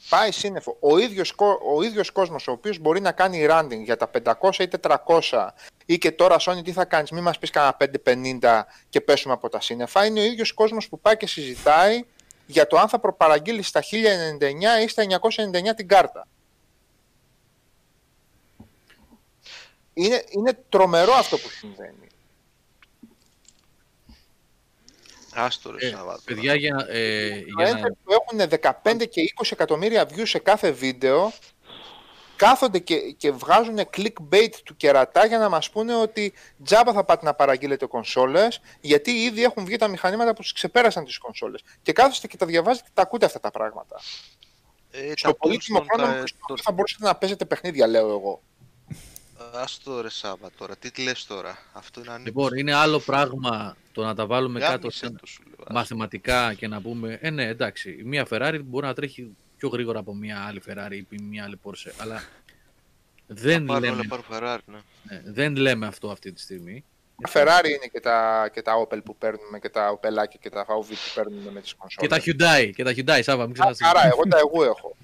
Πάει 0.09 0.33
σύννεφο. 0.33 0.77
Ο 0.81 0.99
ίδιος, 0.99 1.33
κο- 1.33 1.61
ο 1.77 1.83
ίδιος 1.83 2.11
κόσμος 2.11 2.49
ο 2.49 2.53
οποίος 2.53 2.79
μπορεί 2.79 3.01
να 3.01 3.13
κάνει 3.13 3.47
randing 3.51 3.83
για 3.85 3.97
τα 3.97 4.09
500 4.09 4.63
ή 4.63 4.69
400 4.69 5.55
ή 5.87 5.99
και 5.99 6.13
τώρα 6.13 6.37
Sony 6.41 6.61
τι 6.65 6.73
θα 6.73 6.85
κάνεις, 6.85 7.11
μην 7.11 7.23
μας 7.23 7.39
πεις 7.39 7.51
κανένα 7.51 7.77
550 7.77 8.67
και 8.89 9.01
πέσουμε 9.01 9.35
από 9.35 9.49
τα 9.49 9.61
σύννεφα, 9.61 10.05
είναι 10.07 10.21
ο 10.21 10.25
ίδιος 10.25 10.53
κόσμος 10.53 10.89
που 10.89 11.01
πάει 11.01 11.17
και 11.17 11.27
συζητάει 11.27 12.05
για 12.47 12.67
το 12.67 12.79
αν 12.79 12.89
θα 12.89 12.99
προπαραγγείλεις 12.99 13.69
στα 13.69 13.81
1099 13.83 14.83
ή 14.85 14.89
στα 14.89 15.03
999 15.03 15.75
την 15.75 15.89
κάρτα. 15.89 16.27
Είναι, 19.95 20.25
είναι 20.29 20.59
τρομερό 20.69 21.13
αυτό 21.13 21.39
που 21.39 21.49
συμβαίνει. 21.49 22.08
Άστο 25.35 25.71
ρε 25.71 25.87
Ε, 25.87 25.91
Σάββατο. 25.91 26.21
παιδιά, 26.25 26.55
για, 26.55 26.75
να- 26.75 26.87
ε, 26.89 27.29
για 27.29 27.45
να... 27.57 27.71
influencers 27.71 27.93
που 28.05 28.13
έχουν 28.13 28.49
15 29.01 29.09
και 29.09 29.33
20 29.43 29.49
εκατομμύρια 29.51 30.09
views 30.09 30.27
σε 30.29 30.39
κάθε 30.39 30.71
βίντεο 30.71 31.33
κάθονται 32.37 32.79
και, 32.79 32.97
και 33.17 33.31
βγάζουν 33.31 33.79
clickbait 33.97 34.51
του 34.65 34.77
κερατά 34.77 35.27
για 35.27 35.39
να 35.39 35.49
μας 35.49 35.71
πούνε 35.71 35.95
ότι 35.95 36.33
τζάμπα 36.65 36.93
θα 36.93 37.05
πάτε 37.05 37.25
να 37.25 37.35
παραγγείλετε 37.35 37.87
κονσόλες 37.87 38.61
γιατί 38.81 39.11
ήδη 39.11 39.43
έχουν 39.43 39.65
βγει 39.65 39.77
τα 39.77 39.89
μηχανήματα 39.89 40.35
που 40.35 40.41
τους 40.43 40.53
ξεπέρασαν 40.53 41.05
τις 41.05 41.19
κονσόλες. 41.19 41.61
Και 41.83 41.93
κάθεστε 41.93 42.27
και 42.27 42.37
τα 42.37 42.47
διαβάζετε 42.47 42.85
και 42.87 42.93
τα 42.95 43.03
ακούτε 43.03 43.27
αυτά 43.27 43.41
τα 43.41 43.51
πράγματα. 43.51 44.01
Ε, 44.91 45.13
Στο 45.17 45.29
τα 45.31 45.37
πολύτιμο 45.37 45.79
Tombstone, 45.79 45.85
χρόνο 45.95 46.13
τα- 46.13 46.23
που 46.39 46.55
το- 46.55 46.63
θα 46.63 46.73
μπορούσατε 46.73 47.05
να 47.05 47.15
παίζετε 47.17 47.45
παιχνίδια, 47.45 47.87
λέω 47.87 48.09
εγώ. 48.09 48.43
Άστο 49.55 50.01
ρε 50.01 50.09
Σάββα 50.11 50.51
τώρα. 50.59 50.77
Τι 50.77 51.03
λες 51.03 51.25
τώρα. 51.27 51.59
Αυτό 51.73 52.01
είναι 52.01 52.11
ανήκει. 52.11 52.27
Λοιπόν, 52.29 52.57
είναι 52.57 52.75
άλλο 52.75 52.99
πράγμα 53.01 53.77
το 53.93 54.05
να 54.05 54.15
τα 54.15 54.27
βάλουμε 54.27 54.61
κάτω 54.61 54.73
Γάμισε 54.79 54.99
σε 55.07 55.11
το, 55.11 55.27
σου 55.27 55.43
λέω. 55.47 55.67
μαθηματικά 55.71 56.55
και 56.55 56.69
να 56.69 56.81
πούμε, 56.81 57.19
ε, 57.21 57.31
ναι, 57.31 57.45
εντάξει, 57.49 58.01
μία 58.05 58.27
Ferrari 58.31 58.61
μπορεί 58.65 58.87
να 58.87 58.95
τρέχει 58.95 59.37
πιο 59.57 59.69
γρήγορα 59.69 59.99
από 59.99 60.15
μία 60.15 60.45
άλλη 60.49 60.63
Ferrari 60.69 61.01
ή 61.11 61.21
μία 61.23 61.45
άλλη 61.45 61.61
Porsche, 61.65 61.93
αλλά 61.99 62.23
δεν 63.27 63.61
Θα 63.61 63.65
πάρουν 63.67 63.83
λέμε, 63.83 63.97
όλα 63.97 64.05
πάρουν 64.09 64.25
Ferrari, 64.31 64.65
ναι. 64.67 64.79
ναι, 65.03 65.23
δεν 65.25 65.57
λέμε 65.57 65.87
αυτό 65.87 66.11
αυτή 66.11 66.33
τη 66.33 66.41
στιγμή. 66.41 66.85
Τα 67.23 67.31
Ferrari 67.33 67.65
είναι 67.69 67.87
και 67.93 68.01
τα, 68.01 68.49
και 68.53 68.63
τα 68.63 68.73
Opel 68.89 68.99
που 69.05 69.17
παίρνουμε 69.17 69.59
και 69.59 69.69
τα 69.69 69.99
Opelάκια 70.01 70.39
και 70.41 70.51
τα 70.51 70.67
VW 70.69 70.85
που 70.89 71.13
παίρνουμε 71.15 71.51
με 71.51 71.61
τις 71.61 71.71
Και 71.73 71.77
κονσόλες. 71.79 72.11
τα 72.11 72.19
Hyundai, 72.59 72.71
και 72.75 72.85
τα 72.85 72.91
Hyundai, 72.97 73.21
Σάβα, 73.23 73.47
μην 73.47 73.55
Μια 73.57 73.71
ξεχάσεις. 73.73 73.87
χαρά, 73.87 74.07
εγώ 74.07 74.23
τα 74.29 74.39
εγώ 74.39 74.65
έχω. 74.65 74.97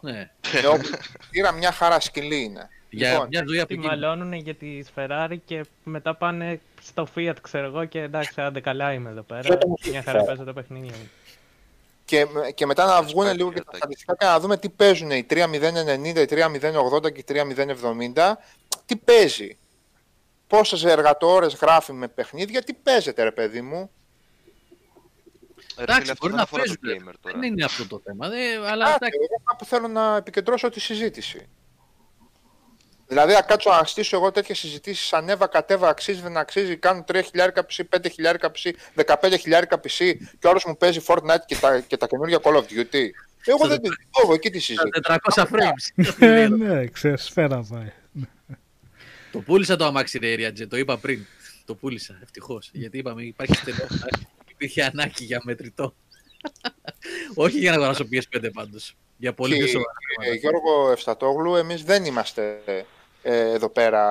Ναι, 0.00 0.30
Με 0.52 0.62
Opel 0.72 0.98
πήρα 1.30 1.52
μια 1.52 1.72
χαρά 1.72 2.00
σκυλή 2.00 2.42
είναι. 2.42 2.68
Για 2.90 3.10
Λοιπόν, 3.12 3.26
μια 3.30 3.44
ζωή 3.48 3.58
από 3.58 3.68
Τι 3.68 3.74
εκεί. 3.74 3.86
μαλώνουν 3.86 4.32
για 4.32 4.54
τη 4.54 4.80
Ferrari 4.94 5.36
και 5.44 5.64
μετά 5.84 6.14
πάνε 6.14 6.60
στο 6.82 7.06
Fiat, 7.14 7.34
ξέρω 7.42 7.66
εγώ, 7.66 7.84
και 7.84 8.00
εντάξει, 8.00 8.40
άντε 8.40 8.60
καλά 8.60 8.92
είμαι 8.92 9.10
εδώ 9.10 9.22
πέρα. 9.22 9.40
Fiat 9.54 9.60
όμως 9.64 9.80
Μια 9.88 9.94
έχει 9.98 10.04
χαρά 10.06 10.22
Ferrari. 10.22 10.26
παίζω 10.26 10.44
τα 10.44 10.52
παιχνίδια 10.52 10.94
μου. 10.96 11.10
Και, 12.04 12.26
και 12.54 12.66
μετά 12.66 12.86
να 12.86 13.02
βγουν 13.02 13.24
πάει 13.24 13.34
λίγο 13.34 13.48
και 13.48 13.54
και 13.54 13.60
τα 13.60 13.66
ατάκι. 13.68 13.76
στατιστικά 13.76 14.16
και 14.16 14.24
να 14.24 14.40
δούμε 14.40 14.56
τι 14.56 14.68
παίζουν 14.68 15.10
οι 15.10 15.26
3090, 15.30 15.36
οι 16.16 16.26
3080 17.04 17.12
και 17.12 17.20
οι 17.20 17.24
3070. 18.14 18.32
Τι 18.86 18.96
παίζει; 18.96 19.56
Πόσες 20.46 20.84
εργατόρες 20.84 21.54
γράφει 21.54 21.92
με 21.92 22.08
παιχνίδια, 22.08 22.62
τι 22.62 22.72
παίζετε 22.72 23.22
ρε 23.22 23.32
παιδί 23.32 23.60
μου; 23.60 23.90
Ρε 25.76 25.82
Εντάξει, 25.82 26.00
φίλε, 26.00 26.12
αυτό 26.12 26.26
μπορεί 26.26 26.28
δεν 26.28 26.36
να 26.36 26.42
αφορά 26.42 26.62
το 26.62 26.74
παίζουν. 26.80 27.08
gamer 27.08 27.14
τώρα. 27.20 27.38
Δεν 27.38 27.52
είναι 27.52 27.64
αυτό 27.64 27.86
το 27.86 28.00
θέμα, 28.04 28.28
δε, 28.28 28.54
αλλά 28.56 28.84
Άρα, 28.84 28.94
εντάξει, 28.94 29.18
εγώ 29.30 29.42
κάπου 29.44 29.64
θέλω 29.64 29.88
να 29.88 30.16
επικεντρώσω 30.16 30.68
τη 30.70 30.80
συζήτηση. 30.80 31.48
Δηλαδή, 33.08 33.32
να 33.32 33.42
κάτσω 33.42 33.70
να 33.70 33.84
στήσω 33.84 34.16
εγώ 34.16 34.30
τέτοιες 34.32 34.58
συζητήσεις, 34.58 35.12
ανέβα, 35.12 35.46
κατέβα, 35.46 35.88
αξίζει, 35.88 36.20
δεν 36.20 36.36
αξίζει, 36.36 36.76
κάνουν 36.76 37.04
3 37.12 37.20
χιλιάρικα 37.24 37.66
PC, 37.66 37.82
5 37.96 38.06
χιλιάρικα 38.12 38.50
PC, 38.50 38.70
15 39.04 39.34
χιλιάρικα 39.40 39.76
PC 39.80 40.14
και 40.38 40.46
όλο 40.46 40.60
μου 40.66 40.76
παίζει 40.76 41.00
Fortnite 41.06 41.44
και 41.46 41.56
τα, 41.56 41.80
και 41.80 41.96
τα 41.96 42.06
καινούργια 42.06 42.38
Call 42.42 42.54
of 42.54 42.60
Duty. 42.62 43.06
Εγώ 43.44 43.66
δεν 43.68 43.80
την 43.82 43.92
έχω 44.22 44.34
εκεί 44.34 44.50
τη 44.50 44.58
συζήτηση. 44.58 45.00
400 45.34 45.42
frames. 45.42 46.04
Ε, 46.18 46.48
ναι, 46.48 46.86
ξέρεις, 46.86 47.22
σφαίρα 47.24 47.66
πάει. 47.70 47.92
το 49.32 49.38
πούλησα 49.38 49.76
το 49.76 49.84
αμάξι 49.84 50.18
ρε 50.18 50.34
Ριατζέ, 50.34 50.66
το 50.66 50.76
είπα 50.76 50.98
πριν. 50.98 51.26
Το 51.64 51.74
πούλησα, 51.74 52.18
ευτυχώς. 52.22 52.70
Γιατί 52.72 52.98
είπαμε 52.98 53.22
υπάρχει 53.22 53.54
στενό. 53.54 53.86
Υπήρχε 54.50 54.82
ανάγκη 54.82 55.24
για 55.24 55.40
μετρητό. 55.44 55.94
Όχι 57.34 57.58
για 57.58 57.70
να 57.70 57.76
αγοράσω 57.76 58.04
PS5 58.12 58.48
πάντως. 58.54 58.96
Για 59.16 59.32
πολύ 59.32 59.56
πιο 59.56 59.64
Και, 59.64 59.70
σοβαρά. 59.70 59.90
ε, 60.10 60.14
πράγματα. 60.14 60.40
Γιώργο 60.40 60.90
Ευστατόγλου, 60.92 61.54
εμείς 61.54 61.82
δεν 61.84 62.04
είμαστε 62.04 62.60
ε, 62.64 62.82
εδώ 63.30 63.68
πέρα 63.68 64.02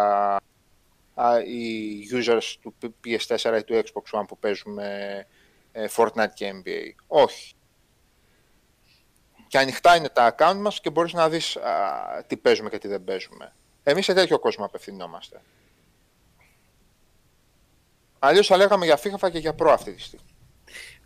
α, 1.13 1.41
οι 1.41 1.99
users 2.11 2.55
του 2.61 2.95
PS4 3.05 3.57
ή 3.59 3.63
του 3.63 3.73
Xbox 3.73 4.19
One 4.19 4.25
που 4.27 4.37
παίζουμε 4.37 5.25
ε, 5.71 5.85
Fortnite 5.95 6.33
και 6.33 6.51
NBA. 6.53 6.91
Όχι. 7.07 7.53
Και 9.47 9.57
ανοιχτά 9.57 9.95
είναι 9.95 10.09
τα 10.09 10.35
account 10.37 10.57
μας 10.57 10.81
και 10.81 10.89
μπορείς 10.89 11.13
να 11.13 11.29
δεις 11.29 11.55
α, 11.55 12.23
τι 12.27 12.37
παίζουμε 12.37 12.69
και 12.69 12.77
τι 12.77 12.87
δεν 12.87 13.03
παίζουμε. 13.03 13.53
Εμείς 13.83 14.05
σε 14.05 14.13
τέτοιο 14.13 14.39
κόσμο 14.39 14.65
απευθυνόμαστε. 14.65 15.41
Αλλιώς 18.19 18.47
θα 18.47 18.57
λέγαμε 18.57 18.85
για 18.85 18.99
FIFA 18.99 19.31
και 19.31 19.39
για 19.39 19.55
Pro 19.59 19.69
αυτή 19.69 19.93
τη 19.93 20.01
στιγμή. 20.01 20.25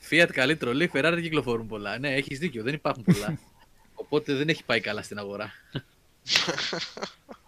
Fiat 0.10 0.30
καλή 0.34 0.56
τρολή, 0.56 0.92
Ferrari 0.94 1.12
δεν 1.14 1.22
κυκλοφορούν 1.22 1.68
πολλά. 1.68 1.98
Ναι, 2.00 2.14
έχεις 2.14 2.40
δίκιο, 2.40 2.64
δεν 2.64 2.74
υπάρχουν 2.74 3.04
πολλά. 3.04 3.40
Οπότε 4.02 4.34
δεν 4.34 4.50
έχει 4.50 4.64
πάει 4.64 4.80
καλά 4.80 5.02
στην 5.02 5.18
αγορά. 5.18 5.52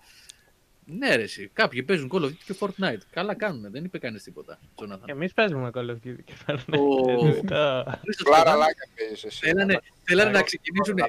ναι, 0.85 1.15
ρε, 1.15 1.21
εσύ. 1.23 1.49
Κάποιοι 1.53 1.83
παίζουν 1.83 2.09
Call 2.13 2.21
of 2.21 2.25
Duty 2.25 2.37
και 2.45 2.55
Fortnite. 2.59 2.97
Καλά 3.11 3.35
κάνουν, 3.35 3.71
δεν 3.71 3.83
είπε 3.83 3.97
κανείς 3.97 4.23
τίποτα. 4.23 4.59
Jonathan. 4.75 4.97
Εμείς 5.05 5.33
παίζουμε 5.33 5.69
Call 5.73 5.89
of 5.89 5.93
Duty 5.93 6.15
και 6.25 6.33
παίρνουμε. 6.45 6.77
Ο- 6.77 7.41
Το- 7.47 7.97
Χρήστος, 8.01 8.25
Κλάρα 8.27 8.43
καλά. 8.43 8.55
λάκια 8.57 8.87
παίζεις 8.95 9.23
εσύ. 9.23 9.39
Θέλανε, 9.45 9.79
θέλανε 10.03 10.29
να 10.31 10.37
Εγώ- 10.37 10.45
ξεκινήσουν. 10.45 10.97
εγώ- 10.97 11.07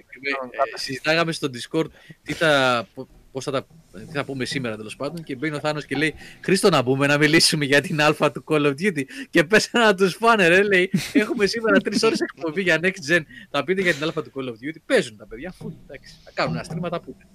ε, 0.75 0.79
συζητάγαμε 0.79 1.33
στο 1.33 1.49
Discord 1.53 1.87
τι 2.23 2.33
θα, 2.33 2.87
πώς 3.33 3.45
θα, 3.45 3.51
τα, 3.51 3.67
τι 3.93 4.13
θα 4.13 4.25
πούμε 4.25 4.45
σήμερα 4.45 4.77
τέλος 4.77 4.97
πάντων. 4.97 5.23
Και 5.25 5.37
μπαίνει 5.37 5.57
ο 5.57 5.59
Θάνος 5.61 5.85
και 5.87 5.97
λέει: 5.97 6.15
Χρήστο, 6.41 6.69
να 6.69 6.83
μπούμε 6.83 7.07
να 7.07 7.19
μιλήσουμε 7.19 7.65
για 7.65 7.81
την 7.81 8.01
Α 8.03 8.31
του 8.33 8.45
Call 8.47 8.67
of 8.67 8.75
Duty. 8.81 9.03
Και 9.31 9.45
πέσανε 9.45 9.85
να 9.85 9.95
τους 9.95 10.15
φάνε, 10.15 10.49
ρε. 10.49 10.63
Λέει: 10.63 10.91
Έχουμε 11.13 11.47
σήμερα 11.47 11.79
τρεις 11.81 12.03
ώρες 12.03 12.21
εκπομπή 12.21 12.63
για 12.63 12.79
Next 12.83 13.11
Gen. 13.13 13.21
Θα 13.51 13.65
πείτε 13.65 13.81
για 13.83 13.95
την 13.95 14.03
Α 14.09 14.13
του 14.13 14.33
Call 14.35 14.45
of 14.49 14.53
Duty. 14.53 14.77
Παίζουν 14.87 15.17
τα 15.17 15.27
παιδιά. 15.27 15.53
Φου, 15.53 15.73
εντάξει. 15.87 16.15
Θα 16.25 16.31
κάνουν 16.35 16.55
ένα 16.57 16.65
stream, 16.69 16.79
θα 16.83 16.89
τα 16.89 17.01
πούνε. 17.01 17.27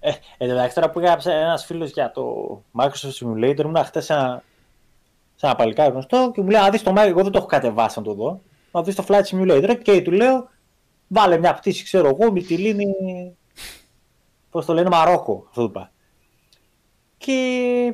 Ε, 0.00 0.10
εν 0.38 0.48
τω 0.48 0.54
μεταξύ, 0.54 0.74
τώρα 0.74 0.90
που 0.90 0.98
έγραψε 0.98 1.32
ένας 1.32 1.64
φίλος 1.64 1.90
για 1.90 2.10
το 2.10 2.22
Microsoft 2.78 3.12
Simulator, 3.20 3.58
ήμουν 3.58 3.84
χτες 3.84 4.04
σε 4.04 4.12
ένα, 4.12 4.42
σε 5.34 5.46
ένα 5.46 5.54
παλικάρι 5.54 5.90
γνωστό 5.90 6.30
και 6.34 6.40
μου 6.40 6.48
λέει: 6.48 6.60
Α 6.60 6.70
δεις 6.70 6.82
το 6.82 6.92
Microsoft, 6.96 7.06
εγώ 7.06 7.22
δεν 7.22 7.32
το 7.32 7.38
έχω 7.38 7.46
κατεβάσει 7.46 7.98
να 7.98 8.04
το 8.04 8.14
δω. 8.14 8.40
Να 8.72 8.82
δεις 8.82 8.94
το 8.94 9.04
Flight 9.08 9.22
Simulator. 9.22 9.78
Και 9.82 10.02
του 10.02 10.10
λέω: 10.10 10.48
Βάλε 11.08 11.38
μια 11.38 11.54
πτήση, 11.54 11.84
ξέρω 11.84 12.08
εγώ, 12.08 12.32
με 12.32 12.40
τη 12.40 12.56
λίνη. 12.56 12.86
Πώς 14.50 14.64
το 14.64 14.72
λένε, 14.74 14.88
Μαρόκο. 14.88 15.44
Αυτό 15.48 15.62
του 15.62 15.68
είπα. 15.68 15.90
Και 17.18 17.92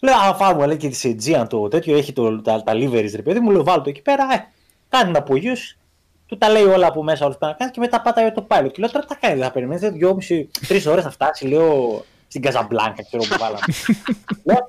λέω: 0.00 0.14
Α, 0.14 0.34
φάμε, 0.34 0.66
λέει 0.66 0.76
και 0.76 0.88
τη 0.88 1.16
Aegean 1.18 1.46
το 1.48 1.68
τέτοιο, 1.68 1.96
έχει 1.96 2.12
το, 2.12 2.42
τα, 2.42 2.62
τα 2.62 2.72
liveries, 2.74 3.12
ρε 3.14 3.22
παιδί 3.22 3.40
μου. 3.40 3.50
Λέω: 3.50 3.64
Βάλω 3.64 3.82
το 3.82 3.88
εκεί 3.90 4.02
πέρα. 4.02 4.24
Ε, 4.32 4.48
κάνει 4.88 5.08
ένα 5.08 5.18
απογείο. 5.18 5.54
Του 6.32 6.38
τα 6.38 6.48
λέει 6.48 6.62
όλα 6.62 6.86
από 6.86 7.02
μέσα, 7.02 7.24
όλα 7.24 7.34
αυτά 7.34 7.46
να 7.46 7.52
κάνεις 7.52 7.72
και 7.74 7.80
μετά 7.80 8.00
πατάει 8.00 8.32
το 8.32 8.46
pilot. 8.50 8.68
Και 8.72 8.80
λέω 8.80 8.90
τώρα 8.90 9.06
τι 9.06 9.12
θα 9.14 9.18
κάνει, 9.20 9.34
δεν 9.34 9.44
θα 9.44 9.50
περιμένετε 9.52 9.90
δυόμιση, 9.90 10.50
τρεις 10.68 10.86
ώρες 10.86 11.04
να 11.04 11.10
φτάσει, 11.10 11.46
λέω 11.46 12.04
στην 12.28 12.42
Καζαμπλάνκα, 12.42 13.02
ξέρω 13.02 13.22
που 13.22 13.36
βάλαμε. 13.38 13.60
Λέω, 14.44 14.64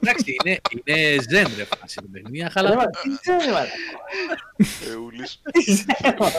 Εντάξει, 0.00 0.36
είναι, 0.44 0.60
είναι 0.70 1.16
zen, 1.16 1.50
ρε 1.56 1.64
φάση. 1.64 1.94
το 1.96 2.02
παιχνίδι, 2.12 2.30
Μια 2.30 2.44
«Ρε, 2.44 2.50
χαλαρά. 2.50 2.76
μα, 2.76 2.84
τι 2.86 3.08
ξέρει, 3.20 3.52
μα, 3.52 3.60
Εούλης. 4.92 5.40
τι 5.52 5.64
ξέρει, 5.64 6.16
μα». 6.18 6.30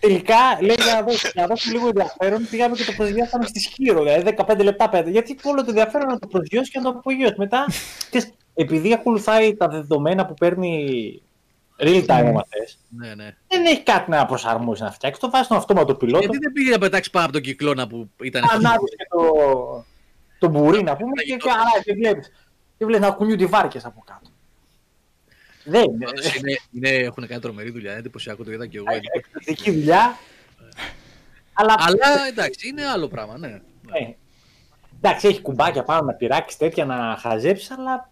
Τελικά, 0.00 0.36
λέει 0.60 0.74
για 0.84 0.94
να 0.94 1.02
δώσω, 1.02 1.28
για 1.32 1.42
να 1.42 1.46
δώσω 1.48 1.70
λίγο 1.70 1.86
ενδιαφέρον, 1.86 2.48
πήγαμε 2.50 2.76
και 2.76 2.84
το 2.84 2.92
προσγειώσαμε 2.92 3.46
στη 3.46 3.60
Σκύρο, 3.60 4.02
δηλαδή 4.02 4.34
15 4.46 4.62
λεπτά 4.62 4.88
πέντε. 4.88 5.10
Γιατί 5.10 5.38
όλο 5.42 5.60
το 5.60 5.66
ενδιαφέρον 5.68 6.08
να 6.08 6.18
το 6.18 6.26
προσγειώσει 6.26 6.70
και 6.70 6.78
να 6.78 6.84
το 6.92 6.98
απογειώσει. 6.98 7.34
Μετά, 7.36 7.66
ξέρεις, 8.10 8.30
επειδή 8.62 8.92
ακολουθάει 8.92 9.54
τα 9.56 9.68
δεδομένα 9.68 10.26
που 10.26 10.34
παίρνει 10.34 11.22
real 11.78 12.06
time 12.06 12.24
ο 12.28 12.32
μαθές, 12.32 12.78
Ναι, 12.88 13.14
ναι. 13.14 13.36
δεν 13.48 13.64
έχει 13.66 13.82
κάτι 13.82 14.10
να 14.10 14.26
προσαρμόσει 14.26 14.82
να 14.82 14.90
φτιάξει. 14.92 15.20
Το 15.20 15.30
βάζει 15.30 15.44
στον 15.44 15.56
αυτόματο 15.56 15.94
πιλότο, 15.94 16.18
Γιατί 16.18 16.38
δεν 16.38 16.52
πήγε 16.52 16.70
να 16.70 16.78
πετάξει 16.78 17.10
πάνω 17.10 17.24
από 17.24 17.34
τον 17.34 17.42
κυκλώνα 17.42 17.86
που 17.86 18.08
ήταν. 18.22 18.42
ανάβει 18.50 18.84
και 18.84 19.06
το, 19.10 19.84
το 20.38 20.48
μπουρί 20.48 20.82
να 20.82 20.96
πούμε 20.96 21.22
και, 21.22 21.36
και, 21.36 21.50
αλλά, 21.50 21.82
και 21.84 21.92
βλέπεις, 21.92 22.32
και 22.78 22.84
βλέπεις 22.84 23.06
να 23.06 23.12
κουνιούνται 23.12 23.42
οι 23.44 23.46
βάρκες 23.46 23.84
από 23.84 24.02
κάτω. 24.06 24.30
Δεν 25.64 25.82
είναι. 25.84 26.04
Πάντως 26.04 26.34
είναι, 26.34 26.56
είναι, 26.72 26.88
έχουν 26.88 27.26
κάνει 27.26 27.40
τρομερή 27.40 27.70
δουλειά. 27.70 27.90
Είναι 27.90 27.98
εντυπωσιακό, 28.00 28.44
το 28.44 28.52
είδα 28.52 28.66
και 28.66 28.76
εγώ. 28.76 28.86
Εκπληκτική 29.14 29.70
δουλειά. 29.70 30.16
Αλλά, 31.52 31.74
Αλλά 31.78 32.26
εντάξει, 32.28 32.68
είναι 32.68 32.86
άλλο 32.86 33.08
πράγμα, 33.08 33.38
ναι. 33.38 33.48
ε, 33.92 34.14
εντάξει, 35.00 35.28
έχει 35.28 35.40
κουμπάκια 35.40 35.82
πάνω 35.82 36.06
να 36.06 36.12
πειράξεις 36.12 36.58
τέτοια 36.58 36.84
να 36.84 37.16
χαζέψεις, 37.20 37.70
αλλά. 37.70 38.10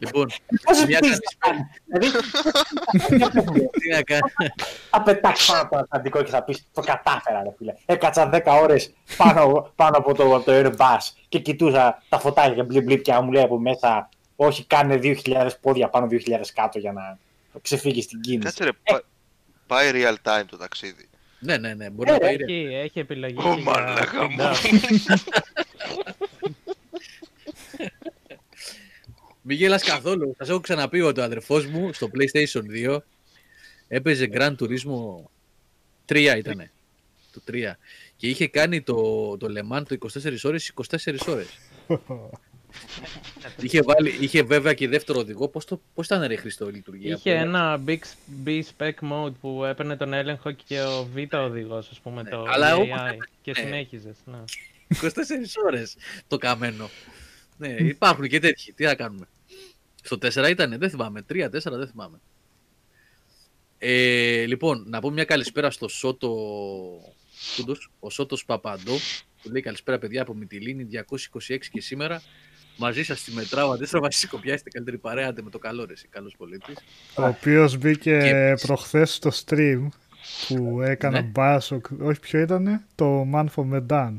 Λοιπόν, 0.00 0.30
Πόσο 0.64 0.86
μια 0.86 0.98
πεις 0.98 1.10
να 1.10 1.16
κάνει. 1.38 1.66
Δηλαδή, 1.86 2.18
τι 3.70 3.88
να 3.88 4.02
κάνω; 4.02 4.20
θα 4.90 5.02
πετάξει 5.02 5.46
πάνω 5.50 5.62
από 5.62 5.70
το 5.74 5.78
Ατλαντικό 5.78 6.22
και 6.22 6.30
θα 6.30 6.42
πεις 6.42 6.66
Το 6.72 6.80
κατάφερα, 6.80 7.42
ρε 7.42 7.50
φίλε. 7.58 7.74
Έκατσα 7.86 8.30
10 8.32 8.40
ώρες 8.62 8.92
πάνω, 9.16 9.72
πάνω 9.76 9.96
από 9.96 10.14
το, 10.14 10.34
από 10.34 10.44
το 10.44 10.52
Airbus 10.54 10.98
και 11.28 11.38
κοιτούσα 11.38 12.02
τα 12.08 12.18
φωτάκια 12.18 12.54
και 12.54 12.62
μπλιπ 12.62 12.82
μπλιπ 12.84 13.02
και 13.02 13.12
μου 13.12 13.32
λέει 13.32 13.42
από 13.42 13.58
μέσα, 13.58 14.08
Όχι, 14.36 14.64
κάνε 14.64 14.98
2.000 15.02 15.48
πόδια 15.60 15.88
πάνω, 15.88 16.06
2.000 16.10 16.18
κάτω 16.54 16.78
για 16.78 16.92
να 16.92 17.18
ξεφύγεις 17.62 18.04
στην 18.04 18.20
κίνηση. 18.20 18.42
Κάτσε 18.44 18.64
ρε, 18.64 18.72
πα- 18.72 19.04
πάει 19.66 19.90
real 19.94 20.14
time 20.30 20.44
το 20.46 20.56
ταξίδι. 20.56 21.08
Ναι, 21.38 21.56
ναι, 21.56 21.74
ναι, 21.74 21.90
μπορεί 21.90 22.10
να 22.10 22.18
πάει 22.18 22.36
ρε. 22.36 22.44
Έχει, 22.44 22.74
έχει 22.74 22.98
επιλογή. 22.98 23.36
Ω, 23.38 23.42
και 23.54 23.60
για 23.60 23.72
μαλάκα 23.72 24.28
μου. 24.28 24.36
speed 24.42 25.14
up. 25.14 25.22
Μην 29.42 29.56
γελάς 29.56 29.82
καθόλου. 29.82 30.34
Σας 30.38 30.48
έχω 30.48 30.60
ξαναπεί 30.60 31.00
ότι 31.00 31.20
ο 31.20 31.22
αδερφός 31.22 31.66
μου 31.66 31.92
στο 31.92 32.10
PlayStation 32.14 32.62
2 32.88 32.98
έπαιζε 33.88 34.28
Grand 34.32 34.54
Turismo 34.58 35.24
3 36.06 36.34
ήτανε. 36.38 36.70
Το 37.32 37.40
3. 37.52 37.72
Και 38.16 38.28
είχε 38.28 38.48
κάνει 38.48 38.82
το, 38.82 38.96
το 39.36 39.46
Le 39.56 39.76
Mans 39.76 39.82
το 39.86 39.96
24 40.22 40.36
ώρες 40.42 40.72
24 40.88 41.14
ώρες. 41.26 41.46
είχε, 43.62 43.82
βάλει, 43.82 44.16
είχε 44.20 44.42
βέβαια 44.42 44.74
και 44.74 44.88
δεύτερο 44.88 45.18
οδηγό. 45.18 45.48
Πώς, 45.48 45.64
το, 45.64 45.80
πώς 45.94 46.06
ήταν 46.06 46.26
ρε 46.26 46.36
Χριστό 46.36 46.68
η 46.68 46.72
λειτουργία. 46.72 47.14
Είχε 47.14 47.32
που- 47.32 47.40
ένα 47.40 47.82
big 47.86 47.98
B-spec 48.44 48.92
mode 49.10 49.32
που 49.40 49.64
έπαιρνε 49.64 49.96
τον 49.96 50.12
έλεγχο 50.12 50.50
και 50.50 50.80
ο 50.80 51.08
Β 51.14 51.34
οδηγός, 51.34 51.88
ας 51.90 52.00
πούμε, 52.00 52.24
το 52.24 52.44
αλλά 52.48 52.76
AI 52.76 52.80
όπως 52.80 53.28
και 53.42 53.52
ναι. 53.56 53.62
συνέχιζες. 53.62 54.16
Ναι. 54.24 54.38
24 55.02 55.08
ώρες 55.66 55.96
το 56.28 56.36
καμένο. 56.38 56.90
Ναι, 57.68 57.76
υπάρχουν 57.88 58.28
και 58.28 58.38
τέτοιοι. 58.38 58.72
Τι 58.72 58.84
να 58.84 58.94
κάνουμε. 58.94 59.26
Στο 60.02 60.18
4 60.22 60.50
ήταν, 60.50 60.78
δεν 60.78 60.90
θυμάμαι. 60.90 61.24
3-4 61.32 61.48
δεν 61.50 61.86
θυμάμαι. 61.88 62.20
Ε, 63.78 64.44
λοιπόν, 64.46 64.84
να 64.88 65.00
πω 65.00 65.10
μια 65.10 65.24
καλησπέρα 65.24 65.70
στο 65.70 65.88
Σότο 65.88 66.36
Κούντος, 67.56 67.90
ο 68.00 68.10
Σότος 68.10 68.44
Παπαντό, 68.44 68.92
που 69.42 69.50
λέει 69.50 69.62
καλησπέρα 69.62 69.98
παιδιά 69.98 70.22
από 70.22 70.34
Μυτιλίνη, 70.34 70.84
226 70.84 71.68
και 71.70 71.80
σήμερα. 71.80 72.22
Μαζί 72.76 73.02
σας 73.02 73.22
τη 73.24 73.32
μετράω, 73.32 73.70
αντίστοιχα 73.70 74.00
βασίλη 74.00 74.30
κοπιάστε 74.30 74.70
καλύτερη 74.70 74.98
παρέα 74.98 75.28
άντε 75.28 75.42
με 75.42 75.50
το 75.50 75.58
καλό 75.58 75.84
ρε, 75.84 75.92
εσύ, 75.92 76.06
καλός 76.10 76.34
πολίτης. 76.38 76.74
Ο 77.14 77.26
οποίος 77.26 77.76
μπήκε 77.76 78.18
Και- 78.18 78.54
προχθές 78.66 79.14
στο 79.14 79.30
stream 79.44 79.86
που 80.48 80.80
έκανα 80.82 81.20
Ναι. 81.20 81.26
μπάσο. 81.26 81.80
Όχι, 82.00 82.20
ποιο 82.20 82.40
ήταν 82.40 82.84
το 82.94 83.26
Man 83.34 83.46
for 83.56 83.64
Medan. 83.72 84.16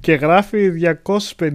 Και 0.00 0.14
γράφει 0.14 0.70
250, 1.06 1.48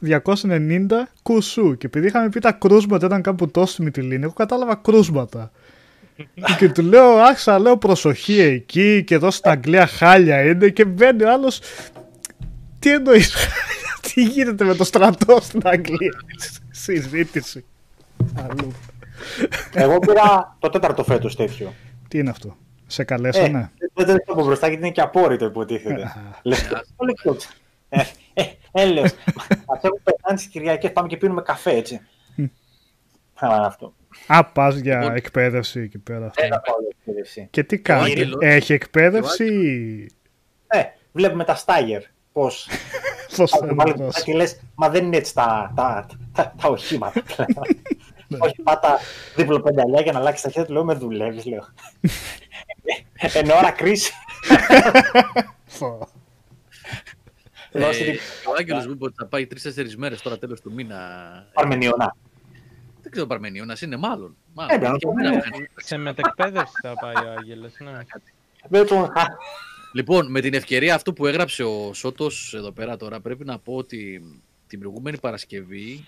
290 0.00 0.86
κουσού. 1.22 1.76
Και 1.76 1.86
επειδή 1.86 2.06
είχαμε 2.06 2.28
πει 2.28 2.40
τα 2.40 2.52
κρούσματα 2.52 3.06
ήταν 3.06 3.22
κάπου 3.22 3.50
τόσο 3.50 3.82
με 3.82 3.90
τη 3.90 4.00
λίνη, 4.00 4.22
εγώ 4.22 4.32
κατάλαβα 4.32 4.74
κρούσματα. 4.74 5.50
και 6.58 6.68
του 6.68 6.82
λέω, 6.82 7.08
άξα, 7.08 7.58
λέω 7.58 7.76
προσοχή 7.76 8.40
εκεί 8.40 9.04
και 9.06 9.14
εδώ 9.14 9.30
στην 9.30 9.50
Αγγλία 9.50 9.86
χάλια 9.86 10.42
είναι 10.42 10.68
και 10.68 10.84
μπαίνει 10.84 11.22
ο 11.22 11.32
άλλος, 11.32 11.60
τι 12.78 12.92
εννοείς 12.92 13.34
χάλια, 13.34 13.98
τι 14.14 14.22
γίνεται 14.22 14.64
με 14.64 14.74
το 14.74 14.84
στρατό 14.84 15.38
στην 15.40 15.60
Αγγλία; 15.64 16.20
Συζήτηση. 16.84 17.64
Αλλού. 18.34 18.72
Εγώ 19.72 19.98
πήρα 19.98 20.56
το 20.58 20.68
τέταρτο 20.68 21.04
φέτος 21.04 21.36
τέτοιο. 21.36 21.74
Τι 22.08 22.18
είναι 22.18 22.30
αυτό, 22.30 22.56
σε 22.86 23.04
καλέσανε; 23.04 23.70
Δεν 23.94 24.06
το 24.06 24.32
από 24.32 24.44
μπροστά 24.44 24.68
γιατί 24.68 24.82
είναι 24.82 24.92
και 24.92 25.00
απόρριτο 25.00 25.44
υποτίθεται. 25.44 26.12
Λεπτό. 26.42 27.36
Λεπτό. 27.96 28.10
Ε, 28.34 28.42
ε, 28.42 28.44
έλεος. 28.72 29.10
Μας 29.66 29.78
έχουν 29.82 30.00
πεθάνει 30.04 30.38
στις 30.38 30.46
Κυριακές, 30.50 30.92
πάμε 30.92 31.08
και 31.08 31.16
πίνουμε 31.16 31.42
καφέ, 31.42 31.70
έτσι. 31.70 32.00
Α, 33.34 33.48
αυτό. 33.66 33.94
Α, 34.26 34.44
πας 34.44 34.76
για 34.76 34.98
Λοιπόν. 35.00 35.16
εκπαίδευση 35.16 35.80
εκεί 35.80 35.98
πέρα. 35.98 36.26
αυτό. 36.26 36.44
Ένα 36.44 36.60
πάω 36.60 36.76
για 36.80 36.88
εκπαίδευση. 36.98 37.48
Και 37.50 37.62
τι 37.64 37.78
κάνει, 37.78 38.02
Άγγελος. 38.04 38.38
έχει 38.40 38.72
εκπαίδευση; 38.72 39.44
Ή 39.44 40.10
Ε, 40.66 40.82
βλέπουμε 41.12 41.44
τα 41.44 41.54
στάγερ. 41.54 42.02
Πώς. 42.32 42.68
πώς 43.36 43.50
Θα 43.50 43.58
θα 43.58 43.66
το 43.66 43.74
βάλει 43.74 43.90
είναι 43.90 44.02
μπροστά 44.02 44.20
και 44.22 44.34
λες, 44.34 44.60
μα 44.74 44.88
δεν 44.88 45.04
είναι 45.04 45.16
έτσι 45.16 45.34
τα, 45.34 45.72
τα, 45.76 46.06
τα, 46.32 46.54
τα 46.62 46.68
οχήματα. 46.68 47.22
Όχι, 48.38 48.62
πάτα 48.62 48.98
δίπλο 49.36 49.60
πενταλιά 49.60 50.00
για 50.00 50.12
να 50.12 50.18
αλλάξεις 50.18 50.42
τα 50.42 50.50
χέρια 50.50 50.66
του, 50.66 50.72
λέω, 50.72 50.84
με 50.84 50.94
δουλεύεις, 50.94 51.44
λέω. 51.44 51.64
Εν 53.34 53.50
ώρα 53.50 53.70
κρίση. 53.70 54.12
αυτό. 55.66 55.98
Δώσε 55.98 56.08
Ε, 57.62 57.63
την 57.63 57.63
ο 58.48 58.52
Άγγελος 58.58 58.86
μου 58.86 58.92
είπε 58.92 59.04
ότι 59.04 59.14
θα 59.18 59.26
πάει 59.26 59.46
3-4 59.50 59.94
μέρες 59.96 60.22
τώρα 60.22 60.38
τέλος 60.38 60.60
του 60.60 60.72
μήνα. 60.72 60.98
Παρμενιώνα. 61.52 62.16
Δεν 63.02 63.12
ξέρω 63.12 63.26
Παρμενίωνας 63.26 63.80
είναι 63.80 63.96
μάλλον. 63.96 64.30
Ε, 64.30 64.52
μάλλον. 64.54 64.68
πρέπει 64.78 64.92
να 64.92 64.96
Και 64.98 65.06
το 65.06 65.12
μήνα 65.12 65.28
πούμε. 65.30 65.40
κάνει. 65.40 65.68
Σε 65.76 65.96
μετεκπαίδευση 65.96 66.74
θα 66.82 66.92
πάει 67.00 67.26
ο 67.26 67.30
Άγγελος, 67.38 67.72
ναι. 67.78 67.98
Δεν 68.68 68.86
τον 68.86 69.10
Λοιπόν, 69.92 70.30
με 70.30 70.40
την 70.40 70.54
ευκαιρία 70.54 70.94
αυτού 70.94 71.12
που 71.12 71.26
έγραψε 71.26 71.62
ο 71.62 71.92
Σότος 71.92 72.54
εδώ 72.54 72.70
πέρα 72.72 72.96
τώρα, 72.96 73.20
πρέπει 73.20 73.44
να 73.44 73.58
πω 73.58 73.74
ότι 73.76 74.22
την 74.66 74.78
προηγούμενη 74.80 75.18
Παρασκευή, 75.18 76.04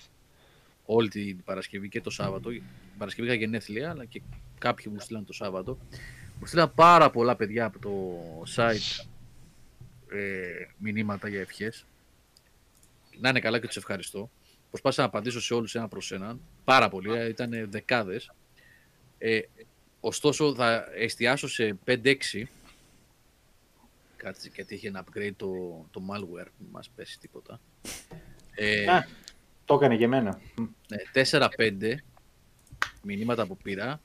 όλη 0.87 1.09
την 1.09 1.45
Παρασκευή 1.45 1.89
και 1.89 2.01
το 2.01 2.11
Σάββατο, 2.11 2.49
την 2.51 2.63
Παρασκευή 2.99 3.29
είχα 3.29 3.37
γενέθλια, 3.37 3.91
αλλά 3.91 4.05
και 4.05 4.21
κάποιοι 4.59 4.87
μου 4.95 5.01
στείλαν 5.01 5.25
το 5.25 5.33
Σάββατο, 5.33 5.79
μου 6.41 6.47
στείλαν 6.47 6.73
πάρα 6.75 7.11
πολλά 7.11 7.37
παιδιά 7.37 7.65
από 7.65 7.79
το 7.79 7.91
site 8.57 9.05
ε, 10.11 10.67
μηνύματα 10.79 11.29
για 11.29 11.41
ευχές. 11.41 11.87
Να 13.21 13.29
είναι 13.29 13.41
καλά 13.41 13.59
και 13.59 13.67
τους 13.67 13.77
ευχαριστώ. 13.77 14.31
Προσπάθησα 14.69 15.01
να 15.01 15.07
απαντήσω 15.07 15.41
σε 15.41 15.55
όλους 15.55 15.75
ένα 15.75 15.89
προς 15.89 16.13
έναν. 16.13 16.41
Πάρα 16.65 16.89
πολλοί, 16.89 17.29
ήταν 17.29 17.71
δεκάδες. 17.71 18.33
Ε, 19.19 19.41
ωστόσο, 20.01 20.55
θα 20.55 20.85
εστιάσω 20.95 21.49
σε 21.49 21.79
5-6 21.85 22.49
Κάτσε 24.27 24.51
γιατί 24.55 24.75
είχε 24.75 24.89
ένα 24.89 25.05
upgrade 25.05 25.33
το, 25.37 25.49
το 25.91 26.03
malware, 26.11 26.49
μην 26.59 26.69
μας 26.71 26.91
πέσει 26.97 27.19
τίποτα. 27.19 27.61
Ε, 28.55 28.91
Α. 28.91 29.07
Το 29.65 29.75
έκανε 29.75 29.97
και 29.97 30.05
εμένα. 30.05 30.41
ναι, 30.89 31.25
4-5 31.31 31.95
μηνύματα 33.03 33.47
που 33.47 33.57
πήρα. 33.57 34.01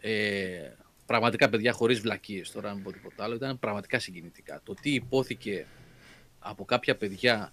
Ε, 0.00 0.72
πραγματικά 1.06 1.48
παιδιά 1.48 1.72
χωρίς 1.72 2.00
βλακίες 2.00 2.50
τώρα, 2.50 2.68
να 2.68 2.74
μην 2.74 2.82
πω 2.82 2.92
τίποτα 2.92 3.24
άλλο, 3.24 3.34
ήταν 3.34 3.58
πραγματικά 3.58 3.98
συγκινητικά. 3.98 4.60
Το 4.64 4.74
τι 4.74 4.94
υπόθηκε 4.94 5.66
από 6.38 6.64
κάποια 6.64 6.96
παιδιά 6.96 7.52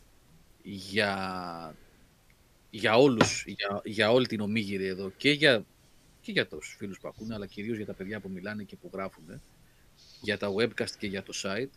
για, 0.64 1.76
για 2.69 2.95
όλους, 2.95 3.44
για, 3.48 3.82
για 3.84 4.11
όλη 4.11 4.28
την 4.28 4.41
ομίγυρη 4.41 4.86
εδώ 4.86 5.11
και 5.18 5.32
για, 5.32 5.65
και 6.22 6.32
για 6.32 6.48
τους 6.48 6.76
φίλους 6.78 6.99
που 6.99 7.07
ακούνε, 7.07 7.34
αλλά 7.34 7.45
κυρίως 7.45 7.78
για 7.78 7.86
τα 7.86 7.94
παιδιά 7.94 8.19
που 8.19 8.30
μιλάνε 8.30 8.64
και 8.64 8.76
που 8.76 8.90
γράφουν 8.94 9.41
για 10.22 10.38
τα 10.38 10.53
webcast 10.57 10.91
και 10.98 11.07
για 11.07 11.23
το 11.23 11.34
site 11.44 11.69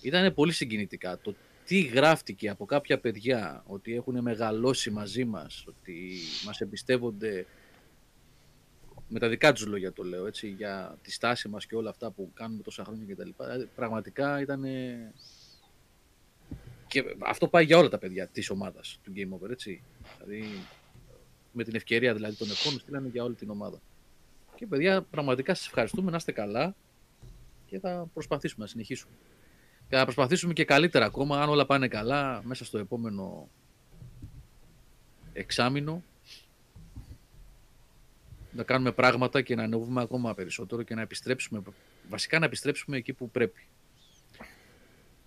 ήταν 0.00 0.34
πολύ 0.34 0.52
συγκινητικά. 0.52 1.18
Το 1.18 1.34
τι 1.64 1.80
γράφτηκε 1.80 2.48
από 2.48 2.64
κάποια 2.64 2.98
παιδιά 2.98 3.62
ότι 3.66 3.94
έχουν 3.94 4.22
μεγαλώσει 4.22 4.90
μαζί 4.90 5.24
μας, 5.24 5.64
ότι 5.66 6.10
μας 6.44 6.60
εμπιστεύονται 6.60 7.46
με 9.08 9.18
τα 9.18 9.28
δικά 9.28 9.52
τους 9.52 9.66
λόγια 9.66 9.92
το 9.92 10.02
λέω, 10.02 10.26
έτσι, 10.26 10.48
για 10.48 10.98
τη 11.02 11.12
στάση 11.12 11.48
μας 11.48 11.66
και 11.66 11.76
όλα 11.76 11.90
αυτά 11.90 12.10
που 12.10 12.30
κάνουμε 12.34 12.62
τόσα 12.62 12.84
χρόνια 12.84 13.14
κτλ. 13.14 13.30
Δηλαδή, 13.38 13.68
Πραγματικά 13.74 14.40
ήταν... 14.40 14.64
Και 16.86 17.04
αυτό 17.26 17.48
πάει 17.48 17.64
για 17.64 17.78
όλα 17.78 17.88
τα 17.88 17.98
παιδιά 17.98 18.26
της 18.26 18.50
ομάδας 18.50 18.98
του 19.02 19.12
Game 19.16 19.38
Over, 19.38 19.50
έτσι. 19.50 19.82
Δηλαδή, 20.18 20.48
με 21.52 21.64
την 21.64 21.74
ευκαιρία 21.74 22.14
δηλαδή 22.14 22.36
των 22.36 22.50
ευχών 22.50 22.78
στείλανε 22.78 23.08
για 23.08 23.24
όλη 23.24 23.34
την 23.34 23.50
ομάδα. 23.50 23.80
Και 24.54 24.66
παιδιά, 24.66 25.02
πραγματικά 25.02 25.54
σας 25.54 25.66
ευχαριστούμε, 25.66 26.10
να 26.10 26.16
είστε 26.16 26.32
καλά 26.32 26.74
και 27.66 27.78
θα 27.78 28.08
προσπαθήσουμε 28.12 28.64
να 28.64 28.70
συνεχίσουμε. 28.70 29.14
Και 29.88 29.96
θα 29.96 30.04
προσπαθήσουμε 30.04 30.52
και 30.52 30.64
καλύτερα 30.64 31.04
ακόμα, 31.04 31.42
αν 31.42 31.48
όλα 31.48 31.66
πάνε 31.66 31.88
καλά, 31.88 32.40
μέσα 32.44 32.64
στο 32.64 32.78
επόμενο 32.78 33.48
εξάμηνο, 35.32 36.02
να 38.52 38.62
κάνουμε 38.62 38.92
πράγματα 38.92 39.42
και 39.42 39.54
να 39.54 39.62
ανεβούμε 39.62 40.02
ακόμα 40.02 40.34
περισσότερο 40.34 40.82
και 40.82 40.94
να 40.94 41.00
επιστρέψουμε, 41.00 41.62
βασικά 42.08 42.38
να 42.38 42.44
επιστρέψουμε 42.44 42.96
εκεί 42.96 43.12
που 43.12 43.30
πρέπει. 43.30 43.66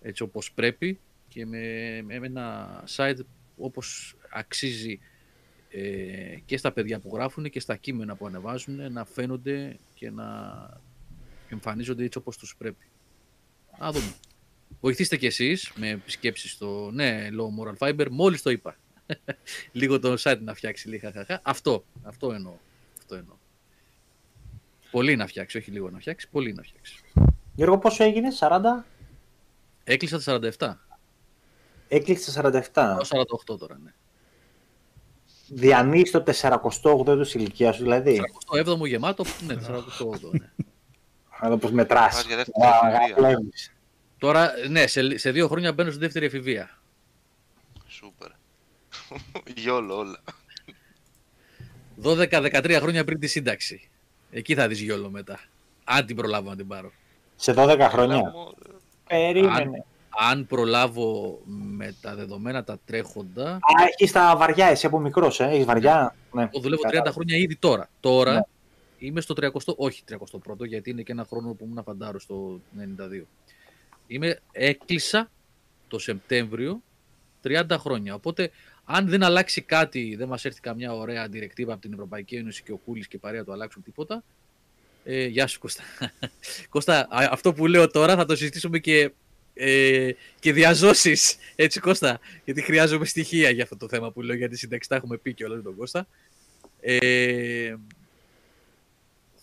Έτσι 0.00 0.22
όπως 0.22 0.52
πρέπει 0.52 1.00
και 1.28 1.46
με, 1.46 2.02
με 2.02 2.14
ένα 2.14 2.84
site 2.96 3.18
όπως 3.56 4.16
αξίζει 4.30 5.00
ε, 5.70 6.36
και 6.44 6.56
στα 6.56 6.72
παιδιά 6.72 7.00
που 7.00 7.10
γράφουν 7.14 7.50
και 7.50 7.60
στα 7.60 7.76
κείμενα 7.76 8.14
που 8.14 8.26
ανεβάζουν 8.26 8.92
να 8.92 9.04
φαίνονται 9.04 9.76
και 9.94 10.10
να 10.10 10.26
εμφανίζονται 11.48 12.04
έτσι 12.04 12.18
όπως 12.18 12.36
τους 12.36 12.56
πρέπει. 12.58 12.86
Να 13.78 13.92
δούμε. 13.92 14.14
Βοηθήστε 14.80 15.16
κι 15.16 15.26
εσείς 15.26 15.72
με 15.76 15.88
επισκέψεις 15.88 16.52
στο 16.52 16.90
ναι, 16.92 17.28
Low 17.30 17.62
Moral 17.62 17.88
Fiber, 17.88 18.06
μόλις 18.10 18.42
το 18.42 18.50
είπα. 18.50 18.76
λίγο 19.72 19.98
το 19.98 20.14
site 20.18 20.38
να 20.40 20.54
φτιάξει 20.54 20.88
λίγα 20.88 21.12
χαχαχά. 21.12 21.40
Αυτό, 21.44 21.84
αυτό 22.02 22.32
εννοώ. 22.32 22.54
Αυτό 23.12 23.24
εννοώ. 23.24 23.36
Πολύ 24.90 25.16
να 25.16 25.26
φτιάξει, 25.26 25.58
όχι 25.58 25.70
λίγο 25.70 25.90
να 25.90 25.98
φτιάξει, 25.98 26.28
πολύ 26.28 26.52
να 26.52 26.62
φτιάξει. 26.62 27.02
Γιώργο, 27.54 27.78
πόσο 27.78 28.04
έγινε, 28.04 28.28
40? 28.38 28.84
Έκλεισα 29.84 30.22
τα 30.22 30.40
47. 30.58 30.74
Έκλεισε 31.88 32.42
τα 32.42 32.50
47. 32.50 32.68
Πάω 32.72 32.98
48 33.52 33.58
τώρα, 33.58 33.78
ναι. 33.84 33.92
Διανύεις 35.48 36.10
το 36.10 36.24
48ο 36.26 37.08
έτος 37.08 37.34
ηλικίας 37.34 37.76
σου, 37.76 37.82
δηλαδή. 37.82 38.20
47 38.64 38.76
μου 38.76 38.84
γεμάτο, 38.84 39.24
ναι, 39.46 39.54
48 39.54 40.30
ναι. 40.30 40.50
Να 41.40 41.48
δω 41.48 41.56
πώς 41.56 41.70
μετράς. 41.70 42.14
Πας 42.14 42.26
για 42.26 42.36
δεύτερη 42.36 42.66
Α, 42.66 42.88
εφηβεία. 42.92 43.14
βλέπεις. 43.16 43.72
Τώρα, 44.18 44.52
ναι, 44.68 44.86
σε, 44.86 45.18
σε 45.18 45.30
δύο 45.30 45.48
χρόνια 45.48 45.72
μπαίνω 45.72 45.90
στη 45.90 46.00
δεύτερη 46.00 46.26
εφηβεία. 46.26 46.78
Σούπερ. 47.86 48.30
Γιόλο 49.62 49.96
όλα. 49.96 50.22
12-13 52.02 52.78
χρόνια 52.80 53.04
πριν 53.04 53.18
τη 53.20 53.26
σύνταξη. 53.26 53.88
Εκεί 54.30 54.54
θα 54.54 54.68
δεις 54.68 54.80
γιόλο 54.80 55.10
μετά. 55.10 55.40
Αν 55.84 56.06
την 56.06 56.16
προλάβω 56.16 56.50
να 56.50 56.56
την 56.56 56.66
πάρω. 56.66 56.92
Σε 57.36 57.54
12 57.56 57.78
χρόνια. 57.90 58.32
Περίμενε. 59.08 59.84
Αν 60.30 60.46
προλάβω 60.46 61.40
με 61.46 61.94
τα 62.00 62.14
δεδομένα 62.14 62.64
τα 62.64 62.78
τρέχοντα, 62.84 63.50
Α, 63.54 63.60
έχεις 63.90 64.12
τα 64.12 64.34
βαριά, 64.36 64.66
εσύ 64.66 64.86
από 64.86 64.98
μικρός, 64.98 65.40
ε. 65.40 65.44
Έχεις 65.44 65.64
βαριά; 65.64 66.16
Ναι. 66.32 66.42
εγώ 66.42 66.60
δουλεύω 66.60 66.82
30 66.82 66.90
Κατάλαβα. 66.90 67.12
χρόνια 67.12 67.36
ήδη 67.36 67.56
τώρα. 67.56 67.88
Τώρα 68.00 68.32
Ναι. 68.32 68.40
είμαι 68.98 69.20
στο 69.20 69.34
30, 69.34 69.74
όχι 69.76 70.02
31ο, 70.08 70.66
γιατί 70.66 70.90
είναι 70.90 71.02
και 71.02 71.12
ένα 71.12 71.24
χρόνο 71.28 71.52
που 71.52 71.64
ήμουν 71.64 71.82
φαντάρο 71.84 72.18
στο 72.18 72.60
92. 72.78 73.26
Είμαι, 74.06 74.40
έκλεισα 74.52 75.30
το 75.88 75.98
Σεπτέμβριο 75.98 76.80
30 77.42 77.76
χρόνια. 77.78 78.14
Οπότε, 78.14 78.50
αν 78.84 79.08
δεν 79.08 79.22
αλλάξει 79.22 79.60
κάτι, 79.60 80.14
δεν 80.16 80.28
μας 80.28 80.44
έρθει 80.44 80.60
καμιά 80.60 80.92
ωραία 80.92 81.28
διρεκτίβα 81.28 81.72
από 81.72 81.82
την 81.82 81.92
Ευρωπαϊκή 81.92 82.36
Ένωση 82.36 82.62
και 82.62 82.72
ο 82.72 82.76
Κούλης 82.76 83.08
και 83.08 83.16
η 83.16 83.18
παρέα 83.18 83.44
του 83.44 83.52
αλλάξουν 83.52 83.82
τίποτα. 83.82 84.24
Ε, 85.04 85.26
γεια 85.26 85.46
σου 85.46 85.58
Κώστα. 85.58 85.82
Κώστα, 86.68 86.98
α, 86.98 87.28
αυτό 87.30 87.52
που 87.52 87.66
λέω 87.66 87.90
τώρα 87.90 88.16
θα 88.16 88.24
το 88.24 88.36
συζητήσουμε 88.36 88.78
και, 88.78 89.12
ε, 89.54 90.10
και 90.40 90.52
διαζώσεις, 90.52 91.36
έτσι 91.56 91.80
Κώστα, 91.80 92.20
γιατί 92.44 92.62
χρειάζομαι 92.62 93.04
στοιχεία 93.04 93.50
για 93.50 93.62
αυτό 93.62 93.76
το 93.76 93.88
θέμα 93.88 94.12
που 94.12 94.22
λέω, 94.22 94.36
γιατί 94.36 94.56
σύνταξη 94.56 94.88
τα 94.88 94.96
έχουμε 94.96 95.16
πει 95.16 95.34
και 95.34 95.44
όλα 95.44 95.56
με 95.56 95.62
τον 95.62 95.76
Κώστα. 95.76 96.06
Ε, 96.80 97.74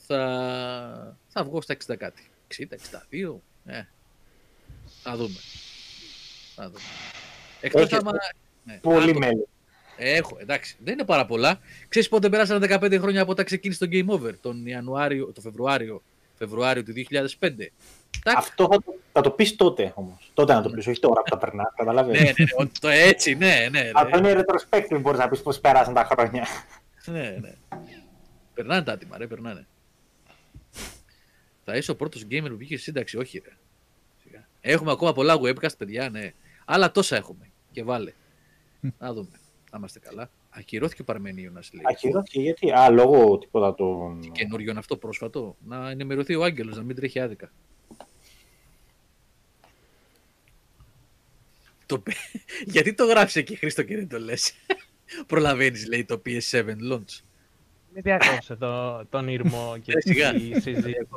θα, 0.08 1.18
θα 1.28 1.44
βγω 1.44 1.62
στα 1.62 1.78
60 1.88 1.96
κάτι. 1.98 2.30
60, 2.58 2.62
62, 2.62 3.36
ε, 3.66 3.84
θα 5.04 5.16
δούμε. 5.16 5.40
Θα 6.56 6.68
δούμε. 6.68 6.80
Εκτός 7.62 7.82
Έχεις 7.82 7.94
άμα... 7.98 8.12
ναι, 8.72 8.78
Πολύ 8.82 9.08
αν 9.08 9.14
το- 9.14 9.20
μέλη. 9.20 9.48
Έχω, 10.02 10.38
εντάξει. 10.42 10.76
Δεν 10.84 10.94
είναι 10.94 11.04
πάρα 11.06 11.26
πολλά. 11.26 11.60
Ξέρεις 11.88 12.08
πότε 12.10 12.30
πέρασαν 12.30 12.62
15 12.62 12.98
χρόνια 13.00 13.22
από 13.22 13.32
όταν 13.32 13.46
ξεκίνησε 13.46 13.88
το 13.88 13.92
Game 13.92 14.08
Over, 14.20 14.32
τον 14.42 14.66
Ιανουάριο, 14.66 15.32
το 15.32 15.42
Φεβρουάριο, 15.42 16.02
Φεβρουάριο 16.38 16.84
του 16.84 16.92
2005. 16.94 17.72
Τάκ. 18.24 18.38
Αυτό 18.38 18.68
θα 18.72 18.78
το, 18.84 18.96
θα 19.14 19.22
το 19.22 19.32
πεις 19.32 19.56
τότε 19.56 19.92
όμως. 19.96 20.32
Τότε 20.34 20.54
να 20.54 20.62
το 20.62 20.70
πεις, 20.70 20.88
όχι 20.88 21.00
τώρα 21.00 21.22
που 21.22 21.30
τα 21.30 21.38
περνάς. 21.38 21.74
Καταλαβαίνεις. 21.76 22.20
ναι, 22.22 22.26
ναι, 22.28 22.34
ναι, 22.38 22.46
ότι 22.58 22.80
το 22.80 22.88
έτσι, 22.88 23.36
ναι, 23.36 23.68
ναι. 23.72 23.80
ναι. 23.82 23.92
Αυτό 23.94 24.18
είναι 24.18 24.44
retrospective, 24.46 25.00
μπορείς 25.02 25.20
να 25.20 25.30
πεις 25.30 25.42
πώς 25.42 25.60
πέρασαν 25.60 25.94
τα 25.94 26.04
χρόνια. 26.12 26.48
ναι, 27.06 27.38
ναι. 27.42 27.54
Περνάνε 28.54 28.84
τα 28.84 28.92
άτομα, 28.92 29.18
ρε, 29.18 29.28
περνάνε. 29.28 29.66
Θα 31.66 31.76
είσαι 31.78 31.92
ο 31.92 31.96
πρώτος 31.96 32.26
gamer 32.32 32.48
που 32.50 32.58
βγήκε 32.58 32.74
στη 32.76 32.84
σύνταξη, 32.84 33.18
όχι 33.18 33.42
ρε. 33.46 33.52
Σιγά. 34.24 34.48
Έχουμε 34.62 34.92
ακόμα 34.92 35.14
πολλά 35.14 35.36
webcast, 35.42 35.78
παιδιά, 35.78 36.10
ναι. 36.10 36.34
Αλλά 36.66 36.92
τόσα 36.92 37.16
έχουμε. 37.16 37.50
Και 37.72 37.84
βάλε. 37.84 38.12
Να 39.00 39.14
δούμε. 39.14 39.30
Να 39.72 39.78
είμαστε 39.78 40.00
καλά. 40.00 40.30
Ακυρώθηκε 40.50 41.02
ο 41.02 41.06
Παρμενίωνας, 41.06 41.70
λέει. 41.74 41.84
Ακυρώθηκε 41.90 42.42
γιατί; 42.42 42.72
Α, 42.72 42.90
λόγω 42.90 43.38
τίποτα 43.38 43.76
των. 43.76 44.32
καινούριο 44.32 44.70
είναι 44.70 44.80
αυτό 44.80 44.98
πρόσφατο; 44.98 45.56
Να 45.66 45.90
ενημερωθεί 45.90 46.36
ο 46.36 46.44
Άγγελος, 46.44 46.76
να 46.78 46.84
μην 46.84 46.96
τρέχει 46.96 47.20
άδικα. 47.20 47.52
Το... 51.86 52.00
πε- 52.00 52.16
Γιατί 52.74 52.94
το 52.94 53.06
γράφεις 53.06 53.36
εκεί 53.36 53.56
Χρήστο 53.56 53.84
και 53.84 53.96
δεν 53.96 54.08
το 54.10 54.20
λες; 54.20 54.54
Προλαβαίνεις 55.28 55.88
λέει 55.88 56.06
το 56.06 56.22
PS7 56.26 56.64
launch. 56.92 57.20
Μην 57.94 58.04
διακόψε 58.04 58.56
το, 58.56 59.06
τον 59.06 59.28
ήρμο 59.28 59.76
και 59.84 59.92
Ε, 59.96 60.02
σιγά. 60.02 60.34
τη 60.34 60.40
συζήτηση. 60.62 61.08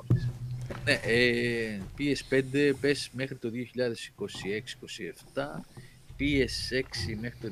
Ναι, 0.84 0.92
ε, 1.04 1.80
PS5 1.98 2.72
πες 2.80 3.10
μέχρι 3.12 3.36
το 3.36 3.50
2026-27, 5.34 5.42
PS6 6.22 7.16
μέχρι 7.20 7.38
το 7.40 7.48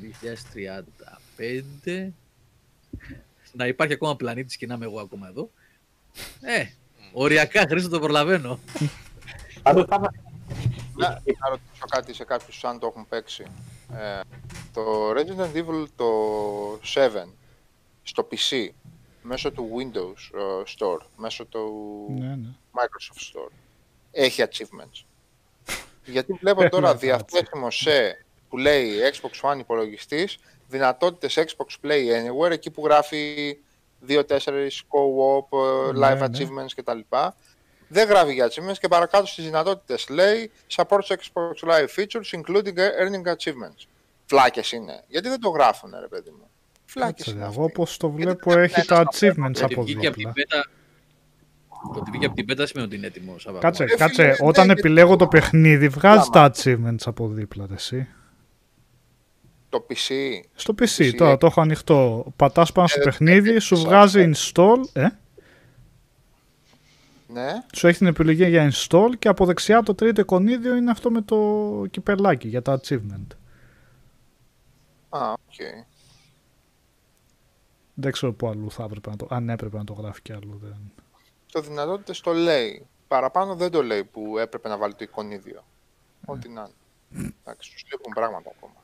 2035, 1.85 2.09
να 3.51 3.67
υπάρχει 3.67 3.93
ακόμα 3.93 4.15
πλανήτης 4.15 4.57
και 4.57 4.65
να 4.67 4.73
είμαι 4.73 4.85
εγώ 4.85 4.99
ακόμα 4.99 5.27
εδώ. 5.27 5.49
Ε, 6.41 6.65
οριακά 7.13 7.65
Χρήστο 7.67 7.89
το 7.89 7.99
προλαβαίνω. 7.99 8.59
Πάντως 9.61 9.85
θα 9.89 9.95
είμαστε- 9.95 10.21
Να, 10.95 11.09
να 11.09 11.49
ρωτήσω 11.49 11.85
κάτι 11.89 12.13
σε 12.13 12.23
κάποιους 12.23 12.63
αν 12.63 12.79
το 12.79 12.87
έχουν 12.87 13.07
παίξει. 13.09 13.45
Ε, 13.93 14.19
το 14.73 15.11
Resident 15.11 15.55
Evil 15.57 15.85
το 15.95 16.05
7 16.93 17.27
στο 18.03 18.27
PC 18.31 18.67
μέσω 19.21 19.51
του 19.51 19.69
Windows 19.77 20.37
ε, 20.39 20.63
Store, 20.77 20.99
μέσω 21.15 21.45
του 21.45 21.61
Ναι, 22.19 22.27
ναι. 22.35 22.47
Microsoft 22.73 23.19
Store, 23.39 23.51
έχει 24.11 24.43
achievements. 24.49 25.03
Γιατί 26.05 26.33
βλέπω 26.33 26.69
τώρα 26.69 26.95
διαθέσιμο 26.95 27.71
σε, 27.71 28.25
που 28.51 28.57
λέει 28.57 28.89
Xbox 29.13 29.51
One 29.53 29.59
υπολογιστής, 29.59 30.37
δυνατότητες 30.67 31.37
Xbox 31.37 31.85
Play 31.87 31.91
Anywhere, 32.01 32.51
εκεί 32.51 32.71
που 32.71 32.85
γράφει 32.85 33.57
2-4 34.07 34.85
co-op, 34.89 35.57
ε, 35.89 35.91
Ναι, 35.91 36.07
live 36.07 36.17
ναι. 36.17 36.25
achievements 36.25 36.71
κτλ. 36.75 36.99
Δεν 37.87 38.07
γράφει 38.07 38.33
για 38.33 38.47
achievements 38.47 38.77
και 38.79 38.87
παρακάτω 38.87 39.25
στις 39.25 39.43
δυνατότητες 39.45 40.09
λέει 40.09 40.51
supports 40.75 41.07
Xbox 41.07 41.69
Live 41.69 41.87
features 41.95 42.39
including 42.39 42.77
earning 42.77 43.31
achievements. 43.35 43.85
Φλάκες 44.25 44.71
είναι. 44.71 45.03
Γιατί 45.07 45.29
δεν 45.29 45.39
το 45.39 45.49
γράφουν, 45.49 45.91
ρε 45.99 46.07
παιδί 46.07 46.29
μου; 46.29 46.49
Φλάκες 46.85 47.15
Κάτσε, 47.25 47.31
είναι 47.31 47.39
εγώ 47.41 47.49
αυτοί. 47.49 47.61
όπως 47.79 47.97
το 47.97 48.07
Γιατί 48.07 48.23
βλέπω 48.23 48.51
δεν 48.51 48.63
έχει 48.63 48.73
είναι 48.77 48.85
τα 48.85 48.95
ένα 48.95 49.09
achievements 49.11 49.53
Το 49.53 49.63
ότι 49.65 49.73
από 49.73 49.83
βγήκε 49.83 50.07
από 50.07 50.15
την 50.17 50.31
δίπλα. 50.33 50.33
πέτα. 50.33 50.65
Το 51.93 51.99
ότι 51.99 52.09
βγήκε 52.11 52.25
από 52.25 52.35
την 52.35 52.45
πέτα 52.45 52.65
σημαίνει 52.65 52.87
ότι 52.87 52.95
είναι 52.95 53.07
έτοιμος. 53.07 53.41
Σάββα. 53.41 53.59
Κάτσε, 53.59 53.83
Ε, 53.83 53.87
κάτσε. 53.87 54.13
φίλε, 54.21 54.27
ναι, 54.27 54.35
Όταν 54.39 54.65
γιατί 54.65 54.79
επιλέγω 54.79 55.09
το 55.11 55.15
το- 55.15 55.27
παιχνίδι, 55.27 55.87
βγάζεις 55.87 56.29
Άμα. 56.33 56.49
τα 56.49 56.51
achievements 56.55 57.03
από 57.05 57.27
δίπλα, 57.27 57.65
ρε, 57.69 57.73
εσύ. 57.73 58.07
Το 59.71 59.85
PC, 59.89 60.13
Στο 60.55 60.73
PC, 60.79 60.83
PC, 60.83 61.13
τώρα 61.17 61.31
ε. 61.31 61.37
το 61.37 61.45
έχω 61.45 61.61
ανοιχτό. 61.61 62.25
Πατάς 62.35 62.71
πάνω 62.71 62.87
στο 62.87 62.99
Ε, 62.99 63.03
παιχνίδι, 63.03 63.51
ε, 63.53 63.59
σου 63.59 63.75
ε, 63.75 63.77
βγάζει 63.77 64.31
install, 64.35 64.77
ε, 64.93 65.07
ναι. 67.27 67.63
σου 67.73 67.87
έχει 67.87 67.97
την 67.97 68.07
επιλογή 68.07 68.47
για 68.47 68.71
install 68.71 69.09
και 69.19 69.27
από 69.27 69.45
δεξιά 69.45 69.83
το 69.83 69.95
τρίτο 69.95 70.21
εικονίδιο 70.21 70.75
είναι 70.75 70.91
αυτό 70.91 71.11
με 71.11 71.21
το 71.21 71.37
κυπελάκι 71.91 72.47
για 72.47 72.61
τα 72.61 72.79
achievement. 72.81 73.27
Α, 75.09 75.31
οκ. 75.31 75.87
Δεν 77.93 78.11
ξέρω 78.11 78.33
πού 78.33 78.47
αλλού 78.47 78.71
θα 78.71 78.83
έπρεπε 78.83 79.09
να 79.09 79.15
το... 79.15 79.27
Αν 79.29 79.49
έπρεπε 79.49 79.77
να 79.77 79.83
το 79.83 79.93
γράφει 79.93 80.21
κι 80.21 80.33
αλλού. 80.33 80.59
Δεν... 80.63 80.91
Το 81.51 81.61
δυνατότητες 81.61 82.19
το 82.19 82.33
λέει. 82.33 82.87
Παραπάνω 83.07 83.55
δεν 83.55 83.71
το 83.71 83.83
λέει 83.83 84.03
που 84.03 84.37
έπρεπε 84.37 84.69
να 84.69 84.77
βάλει 84.77 84.93
το 84.93 85.03
εικονίδιο. 85.03 85.63
Ό,τι 86.25 86.49
να 86.49 86.61
είναι. 86.61 87.33
Εντάξει, 87.43 87.71
τους 87.71 87.83
λείπουν 87.91 88.13
πράγματα 88.13 88.51
ακόμα. 88.55 88.80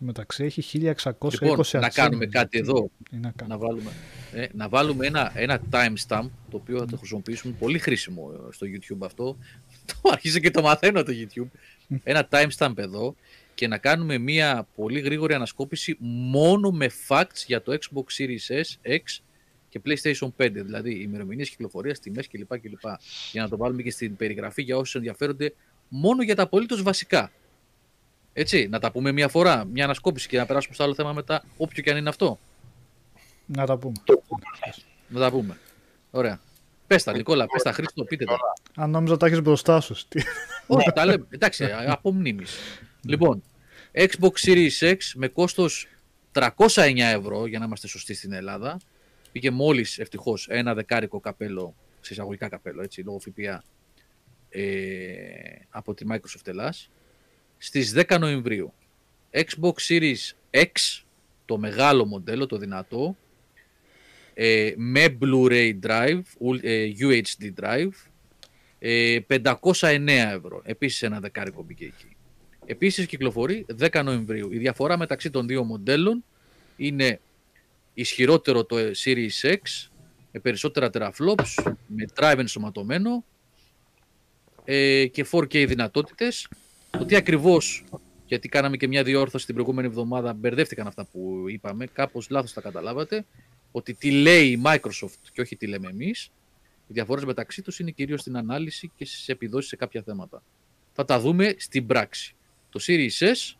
Το 0.00 0.06
μεταξύ 0.06 0.44
έχει 0.44 0.94
1620 1.02 1.40
Λοιπόν, 1.40 1.64
να 1.72 1.88
κάνουμε 1.88 2.24
achievements. 2.24 2.28
κάτι 2.28 2.58
εδώ. 2.58 2.90
Ή 3.10 3.16
να 3.16 3.32
κάνουμε. 3.36 3.58
Να 3.58 3.66
βάλουμε, 3.66 3.90
ε, 4.32 4.46
να 4.52 4.68
βάλουμε 4.68 5.06
ένα, 5.06 5.32
ένα 5.34 5.60
timestamp 5.70 6.28
το 6.50 6.56
οποίο 6.56 6.78
θα 6.78 6.86
το 6.86 6.96
χρησιμοποιήσουμε 6.96 7.54
πολύ 7.58 7.78
χρήσιμο 7.78 8.30
ε, 8.34 8.52
στο 8.52 8.66
YouTube 8.66 9.04
αυτό. 9.04 9.36
Το 9.86 10.10
αρχίζω 10.12 10.38
και 10.38 10.50
το 10.50 10.62
μαθαίνω 10.62 11.02
το 11.02 11.12
YouTube. 11.12 11.48
Ένα 12.02 12.28
timestamp 12.30 12.78
εδώ 12.78 13.14
και 13.54 13.68
να 13.68 13.78
κάνουμε 13.78 14.18
μια 14.18 14.66
πολύ 14.76 15.00
γρήγορη 15.00 15.34
ανασκόπηση 15.34 15.96
μόνο 16.00 16.70
με 16.70 16.90
facts 17.08 17.44
για 17.46 17.62
το 17.62 17.78
Xbox 17.80 18.22
Series 18.22 18.60
S, 18.60 18.90
X 18.90 19.20
και 19.68 19.80
PlayStation 19.84 20.28
5. 20.36 20.50
Δηλαδή 20.52 20.94
ημερομηνίες 21.02 21.50
κυκλοφορίας, 21.50 22.00
τιμές 22.00 22.28
κλπ, 22.28 22.58
κλπ. 22.58 22.84
Για 23.32 23.42
να 23.42 23.48
το 23.48 23.56
βάλουμε 23.56 23.82
και 23.82 23.90
στην 23.90 24.16
περιγραφή 24.16 24.62
για 24.62 24.76
όσους 24.76 24.94
ενδιαφέρονται 24.94 25.54
μόνο 25.88 26.22
για 26.22 26.34
τα 26.34 26.42
απολύτως 26.42 26.82
βασικά. 26.82 27.32
Έτσι, 28.32 28.66
να 28.70 28.78
τα 28.78 28.90
πούμε 28.92 29.12
μια 29.12 29.28
φορά, 29.28 29.64
μια 29.64 29.84
ανασκόπηση 29.84 30.28
και 30.28 30.38
να 30.38 30.46
περάσουμε 30.46 30.74
στο 30.74 30.84
άλλο 30.84 30.94
θέμα 30.94 31.12
μετά, 31.12 31.44
όποιο 31.56 31.82
και 31.82 31.90
αν 31.90 31.96
είναι 31.96 32.08
αυτό. 32.08 32.38
Να 33.46 33.66
τα 33.66 33.78
πούμε. 33.78 33.94
Να 35.08 35.20
τα 35.20 35.30
πούμε. 35.30 35.58
Ωραία. 36.10 36.40
Πες 36.86 37.02
τα, 37.04 37.12
Νικόλα, 37.12 37.46
πες 37.46 37.62
τα, 37.62 37.72
Χρήστο, 37.72 38.04
πείτε 38.04 38.24
τα. 38.24 38.36
Αν 38.76 38.90
νόμιζα 38.90 39.16
τα 39.16 39.26
έχεις 39.26 39.40
μπροστά 39.42 39.80
σου. 39.80 39.94
τι- 40.08 40.22
Όχι, 40.66 40.92
τα 40.92 41.04
λέμε. 41.04 41.26
Εντάξει, 41.30 41.64
α- 41.64 41.84
από 41.92 42.12
μνήμης. 42.12 42.56
Λοιπόν, 43.04 43.42
Xbox 43.92 44.32
Series 44.46 44.90
X 44.92 44.96
με 45.14 45.28
κόστος 45.28 45.86
309 46.32 47.10
ευρώ, 47.10 47.46
για 47.46 47.58
να 47.58 47.64
είμαστε 47.64 47.86
σωστοί 47.86 48.14
στην 48.14 48.32
Ελλάδα. 48.32 48.80
Πήγε 49.32 49.50
μόλις, 49.50 49.98
ευτυχώς, 49.98 50.46
ένα 50.50 50.74
δεκάρικο 50.74 51.20
καπέλο, 51.20 51.74
σε 52.00 52.12
εισαγωγικά 52.12 52.48
καπέλο, 52.48 52.82
έτσι, 52.82 53.02
λόγω 53.02 53.18
ΦΠΑ, 53.18 53.62
ε, 54.48 54.62
από 55.70 55.94
τη 55.94 56.04
Microsoft 56.10 56.46
Ελλάς, 56.46 56.90
στις 57.62 57.92
10 57.96 58.18
Νοεμβρίου. 58.18 58.72
Xbox 59.32 59.72
Series 59.88 60.30
X, 60.50 61.02
το 61.44 61.58
μεγάλο 61.58 62.04
μοντέλο, 62.04 62.46
το 62.46 62.56
δυνατό, 62.56 63.16
ε, 64.34 64.72
με 64.76 65.16
Blu-ray 65.20 65.78
drive, 65.86 66.20
ul- 66.46 66.62
ε, 66.62 66.90
UHD 67.00 67.52
drive, 67.62 67.90
Ε, 68.82 69.18
509 69.26 70.30
ευρώ. 70.34 70.62
Επίσης 70.64 71.02
ένα 71.02 71.20
δεκάρικο 71.20 71.62
μπήκε 71.62 71.84
εκεί. 71.84 72.16
Επίσης 72.66 73.06
κυκλοφορεί 73.06 73.66
10 73.76 74.02
Νοεμβρίου. 74.02 74.52
Η 74.52 74.58
διαφορά 74.58 74.98
μεταξύ 74.98 75.30
των 75.30 75.46
δύο 75.46 75.64
μοντέλων 75.64 76.24
είναι 76.76 77.20
ισχυρότερο 77.94 78.64
το 78.64 78.76
Series 79.04 79.28
X 79.42 79.88
με 80.32 80.40
περισσότερα 80.40 80.90
teraflops, 80.92 81.72
με 81.86 82.04
drive 82.14 82.38
ενσωματωμένο 82.38 83.24
ε, 84.64 85.06
και 85.06 85.26
4K 85.30 85.64
δυνατότητες. 85.68 86.48
Το 86.90 87.04
τι 87.04 87.16
ακριβώς, 87.16 87.84
γιατί 88.26 88.48
κάναμε 88.48 88.76
και 88.76 88.88
μια 88.88 89.02
διόρθωση 89.02 89.46
την 89.46 89.54
προηγούμενη 89.54 89.88
εβδομάδα, 89.88 90.32
μπερδεύτηκαν 90.32 90.86
αυτά 90.86 91.04
που 91.04 91.44
είπαμε, 91.48 91.86
κάπως 91.86 92.30
λάθος 92.30 92.52
τα 92.52 92.60
καταλάβατε, 92.60 93.24
ότι 93.72 93.94
τι 93.94 94.10
λέει 94.10 94.46
η 94.46 94.62
Microsoft 94.64 95.28
και 95.32 95.40
όχι 95.40 95.56
τι 95.56 95.66
λέμε 95.66 95.88
εμείς. 95.88 96.30
Οι 96.86 96.92
διαφορές 96.92 97.24
μεταξύ 97.24 97.62
τους 97.62 97.78
είναι 97.78 97.90
κυρίως 97.90 98.20
στην 98.20 98.36
ανάλυση 98.36 98.90
και 98.96 99.04
στις 99.04 99.28
επιδόσεις 99.28 99.68
σε 99.68 99.76
κάποια 99.76 100.02
θέματα. 100.02 100.42
Θα 100.92 101.04
τα 101.04 101.20
δούμε 101.20 101.54
στην 101.58 101.86
πράξη. 101.86 102.34
Το 102.70 102.80
Series 102.86 103.32
S 103.32 103.56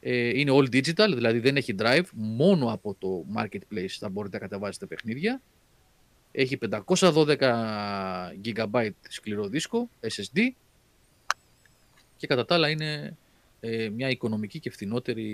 ε, 0.00 0.38
είναι 0.38 0.52
all 0.54 0.74
digital, 0.74 1.12
δηλαδή 1.14 1.38
δεν 1.38 1.56
έχει 1.56 1.74
drive, 1.78 2.04
μόνο 2.12 2.72
από 2.72 2.96
το 2.98 3.24
marketplace 3.36 3.96
θα 3.98 4.08
μπορείτε 4.08 4.38
να 4.38 4.42
κατεβάσετε 4.48 4.86
παιχνίδια. 4.86 5.42
Έχει 6.32 6.58
512 6.94 7.36
GB 8.44 8.88
σκληρό 9.08 9.46
δίσκο, 9.46 9.88
SSD 10.00 10.38
και 12.22 12.28
κατά 12.28 12.44
τα 12.44 12.54
άλλα 12.54 12.68
είναι 12.68 13.16
ε, 13.60 13.88
μια 13.88 14.08
οικονομική 14.08 14.58
και 14.60 14.70
φθηνότερη 14.70 15.24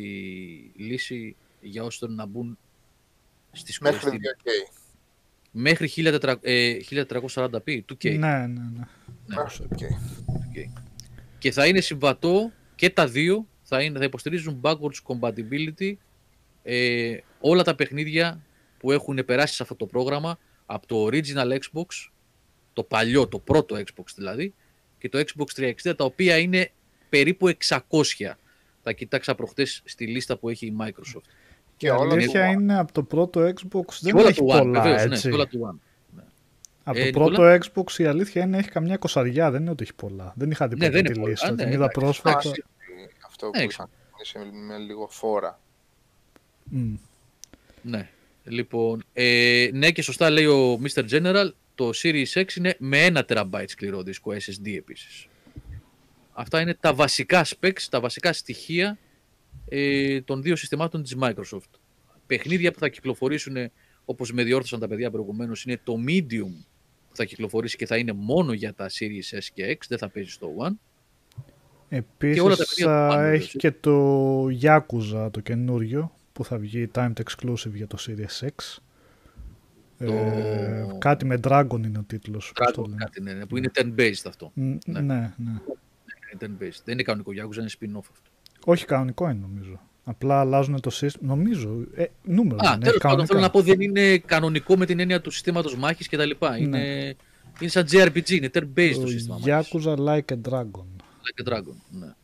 λύση 0.77 1.37
για 1.61 1.83
όσους 1.85 1.99
θέλουν 1.99 2.15
να 2.15 2.27
μπουν 2.27 2.59
στις 3.53 3.79
Μέχρι 3.79 4.01
στην- 4.01 4.21
2K. 4.21 4.73
μέχρι 5.51 5.89
1400, 5.89 6.35
ε, 6.41 6.77
1440p, 6.91 7.83
2K. 7.85 8.19
Ναι, 8.19 8.37
ναι, 8.47 8.47
ναι. 8.47 8.85
Μέχρι 9.27 9.67
2K. 9.71 9.83
Και 11.39 11.51
θα 11.53 11.67
είναι 11.67 11.81
συμβατό 11.81 12.53
και 12.75 12.91
τα 12.91 13.07
δύο 13.07 13.47
θα, 13.63 13.83
είναι, 13.83 13.99
θα 13.99 14.05
υποστηρίζουν 14.05 14.61
backwards 14.63 15.01
compatibility 15.07 15.93
ε, 16.63 17.17
όλα 17.41 17.63
τα 17.63 17.75
παιχνίδια 17.75 18.41
που 18.79 18.93
έχουν 18.93 19.25
περάσει 19.25 19.55
σε 19.55 19.63
αυτό 19.63 19.75
το 19.75 19.87
πρόγραμμα 19.87 20.39
από 20.67 20.87
το 20.87 21.05
original 21.07 21.53
Xbox, 21.59 22.11
το 22.73 22.83
παλιό, 22.83 23.29
το 23.29 23.39
πρώτο 23.39 23.77
Xbox 23.77 24.05
δηλαδή, 24.17 24.55
και 24.99 25.09
το 25.09 25.19
Xbox 25.19 25.61
360, 25.85 25.95
τα 25.97 26.05
οποία 26.05 26.39
είναι 26.39 26.71
περίπου 27.09 27.49
600. 27.69 27.81
Τα 28.83 28.93
κοιτάξα 28.93 29.35
προχτές 29.35 29.83
στη 29.85 30.07
λίστα 30.07 30.37
που 30.37 30.49
έχει 30.49 30.67
η 30.67 30.77
Microsoft. 30.81 31.23
Και 31.77 31.87
Και 31.87 31.91
όλα 31.91 32.13
αλήθεια 32.13 32.45
του 32.47 32.51
One. 32.57 32.61
είναι 32.61 32.79
από 32.79 32.93
το 32.93 33.03
πρώτο 33.03 33.41
Xbox 33.49 33.85
Και 33.87 33.99
δεν 34.01 34.17
όλα 34.17 34.29
έχει 34.29 34.39
του 34.39 34.47
One, 34.51 34.59
πολλά, 34.59 34.81
βεβαίως, 34.83 35.05
ναι, 35.07 35.15
έτσι. 35.15 35.29
και 35.29 35.35
όλα 35.35 35.47
του 35.47 35.71
One. 35.73 35.79
Από 36.85 36.99
Ε, 36.99 37.01
το 37.01 37.07
Νικόλα; 37.21 37.37
πρώτο 37.59 37.67
Xbox 37.85 37.99
η 37.99 38.05
αλήθεια 38.05 38.43
είναι 38.43 38.59
έχει 38.59 38.69
καμιά 38.69 38.97
κοσαριά, 38.97 39.51
δεν 39.51 39.61
είναι 39.61 39.71
ότι 39.71 39.83
έχει 39.83 39.95
πολλά. 39.95 40.33
Δεν 40.37 40.51
είχα 40.51 40.69
δει 40.69 40.75
Ναι, 40.77 40.87
ποτέ 40.87 40.97
δεν 40.97 41.05
τη 41.05 41.11
είναι 41.11 41.19
πολλά. 41.21 41.31
λίστα, 41.31 41.47
Α, 41.47 41.51
ναι, 41.51 41.57
την 41.57 41.67
είδα 41.67 41.75
εντάξει. 41.77 42.01
πρόσφατα. 42.01 42.39
Εντάξει. 42.39 42.65
Αυτό 43.27 43.47
Ναι, 43.47 43.53
που 43.53 43.59
έξω. 43.59 43.69
είχαν 43.83 43.89
κάνει 44.35 44.47
σε- 44.47 44.59
με 44.67 44.77
λίγο 44.79 45.09
φόρα. 45.11 45.61
Μμ. 46.65 46.95
Ναι. 47.83 48.09
Λοιπόν, 48.45 49.05
ε, 49.13 49.69
ναι 49.73 49.91
και 49.91 50.03
σωστά 50.03 50.31
λέει 50.31 50.47
ο 50.47 50.81
Mr. 50.83 51.09
General, 51.11 51.51
το 51.75 51.91
Series 52.03 52.33
X 52.35 52.53
είναι 52.57 52.77
με 52.79 53.07
1 53.07 53.23
TB 53.29 53.65
σκληρό 53.67 54.03
δίσκο 54.03 54.33
SSD 54.33 54.67
επίσης. 54.77 55.27
Αυτά 56.41 56.61
είναι 56.61 56.75
τα 56.75 56.95
βασικά 56.95 57.45
specs, 57.47 57.81
τα 57.91 58.01
βασικά 58.01 58.33
στοιχεία 58.33 58.99
ε, 59.69 60.21
των 60.21 60.43
δύο 60.43 60.57
συστημάτων 60.57 61.03
της 61.03 61.17
Microsoft. 61.21 61.71
Παιχνίδια 62.27 62.73
που 62.73 62.79
θα 62.79 62.89
κυκλοφορήσουν, 62.89 63.57
όπως 64.05 64.33
με 64.33 64.43
διόρθωσαν 64.43 64.81
τα 64.81 64.89
παιδιά 64.89 65.11
προηγουμένως, 65.11 65.65
είναι 65.65 65.81
το 65.85 65.95
Medium 66.09 66.53
που 67.09 67.17
θα 67.17 67.25
κυκλοφορήσει 67.25 67.77
και 67.77 67.87
θα 67.87 67.97
είναι 67.97 68.13
μόνο 68.13 68.53
για 68.53 68.75
τα 68.75 68.89
Series 68.91 69.37
S 69.39 69.45
και 69.55 69.77
X, 69.81 69.85
δεν 69.89 69.99
θα 69.99 70.09
παίζει 70.09 70.31
στο 70.31 70.49
One. 70.59 70.73
Επίσης 71.89 72.41
όλα 72.43 72.57
τα 72.57 72.65
παιδιά 72.69 72.85
του 72.85 72.91
θα 72.91 73.09
One, 73.11 73.33
έχει 73.33 73.59
βέβαια. 73.59 73.71
και 73.71 73.73
το 73.81 74.45
Yakuza 74.63 75.29
το 75.33 75.41
καινούριο 75.41 76.13
που 76.33 76.45
θα 76.45 76.59
βγει 76.59 76.91
timed 76.95 77.13
exclusive 77.13 77.73
για 77.75 77.87
το 77.87 77.97
Series 78.07 78.47
X. 78.47 78.77
Το- 79.99 80.13
Ε, 80.13 80.87
κάτι 80.99 81.25
με 81.25 81.41
Dragon 81.45 81.81
είναι 81.85 81.99
ο 81.99 82.03
τίτλος. 82.07 82.53
πώς 82.55 82.73
το 82.73 82.83
Dragon, 82.83 82.89
λένε. 82.89 82.97
κάτι, 83.05 83.23
ναι, 83.23 83.33
ναι, 83.33 83.47
που 83.47 83.57
είναι 83.57 83.71
turn-based 83.75 84.23
αυτό. 84.27 84.51
Μ, 84.55 84.75
ναι. 84.87 85.01
ναι, 85.01 85.35
ναι. 85.37 85.53
Είναι 86.33 86.41
turn-based. 86.57 86.81
Δεν 86.85 86.95
είναι 86.95 87.03
κανονικό 87.03 87.31
Yakuza, 87.33 87.57
είναι 87.59 87.71
spin-off 87.81 88.09
αυτό. 88.11 88.31
Όχι 88.65 88.85
κανονικό 88.85 89.29
είναι 89.29 89.39
νομίζω. 89.41 89.81
Απλά 90.05 90.41
αλλάζουν 90.41 90.81
το 90.81 90.91
σύστημα. 90.91 91.35
Νομίζω. 91.35 91.85
Ε, 91.95 92.05
νούμερο 92.23 92.57
Α, 92.57 92.71
δεν 92.71 92.79
τέλος 92.81 92.95
έχει 92.95 92.99
πάντων, 92.99 93.27
θέλω 93.27 93.41
κανονικά. 93.41 93.41
να 93.41 93.51
πω 93.51 93.63
δεν 93.63 93.81
είναι 93.81 94.19
κανονικό 94.19 94.77
με 94.77 94.87
την 94.87 95.01
έννοια 95.01 95.21
του 95.21 95.31
συστήματος 95.31 95.77
μάχης 95.77 96.09
κτλ. 96.09 96.31
Είναι, 96.59 97.17
είναι 97.61 97.71
σαν 97.71 97.87
JRPG, 97.91 98.31
είναι 98.31 98.51
turn-based 98.55 98.93
το, 98.95 99.01
Το 99.01 99.07
σύστημα 99.07 99.39
μάχης. 99.39 99.71
Yakuza 99.73 99.97
Like 99.97 100.33
a 100.33 100.51
Dragon. 100.51 100.87
Like 101.25 101.45
a 101.45 101.53
Dragon. 101.53 101.75
Ναι. 101.91 102.15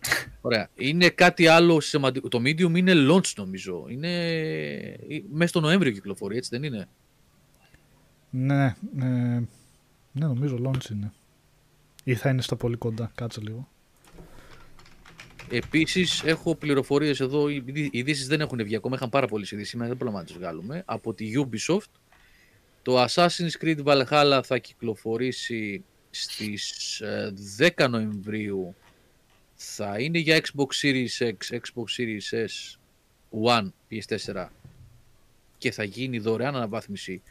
Ωραία. 0.40 0.68
Είναι 0.74 1.08
κάτι 1.08 1.46
άλλο 1.46 1.80
σημαντικό. 1.80 2.28
Το 2.28 2.38
Medium 2.44 2.76
είναι 2.76 2.92
launch 3.10 3.32
νομίζω. 3.36 3.86
Είναι 3.88 4.10
μέσα 5.30 5.48
στο 5.48 5.60
Νοέμβριο 5.60 5.92
κυκλοφορεί, 5.92 6.36
έτσι 6.36 6.50
δεν 6.52 6.62
είναι; 6.62 6.88
Ναι, 8.30 8.64
ε, 8.98 9.40
ναι, 10.12 10.26
νομίζω 10.26 10.58
launch 10.64 10.90
είναι. 10.90 11.12
Ή 12.08 12.14
θα 12.14 12.28
είναι 12.30 12.42
στα 12.42 12.56
πολύ 12.56 12.76
κοντά. 12.76 13.12
Κάτσε 13.14 13.40
λίγο. 13.40 13.68
Επίσης, 15.50 16.22
έχω 16.22 16.54
πληροφορίες 16.54 17.20
εδώ. 17.20 17.48
Οι 17.48 17.54
ειδη- 17.66 17.88
ειδήσεις 17.94 18.26
δεν 18.26 18.40
έχουν 18.40 18.62
βγει 18.64 18.76
ακόμα. 18.76 18.96
Είχαν 18.96 19.08
πάρα 19.08 19.26
πολλές 19.26 19.50
ειδήσεις 19.50 19.70
σήμερα, 19.70 19.88
δεν 19.88 19.98
προλαβαίνουμε 19.98 20.30
να 20.32 20.38
τις 20.38 20.48
βγάλουμε. 20.48 20.82
Από 20.86 21.14
τη 21.14 21.32
Ubisoft. 21.36 21.90
Το 22.82 23.04
Assassin's 23.04 23.50
Creed 23.62 23.82
Valhalla 23.84 24.40
θα 24.44 24.58
κυκλοφορήσει 24.58 25.84
στις 26.10 27.00
ε, 27.00 27.32
10 27.76 27.88
Νοεμβρίου. 27.90 28.74
Θα 29.54 29.98
είναι 30.00 30.18
για 30.18 30.40
Xbox 30.40 30.82
Series 30.82 31.18
X, 31.18 31.34
Xbox 31.50 31.84
Series 31.98 32.46
S, 32.46 32.76
One, 33.44 33.68
PS4 33.90 34.46
και 35.58 35.70
θα 35.70 35.84
γίνει 35.84 36.18
δωρεάν 36.18 36.56
αναβάθμιση 36.56 37.22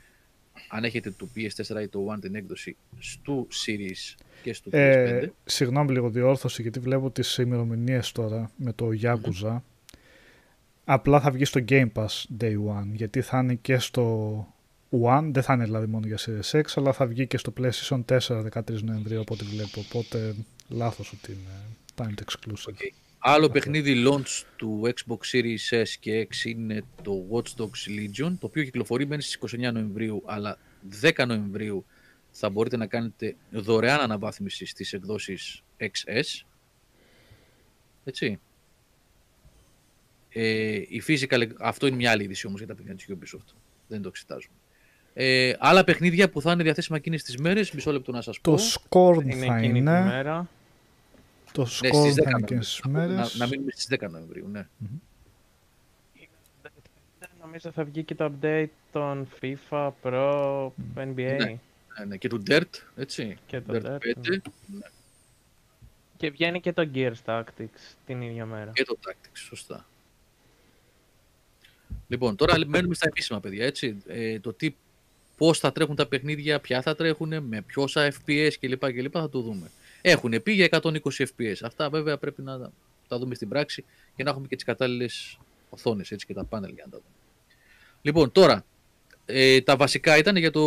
αν 0.70 0.84
έχετε 0.84 1.12
το 1.12 1.28
PS4 1.36 1.82
ή 1.82 1.88
το 1.88 2.14
One 2.14 2.20
την 2.22 2.36
έκδοση 2.36 2.76
στο 3.00 3.48
Series 3.66 4.16
και 4.44 4.54
στο 4.54 4.70
PS5. 4.74 4.78
Ε, 4.78 5.28
συγγνώμη 5.46 5.92
λίγο 5.92 6.10
διόρθωση 6.10 6.62
γιατί 6.62 6.80
βλέπω 6.80 7.12
τις 7.12 7.38
ημερομηνίες 7.38 8.12
τώρα 8.12 8.52
με 8.56 8.74
το 8.74 8.90
Yakuza. 9.02 9.62
Απλά 10.86 11.22
θα 11.22 11.32
βγει 11.32 11.46
στο 11.46 11.64
Game 11.70 11.92
Pass 11.94 12.42
Day 12.42 12.54
One 12.54 12.90
γιατί 12.94 13.22
θα 13.22 13.40
είναι 13.40 13.56
και 13.56 13.78
στο 13.78 14.48
One, 15.04 15.30
δεν 15.32 15.44
θα 15.44 15.54
είναι 15.54 15.64
δηλαδή 15.64 15.86
μόνο 15.86 16.08
για 16.08 16.18
Series 16.18 16.62
X, 16.62 16.64
αλλά 16.76 16.94
θα 16.94 17.06
βγει 17.06 17.28
και 17.28 17.38
στο 17.38 17.54
PlayStation 17.58 18.04
4 18.06 18.20
13 18.54 18.82
Νοεμβρίου 18.82 19.22
από 19.22 19.34
ό,τι 19.34 19.44
βλέπω. 19.44 19.80
Οπότε 19.80 20.36
λάθος 20.70 21.12
ότι 21.12 21.32
είναι 21.32 21.76
timed 21.96 22.22
exclusive. 22.26 22.68
OK. 22.68 23.07
Άλλο 23.20 23.50
παιχνίδι 23.50 24.04
launch 24.08 24.44
του 24.56 24.82
Xbox 24.84 25.18
Series 25.32 25.82
S 25.82 25.88
και 26.00 26.28
X 26.32 26.46
είναι 26.46 26.84
το 27.04 27.26
Watch 27.32 27.62
Dogs 27.62 27.90
Legion, 27.90 28.32
το 28.40 28.46
οποίο 28.46 28.64
κυκλοφορεί 28.64 29.08
μένει 29.08 29.22
στις 29.22 29.40
29 29.68 29.72
Νοεμβρίου, 29.74 30.24
αλλά 30.26 30.58
10 31.02 31.26
Νοεμβρίου 31.28 31.86
θα 32.32 32.50
μπορείτε 32.50 32.78
να 32.78 32.86
κάνετε 32.88 33.36
δωρεάν 33.52 34.00
αναβάθμιση 34.00 34.66
στις 34.66 34.94
εκδόσεις 34.94 35.64
XS. 35.80 36.46
Έτσι. 38.04 38.40
Ε, 40.30 40.76
η 40.76 41.04
physical, 41.08 41.48
αυτό 41.60 41.88
είναι 41.88 41.96
μια 41.96 42.12
άλλη 42.12 42.24
είδηση 42.24 42.48
όμως 42.48 42.60
για 42.60 42.68
τα 42.68 42.76
παιχνίδια 42.76 43.16
της 43.16 43.36
Ubisoft. 43.36 43.54
Δεν 43.88 44.02
το 44.02 44.08
εξετάζουμε. 44.08 44.54
Ε, 45.14 45.54
άλλα 45.60 45.84
παιχνίδια 45.84 46.30
που 46.30 46.42
θα 46.42 46.52
είναι 46.52 46.64
διαθέσιμα 46.64 46.98
εκείνες 46.98 47.24
τις 47.24 47.38
μέρες, 47.38 47.72
μισό 47.72 47.92
λεπτό 47.92 48.12
να 48.12 48.22
σας 48.22 48.40
πω. 48.42 48.56
Το 48.56 48.62
Scorn 48.64 49.22
Είναι 49.22 49.46
θα 49.46 49.56
εκείνη 49.56 49.74
τη 49.74 49.78
είναι. 49.80 50.02
μέρα. 50.02 50.50
Το 51.58 51.64
Ναι, 51.64 51.90
Scorn 51.90 52.12
στις 52.12 52.14
10 52.16 52.24
θα 52.24 52.30
είναι 52.30 52.42
και 52.46 52.54
Νοεμβρίου. 52.54 52.64
στις 52.64 52.82
Να, 52.86 52.90
μέρες. 52.92 53.36
να 53.36 53.48
μείνουμε 53.48 53.72
στις 53.72 53.88
10 54.00 54.10
Νοεμβρίου, 54.10 54.48
ναι. 54.48 54.68
Νομίζω 57.42 57.72
θα 57.72 57.84
βγει 57.84 58.04
και 58.04 58.16
το 58.16 58.32
update 58.42 58.68
των 58.92 59.28
FIFA, 59.42 59.92
Pro, 60.04 60.66
NBA 60.96 61.14
Ναι. 61.16 61.36
Ναι, 62.00 62.06
ναι, 62.08 62.18
και 62.18 62.28
του 62.30 62.44
Dirt, 62.48 62.64
έτσι. 62.96 63.38
και 63.46 63.62
το 63.62 63.74
Dirt 63.74 63.98
Dirt. 63.98 63.98
5 64.26 64.38
Και 66.18 66.30
βγαίνει 66.30 66.60
και 66.62 66.74
το 66.74 66.90
Gears 66.94 67.14
Tactics 67.26 67.96
την 68.06 68.22
ίδια 68.22 68.46
μέρα. 68.46 68.72
και 68.74 68.84
το 68.84 68.98
Tactics, 69.08 69.32
σωστά. 69.34 69.86
Λοιπόν, 72.08 72.36
τώρα 72.36 72.56
μένουμε 72.68 72.96
στα 72.96 73.08
επίσημα, 73.08 73.40
παιδιά, 73.40 73.66
έτσι. 73.66 73.98
Ε, 74.08 74.40
το 74.40 74.54
τι, 74.54 74.76
πώς 75.38 75.60
θα 75.60 75.72
τρέχουν 75.72 75.96
τα 75.96 76.08
παιχνίδια, 76.08 76.60
ποια 76.60 76.82
θα 76.82 76.96
τρέχουν, 76.96 77.44
με 77.44 77.66
πόσα 77.74 78.12
FPS 78.14 78.52
κλπ. 78.60 78.92
κλπ 78.92 79.12
θα 79.14 79.30
το 79.30 79.42
δούμε. 79.42 79.72
Έχουν 80.02 80.44
πει 80.44 80.52
για 80.52 80.68
120 80.72 81.00
FPS. 81.18 81.56
Αυτά 81.62 81.90
βέβαια 81.90 82.18
πρέπει 82.18 82.42
να 82.42 82.72
τα 83.08 83.18
δούμε 83.18 83.36
στην 83.36 83.50
πράξη 83.50 83.84
και 84.16 84.24
να 84.24 84.30
έχουμε 84.30 84.48
και 84.48 84.56
τις 84.56 84.66
κατάλληλες 84.66 85.40
οθόνες, 85.70 86.12
έτσι, 86.12 86.26
και 86.26 86.34
τα 86.34 86.44
πάνελ 86.44 86.74
για 86.74 86.84
να 86.86 86.92
τα 86.92 86.98
δούμε. 86.98 87.16
Λοιπόν, 88.02 88.32
τώρα, 88.32 88.66
ε, 89.26 89.62
τα 89.62 89.76
βασικά 89.76 90.18
ήταν 90.18 90.36
για 90.36 90.52
το 90.52 90.62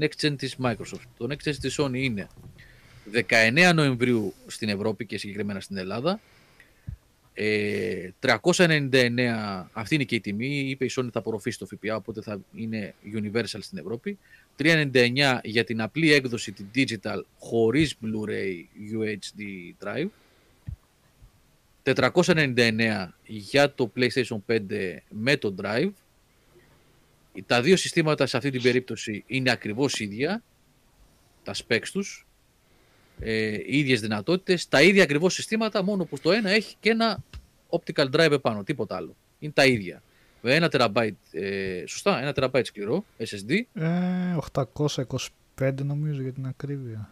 Next 0.00 0.26
Gen 0.26 0.34
της 0.38 0.56
Microsoft. 0.62 1.06
Το 1.18 1.26
Next 1.28 1.48
Gen 1.48 1.54
της 1.60 1.80
Sony 1.80 1.94
είναι 1.94 2.28
19 3.12 3.72
Νοεμβρίου 3.74 4.34
στην 4.46 4.68
Ευρώπη 4.68 5.06
και 5.06 5.18
συγκεκριμένα 5.18 5.60
στην 5.60 5.76
Ελλάδα 5.76 6.20
Ε, 7.34 8.10
399, 8.20 9.68
αυτή 9.72 9.94
είναι 9.94 10.04
και 10.04 10.14
η 10.14 10.20
τιμή, 10.20 10.58
είπε 10.58 10.84
η 10.84 10.90
Sony 10.96 11.08
θα 11.12 11.18
απορροφήσει 11.18 11.58
το 11.58 11.66
ΦΠΑ, 11.66 11.94
οπότε 11.96 12.22
θα 12.22 12.40
είναι 12.54 12.94
universal 13.14 13.58
στην 13.60 13.78
Ευρώπη. 13.78 14.18
399 14.56 15.38
για 15.42 15.64
την 15.64 15.80
απλή 15.80 16.12
έκδοση 16.12 16.52
την 16.52 16.66
digital 16.74 17.20
χωρίς 17.38 17.96
Blu-ray 18.02 18.64
UHD 18.92 19.42
drive. 19.84 20.08
499 21.82 23.08
για 23.26 23.74
το 23.74 23.92
PlayStation 23.96 24.38
5 24.46 24.58
με 25.08 25.36
το 25.36 25.54
drive. 25.62 25.90
Τα 27.46 27.62
δύο 27.62 27.76
συστήματα 27.76 28.26
σε 28.26 28.36
αυτή 28.36 28.50
την 28.50 28.62
περίπτωση 28.62 29.24
είναι 29.26 29.50
ακριβώς 29.50 30.00
ίδια, 30.00 30.42
τα 31.42 31.54
specs 31.54 31.88
τους, 31.92 32.26
ε, 33.20 33.52
οι 33.66 33.78
ίδιες 33.78 34.00
δυνατότητες, 34.00 34.68
τα 34.68 34.82
ίδια 34.82 35.02
ακριβώς 35.02 35.34
συστήματα, 35.34 35.82
μόνο 35.82 36.04
που 36.04 36.18
το 36.18 36.32
ένα 36.32 36.50
έχει 36.50 36.74
και 36.80 36.90
ένα 36.90 37.22
optical 37.68 38.10
drive 38.10 38.30
επάνω, 38.30 38.62
τίποτα 38.62 38.96
άλλο. 38.96 39.16
Είναι 39.38 39.52
τα 39.52 39.66
ίδια. 39.66 40.02
Με 40.42 40.54
ένα 40.54 40.68
τεραμπάιτ, 40.68 41.16
ε, 41.30 41.84
σωστά, 41.86 42.20
ένα 42.20 42.32
τεραμπάιτ 42.32 42.66
σκληρό, 42.66 43.04
SSD, 43.18 43.80
Ε, 43.82 44.36
825 45.56 45.82
νομίζω 45.84 46.22
για 46.22 46.32
την 46.32 46.46
ακρίβεια. 46.46 47.10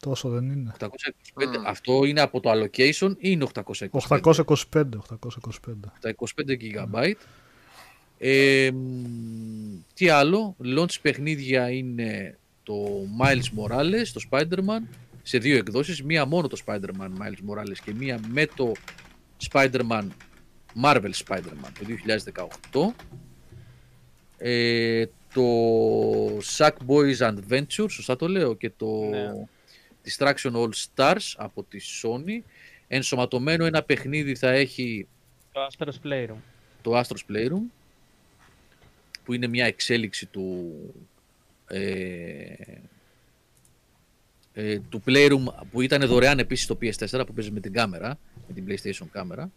Τόσο 0.00 0.28
δεν 0.28 0.50
είναι. 0.50 0.72
825. 0.78 1.62
Αυτό 1.66 2.04
είναι 2.04 2.20
από 2.20 2.40
το 2.40 2.50
allocation 2.50 3.10
ή 3.10 3.16
είναι 3.18 3.46
825. 3.54 3.62
825, 3.90 4.84
825. 5.10 5.92
τα 6.00 6.14
25 6.16 6.56
GB. 6.60 7.12
Ε, 8.18 8.70
μ, 8.72 9.76
τι 9.94 10.08
άλλο, 10.08 10.56
launch 10.64 11.00
παιχνίδια 11.02 11.70
είναι 11.70 12.38
το 12.66 13.06
Miles 13.20 13.58
Morales, 13.58 14.06
το 14.12 14.20
Spider-Man, 14.30 14.82
σε 15.22 15.38
δύο 15.38 15.56
εκδόσεις. 15.56 16.02
Μία 16.02 16.24
μόνο 16.24 16.48
το 16.48 16.60
Spider-Man 16.66 17.10
Miles 17.20 17.50
Morales 17.50 17.76
και 17.84 17.94
μία 17.94 18.20
με 18.28 18.46
το 18.46 18.72
Spider-Man, 19.50 20.06
Marvel 20.82 21.10
Spider-Man 21.26 21.70
το 21.78 21.84
2018. 22.94 22.94
Ε, 24.38 25.04
το 25.34 25.42
Sackboys 26.56 27.18
Adventure, 27.18 27.90
σωστά 27.90 28.16
το 28.16 28.28
λέω, 28.28 28.54
και 28.54 28.70
το 28.76 29.08
Ναι. 29.10 29.30
Distraction 30.04 30.52
All 30.52 30.70
Stars 30.94 31.32
από 31.36 31.62
τη 31.62 31.78
Sony. 32.02 32.40
Ενσωματωμένο 32.88 33.64
ένα 33.64 33.82
παιχνίδι 33.82 34.34
θα 34.34 34.50
έχει 34.50 35.08
Το 35.52 35.60
Astro's 35.70 36.06
Playroom. 36.06 36.36
το 36.82 37.00
Astro's 37.00 37.32
Playroom 37.32 37.62
που 39.24 39.32
είναι 39.32 39.46
μια 39.46 39.66
εξέλιξη 39.66 40.26
του 40.26 40.74
ε, 41.68 42.54
ε, 44.52 44.78
του 44.78 45.02
Playroom 45.06 45.44
που 45.70 45.80
ήταν 45.80 46.06
δωρεάν 46.06 46.38
επίσης 46.38 46.64
στο 46.64 46.78
PS4 46.80 47.26
που 47.26 47.32
παίζεις 47.32 47.52
με 47.52 47.60
την 47.60 47.72
κάμερα 47.72 48.18
με 48.48 48.54
την 48.54 48.64
PlayStation 48.68 49.06
κάμερα 49.12 49.50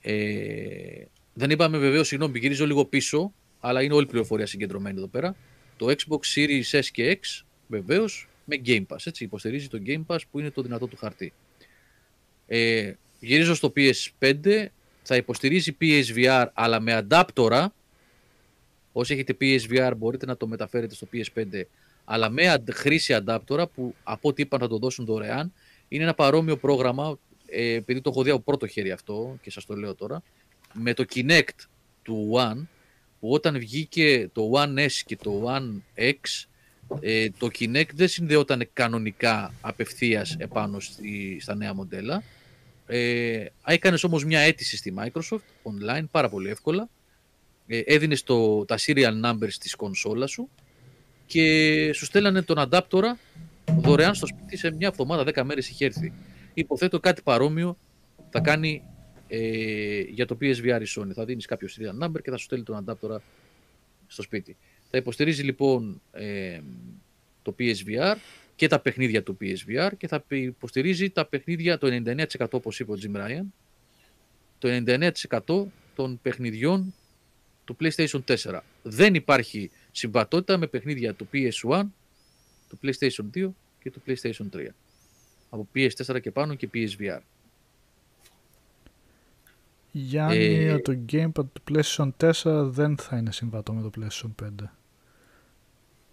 ε, 0.00 1.04
δεν 1.34 1.50
είπαμε 1.50 1.78
βεβαίως 1.78 2.06
συγγνώμη 2.06 2.38
γυρίζω 2.38 2.66
λίγο 2.66 2.84
πίσω 2.84 3.32
αλλά 3.60 3.82
είναι 3.82 3.94
όλη 3.94 4.04
η 4.04 4.08
πληροφορία 4.08 4.46
συγκεντρωμένη 4.46 4.98
εδώ 4.98 5.08
πέρα 5.08 5.36
το 5.76 5.86
Xbox 5.86 6.34
Series 6.34 6.80
S 6.80 6.84
και 6.92 7.18
X 7.22 7.44
βεβαίως 7.66 8.28
με 8.44 8.60
Game 8.66 8.86
Pass 8.86 8.98
έτσι 9.04 9.24
υποστηρίζει 9.24 9.68
το 9.68 9.82
Game 9.86 10.04
Pass 10.06 10.18
που 10.30 10.38
είναι 10.38 10.50
το 10.50 10.62
δυνατό 10.62 10.86
του 10.86 10.96
χαρτί 10.96 11.32
ε, 12.46 12.92
γυρίζω 13.20 13.54
στο 13.54 13.72
PS5 13.76 14.66
θα 15.02 15.16
υποστηρίζει 15.16 15.76
PSVR 15.80 16.46
αλλά 16.52 16.80
με 16.80 16.92
αντάπτορα. 16.92 17.72
Όσοι 18.96 19.12
έχετε 19.12 19.36
PSVR 19.40 19.92
μπορείτε 19.96 20.26
να 20.26 20.36
το 20.36 20.46
μεταφέρετε 20.46 20.94
στο 20.94 21.06
PS5 21.12 21.62
αλλά 22.04 22.30
με 22.30 22.48
αντ- 22.48 22.70
χρήση 22.72 23.14
αντάπτορα 23.14 23.66
που 23.66 23.94
από 24.02 24.28
ό,τι 24.28 24.42
είπαν 24.42 24.60
θα 24.60 24.68
το 24.68 24.78
δώσουν 24.78 25.04
δωρεάν. 25.04 25.52
Είναι 25.88 26.02
ένα 26.02 26.14
παρόμοιο 26.14 26.56
πρόγραμμα, 26.56 27.18
ε, 27.46 27.72
επειδή 27.72 28.00
το 28.00 28.10
έχω 28.10 28.22
δει 28.22 28.30
από 28.30 28.40
πρώτο 28.40 28.66
χέρι 28.66 28.90
αυτό 28.90 29.38
και 29.42 29.50
σας 29.50 29.66
το 29.66 29.74
λέω 29.74 29.94
τώρα, 29.94 30.22
με 30.72 30.94
το 30.94 31.04
Kinect 31.14 31.66
του 32.02 32.32
One 32.34 32.66
που 33.20 33.30
όταν 33.30 33.58
βγήκε 33.58 34.30
το 34.32 34.50
One 34.54 34.78
S 34.78 34.92
και 35.06 35.16
το 35.16 35.42
One 35.46 36.00
X 36.00 36.44
ε, 37.00 37.28
το 37.38 37.48
Kinect 37.58 37.94
δεν 37.94 38.08
συνδεόταν 38.08 38.68
κανονικά 38.72 39.54
απευθείας 39.60 40.36
επάνω 40.38 40.80
στη, 40.80 41.38
στα 41.40 41.54
νέα 41.54 41.74
μοντέλα 41.74 42.22
ε, 42.86 43.44
Έκανες 43.66 44.04
όμως 44.04 44.24
μια 44.24 44.40
αίτηση 44.40 44.76
στη 44.76 44.94
Microsoft 44.98 45.38
online 45.62 46.04
πάρα 46.10 46.28
πολύ 46.28 46.50
εύκολα. 46.50 46.88
Ε, 47.66 47.78
έδινε 47.84 48.16
τα 48.66 48.78
serial 48.78 49.22
numbers 49.24 49.52
της 49.60 49.74
κονσόλας 49.74 50.30
σου 50.30 50.48
και 51.26 51.92
σου 51.92 52.04
στέλνανε 52.04 52.42
τον 52.42 52.58
αντάπτορα 52.58 53.18
δωρεάν 53.78 54.14
στο 54.14 54.26
σπίτι 54.26 54.56
σε 54.56 54.70
μια 54.74 54.88
εβδομάδα, 54.88 55.24
10 55.34 55.42
μέρες 55.44 55.68
είχε 55.68 55.84
έρθει. 55.84 56.12
Υποθέτω 56.54 57.00
κάτι 57.00 57.22
παρόμοιο 57.22 57.78
θα 58.30 58.40
κάνει 58.40 58.82
ε, 59.28 60.00
για 60.00 60.26
το 60.26 60.36
PSVR 60.40 60.80
η 60.82 60.86
Sony. 60.96 61.10
Θα 61.14 61.24
δίνεις 61.24 61.46
κάποιο 61.46 61.68
serial 61.70 62.04
number 62.04 62.22
και 62.22 62.30
θα 62.30 62.36
σου 62.36 62.44
στέλνει 62.44 62.64
τον 62.64 62.76
αντάπτορα 62.76 63.22
στο 64.06 64.22
σπίτι. 64.22 64.56
Θα 64.90 64.98
υποστηρίζει 64.98 65.42
λοιπόν 65.42 66.00
ε, 66.12 66.60
το 67.42 67.54
PSVR 67.58 68.16
και 68.56 68.68
τα 68.68 68.80
παιχνίδια 68.80 69.22
του 69.22 69.36
PSVR 69.40 69.90
και 69.96 70.08
θα 70.08 70.24
υποστηρίζει 70.28 71.10
τα 71.10 71.26
παιχνίδια 71.26 71.78
το 71.78 72.02
99% 72.38 72.50
όπως 72.50 72.80
είπε 72.80 72.92
ο 72.92 72.96
Jim 73.02 73.16
Ryan 73.16 73.44
το 74.58 74.68
99% 75.46 75.64
των 75.94 76.18
παιχνιδιών 76.22 76.94
του 77.64 77.76
PlayStation 77.80 78.20
4. 78.26 78.58
Δεν 78.82 79.14
υπάρχει 79.14 79.70
συμβατότητα 79.92 80.56
με 80.58 80.66
παιχνίδια 80.66 81.14
του 81.14 81.28
PS1, 81.32 81.82
του 82.68 82.78
PlayStation 82.82 83.24
2 83.34 83.48
και 83.82 83.90
του 83.90 84.02
PlayStation 84.06 84.56
3. 84.56 84.66
Από 85.50 85.68
PS4 85.74 86.20
και 86.20 86.30
πάνω 86.30 86.54
και 86.54 86.68
PSVR. 86.74 87.18
Γιάννη, 89.92 90.36
Ε, 90.64 90.78
το 90.78 90.98
gamepad 91.12 91.32
του 91.52 91.62
PlayStation 91.70 92.08
4 92.20 92.32
δεν 92.70 92.96
θα 92.96 93.16
είναι 93.16 93.32
συμβατό 93.32 93.72
με 93.72 93.82
το 93.82 93.90
PlayStation 93.98 94.30
5. 94.44 94.48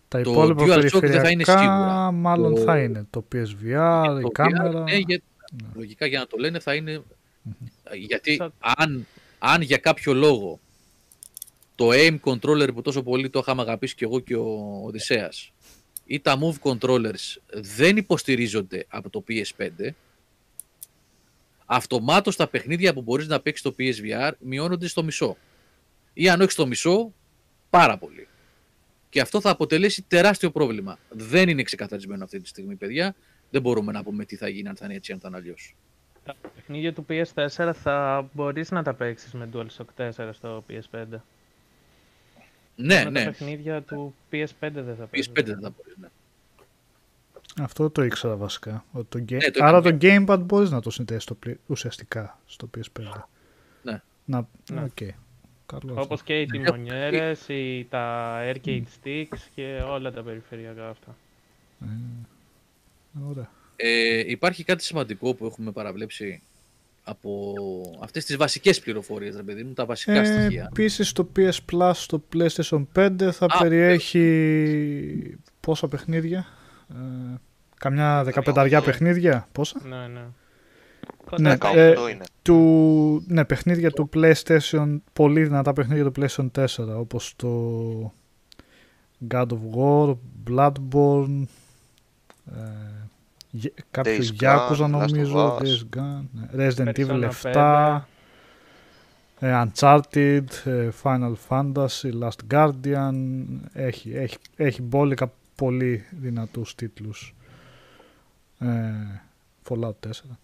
Τα 0.08 0.22
Το 0.22 0.32
υπόλοιπα 0.32 0.64
DualShock 0.64 0.68
δεν 0.80 0.90
θα 0.90 1.00
περιφερειακά 1.00 1.30
είναι 1.30 1.44
σίγουρα. 1.44 2.12
μάλλον 2.12 2.56
Το- 2.56 2.62
θα 2.62 2.80
είναι. 2.82 3.08
Το 3.10 3.26
PSVR, 3.32 4.04
Το 4.06 4.18
η 4.20 4.24
VR, 4.26 4.32
κάμερα. 4.32 4.84
ναι, 4.84 4.96
για- 4.96 5.22
Ναι. 5.64 5.68
Λογικά 5.76 6.06
για 6.06 6.20
να 6.20 6.28
το 6.28 6.38
λένε 6.38 6.60
θα 6.60 6.76
είναι... 6.76 7.02
Γιατί 7.98 8.36
Σαν- 8.36 8.54
αν, 8.60 9.06
αν 9.40 9.62
για 9.62 9.78
κάποιο 9.78 10.14
λόγο 10.14 10.60
το 11.82 11.90
aim 11.92 12.19
controller 12.24 12.74
που 12.74 12.82
τόσο 12.82 13.03
πολύ 13.03 13.30
το 13.30 13.40
είχαμε 13.40 13.61
αγαπήσει 13.61 13.95
και 13.95 14.06
εγώ 14.06 14.19
και 14.19 14.35
ο 14.35 14.82
Οδυσσέας 14.85 15.51
ή 16.06 16.19
τα 16.19 16.38
move 16.40 16.72
controllers 16.72 17.38
δεν 17.53 17.98
υποστηρίζονται 17.98 18.85
από 18.88 19.10
το 19.10 19.24
PS5 19.27 19.90
αυτομάτως 21.66 22.35
τα 22.35 22.48
παιχνίδια 22.48 22.93
που 22.93 23.01
μπορείς 23.01 23.27
να 23.27 23.40
παίξεις 23.40 23.60
στο 23.60 23.76
PSVR 23.80 24.32
μειώνονται 24.40 24.88
στο 24.88 25.03
μισό. 25.03 25.38
Ή 26.14 26.30
αν 26.30 26.42
όχι 26.42 26.51
στο 26.51 26.66
μισό, 26.68 27.14
πάρα 27.69 27.98
πολύ. 27.98 28.27
Και 29.10 29.22
αυτό 29.22 29.42
θα 29.42 29.50
αποτελέσει 29.50 30.01
τεράστιο 30.01 30.51
πρόβλημα. 30.51 30.98
Δεν 31.10 31.50
είναι 31.50 31.64
ξεκαθαρισμένο 31.64 32.24
αυτή 32.24 32.40
τη 32.40 32.48
στιγμή, 32.48 32.76
παιδιά. 32.76 33.16
Δεν 33.50 33.61
μπορούμε 33.61 33.92
να 33.92 34.03
πούμε 34.03 34.26
τι 34.26 34.35
θα 34.35 34.48
γίνει 34.48 34.68
αν 34.68 34.76
θα 34.76 34.85
είναι 34.85 34.93
έτσι, 34.93 35.11
αν 35.11 35.19
θα 35.19 35.27
είναι 35.27 35.38
αλλιώς. 35.38 35.76
Τα 36.24 36.35
παιχνίδια 36.56 36.93
του 36.93 37.06
PS4 37.10 37.72
θα 37.74 38.30
μπορείς 38.34 38.72
να 38.72 38.84
τα 38.84 38.93
παίξεις 38.93 39.34
με 39.34 39.50
DualShock 39.53 40.10
4 40.10 40.30
στο 40.32 40.64
PS5. 40.69 41.06
Ναι, 42.82 42.98
Μόνο 42.98 43.10
ναι. 43.10 43.24
Τα 43.24 43.30
παιχνίδια 43.32 43.82
του 43.82 44.14
PS5 44.32 44.43
δεν 44.60 44.95
θα 45.00 45.06
παίξεις. 45.06 45.32
PS5 45.35 45.45
δεν 45.45 45.60
θα 45.61 45.72
μπορείς. 45.77 45.95
Ναι. 46.01 46.08
Αυτό 47.61 47.90
το 47.90 48.03
ήξερα 48.03 48.35
βασικά. 48.35 48.85
Ότι 48.92 49.06
το 49.10 49.19
ga- 49.35 49.42
Ναι, 49.43 49.51
το 49.51 49.64
Άρα 49.66 49.77
είχαμε 49.77 49.98
το 49.98 50.34
gamepad 50.34 50.40
μπορείς 50.45 50.69
να 50.72 50.82
το 50.82 50.90
συνδέσεις 50.90 51.24
στο 51.24 51.34
πλη- 51.35 51.60
ουσιαστικά 51.68 52.40
στο 52.45 52.69
PS5. 52.77 53.27
Ναι. 53.84 54.01
Να... 54.26 54.48
Ναι. 54.72 54.82
Οκ. 54.84 54.98
Καλό 55.66 55.92
αυτό. 55.92 56.01
Όπως 56.01 56.24
και 56.24 56.40
οι 56.42 56.45
Ναι. 56.45 56.58
τιμονιέρες, 56.64 57.48
οι, 57.48 57.88
τα 57.90 58.38
arcade 58.53 58.84
sticks 59.03 59.38
και 59.56 59.82
όλα 59.85 60.11
τα 60.11 60.24
περιφερειακά 60.24 60.90
αυτά. 60.90 61.16
Ε, 61.82 61.88
Ωραία. 63.30 63.50
Ε, 63.76 64.24
υπάρχει 64.32 64.64
κάτι 64.64 64.84
σημαντικό 64.84 65.34
που 65.34 65.45
έχουμε 65.45 65.72
παραβλέψει 65.72 66.42
από 67.04 67.54
αυτές 68.04 68.26
τις 68.26 68.38
βασικές 68.38 68.80
πληροφορίες, 68.80 69.36
ρε 69.36 69.44
παιδί 69.44 69.64
μου, 69.64 69.74
τα 69.74 69.86
βασικά 69.86 70.12
Ε, 70.14 70.26
στοιχεία. 70.26 70.68
Επίσης 70.72 71.12
το 71.12 71.28
PS 71.36 71.58
Plus 71.72 71.92
στο 71.94 72.24
PlayStation 72.34 72.86
5 72.96 73.32
θα 73.32 73.46
Α, 73.50 73.58
περιέχει 73.60 75.38
πόσα 75.60 75.88
παιχνίδια; 75.88 76.46
Ε, 76.90 76.96
καμιά 77.78 78.24
δεκαπενταριά 78.24 78.82
παιχνίδια; 78.82 79.48
Πόσα; 79.52 79.80
Ναι, 79.88 80.08
ναι. 80.08 80.22
Ναι, 81.38 81.56
Κοντά 81.58 81.80
ε, 81.80 81.94
18 81.98 82.10
είναι. 82.12 82.24
του, 82.42 83.24
ναι, 83.28 83.46
παιχνίδια 83.46 83.92
του 83.92 84.10
PlayStation, 84.14 84.98
πολύ 85.14 85.44
δυνατά 85.44 85.74
παιχνίδια 85.74 86.12
του 86.12 86.12
PlayStation 86.22 86.48
4, 86.58 86.66
όπως 86.98 87.34
το 87.36 88.14
God 89.30 89.46
of 89.48 89.60
War, 89.76 90.16
Bloodborne, 90.50 91.44
ε, 92.46 92.60
γε- 92.60 93.01
κάποιο 93.92 94.18
Days 94.18 94.44
Yakuza 94.44 94.76
Gone, 94.78 94.92
Last 94.92 95.04
of 95.04 95.10
νομίζω, 95.12 95.58
Us. 95.58 95.62
Days 95.62 95.98
Gone, 95.98 96.24
ναι, 96.32 96.68
Resident 96.68 96.94
Evil 96.96 97.30
Persona 97.30 97.32
7, 97.54 98.02
ε, 99.40 99.64
Uncharted, 99.64 100.44
ε, 100.66 100.90
Final 101.04 101.34
Fantasy, 101.50 102.12
Last 102.22 102.54
Guardian, 102.54 103.14
έχει, 103.74 104.12
έχει, 104.16 104.38
έχει 104.56 104.82
μπόλικα 104.82 105.32
πολύ 105.56 106.04
δυνατούς 106.20 106.76
τίτλους. 106.76 107.36
Ε, 108.60 108.68
Fallout 109.70 109.94
4. 110.00 110.38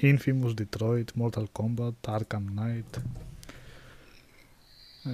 Infamous, 0.00 0.54
Detroit, 0.54 1.04
Mortal 1.20 1.44
Kombat, 1.58 2.14
Arkham 2.14 2.44
Knight. 2.58 3.00
Ε, 5.04 5.10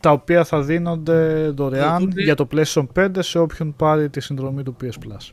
τα 0.00 0.10
οποία 0.10 0.44
θα 0.44 0.62
δίνονται 0.62 1.48
δωρεάν 1.48 1.98
δίνονται- 1.98 2.22
για 2.22 2.34
το 2.34 2.48
PlayStation 2.52 2.86
5 2.94 3.10
σε 3.22 3.38
όποιον 3.38 3.76
πάρει 3.76 4.10
τη 4.10 4.20
συνδρομή 4.20 4.62
του 4.62 4.76
PS 4.80 4.86
Plus. 5.06 5.30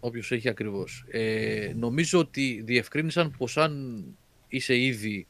Όποιος 0.00 0.32
έχει 0.32 0.48
ακριβώς. 0.48 1.04
Ε, 1.10 1.72
νομίζω 1.76 2.18
ότι 2.18 2.62
διευκρίνησαν 2.64 3.30
πως 3.38 3.56
αν 3.56 4.04
είσαι 4.48 4.78
ήδη 4.78 5.26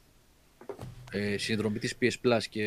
ε, 1.11 1.37
συνδρομητής 1.37 1.95
PS 2.01 2.13
Plus 2.23 2.39
και 2.49 2.63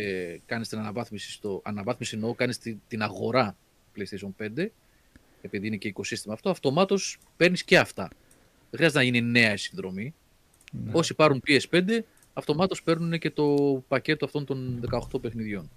κάνεις 0.46 0.68
την 0.68 0.78
αναβάθμιση 0.78 1.30
στο. 1.30 1.60
Αναβάθμιση 1.64 2.14
εννοώ, 2.14 2.34
κάνεις 2.34 2.58
την, 2.58 2.80
την 2.88 3.02
αγορά 3.02 3.56
PlayStation 3.96 4.44
5, 4.58 4.66
επειδή 5.42 5.66
είναι 5.66 5.76
και 5.76 5.88
οικοσύστημα 5.88 6.34
αυτό, 6.34 6.50
αυτομάτως 6.50 7.18
παίρνεις 7.36 7.64
και 7.64 7.78
αυτά. 7.78 8.08
Δεν 8.70 8.78
χρειάζεται 8.78 8.98
να 8.98 9.04
γίνει 9.04 9.20
νέα 9.20 9.52
η 9.52 9.56
συνδρομή. 9.56 10.14
Ναι. 10.72 10.90
Όσοι 10.94 11.14
πάρουν 11.14 11.42
PS5, 11.46 11.98
αυτομάτως 12.32 12.82
παίρνουν 12.82 13.18
και 13.18 13.30
το 13.30 13.82
πακέτο 13.88 14.24
αυτών 14.24 14.44
των 14.44 14.80
18 15.12 15.20
παιχνιδιών. 15.20 15.70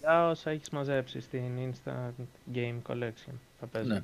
Για 0.00 0.28
όσα 0.28 0.50
έχεις 0.50 0.70
μαζέψει 0.70 1.20
στην 1.20 1.42
Instant 1.58 2.24
Game 2.54 2.78
Collection 2.88 3.32
θα 3.60 3.66
παίζονται. 3.66 3.94
Ναι. 3.94 4.00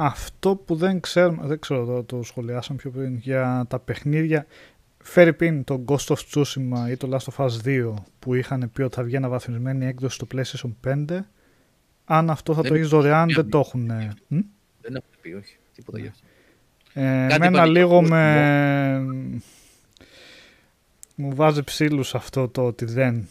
Αυτό 0.00 0.56
που 0.56 0.74
δεν 0.74 1.00
ξέρουμε, 1.00 1.46
δεν 1.46 1.58
ξέρω 1.58 1.84
τώρα 1.84 2.04
το 2.04 2.22
σχολιάσαμε 2.22 2.78
πιο 2.78 2.90
πριν, 2.90 3.16
για 3.16 3.64
τα 3.68 3.78
παιχνίδια. 3.78 4.46
Φέρει 5.02 5.32
πίν 5.32 5.64
το 5.64 5.84
Ghost 5.88 6.14
of 6.14 6.16
Tsushima 6.30 6.90
ή 6.90 6.96
το 6.96 7.08
Last 7.12 7.32
of 7.34 7.46
Us 7.46 7.50
2 7.64 7.94
που 8.18 8.34
είχαν 8.34 8.70
πει 8.72 8.82
ότι 8.82 8.94
θα 8.94 9.02
βγει 9.02 9.16
αναβαθμισμένη 9.16 9.86
έκδοση 9.86 10.14
στο 10.14 10.26
PlayStation 10.34 10.94
5. 11.08 11.18
Αν 12.04 12.30
αυτό 12.30 12.54
θα 12.54 12.60
Δεν 12.60 12.70
το 12.70 12.76
έχεις 12.76 12.88
δωρεάν, 12.88 13.24
μία 13.24 13.34
δεν 13.34 13.50
το 13.50 13.58
έχουν. 13.58 13.80
Μ; 14.28 14.38
Δεν 14.80 14.94
έχουν 14.94 15.10
πει, 15.20 15.32
όχι. 15.32 15.56
Τίποτα 15.74 15.98
γι' 15.98 16.06
αυτό. 16.06 16.26
Ε, 16.92 17.26
Κάτι 17.28 17.34
εμένα 17.34 17.46
είπαν 17.46 17.52
για 17.52 17.66
λίγο 17.66 17.94
το 17.94 18.02
με... 18.02 18.98
Μου 21.14 21.34
βάζει 21.34 21.62
ψήλους 21.62 22.14
αυτό 22.14 22.48
το 22.48 22.66
ότι 22.66 22.84
δεν... 22.84 23.28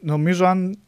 Νομίζω 0.00 0.44
αν... 0.44 0.78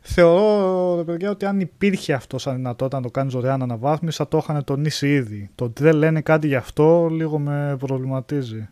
Θεωρώ, 0.00 0.96
ρε 0.96 1.04
παιδιά, 1.04 1.30
ότι 1.30 1.44
αν 1.44 1.60
υπήρχε 1.60 2.12
αυτό 2.12 2.38
σαν 2.38 2.56
δυνατότητα 2.56 2.96
να 2.96 3.02
το 3.02 3.10
κάνει 3.10 3.30
δωρεάν 3.30 3.62
αναβάθμιση, 3.62 4.16
θα 4.16 4.28
το 4.28 4.38
είχαν 4.38 4.64
τονίσει 4.64 5.14
ήδη. 5.14 5.50
Το 5.54 5.64
ότι 5.64 5.82
δεν 5.82 5.94
λένε 5.96 6.20
κάτι 6.20 6.46
γι' 6.46 6.54
αυτό 6.54 7.08
λίγο 7.10 7.38
με 7.38 7.76
προβληματίζει. 7.78 8.68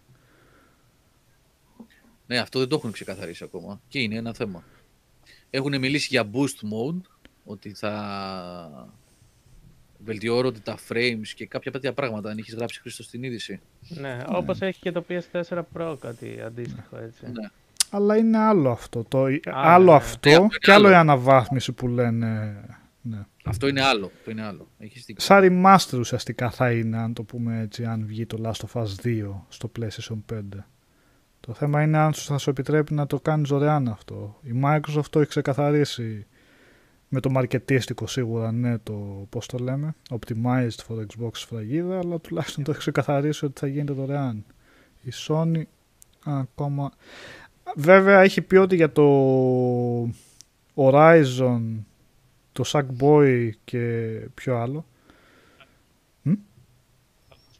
Ναι, 2.27 2.39
αυτό 2.39 2.59
δεν 2.59 2.68
το 2.68 2.77
έχουν 2.77 2.93
ξεκαθαρίσει 2.93 3.44
ακόμα. 3.44 3.81
Και 3.89 4.01
είναι 4.01 4.17
ένα 4.17 4.35
θέμα. 4.35 4.65
Έχουν 5.51 5.78
μιλήσει 5.78 6.09
για 6.10 6.31
boost 6.33 6.65
mode, 6.65 7.01
ότι 7.44 7.73
θα 7.75 8.89
βελτιώνονται 10.05 10.59
τα 10.59 10.78
frames 10.89 11.28
και 11.35 11.47
κάποια 11.47 11.70
τέτοια 11.70 11.93
πράγματα. 11.93 12.31
Αν 12.31 12.39
έχεις 12.39 12.55
γράψει 12.55 12.81
Χρήστο 12.81 13.02
στην 13.02 13.23
είδηση. 13.23 13.60
Ναι, 13.89 14.18
όπως 14.27 14.60
έχει 14.60 14.81
και 14.81 14.93
το 14.93 15.05
PS4 15.09 15.62
Pro 15.77 15.97
κάτι 16.01 16.41
αντίστοιχο 16.41 16.97
έτσι. 16.97 17.27
Ναι. 17.27 17.51
Αλλά 17.91 18.17
είναι 18.17 18.39
άλλο 18.39 18.70
αυτό. 18.70 19.05
Το... 19.05 19.25
άλλο 19.52 19.91
ναι. 19.91 19.97
αυτό 19.97 20.28
Ναι, 20.28 20.34
αυτό 20.34 20.42
είναι 20.44 20.49
και 20.60 20.73
άλλο 20.73 20.86
άλλο. 20.86 20.94
η 20.94 20.99
αναβάθμιση 20.99 21.73
που 21.73 21.89
λένε. 21.89 22.60
Ναι. 23.02 23.18
Αυτό 23.44 23.68
είναι 23.68 23.83
άλλο. 23.83 24.10
Αυτό 24.18 24.31
είναι 24.31 24.42
άλλο. 24.42 24.68
Έχεις 24.78 25.05
δίκιο. 25.05 25.25
Σαν 25.25 25.42
remaster 25.65 25.99
ουσιαστικά 25.99 26.50
θα 26.50 26.73
είναι, 26.73 26.99
αν 26.99 27.12
το 27.12 27.23
πούμε 27.23 27.60
έτσι, 27.60 27.84
αν 27.84 28.07
βγει 28.07 28.26
το 28.26 28.39
Last 28.44 28.67
of 28.73 28.83
Us 28.83 28.86
2 29.05 29.31
στο 29.49 29.70
PlayStation 29.81 30.18
5. 30.33 30.41
Το 31.41 31.52
θέμα 31.55 31.83
είναι 31.83 31.99
αν 31.99 32.12
σου- 32.12 32.26
θα 32.26 32.39
σου 32.39 32.50
επιτρέπει 32.50 32.94
να 32.94 33.07
το 33.07 33.20
κάνεις 33.20 33.49
δωρεάν 33.49 33.89
αυτό. 33.89 34.39
Η 34.42 34.60
Microsoft 34.65 35.07
το 35.10 35.20
έχει 35.20 35.28
ξεκαθαρίσει 35.28 36.26
με 37.08 37.20
το 37.20 37.31
μαρκετίστικο 37.31 38.07
σίγουρα, 38.07 38.52
ναι, 38.52 38.78
το 38.78 39.26
πώς 39.31 39.47
το 39.47 39.58
λέμε, 39.58 39.94
optimized 40.10 40.76
for 40.89 40.97
Xbox 40.97 41.31
σφραγίδα, 41.33 41.99
αλλά 41.99 42.18
τουλάχιστον 42.18 42.65
το 42.65 42.70
έχει 42.70 42.81
ξεκαθαρίσει 42.81 43.44
ότι 43.44 43.60
θα 43.60 43.67
γίνεται 43.67 43.92
δωρεάν. 43.92 44.44
Η 45.02 45.10
Sony 45.28 45.62
ακόμα... 46.25 46.91
Βέβαια 47.77 48.21
έχει 48.21 48.43
πει 48.43 48.57
ότι 48.57 48.77
για 48.77 48.93
το 48.93 49.05
Horizon, 50.75 51.61
το 52.53 52.65
Sackboy 52.67 53.51
και 53.65 54.11
ποιο 54.35 54.57
άλλο, 54.57 54.85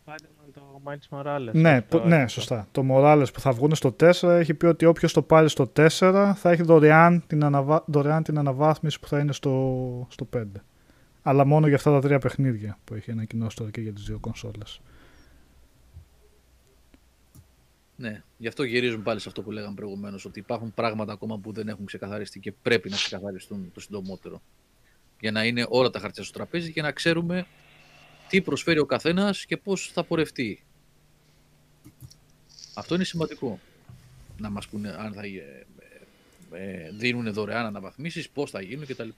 Spider-Man 0.05 0.51
το 0.55 0.81
Miles 0.85 1.19
Morales. 1.19 1.53
Ναι, 1.53 1.71
αυτό, 1.77 1.99
που- 2.01 2.09
ναι, 2.09 2.17
αυτό. 2.17 2.29
σωστά. 2.29 2.67
Το 2.73 2.85
Morales 2.91 3.27
που 3.33 3.41
θα 3.41 3.53
βγουν 3.53 3.75
στο 3.75 3.97
4 4.01 4.23
έχει 4.23 4.55
πει 4.55 4.67
ότι 4.67 4.85
όποιος 4.85 5.13
το 5.13 5.23
πάρει 5.23 5.49
στο 5.49 5.73
4 5.77 5.89
θα 6.37 6.51
έχει 6.51 6.63
δωρεάν 6.63 7.23
την, 7.27 7.45
αναβα... 7.45 7.85
δωρεάν 7.87 8.23
την 8.23 8.39
αναβάθμιση 8.39 9.01
που 9.01 9.09
θα 9.09 9.19
είναι 9.19 9.33
στο... 9.33 10.07
στο 10.11 10.29
5. 10.37 10.43
Αλλά 11.23 11.45
μόνο 11.45 11.67
για 11.67 11.77
αυτά 11.77 11.91
τα 11.91 12.01
τρία 12.01 12.19
παιχνίδια 12.19 12.79
που 12.85 12.95
έχει 12.95 13.11
ανακοινώσει 13.11 13.57
τώρα 13.57 13.71
και 13.71 13.81
για 13.81 13.93
τις 13.93 14.05
δύο 14.05 14.19
κονσόλες. 14.19 14.81
Ναι, 18.01 18.23
γι' 18.39 18.49
αυτό 18.49 18.63
γυρίζουν 18.63 19.03
πάλι 19.03 19.21
σε 19.21 19.29
αυτό 19.29 19.43
που 19.43 19.51
λέγαμε 19.51 19.75
προηγουμένως, 19.75 20.25
ότι 20.25 20.39
υπάρχουν 20.39 20.75
πράγματα 20.75 21.13
ακόμα 21.13 21.39
που 21.39 21.53
δεν 21.53 21.69
έχουν 21.69 21.85
ξεκαθαριστεί 21.85 22.41
και 22.41 22.53
πρέπει 22.53 22.89
να 22.89 22.97
ξεκαθαριστούν 22.97 23.71
το 23.75 23.81
συντομότερο. 23.81 24.43
Για 25.21 25.33
να 25.33 25.45
είναι 25.45 25.67
όλα 25.69 25.91
τα 25.91 25.99
χαρτιά 25.99 26.23
στο 26.23 26.33
τραπέζι 26.33 26.73
και 26.73 26.83
να 26.83 26.93
ξέρουμε 26.93 27.47
τι 28.29 28.41
προσφέρει 28.41 28.79
ο 28.79 28.87
καθένας 28.87 29.47
και 29.47 29.57
πώς 29.57 29.91
θα 29.93 30.05
πορευτεί. 30.05 30.65
Αυτό 32.75 32.95
είναι 32.95 33.05
σημαντικό. 33.05 33.61
Να 34.39 34.51
μας 34.51 34.69
πούνε 34.69 34.89
αν 34.99 35.13
θα 35.13 35.23
ε, 35.23 35.67
ε, 36.53 36.91
δίνουν 36.91 37.33
δωρεάν 37.33 37.67
αναβαθμίσεις, 37.67 38.29
πώς 38.29 38.51
θα 38.51 38.61
γίνουν 38.61 38.87
κτλ. 38.87 39.09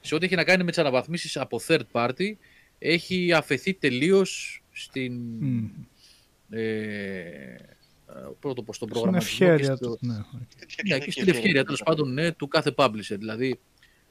Σε 0.00 0.14
ό,τι 0.14 0.24
έχει 0.24 0.34
να 0.34 0.44
κάνει 0.44 0.64
με 0.64 0.70
τις 0.70 0.78
αναβαθμίσεις 0.78 1.36
από 1.36 1.60
third 1.66 1.84
party, 1.92 2.32
έχει 2.78 3.32
αφαιθεί 3.32 3.74
τελείως 3.74 4.62
στην. 4.72 5.12
Μμ. 5.40 5.68
Ε, 6.50 7.73
πρώτο 8.40 8.62
πως 8.62 8.78
τον 8.78 8.88
Στην 8.88 9.00
προγραμματισμό 9.00 9.46
ευχέρεια 9.46 9.68
και 9.68 9.74
στο, 9.74 9.96
τους. 9.96 10.08
Ναι. 10.08 10.14
ναι, 10.88 10.98
και 10.98 11.10
στην 11.10 11.28
ευκαιρία 11.28 11.64
τέλος 11.64 11.82
πάντων 11.82 12.12
ναι, 12.12 12.32
του 12.32 12.48
κάθε 12.48 12.74
publisher. 12.76 13.16
Δηλαδή 13.18 13.60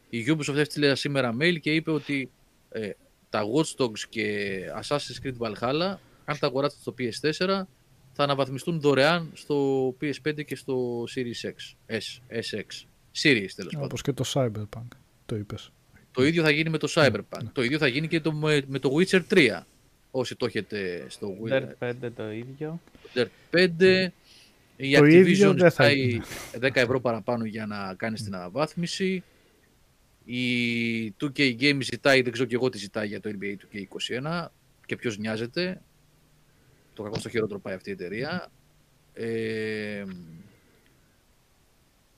η 0.10 0.26
Ubisoft 0.28 0.56
έστειλε 0.56 0.96
σήμερα 0.96 1.36
mail 1.40 1.60
και 1.60 1.74
είπε 1.74 1.92
ότι 1.92 2.32
ε, 2.70 2.90
τα 3.30 3.44
Watch 3.56 3.84
Dogs 3.84 4.00
και 4.10 4.60
Assassin's 4.82 5.26
Creed 5.26 5.38
Valhalla 5.38 5.96
αν 6.26 6.38
τα 6.40 6.48
αγοράσετε 6.48 6.82
στο 6.82 6.94
PS4 7.00 7.64
θα 8.14 8.24
αναβαθμιστούν 8.24 8.80
δωρεάν 8.80 9.32
στο 9.34 9.88
PS5 10.02 10.46
και 10.46 10.56
στο 10.56 11.04
Series 11.16 11.48
X, 11.48 11.76
S, 11.98 12.38
SX. 12.40 12.86
Series 13.22 13.50
τέλος 13.56 13.74
πάντων. 13.74 13.84
Όπως 13.84 14.02
και 14.02 14.14
το 14.14 14.24
Cyberpunk. 14.34 14.88
Το 15.26 15.36
είπες. 15.36 15.72
Το 16.12 16.24
ίδιο 16.24 16.44
θα 16.44 16.50
γίνει 16.50 16.70
με 16.70 16.78
το 16.78 16.92
Cyberpunk. 16.96 17.44
ναι. 17.44 17.50
Το 17.54 17.64
ίδιο 17.64 17.78
θα 17.78 17.88
γίνει 17.88 18.08
και 18.08 18.20
το, 18.20 18.34
με, 18.34 18.62
με 18.68 18.80
το 18.80 18.90
Witcher 18.98 19.22
3. 19.30 19.60
Όσοι 20.16 20.36
το 20.36 20.46
έχετε 20.46 21.06
στο 21.08 21.38
Dirt 21.50 21.68
5 21.80 21.94
το 22.16 22.32
ίδιο. 22.32 22.82
Dirt 23.14 23.28
5. 23.52 24.08
Η 24.76 24.96
Το 24.96 25.06
ίδιο 25.06 25.52
Activision 25.52 25.56
δεν 25.56 25.72
θα 25.72 25.90
ζητάει 25.90 26.10
είναι. 26.10 26.24
10 26.62 26.76
ευρώ 26.76 27.00
παραπάνω 27.00 27.46
για 27.46 27.66
να 27.66 27.94
κάνει 27.94 28.16
την 28.16 28.36
αναβάθμιση. 28.36 29.24
Η 30.26 31.14
2K 31.22 31.60
Games 31.60 31.82
ζητάει, 31.82 32.22
δεν 32.22 32.32
ξέρω 32.32 32.48
και 32.48 32.56
εγώ 32.56 32.70
τι 32.70 32.78
ζητάει 32.78 33.08
για 33.08 33.20
το 33.20 33.32
NBA 33.40 33.56
2K21 33.56 34.46
και 34.86 34.96
ποιος 34.96 35.18
νοιάζεται. 35.18 35.82
Το 36.94 37.04
κακό 37.04 37.20
στο 37.20 37.30
χειρότερο 37.30 37.60
πάει 37.60 37.74
αυτή 37.74 37.90
η 37.90 37.94
εταιρεία. 37.94 38.52
Ε, 39.14 40.04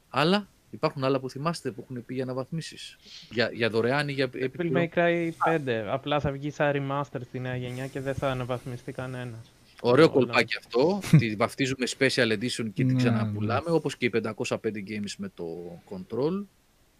άλλα, 0.09 0.48
υπάρχουν 0.75 1.03
άλλα 1.03 1.19
που 1.19 1.29
θυμάστε 1.29 1.71
που 1.71 1.81
έχουν 1.89 2.05
πει 2.05 2.13
για 2.13 2.23
αναβαθμίσεις; 2.23 2.97
Για, 3.31 3.49
για 3.53 3.69
δωρεάν 3.69 4.09
ή 4.09 4.11
για 4.11 4.25
Devil 4.25 4.41
επιπλέον. 4.41 4.89
May 4.93 4.97
Cry 4.97 5.29
5. 5.67 5.69
Απλά 5.89 6.19
θα 6.19 6.31
βγει 6.31 6.51
σαν 6.51 6.71
remaster 6.75 7.19
στη 7.23 7.39
νέα 7.39 7.55
γενιά 7.55 7.87
και 7.87 7.99
δεν 7.99 8.13
θα 8.13 8.31
αναβαθμιστεί 8.31 8.91
κανένας. 8.91 9.51
Ωραίο 9.81 10.05
Όλα. 10.05 10.13
κολπάκι 10.13 10.55
αυτό. 10.57 10.99
τη 11.19 11.35
βαφτίζουμε 11.35 11.85
Special 11.97 12.31
Edition 12.31 12.69
και 12.73 12.83
Ναι, 12.83 12.89
την 12.89 12.97
ξαναπουλάμε. 12.97 13.69
Όπως 13.71 13.97
και 13.97 14.05
οι 14.05 14.11
505 14.23 14.57
games 14.63 15.13
με 15.17 15.31
το 15.35 15.45
Control. 15.89 16.43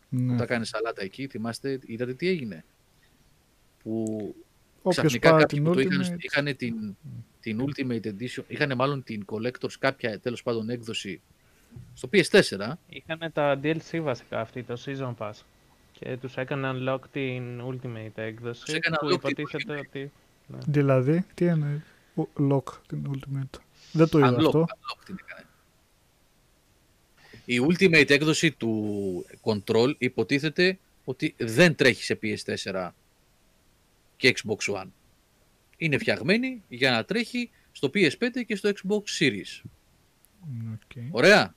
Που 0.10 0.22
Ναι. 0.22 0.38
τα 0.38 0.46
κάνεις 0.46 0.70
σαλάτα 0.70 1.04
εκεί. 1.04 1.28
Θυμάστε, 1.28 1.80
είδατε 1.86 2.14
τι 2.14 2.28
έγινε; 2.28 2.66
Που 3.84 4.06
Όποιος 4.82 4.96
ξαφνικά 4.96 5.30
πάρει 5.30 5.42
κάποιοι 5.42 5.60
την 5.60 5.68
που 5.68 5.74
το 5.74 5.80
είχαν, 5.80 6.02
Ultimate, 6.02 6.18
είχαν 6.20 6.56
την, 6.56 6.96
την 7.40 7.66
Ultimate 7.66 8.06
Edition, 8.06 8.44
είχαν 8.48 8.76
μάλλον 8.76 9.04
την 9.04 9.26
Collectors 9.26 9.74
κάποια 9.80 10.20
τέλος 10.20 10.44
πάντων 10.44 10.70
έκδοση 10.70 11.22
στο 11.94 12.10
PS4. 12.14 12.72
Είχαν 12.90 13.32
τα 13.34 13.60
DLC 13.64 14.00
βασικά 14.02 14.40
αυτή, 14.40 14.64
το 14.64 14.82
Season 14.86 15.14
Pass. 15.18 15.32
Και 16.00 16.18
τους 16.18 16.38
έκανε 16.38 16.72
unlock 16.76 17.00
την 17.12 17.62
Ultimate 17.62 18.12
έκδοση. 18.16 18.64
Τους 18.66 18.74
έκανε 18.74 18.96
που 19.00 19.06
unlock 19.06 19.10
την 19.10 19.30
υποτίθεται 19.34 19.74
Ultimate. 19.74 19.86
ότι. 19.88 20.12
Δηλαδή, 20.68 21.26
τι 21.34 21.46
εννοεί. 21.46 21.82
Ο- 22.16 22.28
Lock 22.50 22.64
την 22.88 23.12
Ultimate; 23.12 23.60
Δεν 23.92 24.10
το 24.10 24.18
είδα 24.20 24.30
Unlock, 24.36 24.46
αυτό. 24.46 24.66
unlock 24.70 25.04
την 25.06 25.18
έκανε. 25.28 25.46
Η 27.46 27.60
Ultimate 27.70 28.10
έκδοση 28.10 28.52
του 28.52 29.26
Control 29.42 29.94
υποτίθεται 29.98 30.78
ότι 31.04 31.36
δεν 31.38 31.76
τρέχει 31.76 32.04
σε 32.04 32.20
PS4 32.22 32.90
και 34.18 34.34
Xbox 34.38 34.74
One. 34.76 34.88
Είναι 35.78 35.98
φτιαγμένη 35.98 36.64
για 36.70 36.92
να 36.92 37.06
τρέχει 37.06 37.50
στο 37.72 37.90
PS5 37.94 38.44
και 38.46 38.56
στο 38.56 38.70
Xbox 38.70 39.20
Series. 39.20 39.62
OK. 40.74 40.92
Ωραία. 41.12 41.56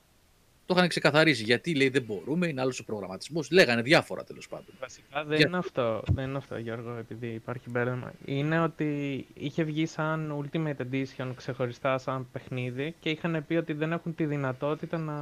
Το 0.69 0.75
είχαν 0.77 0.87
ξεκαθαρίσει 0.87 1.43
γιατί 1.43 1.75
λέει 1.75 1.89
δεν 1.89 2.01
μπορούμε, 2.01 2.47
είναι 2.47 2.61
άλλος 2.61 2.79
ο 2.79 2.83
προγραμματισμός. 2.83 3.51
Λέγανε 3.51 3.81
διάφορα 3.81 4.23
τέλος 4.23 4.47
πάντων. 4.47 4.65
Βασικά 4.79 5.23
δεν 5.23 5.37
Για- 5.37 5.47
είναι 5.47 5.57
αυτό, 5.57 6.01
δεν 6.11 6.27
είναι 6.27 6.37
αυτό 6.37 6.57
Γιώργο, 6.57 6.95
επειδή 6.95 7.27
υπάρχει 7.27 7.69
μπέρδεμα. 7.69 8.11
Είναι 8.25 8.59
ότι 8.61 9.25
είχε 9.33 9.63
βγει 9.63 9.85
σαν 9.85 10.33
Ultimate 10.51 10.75
Edition 10.91 11.31
ξεχωριστά 11.35 11.97
σαν 11.97 12.27
παιχνίδι 12.31 12.95
και 12.99 13.09
είχαν 13.09 13.43
πει 13.47 13.55
ότι 13.55 13.73
δεν 13.73 13.91
έχουν 13.91 14.15
τη 14.15 14.25
δυνατότητα 14.25 14.97
να, 14.97 15.17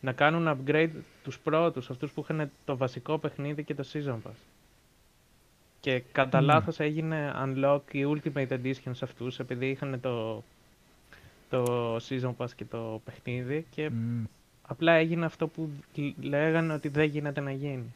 να 0.00 0.12
κάνουν 0.12 0.58
upgrade 0.66 0.90
τους 1.24 1.38
πρώτους, 1.38 1.90
αυτούς 1.90 2.10
που 2.12 2.20
είχαν 2.20 2.50
το 2.64 2.76
βασικό 2.76 3.18
παιχνίδι 3.18 3.64
και 3.64 3.74
το 3.74 3.84
Season 3.92 4.16
Pass. 4.28 4.36
Και 5.80 6.02
κατά 6.12 6.40
Ναι. 6.40 6.46
λάθος 6.46 6.80
έγινε 6.80 7.32
unlock 7.44 7.80
η 7.92 8.04
Ultimate 8.06 8.48
Edition 8.48 8.90
σε 8.92 9.04
αυτούς, 9.04 9.38
επειδή 9.38 9.66
είχαν 9.70 10.00
το, 10.00 10.44
το 11.50 11.96
Season 11.96 12.34
Pass 12.36 12.50
και 12.56 12.64
το 12.64 13.00
παιχνίδι 13.04 13.66
και 13.70 13.90
Μμ. 13.90 14.24
Απλά 14.70 14.92
έγινε 14.92 15.24
αυτό 15.24 15.46
που 15.48 15.70
λέγανε 16.20 16.72
ότι 16.72 16.88
δεν 16.88 17.04
γίνεται 17.04 17.40
να 17.40 17.52
γίνει. 17.52 17.94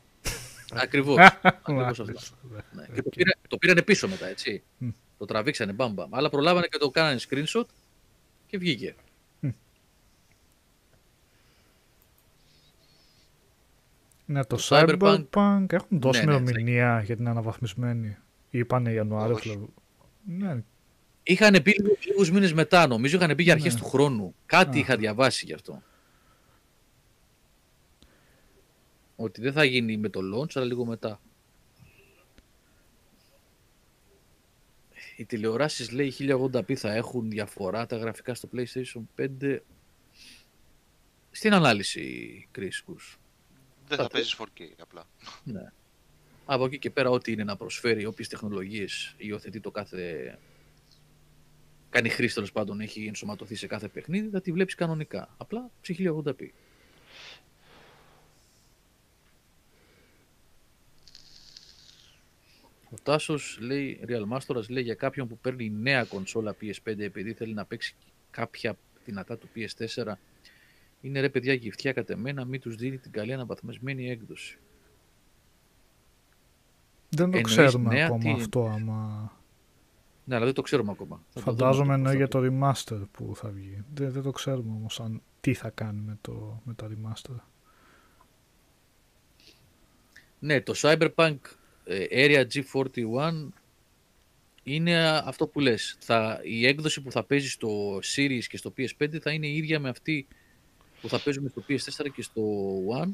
Ακριβώς. 0.74 1.16
Ακριβώς 1.42 2.00
αυτό. 2.00 2.04
Μάλιστα, 2.04 2.36
Ναι. 2.72 2.82
οκ. 2.82 2.94
Και 2.94 3.02
το, 3.02 3.08
πήρα, 3.10 3.30
το 3.48 3.56
πήρανε 3.58 3.82
πίσω 3.82 4.08
μετά, 4.08 4.26
έτσι. 4.26 4.62
Μμ. 4.78 4.88
Το 5.18 5.24
τραβήξανε 5.24 5.72
μπαμ 5.72 5.92
μπαμ. 5.92 6.14
Αλλά 6.14 6.28
προλάβανε 6.30 6.66
και 6.66 6.78
το 6.78 6.90
κάνανε 6.90 7.18
screenshot 7.28 7.64
και 8.46 8.58
βγήκε. 8.58 8.94
Ναι, 14.26 14.44
το 14.44 14.56
Το 14.56 14.62
Cyberpunk- 14.68 15.24
Cyberpunk 15.32 15.64
έχουν 15.72 16.00
δώσει 16.00 16.24
Ναι, 16.24 16.32
ναι, 16.32 16.36
ημερομηνία 16.38 17.02
για 17.04 17.16
την 17.16 17.28
αναβαθμισμένη. 17.28 18.16
Είπανε 18.50 18.92
Ιανουάριο. 18.92 19.34
Όχι. 19.34 19.48
Φλεβ- 19.48 19.68
Ναι, 20.38 20.62
Είχαν 21.24 21.62
πει 21.62 21.74
λίγους 22.06 22.30
μήνες 22.30 22.52
μετά, 22.52 22.86
νομίζω 22.86 23.16
είχαν 23.16 23.34
πει 23.36 23.42
για 23.42 23.52
αρχές 23.52 23.74
Ναι. 23.74 23.80
του 23.80 23.86
χρόνου. 23.86 24.34
Κάτι 24.46 24.76
Α. 24.76 24.80
είχα 24.80 24.96
διαβάσει 24.96 25.44
γι' 25.46 25.52
αυτό. 25.52 25.82
Ότι 29.22 29.40
δεν 29.40 29.52
θα 29.52 29.64
γίνει 29.64 29.96
με 29.96 30.08
το 30.08 30.20
launch, 30.34 30.50
αλλά 30.54 30.66
λίγο 30.66 30.84
μετά. 30.84 31.20
Οι 35.16 35.24
τηλεοράσεις 35.24 35.90
λέει 35.90 36.12
1080p 36.18 36.74
θα 36.74 36.92
έχουν 36.92 37.30
διαφορά 37.30 37.86
τα 37.86 37.96
γραφικά 37.96 38.34
στο 38.34 38.48
PlayStation 38.52 39.02
5. 39.40 39.58
Στην 41.30 41.52
ανάλυση, 41.52 42.48
Chris 42.58 42.62
Kus. 42.62 43.16
Δεν 43.88 43.98
θα 43.98 44.06
παίζεις 44.06 44.36
4K 44.38 44.62
απλά. 44.80 45.04
Ναι. 45.44 45.72
Από 46.44 46.64
εκεί 46.64 46.78
και 46.78 46.90
πέρα, 46.90 47.10
ό,τι 47.10 47.32
είναι 47.32 47.44
να 47.44 47.56
προσφέρει, 47.56 48.06
όποιες 48.06 48.28
τεχνολογίες 48.28 49.14
υιοθετεί 49.16 49.60
το 49.60 49.70
κάθε. 49.70 50.38
κάνει 51.90 52.08
χρήση 52.08 52.34
τέλος 52.34 52.52
πάντων, 52.52 52.80
έχει 52.80 53.06
ενσωματωθεί 53.06 53.54
σε 53.54 53.66
κάθε 53.66 53.88
παιχνίδι, 53.88 54.28
θα 54.28 54.40
τη 54.40 54.52
βλέπεις 54.52 54.74
κανονικά. 54.74 55.34
Απλά 55.36 55.70
σε 55.80 55.94
1080p. 55.98 56.48
Ο 62.92 62.94
Τάσος 63.02 63.58
λέει, 63.60 64.00
Real 64.08 64.36
Masters 64.36 64.68
λέει 64.68 64.82
για 64.82 64.94
κάποιον 64.94 65.28
που 65.28 65.38
παίρνει 65.38 65.70
νέα 65.70 66.04
κονσόλα 66.04 66.56
PS5 66.60 66.98
επειδή 66.98 67.32
θέλει 67.32 67.54
να 67.54 67.64
παίξει 67.64 67.94
κάποια 68.30 68.76
δυνατά 69.04 69.38
του 69.38 69.48
PS4. 69.56 70.12
Είναι 71.00 71.20
ρε 71.20 71.28
παιδιά 71.28 71.52
γυφτιά 71.52 71.92
κατ' 71.92 72.10
εμένα, 72.10 72.44
μην 72.44 72.60
τους 72.60 72.76
δίνει 72.76 72.98
την 72.98 73.12
καλή 73.12 73.32
αναβαθμισμένη 73.32 74.10
έκδοση. 74.10 74.58
δεν 77.08 77.30
το 77.30 77.36
Εννοείς 77.36 77.56
ξέρουμε 77.56 77.94
νέα, 77.94 78.06
ακόμα 78.06 78.34
τι- 78.34 78.40
αυτό 78.40 78.66
άμα... 78.66 79.32
Ναι, 80.24 80.34
αλλά 80.34 80.44
δεν 80.44 80.54
το 80.54 80.62
ξέρουμε 80.62 80.90
ακόμα. 80.90 81.22
Θα 81.28 81.32
το 81.32 81.40
Φαντάζομαι 81.40 81.82
δούμε 81.82 81.94
εννοεί 81.94 82.22
αυτό. 82.22 82.40
για 82.44 82.50
το 82.50 82.68
remaster 82.68 83.02
που 83.12 83.32
θα 83.36 83.48
βγει. 83.48 83.84
Δεν, 83.94 84.10
δεν 84.12 84.22
το 84.22 84.30
ξέρουμε 84.30 84.72
όμως 84.72 85.00
αν, 85.00 85.22
τι 85.40 85.54
θα 85.54 85.70
κάνει 85.70 86.00
με, 86.00 86.18
το, 86.20 86.60
με 86.64 86.74
τα 86.74 86.88
remaster. 86.90 87.34
Ναι, 90.38 90.60
το 90.60 90.72
Cyberpunk 90.76 91.36
ε, 91.44 91.61
Area 91.86 92.44
G41 92.52 93.48
είναι 94.62 95.06
αυτό 95.06 95.46
που 95.46 95.60
λες. 95.60 95.96
Θα, 96.00 96.40
η 96.42 96.66
έκδοση 96.66 97.00
που 97.00 97.10
θα 97.10 97.24
παίζεις 97.24 97.52
στο 97.52 97.96
Series 97.96 98.44
και 98.48 98.56
στο 98.56 98.72
PS5 98.76 99.18
θα 99.20 99.30
είναι 99.30 99.46
η 99.46 99.56
ίδια 99.56 99.80
με 99.80 99.88
αυτή 99.88 100.26
που 101.00 101.08
θα 101.08 101.20
παίζουμε 101.20 101.48
στο 101.48 101.62
PS4 101.68 102.06
και 102.14 102.22
στο 102.22 102.42
One. 103.02 103.10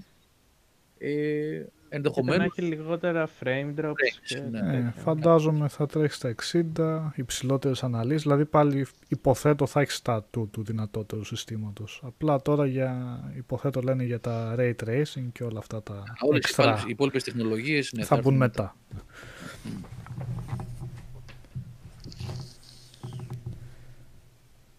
Ε, 0.99 1.65
Και 1.91 1.95
να 1.95 1.97
ενδεχομένως 1.97 2.47
έχει 2.57 2.69
λιγότερα 2.69 3.29
frame 3.41 3.75
drops. 3.81 3.91
Frames, 3.91 4.21
και 4.27 4.39
ναι. 4.39 4.61
τέτοια. 4.61 4.93
Ε, 4.97 5.01
φαντάζομαι 5.01 5.69
θα 5.69 5.87
τρέχει 5.87 6.15
στα 6.15 6.35
60, 6.79 7.13
υψηλότερες 7.15 7.83
αναλύσεις, 7.83 8.23
δηλαδή 8.23 8.45
πάλι 8.45 8.87
υποθέτω 9.09 9.67
θα 9.67 9.81
έχεις 9.81 9.95
στα 9.95 10.25
του, 10.31 10.49
του 10.53 10.63
δυνατότερου 10.65 11.25
συστήματος. 11.25 12.03
Απλά 12.05 12.43
τώρα 12.43 12.67
για, 12.67 13.21
υποθέτω 13.37 13.81
λένε 13.81 14.05
για 14.05 14.21
τα 14.21 14.55
ray 14.59 14.73
tracing 14.85 15.29
και 15.33 15.45
όλα 15.45 15.59
αυτά 15.59 15.83
τα 15.83 16.03
όλες 16.21 16.35
οι 16.35 16.37
εξτρά 16.37 16.65
υπόλοιπες- 16.65 16.85
οι 16.85 16.91
υπόλοιπες 16.91 17.25
τεχνολογίες 17.25 17.93
ναι, 17.93 18.05
θα 18.05 18.15
μπουν 18.15 18.25
έρθουν 18.25 18.37
μετά. 18.37 18.77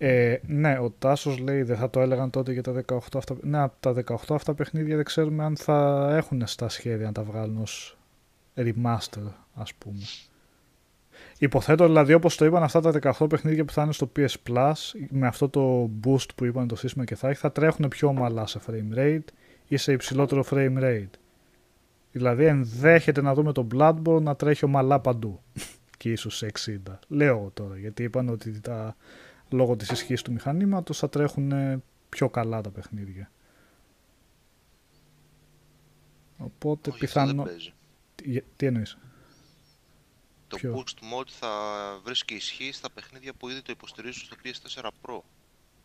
Ε, 0.02 0.38
ναι, 0.48 0.80
ο 0.80 0.94
Τάσος 1.00 1.38
λέει 1.38 1.64
δεν 1.64 1.78
θα 1.78 1.90
το 1.90 2.00
έλεγαν 2.00 2.30
τότε 2.30 2.52
για 2.52 2.64
τα 2.64 2.84
18 2.88 2.98
αυτά. 3.16 3.36
Ναι, 3.42 3.60
από 3.60 3.76
τα 3.80 4.04
18 4.08 4.16
αυτά 4.30 4.54
παιχνίδια 4.54 4.96
δεν 4.96 5.06
ξέρουμε 5.06 5.44
αν 5.44 5.58
θα 5.58 6.10
έχουν 6.16 6.48
στα 6.48 6.70
σχέδια 6.70 7.06
να 7.06 7.12
τα 7.12 7.24
βγάλουν 7.24 7.58
ως 7.58 7.98
remaster, 8.56 9.32
ας 9.54 9.74
πούμε. 9.74 10.02
Υποθέτω 11.38 11.86
δηλαδή 11.86 12.14
όπως 12.14 12.36
το 12.36 12.46
είπαν 12.46 12.64
αυτά 12.64 12.80
τα 12.82 13.14
18 13.20 13.30
παιχνίδια 13.30 13.66
που 13.66 13.74
θα 13.74 13.84
είναι 13.84 13.94
στο 13.94 14.12
PS 14.16 14.34
Plus 14.50 14.74
με 15.10 15.28
αυτό 15.28 15.50
το 15.50 15.90
boost 16.04 16.36
που 16.36 16.46
είπαν 16.46 16.68
το 16.68 16.76
σύστημα 16.76 17.06
και 17.06 17.16
θα 17.16 17.30
έχει 17.30 17.40
θα 17.40 17.52
τρέχουν 17.52 17.88
πιο 17.88 18.08
ομαλά 18.08 18.48
σε 18.48 18.60
frame 18.68 18.98
rate 18.98 19.28
ή 19.68 19.78
σε 19.78 19.92
υψηλότερο 19.92 20.44
frame 20.50 20.78
rate. 20.80 21.20
Δηλαδή 22.12 22.46
ενδέχεται 22.46 23.22
να 23.22 23.34
δούμε 23.34 23.52
το 23.52 23.68
Bloodborne 23.76 24.22
να 24.22 24.36
τρέχει 24.36 24.66
ομαλά 24.66 25.00
παντού 25.00 25.40
και 25.98 26.12
ίσως 26.12 26.38
σε 26.38 26.52
60. 26.88 26.94
Λέω 27.08 27.38
εγώ 27.38 27.52
τώρα 27.54 27.78
γιατί 27.78 28.04
είπαν 28.04 28.30
ότι 28.30 28.60
τα, 28.60 28.96
λόγω 29.50 29.76
της 29.76 29.90
ισχύς 29.90 30.22
του 30.22 30.32
μηχανήματος 30.32 30.98
θα 30.98 31.10
τρέχουν 31.10 31.52
ε, 31.52 31.82
πιο 32.10 32.30
καλά 32.30 32.62
τα 32.62 32.70
παιχνίδια. 32.70 33.32
Οπότε 36.38 36.90
Όχι, 36.90 37.06
αυτό 37.06 37.20
δεν 37.20 37.28
πιθανό... 37.30 37.44
παίζει. 37.44 37.74
Τι, 38.16 38.42
τι 38.56 38.66
εννοείς; 38.66 38.98
Το 40.48 40.56
Ποιο; 40.58 40.74
boost 40.78 41.20
mode 41.20 41.28
θα 41.30 41.50
βρίσκει 42.04 42.36
ισχύ 42.36 42.72
στα 42.72 42.92
παιχνίδια 42.92 43.34
που 43.34 43.50
ήδη 43.50 43.62
το 43.62 43.72
υποστηρίζουν 43.72 44.24
στο 44.26 44.36
PS4 44.44 44.86
Pro. 44.86 45.20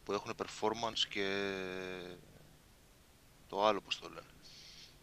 Που 0.05 0.13
έχουν 0.13 0.33
performance 0.37 0.99
και 1.09 1.27
το 3.49 3.67
άλλο 3.67 3.81
πώς 3.81 3.99
το 3.99 4.09
λένε. 4.09 4.27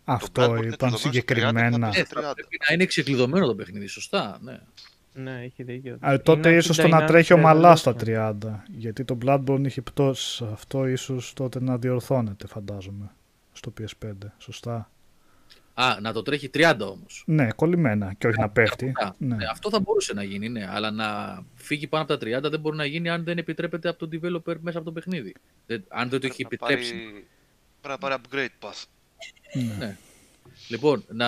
Αυτό 0.03 0.43
Bloodborne 0.43 0.57
είναι 0.63 0.73
είπαν 0.73 0.77
κλειδωμένο 0.77 0.97
στο 0.97 1.09
30, 1.09 1.11
συγκεκριμένα. 1.11 1.91
θα 1.91 1.99
Ε, 1.99 2.03
πει- 2.03 2.07
θα 2.13 2.31
30. 2.31 2.33
πρέπει 2.35 2.59
να 2.67 2.73
είναι 2.73 2.85
ξεκλειδωμένο 2.85 3.45
το 3.47 3.55
παιχνίδι, 3.55 3.87
σωστά. 3.87 4.39
Ναι. 4.41 4.59
Ναι, 5.13 5.41
έχει 5.43 5.63
δίκιο. 5.63 5.97
Α, 5.99 6.21
τότε 6.23 6.49
Είναι 6.49 6.57
ίσως 6.57 6.79
από 6.79 6.87
το 6.89 6.95
την 6.95 7.05
να 7.05 7.11
τρέχει 7.11 7.31
Dynamic 7.33 7.37
ομαλά 7.37 7.75
στα 7.75 7.95
Resolution. 7.99 8.33
30. 8.43 8.63
Γιατί 8.77 9.03
το 9.05 9.17
Bloodborne 9.25 9.61
είχε 9.65 9.81
πτώσει. 9.81 10.45
Αυτό 10.51 10.87
ίσως 10.87 11.33
τότε 11.33 11.61
να 11.61 11.77
διορθώνεται 11.77 12.47
φαντάζομαι. 12.47 13.11
Στο 13.53 13.73
PS5. 13.79 14.11
Σωστά; 14.37 14.89
Α, 15.73 15.97
να 16.01 16.13
το 16.13 16.21
τρέχει 16.21 16.49
30 16.53 16.75
όμως. 16.79 17.23
Ναι, 17.25 17.51
κολλημένα 17.51 18.13
και 18.17 18.27
όχι 18.27 18.39
να 18.39 18.49
πέφτει. 18.49 18.85
Α, 18.95 19.13
Ναι. 19.17 19.35
ναι, 19.35 19.45
αυτό 19.51 19.69
θα 19.69 19.79
μπορούσε 19.79 20.13
να 20.13 20.23
γίνει, 20.23 20.49
ναι. 20.49 20.67
Αλλά 20.69 20.91
να 20.91 21.39
φύγει 21.55 21.87
πάνω 21.87 22.03
από 22.03 22.13
τα 22.17 22.19
30 22.47 22.49
δεν 22.49 22.59
μπορεί 22.59 22.75
να 22.77 22.85
γίνει 22.85 23.09
αν 23.09 23.23
δεν 23.23 23.37
επιτρέπεται 23.37 23.89
από 23.89 24.07
τον 24.07 24.09
developer 24.13 24.55
μέσα 24.61 24.77
από 24.77 24.85
το 24.85 24.91
παιχνίδι. 24.91 25.35
Δεν- 25.67 25.83
αν 25.87 26.09
δεν 26.09 26.19
το 26.19 26.27
έχει 26.27 26.43
Πρέπει 26.45 26.57
να 26.61 26.67
πάρει- 26.67 26.79
επιτρέψει. 26.81 27.25
Πρέπει 27.81 27.99
να 28.01 28.09
πάρει 28.09 28.21
upgrade 28.21 28.65
path. 28.67 28.83
ναι. 29.53 29.85
Ναι. 29.85 29.97
Λοιπόν, 30.69 31.03
να 31.07 31.27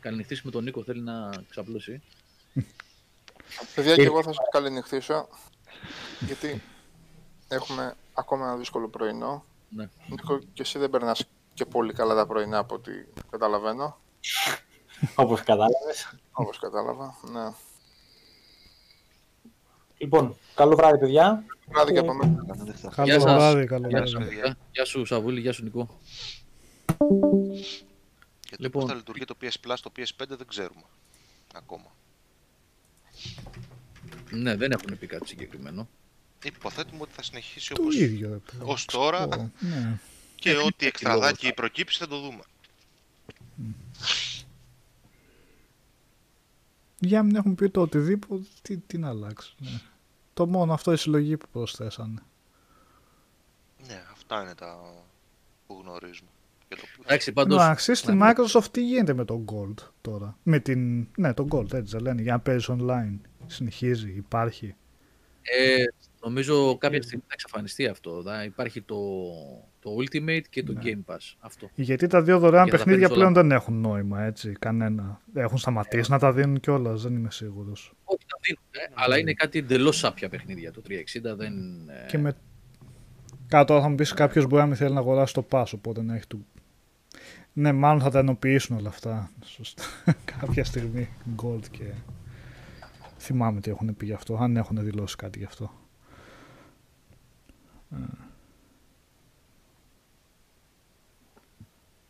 καληνυχτήσουμε 0.00 0.50
τον 0.52 0.64
Νίκο, 0.64 0.82
θέλει 0.82 1.00
να 1.00 1.30
ξαπλώσει. 1.48 2.00
Παιδιά, 3.74 3.94
και 3.94 4.02
εγώ 4.02 4.22
θα 4.22 4.32
σας 4.32 4.46
καληνυχτήσω, 4.50 5.28
γιατί 6.20 6.62
έχουμε 7.48 7.94
ακόμα 8.14 8.46
ένα 8.46 8.56
δύσκολο 8.56 8.88
πρωινό. 8.88 9.44
Ναι. 9.68 9.88
Νίκο, 10.08 10.38
και 10.38 10.62
εσύ 10.62 10.78
δεν 10.78 10.90
περνάς 10.90 11.24
και 11.54 11.64
πολύ 11.64 11.92
καλά 11.92 12.14
τα 12.14 12.26
πρωινά 12.26 12.58
από 12.58 12.74
ό,τι 12.74 12.90
καταλαβαίνω, 13.30 13.98
Όπως 15.14 15.40
κατάλαβες. 15.42 16.14
όπως 16.32 16.58
κατάλαβα. 16.58 17.14
Ναι. 17.32 17.52
Λοιπόν, 19.98 20.36
καλό 20.54 20.76
βράδυ, 20.76 20.98
παιδιά. 20.98 21.44
Βράδυ 21.68 21.92
και 21.92 21.98
από 21.98 22.14
μένα. 22.14 22.44
Καλό 22.94 23.06
Γεια 23.06 23.20
σας. 23.20 23.34
βράδυ, 23.34 23.66
καλό 23.66 23.88
Γεια 23.88 23.98
βράδυ. 23.98 24.10
σου, 24.10 24.18
παιδιά. 24.18 24.40
παιδιά. 24.42 24.56
Γεια 24.72 24.84
σου 24.84 25.04
Σαβούλη, 25.04 25.40
γεια 25.40 25.52
σου 25.52 25.62
Νικό. 25.64 25.98
Και 28.40 28.56
το 28.56 28.62
Λοιπόν. 28.62 28.82
πώς 28.82 28.90
θα 28.90 28.96
λειτουργεί 28.96 29.24
το 29.24 29.34
PS 29.40 29.46
Plus 29.66 29.72
στο 29.76 29.90
PS5 29.96 30.24
δεν 30.28 30.46
ξέρουμε. 30.46 30.82
Ακόμα. 31.54 31.94
Ναι, 34.30 34.56
δεν 34.56 34.70
έχουν 34.72 34.98
πει 34.98 35.06
κάτι 35.06 35.28
συγκεκριμένο. 35.28 35.88
Υποθέτουμε 36.44 37.00
ότι 37.02 37.12
θα 37.12 37.22
συνεχίσει 37.22 37.74
Το 37.74 37.82
όπως 37.82 37.94
ίδιο. 37.94 38.28
ρε 38.28 38.36
παιδί. 38.36 38.62
ως 38.70 38.84
τώρα 38.84 39.22
Ω, 39.26 39.50
Ναι. 39.58 39.98
και 40.34 40.50
ό,τι 40.50 40.56
λόγο 40.62 40.72
εκτραδάκι 40.78 41.46
θα- 41.46 41.54
προκύψει 41.54 41.98
θα 41.98 42.06
το 42.08 42.20
δούμε. 42.20 42.42
Για 46.98 47.18
να 47.18 47.24
μην 47.24 47.36
έχουν 47.36 47.54
πει 47.54 47.70
το 47.70 47.80
οτιδήποτε, 47.80 48.44
τι, 48.62 48.76
τι 48.76 48.98
να 48.98 49.08
αλλάξει. 49.08 49.54
Ναι. 49.58 49.80
Το 50.34 50.46
μόνο 50.46 50.72
αυτό 50.72 50.92
η 50.92 50.96
συλλογή 50.96 51.36
που 51.36 51.46
προσθέσανε. 51.52 52.22
Ναι, 53.86 54.04
αυτά 54.12 54.42
είναι 54.42 54.54
τα 54.54 54.78
που 55.66 55.80
γνωρίζουμε. 55.82 56.28
Για 56.68 56.76
το 56.76 56.82
Plus. 56.96 57.04
Εντάξει, 57.04 57.32
πάντως... 57.32 57.62
Εντάξει, 57.62 57.94
στη 57.94 58.14
ναι. 58.14 58.30
Microsoft 58.30 58.66
τι 58.70 58.82
γίνεται 58.84 59.14
με 59.14 59.24
το 59.24 59.44
Gold 59.52 59.84
τώρα; 60.00 60.38
Με 60.42 60.58
την... 60.58 61.08
Ναι, 61.16 61.34
το 61.34 61.46
Gold 61.50 61.72
έτσι 61.72 61.92
δεν 61.96 62.00
λένε, 62.02 62.22
για 62.22 62.32
να 62.32 62.40
παίζει 62.40 62.66
online. 62.80 63.18
Συνεχίζει, 63.46 64.12
υπάρχει. 64.16 64.74
Ε, 65.42 65.84
νομίζω 66.24 66.76
κάποια 66.78 67.02
στιγμή 67.02 67.24
θα 67.26 67.32
εξαφανιστεί 67.32 67.86
αυτό. 67.86 68.22
Θα 68.24 68.44
υπάρχει 68.44 68.80
το, 68.82 68.96
το 69.80 69.90
Ultimate 69.98 70.42
και 70.50 70.62
το 70.62 70.74
Game 70.84 71.12
Pass. 71.14 71.34
Αυτό. 71.38 71.70
Γιατί 71.74 72.06
τα 72.06 72.22
δύο 72.22 72.38
δωρεάν 72.38 72.64
Και 72.64 72.70
θα 72.70 72.76
παιχνίδια 72.76 73.08
παίρνεις 73.08 73.22
όλα. 73.22 73.30
πλέον 73.30 73.48
δεν 73.48 73.56
έχουν 73.56 73.80
νόημα, 73.80 74.22
έτσι, 74.22 74.52
κανένα. 74.58 75.20
Έχουν 75.34 75.58
σταματήσει 75.58 76.10
να 76.10 76.18
τα 76.18 76.32
δίνουν 76.32 76.60
κιόλας, 76.60 77.02
δεν 77.02 77.14
είμαι 77.14 77.30
σίγουρος. 77.30 77.92
Όχι, 78.04 78.24
τα 78.26 78.38
δίνουν, 78.42 78.62
ε, 78.70 78.92
αλλά 78.94 79.18
είναι 79.18 79.32
κάτι 79.32 79.58
εντελώς 79.58 79.96
σάπια 79.96 80.28
παιχνίδια. 80.28 80.72
Το 80.72 80.82
360 80.88 81.36
δεν. 81.36 81.52
ε, 81.88 82.06
Και 82.08 82.18
με... 82.18 82.36
Κάτω 83.48 83.64
τώρα 83.64 83.80
θα 83.80 83.88
μου 83.88 83.94
πεις 83.94 84.12
κάποιος 84.12 84.46
μπορεί 84.46 84.60
να 84.62 84.66
μην 84.66 84.76
θέλει 84.76 84.94
να 84.94 85.00
αγοράσει 85.00 85.34
το 85.34 85.46
pass, 85.50 85.64
οπότε 85.74 86.02
να 86.02 86.14
έχει 86.14 86.26
του... 86.26 86.46
Ναι, 87.58 87.72
μάλλον 87.72 88.00
θα 88.00 88.10
τα 88.10 88.18
ενοποιήσουν 88.18 88.76
όλα 88.76 88.88
αυτά. 88.88 89.30
Σωστά. 89.44 89.82
Κάποια 90.40 90.64
στιγμή 90.64 91.08
Gold 91.42 91.68
και... 91.70 91.92
Θυμάμαι 93.18 93.60
τι 93.60 93.70
έχουν 93.70 93.96
πει 93.96 94.04
γι' 94.04 94.12
αυτό, 94.12 94.36
αν 94.36 94.56
έχουν 94.56 94.84
δηλώσει 94.84 95.16
κάτι 95.16 95.38
γι' 95.38 95.44
αυτό. 95.44 95.72
Ε. 97.92 97.96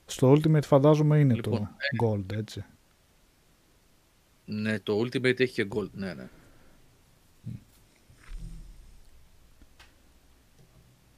Στο 0.06 0.32
Ultimate 0.32 0.62
φαντάζομαι 0.64 1.18
είναι 1.18 1.34
Λοιπόν, 1.34 1.58
το 1.98 2.06
Gold, 2.06 2.36
έτσι. 2.36 2.64
Ναι, 4.44 4.80
το 4.80 5.00
Ultimate 5.00 5.40
έχει 5.40 5.52
και 5.52 5.66
Gold. 5.74 5.90
Ναι, 5.90 6.14
ναι. 6.14 6.28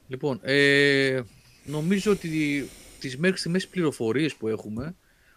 Λοιπόν, 0.08 0.40
ε, 0.42 1.22
νομίζω 1.64 2.12
ότι 2.12 2.68
τις 3.00 3.18
μέχρι 3.18 3.38
στιγμές 3.38 3.68
πληροφορίες 3.68 4.34
που 4.34 4.48
έχουμε, 4.48 4.94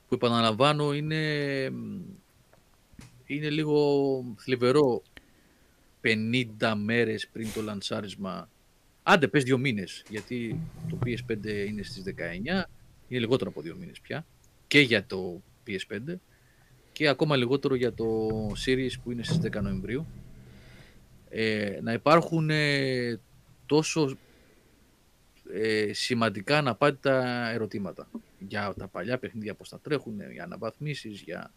που 0.07 0.13
επαναλαμβάνω 0.13 0.93
είναι, 0.93 1.63
είναι 3.25 3.49
λίγο 3.49 4.23
θλιβερό 4.37 5.01
50 6.01 6.73
μέρες 6.75 7.27
πριν 7.27 7.53
το 7.53 7.61
λανσάρισμα. 7.61 8.49
Άντε, 9.03 9.27
πες 9.27 9.43
δύο 9.43 9.57
μήνες, 9.57 10.03
γιατί 10.09 10.59
το 10.89 10.97
PS5 11.05 11.45
είναι 11.67 11.83
στις 11.83 12.03
19, 12.03 12.67
είναι 13.07 13.19
λιγότερο 13.19 13.49
από 13.49 13.61
δύο 13.61 13.75
μήνες 13.79 13.99
πια, 13.99 14.25
και 14.67 14.79
για 14.79 15.05
το 15.05 15.41
PS5 15.67 16.15
και 16.91 17.07
ακόμα 17.07 17.35
λιγότερο 17.35 17.75
για 17.75 17.93
το 17.93 18.27
Series 18.65 18.91
που 19.03 19.11
είναι 19.11 19.23
στις 19.23 19.39
10 19.43 19.61
Νοεμβρίου. 19.61 20.05
Ε, 21.29 21.79
να 21.81 21.93
υπάρχουν 21.93 22.49
ε, 22.49 23.19
τόσο 23.65 24.17
ε, 25.53 25.93
σημαντικά 25.93 26.57
αναπάντητα 26.57 27.47
ερωτήματα 27.49 28.09
για 28.39 28.73
τα 28.77 28.87
παλιά 28.87 29.17
παιχνίδια 29.17 29.53
πώς 29.53 29.69
θα 29.69 29.79
τρέχουν, 29.79 30.31
για 30.31 30.43
αναβαθμίσεις, 30.43 31.21
για 31.21 31.53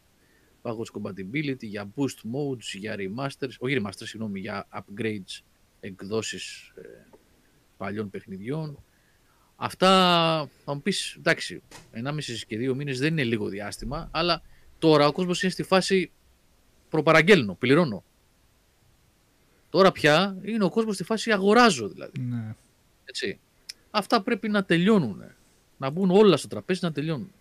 backwards 0.62 1.00
compatibility, 1.00 1.62
για 1.62 1.92
boost 1.96 2.18
modes, 2.32 2.78
για 2.78 2.96
remasters, 2.98 3.54
όχι 3.58 3.82
remasters, 3.82 4.06
συγγνώμη, 4.06 4.40
για 4.40 4.66
upgrades 4.72 5.42
εκδόσεις 5.80 6.72
ε, 6.74 6.82
παλιών 7.76 8.10
παιχνιδιών. 8.10 8.78
Αυτά 9.56 9.88
θα 10.64 10.74
μου 10.74 10.82
πεις, 10.82 11.14
εντάξει, 11.18 11.62
1,5 11.92 12.44
και 12.46 12.70
2 12.70 12.74
μήνες 12.74 12.98
δεν 12.98 13.12
είναι 13.12 13.24
λίγο 13.24 13.48
διάστημα, 13.48 14.08
αλλά 14.12 14.42
τώρα 14.78 15.06
ο 15.06 15.12
κόσμος 15.12 15.42
είναι 15.42 15.52
στη 15.52 15.62
φάση 15.62 16.10
προπαραγγέλνω, 16.90 17.54
πληρώνω. 17.54 18.04
Τώρα 19.70 19.92
πια 19.92 20.36
είναι 20.42 20.64
ο 20.64 20.70
κόσμος 20.70 20.94
στη 20.94 21.04
φάση 21.04 21.32
αγοράζω 21.32 21.88
δηλαδή. 21.88 22.20
Ναι. 22.20 22.54
Έτσι. 23.04 23.38
Αυτά 23.96 24.22
πρέπει 24.22 24.48
να 24.48 24.64
τελειώνουν. 24.64 25.22
Να 25.76 25.90
μπουν 25.90 26.10
όλα 26.10 26.36
στο 26.36 26.48
τραπέζι 26.48 26.80
να 26.82 26.92
τελειώνουν. 26.92 27.32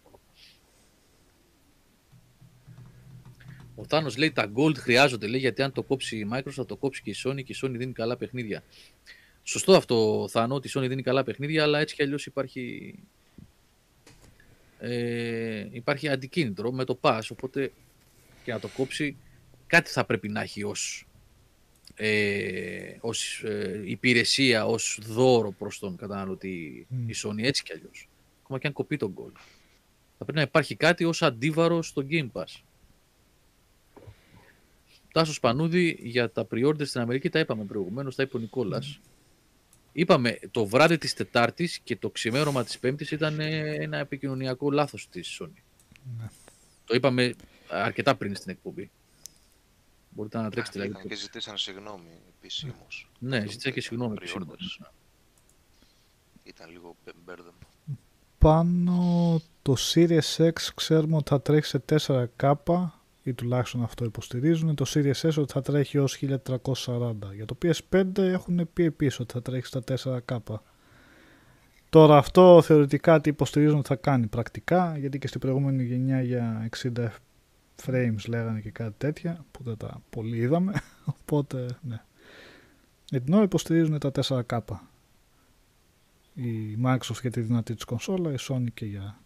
Ο 3.76 3.86
Θάνος 3.88 4.18
λέει 4.18 4.32
τα 4.32 4.52
gold 4.56 4.78
χρειάζονται, 4.78 5.28
λέει, 5.28 5.40
γιατί 5.40 5.62
αν 5.62 5.72
το 5.72 5.84
κόψει 5.84 6.18
η 6.18 6.28
Microsoft 6.34 6.52
θα 6.52 6.66
το 6.66 6.76
κόψει 6.76 7.02
και 7.02 7.10
η 7.10 7.16
Sony 7.24 7.44
και 7.44 7.54
η 7.54 7.56
Sony 7.62 7.76
δίνει 7.78 7.92
καλά 7.92 8.18
παιχνίδια. 8.18 8.64
Σωστό 9.44 9.76
αυτό, 9.76 10.28
Θάνο, 10.30 10.56
ότι 10.56 10.68
η 10.68 10.72
Sony 10.76 10.88
δίνει 10.88 11.02
καλά 11.02 11.24
παιχνίδια, 11.24 11.64
αλλά 11.64 11.80
έτσι 11.80 11.96
κι 11.96 12.04
αλλιώς 12.04 12.26
υπάρχει, 12.26 12.96
ε, 14.80 15.68
υπάρχει 15.72 16.08
αντικίνητρο 16.08 16.72
με 16.72 16.84
το 16.84 17.00
pass, 17.02 17.22
οπότε 17.32 17.72
και 18.44 18.52
να 18.52 18.60
το 18.60 18.68
κόψει 18.68 19.18
κάτι 19.68 19.90
θα 19.90 20.06
πρέπει 20.06 20.30
να 20.30 20.42
έχει 20.42 20.64
ως, 20.64 21.06
ε, 21.96 22.98
ως 23.00 23.44
ε, 23.44 23.82
υπηρεσία, 23.86 24.66
ως 24.66 25.00
δώρο 25.02 25.52
προς 25.52 25.80
τον 25.80 25.96
καταναλωτή 25.96 26.86
Μμ. 26.90 27.10
η 27.10 27.14
Sony, 27.24 27.44
έτσι 27.44 27.64
κι 27.64 27.74
αλλιώς. 27.74 28.10
Ακόμα 28.44 28.60
και 28.60 28.68
αν 28.68 28.74
κοπεί 28.74 28.98
τον 28.98 29.14
gold. 29.18 29.38
Θα 30.18 30.24
πρέπει 30.24 30.38
να 30.38 30.42
υπάρχει 30.42 30.76
κάτι 30.76 31.04
ως 31.04 31.22
αντίβαρο 31.22 31.82
στο 31.82 32.06
Game 32.10 32.32
Pass. 32.32 32.62
Τάσος 35.14 35.36
Σπανούδη 35.36 35.98
για 36.02 36.32
τα 36.32 36.48
pre-orders 36.52 36.88
στην 36.88 37.02
Αμερική 37.02 37.30
τα 37.30 37.40
είπαμε 37.40 37.64
προηγουμένως, 37.64 38.16
τα 38.16 38.24
είπε 38.24 38.38
ο 38.38 38.40
Νικόλας. 38.40 39.00
Είπαμε 39.92 40.40
το 40.52 40.66
βράδυ 40.66 40.98
της 40.98 41.14
Τετάρτης 41.14 41.80
και 41.80 41.96
το 41.96 42.10
ξημέρωμα 42.10 42.64
της 42.64 42.80
Πέμπτης 42.80 43.12
ήταν 43.12 43.40
ε, 43.40 43.76
ένα 43.76 43.98
επικοινωνιακό 43.98 44.72
λάθος 44.72 45.10
της 45.10 45.42
Sony. 45.42 45.62
Ναι. 46.20 46.28
Το 46.86 46.96
είπαμε 46.96 47.36
αρκετά 47.70 48.16
πριν 48.16 48.36
στην 48.36 48.52
εκπομπή. 48.52 48.92
Μπορείτε 50.16 50.38
να 50.38 50.50
τρέξετε 50.50 50.80
Βγήκαν 50.80 51.02
δηλαδή. 51.02 51.16
και 51.16 51.22
ζητήσαν 51.22 51.58
συγγνώμη 51.58 52.10
επισήμως. 52.38 53.12
Ναι, 53.20 53.40
ζήτησα 53.48 53.70
και 53.70 53.82
συγγνώμη. 53.82 54.16
Pre-orders. 54.18 54.22
επισήμως. 54.22 54.80
Ήταν 56.44 56.70
λίγο 56.72 56.96
μπε- 57.06 57.16
μπέρδεμα. 57.26 57.58
Πάνω 58.38 59.42
το 59.62 59.76
Series 59.94 60.38
X 60.38 60.54
ξέρουμε 60.76 61.16
ότι 61.16 61.30
θα 61.30 61.42
τρέχει 61.42 61.66
σε 61.66 61.80
4K 61.90 62.54
ή 63.24 63.34
τουλάχιστον 63.34 63.84
αυτό 63.84 64.06
υποστηρίζουν. 64.06 64.76
Το 64.76 64.86
Series 64.88 65.14
S 65.22 65.34
ότι 65.38 65.54
θα 65.54 65.62
τρέχει 65.62 65.98
ως 65.98 66.16
1340. 66.16 67.34
Για 67.34 67.46
το 67.46 67.58
PS5 67.62 68.18
έχουν 68.18 68.70
πει 68.74 68.84
επίσης 68.84 69.20
ότι 69.20 69.34
θα 69.34 69.42
τρέχει 69.42 69.66
στα 69.66 69.82
4K. 69.88 70.38
Τώρα 71.90 72.18
αυτό 72.18 72.62
θεωρητικά 72.62 73.22
τι 73.22 73.30
υποστηρίζουν 73.30 73.78
ότι 73.78 73.88
θα 73.88 73.96
κάνει 73.96 74.28
πρακτικά, 74.28 74.98
γιατί 74.98 75.18
και 75.20 75.28
στην 75.28 75.40
προηγούμενη 75.40 75.84
γενιά 75.84 76.22
για 76.22 76.70
60 76.84 77.08
frames 77.86 78.28
λέγανε 78.28 78.62
και 78.62 78.72
κάτι 78.72 78.96
τέτοια, 78.98 79.46
που 79.52 79.64
δεν 79.64 79.78
τα 79.78 80.02
πολύ 80.10 80.38
είδαμε, 80.38 80.74
οπότε 81.20 81.66
ναι. 81.82 82.02
Για 83.10 83.22
την 83.22 83.34
ώρα 83.34 83.44
υποστηρίζουν 83.44 84.00
τα 84.00 84.12
4K. 84.24 84.60
Η 86.34 86.78
Microsoft 86.84 87.22
για 87.22 87.32
τη 87.32 87.42
δυνατή 87.42 87.76
της 87.76 87.84
κονσόλα, 87.84 88.32
η 88.32 88.36
Sony 88.40 88.72
και 88.74 88.86
για 88.86 89.20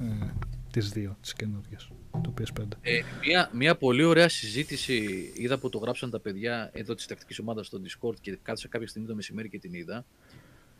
ε, 0.00 0.30
τις 0.70 0.88
δύο, 0.88 1.16
τις 1.20 1.32
καινούργιες, 1.32 1.90
το 2.10 2.34
PS5. 2.40 2.64
Ε, 2.80 3.00
μια, 3.26 3.50
μια 3.52 3.76
πολύ 3.76 4.04
ωραία 4.04 4.28
συζήτηση 4.28 5.30
είδα 5.34 5.58
που 5.58 5.68
το 5.68 5.78
γράψαν 5.78 6.10
τα 6.10 6.20
παιδιά 6.20 6.70
εδώ 6.72 6.94
της 6.94 7.06
τακτικής 7.06 7.38
ομάδας 7.38 7.66
στο 7.66 7.80
Discord 7.84 8.14
και 8.20 8.38
κάθισα 8.42 8.68
κάποια 8.68 8.88
στιγμή 8.88 9.08
το 9.08 9.14
μεσημέρι 9.14 9.48
και 9.48 9.58
την 9.58 9.74
είδα. 9.74 10.04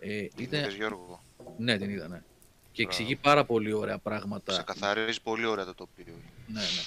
Ε, 0.00 0.22
Τι 0.22 0.42
ήταν, 0.42 0.60
είδες, 0.60 0.74
Γιώργο; 0.74 1.22
ναι, 1.58 1.78
την 1.78 1.90
είδα, 1.90 2.08
ναι. 2.08 2.22
Και 2.72 2.82
Μπράβο. 2.82 2.98
εξηγεί 3.02 3.16
πάρα 3.16 3.44
πολύ 3.44 3.72
ωραία 3.72 3.98
πράγματα. 3.98 4.52
Σε 4.52 4.62
καθαρίζει 4.62 5.22
πολύ 5.22 5.44
ωραία 5.46 5.64
το 5.64 5.74
τοπίο. 5.74 6.14
Ναι, 6.46 6.60
ναι. 6.60 6.82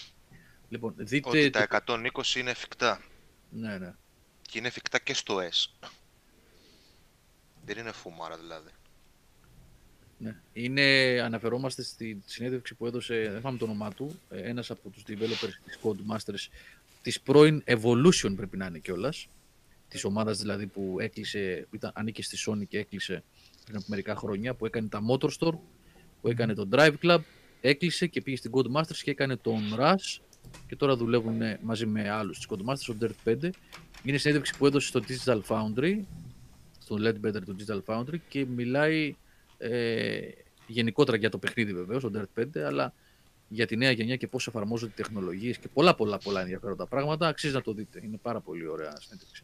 Λοιπόν, 0.69 0.93
δείτε... 0.97 1.29
Ότι 1.29 1.49
το- 1.49 1.67
τα 1.67 1.83
120 1.87 2.35
είναι 2.35 2.49
εφικτά. 2.49 3.01
Ναι, 3.49 3.77
ναι. 3.77 3.93
Και 4.41 4.57
είναι 4.57 4.67
εφικτά 4.67 4.99
και 4.99 5.13
στο 5.13 5.37
S. 5.37 5.87
Δεν 7.65 7.77
είναι 7.77 7.91
φούμαρα 7.91 8.37
δηλαδή. 8.37 8.69
Ναι. 10.17 10.35
Είναι, 10.53 10.83
αναφερόμαστε 11.23 11.83
στη 11.83 12.21
συνέντευξη 12.25 12.75
που 12.75 12.85
έδωσε, 12.85 13.15
δεν 13.29 13.37
θυμάμαι 13.39 13.57
το 13.57 13.65
όνομά 13.65 13.91
του, 13.93 14.19
ε, 14.29 14.41
ένας 14.49 14.69
από 14.71 14.89
τους 14.89 15.03
developers 15.07 15.51
της 15.65 15.79
Codemasters 15.83 16.51
της 17.01 17.21
πρώην 17.21 17.63
Evolution 17.67 18.33
πρέπει 18.35 18.57
να 18.57 18.65
είναι 18.65 18.79
κιόλας. 18.79 19.27
Της 19.87 20.03
ομάδας 20.03 20.37
δηλαδή 20.37 20.65
που 20.67 20.97
έκλεισε, 20.99 21.67
που 21.69 21.75
ήταν, 21.75 21.91
ανήκε 21.95 22.23
στη 22.23 22.37
Sony 22.47 22.67
και 22.67 22.77
έκλεισε 22.77 23.23
πριν 23.65 23.77
από 23.77 23.85
μερικά 23.87 24.15
χρόνια, 24.15 24.53
που 24.53 24.65
έκανε 24.65 24.87
τα 24.87 25.01
Motorstorm, 25.09 25.57
που 26.21 26.27
έκανε 26.27 26.53
το 26.53 26.67
Drive 26.71 26.93
Club, 27.01 27.19
έκλεισε 27.61 28.07
και 28.07 28.21
πήγε 28.21 28.37
στην 28.37 28.51
Codemasters 28.53 28.97
και 29.03 29.11
έκανε 29.11 29.35
τον 29.35 29.61
Rush 29.79 30.21
και 30.67 30.75
τώρα 30.75 30.95
δουλεύουν 30.95 31.41
ε, 31.41 31.59
μαζί 31.61 31.85
με 31.85 32.09
άλλους 32.09 32.37
της 32.37 32.47
Codemasters, 32.49 32.77
στο 32.77 32.95
Dirt 33.01 33.29
5. 33.29 33.49
Είναι 34.03 34.17
συνέντευξη 34.17 34.57
που 34.57 34.65
έδωσε 34.65 34.87
στο 34.87 35.01
Digital 35.07 35.41
Foundry, 35.47 35.99
στο 36.79 36.95
Ledbetter 36.99 37.41
του 37.45 37.55
Digital 37.59 37.81
Foundry 37.85 38.15
και 38.27 38.45
μιλάει 38.45 39.15
ε, 39.57 40.19
γενικότερα 40.67 41.17
για 41.17 41.29
το 41.29 41.37
παιχνίδι 41.37 41.73
βεβαίως, 41.73 42.01
το 42.03 42.11
Dirt 42.15 42.41
5, 42.41 42.59
αλλά 42.59 42.93
για 43.47 43.65
τη 43.65 43.77
νέα 43.77 43.91
γενιά 43.91 44.15
και 44.15 44.27
πώς 44.27 44.47
εφαρμόζονται 44.47 44.91
οι 44.91 45.03
τεχνολογίες 45.03 45.57
και 45.57 45.67
πολλά 45.67 45.95
πολλά 45.95 46.17
πολλά 46.17 46.41
ενδιαφέροντα 46.41 46.87
πράγματα, 46.87 47.27
αξίζει 47.27 47.53
να 47.53 47.61
το 47.61 47.73
δείτε. 47.73 48.01
Είναι 48.03 48.17
πάρα 48.17 48.39
πολύ 48.39 48.67
ωραία 48.67 48.95
συνέντευξη. 48.99 49.43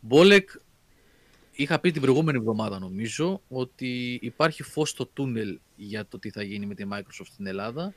Μπόλεκ, 0.00 0.50
είχα 1.60 1.80
πει 1.80 1.90
την 1.90 2.02
προηγούμενη 2.02 2.38
εβδομάδα 2.38 2.78
νομίζω 2.78 3.42
ότι 3.48 4.18
υπάρχει 4.22 4.62
φως 4.62 4.90
στο 4.90 5.06
τούνελ 5.06 5.58
για 5.76 6.06
το 6.06 6.18
τι 6.18 6.30
θα 6.30 6.42
γίνει 6.42 6.66
με 6.66 6.74
τη 6.74 6.84
Microsoft 6.92 7.26
στην 7.32 7.46
Ελλάδα, 7.46 7.94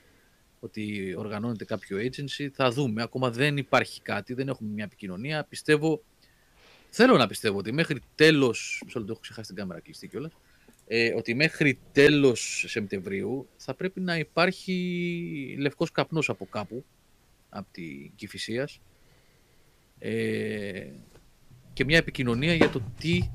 ότι 0.59 1.15
οργανώνεται 1.17 1.65
κάποιο 1.65 1.97
agency, 1.97 2.47
θα 2.53 2.71
δούμε. 2.71 3.01
Ακόμα 3.01 3.31
δεν 3.31 3.57
υπάρχει 3.57 4.01
κάτι, 4.01 4.33
δεν 4.33 4.47
έχουμε 4.47 4.69
μια 4.69 4.83
επικοινωνία. 4.83 5.43
Πιστεύω 5.43 6.03
θέλω 6.89 7.17
να 7.17 7.27
πιστεύω 7.27 7.57
ότι 7.57 7.71
μέχρι 7.71 8.01
τέλος, 8.15 8.81
μισό 8.85 8.99
λεπτό 8.99 9.11
έχω 9.13 9.21
ξεχάσει 9.21 9.47
την 9.47 9.57
κάμερα 9.57 9.79
κλειστή 9.79 10.07
κιόλας, 10.07 10.31
ε, 10.87 11.13
ότι 11.13 11.35
μέχρι 11.35 11.79
τέλος 11.91 12.65
Σεπτεμβρίου 12.67 13.47
θα 13.57 13.73
πρέπει 13.73 13.99
να 13.99 14.17
υπάρχει 14.17 15.55
λευκός 15.59 15.91
καπνός 15.91 16.29
από 16.29 16.45
κάπου, 16.45 16.85
από 17.49 17.67
την 17.71 18.11
Κηφισίας, 18.15 18.79
ε, 19.99 20.89
και 21.73 21.85
μια 21.85 21.97
επικοινωνία 21.97 22.53
για 22.53 22.69
το 22.69 22.81
τι 22.99 23.29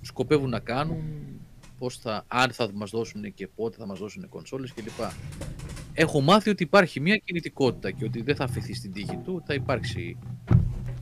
σκοπεύουν 0.00 0.48
να 0.48 0.60
κάνουν, 0.60 1.02
πώς 1.78 1.98
θα, 1.98 2.24
αν 2.28 2.52
θα 2.52 2.70
μας 2.72 2.90
δώσουν 2.90 3.34
και 3.34 3.48
πότε 3.48 3.76
θα 3.76 3.86
μας 3.86 3.98
δώσουν 3.98 4.28
κονσόλες 4.28 4.72
κλπ. 4.72 5.00
Έχω 5.92 6.20
μάθει 6.20 6.50
ότι 6.50 6.62
υπάρχει 6.62 7.00
μια 7.00 7.16
κινητικότητα 7.16 7.90
και 7.90 8.04
ότι 8.04 8.22
δεν 8.22 8.36
θα 8.36 8.44
αφαιθεί 8.44 8.74
στην 8.74 8.92
τύχη 8.92 9.16
του, 9.16 9.42
θα 9.46 9.54
υπάρξει 9.54 10.18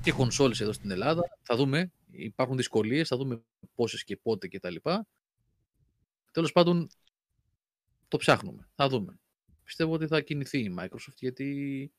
και 0.03 0.13
κονσόλες 0.13 0.61
εδώ 0.61 0.73
στην 0.73 0.91
Ελλάδα, 0.91 1.23
θα 1.43 1.57
δούμε, 1.57 1.93
υπάρχουν 2.11 2.57
δυσκολίες, 2.57 3.09
θα 3.09 3.17
δούμε 3.17 3.43
πόσες 3.75 4.05
και 4.05 4.17
πότε 4.17 4.49
κτλ. 4.49 4.75
Τέλος 6.31 6.53
πάντων, 6.53 6.89
το 8.09 8.17
ψάχνουμε, 8.17 8.69
θα 8.75 8.89
δούμε. 8.89 9.19
Πιστεύω 9.65 9.93
ότι 9.93 10.07
θα 10.07 10.21
κινηθεί 10.21 10.59
η 10.59 10.75
Microsoft 10.79 11.17
γιατί, 11.19 11.93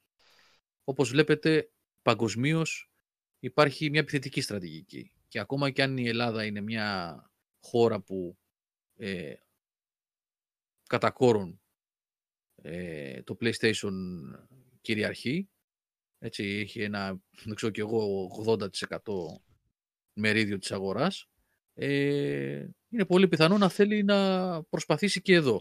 όπως 0.83 1.09
βλέπετε, 1.09 1.69
παγκοσμίως 2.01 2.91
υπάρχει 3.39 3.89
μια 3.89 3.99
επιθετική 3.99 4.41
στρατηγική. 4.41 5.11
Και 5.31 5.39
ακόμα 5.39 5.69
και 5.69 5.83
αν 5.83 5.97
η 5.97 6.07
Ελλάδα 6.07 6.45
είναι 6.45 6.61
μια 6.61 7.15
χώρα 7.59 8.01
που 8.01 8.37
ε, 8.95 9.33
κατά 10.87 11.11
κόρον 11.11 11.61
ε, 12.55 13.21
το 13.23 13.37
PlayStation 13.41 13.91
κυριαρχεί, 14.81 15.49
έτσι, 16.19 16.43
έχει 16.43 16.81
ένα, 16.81 17.21
δεν 17.43 17.55
ξέρω 17.55 17.71
και 17.71 17.81
εγώ, 17.81 18.29
80% 18.47 18.67
μερίδιο 20.13 20.57
της 20.57 20.71
αγοράς, 20.71 21.29
ε, 21.73 22.67
είναι 22.89 23.05
πολύ 23.05 23.27
πιθανό 23.27 23.57
να 23.57 23.69
θέλει 23.69 24.03
να 24.03 24.63
προσπαθήσει 24.63 25.21
και 25.21 25.33
εδώ. 25.33 25.57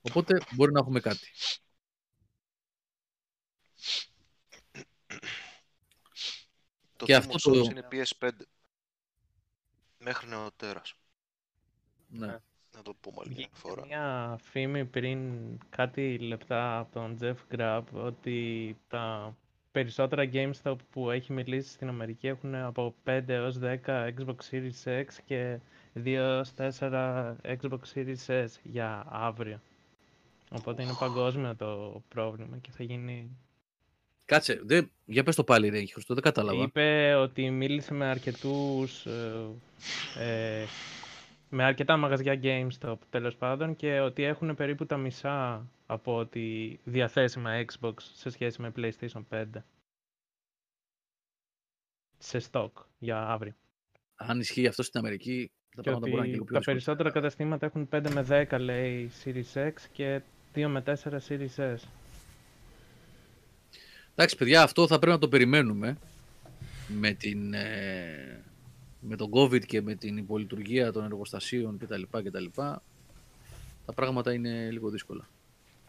Οπότε 0.00 0.40
μπορεί 0.54 0.72
να 0.72 0.80
έχουμε 0.80 1.00
κάτι. 1.00 1.28
Το 6.96 7.04
Και 7.04 7.12
και 7.12 7.14
αυτό 7.14 7.34
αυτό 7.34 7.52
το- 7.52 7.70
είναι 7.70 7.88
PS5 7.90 8.30
μέχρι 10.08 10.28
νεοτέρας. 10.28 10.94
Ναι. 12.08 12.26
Να 12.76 12.82
το 12.82 12.94
πούμε 13.00 13.16
άλλη 13.20 13.28
μια 13.28 13.36
Βγήκε 13.36 13.50
φορά. 13.54 13.86
μια 13.86 14.38
φήμη 14.42 14.84
πριν 14.84 15.18
κάτι 15.68 16.18
λεπτά 16.18 16.78
από 16.78 16.92
τον 16.92 17.18
Jeff 17.20 17.54
Grubb 17.56 17.82
ότι 17.92 18.76
τα 18.88 19.34
περισσότερα 19.72 20.30
GameStop 20.32 20.76
που 20.90 21.10
έχει 21.10 21.32
μιλήσει 21.32 21.70
στην 21.70 21.88
Αμερική 21.88 22.26
έχουν 22.26 22.54
από 22.54 22.94
5 23.04 23.28
έως 23.28 23.58
10 23.62 23.76
Xbox 23.86 24.36
Series 24.50 24.84
X 24.84 25.06
και 25.24 25.58
2 25.94 26.06
έως 26.06 26.52
4 26.56 27.36
Xbox 27.42 27.78
Series 27.94 28.26
S 28.26 28.46
για 28.62 29.06
αύριο. 29.08 29.60
Οπότε 30.50 30.82
είναι 30.82 30.96
παγκόσμιο 30.98 31.56
το 31.56 32.02
πρόβλημα 32.08 32.56
και 32.58 32.70
θα 32.70 32.84
γίνει... 32.84 33.36
Κάτσε, 34.28 34.60
δεν, 34.64 34.90
για 35.04 35.22
πες 35.22 35.34
το 35.34 35.44
πάλι 35.44 35.68
ρε 35.68 35.86
Χριστό, 35.86 36.14
δεν 36.14 36.22
κατάλαβα. 36.22 36.62
Είπε 36.62 37.14
ότι 37.14 37.50
μίλησε 37.50 37.94
με 37.94 38.04
αρκετούς 38.06 39.06
ε, 39.06 39.48
ε, 40.18 40.64
με 41.48 41.64
αρκετά 41.64 41.96
μαγαζιά 41.96 42.40
GameStop 42.42 42.96
τέλος 43.10 43.36
πάντων 43.36 43.76
και 43.76 44.00
ότι 44.00 44.22
έχουν 44.22 44.54
περίπου 44.54 44.86
τα 44.86 44.96
μισά 44.96 45.66
από 45.86 46.16
ότι 46.16 46.78
διαθέσιμα 46.84 47.64
Xbox 47.64 47.94
σε 47.98 48.30
σχέση 48.30 48.62
με 48.62 48.72
PlayStation 48.76 49.22
5 49.30 49.44
σε 52.18 52.40
stock 52.50 52.70
για 52.98 53.26
αύριο. 53.26 53.54
Αν 54.16 54.40
ισχύει 54.40 54.66
αυτό 54.66 54.82
στην 54.82 55.00
Αμερική, 55.00 55.50
τα 55.76 55.82
Και 55.82 55.90
πράγματα 55.90 56.06
μπορούν 56.08 56.18
να 56.18 56.26
είναι 56.26 56.40
ότι 56.40 56.50
λίγο 56.50 56.60
πιο 56.60 56.72
τα 56.72 56.72
δύσκολα. 56.72 56.96
περισσότερα 56.96 57.10
καταστήματα 57.10 57.66
έχουν 57.66 57.88
5 57.92 58.10
με 58.12 58.48
10 58.50 58.60
λέει 58.60 59.10
Series 59.24 59.68
X 59.68 59.72
και 59.92 60.20
2 60.54 60.66
με 60.66 60.82
4 60.86 60.92
Series 61.28 61.74
S. 61.74 61.88
Εντάξει, 64.20 64.36
παιδιά, 64.36 64.62
αυτό 64.62 64.86
θα 64.86 64.98
πρέπει 64.98 65.12
να 65.12 65.18
το 65.18 65.28
περιμένουμε 65.28 65.96
με, 66.88 67.12
την, 67.12 67.54
ε, 67.54 68.42
με 69.00 69.16
τον 69.16 69.30
COVID 69.34 69.64
και 69.66 69.82
με 69.82 69.94
την 69.94 70.16
υπολειτουργία 70.16 70.92
των 70.92 71.04
εργοστασίων 71.04 71.78
κτλ. 71.78 72.02
κτλ. 72.10 72.44
Τα 72.54 73.92
πράγματα 73.94 74.32
είναι 74.32 74.70
λίγο 74.70 74.88
δύσκολα 74.90 75.28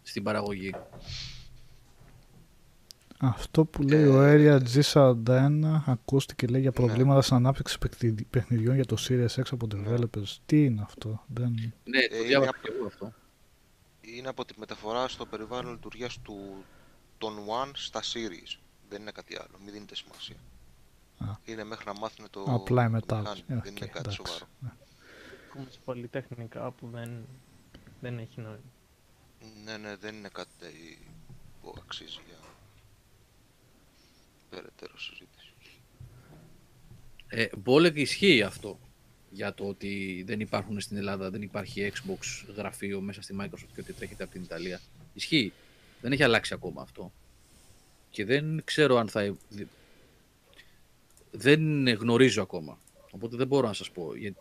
στην 0.01 0.24
παραγωγή. 0.24 0.74
Αυτό 3.17 3.66
που 3.66 3.82
λέει 3.82 4.06
ο 4.06 4.16
Area 4.22 4.59
G41 4.74 5.82
ακούστηκε 5.85 6.48
λέει 6.48 6.61
για 6.61 6.72
προβλήματα 6.72 7.22
στην 7.22 7.35
ανάπτυξη 7.35 7.77
παιχνιδι- 7.77 8.25
παιχνιδιών 8.30 8.75
για 8.75 8.85
το 8.85 8.95
Series 9.08 9.35
X 9.35 9.43
από 9.51 9.67
developers. 9.75 10.38
Τι 10.45 10.66
είναι 10.66 10.82
αυτό, 10.82 11.24
δεν... 11.27 11.49
Ναι, 11.83 12.08
το 12.08 12.16
είναι 12.16 12.25
διάβασα 12.27 12.49
από- 12.49 12.59
και 12.61 12.74
εγώ 12.77 12.85
αυτό. 12.85 13.14
Είναι 14.01 14.27
από 14.27 14.45
τη 14.45 14.53
μεταφορά 14.59 15.08
στο 15.08 15.25
περιβάλλον 15.25 15.72
λειτουργίας 15.72 16.19
του 16.24 16.64
των 17.20 17.38
One 17.48 17.72
στα 17.74 18.02
Series. 18.02 18.58
Δεν 18.90 19.02
είναι 19.02 19.12
κάτι 19.12 19.36
άλλο, 19.36 19.60
μην 19.64 19.74
δίνετε 19.74 19.96
σημασία. 19.96 20.36
Α. 21.18 21.26
Είναι 21.46 21.64
μέχρι 21.64 21.86
να 21.86 21.94
μάθουν 22.00 22.30
το, 22.30 22.44
Απλά 22.48 22.82
η 22.82 22.86
το 22.86 22.92
μετάβαση. 22.92 23.44
μηχάνημα, 23.48 23.62
Ε, 23.66 23.70
δεν 23.70 23.74
οκ, 23.74 23.78
είναι 23.80 23.88
κάτι 23.88 24.00
εντάξει. 24.00 24.16
σοβαρό. 24.26 24.48
Μπούμε 25.53 25.68
σε 25.70 25.80
πολύ 25.86 26.14
τεχνικά 26.14 26.72
που 26.72 26.90
δεν, 26.90 27.26
δεν 28.02 28.18
έχει 28.20 28.42
νόημα. 28.42 28.60
Ναι, 29.64 29.78
ναι, 29.78 29.96
δεν 29.96 30.16
είναι 30.16 30.30
κάτι 30.30 31.00
που 31.62 31.76
αξίζει 31.86 32.20
για 32.28 32.38
περαιτέρω 34.50 34.98
συζήτηση. 35.00 35.54
Ε, 37.28 37.48
Μπόλεκ 37.58 37.96
ισχύει 37.98 38.44
αυτό 38.44 38.80
για 39.32 39.54
το 39.54 39.68
ότι 39.68 40.24
δεν 40.28 40.40
υπάρχουν 40.40 40.80
στην 40.80 40.98
Ελλάδα, 40.98 41.30
δεν 41.30 41.42
υπάρχει 41.42 41.92
Xbox 41.94 42.54
γραφείο 42.56 43.02
μέσα 43.02 43.22
στη 43.22 43.36
Microsoft 43.40 43.70
και 43.74 43.80
ότι 43.82 43.94
τρέχεται 43.94 44.24
από 44.24 44.32
την 44.32 44.42
Ιταλία. 44.44 44.80
Ισχύει. 45.14 45.54
Δεν 46.02 46.11
έχει 46.11 46.24
αλλάξει 46.24 46.53
ακόμα 46.53 46.82
αυτό. 46.82 47.11
Και 48.10 48.26
δεν 48.26 48.61
ξέρω 48.64 48.98
αν 48.98 49.08
θα... 49.10 49.36
Δεν 51.32 51.90
γνωρίζω 51.90 52.42
ακόμα. 52.42 52.78
Οπότε 53.11 53.38
δεν 53.38 53.48
μπορώ 53.48 53.68
να 53.68 53.74
σας 53.74 53.92
πω 53.92 54.16
για- 54.16 54.34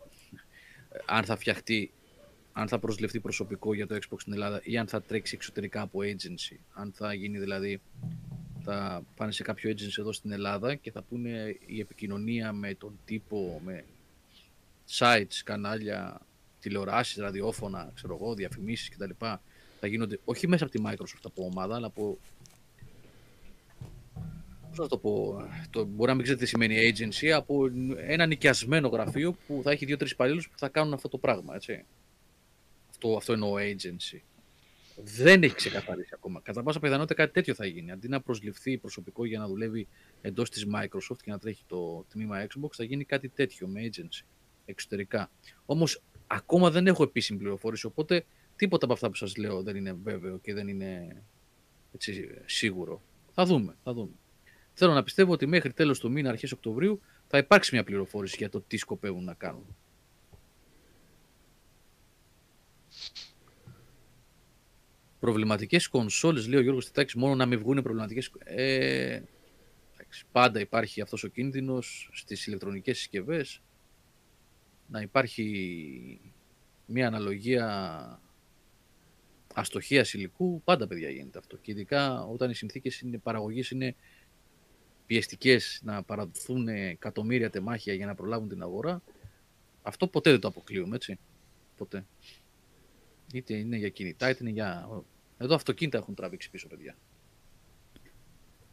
αν 1.07 1.25
θα 1.25 1.37
φτιαχτεί, 1.37 1.91
αν 2.53 2.69
θα 2.69 2.79
προσληφθεί 2.79 3.21
προσωπικό 3.21 3.75
για 3.75 3.87
το 3.87 3.95
Xbox 3.95 4.17
στην 4.21 4.33
Ελλάδα 4.33 4.61
ή 4.65 4.79
αν 4.79 4.87
θα 4.87 5.03
τρέξει 5.03 5.35
εξωτερικά 5.35 5.81
από 5.81 5.99
agency. 6.03 6.57
Αν 6.73 6.93
θα 6.95 7.15
γίνει 7.15 7.39
δηλαδή 7.39 7.81
θα 8.63 9.03
πάνε 9.17 9.33
σε 9.33 9.43
κάποιο 9.43 9.71
agency 9.71 9.99
εδώ 9.99 10.13
στην 10.13 10.33
Ελλάδα 10.33 10.75
και 10.75 10.91
θα 10.91 11.03
πούνε 11.03 11.57
η 11.67 11.81
επικοινωνία 11.81 12.53
με 12.53 12.75
τον 12.75 12.99
τύπο, 13.05 13.61
με 13.65 13.85
sites, 14.99 15.41
κανάλια, 15.45 16.21
τηλεοράσεις, 16.61 17.17
ραδιόφωνα, 17.17 17.91
ξέρω 17.95 18.15
εγώ, 18.21 18.35
διαφημίσεις 18.35 18.89
κτλ. 18.89 19.11
Θα 19.81 19.87
γίνονται 19.87 20.19
όχι 20.25 20.49
μέσα 20.49 20.65
από 20.65 20.73
τη 20.73 20.83
Microsoft 20.87 21.23
από 21.23 21.45
ομάδα, 21.45 21.75
αλλά 21.75 21.87
από 21.87 22.19
πώς 24.69 24.79
να 24.79 24.89
το 24.89 24.99
πω, 24.99 25.43
το, 25.71 25.85
μπορεί 25.85 26.09
να 26.09 26.15
μην 26.15 26.23
ξέρετε 26.23 26.45
τι 26.45 26.51
σημαίνει 26.51 26.93
agency, 26.93 27.27
από 27.27 27.71
ένα 27.97 28.27
νοικιασμένο 28.27 28.89
γραφείο 28.89 29.37
που 29.47 29.61
θα 29.65 29.71
έχει 29.71 29.85
δύο-τρεις 29.85 30.11
υπαλλήλους 30.11 30.49
που 30.49 30.59
θα 30.59 30.69
κάνουν 30.69 30.93
αυτό 30.93 31.09
το 31.09 31.19
πράγμα, 31.19 31.55
έτσι. 31.55 31.85
Αυτό, 32.91 33.17
αυτό 33.17 33.33
εννοώ 33.33 33.55
agency. 33.55 34.21
Δεν 35.05 35.43
έχει 35.43 35.55
ξεκαθαρίσει 35.55 36.11
ακόμα. 36.15 36.41
Κατά 36.41 36.63
πάσα 36.63 36.81
πιθανότητα 36.81 37.15
κάτι 37.15 37.33
τέτοιο 37.33 37.55
θα 37.55 37.67
γίνει. 37.67 37.91
Αντί 37.91 38.09
να 38.09 38.21
προσληφθεί 38.21 38.79
προσωπικό 38.79 39.25
για 39.25 39.39
να 39.39 39.47
δουλεύει 39.47 39.89
εντός 40.21 40.51
της 40.51 40.67
Microsoft 40.75 41.17
και 41.23 41.31
να 41.31 41.39
τρέχει 41.39 41.65
το 41.67 42.05
τμήμα 42.09 42.47
Xbox, 42.47 42.69
θα 42.73 42.85
γίνει 42.85 43.05
κάτι 43.05 43.29
τέτοιο 43.29 43.67
με 43.67 43.91
agency 43.93 44.25
εξωτερικά. 44.65 45.31
Όμως 45.67 46.03
ακόμα 46.27 46.71
δεν 46.71 46.87
έχω 46.87 47.03
επίσημη 47.03 47.39
πληροφόρηση, 47.39 47.87
οπότε 47.87 48.25
τίποτα 48.59 48.85
από 48.85 48.95
αυτά 48.95 49.09
που 49.09 49.15
σας 49.15 49.37
λέω 49.37 49.63
δεν 49.63 49.77
είναι 49.77 49.93
βέβαιο 49.93 50.39
και 50.39 50.55
δεν 50.55 50.69
είναι 50.69 51.23
έτσι, 51.95 52.29
σίγουρο. 52.47 53.03
Θα 53.33 53.45
δούμε, 53.45 53.77
θα 53.85 53.93
δούμε. 53.93 54.13
Θέλω 54.73 54.93
να 54.93 55.03
πιστεύω 55.03 55.33
ότι 55.33 55.47
μέχρι 55.47 55.73
τέλος 55.73 55.99
του 55.99 56.11
μήνα, 56.11 56.29
αρχές 56.29 56.53
Οκτωβρίου, 56.53 57.01
θα 57.27 57.39
υπάρξει 57.39 57.75
μια 57.75 57.85
πληροφόρηση 57.85 58.37
για 58.39 58.51
το 58.51 58.61
τι 58.61 58.77
σκοπεύουν 58.77 59.25
να 59.25 59.35
κάνουν. 59.35 59.77
Προβληματικές 65.21 65.89
κονσόλες, 65.89 66.49
λέει 66.49 66.59
ο 66.59 66.63
Γιώργος 66.63 66.87
Τιτάκης, 66.87 67.15
μόνο 67.15 67.35
να 67.35 67.47
μην 67.47 67.59
βγουν 67.59 67.83
προβληματικές... 67.83 68.31
Ε, 68.45 69.23
εντάξει, 69.95 70.25
πάντα 70.33 70.61
υπάρχει 70.61 71.01
αυτός 71.01 71.25
ο 71.25 71.29
κίνδυνος 71.29 72.11
στις 72.13 72.47
ηλεκτρονικές 72.47 72.99
συσκευές 72.99 73.63
να 74.87 75.01
υπάρχει 75.01 76.21
μια 76.87 77.07
αναλογία 77.07 78.21
αστοχίας 79.59 80.13
υλικού, 80.13 80.63
πάντα 80.65 80.87
παιδιά 80.87 81.11
γίνεται 81.11 81.39
αυτό. 81.39 81.57
Και 81.57 81.71
ειδικά 81.71 82.25
όταν 82.25 82.51
οι 82.51 82.55
συνθήκες 82.55 83.01
είναι, 83.01 83.19
παραγωγής 83.19 83.71
είναι 83.71 83.95
πιεστικές 85.07 85.81
να 85.85 86.03
παραδοθούν 86.03 86.69
εκατομμύρια 86.69 87.51
τεμάχια 87.51 87.95
για 87.95 88.07
να 88.07 88.15
προλάβουν 88.15 88.49
την 88.49 88.63
αγορά, 88.63 89.03
αυτό 89.83 90.07
ποτέ 90.07 90.31
δεν 90.31 90.41
το 90.41 90.49
αποκλείουμε, 90.49 90.97
έτσι. 90.97 91.19
Ποτέ. 91.77 92.07
Είτε 93.33 93.55
είναι 93.55 93.77
για 93.77 93.89
κινητά, 93.89 94.31
είτε 94.31 94.39
είναι 94.41 94.53
για... 94.53 94.89
Εδώ 95.39 95.55
αυτοκίνητα 95.55 95.99
έχουν 95.99 96.15
τραβήξει 96.15 96.51
πίσω, 96.51 96.69
παιδιά. 96.69 96.97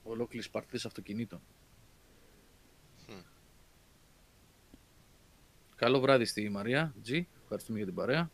Ολόκληρες 0.04 0.50
παρτίδες 0.50 0.86
αυτοκινήτων. 0.86 1.42
Καλό 5.76 6.00
βράδυ 6.00 6.26
στη 6.26 6.50
Μαρία. 6.50 6.96
G. 7.08 7.22
Ευχαριστούμε 7.42 7.78
για 7.78 7.88
την 7.88 7.96
παρέα. 7.96 8.32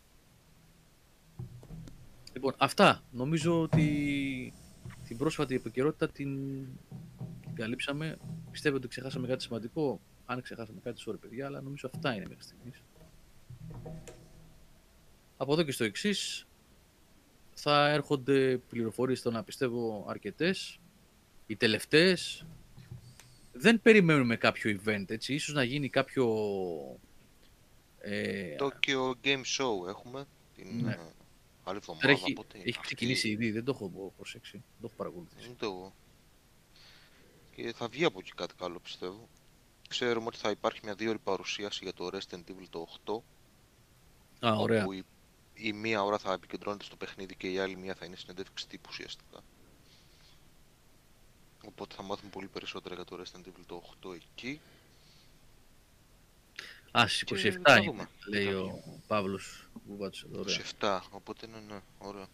Λοιπόν, 2.32 2.54
αυτά. 2.58 3.02
Νομίζω 3.10 3.62
ότι 3.62 4.52
την 5.06 5.16
πρόσφατη 5.16 5.54
επικαιρότητα 5.54 6.08
την, 6.08 6.64
την 7.40 7.54
καλύψαμε. 7.54 8.18
Πιστεύω 8.50 8.76
ότι 8.76 8.88
ξεχάσαμε 8.88 9.26
κάτι 9.26 9.42
σημαντικό. 9.42 10.00
Αν 10.26 10.42
ξεχάσαμε 10.42 10.80
κάτι, 10.82 11.02
sorry 11.06 11.20
παιδιά, 11.20 11.46
αλλά 11.46 11.60
νομίζω 11.60 11.90
αυτά 11.94 12.14
είναι 12.14 12.26
μέχρι 12.28 12.42
στιγμής. 12.42 12.82
Από 15.36 15.52
εδώ 15.52 15.62
και 15.62 15.72
στο 15.72 15.84
εξής 15.84 16.46
θα 17.54 17.88
έρχονται 17.88 18.60
πληροφορίες 18.68 19.18
στο 19.18 19.30
να 19.30 19.42
πιστεύω 19.42 20.04
αρκετές. 20.08 20.78
Οι 21.46 21.56
τελευταίες 21.56 22.46
δεν 23.52 23.82
περιμένουμε 23.82 24.36
κάποιο 24.36 24.80
event, 24.84 25.10
έτσι. 25.10 25.34
Ίσως 25.34 25.54
να 25.54 25.62
γίνει 25.62 25.88
κάποιο... 25.88 26.26
Ε, 27.98 28.56
Tokyo 28.58 29.26
Game 29.26 29.42
Show 29.58 29.88
έχουμε 29.88 30.24
την 30.54 30.84
Ναι. 30.84 30.98
Ε, 31.64 31.70
άλλη 31.70 31.76
εβδομάδα. 31.76 32.10
έχει, 32.10 32.32
πότε 32.32 32.58
είναι 32.58 32.66
έχει 32.66 32.78
αυτή. 32.78 32.86
ξεκινήσει 32.86 33.28
ήδη, 33.28 33.50
δεν 33.50 33.64
το 33.64 33.72
έχω 33.74 34.12
προσέξει, 34.16 34.52
δεν 34.52 34.80
το 34.80 34.86
έχω 34.86 34.96
παρακολουθήσει. 34.96 35.50
Ούτε 35.50 35.66
εγώ. 35.66 35.94
Και 37.54 37.72
θα 37.72 37.88
βγει 37.88 38.04
από 38.04 38.18
εκεί 38.18 38.32
κάτι 38.32 38.54
καλό 38.54 38.80
πιστεύω. 38.80 39.28
Ξέρουμε 39.88 40.26
ότι 40.26 40.36
θα 40.36 40.50
υπάρχει 40.50 40.80
μια 40.84 40.94
δύο 40.94 41.10
ώρη 41.10 41.18
παρουσίαση 41.18 41.80
για 41.82 41.92
το 41.92 42.10
Resident 42.12 42.50
Evil 42.50 42.66
το 42.70 42.86
8. 44.40 44.48
Α, 44.48 44.56
ωραία. 44.56 44.82
Όπου 44.82 44.92
η, 44.92 45.04
η 45.54 45.72
μία 45.72 46.02
ώρα 46.02 46.18
θα 46.18 46.32
επικεντρώνεται 46.32 46.84
στο 46.84 46.96
παιχνίδι 46.96 47.36
και 47.36 47.50
η 47.50 47.58
άλλη 47.58 47.76
μία 47.76 47.94
θα 47.94 48.04
είναι 48.04 48.16
συνέντευξη 48.16 48.68
τύπου 48.68 48.88
ουσιαστικά. 48.90 49.40
Οπότε 51.66 51.94
θα 51.94 52.02
μάθουμε 52.02 52.30
πολύ 52.30 52.48
περισσότερα 52.48 52.94
για 52.94 53.04
το 53.04 53.22
Resident 53.22 53.46
Evil 53.46 53.64
το 53.66 53.82
8 54.02 54.14
εκεί. 54.14 54.60
Α, 56.98 57.06
στις 57.08 57.24
Και 57.24 57.34
27 57.34 57.58
θα 57.62 57.76
είναι, 57.76 57.86
δούμε 57.86 58.08
τι 58.24 58.30
λέει 58.30 58.46
θα 58.46 58.58
ο 58.58 58.62
βγει. 58.64 59.02
Παύλος 59.06 59.68
Βουβάτσος 59.86 60.24
εδώ, 60.32 60.40
ωραία. 60.40 60.56
27, 60.80 61.00
οπότε 61.10 61.46
ναι, 61.46 61.58
ναι, 61.74 61.80
ωραία. 61.98 62.26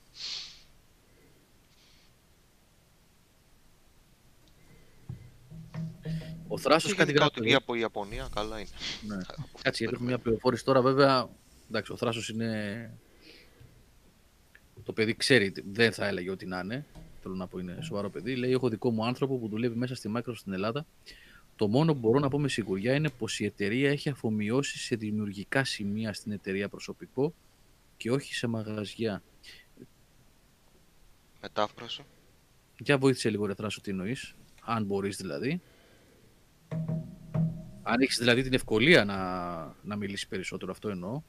Ο 6.49 6.59
Θράσος 6.59 6.91
Και 6.91 6.97
κάτι 6.97 7.11
γενικά 7.11 7.25
γράφει. 7.25 7.39
ότι 7.39 7.47
βγει 7.49 7.55
από 7.55 7.75
η 7.75 7.81
Ιαπωνία, 7.81 8.29
καλά 8.35 8.59
είναι. 8.59 8.69
Ναι. 9.07 9.15
Από 9.15 9.23
αυτό 9.29 9.43
που 9.43 9.49
Κάτσε, 9.63 9.63
γιατί 9.63 9.65
έχουμε 9.65 9.89
περιμένουμε. 9.89 10.07
μια 10.07 10.19
πληροφόρηση 10.19 10.65
τώρα, 10.65 10.83
βέβαια. 10.83 11.29
Εντάξει, 11.69 11.93
ο 11.93 11.97
Θράσος 11.97 12.29
είναι. 12.29 12.99
Το 14.85 14.93
παιδί 14.93 15.15
ξέρει, 15.17 15.53
δεν 15.71 15.93
θα 15.93 16.07
έλεγε 16.07 16.31
ότι 16.31 16.47
να 16.47 16.59
είναι. 16.61 16.87
Θέλω 17.23 17.35
να 17.35 17.47
πω, 17.47 17.59
είναι 17.59 17.79
σοβαρό 17.83 18.11
παιδί. 18.11 18.37
Λέει: 18.37 18.51
Έχω 18.53 18.69
δικό 18.69 18.91
μου 18.91 19.05
άνθρωπο 19.07 19.39
που 19.39 19.49
δουλεύει 19.49 19.77
μέσα 19.77 19.95
στη 19.95 20.13
Microsoft 20.17 20.37
στην 20.37 20.53
Ελλάδα. 20.53 20.87
Το 21.59 21.69
μόνο 21.69 21.93
που 21.93 21.99
μπορώ 21.99 22.19
να 22.19 22.29
πω 22.29 22.39
με 22.39 22.49
σιγουριά 22.49 22.95
είναι 22.95 23.11
πως 23.11 23.41
η 23.41 23.45
εταιρεία 23.45 23.91
έχει 23.91 24.09
αφομοιώσει 24.09 24.79
σε 24.79 24.97
δημιουργικά 24.97 25.65
σημεία 25.65 26.13
στην 26.13 26.33
εταιρεία 26.33 26.69
προσωπικό 26.69 27.35
και 27.97 28.11
όχι 28.11 28.35
σε 28.35 28.47
μαγαζιά. 28.47 29.23
Μετάφραση. 31.41 32.05
Για 32.79 32.99
βοήθησε 32.99 33.31
λίγο 33.31 33.47
ρε 33.47 33.55
Θράσο 33.55 33.81
τι 33.81 33.91
εννοείς, 33.91 34.35
αν 34.65 34.85
μπορείς 34.85 35.17
δηλαδή. 35.17 35.61
Αν 37.83 38.01
έχεις 38.01 38.19
δηλαδή 38.19 38.43
την 38.43 38.53
ευκολία 38.53 39.05
να, 39.05 39.17
να 39.83 39.97
μιλήσεις 39.97 40.27
περισσότερο, 40.27 40.73
αυτό 40.73 40.89
εννοώ. 40.89 41.23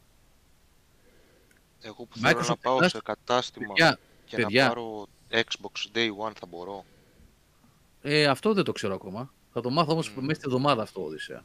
Εγώ 1.82 2.06
που 2.06 2.18
θέλω 2.18 2.40
Microsoft 2.40 2.48
να 2.48 2.56
πάω 2.56 2.78
Plus, 2.78 2.90
σε 2.90 3.02
κατάστημα 3.04 3.68
Παιδιά, 3.68 4.00
και 4.26 4.36
παιδιά. 4.36 4.64
να 4.64 4.70
πάρω 4.70 5.08
Xbox 5.32 5.96
Day 5.98 6.10
One 6.28 6.32
θα 6.40 6.46
μπορώ. 6.50 6.86
ε, 8.02 8.26
αυτό 8.28 8.54
δεν 8.54 8.64
το 8.64 8.72
ξέρω 8.72 8.94
ακόμα. 8.94 9.34
Θα 9.54 9.62
το 9.62 9.70
μάθω 9.70 9.92
όμως 9.92 10.10
Μμμ. 10.10 10.26
μέσα 10.26 10.40
στη 10.40 10.44
εβδομάδα 10.48 10.82
αυτό, 10.82 11.04
Οδυσσέα. 11.04 11.44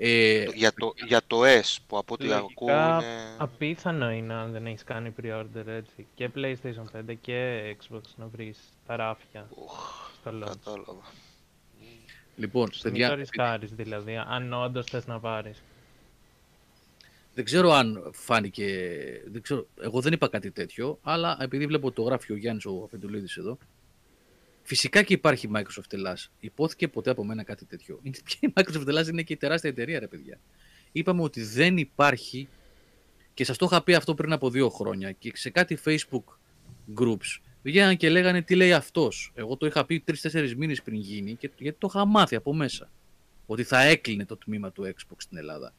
Ε, 0.00 0.44
Το- 0.44 0.52
για, 0.52 0.72
το, 0.72 0.92
για 1.06 1.20
το 1.26 1.40
S 1.44 1.76
που 1.86 1.98
από 1.98 2.14
ό,τι 2.14 2.24
Λογικά, 2.24 2.44
ακούω 2.50 2.68
είναι... 3.00 3.34
Απίθανο 3.38 4.10
είναι 4.10 4.34
αν 4.34 4.52
δεν 4.52 4.66
έχεις 4.66 4.84
κάνει 4.84 5.14
pre-order 5.22 5.66
έτσι. 5.66 6.06
Και 6.14 6.30
PlayStation 6.34 7.10
5 7.10 7.14
και 7.20 7.60
Xbox 7.80 8.00
να 8.16 8.26
βρεις 8.26 8.58
τα 8.86 8.96
ράφια 8.96 9.48
Οχ, 9.64 10.10
στο 10.20 10.30
launch. 10.30 10.46
κατάλαβα. 10.46 11.02
λοιπόν, 12.36 12.62
Μην 12.72 12.72
το 12.82 12.88
παιδιά, 12.90 13.14
ρισκάρεις 13.14 13.72
δηλαδή, 13.74 14.16
αν 14.16 14.52
όντως 14.52 14.86
θες 14.86 15.06
να 15.06 15.20
πάρεις. 15.20 15.62
δεν 17.34 17.44
ξέρω 17.44 17.72
αν 17.72 18.10
φάνηκε, 18.12 18.66
δεν 19.30 19.42
ξέρω, 19.42 19.66
εγώ 19.80 20.00
δεν 20.00 20.12
είπα 20.12 20.28
κάτι 20.28 20.50
τέτοιο, 20.50 20.98
αλλά 21.02 21.36
επειδή 21.40 21.66
βλέπω 21.66 21.90
το 21.90 22.02
γράφει 22.02 22.32
ο 22.32 22.36
Γιάννης 22.36 22.64
ο 22.66 22.82
Αφεντουλίδης 22.84 23.36
εδώ, 23.36 23.58
Φυσικά 24.68 25.02
και 25.02 25.12
υπάρχει 25.12 25.50
Microsoft 25.54 25.92
Ελλάς. 25.92 26.30
Υπόθηκε 26.40 26.88
ποτέ 26.88 27.10
από 27.10 27.24
μένα 27.24 27.42
κάτι 27.42 27.64
τέτοιο. 27.64 28.00
Είναι, 28.02 28.16
και 28.28 28.36
η 28.40 28.52
Microsoft 28.56 28.86
Ελλάς 28.86 29.08
είναι 29.08 29.22
και 29.22 29.32
η 29.32 29.36
τεράστια 29.36 29.70
εταιρεία, 29.70 29.98
ρε 29.98 30.06
παιδιά. 30.06 30.40
Είπαμε 30.92 31.22
ότι 31.22 31.42
δεν 31.42 31.76
υπάρχει 31.76 32.48
και 33.34 33.44
σας 33.44 33.56
το 33.56 33.66
είχα 33.70 33.82
πει 33.82 33.94
αυτό 33.94 34.14
πριν 34.14 34.32
από 34.32 34.50
δύο 34.50 34.68
χρόνια 34.68 35.12
και 35.12 35.32
σε 35.34 35.50
κάτι 35.50 35.78
Facebook 35.84 36.24
groups 37.00 37.40
βγαίναν 37.62 37.96
και 37.96 38.10
λέγανε 38.10 38.42
τι 38.42 38.54
λέει 38.54 38.72
αυτός; 38.72 39.32
Εγώ 39.34 39.56
το 39.56 39.66
είχα 39.66 39.86
πει 39.86 40.00
τρει-τέσσερι 40.00 40.56
μήνες 40.56 40.82
πριν 40.82 40.96
γίνει 40.96 41.34
και, 41.34 41.50
γιατί 41.58 41.78
το 41.78 41.86
είχα 41.90 42.04
μάθει 42.04 42.36
από 42.36 42.54
μέσα. 42.54 42.90
Ότι 43.46 43.62
θα 43.62 43.82
έκλεινε 43.82 44.24
το 44.24 44.36
τμήμα 44.36 44.72
του 44.72 44.82
Xbox 44.84 45.16
στην 45.16 45.36
Ελλάδα. 45.36 45.74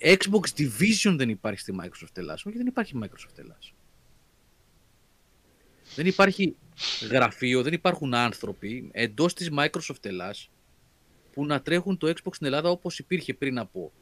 Xbox 0.00 0.60
Division 0.60 1.14
δεν 1.16 1.28
υπάρχει 1.28 1.60
στη 1.60 1.74
Microsoft 1.82 2.16
Ελλάς. 2.16 2.44
Όχι, 2.46 2.56
δεν 2.56 2.66
υπάρχει 2.66 2.98
Microsoft 3.02 3.38
Ελλάς. 3.38 3.74
Δεν 5.94 6.06
υπάρχει 6.06 6.56
γραφείο, 7.10 7.62
δεν 7.62 7.72
υπάρχουν 7.72 8.14
άνθρωποι 8.14 8.88
εντός 8.92 9.34
της 9.34 9.50
Microsoft 9.58 10.04
Ελλάς 10.04 10.50
που 11.32 11.46
να 11.46 11.62
τρέχουν 11.62 11.98
το 11.98 12.08
Xbox 12.08 12.34
στην 12.34 12.46
Ελλάδα 12.46 12.70
όπως 12.70 12.98
υπήρχε 12.98 13.34
πριν 13.34 13.58
από 13.58 13.92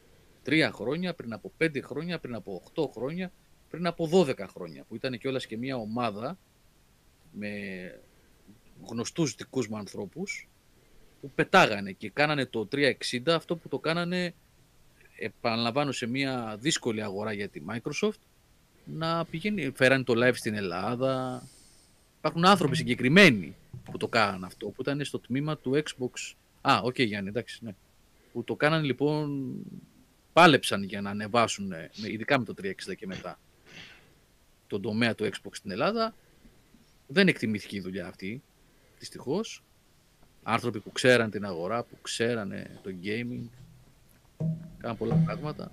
3 0.45 0.69
χρόνια, 0.73 1.13
πριν 1.13 1.33
από 1.33 1.51
5 1.57 1.81
χρόνια, 1.81 2.19
πριν 2.19 2.35
από 2.35 2.61
8 2.75 2.89
χρόνια, 2.93 3.31
πριν 3.69 3.87
από 3.87 4.09
12 4.11 4.47
χρόνια. 4.47 4.83
Που 4.83 4.95
ήταν 4.95 5.17
κιόλας 5.17 5.45
και 5.45 5.57
μια 5.57 5.75
ομάδα 5.75 6.37
με 7.31 7.51
γνωστούς 8.87 9.35
δικούς 9.35 9.67
μου 9.67 9.77
ανθρώπους 9.77 10.49
που 11.21 11.31
πετάγανε 11.35 11.91
και 11.91 12.09
κάνανε 12.09 12.45
το 12.45 12.67
360 12.71 12.91
αυτό 13.25 13.55
που 13.55 13.67
το 13.67 13.79
κάνανε 13.79 14.33
επαναλαμβάνω 15.19 15.91
σε 15.91 16.05
μια 16.05 16.57
δύσκολη 16.59 17.03
αγορά 17.03 17.33
για 17.33 17.49
τη 17.49 17.61
Microsoft 17.69 18.19
να 18.85 19.25
πηγαίνει, 19.25 19.71
φέρανε 19.75 20.03
το 20.03 20.13
live 20.17 20.35
στην 20.35 20.53
Ελλάδα 20.53 21.43
υπάρχουν 22.19 22.45
άνθρωποι 22.45 22.75
συγκεκριμένοι 22.75 23.55
που 23.83 23.97
το 23.97 24.07
κάνανε 24.07 24.45
αυτό 24.45 24.67
που 24.67 24.81
ήταν 24.81 25.03
στο 25.05 25.19
τμήμα 25.19 25.57
του 25.57 25.83
Xbox. 25.83 26.33
Α, 26.61 26.79
οκ 26.83 26.99
Γιάννη, 27.01 27.29
εντάξει, 27.29 27.59
ναι. 27.65 27.75
Που 28.33 28.43
το 28.43 28.55
κάνανε 28.55 28.83
λοιπόν 28.85 29.53
πάλεψαν 30.33 30.83
για 30.83 31.01
να 31.01 31.09
ανεβάσουν 31.09 31.65
με- 31.67 31.89
ειδικά 32.03 32.39
με 32.39 32.45
το 32.45 32.53
360 32.61 32.95
και 32.97 33.07
μετά 33.07 33.39
τον 34.67 34.81
τομέα 34.81 35.15
του 35.15 35.23
Xbox 35.23 35.49
στην 35.51 35.71
Ελλάδα. 35.71 36.15
Δεν 37.07 37.27
εκτιμήθηκε 37.27 37.75
η 37.75 37.79
δουλειά 37.79 38.07
αυτή 38.07 38.41
δυστυχώς. 38.99 39.63
Άνθρωποι 40.43 40.79
που 40.79 40.91
ξέραν 40.91 41.29
την 41.29 41.45
αγορά, 41.45 41.83
που 41.83 41.97
ξέρανε 42.01 42.79
το 42.83 42.89
gaming 43.03 43.47
κάναν 44.77 44.97
πολλά 44.97 45.15
πράγματα. 45.15 45.71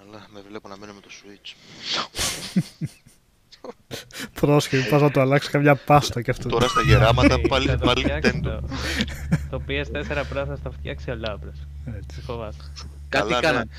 Αλλά 0.00 0.26
με 0.32 0.40
βλέπω 0.40 0.68
να 0.68 0.76
μένω 0.76 0.92
με 0.94 1.00
το 1.00 1.08
Switch. 1.10 1.54
Πρόσχε, 4.40 4.86
πας 4.90 5.00
να 5.02 5.10
το 5.10 5.20
αλλάξεις 5.20 5.50
καμιά 5.50 5.74
πάστα 5.74 6.22
κι 6.22 6.30
αυτό. 6.30 6.48
Τώρα 6.48 6.68
στα 6.68 6.80
γεράματα 6.82 7.34
Ε, 7.34 7.38
πάλι, 7.48 7.66
θα 7.66 7.78
το 7.78 7.86
πάλι 7.86 8.00
φτιάξει 8.02 8.40
Nintendo. 8.44 8.58
Το, 9.50 9.58
το 9.58 9.62
PS4 9.68 10.18
Pro 10.20 10.44
θα 10.46 10.58
το 10.62 10.70
φτιάξει 10.70 11.10
ο 11.10 11.14
Λάμπρος. 11.14 11.54
Έτσι. 11.86 12.06
Τι 12.16 12.20
φοβάσαι. 12.20 12.58
κάτι 13.08 13.28
Καλά, 13.28 13.34
ναι. 13.34 13.40
κάναν 13.46 13.70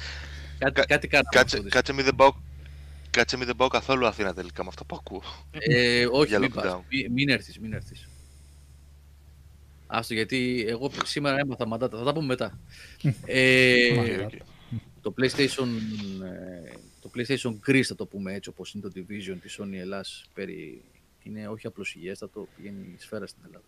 κάτι, 0.60 0.74
Κα- 0.74 0.86
κάτι 0.86 1.08
κάναν 1.08 1.26
Κάτσε, 1.32 1.58
αυτό, 1.58 1.70
κάτσε 1.70 1.94
μην 1.94 2.06
δεν 2.06 2.16
πάω... 2.16 2.34
Κάτσε 3.10 3.38
μην 3.38 3.46
δεν 3.46 3.56
πάω 3.56 3.68
καθόλου 3.68 4.08
Αθήνα 4.08 4.34
τελικά 4.34 4.64
με 4.64 4.70
αυτό 4.70 4.84
που 4.86 4.96
ακούω. 5.00 5.22
Ε, 5.52 6.06
όχι, 6.12 6.28
Για 6.28 6.40
μην, 6.40 6.50
lockdown. 6.52 6.62
πας. 6.62 6.80
Μην, 6.90 7.12
μην 7.12 7.30
έρθεις, 7.30 7.60
μην 7.60 7.74
έρθεις. 7.74 8.08
Άστο, 9.88 10.14
γιατί 10.14 10.66
εγώ 10.68 10.92
σήμερα 11.04 11.38
έμαθα 11.40 11.68
μαντάτα, 11.68 11.98
θα 11.98 12.04
τα 12.04 12.14
πούμε 12.14 12.26
μετά. 12.26 12.60
ε, 13.26 13.76
Μάλιστα. 13.96 14.24
οκ. 14.24 14.32
το 15.02 15.14
PlayStation, 15.22 15.68
ε, 16.24 16.72
το 17.02 17.12
PlayStation 17.16 17.60
Greece 17.68 17.82
θα 17.82 17.96
το 17.96 18.06
πούμε 18.06 18.34
έτσι 18.34 18.50
όπως 18.50 18.74
είναι 18.74 18.90
το 18.90 18.92
Division 18.96 19.38
της 19.42 19.60
Sony 19.62 19.74
Ελλάς 19.74 20.26
περί, 20.34 20.84
είναι 21.24 21.48
όχι 21.48 21.68
απλώς 21.68 21.96
υγιέστατο, 21.96 22.48
πηγαίνει 22.56 22.94
η 22.98 23.02
σφαίρα 23.02 23.28
στην 23.28 23.42
Ελλάδα. 23.46 23.66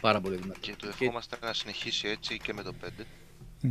Πάρα 0.00 0.20
πολύ 0.20 0.36
δυνατό. 0.36 0.60
Και 0.60 0.74
το 0.78 0.88
ευχόμαστε 0.88 1.38
να 1.42 1.52
συνεχίσει 1.52 2.08
έτσι 2.08 2.38
και 2.38 2.52
με 2.52 2.62
το 2.62 2.74
5. 2.84 3.04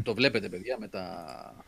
Το 0.03 0.13
βλέπετε 0.13 0.49
παιδιά 0.49 0.77
με, 0.79 0.87
τα, 0.87 1.65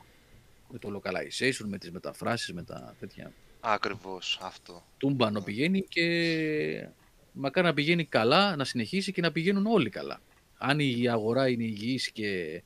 με 0.72 0.80
το 0.80 1.02
localization, 1.02 1.66
με 1.66 1.78
τις 1.78 1.92
μεταφράσεις, 1.92 2.54
με 2.54 2.64
τα 2.64 2.96
τέτοια. 3.00 3.34
Ακριβώς 3.60 4.40
αυτό. 4.42 4.86
Τούμπανο 4.98 5.42
πηγαίνει 5.42 5.82
και 5.82 6.88
μακάρι 7.32 7.68
να 7.68 7.74
πηγαίνει 7.74 8.06
καλά, 8.06 8.56
να 8.56 8.64
συνεχίσει 8.64 9.12
και 9.12 9.22
να 9.22 9.32
πηγαίνουν 9.32 9.66
όλοι 9.66 9.90
καλά. 9.90 10.22
Αν 10.58 10.80
η 10.80 11.08
αγορά 11.08 11.50
είναι 11.50 11.64
υγιής 11.64 12.12
και 12.12 12.62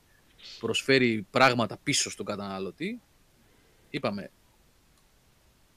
προσφέρει 0.60 1.26
πράγματα 1.30 1.78
πίσω 1.82 2.10
στον 2.10 2.26
καταναλωτή, 2.26 3.00
είπαμε, 3.90 4.30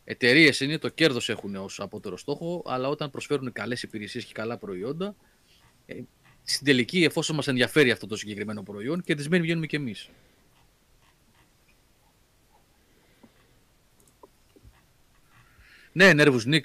εταιρείες 0.03 0.59
είναι, 0.59 0.77
το 0.77 0.89
κέρδος 0.89 1.29
έχουν 1.29 1.55
ως 1.55 1.79
απότερο 1.79 2.17
στόχο, 2.17 2.63
αλλά 2.65 2.87
όταν 2.87 3.09
προσφέρουν 3.09 3.51
καλές 3.51 3.83
υπηρεσίες 3.83 4.25
και 4.25 4.33
καλά 4.33 4.57
προϊόντα, 4.57 5.15
ε, 5.85 6.01
στην 6.43 6.65
τελική, 6.65 7.03
εφόσον 7.03 7.35
μας 7.35 7.47
ενδιαφέρει 7.47 7.91
αυτό 7.91 8.07
το 8.07 8.15
συγκεκριμένο 8.15 8.63
προϊόν, 8.63 9.01
κερδισμένοι 9.01 9.43
βγαίνουμε 9.43 9.65
κι 9.65 9.75
εμείς. 9.75 10.09
Ναι, 15.91 16.11
Nervous 16.13 16.45
Nick. 16.45 16.63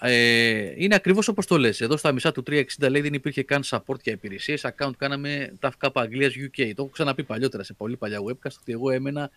Ε, 0.00 0.72
είναι 0.76 0.94
ακριβώς 0.94 1.28
όπως 1.28 1.46
το 1.46 1.58
λες. 1.58 1.80
Εδώ 1.80 1.96
στα 1.96 2.12
μισά 2.12 2.32
του 2.32 2.42
360 2.46 2.62
λέει 2.90 3.00
δεν 3.00 3.14
υπήρχε 3.14 3.42
καν 3.42 3.62
support 3.64 4.00
για 4.02 4.12
υπηρεσίες. 4.12 4.66
Account 4.66 4.90
κάναμε 4.96 5.52
τα 5.58 5.72
FK 5.80 5.90
Αγγλίας 5.94 6.32
UK. 6.32 6.56
Το 6.56 6.82
έχω 6.82 6.88
ξαναπεί 6.88 7.22
παλιότερα 7.22 7.62
σε 7.62 7.72
πολύ 7.72 7.96
παλιά 7.96 8.18
webcast 8.20 8.56
ότι 8.60 8.72
εγώ 8.72 8.90
έμενα 8.90 9.30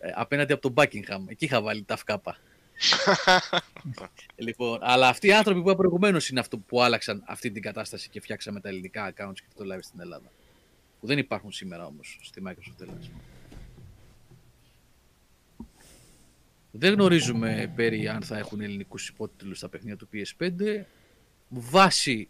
ε, 0.00 0.10
απέναντι 0.14 0.52
από 0.52 0.62
τον 0.62 0.74
Buckingham. 0.76 1.20
Εκεί 1.26 1.44
είχα 1.44 1.60
βάλει 1.62 1.82
τα 1.82 1.98
FK. 2.06 2.16
λοιπόν, 4.46 4.78
αλλά 4.82 5.08
αυτοί 5.08 5.26
οι 5.26 5.32
άνθρωποι 5.32 5.60
που 5.62 5.68
είπα 5.68 5.76
προηγουμένως 5.76 6.28
είναι 6.28 6.40
αυτό 6.40 6.58
που 6.58 6.82
άλλαξαν 6.82 7.22
αυτή 7.26 7.50
την 7.50 7.62
κατάσταση 7.62 8.08
και 8.08 8.20
φτιάξαμε 8.20 8.60
τα 8.60 8.68
ελληνικά 8.68 9.12
accounts 9.12 9.34
και 9.34 9.54
το 9.56 9.64
live 9.74 9.82
στην 9.82 10.00
Ελλάδα. 10.00 10.30
Που 11.00 11.06
δεν 11.06 11.18
υπάρχουν 11.18 11.52
σήμερα 11.52 11.86
όμως 11.86 12.18
στη 12.22 12.42
Microsoft 12.46 12.80
Ελλάδα. 12.80 13.00
Δεν 16.70 16.92
γνωρίζουμε 16.92 17.72
περί 17.76 18.08
αν 18.08 18.22
θα 18.22 18.38
έχουν 18.38 18.60
ελληνικούς 18.60 19.08
υπότιτλους 19.08 19.58
στα 19.58 19.68
παιχνίδια 19.68 19.96
του 19.96 20.08
PS5. 20.12 20.84
Βάσει 21.48 22.28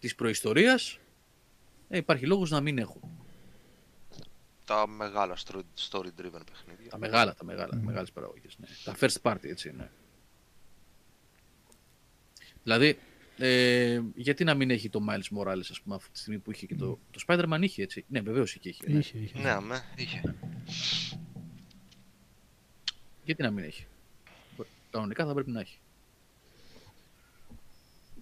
της 0.00 0.14
προϊστορίας 0.14 0.98
ε, 1.88 1.96
υπάρχει 1.96 2.26
λόγος 2.26 2.50
να 2.50 2.60
μην 2.60 2.78
έχουν. 2.78 3.00
Τα 4.64 4.88
μεγάλα 4.88 5.36
story-driven 5.90 6.42
παιχνίδια. 6.50 6.90
Τα 6.90 6.98
μεγάλα, 6.98 7.34
τα 7.34 7.44
μεγάλα, 7.44 7.78
mm. 7.78 7.82
μεγάλες 7.82 8.12
παραγωγές. 8.12 8.58
Ναι. 8.58 8.66
Τα 8.84 8.96
first 9.00 9.22
party, 9.22 9.44
έτσι, 9.44 9.72
ναι. 9.76 9.90
Δηλαδή, 12.62 12.98
ε, 13.38 14.00
γιατί 14.14 14.44
να 14.44 14.54
μην 14.54 14.70
έχει 14.70 14.88
το 14.88 15.00
Miles 15.08 15.38
Morales, 15.38 15.68
ας 15.70 15.80
πούμε, 15.80 15.94
αυτή 15.94 16.10
τη 16.10 16.18
στιγμή 16.18 16.38
που 16.38 16.50
είχε 16.50 16.66
και 16.66 16.74
το, 16.74 16.98
το 17.10 17.24
Spider-Man 17.26 17.58
είχε, 17.60 17.82
έτσι. 17.82 18.04
Ναι, 18.08 18.20
βεβαίως 18.20 18.54
είχε. 18.54 18.68
είχε, 18.68 18.84
ναι. 18.86 18.98
είχε, 18.98 19.18
είχε. 19.18 19.38
Ναι, 19.38 19.60
με, 19.60 19.82
είχε. 19.96 20.20
Ναι. 20.24 20.34
Γιατί 23.30 23.44
να 23.44 23.50
μην 23.50 23.64
έχει; 23.64 23.86
Κανονικά 24.90 25.26
θα 25.26 25.34
πρέπει 25.34 25.50
να 25.50 25.60
έχει. 25.60 25.78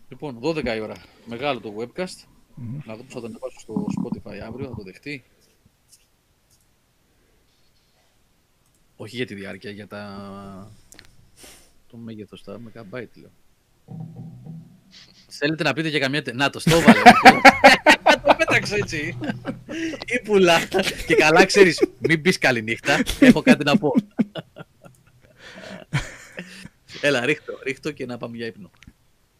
Λοιπόν, 0.09 0.39
12 0.43 0.65
η 0.77 0.81
ώρα. 0.81 0.97
Μεγάλο 1.27 1.61
το 1.61 1.75
webcast. 1.79 2.03
Mm-hmm. 2.03 2.83
Να 2.85 2.97
δω 2.97 3.03
πώς 3.03 3.13
θα 3.13 3.21
το 3.21 3.27
ανεβάσω 3.27 3.59
στο 3.59 3.87
Spotify 3.99 4.39
αύριο, 4.47 4.69
θα 4.69 4.75
το 4.75 4.83
δεχτεί. 4.83 5.25
Όχι 8.97 9.17
για 9.17 9.27
τη 9.27 9.35
διάρκεια, 9.35 9.71
για 9.71 9.87
τα... 9.87 10.73
το 11.87 11.97
μέγεθος, 11.97 12.45
τα 12.45 12.61
megabyte 12.61 13.09
λέω. 13.15 13.31
Θέλετε 15.29 15.63
να 15.63 15.73
πείτε 15.73 15.89
για 15.89 15.99
καμιά... 15.99 16.23
Να 16.33 16.51
το 16.51 16.59
στο 16.59 16.81
βάλε. 16.81 17.03
το 18.27 18.35
πέταξε 18.39 18.75
έτσι. 18.75 19.19
Ή 20.07 20.21
πουλά. 20.25 20.59
Και 21.07 21.15
καλά 21.15 21.45
ξέρεις, 21.45 21.89
μην 21.99 22.23
πεις 22.23 22.39
καληνύχτα. 22.39 23.03
Έχω 23.21 23.43
κάτι 23.43 23.65
να 23.65 23.79
πω. 23.79 23.95
Έλα, 27.01 27.25
ρίχτω, 27.25 27.53
ρίχτω 27.65 27.91
και 27.91 28.07
να 28.07 28.17
πάμε 28.17 28.37
για 28.37 28.47
ύπνο. 28.47 28.71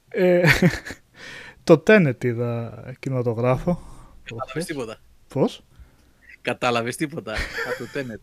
Ε, 0.09 0.49
το 1.65 1.83
Tenet 1.87 2.25
είδα 2.25 2.83
κινηματογράφο. 2.99 3.83
Κατάλαβες 4.23 4.65
τίποτα. 4.65 5.01
Πώς; 5.29 5.63
Κατάλαβες 6.41 6.97
τίποτα 6.97 7.33
από 7.33 7.85
το 7.85 7.91
Tenet. 7.95 8.21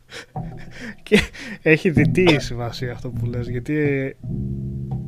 και 1.03 1.19
έχει 1.61 1.89
διτή 1.89 2.39
σημασία 2.39 2.91
αυτό 2.91 3.09
που 3.09 3.25
λες, 3.25 3.47
γιατί 3.47 4.15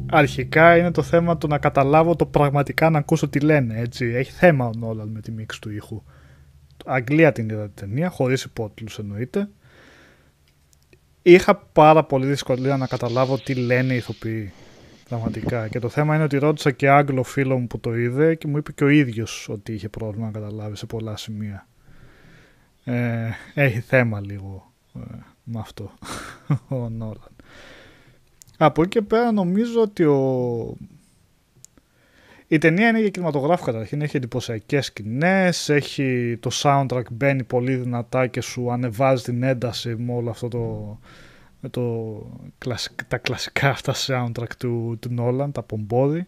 αρχικά 0.10 0.78
είναι 0.78 0.92
το 0.92 1.02
θέμα 1.02 1.38
του 1.38 1.48
να 1.48 1.58
καταλάβω 1.58 2.16
το 2.16 2.26
πραγματικά 2.26 2.90
να 2.90 2.98
ακούσω 2.98 3.30
τι 3.30 3.40
λένε, 3.40 3.80
έτσι. 3.80 4.06
Έχει 4.06 4.32
θέμα 4.32 4.66
ο 4.66 4.72
Νόλαν 4.78 5.08
με 5.08 5.22
τη 5.22 5.32
μίξη 5.32 5.62
του 5.62 5.72
ήχου. 5.72 6.04
Αγγλία 6.86 7.32
την 7.32 7.50
είδα 7.50 7.64
την 7.64 7.74
ταινία, 7.76 8.10
χωρίς 8.10 8.44
υπότιτλους 8.44 9.00
εννοείται 9.00 9.50
είχα 11.32 11.56
πάρα 11.56 12.04
πολύ 12.04 12.26
δυσκολία 12.26 12.78
να 12.78 12.88
καταλάβω 12.88 13.38
τι 13.38 13.54
λένε 13.54 13.94
οι 13.94 13.98
ηθοποιοί. 13.98 14.52
Πραγματικά. 15.10 15.68
Και 15.68 15.80
το 15.80 15.90
θέμα 15.90 16.16
είναι 16.16 16.24
ότι 16.24 16.38
ρώτησα 16.38 16.72
και 16.72 16.90
Άγγλο 16.90 17.24
φίλο 17.24 17.58
μου 17.58 17.68
που 17.68 17.80
το 17.80 17.96
είδε 17.96 18.36
και 18.36 18.48
μου 18.48 18.58
είπε 18.58 18.72
και 18.72 18.84
ο 18.84 18.88
ίδιος 18.88 19.50
ότι 19.50 19.74
είχε 19.74 19.90
πρόβλημα 19.90 20.26
να 20.26 20.32
καταλάβει 20.32 20.76
σε 20.76 20.86
πολλά 20.86 21.18
σημεία. 21.18 21.68
Ε, 22.84 23.30
έχει 23.54 23.80
θέμα 23.80 24.20
λίγο 24.22 24.72
ε, 24.96 25.00
με 25.44 25.60
αυτό 25.60 25.92
ο 26.78 26.90
Νόλαν. 26.90 27.36
Από 28.58 28.82
εκεί 28.82 28.90
και 28.90 29.02
πέρα 29.02 29.32
νομίζω 29.32 29.82
ότι 29.82 30.04
ο... 30.04 30.78
η 32.48 32.58
ταινία 32.58 32.88
είναι 32.88 33.00
για 33.00 33.10
κινηματογράφο 33.10 33.66
καταρχήν. 33.66 34.02
Έχει 34.02 34.18
εντυπωσιακές 34.18 34.86
σκηνές, 34.86 35.70
έχει 35.70 36.38
το 36.40 36.50
soundtrack 36.54 37.04
μπαίνει 37.12 37.44
πολύ 37.44 37.76
δυνατά 37.76 38.28
και 38.28 38.42
σου 38.42 38.72
ανεβάζει 38.72 39.24
την 39.24 39.44
ένταση 39.44 39.96
με 39.96 40.14
όλο 40.14 40.30
αυτό 40.30 40.48
το, 40.48 41.00
με 41.60 41.70
το, 41.70 42.16
τα 43.08 43.18
κλασικά 43.18 43.70
αυτά 43.70 43.94
soundtrack 43.96 44.52
του, 44.58 44.98
του 45.00 45.16
Nolan, 45.20 45.50
τα 45.52 45.64
πομπόδι 45.64 46.28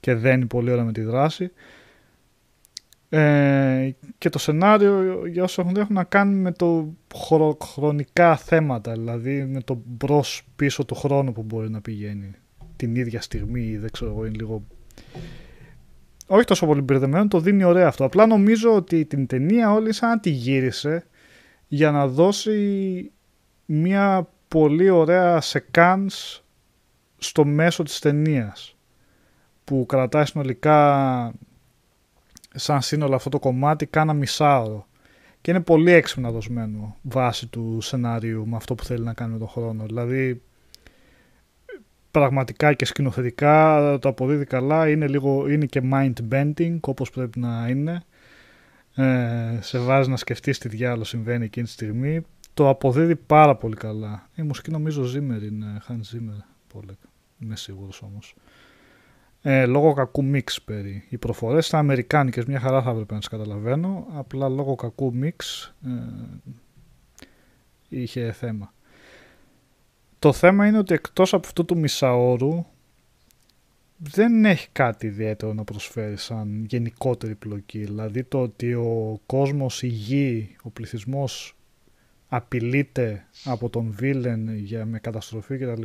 και 0.00 0.14
δένει 0.14 0.46
πολύ 0.46 0.70
ωραία 0.70 0.84
με 0.84 0.92
τη 0.92 1.00
δράση. 1.00 1.50
Ε, 3.08 3.90
και 4.18 4.28
το 4.28 4.38
σενάριο 4.38 5.26
για 5.26 5.42
όσο 5.42 5.62
έχουν, 5.62 5.76
έχουν 5.76 5.94
να 5.94 6.04
κάνουν 6.04 6.40
με 6.40 6.52
το 6.52 6.94
χρονικά 7.62 8.36
θέματα, 8.36 8.92
δηλαδή 8.92 9.44
με 9.44 9.60
το 9.60 9.82
μπρος 9.84 10.42
πίσω 10.56 10.84
του 10.84 10.94
χρόνου 10.94 11.32
που 11.32 11.42
μπορεί 11.42 11.70
να 11.70 11.80
πηγαίνει 11.80 12.30
την 12.76 12.96
ίδια 12.96 13.20
στιγμή, 13.20 13.76
δεν 13.76 13.90
ξέρω 13.90 14.10
εγώ, 14.10 14.26
είναι 14.26 14.36
λίγο... 14.36 14.64
Όχι 16.26 16.44
τόσο 16.44 16.66
πολύ 16.66 16.80
μπερδεμένο, 16.80 17.28
το 17.28 17.40
δίνει 17.40 17.64
ωραία 17.64 17.88
αυτό. 17.88 18.04
Απλά 18.04 18.26
νομίζω 18.26 18.74
ότι 18.74 19.04
την 19.04 19.26
ταινία 19.26 19.72
όλη 19.72 19.92
σαν 19.92 20.20
τη 20.20 20.30
γύρισε 20.30 21.06
για 21.68 21.90
να 21.90 22.06
δώσει 22.06 23.10
μια 23.64 24.28
πολύ 24.48 24.90
ωραία 24.90 25.40
σεκάνς 25.40 26.42
στο 27.18 27.44
μέσο 27.44 27.82
της 27.82 27.98
ταινίας 27.98 28.76
που 29.64 29.86
κρατάει 29.88 30.26
συνολικά 30.26 31.32
σαν 32.54 32.82
σύνολο 32.82 33.14
αυτό 33.14 33.28
το 33.28 33.38
κομμάτι 33.38 33.86
κάνα 33.86 34.12
μισάωρο 34.12 34.86
και 35.40 35.50
είναι 35.50 35.60
πολύ 35.60 35.92
έξυπνα 35.92 36.30
δοσμένο 36.30 36.96
βάσει 37.02 37.46
του 37.46 37.78
σενάριου 37.80 38.46
με 38.46 38.56
αυτό 38.56 38.74
που 38.74 38.84
θέλει 38.84 39.04
να 39.04 39.12
κάνει 39.12 39.32
με 39.32 39.38
τον 39.38 39.48
χρόνο 39.48 39.84
δηλαδή 39.86 40.42
πραγματικά 42.14 42.72
και 42.72 42.84
σκηνοθετικά 42.84 43.80
το 44.00 44.08
αποδίδει 44.08 44.44
καλά 44.44 44.88
είναι, 44.88 45.06
λίγο, 45.08 45.48
είναι 45.48 45.66
και 45.66 45.82
mind 45.92 46.12
bending 46.30 46.76
όπως 46.80 47.10
πρέπει 47.10 47.38
να 47.38 47.68
είναι 47.68 48.02
ε, 48.94 49.58
σε 49.60 49.78
βάζει 49.78 50.10
να 50.10 50.16
σκεφτείς 50.16 50.58
τι 50.58 50.68
διάλογο 50.68 51.04
συμβαίνει 51.04 51.44
εκείνη 51.44 51.66
τη 51.66 51.72
στιγμή 51.72 52.20
το 52.54 52.68
αποδίδει 52.68 53.16
πάρα 53.16 53.56
πολύ 53.56 53.76
καλά. 53.76 54.28
Η 54.34 54.42
μουσική 54.42 54.70
νομίζω 54.70 55.02
Zimmer 55.02 55.42
είναι, 55.42 55.82
Hans 55.88 56.16
Zimmer, 56.16 56.42
πολύ. 56.72 56.96
Είμαι 57.38 57.56
σίγουρος 57.56 58.02
όμως. 58.02 58.34
Ε, 59.42 59.66
λόγω 59.66 59.92
κακού 59.92 60.24
μίξ 60.24 60.62
περί. 60.62 61.04
Οι 61.08 61.18
προφορές 61.18 61.68
ήταν 61.68 61.80
αμερικάνικες, 61.80 62.44
μια 62.44 62.60
χαρά 62.60 62.82
θα 62.82 62.90
έπρεπε 62.90 63.12
να 63.12 63.18
τις 63.18 63.28
καταλαβαίνω, 63.28 64.06
απλά 64.14 64.48
λόγω 64.48 64.74
κακού 64.74 65.14
μίξ 65.14 65.74
ε, 65.84 65.90
είχε 67.88 68.32
θέμα. 68.32 68.73
Το 70.24 70.32
θέμα 70.32 70.66
είναι 70.66 70.78
ότι 70.78 70.94
εκτός 70.94 71.34
από 71.34 71.46
αυτού 71.46 71.64
του 71.64 71.78
μισάωρου 71.78 72.64
δεν 73.96 74.44
έχει 74.44 74.68
κάτι 74.72 75.06
ιδιαίτερο 75.06 75.52
να 75.52 75.64
προσφέρει 75.64 76.16
σαν 76.16 76.64
γενικότερη 76.68 77.34
πλοκή. 77.34 77.78
Δηλαδή 77.78 78.24
το 78.24 78.42
ότι 78.42 78.74
ο 78.74 79.20
κόσμος, 79.26 79.82
η 79.82 79.86
γη, 79.86 80.56
ο 80.62 80.70
πληθυσμός 80.70 81.56
απειλείται 82.28 83.26
από 83.44 83.68
τον 83.68 83.90
βίλεν 83.90 84.56
για, 84.56 84.84
με 84.84 84.98
καταστροφή 84.98 85.58
κτλ. 85.58 85.82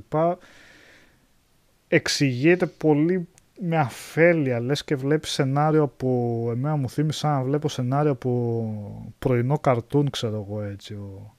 Εξηγείται 1.88 2.66
πολύ 2.66 3.28
με 3.60 3.78
αφέλεια, 3.78 4.60
λες 4.60 4.84
και 4.84 4.96
βλέπεις 4.96 5.32
σενάριο 5.32 5.88
που 5.88 6.48
εμένα 6.52 6.76
μου 6.76 6.90
θύμισε 6.90 7.28
να 7.28 7.44
βλέπω 7.44 7.70
σενάριο 7.70 8.12
από 8.12 9.14
πρωινό 9.20 9.60
καρτούν, 9.60 10.10
ξέρω 10.10 10.46
εγώ 10.48 10.62
έτσι, 10.62 10.94
ο 10.94 11.38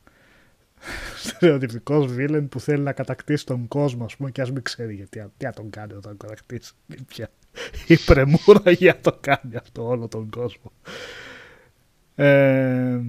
στερεοτυπικός 1.17 2.13
βίλεν 2.13 2.49
που 2.49 2.61
θέλει 2.61 2.83
να 2.83 2.93
κατακτήσει 2.93 3.47
τον 3.47 3.69
κόσμο, 3.69 4.05
ας 4.05 4.17
πούμε, 4.17 4.31
και 4.31 4.41
ας 4.41 4.51
μην 4.51 4.63
ξέρει 4.63 4.95
γιατί, 4.95 5.25
τι 5.37 5.45
θα 5.45 5.53
τον 5.53 5.71
κάνει 5.71 5.93
όταν 5.93 6.17
κατακτήσει. 6.17 6.73
Πια. 7.07 7.31
Η 7.87 7.97
πρεμούρα 7.97 8.71
για 8.71 9.01
το 9.01 9.19
κάνει 9.21 9.57
αυτό 9.57 9.87
όλο 9.87 10.09
τον 10.09 10.31
κόσμο. 10.31 10.73
Ε, 12.15 13.01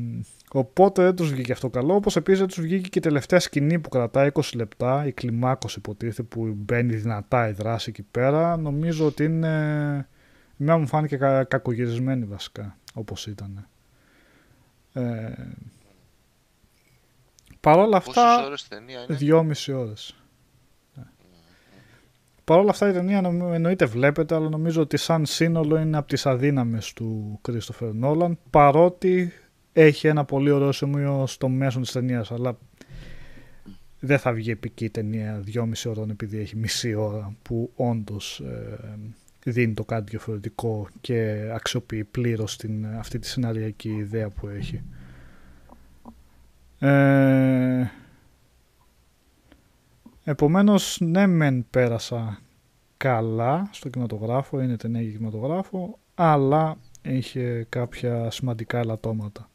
Οπότε 0.53 1.03
δεν 1.03 1.15
τους 1.15 1.31
βγήκε 1.31 1.51
αυτό 1.51 1.69
καλό. 1.69 1.95
Όπως 1.95 2.15
επίσης 2.15 2.39
δεν 2.39 2.47
τους 2.47 2.61
βγήκε 2.61 2.89
και 2.89 2.99
η 2.99 3.01
τελευταία 3.01 3.39
σκηνή 3.39 3.79
που 3.79 3.89
κρατάει 3.89 4.29
20 4.33 4.41
λεπτά, 4.55 5.05
η 5.05 5.11
κλιμάκωση 5.11 5.79
υποτίθεται 5.79 6.23
που 6.23 6.53
μπαίνει 6.57 6.95
δυνατά 6.95 7.47
η 7.47 7.51
δράση 7.51 7.89
εκεί 7.89 8.05
πέρα. 8.11 8.57
Νομίζω 8.57 9.05
ότι 9.05 9.23
είναι. 9.23 10.07
Μια 10.55 10.77
μου 10.77 10.87
φάνηκε 10.87 11.17
κα, 11.17 11.43
κακογυρισμένη 11.43 12.25
βασικά, 12.25 12.77
όπως 12.93 13.27
ήταν. 13.27 13.67
Ε, 14.93 15.31
Παρ' 17.61 17.77
όλα 17.79 17.97
αυτά, 17.97 18.45
ώρες 18.45 18.67
ταινία 18.67 19.03
είναι; 19.07 19.17
δυόμιση 19.17 19.71
ώρες. 19.71 20.15
Παρ' 22.43 22.59
όλα 22.59 22.69
αυτά 22.69 22.89
η 22.89 22.93
ταινία 22.93 23.21
νομ- 23.21 23.53
εννοείται 23.53 23.85
βλέπετε, 23.85 24.35
αλλά 24.35 24.49
νομίζω 24.49 24.81
ότι 24.81 24.97
σαν 24.97 25.25
σύνολο 25.25 25.77
είναι 25.77 25.97
από 25.97 26.07
τις 26.07 26.25
αδύναμες 26.25 26.93
του 26.93 27.39
Christopher 27.47 27.91
Nolan, 28.03 28.31
παρότι 28.49 29.31
έχει 29.73 30.07
ένα 30.07 30.25
πολύ 30.25 30.51
ωραίο 30.51 30.71
σημείο 30.71 31.27
στο 31.27 31.49
μέσο 31.49 31.79
της 31.79 31.91
ταινίας, 31.91 32.31
αλλά 32.31 32.57
δεν 33.99 34.19
θα 34.19 34.31
βγει 34.33 34.51
επική 34.51 34.89
ταινία 34.89 35.39
δυόμιση 35.43 35.89
ώρων 35.89 36.09
επειδή 36.09 36.39
έχει 36.39 36.55
μισή 36.55 36.93
ώρα 36.93 37.35
που 37.41 37.71
όντως 37.75 38.39
ε, 38.39 38.79
δίνει 39.43 39.73
το 39.73 39.83
κάτι 39.83 40.09
διαφορετικό 40.09 40.87
και 41.01 41.49
αξιοποιεί 41.53 42.03
πλήρως 42.03 42.57
την, 42.57 42.85
αυτή 42.85 43.19
τη 43.19 43.27
σεναριακή 43.27 43.89
ιδέα 43.89 44.29
που 44.29 44.47
έχει. 44.47 44.81
Ε, 46.83 47.91
επομένως, 50.23 50.97
ναι 51.01 51.27
μεν 51.27 51.65
πέρασα 51.69 52.41
καλά 52.97 53.69
στο 53.71 53.89
κινηματογράφο, 53.89 54.61
είναι 54.61 54.77
ταινία 54.77 55.01
για 55.01 55.11
κινηματογράφο, 55.11 55.99
αλλά 56.15 56.77
είχε 57.01 57.65
κάποια 57.69 58.31
σημαντικά 58.31 58.79
ελαττώματα. 58.79 59.49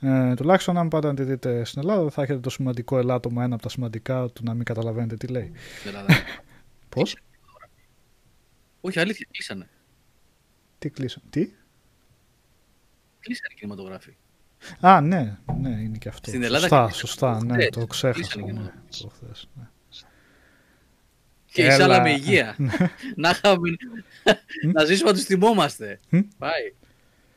Ε, 0.00 0.34
τουλάχιστον 0.34 0.78
αν 0.78 0.88
πάτε 0.88 1.06
να 1.06 1.14
τη 1.14 1.22
δείτε 1.22 1.64
στην 1.64 1.80
Ελλάδα 1.80 2.10
θα 2.10 2.22
έχετε 2.22 2.38
το 2.38 2.50
σημαντικό 2.50 2.98
ελάττωμα, 2.98 3.44
ένα 3.44 3.54
από 3.54 3.62
τα 3.62 3.68
σημαντικά 3.68 4.28
του 4.28 4.42
να 4.44 4.54
μην 4.54 4.64
καταλαβαίνετε 4.64 5.16
τι 5.16 5.26
λέει. 5.26 5.52
Στην 5.78 5.90
Ελλάδα. 5.90 6.14
Πώς; 6.88 7.16
Όχι, 8.80 9.00
αλήθεια, 9.00 9.26
κλείσανε. 9.30 9.68
Τι 10.78 10.90
κλείσω. 10.90 11.20
Τι; 11.30 11.48
Κλείσανε 13.20 13.52
οι 13.52 13.58
κινηματογράφοι. 13.58 14.16
Α, 14.80 15.00
ναι, 15.00 15.36
ναι, 15.60 15.68
είναι 15.68 15.96
και 15.98 16.08
αυτό. 16.08 16.28
Στην 16.30 16.42
Ελλάδα 16.42 16.60
σωστά, 16.68 16.86
και- 16.86 16.92
σωστά, 16.94 17.44
ναι, 17.44 17.52
χθες, 17.54 17.68
το 17.70 17.86
ξέχασα. 17.86 18.12
κλείσανε 18.20 18.42
Ναι, 18.44 18.50
κινηματογράφοι. 18.52 18.98
προχθές, 19.00 19.48
ναι. 19.54 19.64
Και 21.46 21.62
Έλα. 21.64 21.74
εισάλα 21.74 22.00
με 22.02 22.10
υγεία. 22.12 22.56
να, 23.16 23.30
είχαμε... 23.30 23.68
να 24.72 24.84
ζήσουμε 24.84 25.10
να 25.10 25.16
του 25.16 25.22
θυμόμαστε. 25.22 26.00
Μμ. 26.08 26.18
Πάει. 26.38 26.74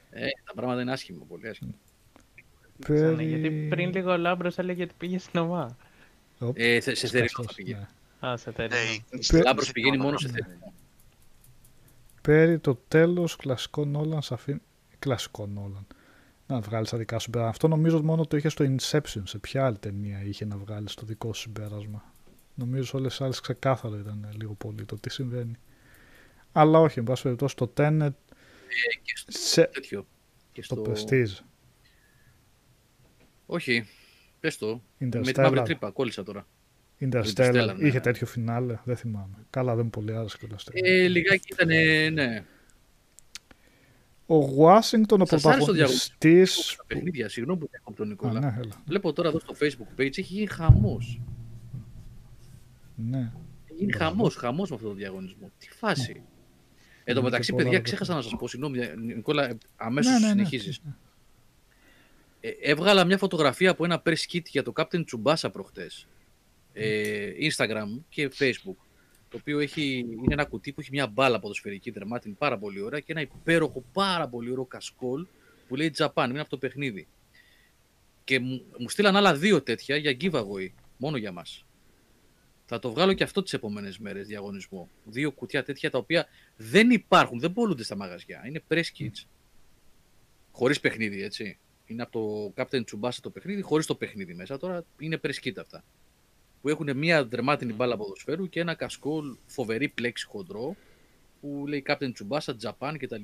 Ε, 0.09 0.25
τα 0.45 0.53
πράγματα 0.53 0.81
είναι 0.81 0.91
άσχημα, 0.91 1.23
πολύ 1.27 1.47
άσχημα. 1.47 1.71
Ξανά, 2.79 3.15
Περί- 3.15 3.27
γιατί 3.29 3.49
πριν 3.69 3.91
λίγο 3.93 4.11
ο 4.11 4.17
Λάμπρος 4.17 4.57
έλεγε 4.57 4.83
ότι 4.83 4.93
πήγε 4.97 5.17
στην 5.19 5.39
ΟΜΑ. 5.39 5.77
Οπ, 6.39 6.57
Ε, 6.57 6.79
σε, 6.79 6.95
σε 6.95 7.07
θερινό 7.07 7.27
θα 7.27 7.33
σκαστός, 7.33 7.55
πηγαίνει. 7.55 7.85
ναι. 8.21 8.27
Α, 8.27 8.37
σε 8.37 8.51
τέλει. 8.51 8.69
Ναι, 8.69 8.75
η- 8.77 9.03
η- 9.09 9.25
Πε- 9.31 9.43
Λάμπρος 9.43 9.71
πηγαίνει 9.71 9.97
μόνο 9.97 10.17
σε 10.17 10.27
Ναι. 10.27 10.33
θερινό. 10.33 10.73
Πέρι 12.21 12.59
το 12.59 12.75
τέλος 12.87 13.35
κλασικό 13.35 13.85
Νόλαν 13.85 14.21
σε 14.21 14.33
αφήνει... 14.33 14.61
Κλασικό 14.99 15.47
Νόλαν. 15.47 15.87
Να 16.47 16.59
βγάλεις 16.59 16.89
τα 16.89 16.97
δικά 16.97 17.15
σου 17.19 17.23
συμπεράσματα. 17.23 17.55
Αυτό 17.55 17.67
νομίζω 17.67 18.03
μόνο 18.03 18.25
το 18.25 18.37
είχες 18.37 18.51
στο 18.51 18.65
Inception. 18.65 19.21
Σε 19.23 19.37
ποια 19.37 19.65
άλλη 19.65 19.77
ταινία 19.77 20.23
είχε 20.23 20.45
να 20.45 20.57
βγάλεις 20.57 20.93
το 20.93 21.05
δικό 21.05 21.33
σου 21.33 21.41
συμπέρασμα. 21.41 22.13
Νομίζω 22.55 22.83
σε 22.83 22.95
όλες 22.95 23.11
τις 23.11 23.21
άλλες 23.21 23.39
ξεκάθαρο 23.39 23.97
ήταν 23.97 24.27
λίγο 24.37 24.53
πολύ 24.53 24.85
το 24.85 24.95
τι 24.97 25.09
συμβαίνει. 25.09 25.55
Αλλά 26.51 26.79
όχι, 26.79 26.99
εν 26.99 27.05
πάση 27.05 27.23
περιπτώσει 27.23 27.55
το 27.55 27.73
Tenet 27.77 27.99
Ε, 27.99 28.99
και 29.01 29.13
στο 29.15 29.31
σε... 29.31 29.69
τέτοιο. 29.73 30.07
Και 30.51 30.63
το 30.67 30.75
στο... 30.75 31.07
Prestige. 31.09 31.43
Όχι. 33.45 33.87
Πες 34.39 34.57
το. 34.57 34.81
Με 34.97 35.07
τη 35.09 35.17
μαύρη 35.17 35.59
Interstellar. 35.59 35.63
τρύπα. 35.65 35.91
Κόλλησα 35.91 36.23
τώρα. 36.23 36.47
Interstellar. 36.99 37.23
Interstellar, 37.35 37.75
ναι. 37.77 37.87
Είχε 37.87 37.99
τέτοιο 37.99 38.27
φινάλε, 38.27 38.79
δεν 38.83 38.95
θυμάμαι. 38.95 39.35
Καλά, 39.49 39.75
δεν 39.75 39.83
μου 39.83 39.89
πολύ 39.89 40.15
άρεσε 40.15 40.37
κιόλας. 40.37 40.67
Ε, 40.71 41.07
λιγάκι 41.07 41.47
ήταν, 41.51 41.67
ναι. 42.13 42.45
Ο 44.27 44.39
Washington, 44.65 45.19
ο 45.19 45.25
Σας 45.25 45.45
άρεσε 45.45 45.59
το 45.59 45.65
πρωταγωνιστής... 45.65 46.75
Τα 46.77 46.83
παιχνίδια, 46.87 47.29
συγγνώμη 47.29 47.59
που 47.59 47.69
έχω 47.71 47.93
τον 47.93 48.05
Α, 48.05 48.09
Νικόλα. 48.09 48.39
ναι, 48.39 48.55
έλα. 48.59 48.81
Βλέπω 48.85 49.13
τώρα 49.13 49.29
εδώ 49.29 49.39
στο 49.39 49.55
facebook 49.59 49.99
page 50.01 50.17
έχει 50.17 50.21
γίνει 50.21 50.45
χαμός. 50.45 51.21
Ναι. 52.95 53.31
Έχει 53.65 53.79
γίνει 53.79 53.91
χαμός, 53.93 54.35
χαμός 54.35 54.69
με 54.69 54.75
αυτό 54.75 54.87
το 54.87 54.93
διαγωνισμό. 54.93 55.51
Τι 55.57 55.67
φάση. 55.69 56.21
Εν 57.03 57.13
τω 57.15 57.21
Ναι, 57.21 57.25
μεταξύ, 57.25 57.45
και 57.49 57.51
πολλά 57.51 57.63
παιδιά, 57.63 57.79
δεν 57.79 57.83
ξέχασα 57.83 58.13
να 58.15 58.21
σας 58.21 58.35
πω, 58.39 58.47
συγγνώμη, 58.47 58.79
Νικόλα, 59.15 59.57
αμέσως 59.75 60.11
Ναι, 60.11 60.17
ναι, 60.19 60.25
ναι. 60.25 60.31
συνεχίζεις. 60.31 60.81
Ε, 62.39 62.49
έβγαλα 62.61 63.05
μια 63.05 63.17
φωτογραφία 63.17 63.71
από 63.71 63.85
ένα 63.85 64.01
press 64.05 64.31
kit 64.33 64.43
για 64.45 64.63
το 64.63 64.73
Captain 64.75 65.03
Tsubasa 65.03 65.49
προχτές. 65.51 66.07
Ε, 66.73 67.29
Instagram 67.51 68.01
και 68.09 68.31
Facebook. 68.39 68.75
Το 69.29 69.37
οποίο 69.37 69.59
έχει, 69.59 69.97
είναι 69.97 70.33
ένα 70.33 70.45
κουτί 70.45 70.73
που 70.73 70.81
έχει 70.81 70.89
μια 70.91 71.07
μπάλα 71.07 71.39
ποδοσφαιρική 71.39 71.91
δερμάτινη 71.91 72.33
πάρα 72.33 72.57
πολύ 72.57 72.81
ωραία 72.81 72.99
και 72.99 73.11
ένα 73.11 73.21
υπέροχο 73.21 73.83
πάρα 73.93 74.27
πολύ 74.27 74.51
ωραίο 74.51 74.65
κασκόλ 74.65 75.25
που 75.67 75.75
λέει 75.75 75.93
Japan, 75.97 76.27
είναι 76.29 76.39
από 76.39 76.49
το 76.49 76.57
παιχνίδι. 76.57 77.07
Και 78.23 78.39
μου, 78.39 78.65
μου 78.77 78.89
στείλαν 78.89 79.15
άλλα 79.15 79.35
δύο 79.35 79.61
τέτοια 79.61 79.95
για 79.95 80.17
giveaway, 80.21 80.69
μόνο 80.97 81.17
για 81.17 81.31
μας. 81.31 81.65
Θα 82.65 82.79
το 82.79 82.91
βγάλω 82.91 83.13
και 83.13 83.23
αυτό 83.23 83.43
τις 83.43 83.53
επόμενες 83.53 83.97
μέρες 83.97 84.27
διαγωνισμό. 84.27 84.89
Δύο 85.05 85.31
κουτιά 85.31 85.63
τέτοια 85.63 85.89
τα 85.89 85.97
οποία 85.97 86.27
δεν 86.55 86.89
υπάρχουν, 86.89 87.39
δεν 87.39 87.53
πολλούνται 87.53 87.83
στα 87.83 87.95
μαγαζιά. 87.95 88.43
Είναι 88.47 88.63
press 88.69 88.83
kits. 88.97 89.25
Χωρίς 90.51 90.79
παιχνίδι, 90.79 91.23
έτσι. 91.23 91.57
Είναι 91.85 92.01
από 92.01 92.11
το 92.11 92.53
Captain 92.63 92.83
Tsubasa 92.83 93.17
το 93.21 93.29
παιχνίδι, 93.29 93.61
χωρίς 93.61 93.85
το 93.85 93.95
παιχνίδι 93.95 94.33
μέσα. 94.33 94.57
Τώρα 94.57 94.85
είναι 94.99 95.19
press 95.23 95.43
kit 95.43 95.57
αυτά. 95.57 95.83
Που 96.61 96.69
έχουν 96.69 96.97
μία 96.97 97.25
δερμάτινη 97.25 97.73
μπάλα 97.73 97.97
ποδοσφαίρου 97.97 98.49
και 98.49 98.59
ένα 98.59 98.73
κασκόλ 98.75 99.35
φοβερή 99.45 99.87
πλέξη 99.87 100.25
χοντρό 100.25 100.75
που 101.41 101.65
λέει 101.67 101.83
Captain 101.87 102.11
Tsubasa, 102.11 102.53
Japan 102.61 102.95
κτλ. 102.99 103.23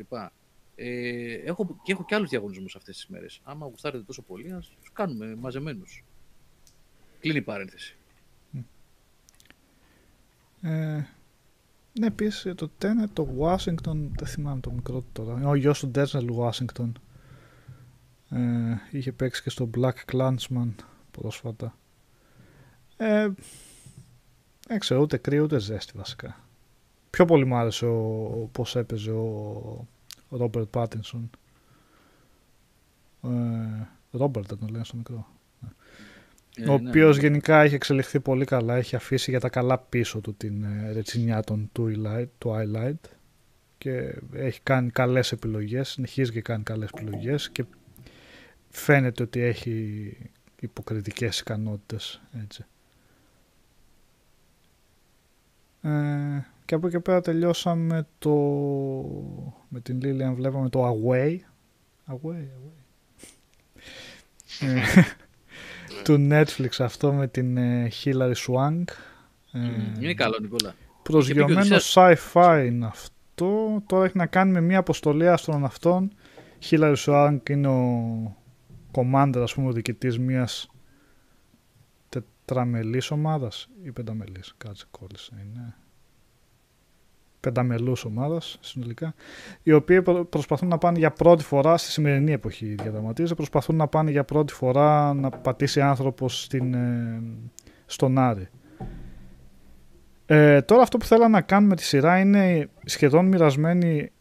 Ε, 0.76 1.34
έχω, 1.34 1.80
και 1.84 1.92
έχω 1.92 2.06
και 2.06 2.16
άλλους 2.16 2.30
διαγωνισμούς 2.30 2.76
αυτές 2.76 2.96
τις 2.96 3.08
μέρες. 3.08 3.42
Άμα 3.44 3.66
γουστάρετε 3.66 4.04
τόσο 4.04 4.22
πολύ, 4.22 4.50
να 4.50 4.60
τους 4.60 4.92
κάνουμε 4.94 5.36
μαζεμένους. 5.36 6.04
Κλείνει 7.20 7.38
η 7.38 7.42
παρένθεση. 7.42 7.98
Ε, 10.62 11.06
ναι, 12.00 12.08
επίση 12.08 12.56
το 12.56 12.72
Tenet, 12.82 13.10
το 13.14 13.28
Washington, 13.40 14.10
δεν 14.18 14.28
θυμάμαι 14.28 14.62
το 14.62 14.72
μικρό 14.72 15.00
του 15.00 15.10
τώρα. 15.14 15.48
Ο 15.48 15.56
γιος 15.56 15.80
του 15.80 15.92
Denzel 15.96 16.30
Washington. 16.36 16.92
Ε, 18.30 18.76
είχε 18.92 19.12
παίξει 19.12 19.42
και 19.44 19.50
στο 19.50 19.70
Black 19.78 19.94
Clansman 20.12 20.70
πρόσφατα. 21.12 21.78
Ε, 22.98 23.30
δεν 24.68 24.80
ξέρω, 24.80 25.02
ούτε 25.02 25.18
κρύο 25.18 25.44
ούτε 25.44 25.60
ζέστη 25.60 25.94
βασικά. 25.96 26.40
Πιο 27.10 27.26
πολύ 27.26 27.46
μου 27.46 27.56
άρεσε 27.56 27.86
ο, 27.86 28.50
πώς 28.52 28.76
έπαιζε 28.76 29.12
ο 29.12 29.88
Ρόμπερτ 30.30 30.68
Πάτινσον. 30.68 31.30
Ρόμπερτ 34.12 34.48
δεν 34.48 34.58
το 34.60 34.66
λένε 34.70 34.84
στο 34.84 34.98
μικρό. 34.98 35.28
Ε, 36.56 36.70
ο 36.70 36.80
ναι, 36.80 36.90
οποίος 36.90 37.16
ναι. 37.16 37.22
γενικά 37.22 37.62
έχει 37.62 37.76
εξελιχθεί 37.76 38.20
πολύ 38.20 38.46
καλά. 38.46 38.76
Έχει 38.76 38.96
αφήσει 38.96 39.30
για 39.30 39.40
τα 39.40 39.50
καλά 39.50 39.78
πίσω 39.78 40.20
του 40.20 40.36
την 40.36 40.64
ε, 40.64 40.92
ρετσινιά 40.92 41.44
των 41.44 41.72
Twilight, 41.80 42.28
Twilight 42.46 43.10
και 43.78 44.16
έχει 44.34 44.60
κάνει 44.64 44.90
καλές 44.90 45.32
επιλογές, 45.32 45.90
συνεχίζει 45.90 46.32
και 46.32 46.42
κάνει 46.42 46.64
καλές 46.64 46.90
επιλογές 46.96 47.50
και 47.50 47.66
φαίνεται 48.70 49.24
ότι 49.24 49.42
έχει 49.42 50.18
υποκριτικές 50.60 51.40
ικανότητες 51.40 52.22
έτσι. 52.44 52.66
Ε, 55.84 55.90
και 56.66 56.76
από 56.76 56.88
εκεί 56.88 57.00
πέρα 57.00 57.22
τελειώσαμε 57.22 58.08
το 58.20 58.32
με 59.68 59.80
την 59.80 60.00
Lilian 60.04 60.34
βλέπαμε 60.36 60.70
το 60.70 60.88
Away. 60.88 61.38
Away, 62.12 62.36
Away. 62.36 62.82
Ε, 64.60 64.82
του 66.04 66.28
Netflix 66.32 66.70
αυτό 66.80 67.14
με 67.14 67.28
την 67.28 67.58
ε, 67.58 67.90
Hilary 68.04 68.34
Swank. 68.34 68.84
Ε, 69.52 69.60
Μμμ, 69.60 70.02
Είναι 70.02 70.14
καλό, 70.14 70.38
Νικόλα. 70.42 70.76
προσγειωμένο 71.04 71.62
Είχε 71.62 71.80
sci-fi 71.94 72.64
είναι 72.68 72.86
αυτό. 72.86 73.84
Τώρα 73.86 74.06
έχει 74.06 74.18
να 74.18 74.26
κάνει 74.26 74.52
με 74.52 74.62
μια 74.62 74.80
αποστολή 74.80 75.30
αστροναυτών 75.30 76.12
Hilary 76.70 76.96
Swank 76.96 77.50
είναι 77.50 77.68
ο 77.68 78.38
commander 78.92 79.40
ας 79.42 79.54
πούμε 79.54 79.68
ο 79.68 79.72
διοικητής 79.72 80.20
μιας 80.20 80.68
τετραμελής 82.46 83.12
ομάδας 83.12 83.70
ή 83.84 83.92
πενταμελής. 83.92 84.54
Κάτσε 84.58 84.86
κόλλησε 84.92 85.32
είναι. 85.46 85.76
Πενταμελούς 87.40 88.06
ομάδας 88.06 88.58
συνολικά 88.62 89.14
οι 89.64 89.72
οποίοι 89.72 90.02
προ- 90.02 90.26
προσπαθούν 90.26 90.68
να 90.68 90.78
πάνε 90.78 90.98
για 90.98 91.12
πρώτη 91.12 91.44
φορά 91.44 91.78
στη 91.78 91.92
σημερινή 91.92 92.32
εποχή 92.32 92.76
διαδραματίζεται 92.82 93.36
προσπαθούν 93.36 93.76
να 93.76 93.88
πάνε 93.88 94.12
για 94.12 94.24
πρώτη 94.24 94.54
φορά 94.54 95.14
να 95.14 95.30
πατήσει 95.30 95.82
άνθρωπος 95.82 96.44
στην, 96.44 96.74
ε, 96.74 97.22
στον 97.86 98.18
Άρη. 98.18 98.48
Ε, 100.26 100.62
τώρα 100.62 100.82
αυτό 100.82 100.98
που 100.98 101.06
θέλω 101.06 101.28
να 101.28 101.42
κάνουμε 101.42 101.70
με 101.70 101.76
τη 101.76 101.84
σειρά 101.84 102.20
είναι 102.20 102.70
σχεδόν 102.86 103.26
μοιρασμένη 103.26 104.12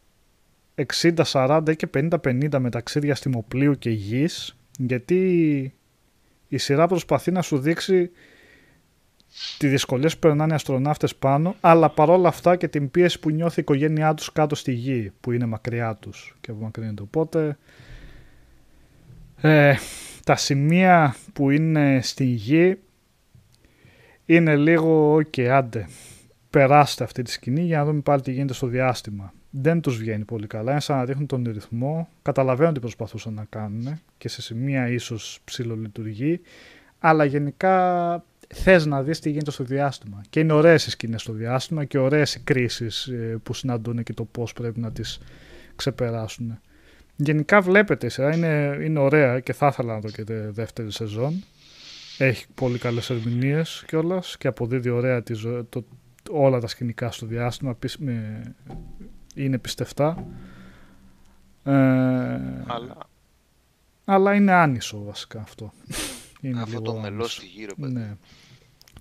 60, 0.75 1.23
40 1.23 1.73
και 1.75 1.87
50, 1.93 2.19
50 2.19 2.59
μεταξύ 2.59 2.99
διαστημοπλίου 2.99 3.77
και 3.77 3.89
γης 3.89 4.57
γιατί 4.77 5.73
η 6.53 6.57
σειρά 6.57 6.87
προσπαθεί 6.87 7.31
να 7.31 7.41
σου 7.41 7.57
δείξει 7.57 8.11
τη 9.57 9.67
δυσκολία 9.67 10.09
που 10.09 10.19
περνάνε 10.19 10.51
οι 10.51 10.55
αστροναύτες 10.55 11.15
πάνω 11.15 11.55
αλλά 11.61 11.89
παρόλα 11.89 12.27
αυτά 12.27 12.55
και 12.55 12.67
την 12.67 12.91
πίεση 12.91 13.19
που 13.19 13.29
νιώθει 13.29 13.59
η 13.59 13.61
οικογένειά 13.61 14.13
τους 14.13 14.31
κάτω 14.31 14.55
στη 14.55 14.71
γη 14.71 15.11
που 15.19 15.31
είναι 15.31 15.45
μακριά 15.45 15.95
τους 15.95 16.35
και 16.41 16.51
απομακρύνεται 16.51 17.01
οπότε 17.01 17.57
ε, 19.41 19.75
τα 20.23 20.35
σημεία 20.35 21.15
που 21.33 21.49
είναι 21.49 21.99
στη 22.01 22.23
γη 22.23 22.77
είναι 24.25 24.55
λίγο 24.55 25.15
ok 25.15 25.41
άντε 25.41 25.87
περάστε 26.49 27.03
αυτή 27.03 27.21
τη 27.21 27.31
σκηνή 27.31 27.61
για 27.61 27.77
να 27.77 27.85
δούμε 27.85 28.01
πάλι 28.01 28.21
τι 28.21 28.31
γίνεται 28.31 28.53
στο 28.53 28.67
διάστημα. 28.67 29.33
Δεν 29.55 29.81
τους 29.81 29.97
βγαίνει 29.97 30.25
πολύ 30.25 30.47
καλά, 30.47 30.71
είναι 30.71 30.79
σαν 30.79 30.97
να 30.97 31.05
ρίχνουν 31.05 31.27
τον 31.27 31.43
ρυθμό, 31.51 32.09
καταλαβαίνω 32.21 32.71
τι 32.71 32.79
προσπαθούσαν 32.79 33.33
να 33.33 33.45
κάνουν 33.49 33.99
και 34.17 34.29
σε 34.29 34.41
σημεία 34.41 34.89
ίσως 34.89 35.39
ψιλολειτουργεί, 35.43 36.41
αλλά 36.99 37.25
γενικά 37.25 38.25
θες 38.47 38.85
να 38.85 39.03
δεις 39.03 39.19
τι 39.19 39.29
γίνεται 39.29 39.51
στο 39.51 39.63
διάστημα. 39.63 40.21
Και 40.29 40.39
είναι 40.39 40.53
ωραίες 40.53 40.85
οι 40.85 40.89
σκηνές 40.89 41.21
στο 41.21 41.33
διάστημα 41.33 41.85
και 41.85 41.97
ωραίες 41.97 42.35
οι 42.35 42.39
κρίσεις 42.39 43.07
ε, 43.07 43.39
που 43.43 43.53
συναντούν 43.53 44.03
και 44.03 44.13
το 44.13 44.23
πώς 44.23 44.53
πρέπει 44.53 44.79
να 44.79 44.91
τις 44.91 45.19
ξεπεράσουν. 45.75 46.59
Γενικά 47.15 47.61
βλέπετε 47.61 48.05
η 48.05 48.09
σειρά, 48.09 48.35
είναι, 48.35 48.77
είναι 48.83 48.99
ωραία 48.99 49.39
και 49.39 49.53
θα 49.53 49.67
ήθελα 49.67 49.93
να 49.93 49.99
δω 49.99 50.09
και 50.09 50.23
δεύτερη 50.49 50.91
σεζόν. 50.91 51.43
Έχει 52.17 52.45
πολύ 52.55 52.77
καλές 52.77 53.09
ερμηνείες 53.09 53.83
κιόλας 53.87 54.37
και 54.37 54.47
αποδίδει 54.47 54.89
ωραία 54.89 55.23
τη 55.23 55.33
ζω... 55.33 55.63
το... 55.63 55.85
όλα 56.29 56.59
τα 56.59 56.67
σκηνικά 56.67 57.11
στο 57.11 57.25
διάστημα. 57.25 57.77
Με... 57.97 58.41
Είναι 59.33 59.57
πιστευτά. 59.57 60.25
Ε... 61.63 61.71
Αλλά... 62.67 62.97
Αλλά 64.05 64.33
είναι 64.33 64.51
άνισο 64.51 65.03
βασικά 65.03 65.39
αυτό. 65.39 65.73
Είναι 66.41 66.61
αυτό 66.61 66.79
λίγο 66.79 66.93
το 66.93 66.99
μελό 66.99 67.13
άνισο. 67.15 67.29
στη 67.29 67.45
γύρω, 67.45 67.75
παιδί. 67.75 67.93
Ναι. 67.93 68.15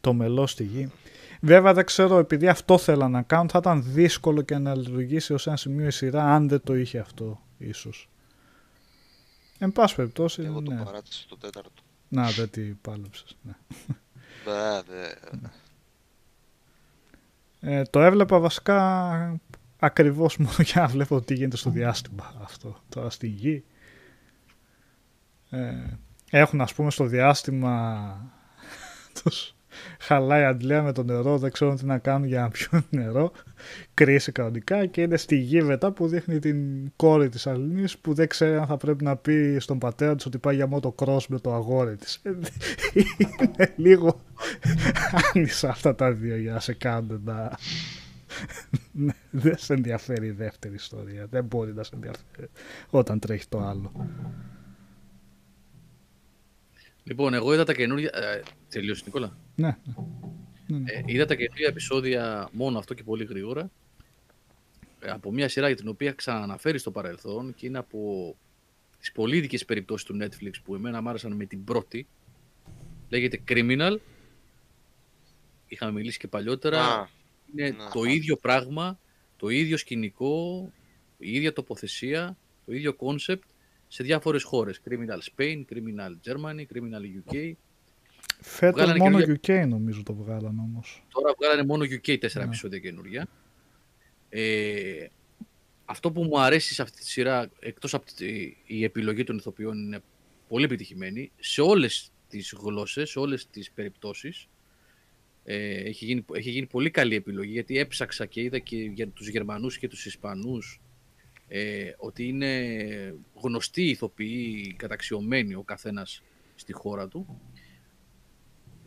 Το 0.00 0.12
μελό 0.12 0.46
στη 0.46 0.64
γη. 0.64 0.90
Βέβαια 1.40 1.74
δεν 1.74 1.84
ξέρω, 1.84 2.18
επειδή 2.18 2.48
αυτό 2.48 2.78
θέλαν 2.78 3.10
να 3.10 3.22
κάνουν, 3.22 3.48
θα 3.48 3.58
ήταν 3.58 3.82
δύσκολο 3.86 4.42
και 4.42 4.58
να 4.58 4.74
λειτουργήσει 4.74 5.32
ως 5.32 5.46
ένα 5.46 5.56
σημείο 5.56 5.86
η 5.86 5.90
σειρά 5.90 6.24
αν 6.24 6.48
δεν 6.48 6.60
το 6.64 6.74
είχε 6.74 6.98
αυτό, 6.98 7.40
ίσως. 7.58 8.08
Εν 9.58 9.72
πάση 9.72 9.94
περιπτώσει, 9.94 10.42
Εγώ 10.42 10.60
ναι. 10.60 10.76
το 10.76 10.84
παράτησα 10.84 11.22
στο 11.22 11.36
τέταρτο. 11.36 11.82
Να, 12.08 12.30
δεν 12.30 12.50
τη 12.50 12.60
πάλεψες. 12.60 13.36
Ναι. 13.42 13.52
Δε, 14.44 14.82
δε. 14.82 15.08
Ε, 17.60 17.82
το 17.82 18.00
έβλεπα 18.00 18.38
βασικά 18.38 19.40
ακριβώς 19.84 20.36
μόνο 20.36 20.54
για 20.58 20.80
να 20.80 20.86
βλέπω 20.86 21.20
τι 21.20 21.34
γίνεται 21.34 21.56
στο 21.56 21.70
διάστημα 21.70 22.34
αυτό. 22.42 22.76
Τώρα 22.88 23.10
στη 23.10 23.26
γη. 23.26 23.64
Ε, 25.50 25.72
έχουν 26.30 26.60
ας 26.60 26.74
πούμε 26.74 26.90
στο 26.90 27.04
διάστημα 27.04 28.32
τους 29.22 29.54
χαλάει 29.98 30.44
αντλία 30.44 30.82
με 30.82 30.92
το 30.92 31.02
νερό, 31.02 31.38
δεν 31.38 31.50
ξέρουν 31.50 31.76
τι 31.76 31.84
να 31.84 31.98
κάνουν 31.98 32.28
για 32.28 32.40
να 32.40 32.48
πιούν 32.48 32.84
νερό, 32.90 33.32
κρίση 33.94 34.32
κανονικά 34.32 34.86
και 34.86 35.02
είναι 35.02 35.16
στη 35.16 35.36
γη 35.36 35.62
μετά 35.62 35.90
που 35.90 36.06
δείχνει 36.08 36.38
την 36.38 36.92
κόρη 36.96 37.28
της 37.28 37.46
Αλληνής 37.46 37.98
που 37.98 38.14
δεν 38.14 38.28
ξέρει 38.28 38.56
αν 38.56 38.66
θα 38.66 38.76
πρέπει 38.76 39.04
να 39.04 39.16
πει 39.16 39.56
στον 39.60 39.78
πατέρα 39.78 40.14
της 40.14 40.26
ότι 40.26 40.38
πάει 40.38 40.54
για 40.54 40.68
motocross 40.72 41.26
με 41.28 41.38
το 41.38 41.54
αγόρι 41.54 41.96
της. 41.96 42.20
Ε, 42.22 42.30
είναι 43.18 43.72
λίγο 43.76 44.20
άνισα 45.34 45.68
αυτά 45.68 45.94
τα 45.94 46.12
δύο 46.12 46.36
για 46.36 46.52
να 46.52 46.60
σε 46.60 46.74
κάνουν 46.74 47.20
να... 47.24 47.58
Ναι, 48.92 49.12
δεν 49.30 49.58
σε 49.58 49.74
ενδιαφέρει 49.74 50.26
η 50.26 50.30
δεύτερη 50.30 50.74
ιστορία. 50.74 51.26
Δεν 51.26 51.44
μπορεί 51.44 51.74
να 51.74 51.82
σε 51.82 51.90
ενδιαφέρει 51.94 52.48
όταν 52.90 53.18
τρέχει 53.18 53.48
το 53.48 53.58
άλλο. 53.58 53.92
Λοιπόν, 57.04 57.34
εγώ 57.34 57.54
είδα 57.54 57.64
τα 57.64 57.74
καινούργια. 57.74 58.10
Ε, 58.14 58.42
τελείωσε, 58.68 59.02
Νικόλα. 59.06 59.36
Ναι. 59.54 59.76
ναι. 60.66 60.78
ναι. 60.78 60.92
Ε, 60.92 61.02
είδα 61.06 61.26
τα 61.26 61.34
καινούργια 61.34 61.66
επεισόδια 61.68 62.48
μόνο 62.52 62.78
αυτό 62.78 62.94
και 62.94 63.02
πολύ 63.02 63.24
γρήγορα. 63.24 63.70
Ε, 65.00 65.10
από 65.10 65.32
μια 65.32 65.48
σειρά 65.48 65.66
για 65.66 65.76
την 65.76 65.88
οποία 65.88 66.12
ξαναναφέρει 66.12 66.78
στο 66.78 66.90
παρελθόν 66.90 67.54
και 67.54 67.66
είναι 67.66 67.78
από 67.78 68.36
τις 68.98 69.12
πολύ 69.12 69.36
ειδικές 69.36 69.64
περιπτώσεις 69.64 70.06
του 70.06 70.18
Netflix 70.20 70.52
που 70.64 70.74
εμένα 70.74 71.00
μ' 71.00 71.08
άρεσαν 71.08 71.32
με 71.32 71.44
την 71.44 71.64
πρώτη. 71.64 72.06
Λέγεται 73.08 73.42
Criminal. 73.48 73.96
Είχαμε 75.66 75.92
μιλήσει 75.92 76.18
και 76.18 76.28
παλιότερα. 76.28 76.84
Α, 76.84 77.08
είναι 77.56 77.68
ναι. 77.70 77.76
το 77.92 78.04
ίδιο 78.04 78.36
πράγμα, 78.36 78.98
το 79.36 79.48
ίδιο 79.48 79.76
σκηνικό, 79.76 80.72
η 81.18 81.32
ίδια 81.32 81.52
τοποθεσία, 81.52 82.36
το 82.66 82.72
ίδιο 82.72 82.96
concept 82.98 83.38
σε 83.88 84.02
διάφορες 84.02 84.42
χώρες. 84.42 84.80
Criminal 84.88 85.18
Spain, 85.36 85.64
Criminal 85.72 86.12
Germany, 86.26 86.64
Criminal 86.74 87.32
UK. 87.32 87.52
Φέτος 88.40 88.74
βγάλανε 88.82 88.98
μόνο 88.98 89.20
καινούργια- 89.20 89.64
UK 89.64 89.68
νομίζω 89.68 90.02
το 90.02 90.14
βγάλαν 90.14 90.58
όμως. 90.58 91.04
Τώρα 91.12 91.34
βγάλανε 91.38 91.64
μόνο 91.64 91.84
UK 91.84 92.18
τέσσερα 92.18 92.44
Ναι. 92.44 92.50
επεισόδια 92.50 92.78
καινούργια. 92.78 93.28
Ε, 94.28 95.06
αυτό 95.84 96.12
που 96.12 96.22
μου 96.22 96.40
αρέσει 96.40 96.74
σε 96.74 96.82
αυτή 96.82 96.98
τη 96.98 97.08
σειρά, 97.08 97.50
εκτός 97.60 97.94
από 97.94 98.04
τη, 98.16 98.56
η 98.66 98.84
επιλογή 98.84 99.24
των 99.24 99.36
ηθοποιών 99.36 99.78
είναι 99.78 100.00
πολύ 100.48 100.64
επιτυχημένη, 100.64 101.32
σε 101.40 101.60
όλες 101.60 102.10
τις 102.28 102.54
γλώσσες, 102.60 103.10
σε 103.10 103.18
όλες 103.18 103.46
τις 103.50 103.70
περιπτώσεις, 103.70 104.48
ε, 105.44 105.74
έχει, 105.74 106.04
γίνει, 106.04 106.24
έχει 106.32 106.50
γίνει 106.50 106.66
πολύ 106.66 106.90
καλή 106.90 107.14
επιλογή, 107.14 107.52
γιατί 107.52 107.78
έψαξα 107.78 108.26
και 108.26 108.42
είδα 108.42 108.58
και 108.58 108.76
για 108.76 109.08
τους 109.08 109.28
Γερμανούς 109.28 109.78
και 109.78 109.88
τους 109.88 110.06
Ισπανούς 110.06 110.80
ε, 111.48 111.92
ότι 111.96 112.28
είναι 112.28 113.14
γνωστοί 113.34 113.82
ηθοποιοί, 113.88 114.74
καταξιωμένοι 114.78 115.54
ο 115.54 115.62
καθένας 115.62 116.22
στη 116.54 116.72
χώρα 116.72 117.08
του. 117.08 117.40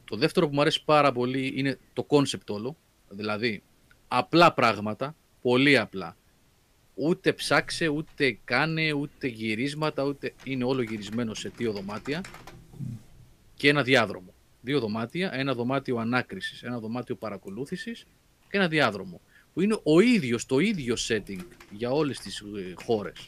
Το 0.05 0.17
δεύτερο 0.17 0.47
που 0.47 0.53
μου 0.53 0.61
αρέσει 0.61 0.83
πάρα 0.83 1.11
πολύ 1.11 1.53
είναι 1.55 1.79
το 1.93 2.03
concept 2.03 2.49
όλο. 2.49 2.77
Δηλαδή, 3.09 3.63
απλά 4.07 4.53
πράγματα, 4.53 5.15
πολύ 5.41 5.77
απλά. 5.77 6.17
Ούτε 6.93 7.33
ψάξε, 7.33 7.87
ούτε 7.87 8.39
κάνε, 8.43 8.93
ούτε 8.93 9.27
γυρίσματα, 9.27 10.03
ούτε 10.03 10.33
είναι 10.43 10.63
όλο 10.63 10.81
γυρισμένο 10.81 11.33
σε 11.33 11.49
δύο 11.49 11.71
δωμάτια 11.71 12.23
και 13.53 13.69
ένα 13.69 13.83
διάδρομο. 13.83 14.34
Δύο 14.65 14.79
δωμάτια, 14.79 15.33
ένα 15.33 15.53
δωμάτιο 15.53 15.97
ανάκρισης, 15.97 16.63
ένα 16.63 16.79
δωμάτιο 16.79 17.15
παρακολούθησης 17.15 18.05
και 18.49 18.57
ένα 18.57 18.67
διάδρομο. 18.67 19.21
Που 19.53 19.61
είναι 19.61 19.79
ο 19.83 19.99
ίδιος, 19.99 20.45
το 20.45 20.59
ίδιο 20.59 20.95
setting 21.07 21.39
για 21.71 21.91
όλες 21.91 22.19
τις 22.19 22.39
ε, 22.39 22.73
χώρες. 22.83 23.27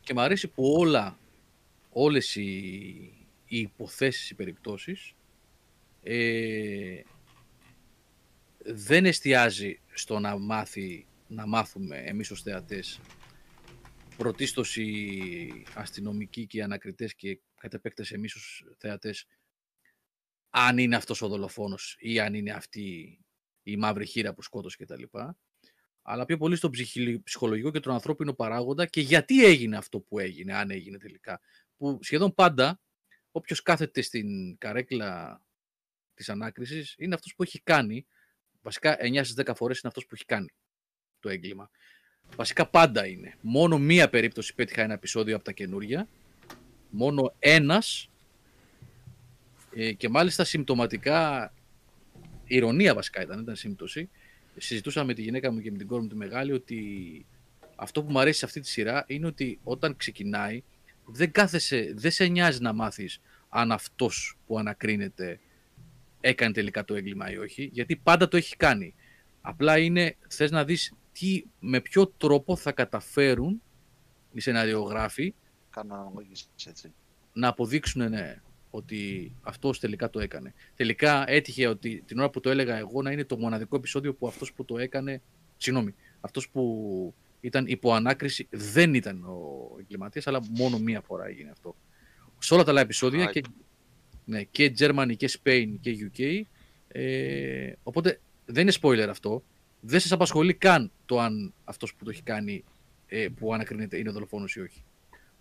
Και 0.00 0.14
μου 0.14 0.20
αρέσει 0.20 0.48
που 0.48 0.74
όλα, 0.78 1.18
όλες 1.92 2.36
οι, 2.36 2.46
οι 3.46 3.58
υποθέσεις, 3.58 4.30
οι 4.30 4.34
περιπτώσεις 4.34 5.14
ε, 6.02 7.00
δεν 8.58 9.04
εστιάζει 9.04 9.80
στο 9.92 10.18
να 10.18 10.38
μάθει, 10.38 11.06
να 11.28 11.46
μάθουμε 11.46 11.96
εμείς 11.96 12.30
ως 12.30 12.42
θεατές 12.42 13.00
πρωτίστως 14.16 14.76
οι 14.76 15.62
αστυνομικοί 15.74 16.46
και 16.46 16.58
οι 16.58 16.62
ανακριτές 16.62 17.14
και 17.14 17.38
κατ' 17.68 17.74
επέκταση 17.78 18.14
εμείς 18.14 18.34
ως 18.34 18.64
θεατές 18.78 19.26
αν 20.50 20.78
είναι 20.78 20.96
αυτός 20.96 21.22
ο 21.22 21.28
δολοφόνος 21.28 21.96
ή 21.98 22.20
αν 22.20 22.34
είναι 22.34 22.52
αυτή 22.52 23.18
η 23.62 23.76
μαύρη 23.76 24.06
χείρα 24.06 24.34
που 24.34 24.42
σκότωσε 24.42 24.76
κτλ. 24.84 25.02
Αλλά 26.02 26.24
πιο 26.24 26.36
πολύ 26.36 26.56
στον 26.56 26.70
ψυχι- 26.70 27.22
ψυχολογικό 27.22 27.70
και 27.70 27.80
τον 27.80 27.92
ανθρώπινο 27.92 28.32
παράγοντα 28.32 28.86
και 28.86 29.00
γιατί 29.00 29.44
έγινε 29.44 29.76
αυτό 29.76 30.00
που 30.00 30.18
έγινε, 30.18 30.54
αν 30.54 30.70
έγινε 30.70 30.98
τελικά. 30.98 31.40
Που 31.76 31.98
σχεδόν 32.02 32.34
πάντα 32.34 32.80
όποιος 33.30 33.62
κάθεται 33.62 34.00
στην 34.00 34.58
καρέκλα 34.58 35.42
της 36.14 36.28
ανάκρισης 36.28 36.94
είναι 36.98 37.14
αυτός 37.14 37.34
που 37.34 37.42
έχει 37.42 37.60
κάνει, 37.60 38.06
βασικά 38.60 38.96
9 39.00 39.24
στις 39.24 39.34
10 39.34 39.54
φορές 39.54 39.78
είναι 39.78 39.88
αυτός 39.88 40.06
που 40.06 40.14
έχει 40.14 40.24
κάνει 40.24 40.48
το 41.20 41.28
έγκλημα. 41.28 41.70
Βασικά 42.36 42.68
πάντα 42.68 43.06
είναι. 43.06 43.38
Μόνο 43.40 43.78
μία 43.78 44.08
περίπτωση 44.08 44.54
πέτυχα 44.54 44.82
ένα 44.82 44.94
επεισόδιο 44.94 45.34
από 45.36 45.44
τα 45.44 45.52
καινούρια. 45.52 46.08
Μόνο 46.90 47.34
ένας 47.38 48.10
ε, 49.74 49.92
και 49.92 50.08
μάλιστα 50.08 50.44
συμπτωματικά 50.44 51.52
ηρωνία 52.44 52.94
βασικά 52.94 53.22
ήταν, 53.22 53.40
ήταν 53.40 53.56
σύμπτωση. 53.56 54.08
Συζητούσα 54.56 55.04
με 55.04 55.14
τη 55.14 55.22
γυναίκα 55.22 55.52
μου 55.52 55.60
και 55.60 55.70
με 55.70 55.78
την 55.78 55.86
κόρη 55.86 56.02
μου 56.02 56.08
τη 56.08 56.14
μεγάλη 56.14 56.52
ότι 56.52 57.26
αυτό 57.76 58.02
που 58.02 58.12
μου 58.12 58.18
αρέσει 58.18 58.38
σε 58.38 58.44
αυτή 58.44 58.60
τη 58.60 58.68
σειρά 58.68 59.04
είναι 59.06 59.26
ότι 59.26 59.58
όταν 59.62 59.96
ξεκινάει 59.96 60.62
δεν 61.06 61.32
κάθεσαι, 61.32 61.92
δεν 61.96 62.10
σε 62.10 62.26
νοιάζει 62.26 62.60
να 62.60 62.72
μάθεις 62.72 63.20
αν 63.48 63.72
αυτός 63.72 64.38
που 64.46 64.58
ανακρίνεται 64.58 65.40
έκανε 66.20 66.52
τελικά 66.52 66.84
το 66.84 66.94
έγκλημα 66.94 67.30
ή 67.30 67.36
όχι, 67.36 67.70
γιατί 67.72 67.96
πάντα 67.96 68.28
το 68.28 68.36
έχει 68.36 68.56
κάνει. 68.56 68.94
Απλά 69.40 69.78
είναι, 69.78 70.16
θες 70.28 70.50
να 70.50 70.64
δεις 70.64 70.94
τι, 71.12 71.44
με 71.60 71.80
ποιο 71.80 72.06
τρόπο 72.06 72.56
θα 72.56 72.72
καταφέρουν 72.72 73.62
οι 74.32 74.40
σεναριογράφοι 74.40 75.34
Κάνω 75.76 75.94
αναλογίες, 75.94 76.48
έτσι. 76.66 76.92
να 77.32 77.48
αποδείξουν 77.48 78.08
ναι, 78.08 78.40
ότι 78.70 79.32
αυτός 79.42 79.80
τελικά 79.80 80.10
το 80.10 80.20
έκανε. 80.20 80.54
Τελικά 80.76 81.30
έτυχε 81.30 81.66
ότι 81.66 82.02
την 82.06 82.18
ώρα 82.18 82.30
που 82.30 82.40
το 82.40 82.50
έλεγα 82.50 82.76
εγώ 82.76 83.02
να 83.02 83.10
είναι 83.10 83.24
το 83.24 83.38
μοναδικό 83.38 83.76
επεισόδιο 83.76 84.14
που 84.14 84.26
αυτός 84.26 84.52
που 84.52 84.64
το 84.64 84.78
έκανε, 84.78 85.20
συγγνώμη, 85.56 85.94
αυτός 86.20 86.48
που 86.48 87.14
ήταν 87.40 87.66
υπό 87.66 87.92
ανάκριση 87.92 88.46
δεν 88.50 88.94
ήταν 88.94 89.24
ο 89.24 89.76
εγκληματίας, 89.80 90.26
αλλά 90.26 90.40
μόνο 90.50 90.78
μία 90.78 91.00
φορά 91.00 91.26
έγινε 91.26 91.50
αυτό. 91.50 91.76
Σε 92.38 92.54
όλα 92.54 92.64
τα 92.64 92.70
άλλα 92.70 92.80
επεισόδια 92.80 93.24
Α, 93.24 93.30
και, 93.30 93.42
ναι, 94.24 94.42
και 94.42 94.74
Germany 94.78 95.16
και 95.16 95.30
Spain 95.42 95.74
και 95.80 96.10
UK, 96.16 96.42
ε, 96.88 97.72
οπότε 97.82 98.20
δεν 98.46 98.62
είναι 98.62 98.76
spoiler 98.80 99.06
αυτό, 99.10 99.42
δεν 99.80 100.00
σας 100.00 100.12
απασχολεί 100.12 100.54
καν 100.54 100.90
το 101.06 101.20
αν 101.20 101.52
αυτός 101.64 101.94
που 101.94 102.04
το 102.04 102.10
έχει 102.10 102.22
κάνει 102.22 102.64
ε, 103.06 103.28
που 103.36 103.54
ανακρίνεται 103.54 103.98
είναι 103.98 104.10
δολοφόνος 104.10 104.54
ή 104.54 104.60
όχι. 104.60 104.82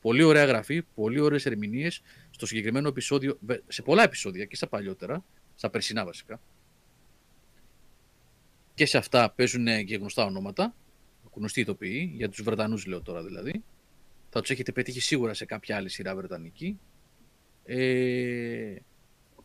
Πολύ 0.05 0.23
ωραία 0.23 0.45
γραφή, 0.45 0.81
πολύ 0.81 1.19
ωραίες 1.19 1.45
ερμηνείες. 1.45 2.01
Στο 2.29 2.45
συγκεκριμένο 2.45 2.87
επεισόδιο, 2.87 3.37
βε- 3.39 3.61
σε 3.67 3.81
πολλά 3.81 4.03
επεισόδια 4.03 4.45
και 4.45 4.55
στα 4.55 4.67
παλιότερα, 4.67 5.23
στα 5.55 5.69
περσινά 5.69 6.05
βασικά, 6.05 6.39
και 8.73 8.85
σε 8.85 8.97
αυτά 8.97 9.31
παίζουν 9.31 9.85
και 9.85 9.95
γνωστά 9.95 10.25
ονόματα, 10.25 10.75
γνωστοί 11.33 11.61
ηθοποιοί, 11.61 12.11
για 12.15 12.29
τους 12.29 12.41
Βρετανούς 12.41 12.85
λέω 12.85 13.01
τώρα 13.01 13.23
δηλαδή. 13.23 13.63
Θα 14.29 14.41
τους 14.41 14.49
έχετε 14.49 14.71
πετύχει 14.71 14.99
σίγουρα 14.99 15.33
σε 15.33 15.45
κάποια 15.45 15.75
άλλη 15.75 15.89
σειρά 15.89 16.15
βρετανική. 16.15 16.79
Ε, 17.65 18.75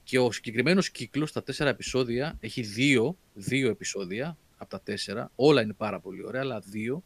και 0.02 0.18
ο 0.18 0.32
συγκεκριμένος 0.32 0.90
κύκλος, 0.90 1.32
τα 1.32 1.42
τέσσερα 1.42 1.70
επεισόδια, 1.70 2.36
έχει 2.40 2.62
δύο, 2.62 3.16
δύο 3.34 3.70
επεισόδια 3.70 4.38
από 4.56 4.70
τα 4.70 4.80
τέσσερα. 4.80 5.30
Όλα 5.36 5.62
είναι 5.62 5.72
πάρα 5.72 6.00
πολύ 6.00 6.24
ωραία, 6.24 6.40
αλλά 6.40 6.60
δύο. 6.60 7.02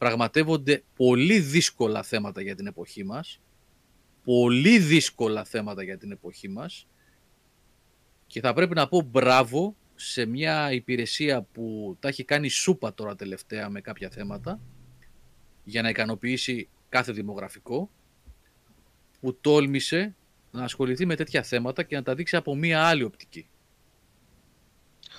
Πραγματεύονται 0.00 0.82
πολύ 0.96 1.38
δύσκολα 1.38 2.02
θέματα 2.02 2.42
για 2.42 2.56
την 2.56 2.66
εποχή 2.66 3.04
μας. 3.04 3.40
Πολύ 4.24 4.78
δύσκολα 4.78 5.44
θέματα 5.44 5.82
για 5.82 5.98
την 5.98 6.10
εποχή 6.10 6.48
μας. 6.48 6.86
Και 8.26 8.40
θα 8.40 8.52
πρέπει 8.52 8.74
να 8.74 8.88
πω 8.88 9.00
μπράβο 9.00 9.76
σε 9.94 10.24
μια 10.26 10.72
υπηρεσία 10.72 11.42
που 11.42 11.96
τα 12.00 12.08
έχει 12.08 12.24
κάνει 12.24 12.48
σούπα 12.48 12.94
τώρα 12.94 13.16
τελευταία 13.16 13.68
με 13.68 13.80
κάποια 13.80 14.10
θέματα 14.10 14.60
για 15.64 15.82
να 15.82 15.88
ικανοποιήσει 15.88 16.68
κάθε 16.88 17.12
δημογραφικό 17.12 17.90
που 19.20 19.38
τόλμησε 19.40 20.14
να 20.50 20.64
ασχοληθεί 20.64 21.06
με 21.06 21.16
τέτοια 21.16 21.42
θέματα 21.42 21.82
και 21.82 21.96
να 21.96 22.02
τα 22.02 22.14
δείξει 22.14 22.36
από 22.36 22.54
μία 22.54 22.84
άλλη 22.86 23.02
οπτική. 23.02 23.48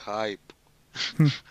Hype. 0.06 0.54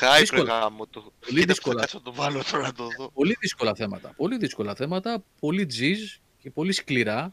Hype 0.00 0.18
Δύσκολα. 0.20 0.42
ρε 0.42 0.50
γάμο 0.50 0.86
το. 0.86 1.00
Πολύ 1.00 1.40
Κοίτα, 1.40 1.52
δύσκολα. 1.52 1.74
θα 1.74 1.80
κάτσω 1.80 1.98
να 1.98 2.04
το 2.04 2.12
βάλω 2.12 2.42
τώρα 2.50 2.62
να 2.62 2.72
το 2.72 2.88
δω. 2.98 3.10
Πολύ 3.10 3.36
δύσκολα 3.40 3.74
θέματα. 3.74 4.12
Πολύ 4.16 4.36
δύσκολα 4.36 4.74
θέματα, 4.74 5.24
πολύ 5.40 5.66
τζιζ 5.66 6.16
και 6.38 6.50
πολύ 6.50 6.72
σκληρά. 6.72 7.32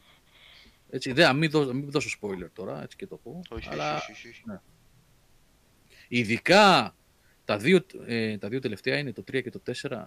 Έτσι, 0.90 1.12
δεν, 1.12 1.36
μην, 1.36 1.50
δώσω, 1.50 1.72
μην 1.72 1.90
δώσω 1.90 2.18
spoiler 2.20 2.48
τώρα, 2.52 2.82
έτσι 2.82 2.96
και 2.96 3.06
το 3.06 3.16
πω. 3.16 3.42
Όχι, 3.48 3.68
αλλά 3.68 3.96
όχι, 3.96 4.12
όχι, 4.12 4.28
όχι. 4.28 4.42
ειδικά 6.08 6.94
τα 7.44 7.56
δύο, 7.58 7.86
ε, 8.06 8.38
τα 8.38 8.48
δύο 8.48 8.60
τελευταία 8.60 8.98
είναι 8.98 9.12
το 9.12 9.24
3 9.32 9.42
και 9.42 9.50
το 9.50 9.62
4. 9.82 10.04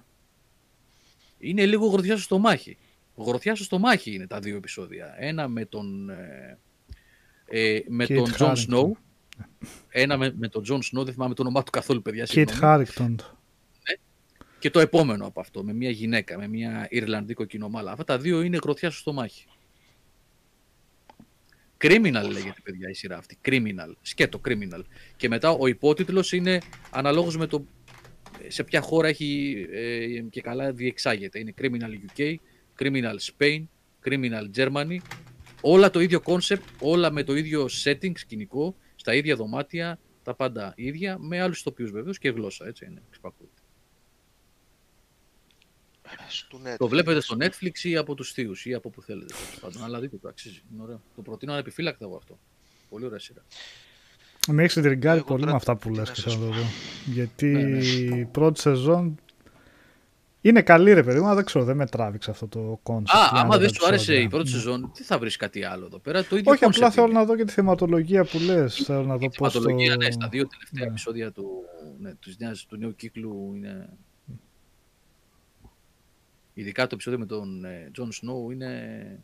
Είναι 1.37 1.65
λίγο 1.65 1.87
γροθιά 1.87 2.13
στο 2.13 2.23
στομάχι. 2.23 2.77
Γροθιά 3.15 3.55
στο 3.55 3.63
στομάχι 3.63 4.13
είναι 4.13 4.27
τα 4.27 4.39
δύο 4.39 4.55
επεισόδια. 4.55 5.15
Ένα 5.17 5.47
με 5.47 5.65
τον, 5.65 6.09
ε, 6.09 6.57
ε, 7.45 7.81
με 7.87 8.05
Kit 8.05 8.15
τον 8.15 8.31
Τζον 8.31 8.55
Harington. 8.55 8.91
Σνόου. 9.39 9.81
Ένα 9.89 10.17
με, 10.17 10.33
με 10.37 10.47
τον 10.47 10.63
Τζον 10.63 10.81
Σνόου, 10.81 11.03
δεν 11.03 11.13
θυμάμαι 11.13 11.33
το 11.33 11.41
όνομά 11.41 11.63
του 11.63 11.71
καθόλου, 11.71 12.01
παιδιά. 12.01 12.25
Kit 12.25 12.29
συγγνώμη. 12.29 12.85
Harrington. 12.97 13.15
Και 14.59 14.69
το 14.69 14.79
επόμενο 14.79 15.25
από 15.25 15.39
αυτό, 15.39 15.63
με 15.63 15.73
μια 15.73 15.89
γυναίκα, 15.89 16.37
με 16.37 16.47
μια 16.47 16.87
Ιρλανδή 16.89 17.33
κοκκινομάλα. 17.33 17.91
Αυτά 17.91 18.03
τα 18.03 18.17
δύο 18.17 18.41
είναι 18.41 18.57
γροθιά 18.63 18.89
στο 18.89 18.99
στομάχι. 18.99 19.45
Criminal 21.81 22.29
λέγεται, 22.31 22.61
παιδιά, 22.63 22.89
η 22.89 22.93
σειρά 22.93 23.17
αυτή. 23.17 23.37
Criminal. 23.45 23.91
Σκέτο, 24.01 24.41
criminal. 24.47 24.81
Και 25.15 25.27
μετά 25.27 25.49
ο 25.49 25.67
υπότιτλος 25.67 26.31
είναι 26.31 26.61
αναλόγως 26.91 27.37
με 27.37 27.47
το 27.47 27.65
σε 28.47 28.63
ποια 28.63 28.81
χώρα 28.81 29.07
έχει 29.07 29.55
ε, 29.71 30.21
και 30.29 30.41
καλά 30.41 30.71
διεξάγεται. 30.71 31.39
Είναι 31.39 31.53
Criminal 31.61 32.17
UK, 32.17 32.35
Criminal 32.79 33.15
Spain, 33.31 33.63
Criminal 34.05 34.49
Germany. 34.55 34.97
Όλα 35.61 35.89
το 35.89 35.99
ίδιο 35.99 36.21
concept, 36.25 36.63
όλα 36.79 37.11
με 37.11 37.23
το 37.23 37.35
ίδιο 37.35 37.67
setting 37.83 38.11
σκηνικό, 38.15 38.75
στα 38.99 39.13
ίδια 39.15 39.35
δωμάτια, 39.35 39.99
τα 40.23 40.33
πάντα 40.33 40.73
ίδια, 40.75 41.17
με 41.19 41.41
άλλους 41.41 41.59
ηθοποιούς 41.59 41.91
βεβαίως 41.91 42.17
και 42.17 42.29
γλώσσα, 42.29 42.67
έτσι 42.67 42.85
είναι, 42.85 43.01
εξυπακούεται. 43.07 43.53
Στο 46.27 46.57
Το 46.77 46.85
Netflix. 46.85 46.89
βλέπετε 46.89 47.19
στο 47.21 47.35
Netflix 47.39 47.83
ή 47.83 47.95
από 47.97 48.15
τους 48.15 48.31
θείους 48.31 48.65
ή 48.65 48.73
από 48.73 48.89
που 48.89 49.01
θέλετε. 49.01 49.33
τέλος 49.33 49.59
πάντων. 49.61 49.83
Αλλά 49.83 49.99
δείτε 49.99 50.17
το, 50.17 50.27
αξίζει. 50.27 50.61
Είναι 50.73 50.81
ωραίο. 50.83 51.01
Το 51.15 51.21
προτείνω 51.21 51.53
ανεπιφύλακτα 51.53 52.05
εγώ 52.05 52.15
αυτό. 52.15 52.39
Πολύ 52.89 53.05
ωραία 53.05 53.19
σειρά. 53.19 53.45
Με 54.47 54.61
έχεις 54.61 54.73
ιντριγκάρει 54.73 55.17
Εγώ 55.17 55.27
πολύ 55.27 55.39
τώρα 55.39 55.51
με 55.51 55.57
αυτά 55.57 55.75
που 55.75 55.89
τι 55.89 55.95
λες 55.97 56.07
να 56.07 56.13
και 56.13 56.21
σας 56.21 56.33
θέλω 56.33 56.45
να 56.45 56.51
το 56.51 56.57
πω. 56.57 56.61
δω. 56.61 56.67
Γιατί 57.13 57.45
Ναι, 57.45 57.61
ναι. 57.63 57.85
η 58.19 58.25
πρώτη 58.25 58.59
σεζόν 58.59 59.19
είναι 60.41 60.61
καλή 60.61 60.93
ρε 60.93 61.03
παιδί 61.03 61.19
μου, 61.19 61.25
αλλά 61.25 61.35
δεν 61.35 61.45
ξέρω, 61.45 61.65
δεν 61.65 61.75
με 61.75 61.85
τράβηξε 61.87 62.31
αυτό 62.31 62.47
το 62.47 62.79
concept. 62.83 63.17
Α, 63.19 63.29
άμα 63.33 63.57
δεν 63.57 63.69
σου 63.73 63.85
άρεσε 63.85 64.15
η 64.21 64.27
πρώτη 64.27 64.43
Ναι. 64.49 64.55
σεζόν, 64.55 64.91
τι 64.93 65.03
θα 65.03 65.19
βρεις 65.19 65.35
κάτι 65.35 65.63
άλλο 65.63 65.85
εδώ 65.85 65.99
πέρα; 65.99 66.23
Το 66.25 66.37
ίδιο 66.37 66.51
Όχι, 66.51 66.63
απλά 66.65 66.87
concept 66.87 66.91
θέλω 66.91 67.07
είναι. 67.07 67.19
να 67.19 67.25
δω 67.25 67.35
και 67.35 67.45
τη 67.45 67.51
θεματολογία 67.53 68.25
που 68.25 68.39
λες. 68.39 68.75
Θέλω 68.75 69.03
να 69.03 69.17
δω 69.17 69.25
Η 69.25 69.29
πώς 69.37 69.53
το... 69.53 69.59
θεματολογία, 69.59 69.95
ναι, 69.95 70.11
στα 70.11 70.27
δύο 70.27 70.47
τελευταία 70.47 70.83
ναι. 70.83 70.89
επεισόδια 70.89 71.31
του, 71.31 71.45
ναι, 71.99 72.13
της 72.13 72.37
νέας- 72.37 72.65
του 72.65 72.77
νέου 72.77 72.95
κύκλου 72.95 73.53
είναι... 73.55 73.89
Ειδικά 76.53 76.83
το 76.83 76.89
επεισόδιο 76.93 77.19
με 77.19 77.25
τον 77.25 77.65
Τζον 77.91 78.11
Σνόου 78.11 78.51
είναι... 78.51 79.19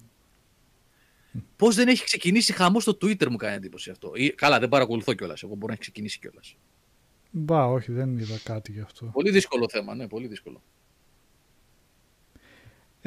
Πώς 1.55 1.75
δεν 1.75 1.87
έχει 1.87 2.03
ξεκινήσει 2.03 2.53
χαμός 2.53 2.81
στο 2.83 2.91
Twitter 2.91 3.27
μου 3.29 3.35
κάνει 3.37 3.55
εντύπωση 3.55 3.89
αυτό. 3.89 4.11
Ή, 4.15 4.29
καλά, 4.29 4.59
δεν 4.59 4.69
παρακολουθώ 4.69 5.13
κιόλας. 5.13 5.43
Εγώ 5.43 5.53
μπορεί 5.53 5.65
να 5.65 5.71
έχει 5.71 5.81
ξεκινήσει 5.81 6.19
κιόλας. 6.19 6.55
Μπα, 7.31 7.65
όχι, 7.67 7.91
δεν 7.91 8.17
είδα 8.17 8.39
κάτι 8.43 8.71
γι' 8.71 8.79
αυτό. 8.79 9.05
Πολύ 9.05 9.31
δύσκολο 9.31 9.69
θέμα, 9.69 9.95
ναι, 9.95 10.07
πολύ 10.07 10.27
δύσκολο. 10.27 10.61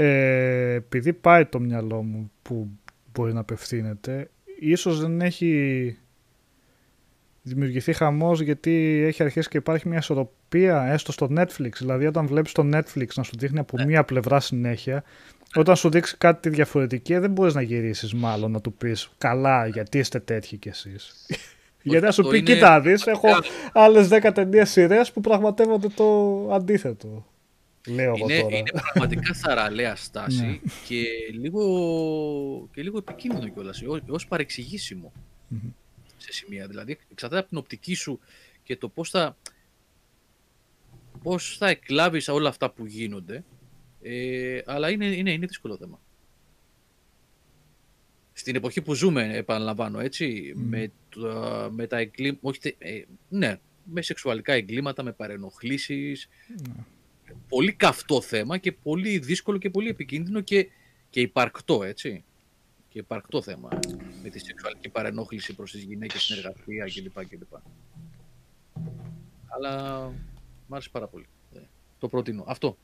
Ε, 0.00 0.72
επειδή 0.74 1.12
πάει 1.12 1.44
το 1.44 1.60
μυαλό 1.60 2.02
μου 2.02 2.30
που 2.42 2.68
μπορεί 3.12 3.32
να 3.32 3.40
απευθύνεται, 3.40 4.30
ίσως 4.60 5.00
δεν 5.00 5.20
έχει 5.20 5.96
δημιουργηθεί 7.42 7.92
χαμός 7.92 8.40
γιατί 8.40 9.02
έχει 9.06 9.22
αρχίσει 9.22 9.48
και 9.48 9.56
υπάρχει 9.56 9.88
μια 9.88 9.98
ισορροπία 9.98 10.82
έστω 10.82 11.12
στο 11.12 11.28
Netflix. 11.36 11.72
Δηλαδή 11.78 12.06
όταν 12.06 12.26
βλέπεις 12.26 12.52
το 12.52 12.68
Netflix 12.72 13.06
να 13.14 13.22
σου 13.22 13.32
δείχνει 13.38 13.58
από 13.58 13.76
μία 13.86 14.04
πλευρά 14.04 14.40
συνέχεια, 14.40 15.04
όταν 15.54 15.76
σου 15.76 15.90
δείξει 15.90 16.16
κάτι 16.18 16.48
διαφορετική 16.48 17.18
δεν 17.18 17.30
μπορείς 17.30 17.54
να 17.54 17.62
γυρίσεις 17.62 18.14
μάλλον 18.14 18.50
να 18.50 18.60
του 18.60 18.72
πεις 18.72 19.10
καλά 19.18 19.66
γιατί 19.66 19.98
είστε 19.98 20.20
τέτοιοι 20.20 20.56
κι 20.56 20.68
εσείς. 20.68 21.26
γιατί 21.82 22.04
να 22.04 22.10
σου 22.10 22.20
αυτό 22.20 22.32
πει 22.32 22.38
είναι 22.38 22.52
κοίτα 22.54 22.80
δεις, 22.80 23.06
έχω 23.06 23.20
πραγματικά- 23.20 23.54
άλλες 23.72 24.08
10 24.10 24.30
ταινίες 24.34 24.70
σειρές 24.70 25.12
που 25.12 25.20
πραγματεύονται 25.20 25.88
το 25.88 26.04
αντίθετο. 26.52 27.26
Λέω 27.88 28.14
εγώ 28.16 28.24
Είναι, 28.30 28.40
τώρα. 28.40 28.56
είναι 28.56 28.70
πραγματικά 28.92 29.34
θαραλέα 29.34 29.96
στάση 29.96 30.44
Ναι. 30.44 30.58
και, 30.86 31.04
λίγο, 31.32 32.68
και 32.72 32.82
λίγο 32.82 32.98
επικίνδυνο 32.98 33.48
κιόλας, 33.48 33.82
ως 34.08 34.26
παρεξηγήσιμο 34.26 35.12
Μμμ. 35.48 35.70
σε 36.16 36.32
σημεία. 36.32 36.66
Δηλαδή, 36.66 36.98
εξαρτάται 37.12 37.40
από 37.40 37.48
την 37.48 37.58
οπτική 37.58 37.94
σου 37.94 38.20
και 38.62 38.76
το 38.76 38.88
πώς 38.88 39.10
θα, 39.10 39.36
πώς 41.22 41.56
θα 41.58 41.68
εκλάβεις 41.68 42.28
όλα 42.28 42.48
αυτά 42.48 42.70
που 42.70 42.86
γίνονται. 42.86 43.44
Ε, 44.02 44.60
αλλά 44.66 44.90
είναι, 44.90 45.06
είναι, 45.06 45.32
είναι 45.32 45.46
δύσκολο 45.46 45.76
θέμα. 45.76 46.00
Στην 48.32 48.56
εποχή 48.56 48.82
που 48.82 48.94
ζούμε, 48.94 49.36
επαναλαμβάνω, 49.36 50.00
έτσι, 50.00 50.52
Μμμ. 50.56 50.68
με, 50.68 50.92
τα- 51.20 51.68
με 51.72 51.86
τα 51.86 51.96
εγκλήματα, 51.98 52.38
όχι, 52.42 52.58
τε- 52.60 52.74
ε, 52.78 53.02
ναι, 53.28 53.58
με 53.84 54.02
σεξουαλικά 54.02 54.52
εγκλήματα, 54.52 55.02
με 55.02 55.12
παρενοχλήσεις, 55.12 56.28
πολύ 57.48 57.72
καυτό 57.72 58.20
θέμα 58.20 58.58
και 58.58 58.72
πολύ 58.72 59.18
δύσκολο 59.18 59.58
και 59.58 59.70
πολύ 59.70 59.88
επικίνδυνο 59.88 60.40
και, 60.40 60.68
και 61.10 61.20
υπαρκτό, 61.20 61.82
έτσι. 61.82 62.24
Και 62.88 62.98
υπαρκτό 62.98 63.42
θέμα 63.42 63.68
με 64.22 64.28
τη 64.28 64.38
σεξουαλική 64.38 64.88
παρενόχληση 64.88 65.54
προς 65.54 65.70
τις 65.70 65.82
γυναίκες 65.82 66.22
στην 66.22 66.36
εργασία 66.36 66.84
κλπ. 66.84 67.26
κλπ. 67.28 67.52
Αλλά 69.46 70.02
μ' 70.66 70.74
άρεσε 70.74 70.88
πάρα 70.90 71.06
πολύ. 71.06 71.26
Ε, 71.54 71.58
Το 71.98 72.08
προτείνω. 72.08 72.44
Αυτό. 72.46 72.78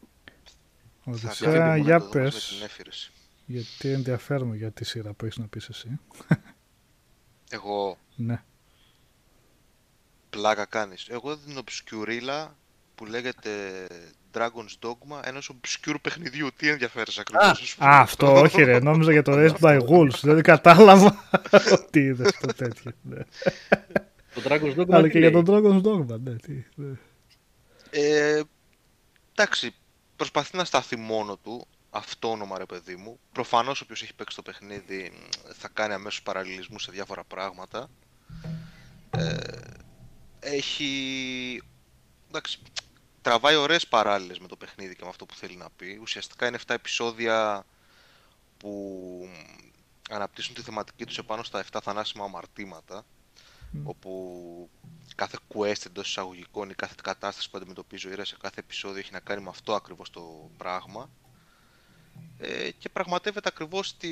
Θα 1.05 1.11
Οδυσσέα, 1.11 1.53
κάνουμε 1.53 1.79
για 1.79 1.99
να 1.99 2.01
το 2.01 2.09
δω 2.09 2.19
μαζί 2.19 2.31
πες, 2.37 2.51
με 2.51 2.57
την 2.57 2.65
έφυρεση. 2.65 3.13
γιατί 3.47 3.89
ενδιαφέρομαι 3.89 4.57
για 4.57 4.71
τη 4.71 4.85
σειρά 4.85 5.13
που 5.13 5.25
έχεις 5.25 5.39
να 5.39 5.47
πεις 5.47 5.69
εσύ. 5.69 5.99
Εγώ 7.51 7.99
Ναι. 8.17 8.43
πλάκα 10.31 10.65
κάνεις. 10.67 11.09
Εγώ 11.09 11.31
έδινε 11.31 11.55
την 11.55 11.65
obscurilla 11.65 12.49
που 12.95 13.05
λέγεται 13.05 13.51
Dragon's 14.35 14.87
Dogma 14.87 15.21
ενός 15.25 15.53
obscure 15.55 15.97
παιχνιδιού. 16.03 16.49
Τι 16.57 16.69
ενδιαφέρεσαι 16.69 17.21
ακριβώς. 17.21 17.77
Α, 17.79 18.01
αυτό 18.01 18.41
όχι 18.41 18.63
ρε, 18.63 18.79
νόμιζα 18.79 19.13
για 19.13 19.23
το 19.23 19.33
Raised 19.35 19.59
by 19.61 19.81
Wolves, 19.89 20.21
δεν 20.23 20.43
κατάλαβα 20.43 21.29
ότι 21.73 22.01
είδες 22.01 22.39
το 22.41 22.47
τέτοιο. 22.47 22.93
Ναι. 23.03 23.19
Το 24.35 24.43
Dragon's 24.45 24.75
Dogma 24.77 24.91
Αλλά 24.91 25.03
τι 25.03 25.11
και 25.11 25.19
για 25.19 25.31
λέει; 25.31 25.43
τον 25.43 25.45
Dragon's 25.49 25.87
Dogma, 25.87 26.21
ναι, 26.21 26.35
τι, 26.35 26.65
ναι. 26.75 26.97
Ε, 27.91 28.43
εντάξει, 29.35 29.75
προσπαθεί 30.17 30.57
να 30.57 30.65
σταθεί 30.65 30.97
μόνο 30.97 31.37
του, 31.37 31.67
αυτόνομα 31.91 32.59
ρε 32.59 32.65
παιδί 32.65 32.97
μου. 32.97 33.19
Προφανώς 33.33 33.81
όποιος 33.81 34.03
έχει 34.03 34.15
παίξει 34.15 34.37
το 34.37 34.43
παιχνίδι 34.43 35.13
μ, 35.15 35.53
θα 35.53 35.69
κάνει 35.73 35.93
αμέσως 35.95 36.23
παραλληλισμούς 36.23 36.83
σε 36.83 36.93
διάφορα 36.93 37.25
πράγματα. 37.25 37.91
Ε, 39.11 39.37
έχει... 40.41 41.63
Εντάξει, 42.37 42.59
τραβάει 43.23 43.57
ωραίες 43.57 43.87
παράλληλες 43.87 44.39
με 44.39 44.49
το 44.49 44.57
παιχνίδι 44.57 44.97
και 44.97 45.03
με 45.03 45.09
αυτό 45.09 45.27
που 45.27 45.35
θέλει 45.35 45.57
να 45.57 45.71
πει. 45.71 45.99
Ουσιαστικά 46.03 46.47
είναι 46.47 46.59
7 46.67 46.75
επεισόδια 46.75 47.67
που 48.57 48.71
μ, 49.29 50.15
αναπτύσσουν 50.15 50.55
τη 50.55 50.63
θεματική 50.63 51.05
τους 51.05 51.19
επάνω 51.19 51.43
στα 51.43 51.65
7 51.73 51.79
θανάσιμα 51.83 52.25
αμαρτήματα 52.25 53.05
όπου 53.85 54.71
κάθε 55.15 55.39
quest 55.55 55.87
εντός 55.87 56.09
εισαγωγικών 56.09 56.71
ή 56.71 56.75
κάθε 56.75 56.95
κατάσταση 57.03 57.51
που 57.51 57.57
αντιμετωπίζει 57.57 58.09
ο 58.09 58.11
ήρωας 58.11 58.29
σε 58.29 58.37
κάθε 58.41 58.61
επεισόδιο 58.61 58.99
έχει 58.99 59.13
να 59.13 59.21
κάνει 59.21 59.43
με 59.43 59.49
αυτό 59.49 59.75
ακριβώς 59.75 60.11
το 60.11 60.51
πράγμα 60.57 61.11
ε, 62.39 62.71
και 62.71 62.89
πραγματεύεται 62.89 63.49
ακριβώς 63.49 63.97
τη... 63.97 64.09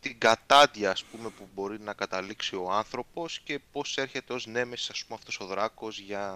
την 0.00 0.18
κατάντια 0.18 0.90
ας 0.90 1.04
πούμε 1.04 1.28
που 1.28 1.48
μπορεί 1.54 1.80
να 1.80 1.92
καταλήξει 1.92 2.56
ο 2.56 2.72
άνθρωπος 2.72 3.40
και 3.40 3.60
πώς 3.72 3.96
έρχεται 3.96 4.32
ως 4.32 4.46
νέμεσης 4.46 4.90
ας 4.90 5.04
πούμε 5.04 5.18
αυτός 5.18 5.40
ο 5.40 5.46
δράκος 5.46 5.98
για, 5.98 6.30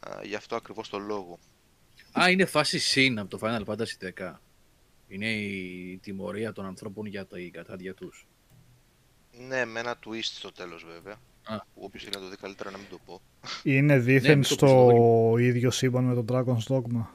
α, 0.00 0.20
για 0.24 0.36
αυτό 0.36 0.56
ακριβώς 0.56 0.88
το 0.88 0.98
λόγο. 0.98 1.38
Α, 2.20 2.30
είναι 2.30 2.44
φάση 2.44 2.78
συν 2.78 3.18
από 3.18 3.38
το 3.38 3.38
Final 3.42 3.64
Fantasy 3.64 4.12
10. 4.18 4.40
Είναι 5.08 5.30
η 5.30 5.98
τιμωρία 6.02 6.52
των 6.52 6.66
ανθρώπων 6.66 7.06
για 7.06 7.26
τα 7.26 7.38
η 7.38 7.50
κατάδια 7.50 7.94
τους. 7.94 8.26
Ναι, 9.48 9.64
με 9.64 9.80
ένα 9.80 9.98
twist 10.06 10.22
στο 10.22 10.52
τέλος 10.52 10.84
βέβαια. 10.84 11.14
Α. 11.44 11.58
Που 11.58 11.80
όποιος 11.84 12.02
θέλει 12.02 12.14
να 12.16 12.22
το 12.22 12.28
δει 12.28 12.36
καλύτερα 12.36 12.70
να 12.70 12.78
μην 12.78 12.86
το 12.90 12.98
πω. 13.04 13.20
Είναι 13.62 13.80
Ναι, 13.80 13.98
δίθεν 13.98 14.38
μην 14.38 14.48
το 14.48 14.54
στο 14.54 15.34
ίδιο 15.38 15.70
σύμπαν 15.70 16.04
με 16.04 16.14
τον 16.14 16.24
Dragon's 16.28 16.74
Dogma. 16.74 17.06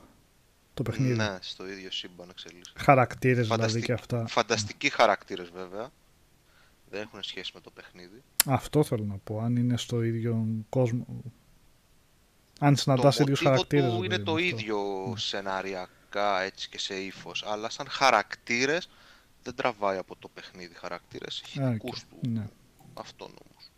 Το 0.75 0.83
παιχνίδι. 0.83 1.13
Ναι, 1.15 1.37
στο 1.41 1.67
ίδιο 1.69 1.91
σύμπαν 1.91 2.29
εξελίσσεται. 2.29 2.79
Χαρακτήρες 2.83 3.35
δηλαδή 3.47 3.61
Φανταστικ- 3.61 3.85
και 3.85 3.93
αυτά. 3.93 4.27
Φανταστικοί 4.27 4.89
χαρακτήρες 4.89 5.49
βέβαια. 5.49 5.91
Δεν 6.89 7.01
έχουν 7.01 7.23
σχέση 7.23 7.51
με 7.53 7.61
το 7.61 7.69
παιχνίδι. 7.71 8.23
Αυτό 8.45 8.83
θέλω 8.83 9.03
να 9.03 9.17
πω. 9.17 9.39
Αν 9.39 9.55
είναι 9.55 9.77
στο 9.77 10.01
ίδιο 10.03 10.45
κόσμο. 10.69 11.05
Αν 12.59 12.75
συναντάς 12.75 13.15
το 13.15 13.23
ίδιους 13.23 13.41
μοτίβο 13.41 13.55
χαρακτήρες. 13.55 13.85
του 13.93 13.99
ρε 13.99 14.05
είναι 14.05 14.07
παιδί 14.15 14.23
το 14.23 14.31
μου, 14.31 14.37
αυτό. 14.37 14.47
ίδιο 14.57 15.13
σεναριακά 15.17 16.41
έτσι 16.41 16.69
και 16.69 16.79
σε 16.79 16.95
ύφος. 16.95 17.43
Αλλά 17.47 17.69
σαν 17.69 17.87
χαρακτήρες 17.89 18.89
δεν 19.43 19.55
τραβάει 19.55 19.97
από 19.97 20.15
το 20.15 20.27
παιχνίδι 20.27 20.73
χαρακτήρες. 20.73 21.41
Έχει 21.45 21.61
Α, 21.61 21.69
δικούς 21.71 22.01
οκ. 22.01 22.09
του 22.21 22.29
Ναι. 22.29 22.47
αυτόνομους. 22.93 23.69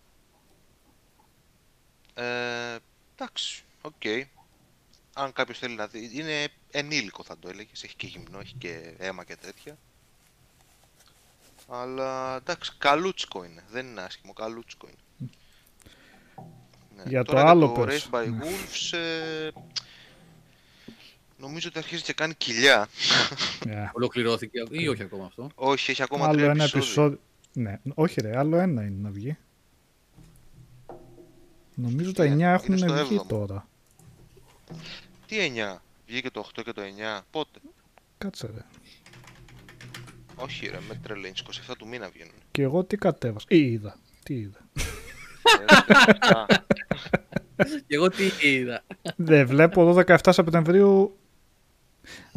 Ε, 2.13 2.75
εντάξει, 3.15 3.63
οκ. 3.81 4.01
Αν 5.19 5.33
κάποιος 5.33 5.57
θέλει 5.59 5.75
να 5.75 5.87
δει, 5.87 6.09
είναι 6.13 6.47
ενήλικο 6.71 7.23
θα 7.23 7.37
το 7.39 7.49
έλεγες. 7.49 7.83
Έχει 7.83 7.95
και 7.95 8.07
γυμνό, 8.07 8.39
έχει 8.39 8.55
και 8.57 8.93
αίμα 8.97 9.23
και 9.23 9.35
τέτοια. 9.35 9.77
Αλλά 11.67 12.35
εντάξει, 12.35 12.71
καλούτσικο 12.77 13.43
είναι. 13.43 13.63
Δεν 13.69 13.85
είναι 13.87 14.01
άσχημο, 14.01 14.33
καλούτσικο 14.33 14.87
είναι. 14.87 15.29
Ναι, 16.95 17.03
Για 17.07 17.23
το 17.23 17.31
τώρα 17.31 17.49
άλλο 17.49 17.71
το 17.71 17.81
πες. 17.85 18.09
Race 18.11 18.15
by 18.15 18.27
Ναι. 18.29 18.37
Wolves 18.45 18.97
ε, 18.97 19.49
νομίζω 21.37 21.67
ότι 21.69 21.77
αρχίζει 21.77 22.01
και 22.03 22.13
κάνει 22.13 22.33
κοιλιά. 22.33 22.87
Yeah. 23.63 23.89
Ολοκληρώθηκε 23.97 24.63
ή 24.69 24.87
όχι 24.87 25.03
ακόμα 25.03 25.25
αυτό; 25.25 25.49
Όχι, 25.55 25.91
έχει 25.91 26.03
ακόμα 26.03 26.25
Άλλο 26.25 26.33
τρία 26.37 26.45
ένα 26.49 26.63
επεισόδια. 26.63 26.79
επεισόδιο. 26.81 27.19
Ναι, 27.53 27.79
όχι 27.95 28.21
ρε, 28.21 28.37
άλλο 28.37 28.57
ένα 28.57 28.81
είναι 28.83 29.01
να 29.01 29.09
βγει. 29.09 29.37
Νομίζω 31.75 32.11
τα 32.11 32.25
Είναι- 32.25 32.51
9 32.51 32.53
έχουν 32.53 32.67
είναι 32.77 32.87
στο 32.87 33.05
βγει 33.05 33.15
έβδομο. 33.15 33.25
τώρα. 33.45 33.67
Τι 35.27 35.35
9, 35.75 35.77
βγήκε 36.07 36.29
το 36.29 36.45
8 36.57 36.61
και 36.65 36.71
το 36.73 36.81
9, 37.17 37.21
πότε; 37.31 37.59
Κάτσε 38.17 38.47
ρε. 38.55 38.61
Όχι 40.35 40.67
ρε, 40.67 40.77
με 40.87 40.95
τρελαίνεις, 41.03 41.43
27 41.69 41.73
του 41.77 41.87
μήνα 41.87 42.09
βγαίνουν. 42.13 42.33
Και 42.51 42.61
εγώ 42.61 42.83
τι 42.83 42.97
κατέβασα. 42.97 43.45
Ή 43.49 43.71
είδα. 43.71 43.97
Τι 44.23 44.33
είδα. 44.33 44.59
Ε, 45.67 45.73
α, 46.27 46.45
Και 47.87 47.95
εγώ 47.95 48.09
τι 48.09 48.23
είδα. 48.41 48.83
Δεν 49.15 49.47
βλέπω 49.47 49.89
εδώ 49.89 50.03
17 50.07 50.15
Σεπτεμβρίου. 50.29 51.17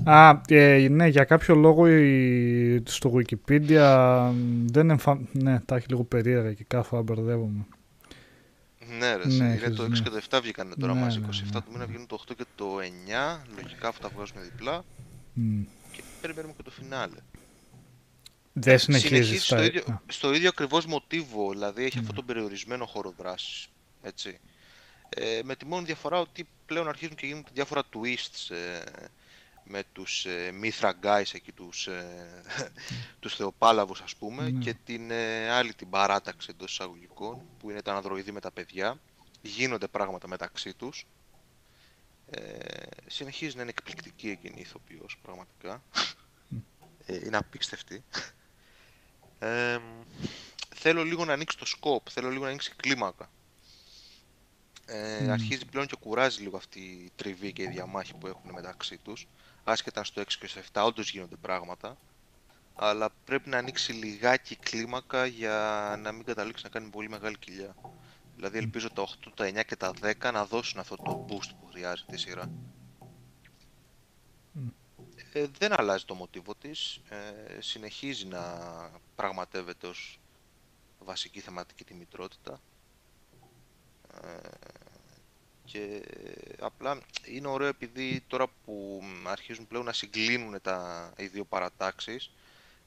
Α, 0.04 0.40
ε, 0.48 0.88
ναι, 0.90 1.06
για 1.06 1.24
κάποιο 1.24 1.54
λόγο 1.54 1.88
η- 1.88 2.82
στο 2.86 3.12
Wikipedia 3.14 4.30
δεν 4.66 4.90
εμφα... 4.90 5.20
Ναι, 5.32 5.60
τα 5.60 5.76
έχει 5.76 5.86
λίγο 5.88 6.04
περίεργα 6.04 6.52
και 6.52 6.64
κάθε 6.68 6.88
φορά 6.88 7.02
μπερδεύομαι. 7.02 7.66
Ναι, 8.98 9.16
ρε, 9.16 9.26
Ναι, 9.26 9.34
είναι 9.34 9.52
έχεις, 9.52 9.76
το 9.76 9.84
6 9.84 9.88
ναι. 9.88 9.98
και 10.00 10.10
το 10.10 10.20
7 10.30 10.38
βγήκαν 10.42 10.74
τώρα 10.78 10.94
Ναι, 10.94 11.00
μαζί. 11.00 11.20
ναι, 11.20 11.26
27 11.30 11.32
ναι. 11.52 11.60
του 11.60 11.72
μήνα 11.72 11.86
βγαίνουν 11.86 12.06
το 12.06 12.24
8 12.28 12.34
και 12.36 12.44
το 12.54 12.78
9. 12.78 13.40
Λογικά 13.62 13.88
αυτά 13.88 14.08
βγάζουμε 14.08 14.40
διπλά. 14.42 14.84
Μμ. 15.32 15.62
Και 15.92 16.02
περιμένουμε 16.20 16.54
και 16.56 16.62
το 16.62 16.70
φινάλε. 16.70 17.16
Δεν 18.52 18.78
συνεχίζεις 18.78 19.08
Συνεχίζει 19.10 19.38
στα... 19.38 19.56
στο 19.56 19.64
ίδιο, 19.64 19.82
Α, 19.92 20.00
στο 20.06 20.34
ίδιο 20.34 20.48
ακριβώς 20.48 20.86
μοτίβο, 20.86 21.50
δηλαδή 21.50 21.84
έχει 21.84 21.98
αυτόν 21.98 22.14
τον 22.14 22.24
περιορισμένο 22.24 22.86
χώρο 22.86 23.14
δράσης, 23.18 23.68
έτσι. 24.02 24.38
Ε, 25.08 25.40
με 25.44 25.56
τη 25.56 25.66
μόνη 25.66 25.84
διαφορά 25.84 26.18
ότι 26.20 26.48
πλέον 26.66 26.88
αρχίζουν 26.88 27.14
και 27.14 27.26
γίνονται 27.26 27.50
διάφορα 27.52 27.82
twists 27.94 28.54
ε, 28.54 28.80
με 29.70 29.84
τους 29.92 30.24
ε, 30.24 30.54
Mithra 30.62 30.92
guys 31.02 31.34
εκεί, 31.34 31.52
τους, 31.52 31.86
ε, 31.86 32.42
τους 33.20 33.36
θεοπάλαβους 33.36 34.00
ας 34.00 34.16
πούμε, 34.16 34.50
Ναι. 34.50 34.64
και 34.64 34.74
την 34.84 35.10
ε, 35.10 35.50
άλλη 35.50 35.74
την 35.74 35.90
παράταξη 35.90 36.48
εντός 36.50 36.72
εισαγωγικών, 36.72 37.40
που 37.58 37.70
είναι 37.70 37.82
τα 37.82 37.94
ανδροειδή 37.94 38.32
με 38.32 38.40
τα 38.40 38.50
παιδιά. 38.50 39.00
Γίνονται 39.42 39.88
πράγματα 39.88 40.28
μεταξύ 40.28 40.74
τους. 40.74 41.06
Ε, 42.30 42.58
συνεχίζει 43.06 43.56
να 43.56 43.62
είναι 43.62 43.70
εκπληκτική 43.70 44.30
εκείνη 44.30 44.54
η 44.58 44.60
ηθοποιός, 44.60 45.18
πραγματικά. 45.22 45.82
Ε, 47.06 47.14
είναι 47.24 47.36
απίστευτη. 47.36 48.04
Ε, 49.38 49.78
θέλω 50.74 51.04
λίγο 51.04 51.24
να 51.24 51.32
ανοίξει 51.32 51.58
το 51.58 51.66
σκοπ, 51.66 52.06
θέλω 52.10 52.28
λίγο 52.28 52.42
να 52.42 52.48
ανοίξει 52.48 52.72
κλίμακα. 52.76 53.30
Ε, 54.86 55.20
Μμμ. 55.20 55.30
Αρχίζει 55.30 55.64
πλέον 55.66 55.86
και 55.86 55.96
κουράζει 56.00 56.42
λίγο 56.42 56.56
αυτή 56.56 56.80
η 56.80 57.10
τριβή 57.16 57.52
και 57.52 57.62
η 57.62 57.66
διαμάχη 57.66 58.14
που 58.14 58.26
έχουν 58.26 58.50
μεταξύ 58.52 58.96
τους. 58.96 59.26
Άσχετα 59.64 59.98
αν 59.98 60.04
στο 60.04 60.20
6 60.20 60.26
και 60.40 60.46
στο 60.46 60.60
7 60.72 60.82
όντως 60.86 61.10
γίνονται 61.10 61.36
πράγματα. 61.36 61.96
Αλλά 62.74 63.10
πρέπει 63.24 63.48
να 63.48 63.58
ανοίξει 63.58 63.92
λιγάκι 63.92 64.56
κλίμακα 64.56 65.26
για 65.26 65.94
να 66.02 66.12
μην 66.12 66.24
καταλήξει 66.24 66.64
να 66.64 66.70
κάνει 66.70 66.90
πολύ 66.90 67.08
μεγάλη 67.08 67.38
κοιλιά. 67.38 67.74
Δηλαδή 68.36 68.58
ελπίζω 68.58 68.90
τα 68.90 69.02
8, 69.02 69.30
τα 69.34 69.48
9 69.48 69.64
και 69.66 69.76
τα 69.76 69.92
10 70.02 70.30
να 70.32 70.44
δώσουν 70.46 70.80
αυτό 70.80 70.96
το 70.96 71.26
boost 71.28 71.50
που 71.60 71.66
χρειάζεται 71.66 72.14
η 72.14 72.18
σειρά. 72.18 72.50
Ε, 75.32 75.46
δεν 75.58 75.72
αλλάζει 75.72 76.04
το 76.04 76.14
μοτίβο 76.14 76.54
της, 76.54 77.00
ε, 77.08 77.60
συνεχίζει 77.60 78.26
να 78.26 78.42
πραγματεύεται 79.14 79.86
ως 79.86 80.20
βασική 80.98 81.40
θεματική 81.40 81.84
τη 81.84 81.94
μητρότητα 81.94 82.60
ε, 84.22 84.48
και 85.72 86.02
απλά 86.60 87.00
είναι 87.26 87.48
ωραίο 87.48 87.68
επειδή 87.68 88.24
τώρα 88.26 88.46
που 88.64 89.02
αρχίζουν 89.24 89.66
πλέον 89.66 89.84
να 89.84 89.92
συγκλίνουν 89.92 90.60
τα, 90.62 91.12
οι 91.16 91.26
δύο 91.26 91.44
παρατάξεις 91.44 92.30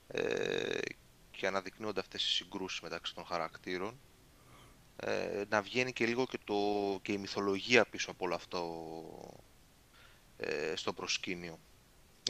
ε, 0.07 0.79
και 1.31 1.47
αναδεικνύονται 1.47 1.99
αυτές 1.99 2.23
οι 2.23 2.29
συγκρούσεις 2.29 2.81
μεταξύ 2.81 3.13
των 3.13 3.25
χαρακτήρων 3.25 3.99
ε, 4.95 5.43
να 5.49 5.61
βγαίνει 5.61 5.93
και 5.93 6.05
λίγο 6.05 6.25
και, 6.25 6.39
το, 6.43 6.55
και 7.01 7.11
η 7.11 7.17
μυθολογία 7.17 7.85
πίσω 7.85 8.11
από 8.11 8.25
όλο 8.25 8.35
αυτό 8.35 8.61
ε, 10.37 10.75
στο 10.75 10.93
προσκήνιο. 10.93 11.59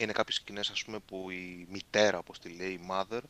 Είναι 0.00 0.12
κάποιες 0.12 0.36
σκηνές 0.36 0.70
ας 0.70 0.84
πούμε 0.84 0.98
που 0.98 1.30
η 1.30 1.66
μητέρα, 1.70 2.18
όπως 2.18 2.38
τη 2.38 2.48
λέει, 2.48 2.72
η 2.72 2.80
mother, 2.90 3.20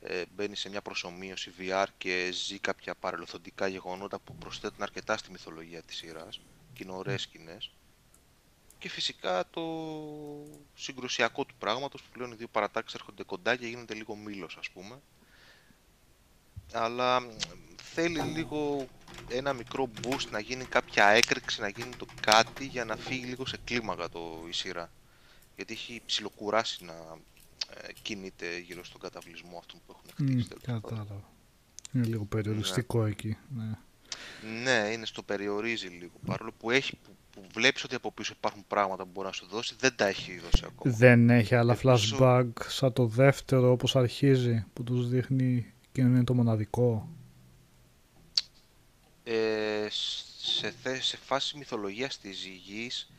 ε, 0.00 0.22
μπαίνει 0.34 0.56
σε 0.56 0.68
μια 0.68 0.82
προσωμείωση 0.82 1.52
VR 1.58 1.86
και 1.98 2.30
ζει 2.32 2.58
κάποια 2.58 2.94
παρελθοντικά 2.94 3.66
γεγονότα 3.66 4.18
που 4.18 4.34
προσθέτουν 4.34 4.82
αρκετά 4.82 5.16
στη 5.16 5.30
μυθολογία 5.30 5.82
της 5.82 5.96
σειράς 5.96 6.36
και 6.36 6.53
είναι 6.82 6.92
ωραίες 6.92 7.22
σκηνές. 7.22 7.70
Και 8.78 8.88
φυσικά 8.88 9.44
το 9.50 9.62
συγκρουσιακό 10.74 11.44
του 11.44 11.54
πράγματος 11.58 12.02
που 12.02 12.08
πλέον 12.12 12.32
οι 12.32 12.34
δύο 12.34 12.48
παρατάξεις 12.48 12.94
έρχονται 12.94 13.22
κοντά 13.22 13.56
και 13.56 13.66
γίνεται 13.66 13.94
λίγο 13.94 14.16
μήλος 14.16 14.56
ας 14.56 14.70
πούμε. 14.70 15.00
Αλλά 16.72 17.20
μ, 17.20 17.24
θέλει 17.76 18.20
λίγο 18.20 18.86
ένα 19.28 19.52
μικρό 19.52 19.90
boost 20.02 20.28
να 20.30 20.38
γίνει 20.38 20.64
κάποια 20.64 21.06
έκρηξη, 21.06 21.60
να 21.60 21.68
γίνει 21.68 21.96
το 21.96 22.06
κάτι 22.20 22.66
για 22.66 22.84
να 22.84 22.96
φύγει 22.96 23.24
λίγο 23.24 23.46
σε 23.46 23.58
κλίμακα 23.64 24.08
το, 24.08 24.44
η 24.48 24.52
σειρά. 24.52 24.90
Γιατί 25.56 25.72
έχει 25.72 26.02
ψιλοκουράσει 26.06 26.84
να 26.84 26.92
ε, 27.70 27.92
κινείται 28.02 28.58
γύρω 28.58 28.84
στον 28.84 29.00
καταβλισμό 29.00 29.58
αυτόν 29.58 29.80
που 29.86 29.96
έχουν 29.96 30.26
μ, 30.26 30.30
χτίσει. 30.30 30.48
τέλος 30.48 30.62
πάντων. 30.64 30.80
Κατάλαβα. 30.80 31.32
Είναι 31.92 32.06
λίγο 32.06 32.24
περιοριστικό 32.24 33.04
εκεί. 33.04 33.36
Ναι. 33.56 33.78
Ναι, 34.62 34.88
είναι 34.92 35.06
στο 35.06 35.22
περιορίζει 35.22 35.86
λίγο. 35.86 36.12
Παρόλο 36.26 36.52
που, 36.58 36.70
έχει, 36.70 36.96
που, 36.96 37.16
που 37.32 37.46
βλέπεις 37.54 37.84
ότι 37.84 37.94
από 37.94 38.12
πίσω 38.12 38.32
υπάρχουν 38.36 38.64
πράγματα 38.68 39.04
που 39.04 39.10
μπορεί 39.14 39.26
να 39.26 39.32
σου 39.32 39.46
δώσει, 39.46 39.74
δεν 39.78 39.96
τα 39.96 40.06
έχει 40.06 40.38
δώσει 40.38 40.64
ακόμα. 40.66 40.94
Δεν 40.96 41.30
έχει 41.30 41.54
άλλα 41.54 41.72
Ελπίζω- 41.82 42.16
flashback 42.20 42.48
σαν 42.68 42.92
το 42.92 43.06
δεύτερο 43.06 43.70
όπως 43.70 43.96
αρχίζει 43.96 44.64
που 44.72 44.82
τους 44.84 45.08
δείχνει 45.08 45.72
και 45.92 46.00
είναι 46.00 46.24
το 46.24 46.34
μοναδικό. 46.34 47.08
Ε, 49.24 49.86
σε, 50.40 50.70
θε- 50.82 51.02
σε 51.02 51.16
φάση 51.16 51.56
μυθολογίας 51.58 52.18
της 52.18 52.44
γης 52.44 53.10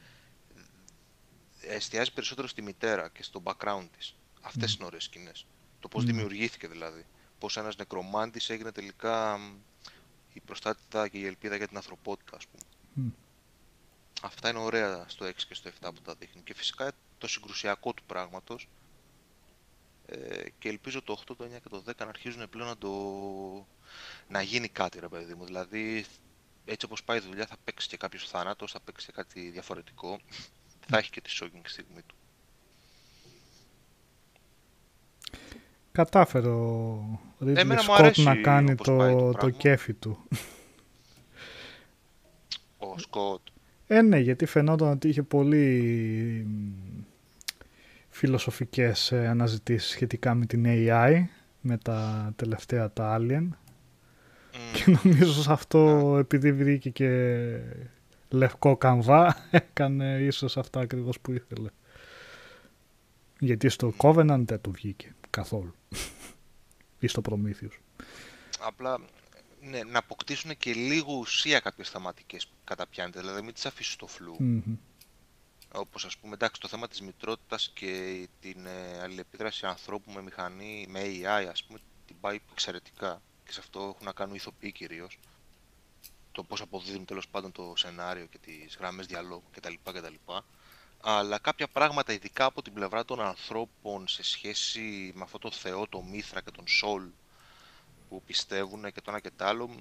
εστιάζει 1.68 2.14
περισσότερο 2.14 2.48
στη 2.48 2.62
μητέρα 2.62 3.10
και 3.14 3.24
στο 3.24 3.42
background 3.44 3.88
της. 3.98 4.16
Αυτές 4.42 4.74
είναι 4.74 4.86
ωραίες 4.86 5.04
σκηνές. 5.04 5.46
Το 5.80 5.88
πώς 5.88 6.04
Μμ. 6.04 6.08
δημιουργήθηκε 6.08 6.68
δηλαδή. 6.68 7.06
Πώς 7.40 7.58
ένας 7.58 7.76
νεκρομάντης 7.76 8.50
έγινε 8.50 8.72
τελικά 8.72 9.38
μ, 9.38 9.42
η 10.36 10.40
προστάτητα 10.46 11.08
και 11.08 11.18
η 11.18 11.26
ελπίδα 11.26 11.56
για 11.56 11.68
την 11.68 11.78
ανθρωπότητα, 11.78 12.36
ας 12.36 12.48
πούμε. 12.48 12.64
Μμ. 12.94 13.10
Αυτά 14.22 14.50
είναι 14.50 14.60
ωραία 14.60 15.06
στο 15.08 15.26
6 15.26 15.32
και 15.48 15.54
στο 15.54 15.70
7 15.82 15.90
που 15.96 16.02
τα 16.02 16.16
δείχνει. 16.16 16.42
Και 16.42 16.54
φυσικά 16.54 16.92
το 17.18 17.28
συγκρουσιακό 17.28 17.94
του 17.94 18.04
πράγματος. 18.04 18.68
Ε, 20.06 20.50
και 20.60 20.70
ελπίζω 20.70 21.02
το 21.02 21.24
8, 21.28 21.36
το 21.38 21.46
9 21.46 21.62
και 21.62 21.70
το 21.70 21.84
10 21.88 21.92
να 21.98 22.06
αρχίζουν 22.06 22.50
πλέον 22.50 22.68
να 22.68 22.78
το... 22.78 22.92
να 24.28 24.42
γίνει 24.42 24.68
κάτι 24.68 25.00
ρε 25.00 25.08
παιδί 25.08 25.34
μου. 25.34 25.46
Δηλαδή 25.46 26.06
έτσι 26.66 26.86
όπως 26.86 27.04
πάει 27.04 27.18
η 27.18 27.22
δουλειά 27.22 27.46
θα 27.46 27.58
παίξει 27.64 27.88
και 27.88 27.98
κάποιος 27.98 28.30
θάνατος, 28.30 28.72
θα 28.72 28.80
παίξει 28.80 29.06
και 29.06 29.12
κάτι 29.12 29.50
διαφορετικό. 29.50 30.20
θα 30.88 30.98
έχει 30.98 31.10
και 31.10 31.22
τη 31.22 31.38
shocking 31.42 31.62
στιγμή 31.66 32.02
του. 32.02 32.16
Κατάφερε 35.96 36.48
ο 36.48 37.20
Ridley 37.42 37.56
Εμένα 37.56 37.84
μου 37.84 37.94
Scott 37.94 37.98
αρέσει 37.98 38.24
να 38.24 38.36
κάνει 38.36 38.72
όπως 38.72 38.88
πάει 38.88 39.14
το 39.14 39.20
το, 39.20 39.26
το 39.26 39.38
πράγμα. 39.38 39.58
κέφι 39.58 39.94
του. 39.94 40.18
Ο 42.78 42.98
Σκοτ. 42.98 43.42
Ε, 43.88 44.02
ναι, 44.02 44.20
γιατί 44.20 44.46
φαινόταν 44.46 44.90
ότι 44.92 45.08
είχε 45.08 45.24
πολύ 45.24 46.48
μ, 46.48 47.04
φιλοσοφικές 48.10 49.12
ε, 49.12 49.28
αναζητήσεις 49.28 49.90
σχετικά 49.90 50.34
με 50.34 50.46
την 50.46 50.66
AI, 50.68 51.24
με 51.62 51.78
τα 51.78 52.32
τελευταία 52.36 52.92
τα 52.92 53.18
Alien. 53.20 53.48
Και 54.74 54.98
νομίζω 55.04 55.42
σε 55.42 55.52
αυτό, 55.52 56.16
επειδή 56.20 56.54
βρήκε 56.54 56.90
και 56.90 57.60
λευκό 58.30 58.78
καμβά, 58.78 59.36
έκανε 59.52 60.18
ίσως 60.22 60.58
αυτά 60.58 60.80
ακριβώς 60.80 61.20
που 61.20 61.32
ήθελε. 61.32 61.70
Γιατί 63.40 63.70
στο 63.70 63.94
Covenant 63.98 64.44
δεν 64.46 64.62
του 64.62 64.72
βγήκε 64.72 65.16
καθόλου. 65.30 65.74
Ή 67.00 67.08
στο 67.08 67.22
Prometheus. 67.30 67.78
Απλά 68.60 69.00
ναι, 69.62 69.84
να 69.84 70.00
αποκτήσουν 70.00 70.58
και 70.58 70.74
λίγο 70.74 71.14
ουσία 71.14 71.60
κάποιες 71.60 71.90
θεματικές 71.90 72.48
που 72.48 72.56
καταπιάνεται, 72.64 73.20
δηλαδή 73.20 73.42
μην 73.42 73.54
τις 73.54 73.66
αφήσεις 73.66 73.94
στο 73.94 74.08
φλου. 74.08 74.36
Μμμ. 74.40 74.76
Όπως 75.74 76.06
ας 76.06 76.18
πούμε, 76.18 76.34
εντάξει, 76.34 76.62
το 76.62 76.68
θέμα 76.68 76.88
της 76.88 77.02
μητρότητας 77.02 77.72
και 77.74 78.28
την 78.40 78.66
ε, 78.66 79.00
αλληλεπίδραση 79.02 79.66
ανθρώπου 79.66 80.12
με 80.12 80.22
μηχανή, 80.22 80.86
με 80.90 81.02
AI, 81.04 81.48
ας 81.52 81.64
πούμε, 81.64 81.80
την 82.06 82.16
πάει 82.20 82.40
εξαιρετικά. 82.52 83.22
Και 83.46 83.52
σε 83.52 83.60
αυτό 83.60 83.80
έχουν 83.80 84.06
να 84.06 84.12
κάνουν 84.12 84.36
ηθοποιοί 84.36 84.72
κυρίως. 84.72 85.20
Το 86.32 86.44
πώς 86.44 86.62
αποδίδουν 86.62 87.06
τέλος 87.06 87.28
πάντων 87.28 87.52
το 87.52 87.74
σενάριο 87.76 88.26
και 88.26 88.38
τις 88.38 88.76
γραμμές 88.80 89.06
διαλόγου 89.06 89.44
κτλ. 89.52 89.74
κτλ. 89.84 90.14
Αλλά 91.02 91.40
κάποια 91.40 91.68
πράγματα, 91.68 92.14
ειδικά 92.14 92.46
από 92.46 92.62
την 92.62 92.74
πλευρά 92.74 93.06
των 93.06 93.22
ανθρώπων, 93.22 94.08
σε 94.08 94.24
σχέση 94.24 95.12
με 95.16 95.22
αυτό 95.24 95.38
το 95.38 95.52
θεό, 95.52 95.88
το 95.88 96.02
Μήθρα 96.02 96.42
και 96.42 96.52
τον 96.52 96.68
Σόλ, 96.68 97.04
που 98.10 98.22
πιστεύουν 98.26 98.92
και 98.92 99.02
το 99.02 99.12
ένα 99.12 99.20
και 99.20 99.32
το 99.36 99.46
άλλο, 99.46 99.68
μ, 99.68 99.72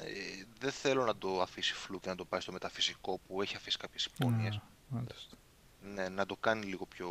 ε, 0.00 0.46
δεν 0.58 0.72
θέλω 0.72 1.04
να 1.04 1.16
το 1.16 1.42
αφήσει 1.42 1.74
φλου 1.74 2.00
και 2.00 2.08
να 2.08 2.14
το 2.14 2.24
πάει 2.24 2.40
στο 2.40 2.52
μεταφυσικό 2.52 3.20
που 3.26 3.42
έχει 3.42 3.56
αφήσει 3.56 3.76
κάποιες 3.76 4.04
υπόνοιες. 4.04 4.56
Α, 4.56 4.62
μάλιστα. 4.88 5.36
Ναι, 5.82 6.08
να 6.08 6.26
το 6.26 6.36
κάνει 6.36 6.66
λίγο 6.66 6.86
πιο 6.86 7.08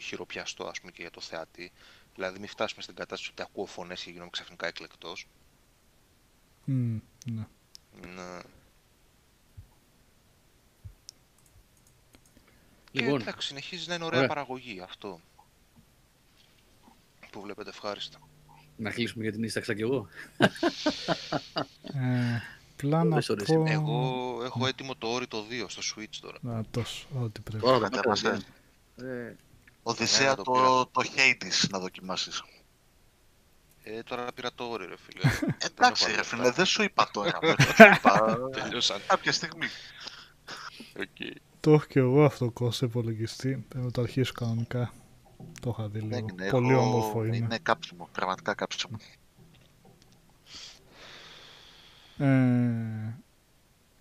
χειροπιαστό 0.00 0.66
ας 0.66 0.80
πούμε 0.80 0.92
και 0.92 1.02
για 1.02 1.10
το 1.10 1.20
θεατή. 1.20 1.72
Δηλαδή 2.14 2.38
μην 2.38 2.48
φτάσουμε 2.48 2.82
στην 2.82 2.94
κατάσταση 2.94 3.30
ότι 3.32 3.42
ακούω 3.42 3.66
φωνές 3.66 4.02
και 4.02 4.10
γίνομαι 4.10 4.30
ξαφνικά 4.30 4.66
εκλεκτός. 4.66 5.28
Μμ, 6.64 6.98
ναι. 7.24 7.46
Ναι. 8.14 8.40
Λοιπόν. 13.00 13.18
Και 13.18 13.22
εντάξει, 13.28 13.46
συνεχίζει 13.48 13.88
να 13.88 13.94
είναι 13.94 14.04
ωραία 14.04 14.18
Ωραία. 14.18 14.28
παραγωγή 14.28 14.80
αυτό. 14.84 15.20
Που 17.30 17.40
βλέπετε 17.40 17.68
ευχάριστα. 17.70 18.18
Να 18.76 18.90
κλείσουμε 18.90 19.22
για 19.22 19.32
την 19.32 19.42
Ίσταξα 19.42 19.74
κι 19.74 19.82
εγώ. 19.82 20.06
Ε, 21.82 22.40
απλά 22.72 23.04
να 23.04 23.14
Πες, 23.14 23.28
ωραία, 23.28 23.44
πω... 23.46 23.64
Εγώ 23.66 24.40
έχω 24.44 24.66
έτοιμο 24.66 24.94
το 24.96 25.06
όρι 25.08 25.26
το 25.26 25.44
2 25.50 25.64
στο 25.68 25.82
Switch 25.96 26.16
τώρα. 26.20 26.38
Να, 26.40 26.64
τόσο, 26.70 27.06
ό,τι 27.22 27.40
πρέπει. 27.40 27.62
Τώρα 27.62 27.78
το 27.78 27.82
Κατέβασε. 27.88 28.28
μάθαμε. 28.96 29.22
Ε, 29.28 29.36
Οδυσσέα 29.82 30.28
Ναι, 30.28 30.34
το 30.34 30.42
το, 30.42 30.52
πήρα. 30.52 30.66
το 30.92 31.12
Hades 31.16 31.68
να 31.70 31.78
δοκιμάσεις. 31.78 32.42
Ε, 33.82 34.02
τώρα 34.02 34.32
πήρα 34.34 34.50
το 34.54 34.64
όρι 34.64 34.86
ρε 34.86 34.94
φίλε. 34.96 35.30
Εντάξει 35.70 36.02
έχω 36.04 36.10
ρε 36.12 36.16
άλλα 36.16 36.24
φίλε, 36.24 36.40
λεφτά. 36.42 36.56
δεν 36.56 36.66
σου 36.66 36.82
είπα 36.82 37.10
τώρα. 37.12 37.38
δεν 37.42 37.56
σου 37.76 37.84
είπα. 37.96 38.38
Τελειώσαν. 38.52 39.00
Κάποια 39.06 39.32
στιγμή. 39.32 39.66
Οκ. 41.00 41.36
Το 41.66 41.72
έχω 41.72 41.84
και 41.88 41.98
εγώ 41.98 42.24
αυτό 42.24 42.50
κόστο 42.50 42.86
υπολογιστή. 42.86 43.64
Πρέπει 43.68 43.84
να 43.84 43.90
το 43.90 44.00
αρχίσω 44.00 44.32
κανονικά. 44.32 44.92
Το 45.60 45.70
είχα 45.78 45.88
δει 45.88 46.00
λίγο. 46.00 46.26
Ναι, 46.36 46.48
Πολύ 46.50 46.72
έχω- 46.72 46.80
όμορφο 46.82 47.24
είναι. 47.24 47.36
Είναι 47.36 47.58
κάψιμο, 47.62 48.08
πραγματικά 48.12 48.54
κάψιμο. 48.54 48.96
Ε, 52.18 52.24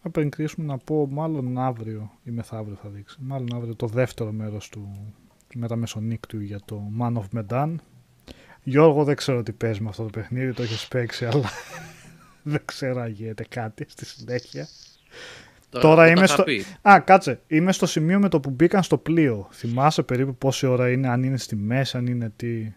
να 0.01 0.09
πριν 0.11 0.29
κλείσουμε 0.29 0.65
να 0.65 0.77
πω 0.77 1.07
μάλλον 1.11 1.57
αύριο 1.57 2.11
ή 2.23 2.31
μεθαύριο 2.31 2.75
θα 2.75 2.89
δείξει. 2.89 3.17
Μάλλον 3.19 3.53
αύριο 3.55 3.75
το 3.75 3.87
δεύτερο 3.87 4.31
μέρος 4.31 4.69
του 4.69 5.13
μεταμεσονύκτου 5.55 6.39
για 6.39 6.59
το 6.65 6.91
Man 6.99 7.13
of 7.13 7.25
Medan. 7.39 7.75
Γιώργο 8.63 9.03
δεν 9.03 9.15
ξέρω 9.15 9.43
τι 9.43 9.51
παίζει 9.51 9.81
με 9.81 9.89
αυτό 9.89 10.03
το 10.03 10.09
παιχνίδι, 10.09 10.53
το 10.53 10.61
έχεις 10.63 10.87
παίξει 10.87 11.25
αλλά 11.25 11.49
δεν 12.43 12.61
ξέρω 12.65 13.01
αν 13.01 13.11
γίνεται 13.11 13.43
κάτι 13.49 13.85
στη 13.87 14.05
συνέχεια. 14.05 14.67
Τώρα 15.79 16.03
το 16.03 16.09
είμαι 16.11 16.23
είχα 16.23 16.27
στο- 16.33 16.43
πει. 16.43 16.63
Α, 16.81 16.99
κάτσε. 16.99 17.41
Είμαι 17.47 17.71
στο 17.71 17.85
σημείο 17.85 18.19
με 18.19 18.29
το 18.29 18.39
που 18.39 18.49
μπήκαν 18.49 18.83
στο 18.83 18.97
πλοίο. 18.97 19.47
Θυμάσαι 19.51 20.03
περίπου 20.03 20.35
πόση 20.35 20.65
ώρα 20.65 20.91
είναι, 20.91 21.07
αν 21.07 21.23
είναι 21.23 21.37
στη 21.37 21.55
μέση, 21.55 21.97
αν 21.97 22.05
είναι 22.07 22.33
τι; 22.35 22.73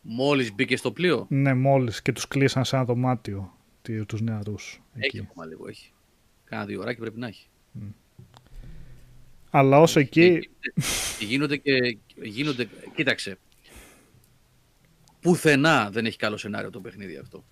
Μόλις 0.00 0.54
μπήκε 0.54 0.76
στο 0.76 0.92
πλοίο; 0.92 1.26
Ναι, 1.28 1.54
μόλις 1.54 2.02
και 2.02 2.12
τους 2.12 2.28
κλείσαν 2.28 2.64
σε 2.64 2.76
ένα 2.76 2.84
δωμάτιο 2.84 3.52
τι- 3.82 4.04
τους 4.04 4.20
νεαρούς. 4.20 4.82
Έχει 4.94 5.06
Εκεί. 5.06 5.18
ακόμα 5.30 5.46
λίγο, 5.46 5.68
έχει. 5.68 5.92
Κάνα 6.44 6.64
δύο 6.64 6.80
ώρακι 6.80 7.00
πρέπει 7.00 7.18
να 7.18 7.26
έχει. 7.26 7.48
Αλλά 9.50 9.80
όσο 9.80 10.00
εκεί. 10.00 10.48
Και 11.18 11.24
γίνονται 11.24 11.56
και. 11.56 11.98
Γίνονται, 12.22 12.68
κοίταξε. 12.94 13.38
Πουθενά 15.20 15.90
δεν 15.92 16.06
έχει 16.06 16.16
καλό 16.16 16.36
σενάριο 16.36 16.70
το 16.70 16.80
παιχνίδι 16.80 17.16
αυτό. 17.16 17.44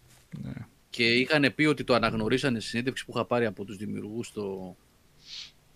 Ναι. 0.43 0.53
Και 0.97 1.15
είχαν 1.15 1.53
πει 1.55 1.65
ότι 1.65 1.85
το 1.85 1.95
αναγνωρίσανε 1.95 2.61
στη 2.61 2.69
συνέντευξη 2.69 3.05
που 3.05 3.13
είχα 3.15 3.25
πάρει 3.25 3.47
από 3.47 3.65
τους 3.65 3.77
δημιουργούς 3.77 4.33
το, 4.33 4.77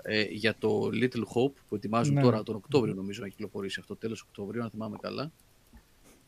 ε, 0.02 0.22
για 0.22 0.54
το 0.58 0.90
Little 0.92 1.22
Hope 1.34 1.52
που 1.68 1.74
ετοιμάζουν 1.74 2.14
Ναι. 2.14 2.22
τώρα 2.22 2.42
τον 2.42 2.54
Οκτώβριο 2.54 2.94
νομίζω 2.94 3.22
να 3.22 3.28
κυκλοφορήσει 3.28 3.80
αυτό, 3.80 3.96
τέλος 3.96 4.22
Οκτωβρίου 4.22 4.62
αν 4.62 4.70
θυμάμαι 4.70 4.96
καλά. 5.00 5.32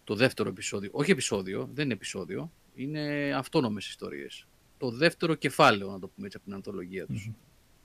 Το 0.04 0.14
δεύτερο 0.14 0.48
επεισόδιο, 0.48 0.90
όχι 0.92 1.10
επεισόδιο, 1.10 1.68
δεν 1.74 1.84
είναι 1.84 1.94
επεισόδιο, 1.94 2.52
είναι 2.74 3.32
αυτόνομες 3.36 3.88
ιστορίες. 3.88 4.46
Το 4.78 4.90
δεύτερο 4.90 5.34
κεφάλαιο, 5.34 5.90
να 5.90 5.98
το 5.98 6.08
πούμε 6.08 6.26
έτσι, 6.26 6.36
από 6.36 6.46
την 6.46 6.54
ανθολογία 6.56 7.06
τους. 7.06 7.30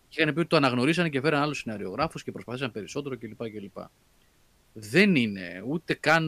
Και 0.09 0.21
είχαν 0.21 0.33
πει 0.33 0.39
ότι 0.39 0.49
το 0.49 0.55
αναγνωρίσανε 0.55 1.09
και 1.09 1.21
φέραν 1.21 1.41
άλλους 1.41 1.57
σεναριογράφους 1.59 2.23
και 2.23 2.31
προσπαθήσαν 2.31 2.71
περισσότερο 2.71 3.17
κλπ. 3.17 3.49
κλπ. 3.49 3.77
Δεν 4.79 5.15
είναι, 5.15 5.63
ούτε 5.67 5.93
καν 5.93 6.25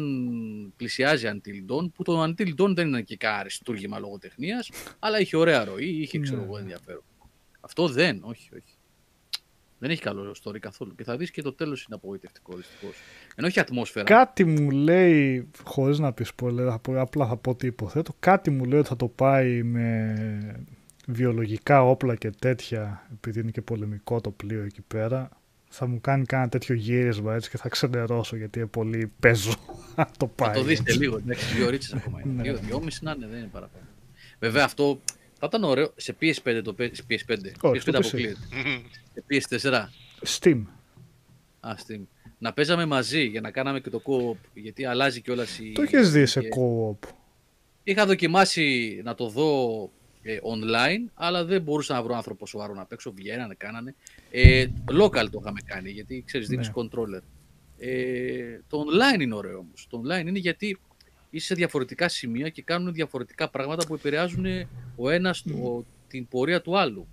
πλησιάζει 0.77 1.25
Until 1.33 1.71
Dawn, 1.73 1.91
που 1.93 2.03
το 2.03 2.23
Until 2.23 2.53
Dawn 2.57 2.73
δεν 2.75 2.87
είναι 2.87 3.01
και 3.01 3.17
κανένα 3.17 3.39
αριστούργημα 3.39 3.99
λογοτεχνίας, 3.99 4.69
αλλά 4.99 5.19
είχε 5.19 5.37
ωραία 5.37 5.63
ροή, 5.63 5.85
είχε 5.87 6.19
ξέρω 6.19 6.37
Ναι, 6.37 6.43
εγώ 6.43 6.53
ναι. 6.55 6.61
ενδιαφέρον. 6.61 7.03
Αυτό 7.59 7.87
δεν, 7.87 8.19
όχι, 8.23 8.49
όχι. 8.55 8.73
Δεν 9.79 9.89
έχει 9.89 10.01
καλό 10.01 10.35
story 10.43 10.59
καθόλου. 10.59 10.95
Και 10.95 11.03
θα 11.03 11.17
δεις 11.17 11.31
και 11.31 11.41
το 11.41 11.53
τέλος 11.53 11.83
είναι 11.83 11.95
απογοητευτικό 11.95 12.55
δυστυχώς. 12.55 12.95
Ενώ 13.35 13.47
έχει 13.47 13.59
ατμόσφαιρα. 13.59 14.05
Κάτι 14.05 14.45
μου 14.45 14.71
λέει, 14.71 15.49
χωρίς 15.63 15.99
να 15.99 16.13
πει 16.13 16.25
spoiler, 16.37 16.65
θα 16.69 16.79
πω- 16.79 16.99
απλά 16.99 17.27
θα 17.27 17.37
πω 17.37 17.55
τι 17.55 17.67
υποθέτω, 17.67 18.13
κάτι 18.19 18.49
μου 18.49 18.63
λέει 18.65 18.79
ότι 18.79 18.87
θα 18.87 18.95
το 18.95 19.07
πάει 19.07 19.63
με 19.63 20.65
βιολογικά 21.07 21.83
όπλα 21.83 22.15
και 22.15 22.29
τέτοια, 22.29 23.07
επειδή 23.13 23.39
είναι 23.39 23.51
και 23.51 23.61
πολεμικό 23.61 24.21
το 24.21 24.31
πλοίο 24.31 24.63
εκεί 24.63 24.81
πέρα. 24.81 25.29
Θα 25.71 25.87
μου 25.87 26.01
κάνει 26.01 26.25
κάνα 26.25 26.49
τέτοιο 26.49 26.75
γύρισμα 26.75 27.35
έτσι 27.35 27.49
και 27.49 27.57
θα 27.57 27.69
ξενερώσω 27.69 28.35
γιατί 28.35 28.59
είναι 28.59 28.67
πολύ 28.67 29.11
παίζω 29.19 29.53
αν 29.95 30.07
το 30.17 30.27
πάει. 30.27 30.49
Θα 30.49 30.55
το 30.55 30.63
δείτε 30.63 30.81
έτσι. 30.85 30.97
λίγο. 30.97 31.17
Εντάξει, 31.17 31.55
δύο 31.55 31.65
ώρες 31.65 31.93
ακόμα 31.93 32.21
είναι. 32.25 32.33
Ναι. 32.33 32.41
Δύο, 32.41 32.55
δυόμιση 32.57 33.03
να 33.03 33.11
είναι, 33.11 33.27
δεν 33.27 33.37
είναι 33.39 33.49
παραπάνω. 33.51 33.85
Βέβαια 34.39 34.63
αυτό 34.63 34.99
θα 35.39 35.45
ήταν 35.45 35.63
ωραίο 35.63 35.91
σε 35.95 36.15
PS5 36.21 36.61
το 36.63 36.73
παί- 36.73 36.95
PS5. 37.09 37.37
Όχι, 37.61 37.79
PS5 37.79 37.79
στο 37.81 37.91
PC. 37.91 37.95
αποκλείεται. 37.95 38.37
σε 39.13 39.59
PS4. 39.61 39.83
Steam. 40.39 40.61
Α, 41.59 41.71
Steam. 41.87 42.01
Να 42.37 42.53
παίζαμε 42.53 42.85
μαζί 42.85 43.23
για 43.23 43.41
να 43.41 43.51
κάναμε 43.51 43.79
και 43.79 43.89
το 43.89 44.01
co-op, 44.05 44.37
γιατί 44.53 44.85
αλλάζει 44.85 45.21
κιόλας 45.21 45.59
η. 45.59 45.71
Το 45.71 45.81
έχεις 45.81 46.11
δει 46.11 46.25
σε 46.25 46.39
και- 46.41 46.47
co-op. 46.57 47.07
Είχα 47.83 48.05
δοκιμάσει 48.05 49.01
να 49.03 49.15
το 49.15 49.29
δω 49.29 49.91
ε, 50.21 50.37
online, 50.55 51.11
αλλά 51.13 51.45
δεν 51.45 51.61
μπορούσα 51.61 51.93
να 51.93 52.03
βρω 52.03 52.15
άνθρωπο 52.15 52.45
σοβαρό 52.47 52.73
να 52.73 52.85
παίξω. 52.85 53.11
Βγαίνανε, 53.11 53.53
κάνανε. 53.57 53.95
Ε, 54.31 54.65
local 55.01 55.29
το 55.31 55.39
είχαμε 55.41 55.59
κάνει, 55.65 55.89
γιατί 55.89 56.23
ξέρεις, 56.25 56.47
δίνεις 56.47 56.67
Ναι. 56.67 56.73
controller. 56.75 57.21
Ε, 57.77 58.59
το 58.67 58.83
online 58.83 59.21
είναι 59.21 59.35
ωραίο 59.35 59.57
όμως. 59.57 59.87
Το 59.89 60.01
online 60.05 60.27
είναι 60.27 60.39
γιατί 60.39 60.77
είσαι 61.29 61.45
σε 61.45 61.55
διαφορετικά 61.55 62.07
σημεία 62.09 62.49
και 62.49 62.61
κάνουν 62.61 62.93
διαφορετικά 62.93 63.49
πράγματα 63.49 63.85
που 63.87 63.93
επηρεάζουν 63.93 64.45
ο 64.95 65.09
ένας 65.09 65.43
την 66.07 66.27
πορεία 66.27 66.61
του 66.61 66.77
άλλου. 66.79 67.07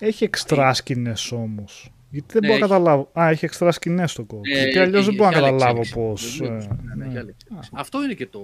Έχει 0.00 0.24
εξτρά 0.24 0.74
σκηνέ 0.74 1.12
όμως. 1.32 1.92
Γιατί 2.10 2.32
δεν 2.32 2.42
Ναι, 2.42 2.48
μπορώ 2.48 2.58
να 2.58 2.64
έχει. 2.64 2.74
καταλάβω. 2.74 3.10
Α, 3.20 3.28
έχει 3.28 3.44
εξτρά 3.44 3.72
σκηνέ 3.72 4.06
στο 4.06 4.24
κόμμα. 4.24 4.42
Ε, 4.54 4.58
Γιατί 4.62 4.78
αλλιώς 4.78 4.96
έχει- 5.00 5.06
δεν 5.06 5.14
μπορώ 5.14 5.30
να 5.30 5.36
έχει 5.36 5.46
άλλη 5.46 5.52
καταλάβω 5.58 5.80
εξέλιξη. 5.80 6.38
πώς. 6.38 6.38
Βεβαίως. 6.38 6.66
Ναι, 6.66 6.94
ναι, 6.94 7.04
έχει 7.06 7.18
άλλη 7.18 7.28
εξέλιξη. 7.40 7.70
Αυτό 7.74 8.04
είναι 8.04 8.14
και 8.14 8.26
το, 8.26 8.40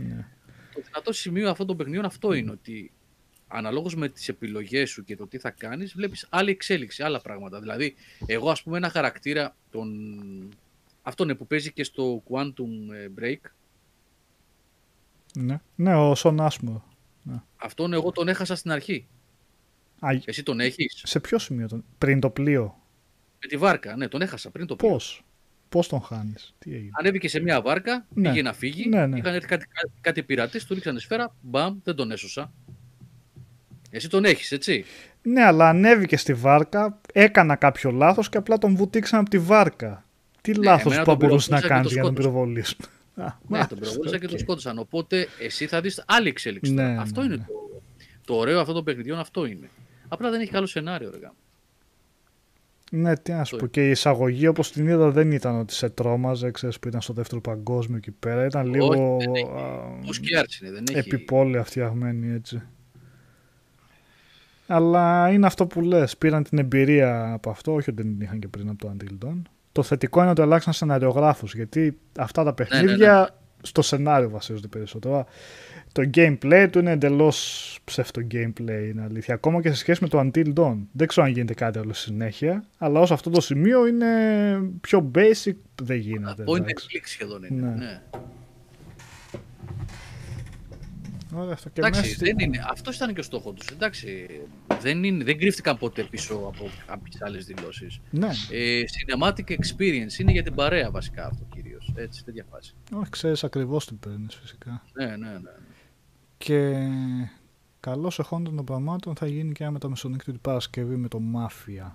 ναι. 0.00 0.26
το 0.74 0.80
δυνατό 0.84 1.12
σημείο 1.12 1.50
αυτών 1.50 1.66
των 1.66 1.76
παιχνιδιών 1.76 2.04
αυτό 2.04 2.32
είναι 2.32 2.50
ότι 2.50 2.90
αναλόγως 3.52 3.94
με 3.94 4.08
τις 4.08 4.28
επιλογές 4.28 4.90
σου 4.90 5.04
και 5.04 5.16
το 5.16 5.26
τι 5.26 5.38
θα 5.38 5.50
κάνεις 5.50 5.92
βλέπεις 5.94 6.26
άλλη 6.30 6.50
εξέλιξη, 6.50 7.02
άλλα 7.02 7.20
πράγματα. 7.20 7.60
Δηλαδή 7.60 7.94
εγώ 8.26 8.50
ας 8.50 8.62
πούμε 8.62 8.76
ένα 8.76 8.88
χαρακτήρα 8.90 9.56
τον... 9.70 9.88
αυτόν 11.02 11.36
που 11.36 11.46
παίζει 11.46 11.72
και 11.72 11.84
στο 11.84 12.22
Quantum 12.30 12.94
ε, 12.94 13.08
Break 13.20 13.50
Ναι. 15.34 15.60
ναι, 15.74 15.94
ο 15.94 16.14
Σον 16.14 16.40
Άσμορ. 16.40 16.80
αυτόν 17.56 17.92
εγώ 17.92 18.10
τον 18.12 18.28
έχασα 18.28 18.54
στην 18.54 18.70
αρχή. 18.70 19.06
Α, 20.00 20.08
Εσύ 20.24 20.42
τον 20.42 20.60
έχεις; 20.60 21.02
σε 21.06 21.20
ποιο 21.20 21.38
σημείο 21.38 21.68
τον. 21.68 21.84
Πριν 21.98 22.20
το 22.20 22.30
πλοίο; 22.30 22.78
με 23.40 23.48
τη 23.48 23.56
βάρκα, 23.56 23.96
ναι 23.96 24.08
τον 24.08 24.22
έχασα 24.22 24.50
πριν 24.50 24.66
το 24.66 24.76
πλοίο. 24.76 24.90
Πώς; 24.90 25.24
Πώς 25.68 25.88
τον 25.88 26.00
χάνεις, 26.00 26.54
τι 26.58 26.74
έγινε; 26.74 26.90
Ανέβηκε 26.92 27.28
σε 27.28 27.40
μια 27.40 27.60
βάρκα, 27.60 28.06
Ναι. 28.14 28.28
πήγε 28.28 28.42
να 28.42 28.52
φύγει. 28.52 28.88
Ναι, 28.88 29.06
ναι. 29.06 29.18
Είχαν 29.18 29.34
έρθει 29.34 29.46
κάτι, 29.48 29.66
κάτι, 29.66 29.92
κάτι 30.00 30.22
πειρατές, 30.22 30.64
του 30.64 30.74
ρίξανε 30.74 30.98
σφαίρα. 30.98 31.34
Μπαμ, 31.40 31.78
δεν 31.84 31.94
τον 31.94 32.10
έσωσα. 32.10 32.52
Εσύ 33.90 34.08
τον 34.08 34.24
έχεις, 34.24 34.52
έτσι; 34.52 34.84
Ναι, 35.22 35.42
αλλά 35.44 35.68
ανέβηκε 35.68 36.16
στη 36.16 36.34
βάρκα, 36.34 37.00
έκανα 37.12 37.56
κάποιο 37.56 37.90
λάθος 37.90 38.28
και 38.28 38.36
απλά 38.38 38.58
τον 38.58 38.76
βουτήξαν 38.76 39.20
από 39.20 39.30
τη 39.30 39.38
βάρκα. 39.38 40.04
Τι 40.40 40.54
λάθος 40.54 40.92
εμένα 40.92 41.02
που 41.04 41.10
τον 41.18 41.28
μπορούσες 41.28 41.48
να 41.48 41.56
πυροβόλησα 41.60 41.60
και 41.60 41.68
κάνεις 41.68 41.84
τον 41.86 41.92
για 41.92 42.02
να 42.02 42.08
τον 42.08 42.22
σκότωσα. 42.22 42.30
πυροβολήσουν. 42.30 42.78
Α, 43.14 43.22
Ναι, 43.24 43.32
μάλιστα, 43.48 43.74
τον 43.74 43.78
πυροβόλησαν 43.78 44.20
και 44.20 44.26
τον 44.26 44.34
οκ. 44.34 44.40
σκότωσαν. 44.40 44.78
Οπότε 44.78 45.28
εσύ 45.40 45.66
θα 45.66 45.80
δεις 45.80 46.02
άλλη 46.06 46.28
εξέλιξη. 46.28 46.74
τώρα. 46.74 46.88
Ναι, 46.92 47.00
αυτό 47.00 47.20
ναι, 47.20 47.26
είναι 47.26 47.36
ναι. 47.36 47.44
το, 47.46 47.54
το 48.24 48.34
ωραίο 48.34 48.60
αυτών 48.60 48.74
των 48.74 48.84
παιχνιδιών, 48.84 49.18
αυτό 49.18 49.44
είναι. 49.46 49.68
Απλά 50.08 50.30
δεν 50.30 50.40
έχει 50.40 50.50
καλό 50.50 50.66
σενάριο, 50.66 51.10
ρε 51.10 51.18
γαμώ. 51.18 51.34
Ναι, 52.92 53.16
τι 53.16 53.30
να 53.32 53.36
σου 53.36 53.54
Αυτό 53.54 53.56
πω. 53.56 53.66
Και 53.66 53.86
η 53.86 53.90
εισαγωγή 53.90 54.46
όπως 54.46 54.72
την 54.72 54.86
είδα 54.88 55.10
δεν 55.10 55.32
ήταν 55.32 55.58
ότι 55.58 55.72
σε 55.72 55.88
τρόμαζε, 55.88 56.50
ξέρεις 56.50 56.78
που 56.78 56.88
ήταν 56.88 57.00
στο 57.00 57.12
δεύτερο 57.12 57.40
παγκόσμιο 57.40 57.96
εκεί 57.96 58.10
πέρα. 58.10 58.44
Ήταν 58.44 58.66
λίγο 58.66 59.16
δεν 59.20 59.34
έχει. 59.34 59.44
α, 59.44 59.98
Πώς 60.06 60.20
και 60.20 60.38
άρτσι 60.38 60.64
είναι, 60.66 60.74
δεν 60.74 60.84
έχει. 60.90 60.98
επιπόλαια 60.98 61.64
φτιαγμένη 61.64 62.32
έτσι. 62.32 62.62
Αλλά 64.72 65.30
είναι 65.30 65.46
αυτό 65.46 65.66
που 65.66 65.80
λες, 65.80 66.16
πήραν 66.16 66.42
την 66.42 66.58
εμπειρία 66.58 67.32
από 67.32 67.50
αυτό, 67.50 67.74
όχι 67.74 67.90
ότι 67.90 68.02
δεν 68.02 68.12
την 68.12 68.20
είχαν 68.20 68.38
και 68.38 68.48
πριν 68.48 68.68
από 68.68 68.78
το 68.78 68.94
Until 68.96 69.26
Dawn. 69.26 69.42
Το 69.72 69.82
θετικό 69.82 70.20
είναι 70.20 70.30
ότι 70.30 70.42
αλλάξαν 70.42 70.72
σεναριογράφους, 70.72 71.54
γιατί 71.54 71.98
αυτά 72.18 72.44
τα 72.44 72.54
παιχνίδια 72.54 73.40
στο 73.62 73.82
σενάριο 73.82 74.30
βασίζονται 74.30 74.68
περισσότερο. 74.68 75.26
Το 75.92 76.10
gameplay 76.14 76.68
του 76.70 76.78
είναι 76.78 76.90
εντελώς 76.90 77.78
ψεύτο 77.84 78.20
gameplay, 78.30 78.88
είναι 78.90 79.02
αλήθεια. 79.04 79.34
Ακόμα 79.34 79.60
και 79.60 79.68
σε 79.68 79.76
σχέση 79.76 80.02
με 80.02 80.08
το 80.08 80.20
Until 80.20 80.52
Dawn. 80.54 80.78
Δεν 80.92 81.06
ξέρω 81.06 81.26
αν 81.26 81.32
γίνεται 81.32 81.54
κάτι 81.54 81.78
άλλο 81.78 81.92
στη 81.92 82.04
συνέχεια, 82.10 82.64
αλλά 82.78 83.00
ως 83.00 83.10
αυτό 83.10 83.30
το 83.30 83.40
σημείο 83.40 83.86
είναι 83.86 84.06
πιο 84.80 85.10
basic, 85.14 85.54
δεν 85.82 85.96
γίνεται. 85.96 86.44
Point 86.46 86.56
and 86.56 86.60
εντάξει. 86.60 86.86
click 86.90 87.02
σχεδόν 87.04 87.42
είναι. 87.50 87.68
Ναι. 87.68 87.74
Ναι. 87.74 88.00
Ωραία, 91.34 91.52
αυτό 91.52 91.68
και 91.68 91.80
Εντάξει, 91.80 92.00
μέσα 92.00 92.14
στη- 92.14 92.24
δεν 92.24 92.38
είναι. 92.38 92.64
Αυτός 92.70 92.96
ήταν 92.96 93.14
και 93.14 93.20
ο 93.20 93.22
στόχος 93.22 93.54
τους. 93.54 93.66
Εντάξει, 93.66 94.26
δεν, 94.80 95.04
είναι, 95.04 95.24
δεν 95.24 95.38
κρύφτηκαν 95.38 95.78
ποτέ 95.78 96.02
πίσω 96.02 96.34
από 96.34 96.68
κάποιες 96.86 97.22
άλλες 97.22 97.44
δηλώσεις. 97.44 98.00
Ναι, 98.10 98.28
Ε, 98.50 98.82
cinematic 98.82 99.50
experience 99.50 100.18
είναι 100.18 100.32
για 100.32 100.42
την 100.42 100.54
παρέα 100.54 100.90
βασικά 100.90 101.26
αυτό 101.26 101.44
κυρίως. 101.54 101.92
Έτσι, 101.94 102.24
τέτοια 102.24 102.44
φάση. 102.50 102.74
όχι, 102.94 103.10
ξέρεις 103.10 103.44
ακριβώς 103.44 103.86
τι 103.86 103.94
παίρνεις 103.94 104.34
φυσικά. 104.34 104.82
Ναι, 104.92 105.06
ναι, 105.06 105.16
ναι. 105.16 105.50
Και 106.38 106.86
καλώς 107.80 108.18
εχόντων 108.18 108.56
των 108.56 108.64
πραγμάτων 108.64 109.16
θα 109.16 109.26
γίνει 109.26 109.52
και 109.52 109.62
ένα 109.62 109.72
μεταμεσονύκτη 109.72 110.30
την 110.30 110.40
Παρασκευή 110.40 110.96
με 110.96 111.08
το 111.08 111.20
Mafia, 111.34 111.90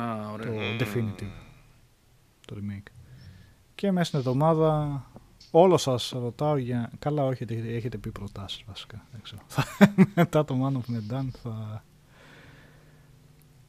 Α, 0.00 0.22
το 0.22 0.30
ωραία. 0.32 0.76
Definitive, 0.78 1.32
το 2.46 2.56
remake. 2.60 2.90
Και 3.74 3.90
μέσα 3.92 4.04
στην 4.04 4.18
εβδομάδα 4.18 5.04
όλο 5.60 5.76
σας 5.76 6.12
ρωτάω 6.14 6.56
για... 6.56 6.90
Καλά 6.98 7.24
όχι, 7.24 7.44
έχετε, 7.48 7.74
έχετε 7.74 7.98
πει 7.98 8.10
προτάσεις 8.10 8.62
βασικά. 8.66 9.06
Δεν 9.12 9.20
ξέρω. 9.22 9.42
Μετά 10.14 10.44
το 10.44 10.56
Man 10.62 10.76
of 10.76 10.96
Medan 10.96 11.26
θα 11.42 11.84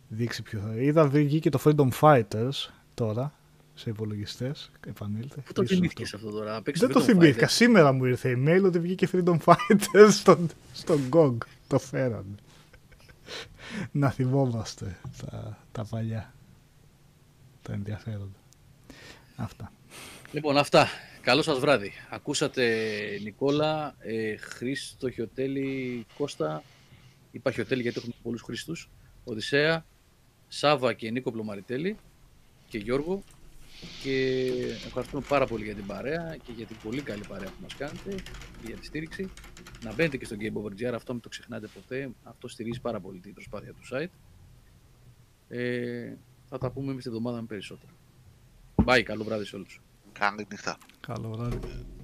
δείξει 0.08 0.42
ποιο 0.42 0.60
θα... 0.60 0.76
Είδα 0.76 1.08
βγήκε 1.08 1.50
το 1.50 1.60
Freedom 1.64 1.90
Fighters 2.00 2.70
τώρα 2.94 3.34
σε 3.74 3.90
υπολογιστές. 3.90 4.72
Επανήλθε. 4.88 5.42
Πού 5.42 5.54
το 5.54 5.62
Ίσως 5.62 5.78
θυμήθηκες 5.78 6.14
αυτό. 6.14 6.28
αυτό 6.28 6.40
τώρα. 6.40 6.62
παίξεις 6.62 6.86
Δεν 6.88 6.96
το 6.96 7.02
Freedom 7.02 7.06
θυμήθηκα. 7.06 7.48
Fighter. 7.48 7.52
Σήμερα 7.52 7.92
μου 7.92 8.06
ήρθε 8.06 8.38
email 8.38 8.62
ότι 8.66 8.80
βγήκε 8.80 9.08
Freedom 9.12 9.38
Fighters 9.46 10.10
στον, 10.10 10.50
στον 10.74 11.02
GOG. 11.12 11.38
Το 11.68 11.80
φέρανε. 11.80 12.36
Να 13.92 14.10
θυμόμαστε 14.10 15.00
τα, 15.26 15.58
τα 15.72 15.86
παλιά. 15.86 16.34
Τα 17.62 17.74
ενδιαφέροντα. 17.74 18.40
Αυτά. 19.36 19.72
Λοιπόν, 20.32 20.58
αυτά. 20.58 20.88
Καλό 21.28 21.42
σας 21.42 21.60
βράδυ. 21.60 21.92
Ακούσατε 22.10 22.66
Νικόλα, 23.24 23.96
ε, 24.00 24.38
Χρήστο 24.38 25.10
Χιωτέλη, 25.10 26.06
Κώστα. 26.18 26.64
Είπα 27.32 27.52
Χιωτέλη 27.52 27.82
γιατί 27.82 27.98
έχουμε 27.98 28.14
πολλούς 28.24 28.42
Χρήστους. 28.42 28.90
Οδυσσέα, 29.24 29.86
Σάβα 30.48 30.94
και 30.94 31.12
Νίκο 31.12 31.32
Πλωμαριτέλη 31.32 31.98
και 32.68 32.78
Γιώργο. 32.78 33.24
Και 34.04 34.48
ευχαριστούμε 34.86 35.24
πάρα 35.28 35.46
πολύ 35.46 35.64
για 35.64 35.76
την 35.76 35.86
παρέα 35.86 36.38
και 36.44 36.52
για 36.52 36.66
την 36.66 36.76
πολύ 36.84 37.02
καλή 37.02 37.24
παρέα 37.28 37.48
που 37.48 37.62
μας 37.62 37.76
κάνετε 37.76 38.16
και 38.62 38.66
για 38.66 38.76
τη 38.76 38.86
στήριξη. 38.86 39.30
Να 39.84 39.94
μπαίνετε 39.94 40.18
και 40.18 40.26
στο 40.26 40.36
Game 40.40 40.54
Over 40.54 40.72
GR, 40.82 40.94
αυτό 40.94 41.14
μην 41.14 41.22
το 41.22 41.30
ξεχνάτε 41.30 41.68
ποτέ. 41.74 42.10
Αυτό 42.24 42.48
στηρίζει 42.48 42.82
πάρα 42.82 43.00
πολύ 43.00 43.20
την 43.20 43.34
προσπάθεια 43.34 43.74
του 43.74 43.82
site. 43.92 44.12
Ε, 45.48 46.14
θα 46.46 46.58
τα 46.58 46.72
πούμε 46.72 46.92
εμείς 46.92 47.04
την 47.04 47.12
εβδομάδα 47.12 47.42
με 47.42 47.48
περισσότερα. 47.48 47.92
Bye, 48.86 49.02
καλό 49.04 49.24
βράδυ 49.24 49.46
σε 49.46 49.56
όλους. 49.56 49.82
Καλή 50.20 50.48
νύχτα. 50.50 50.78
Καλό 51.00 51.30
βράδυ. 51.30 51.60
Τσάου, 51.60 51.70
παιδιά. 51.70 51.97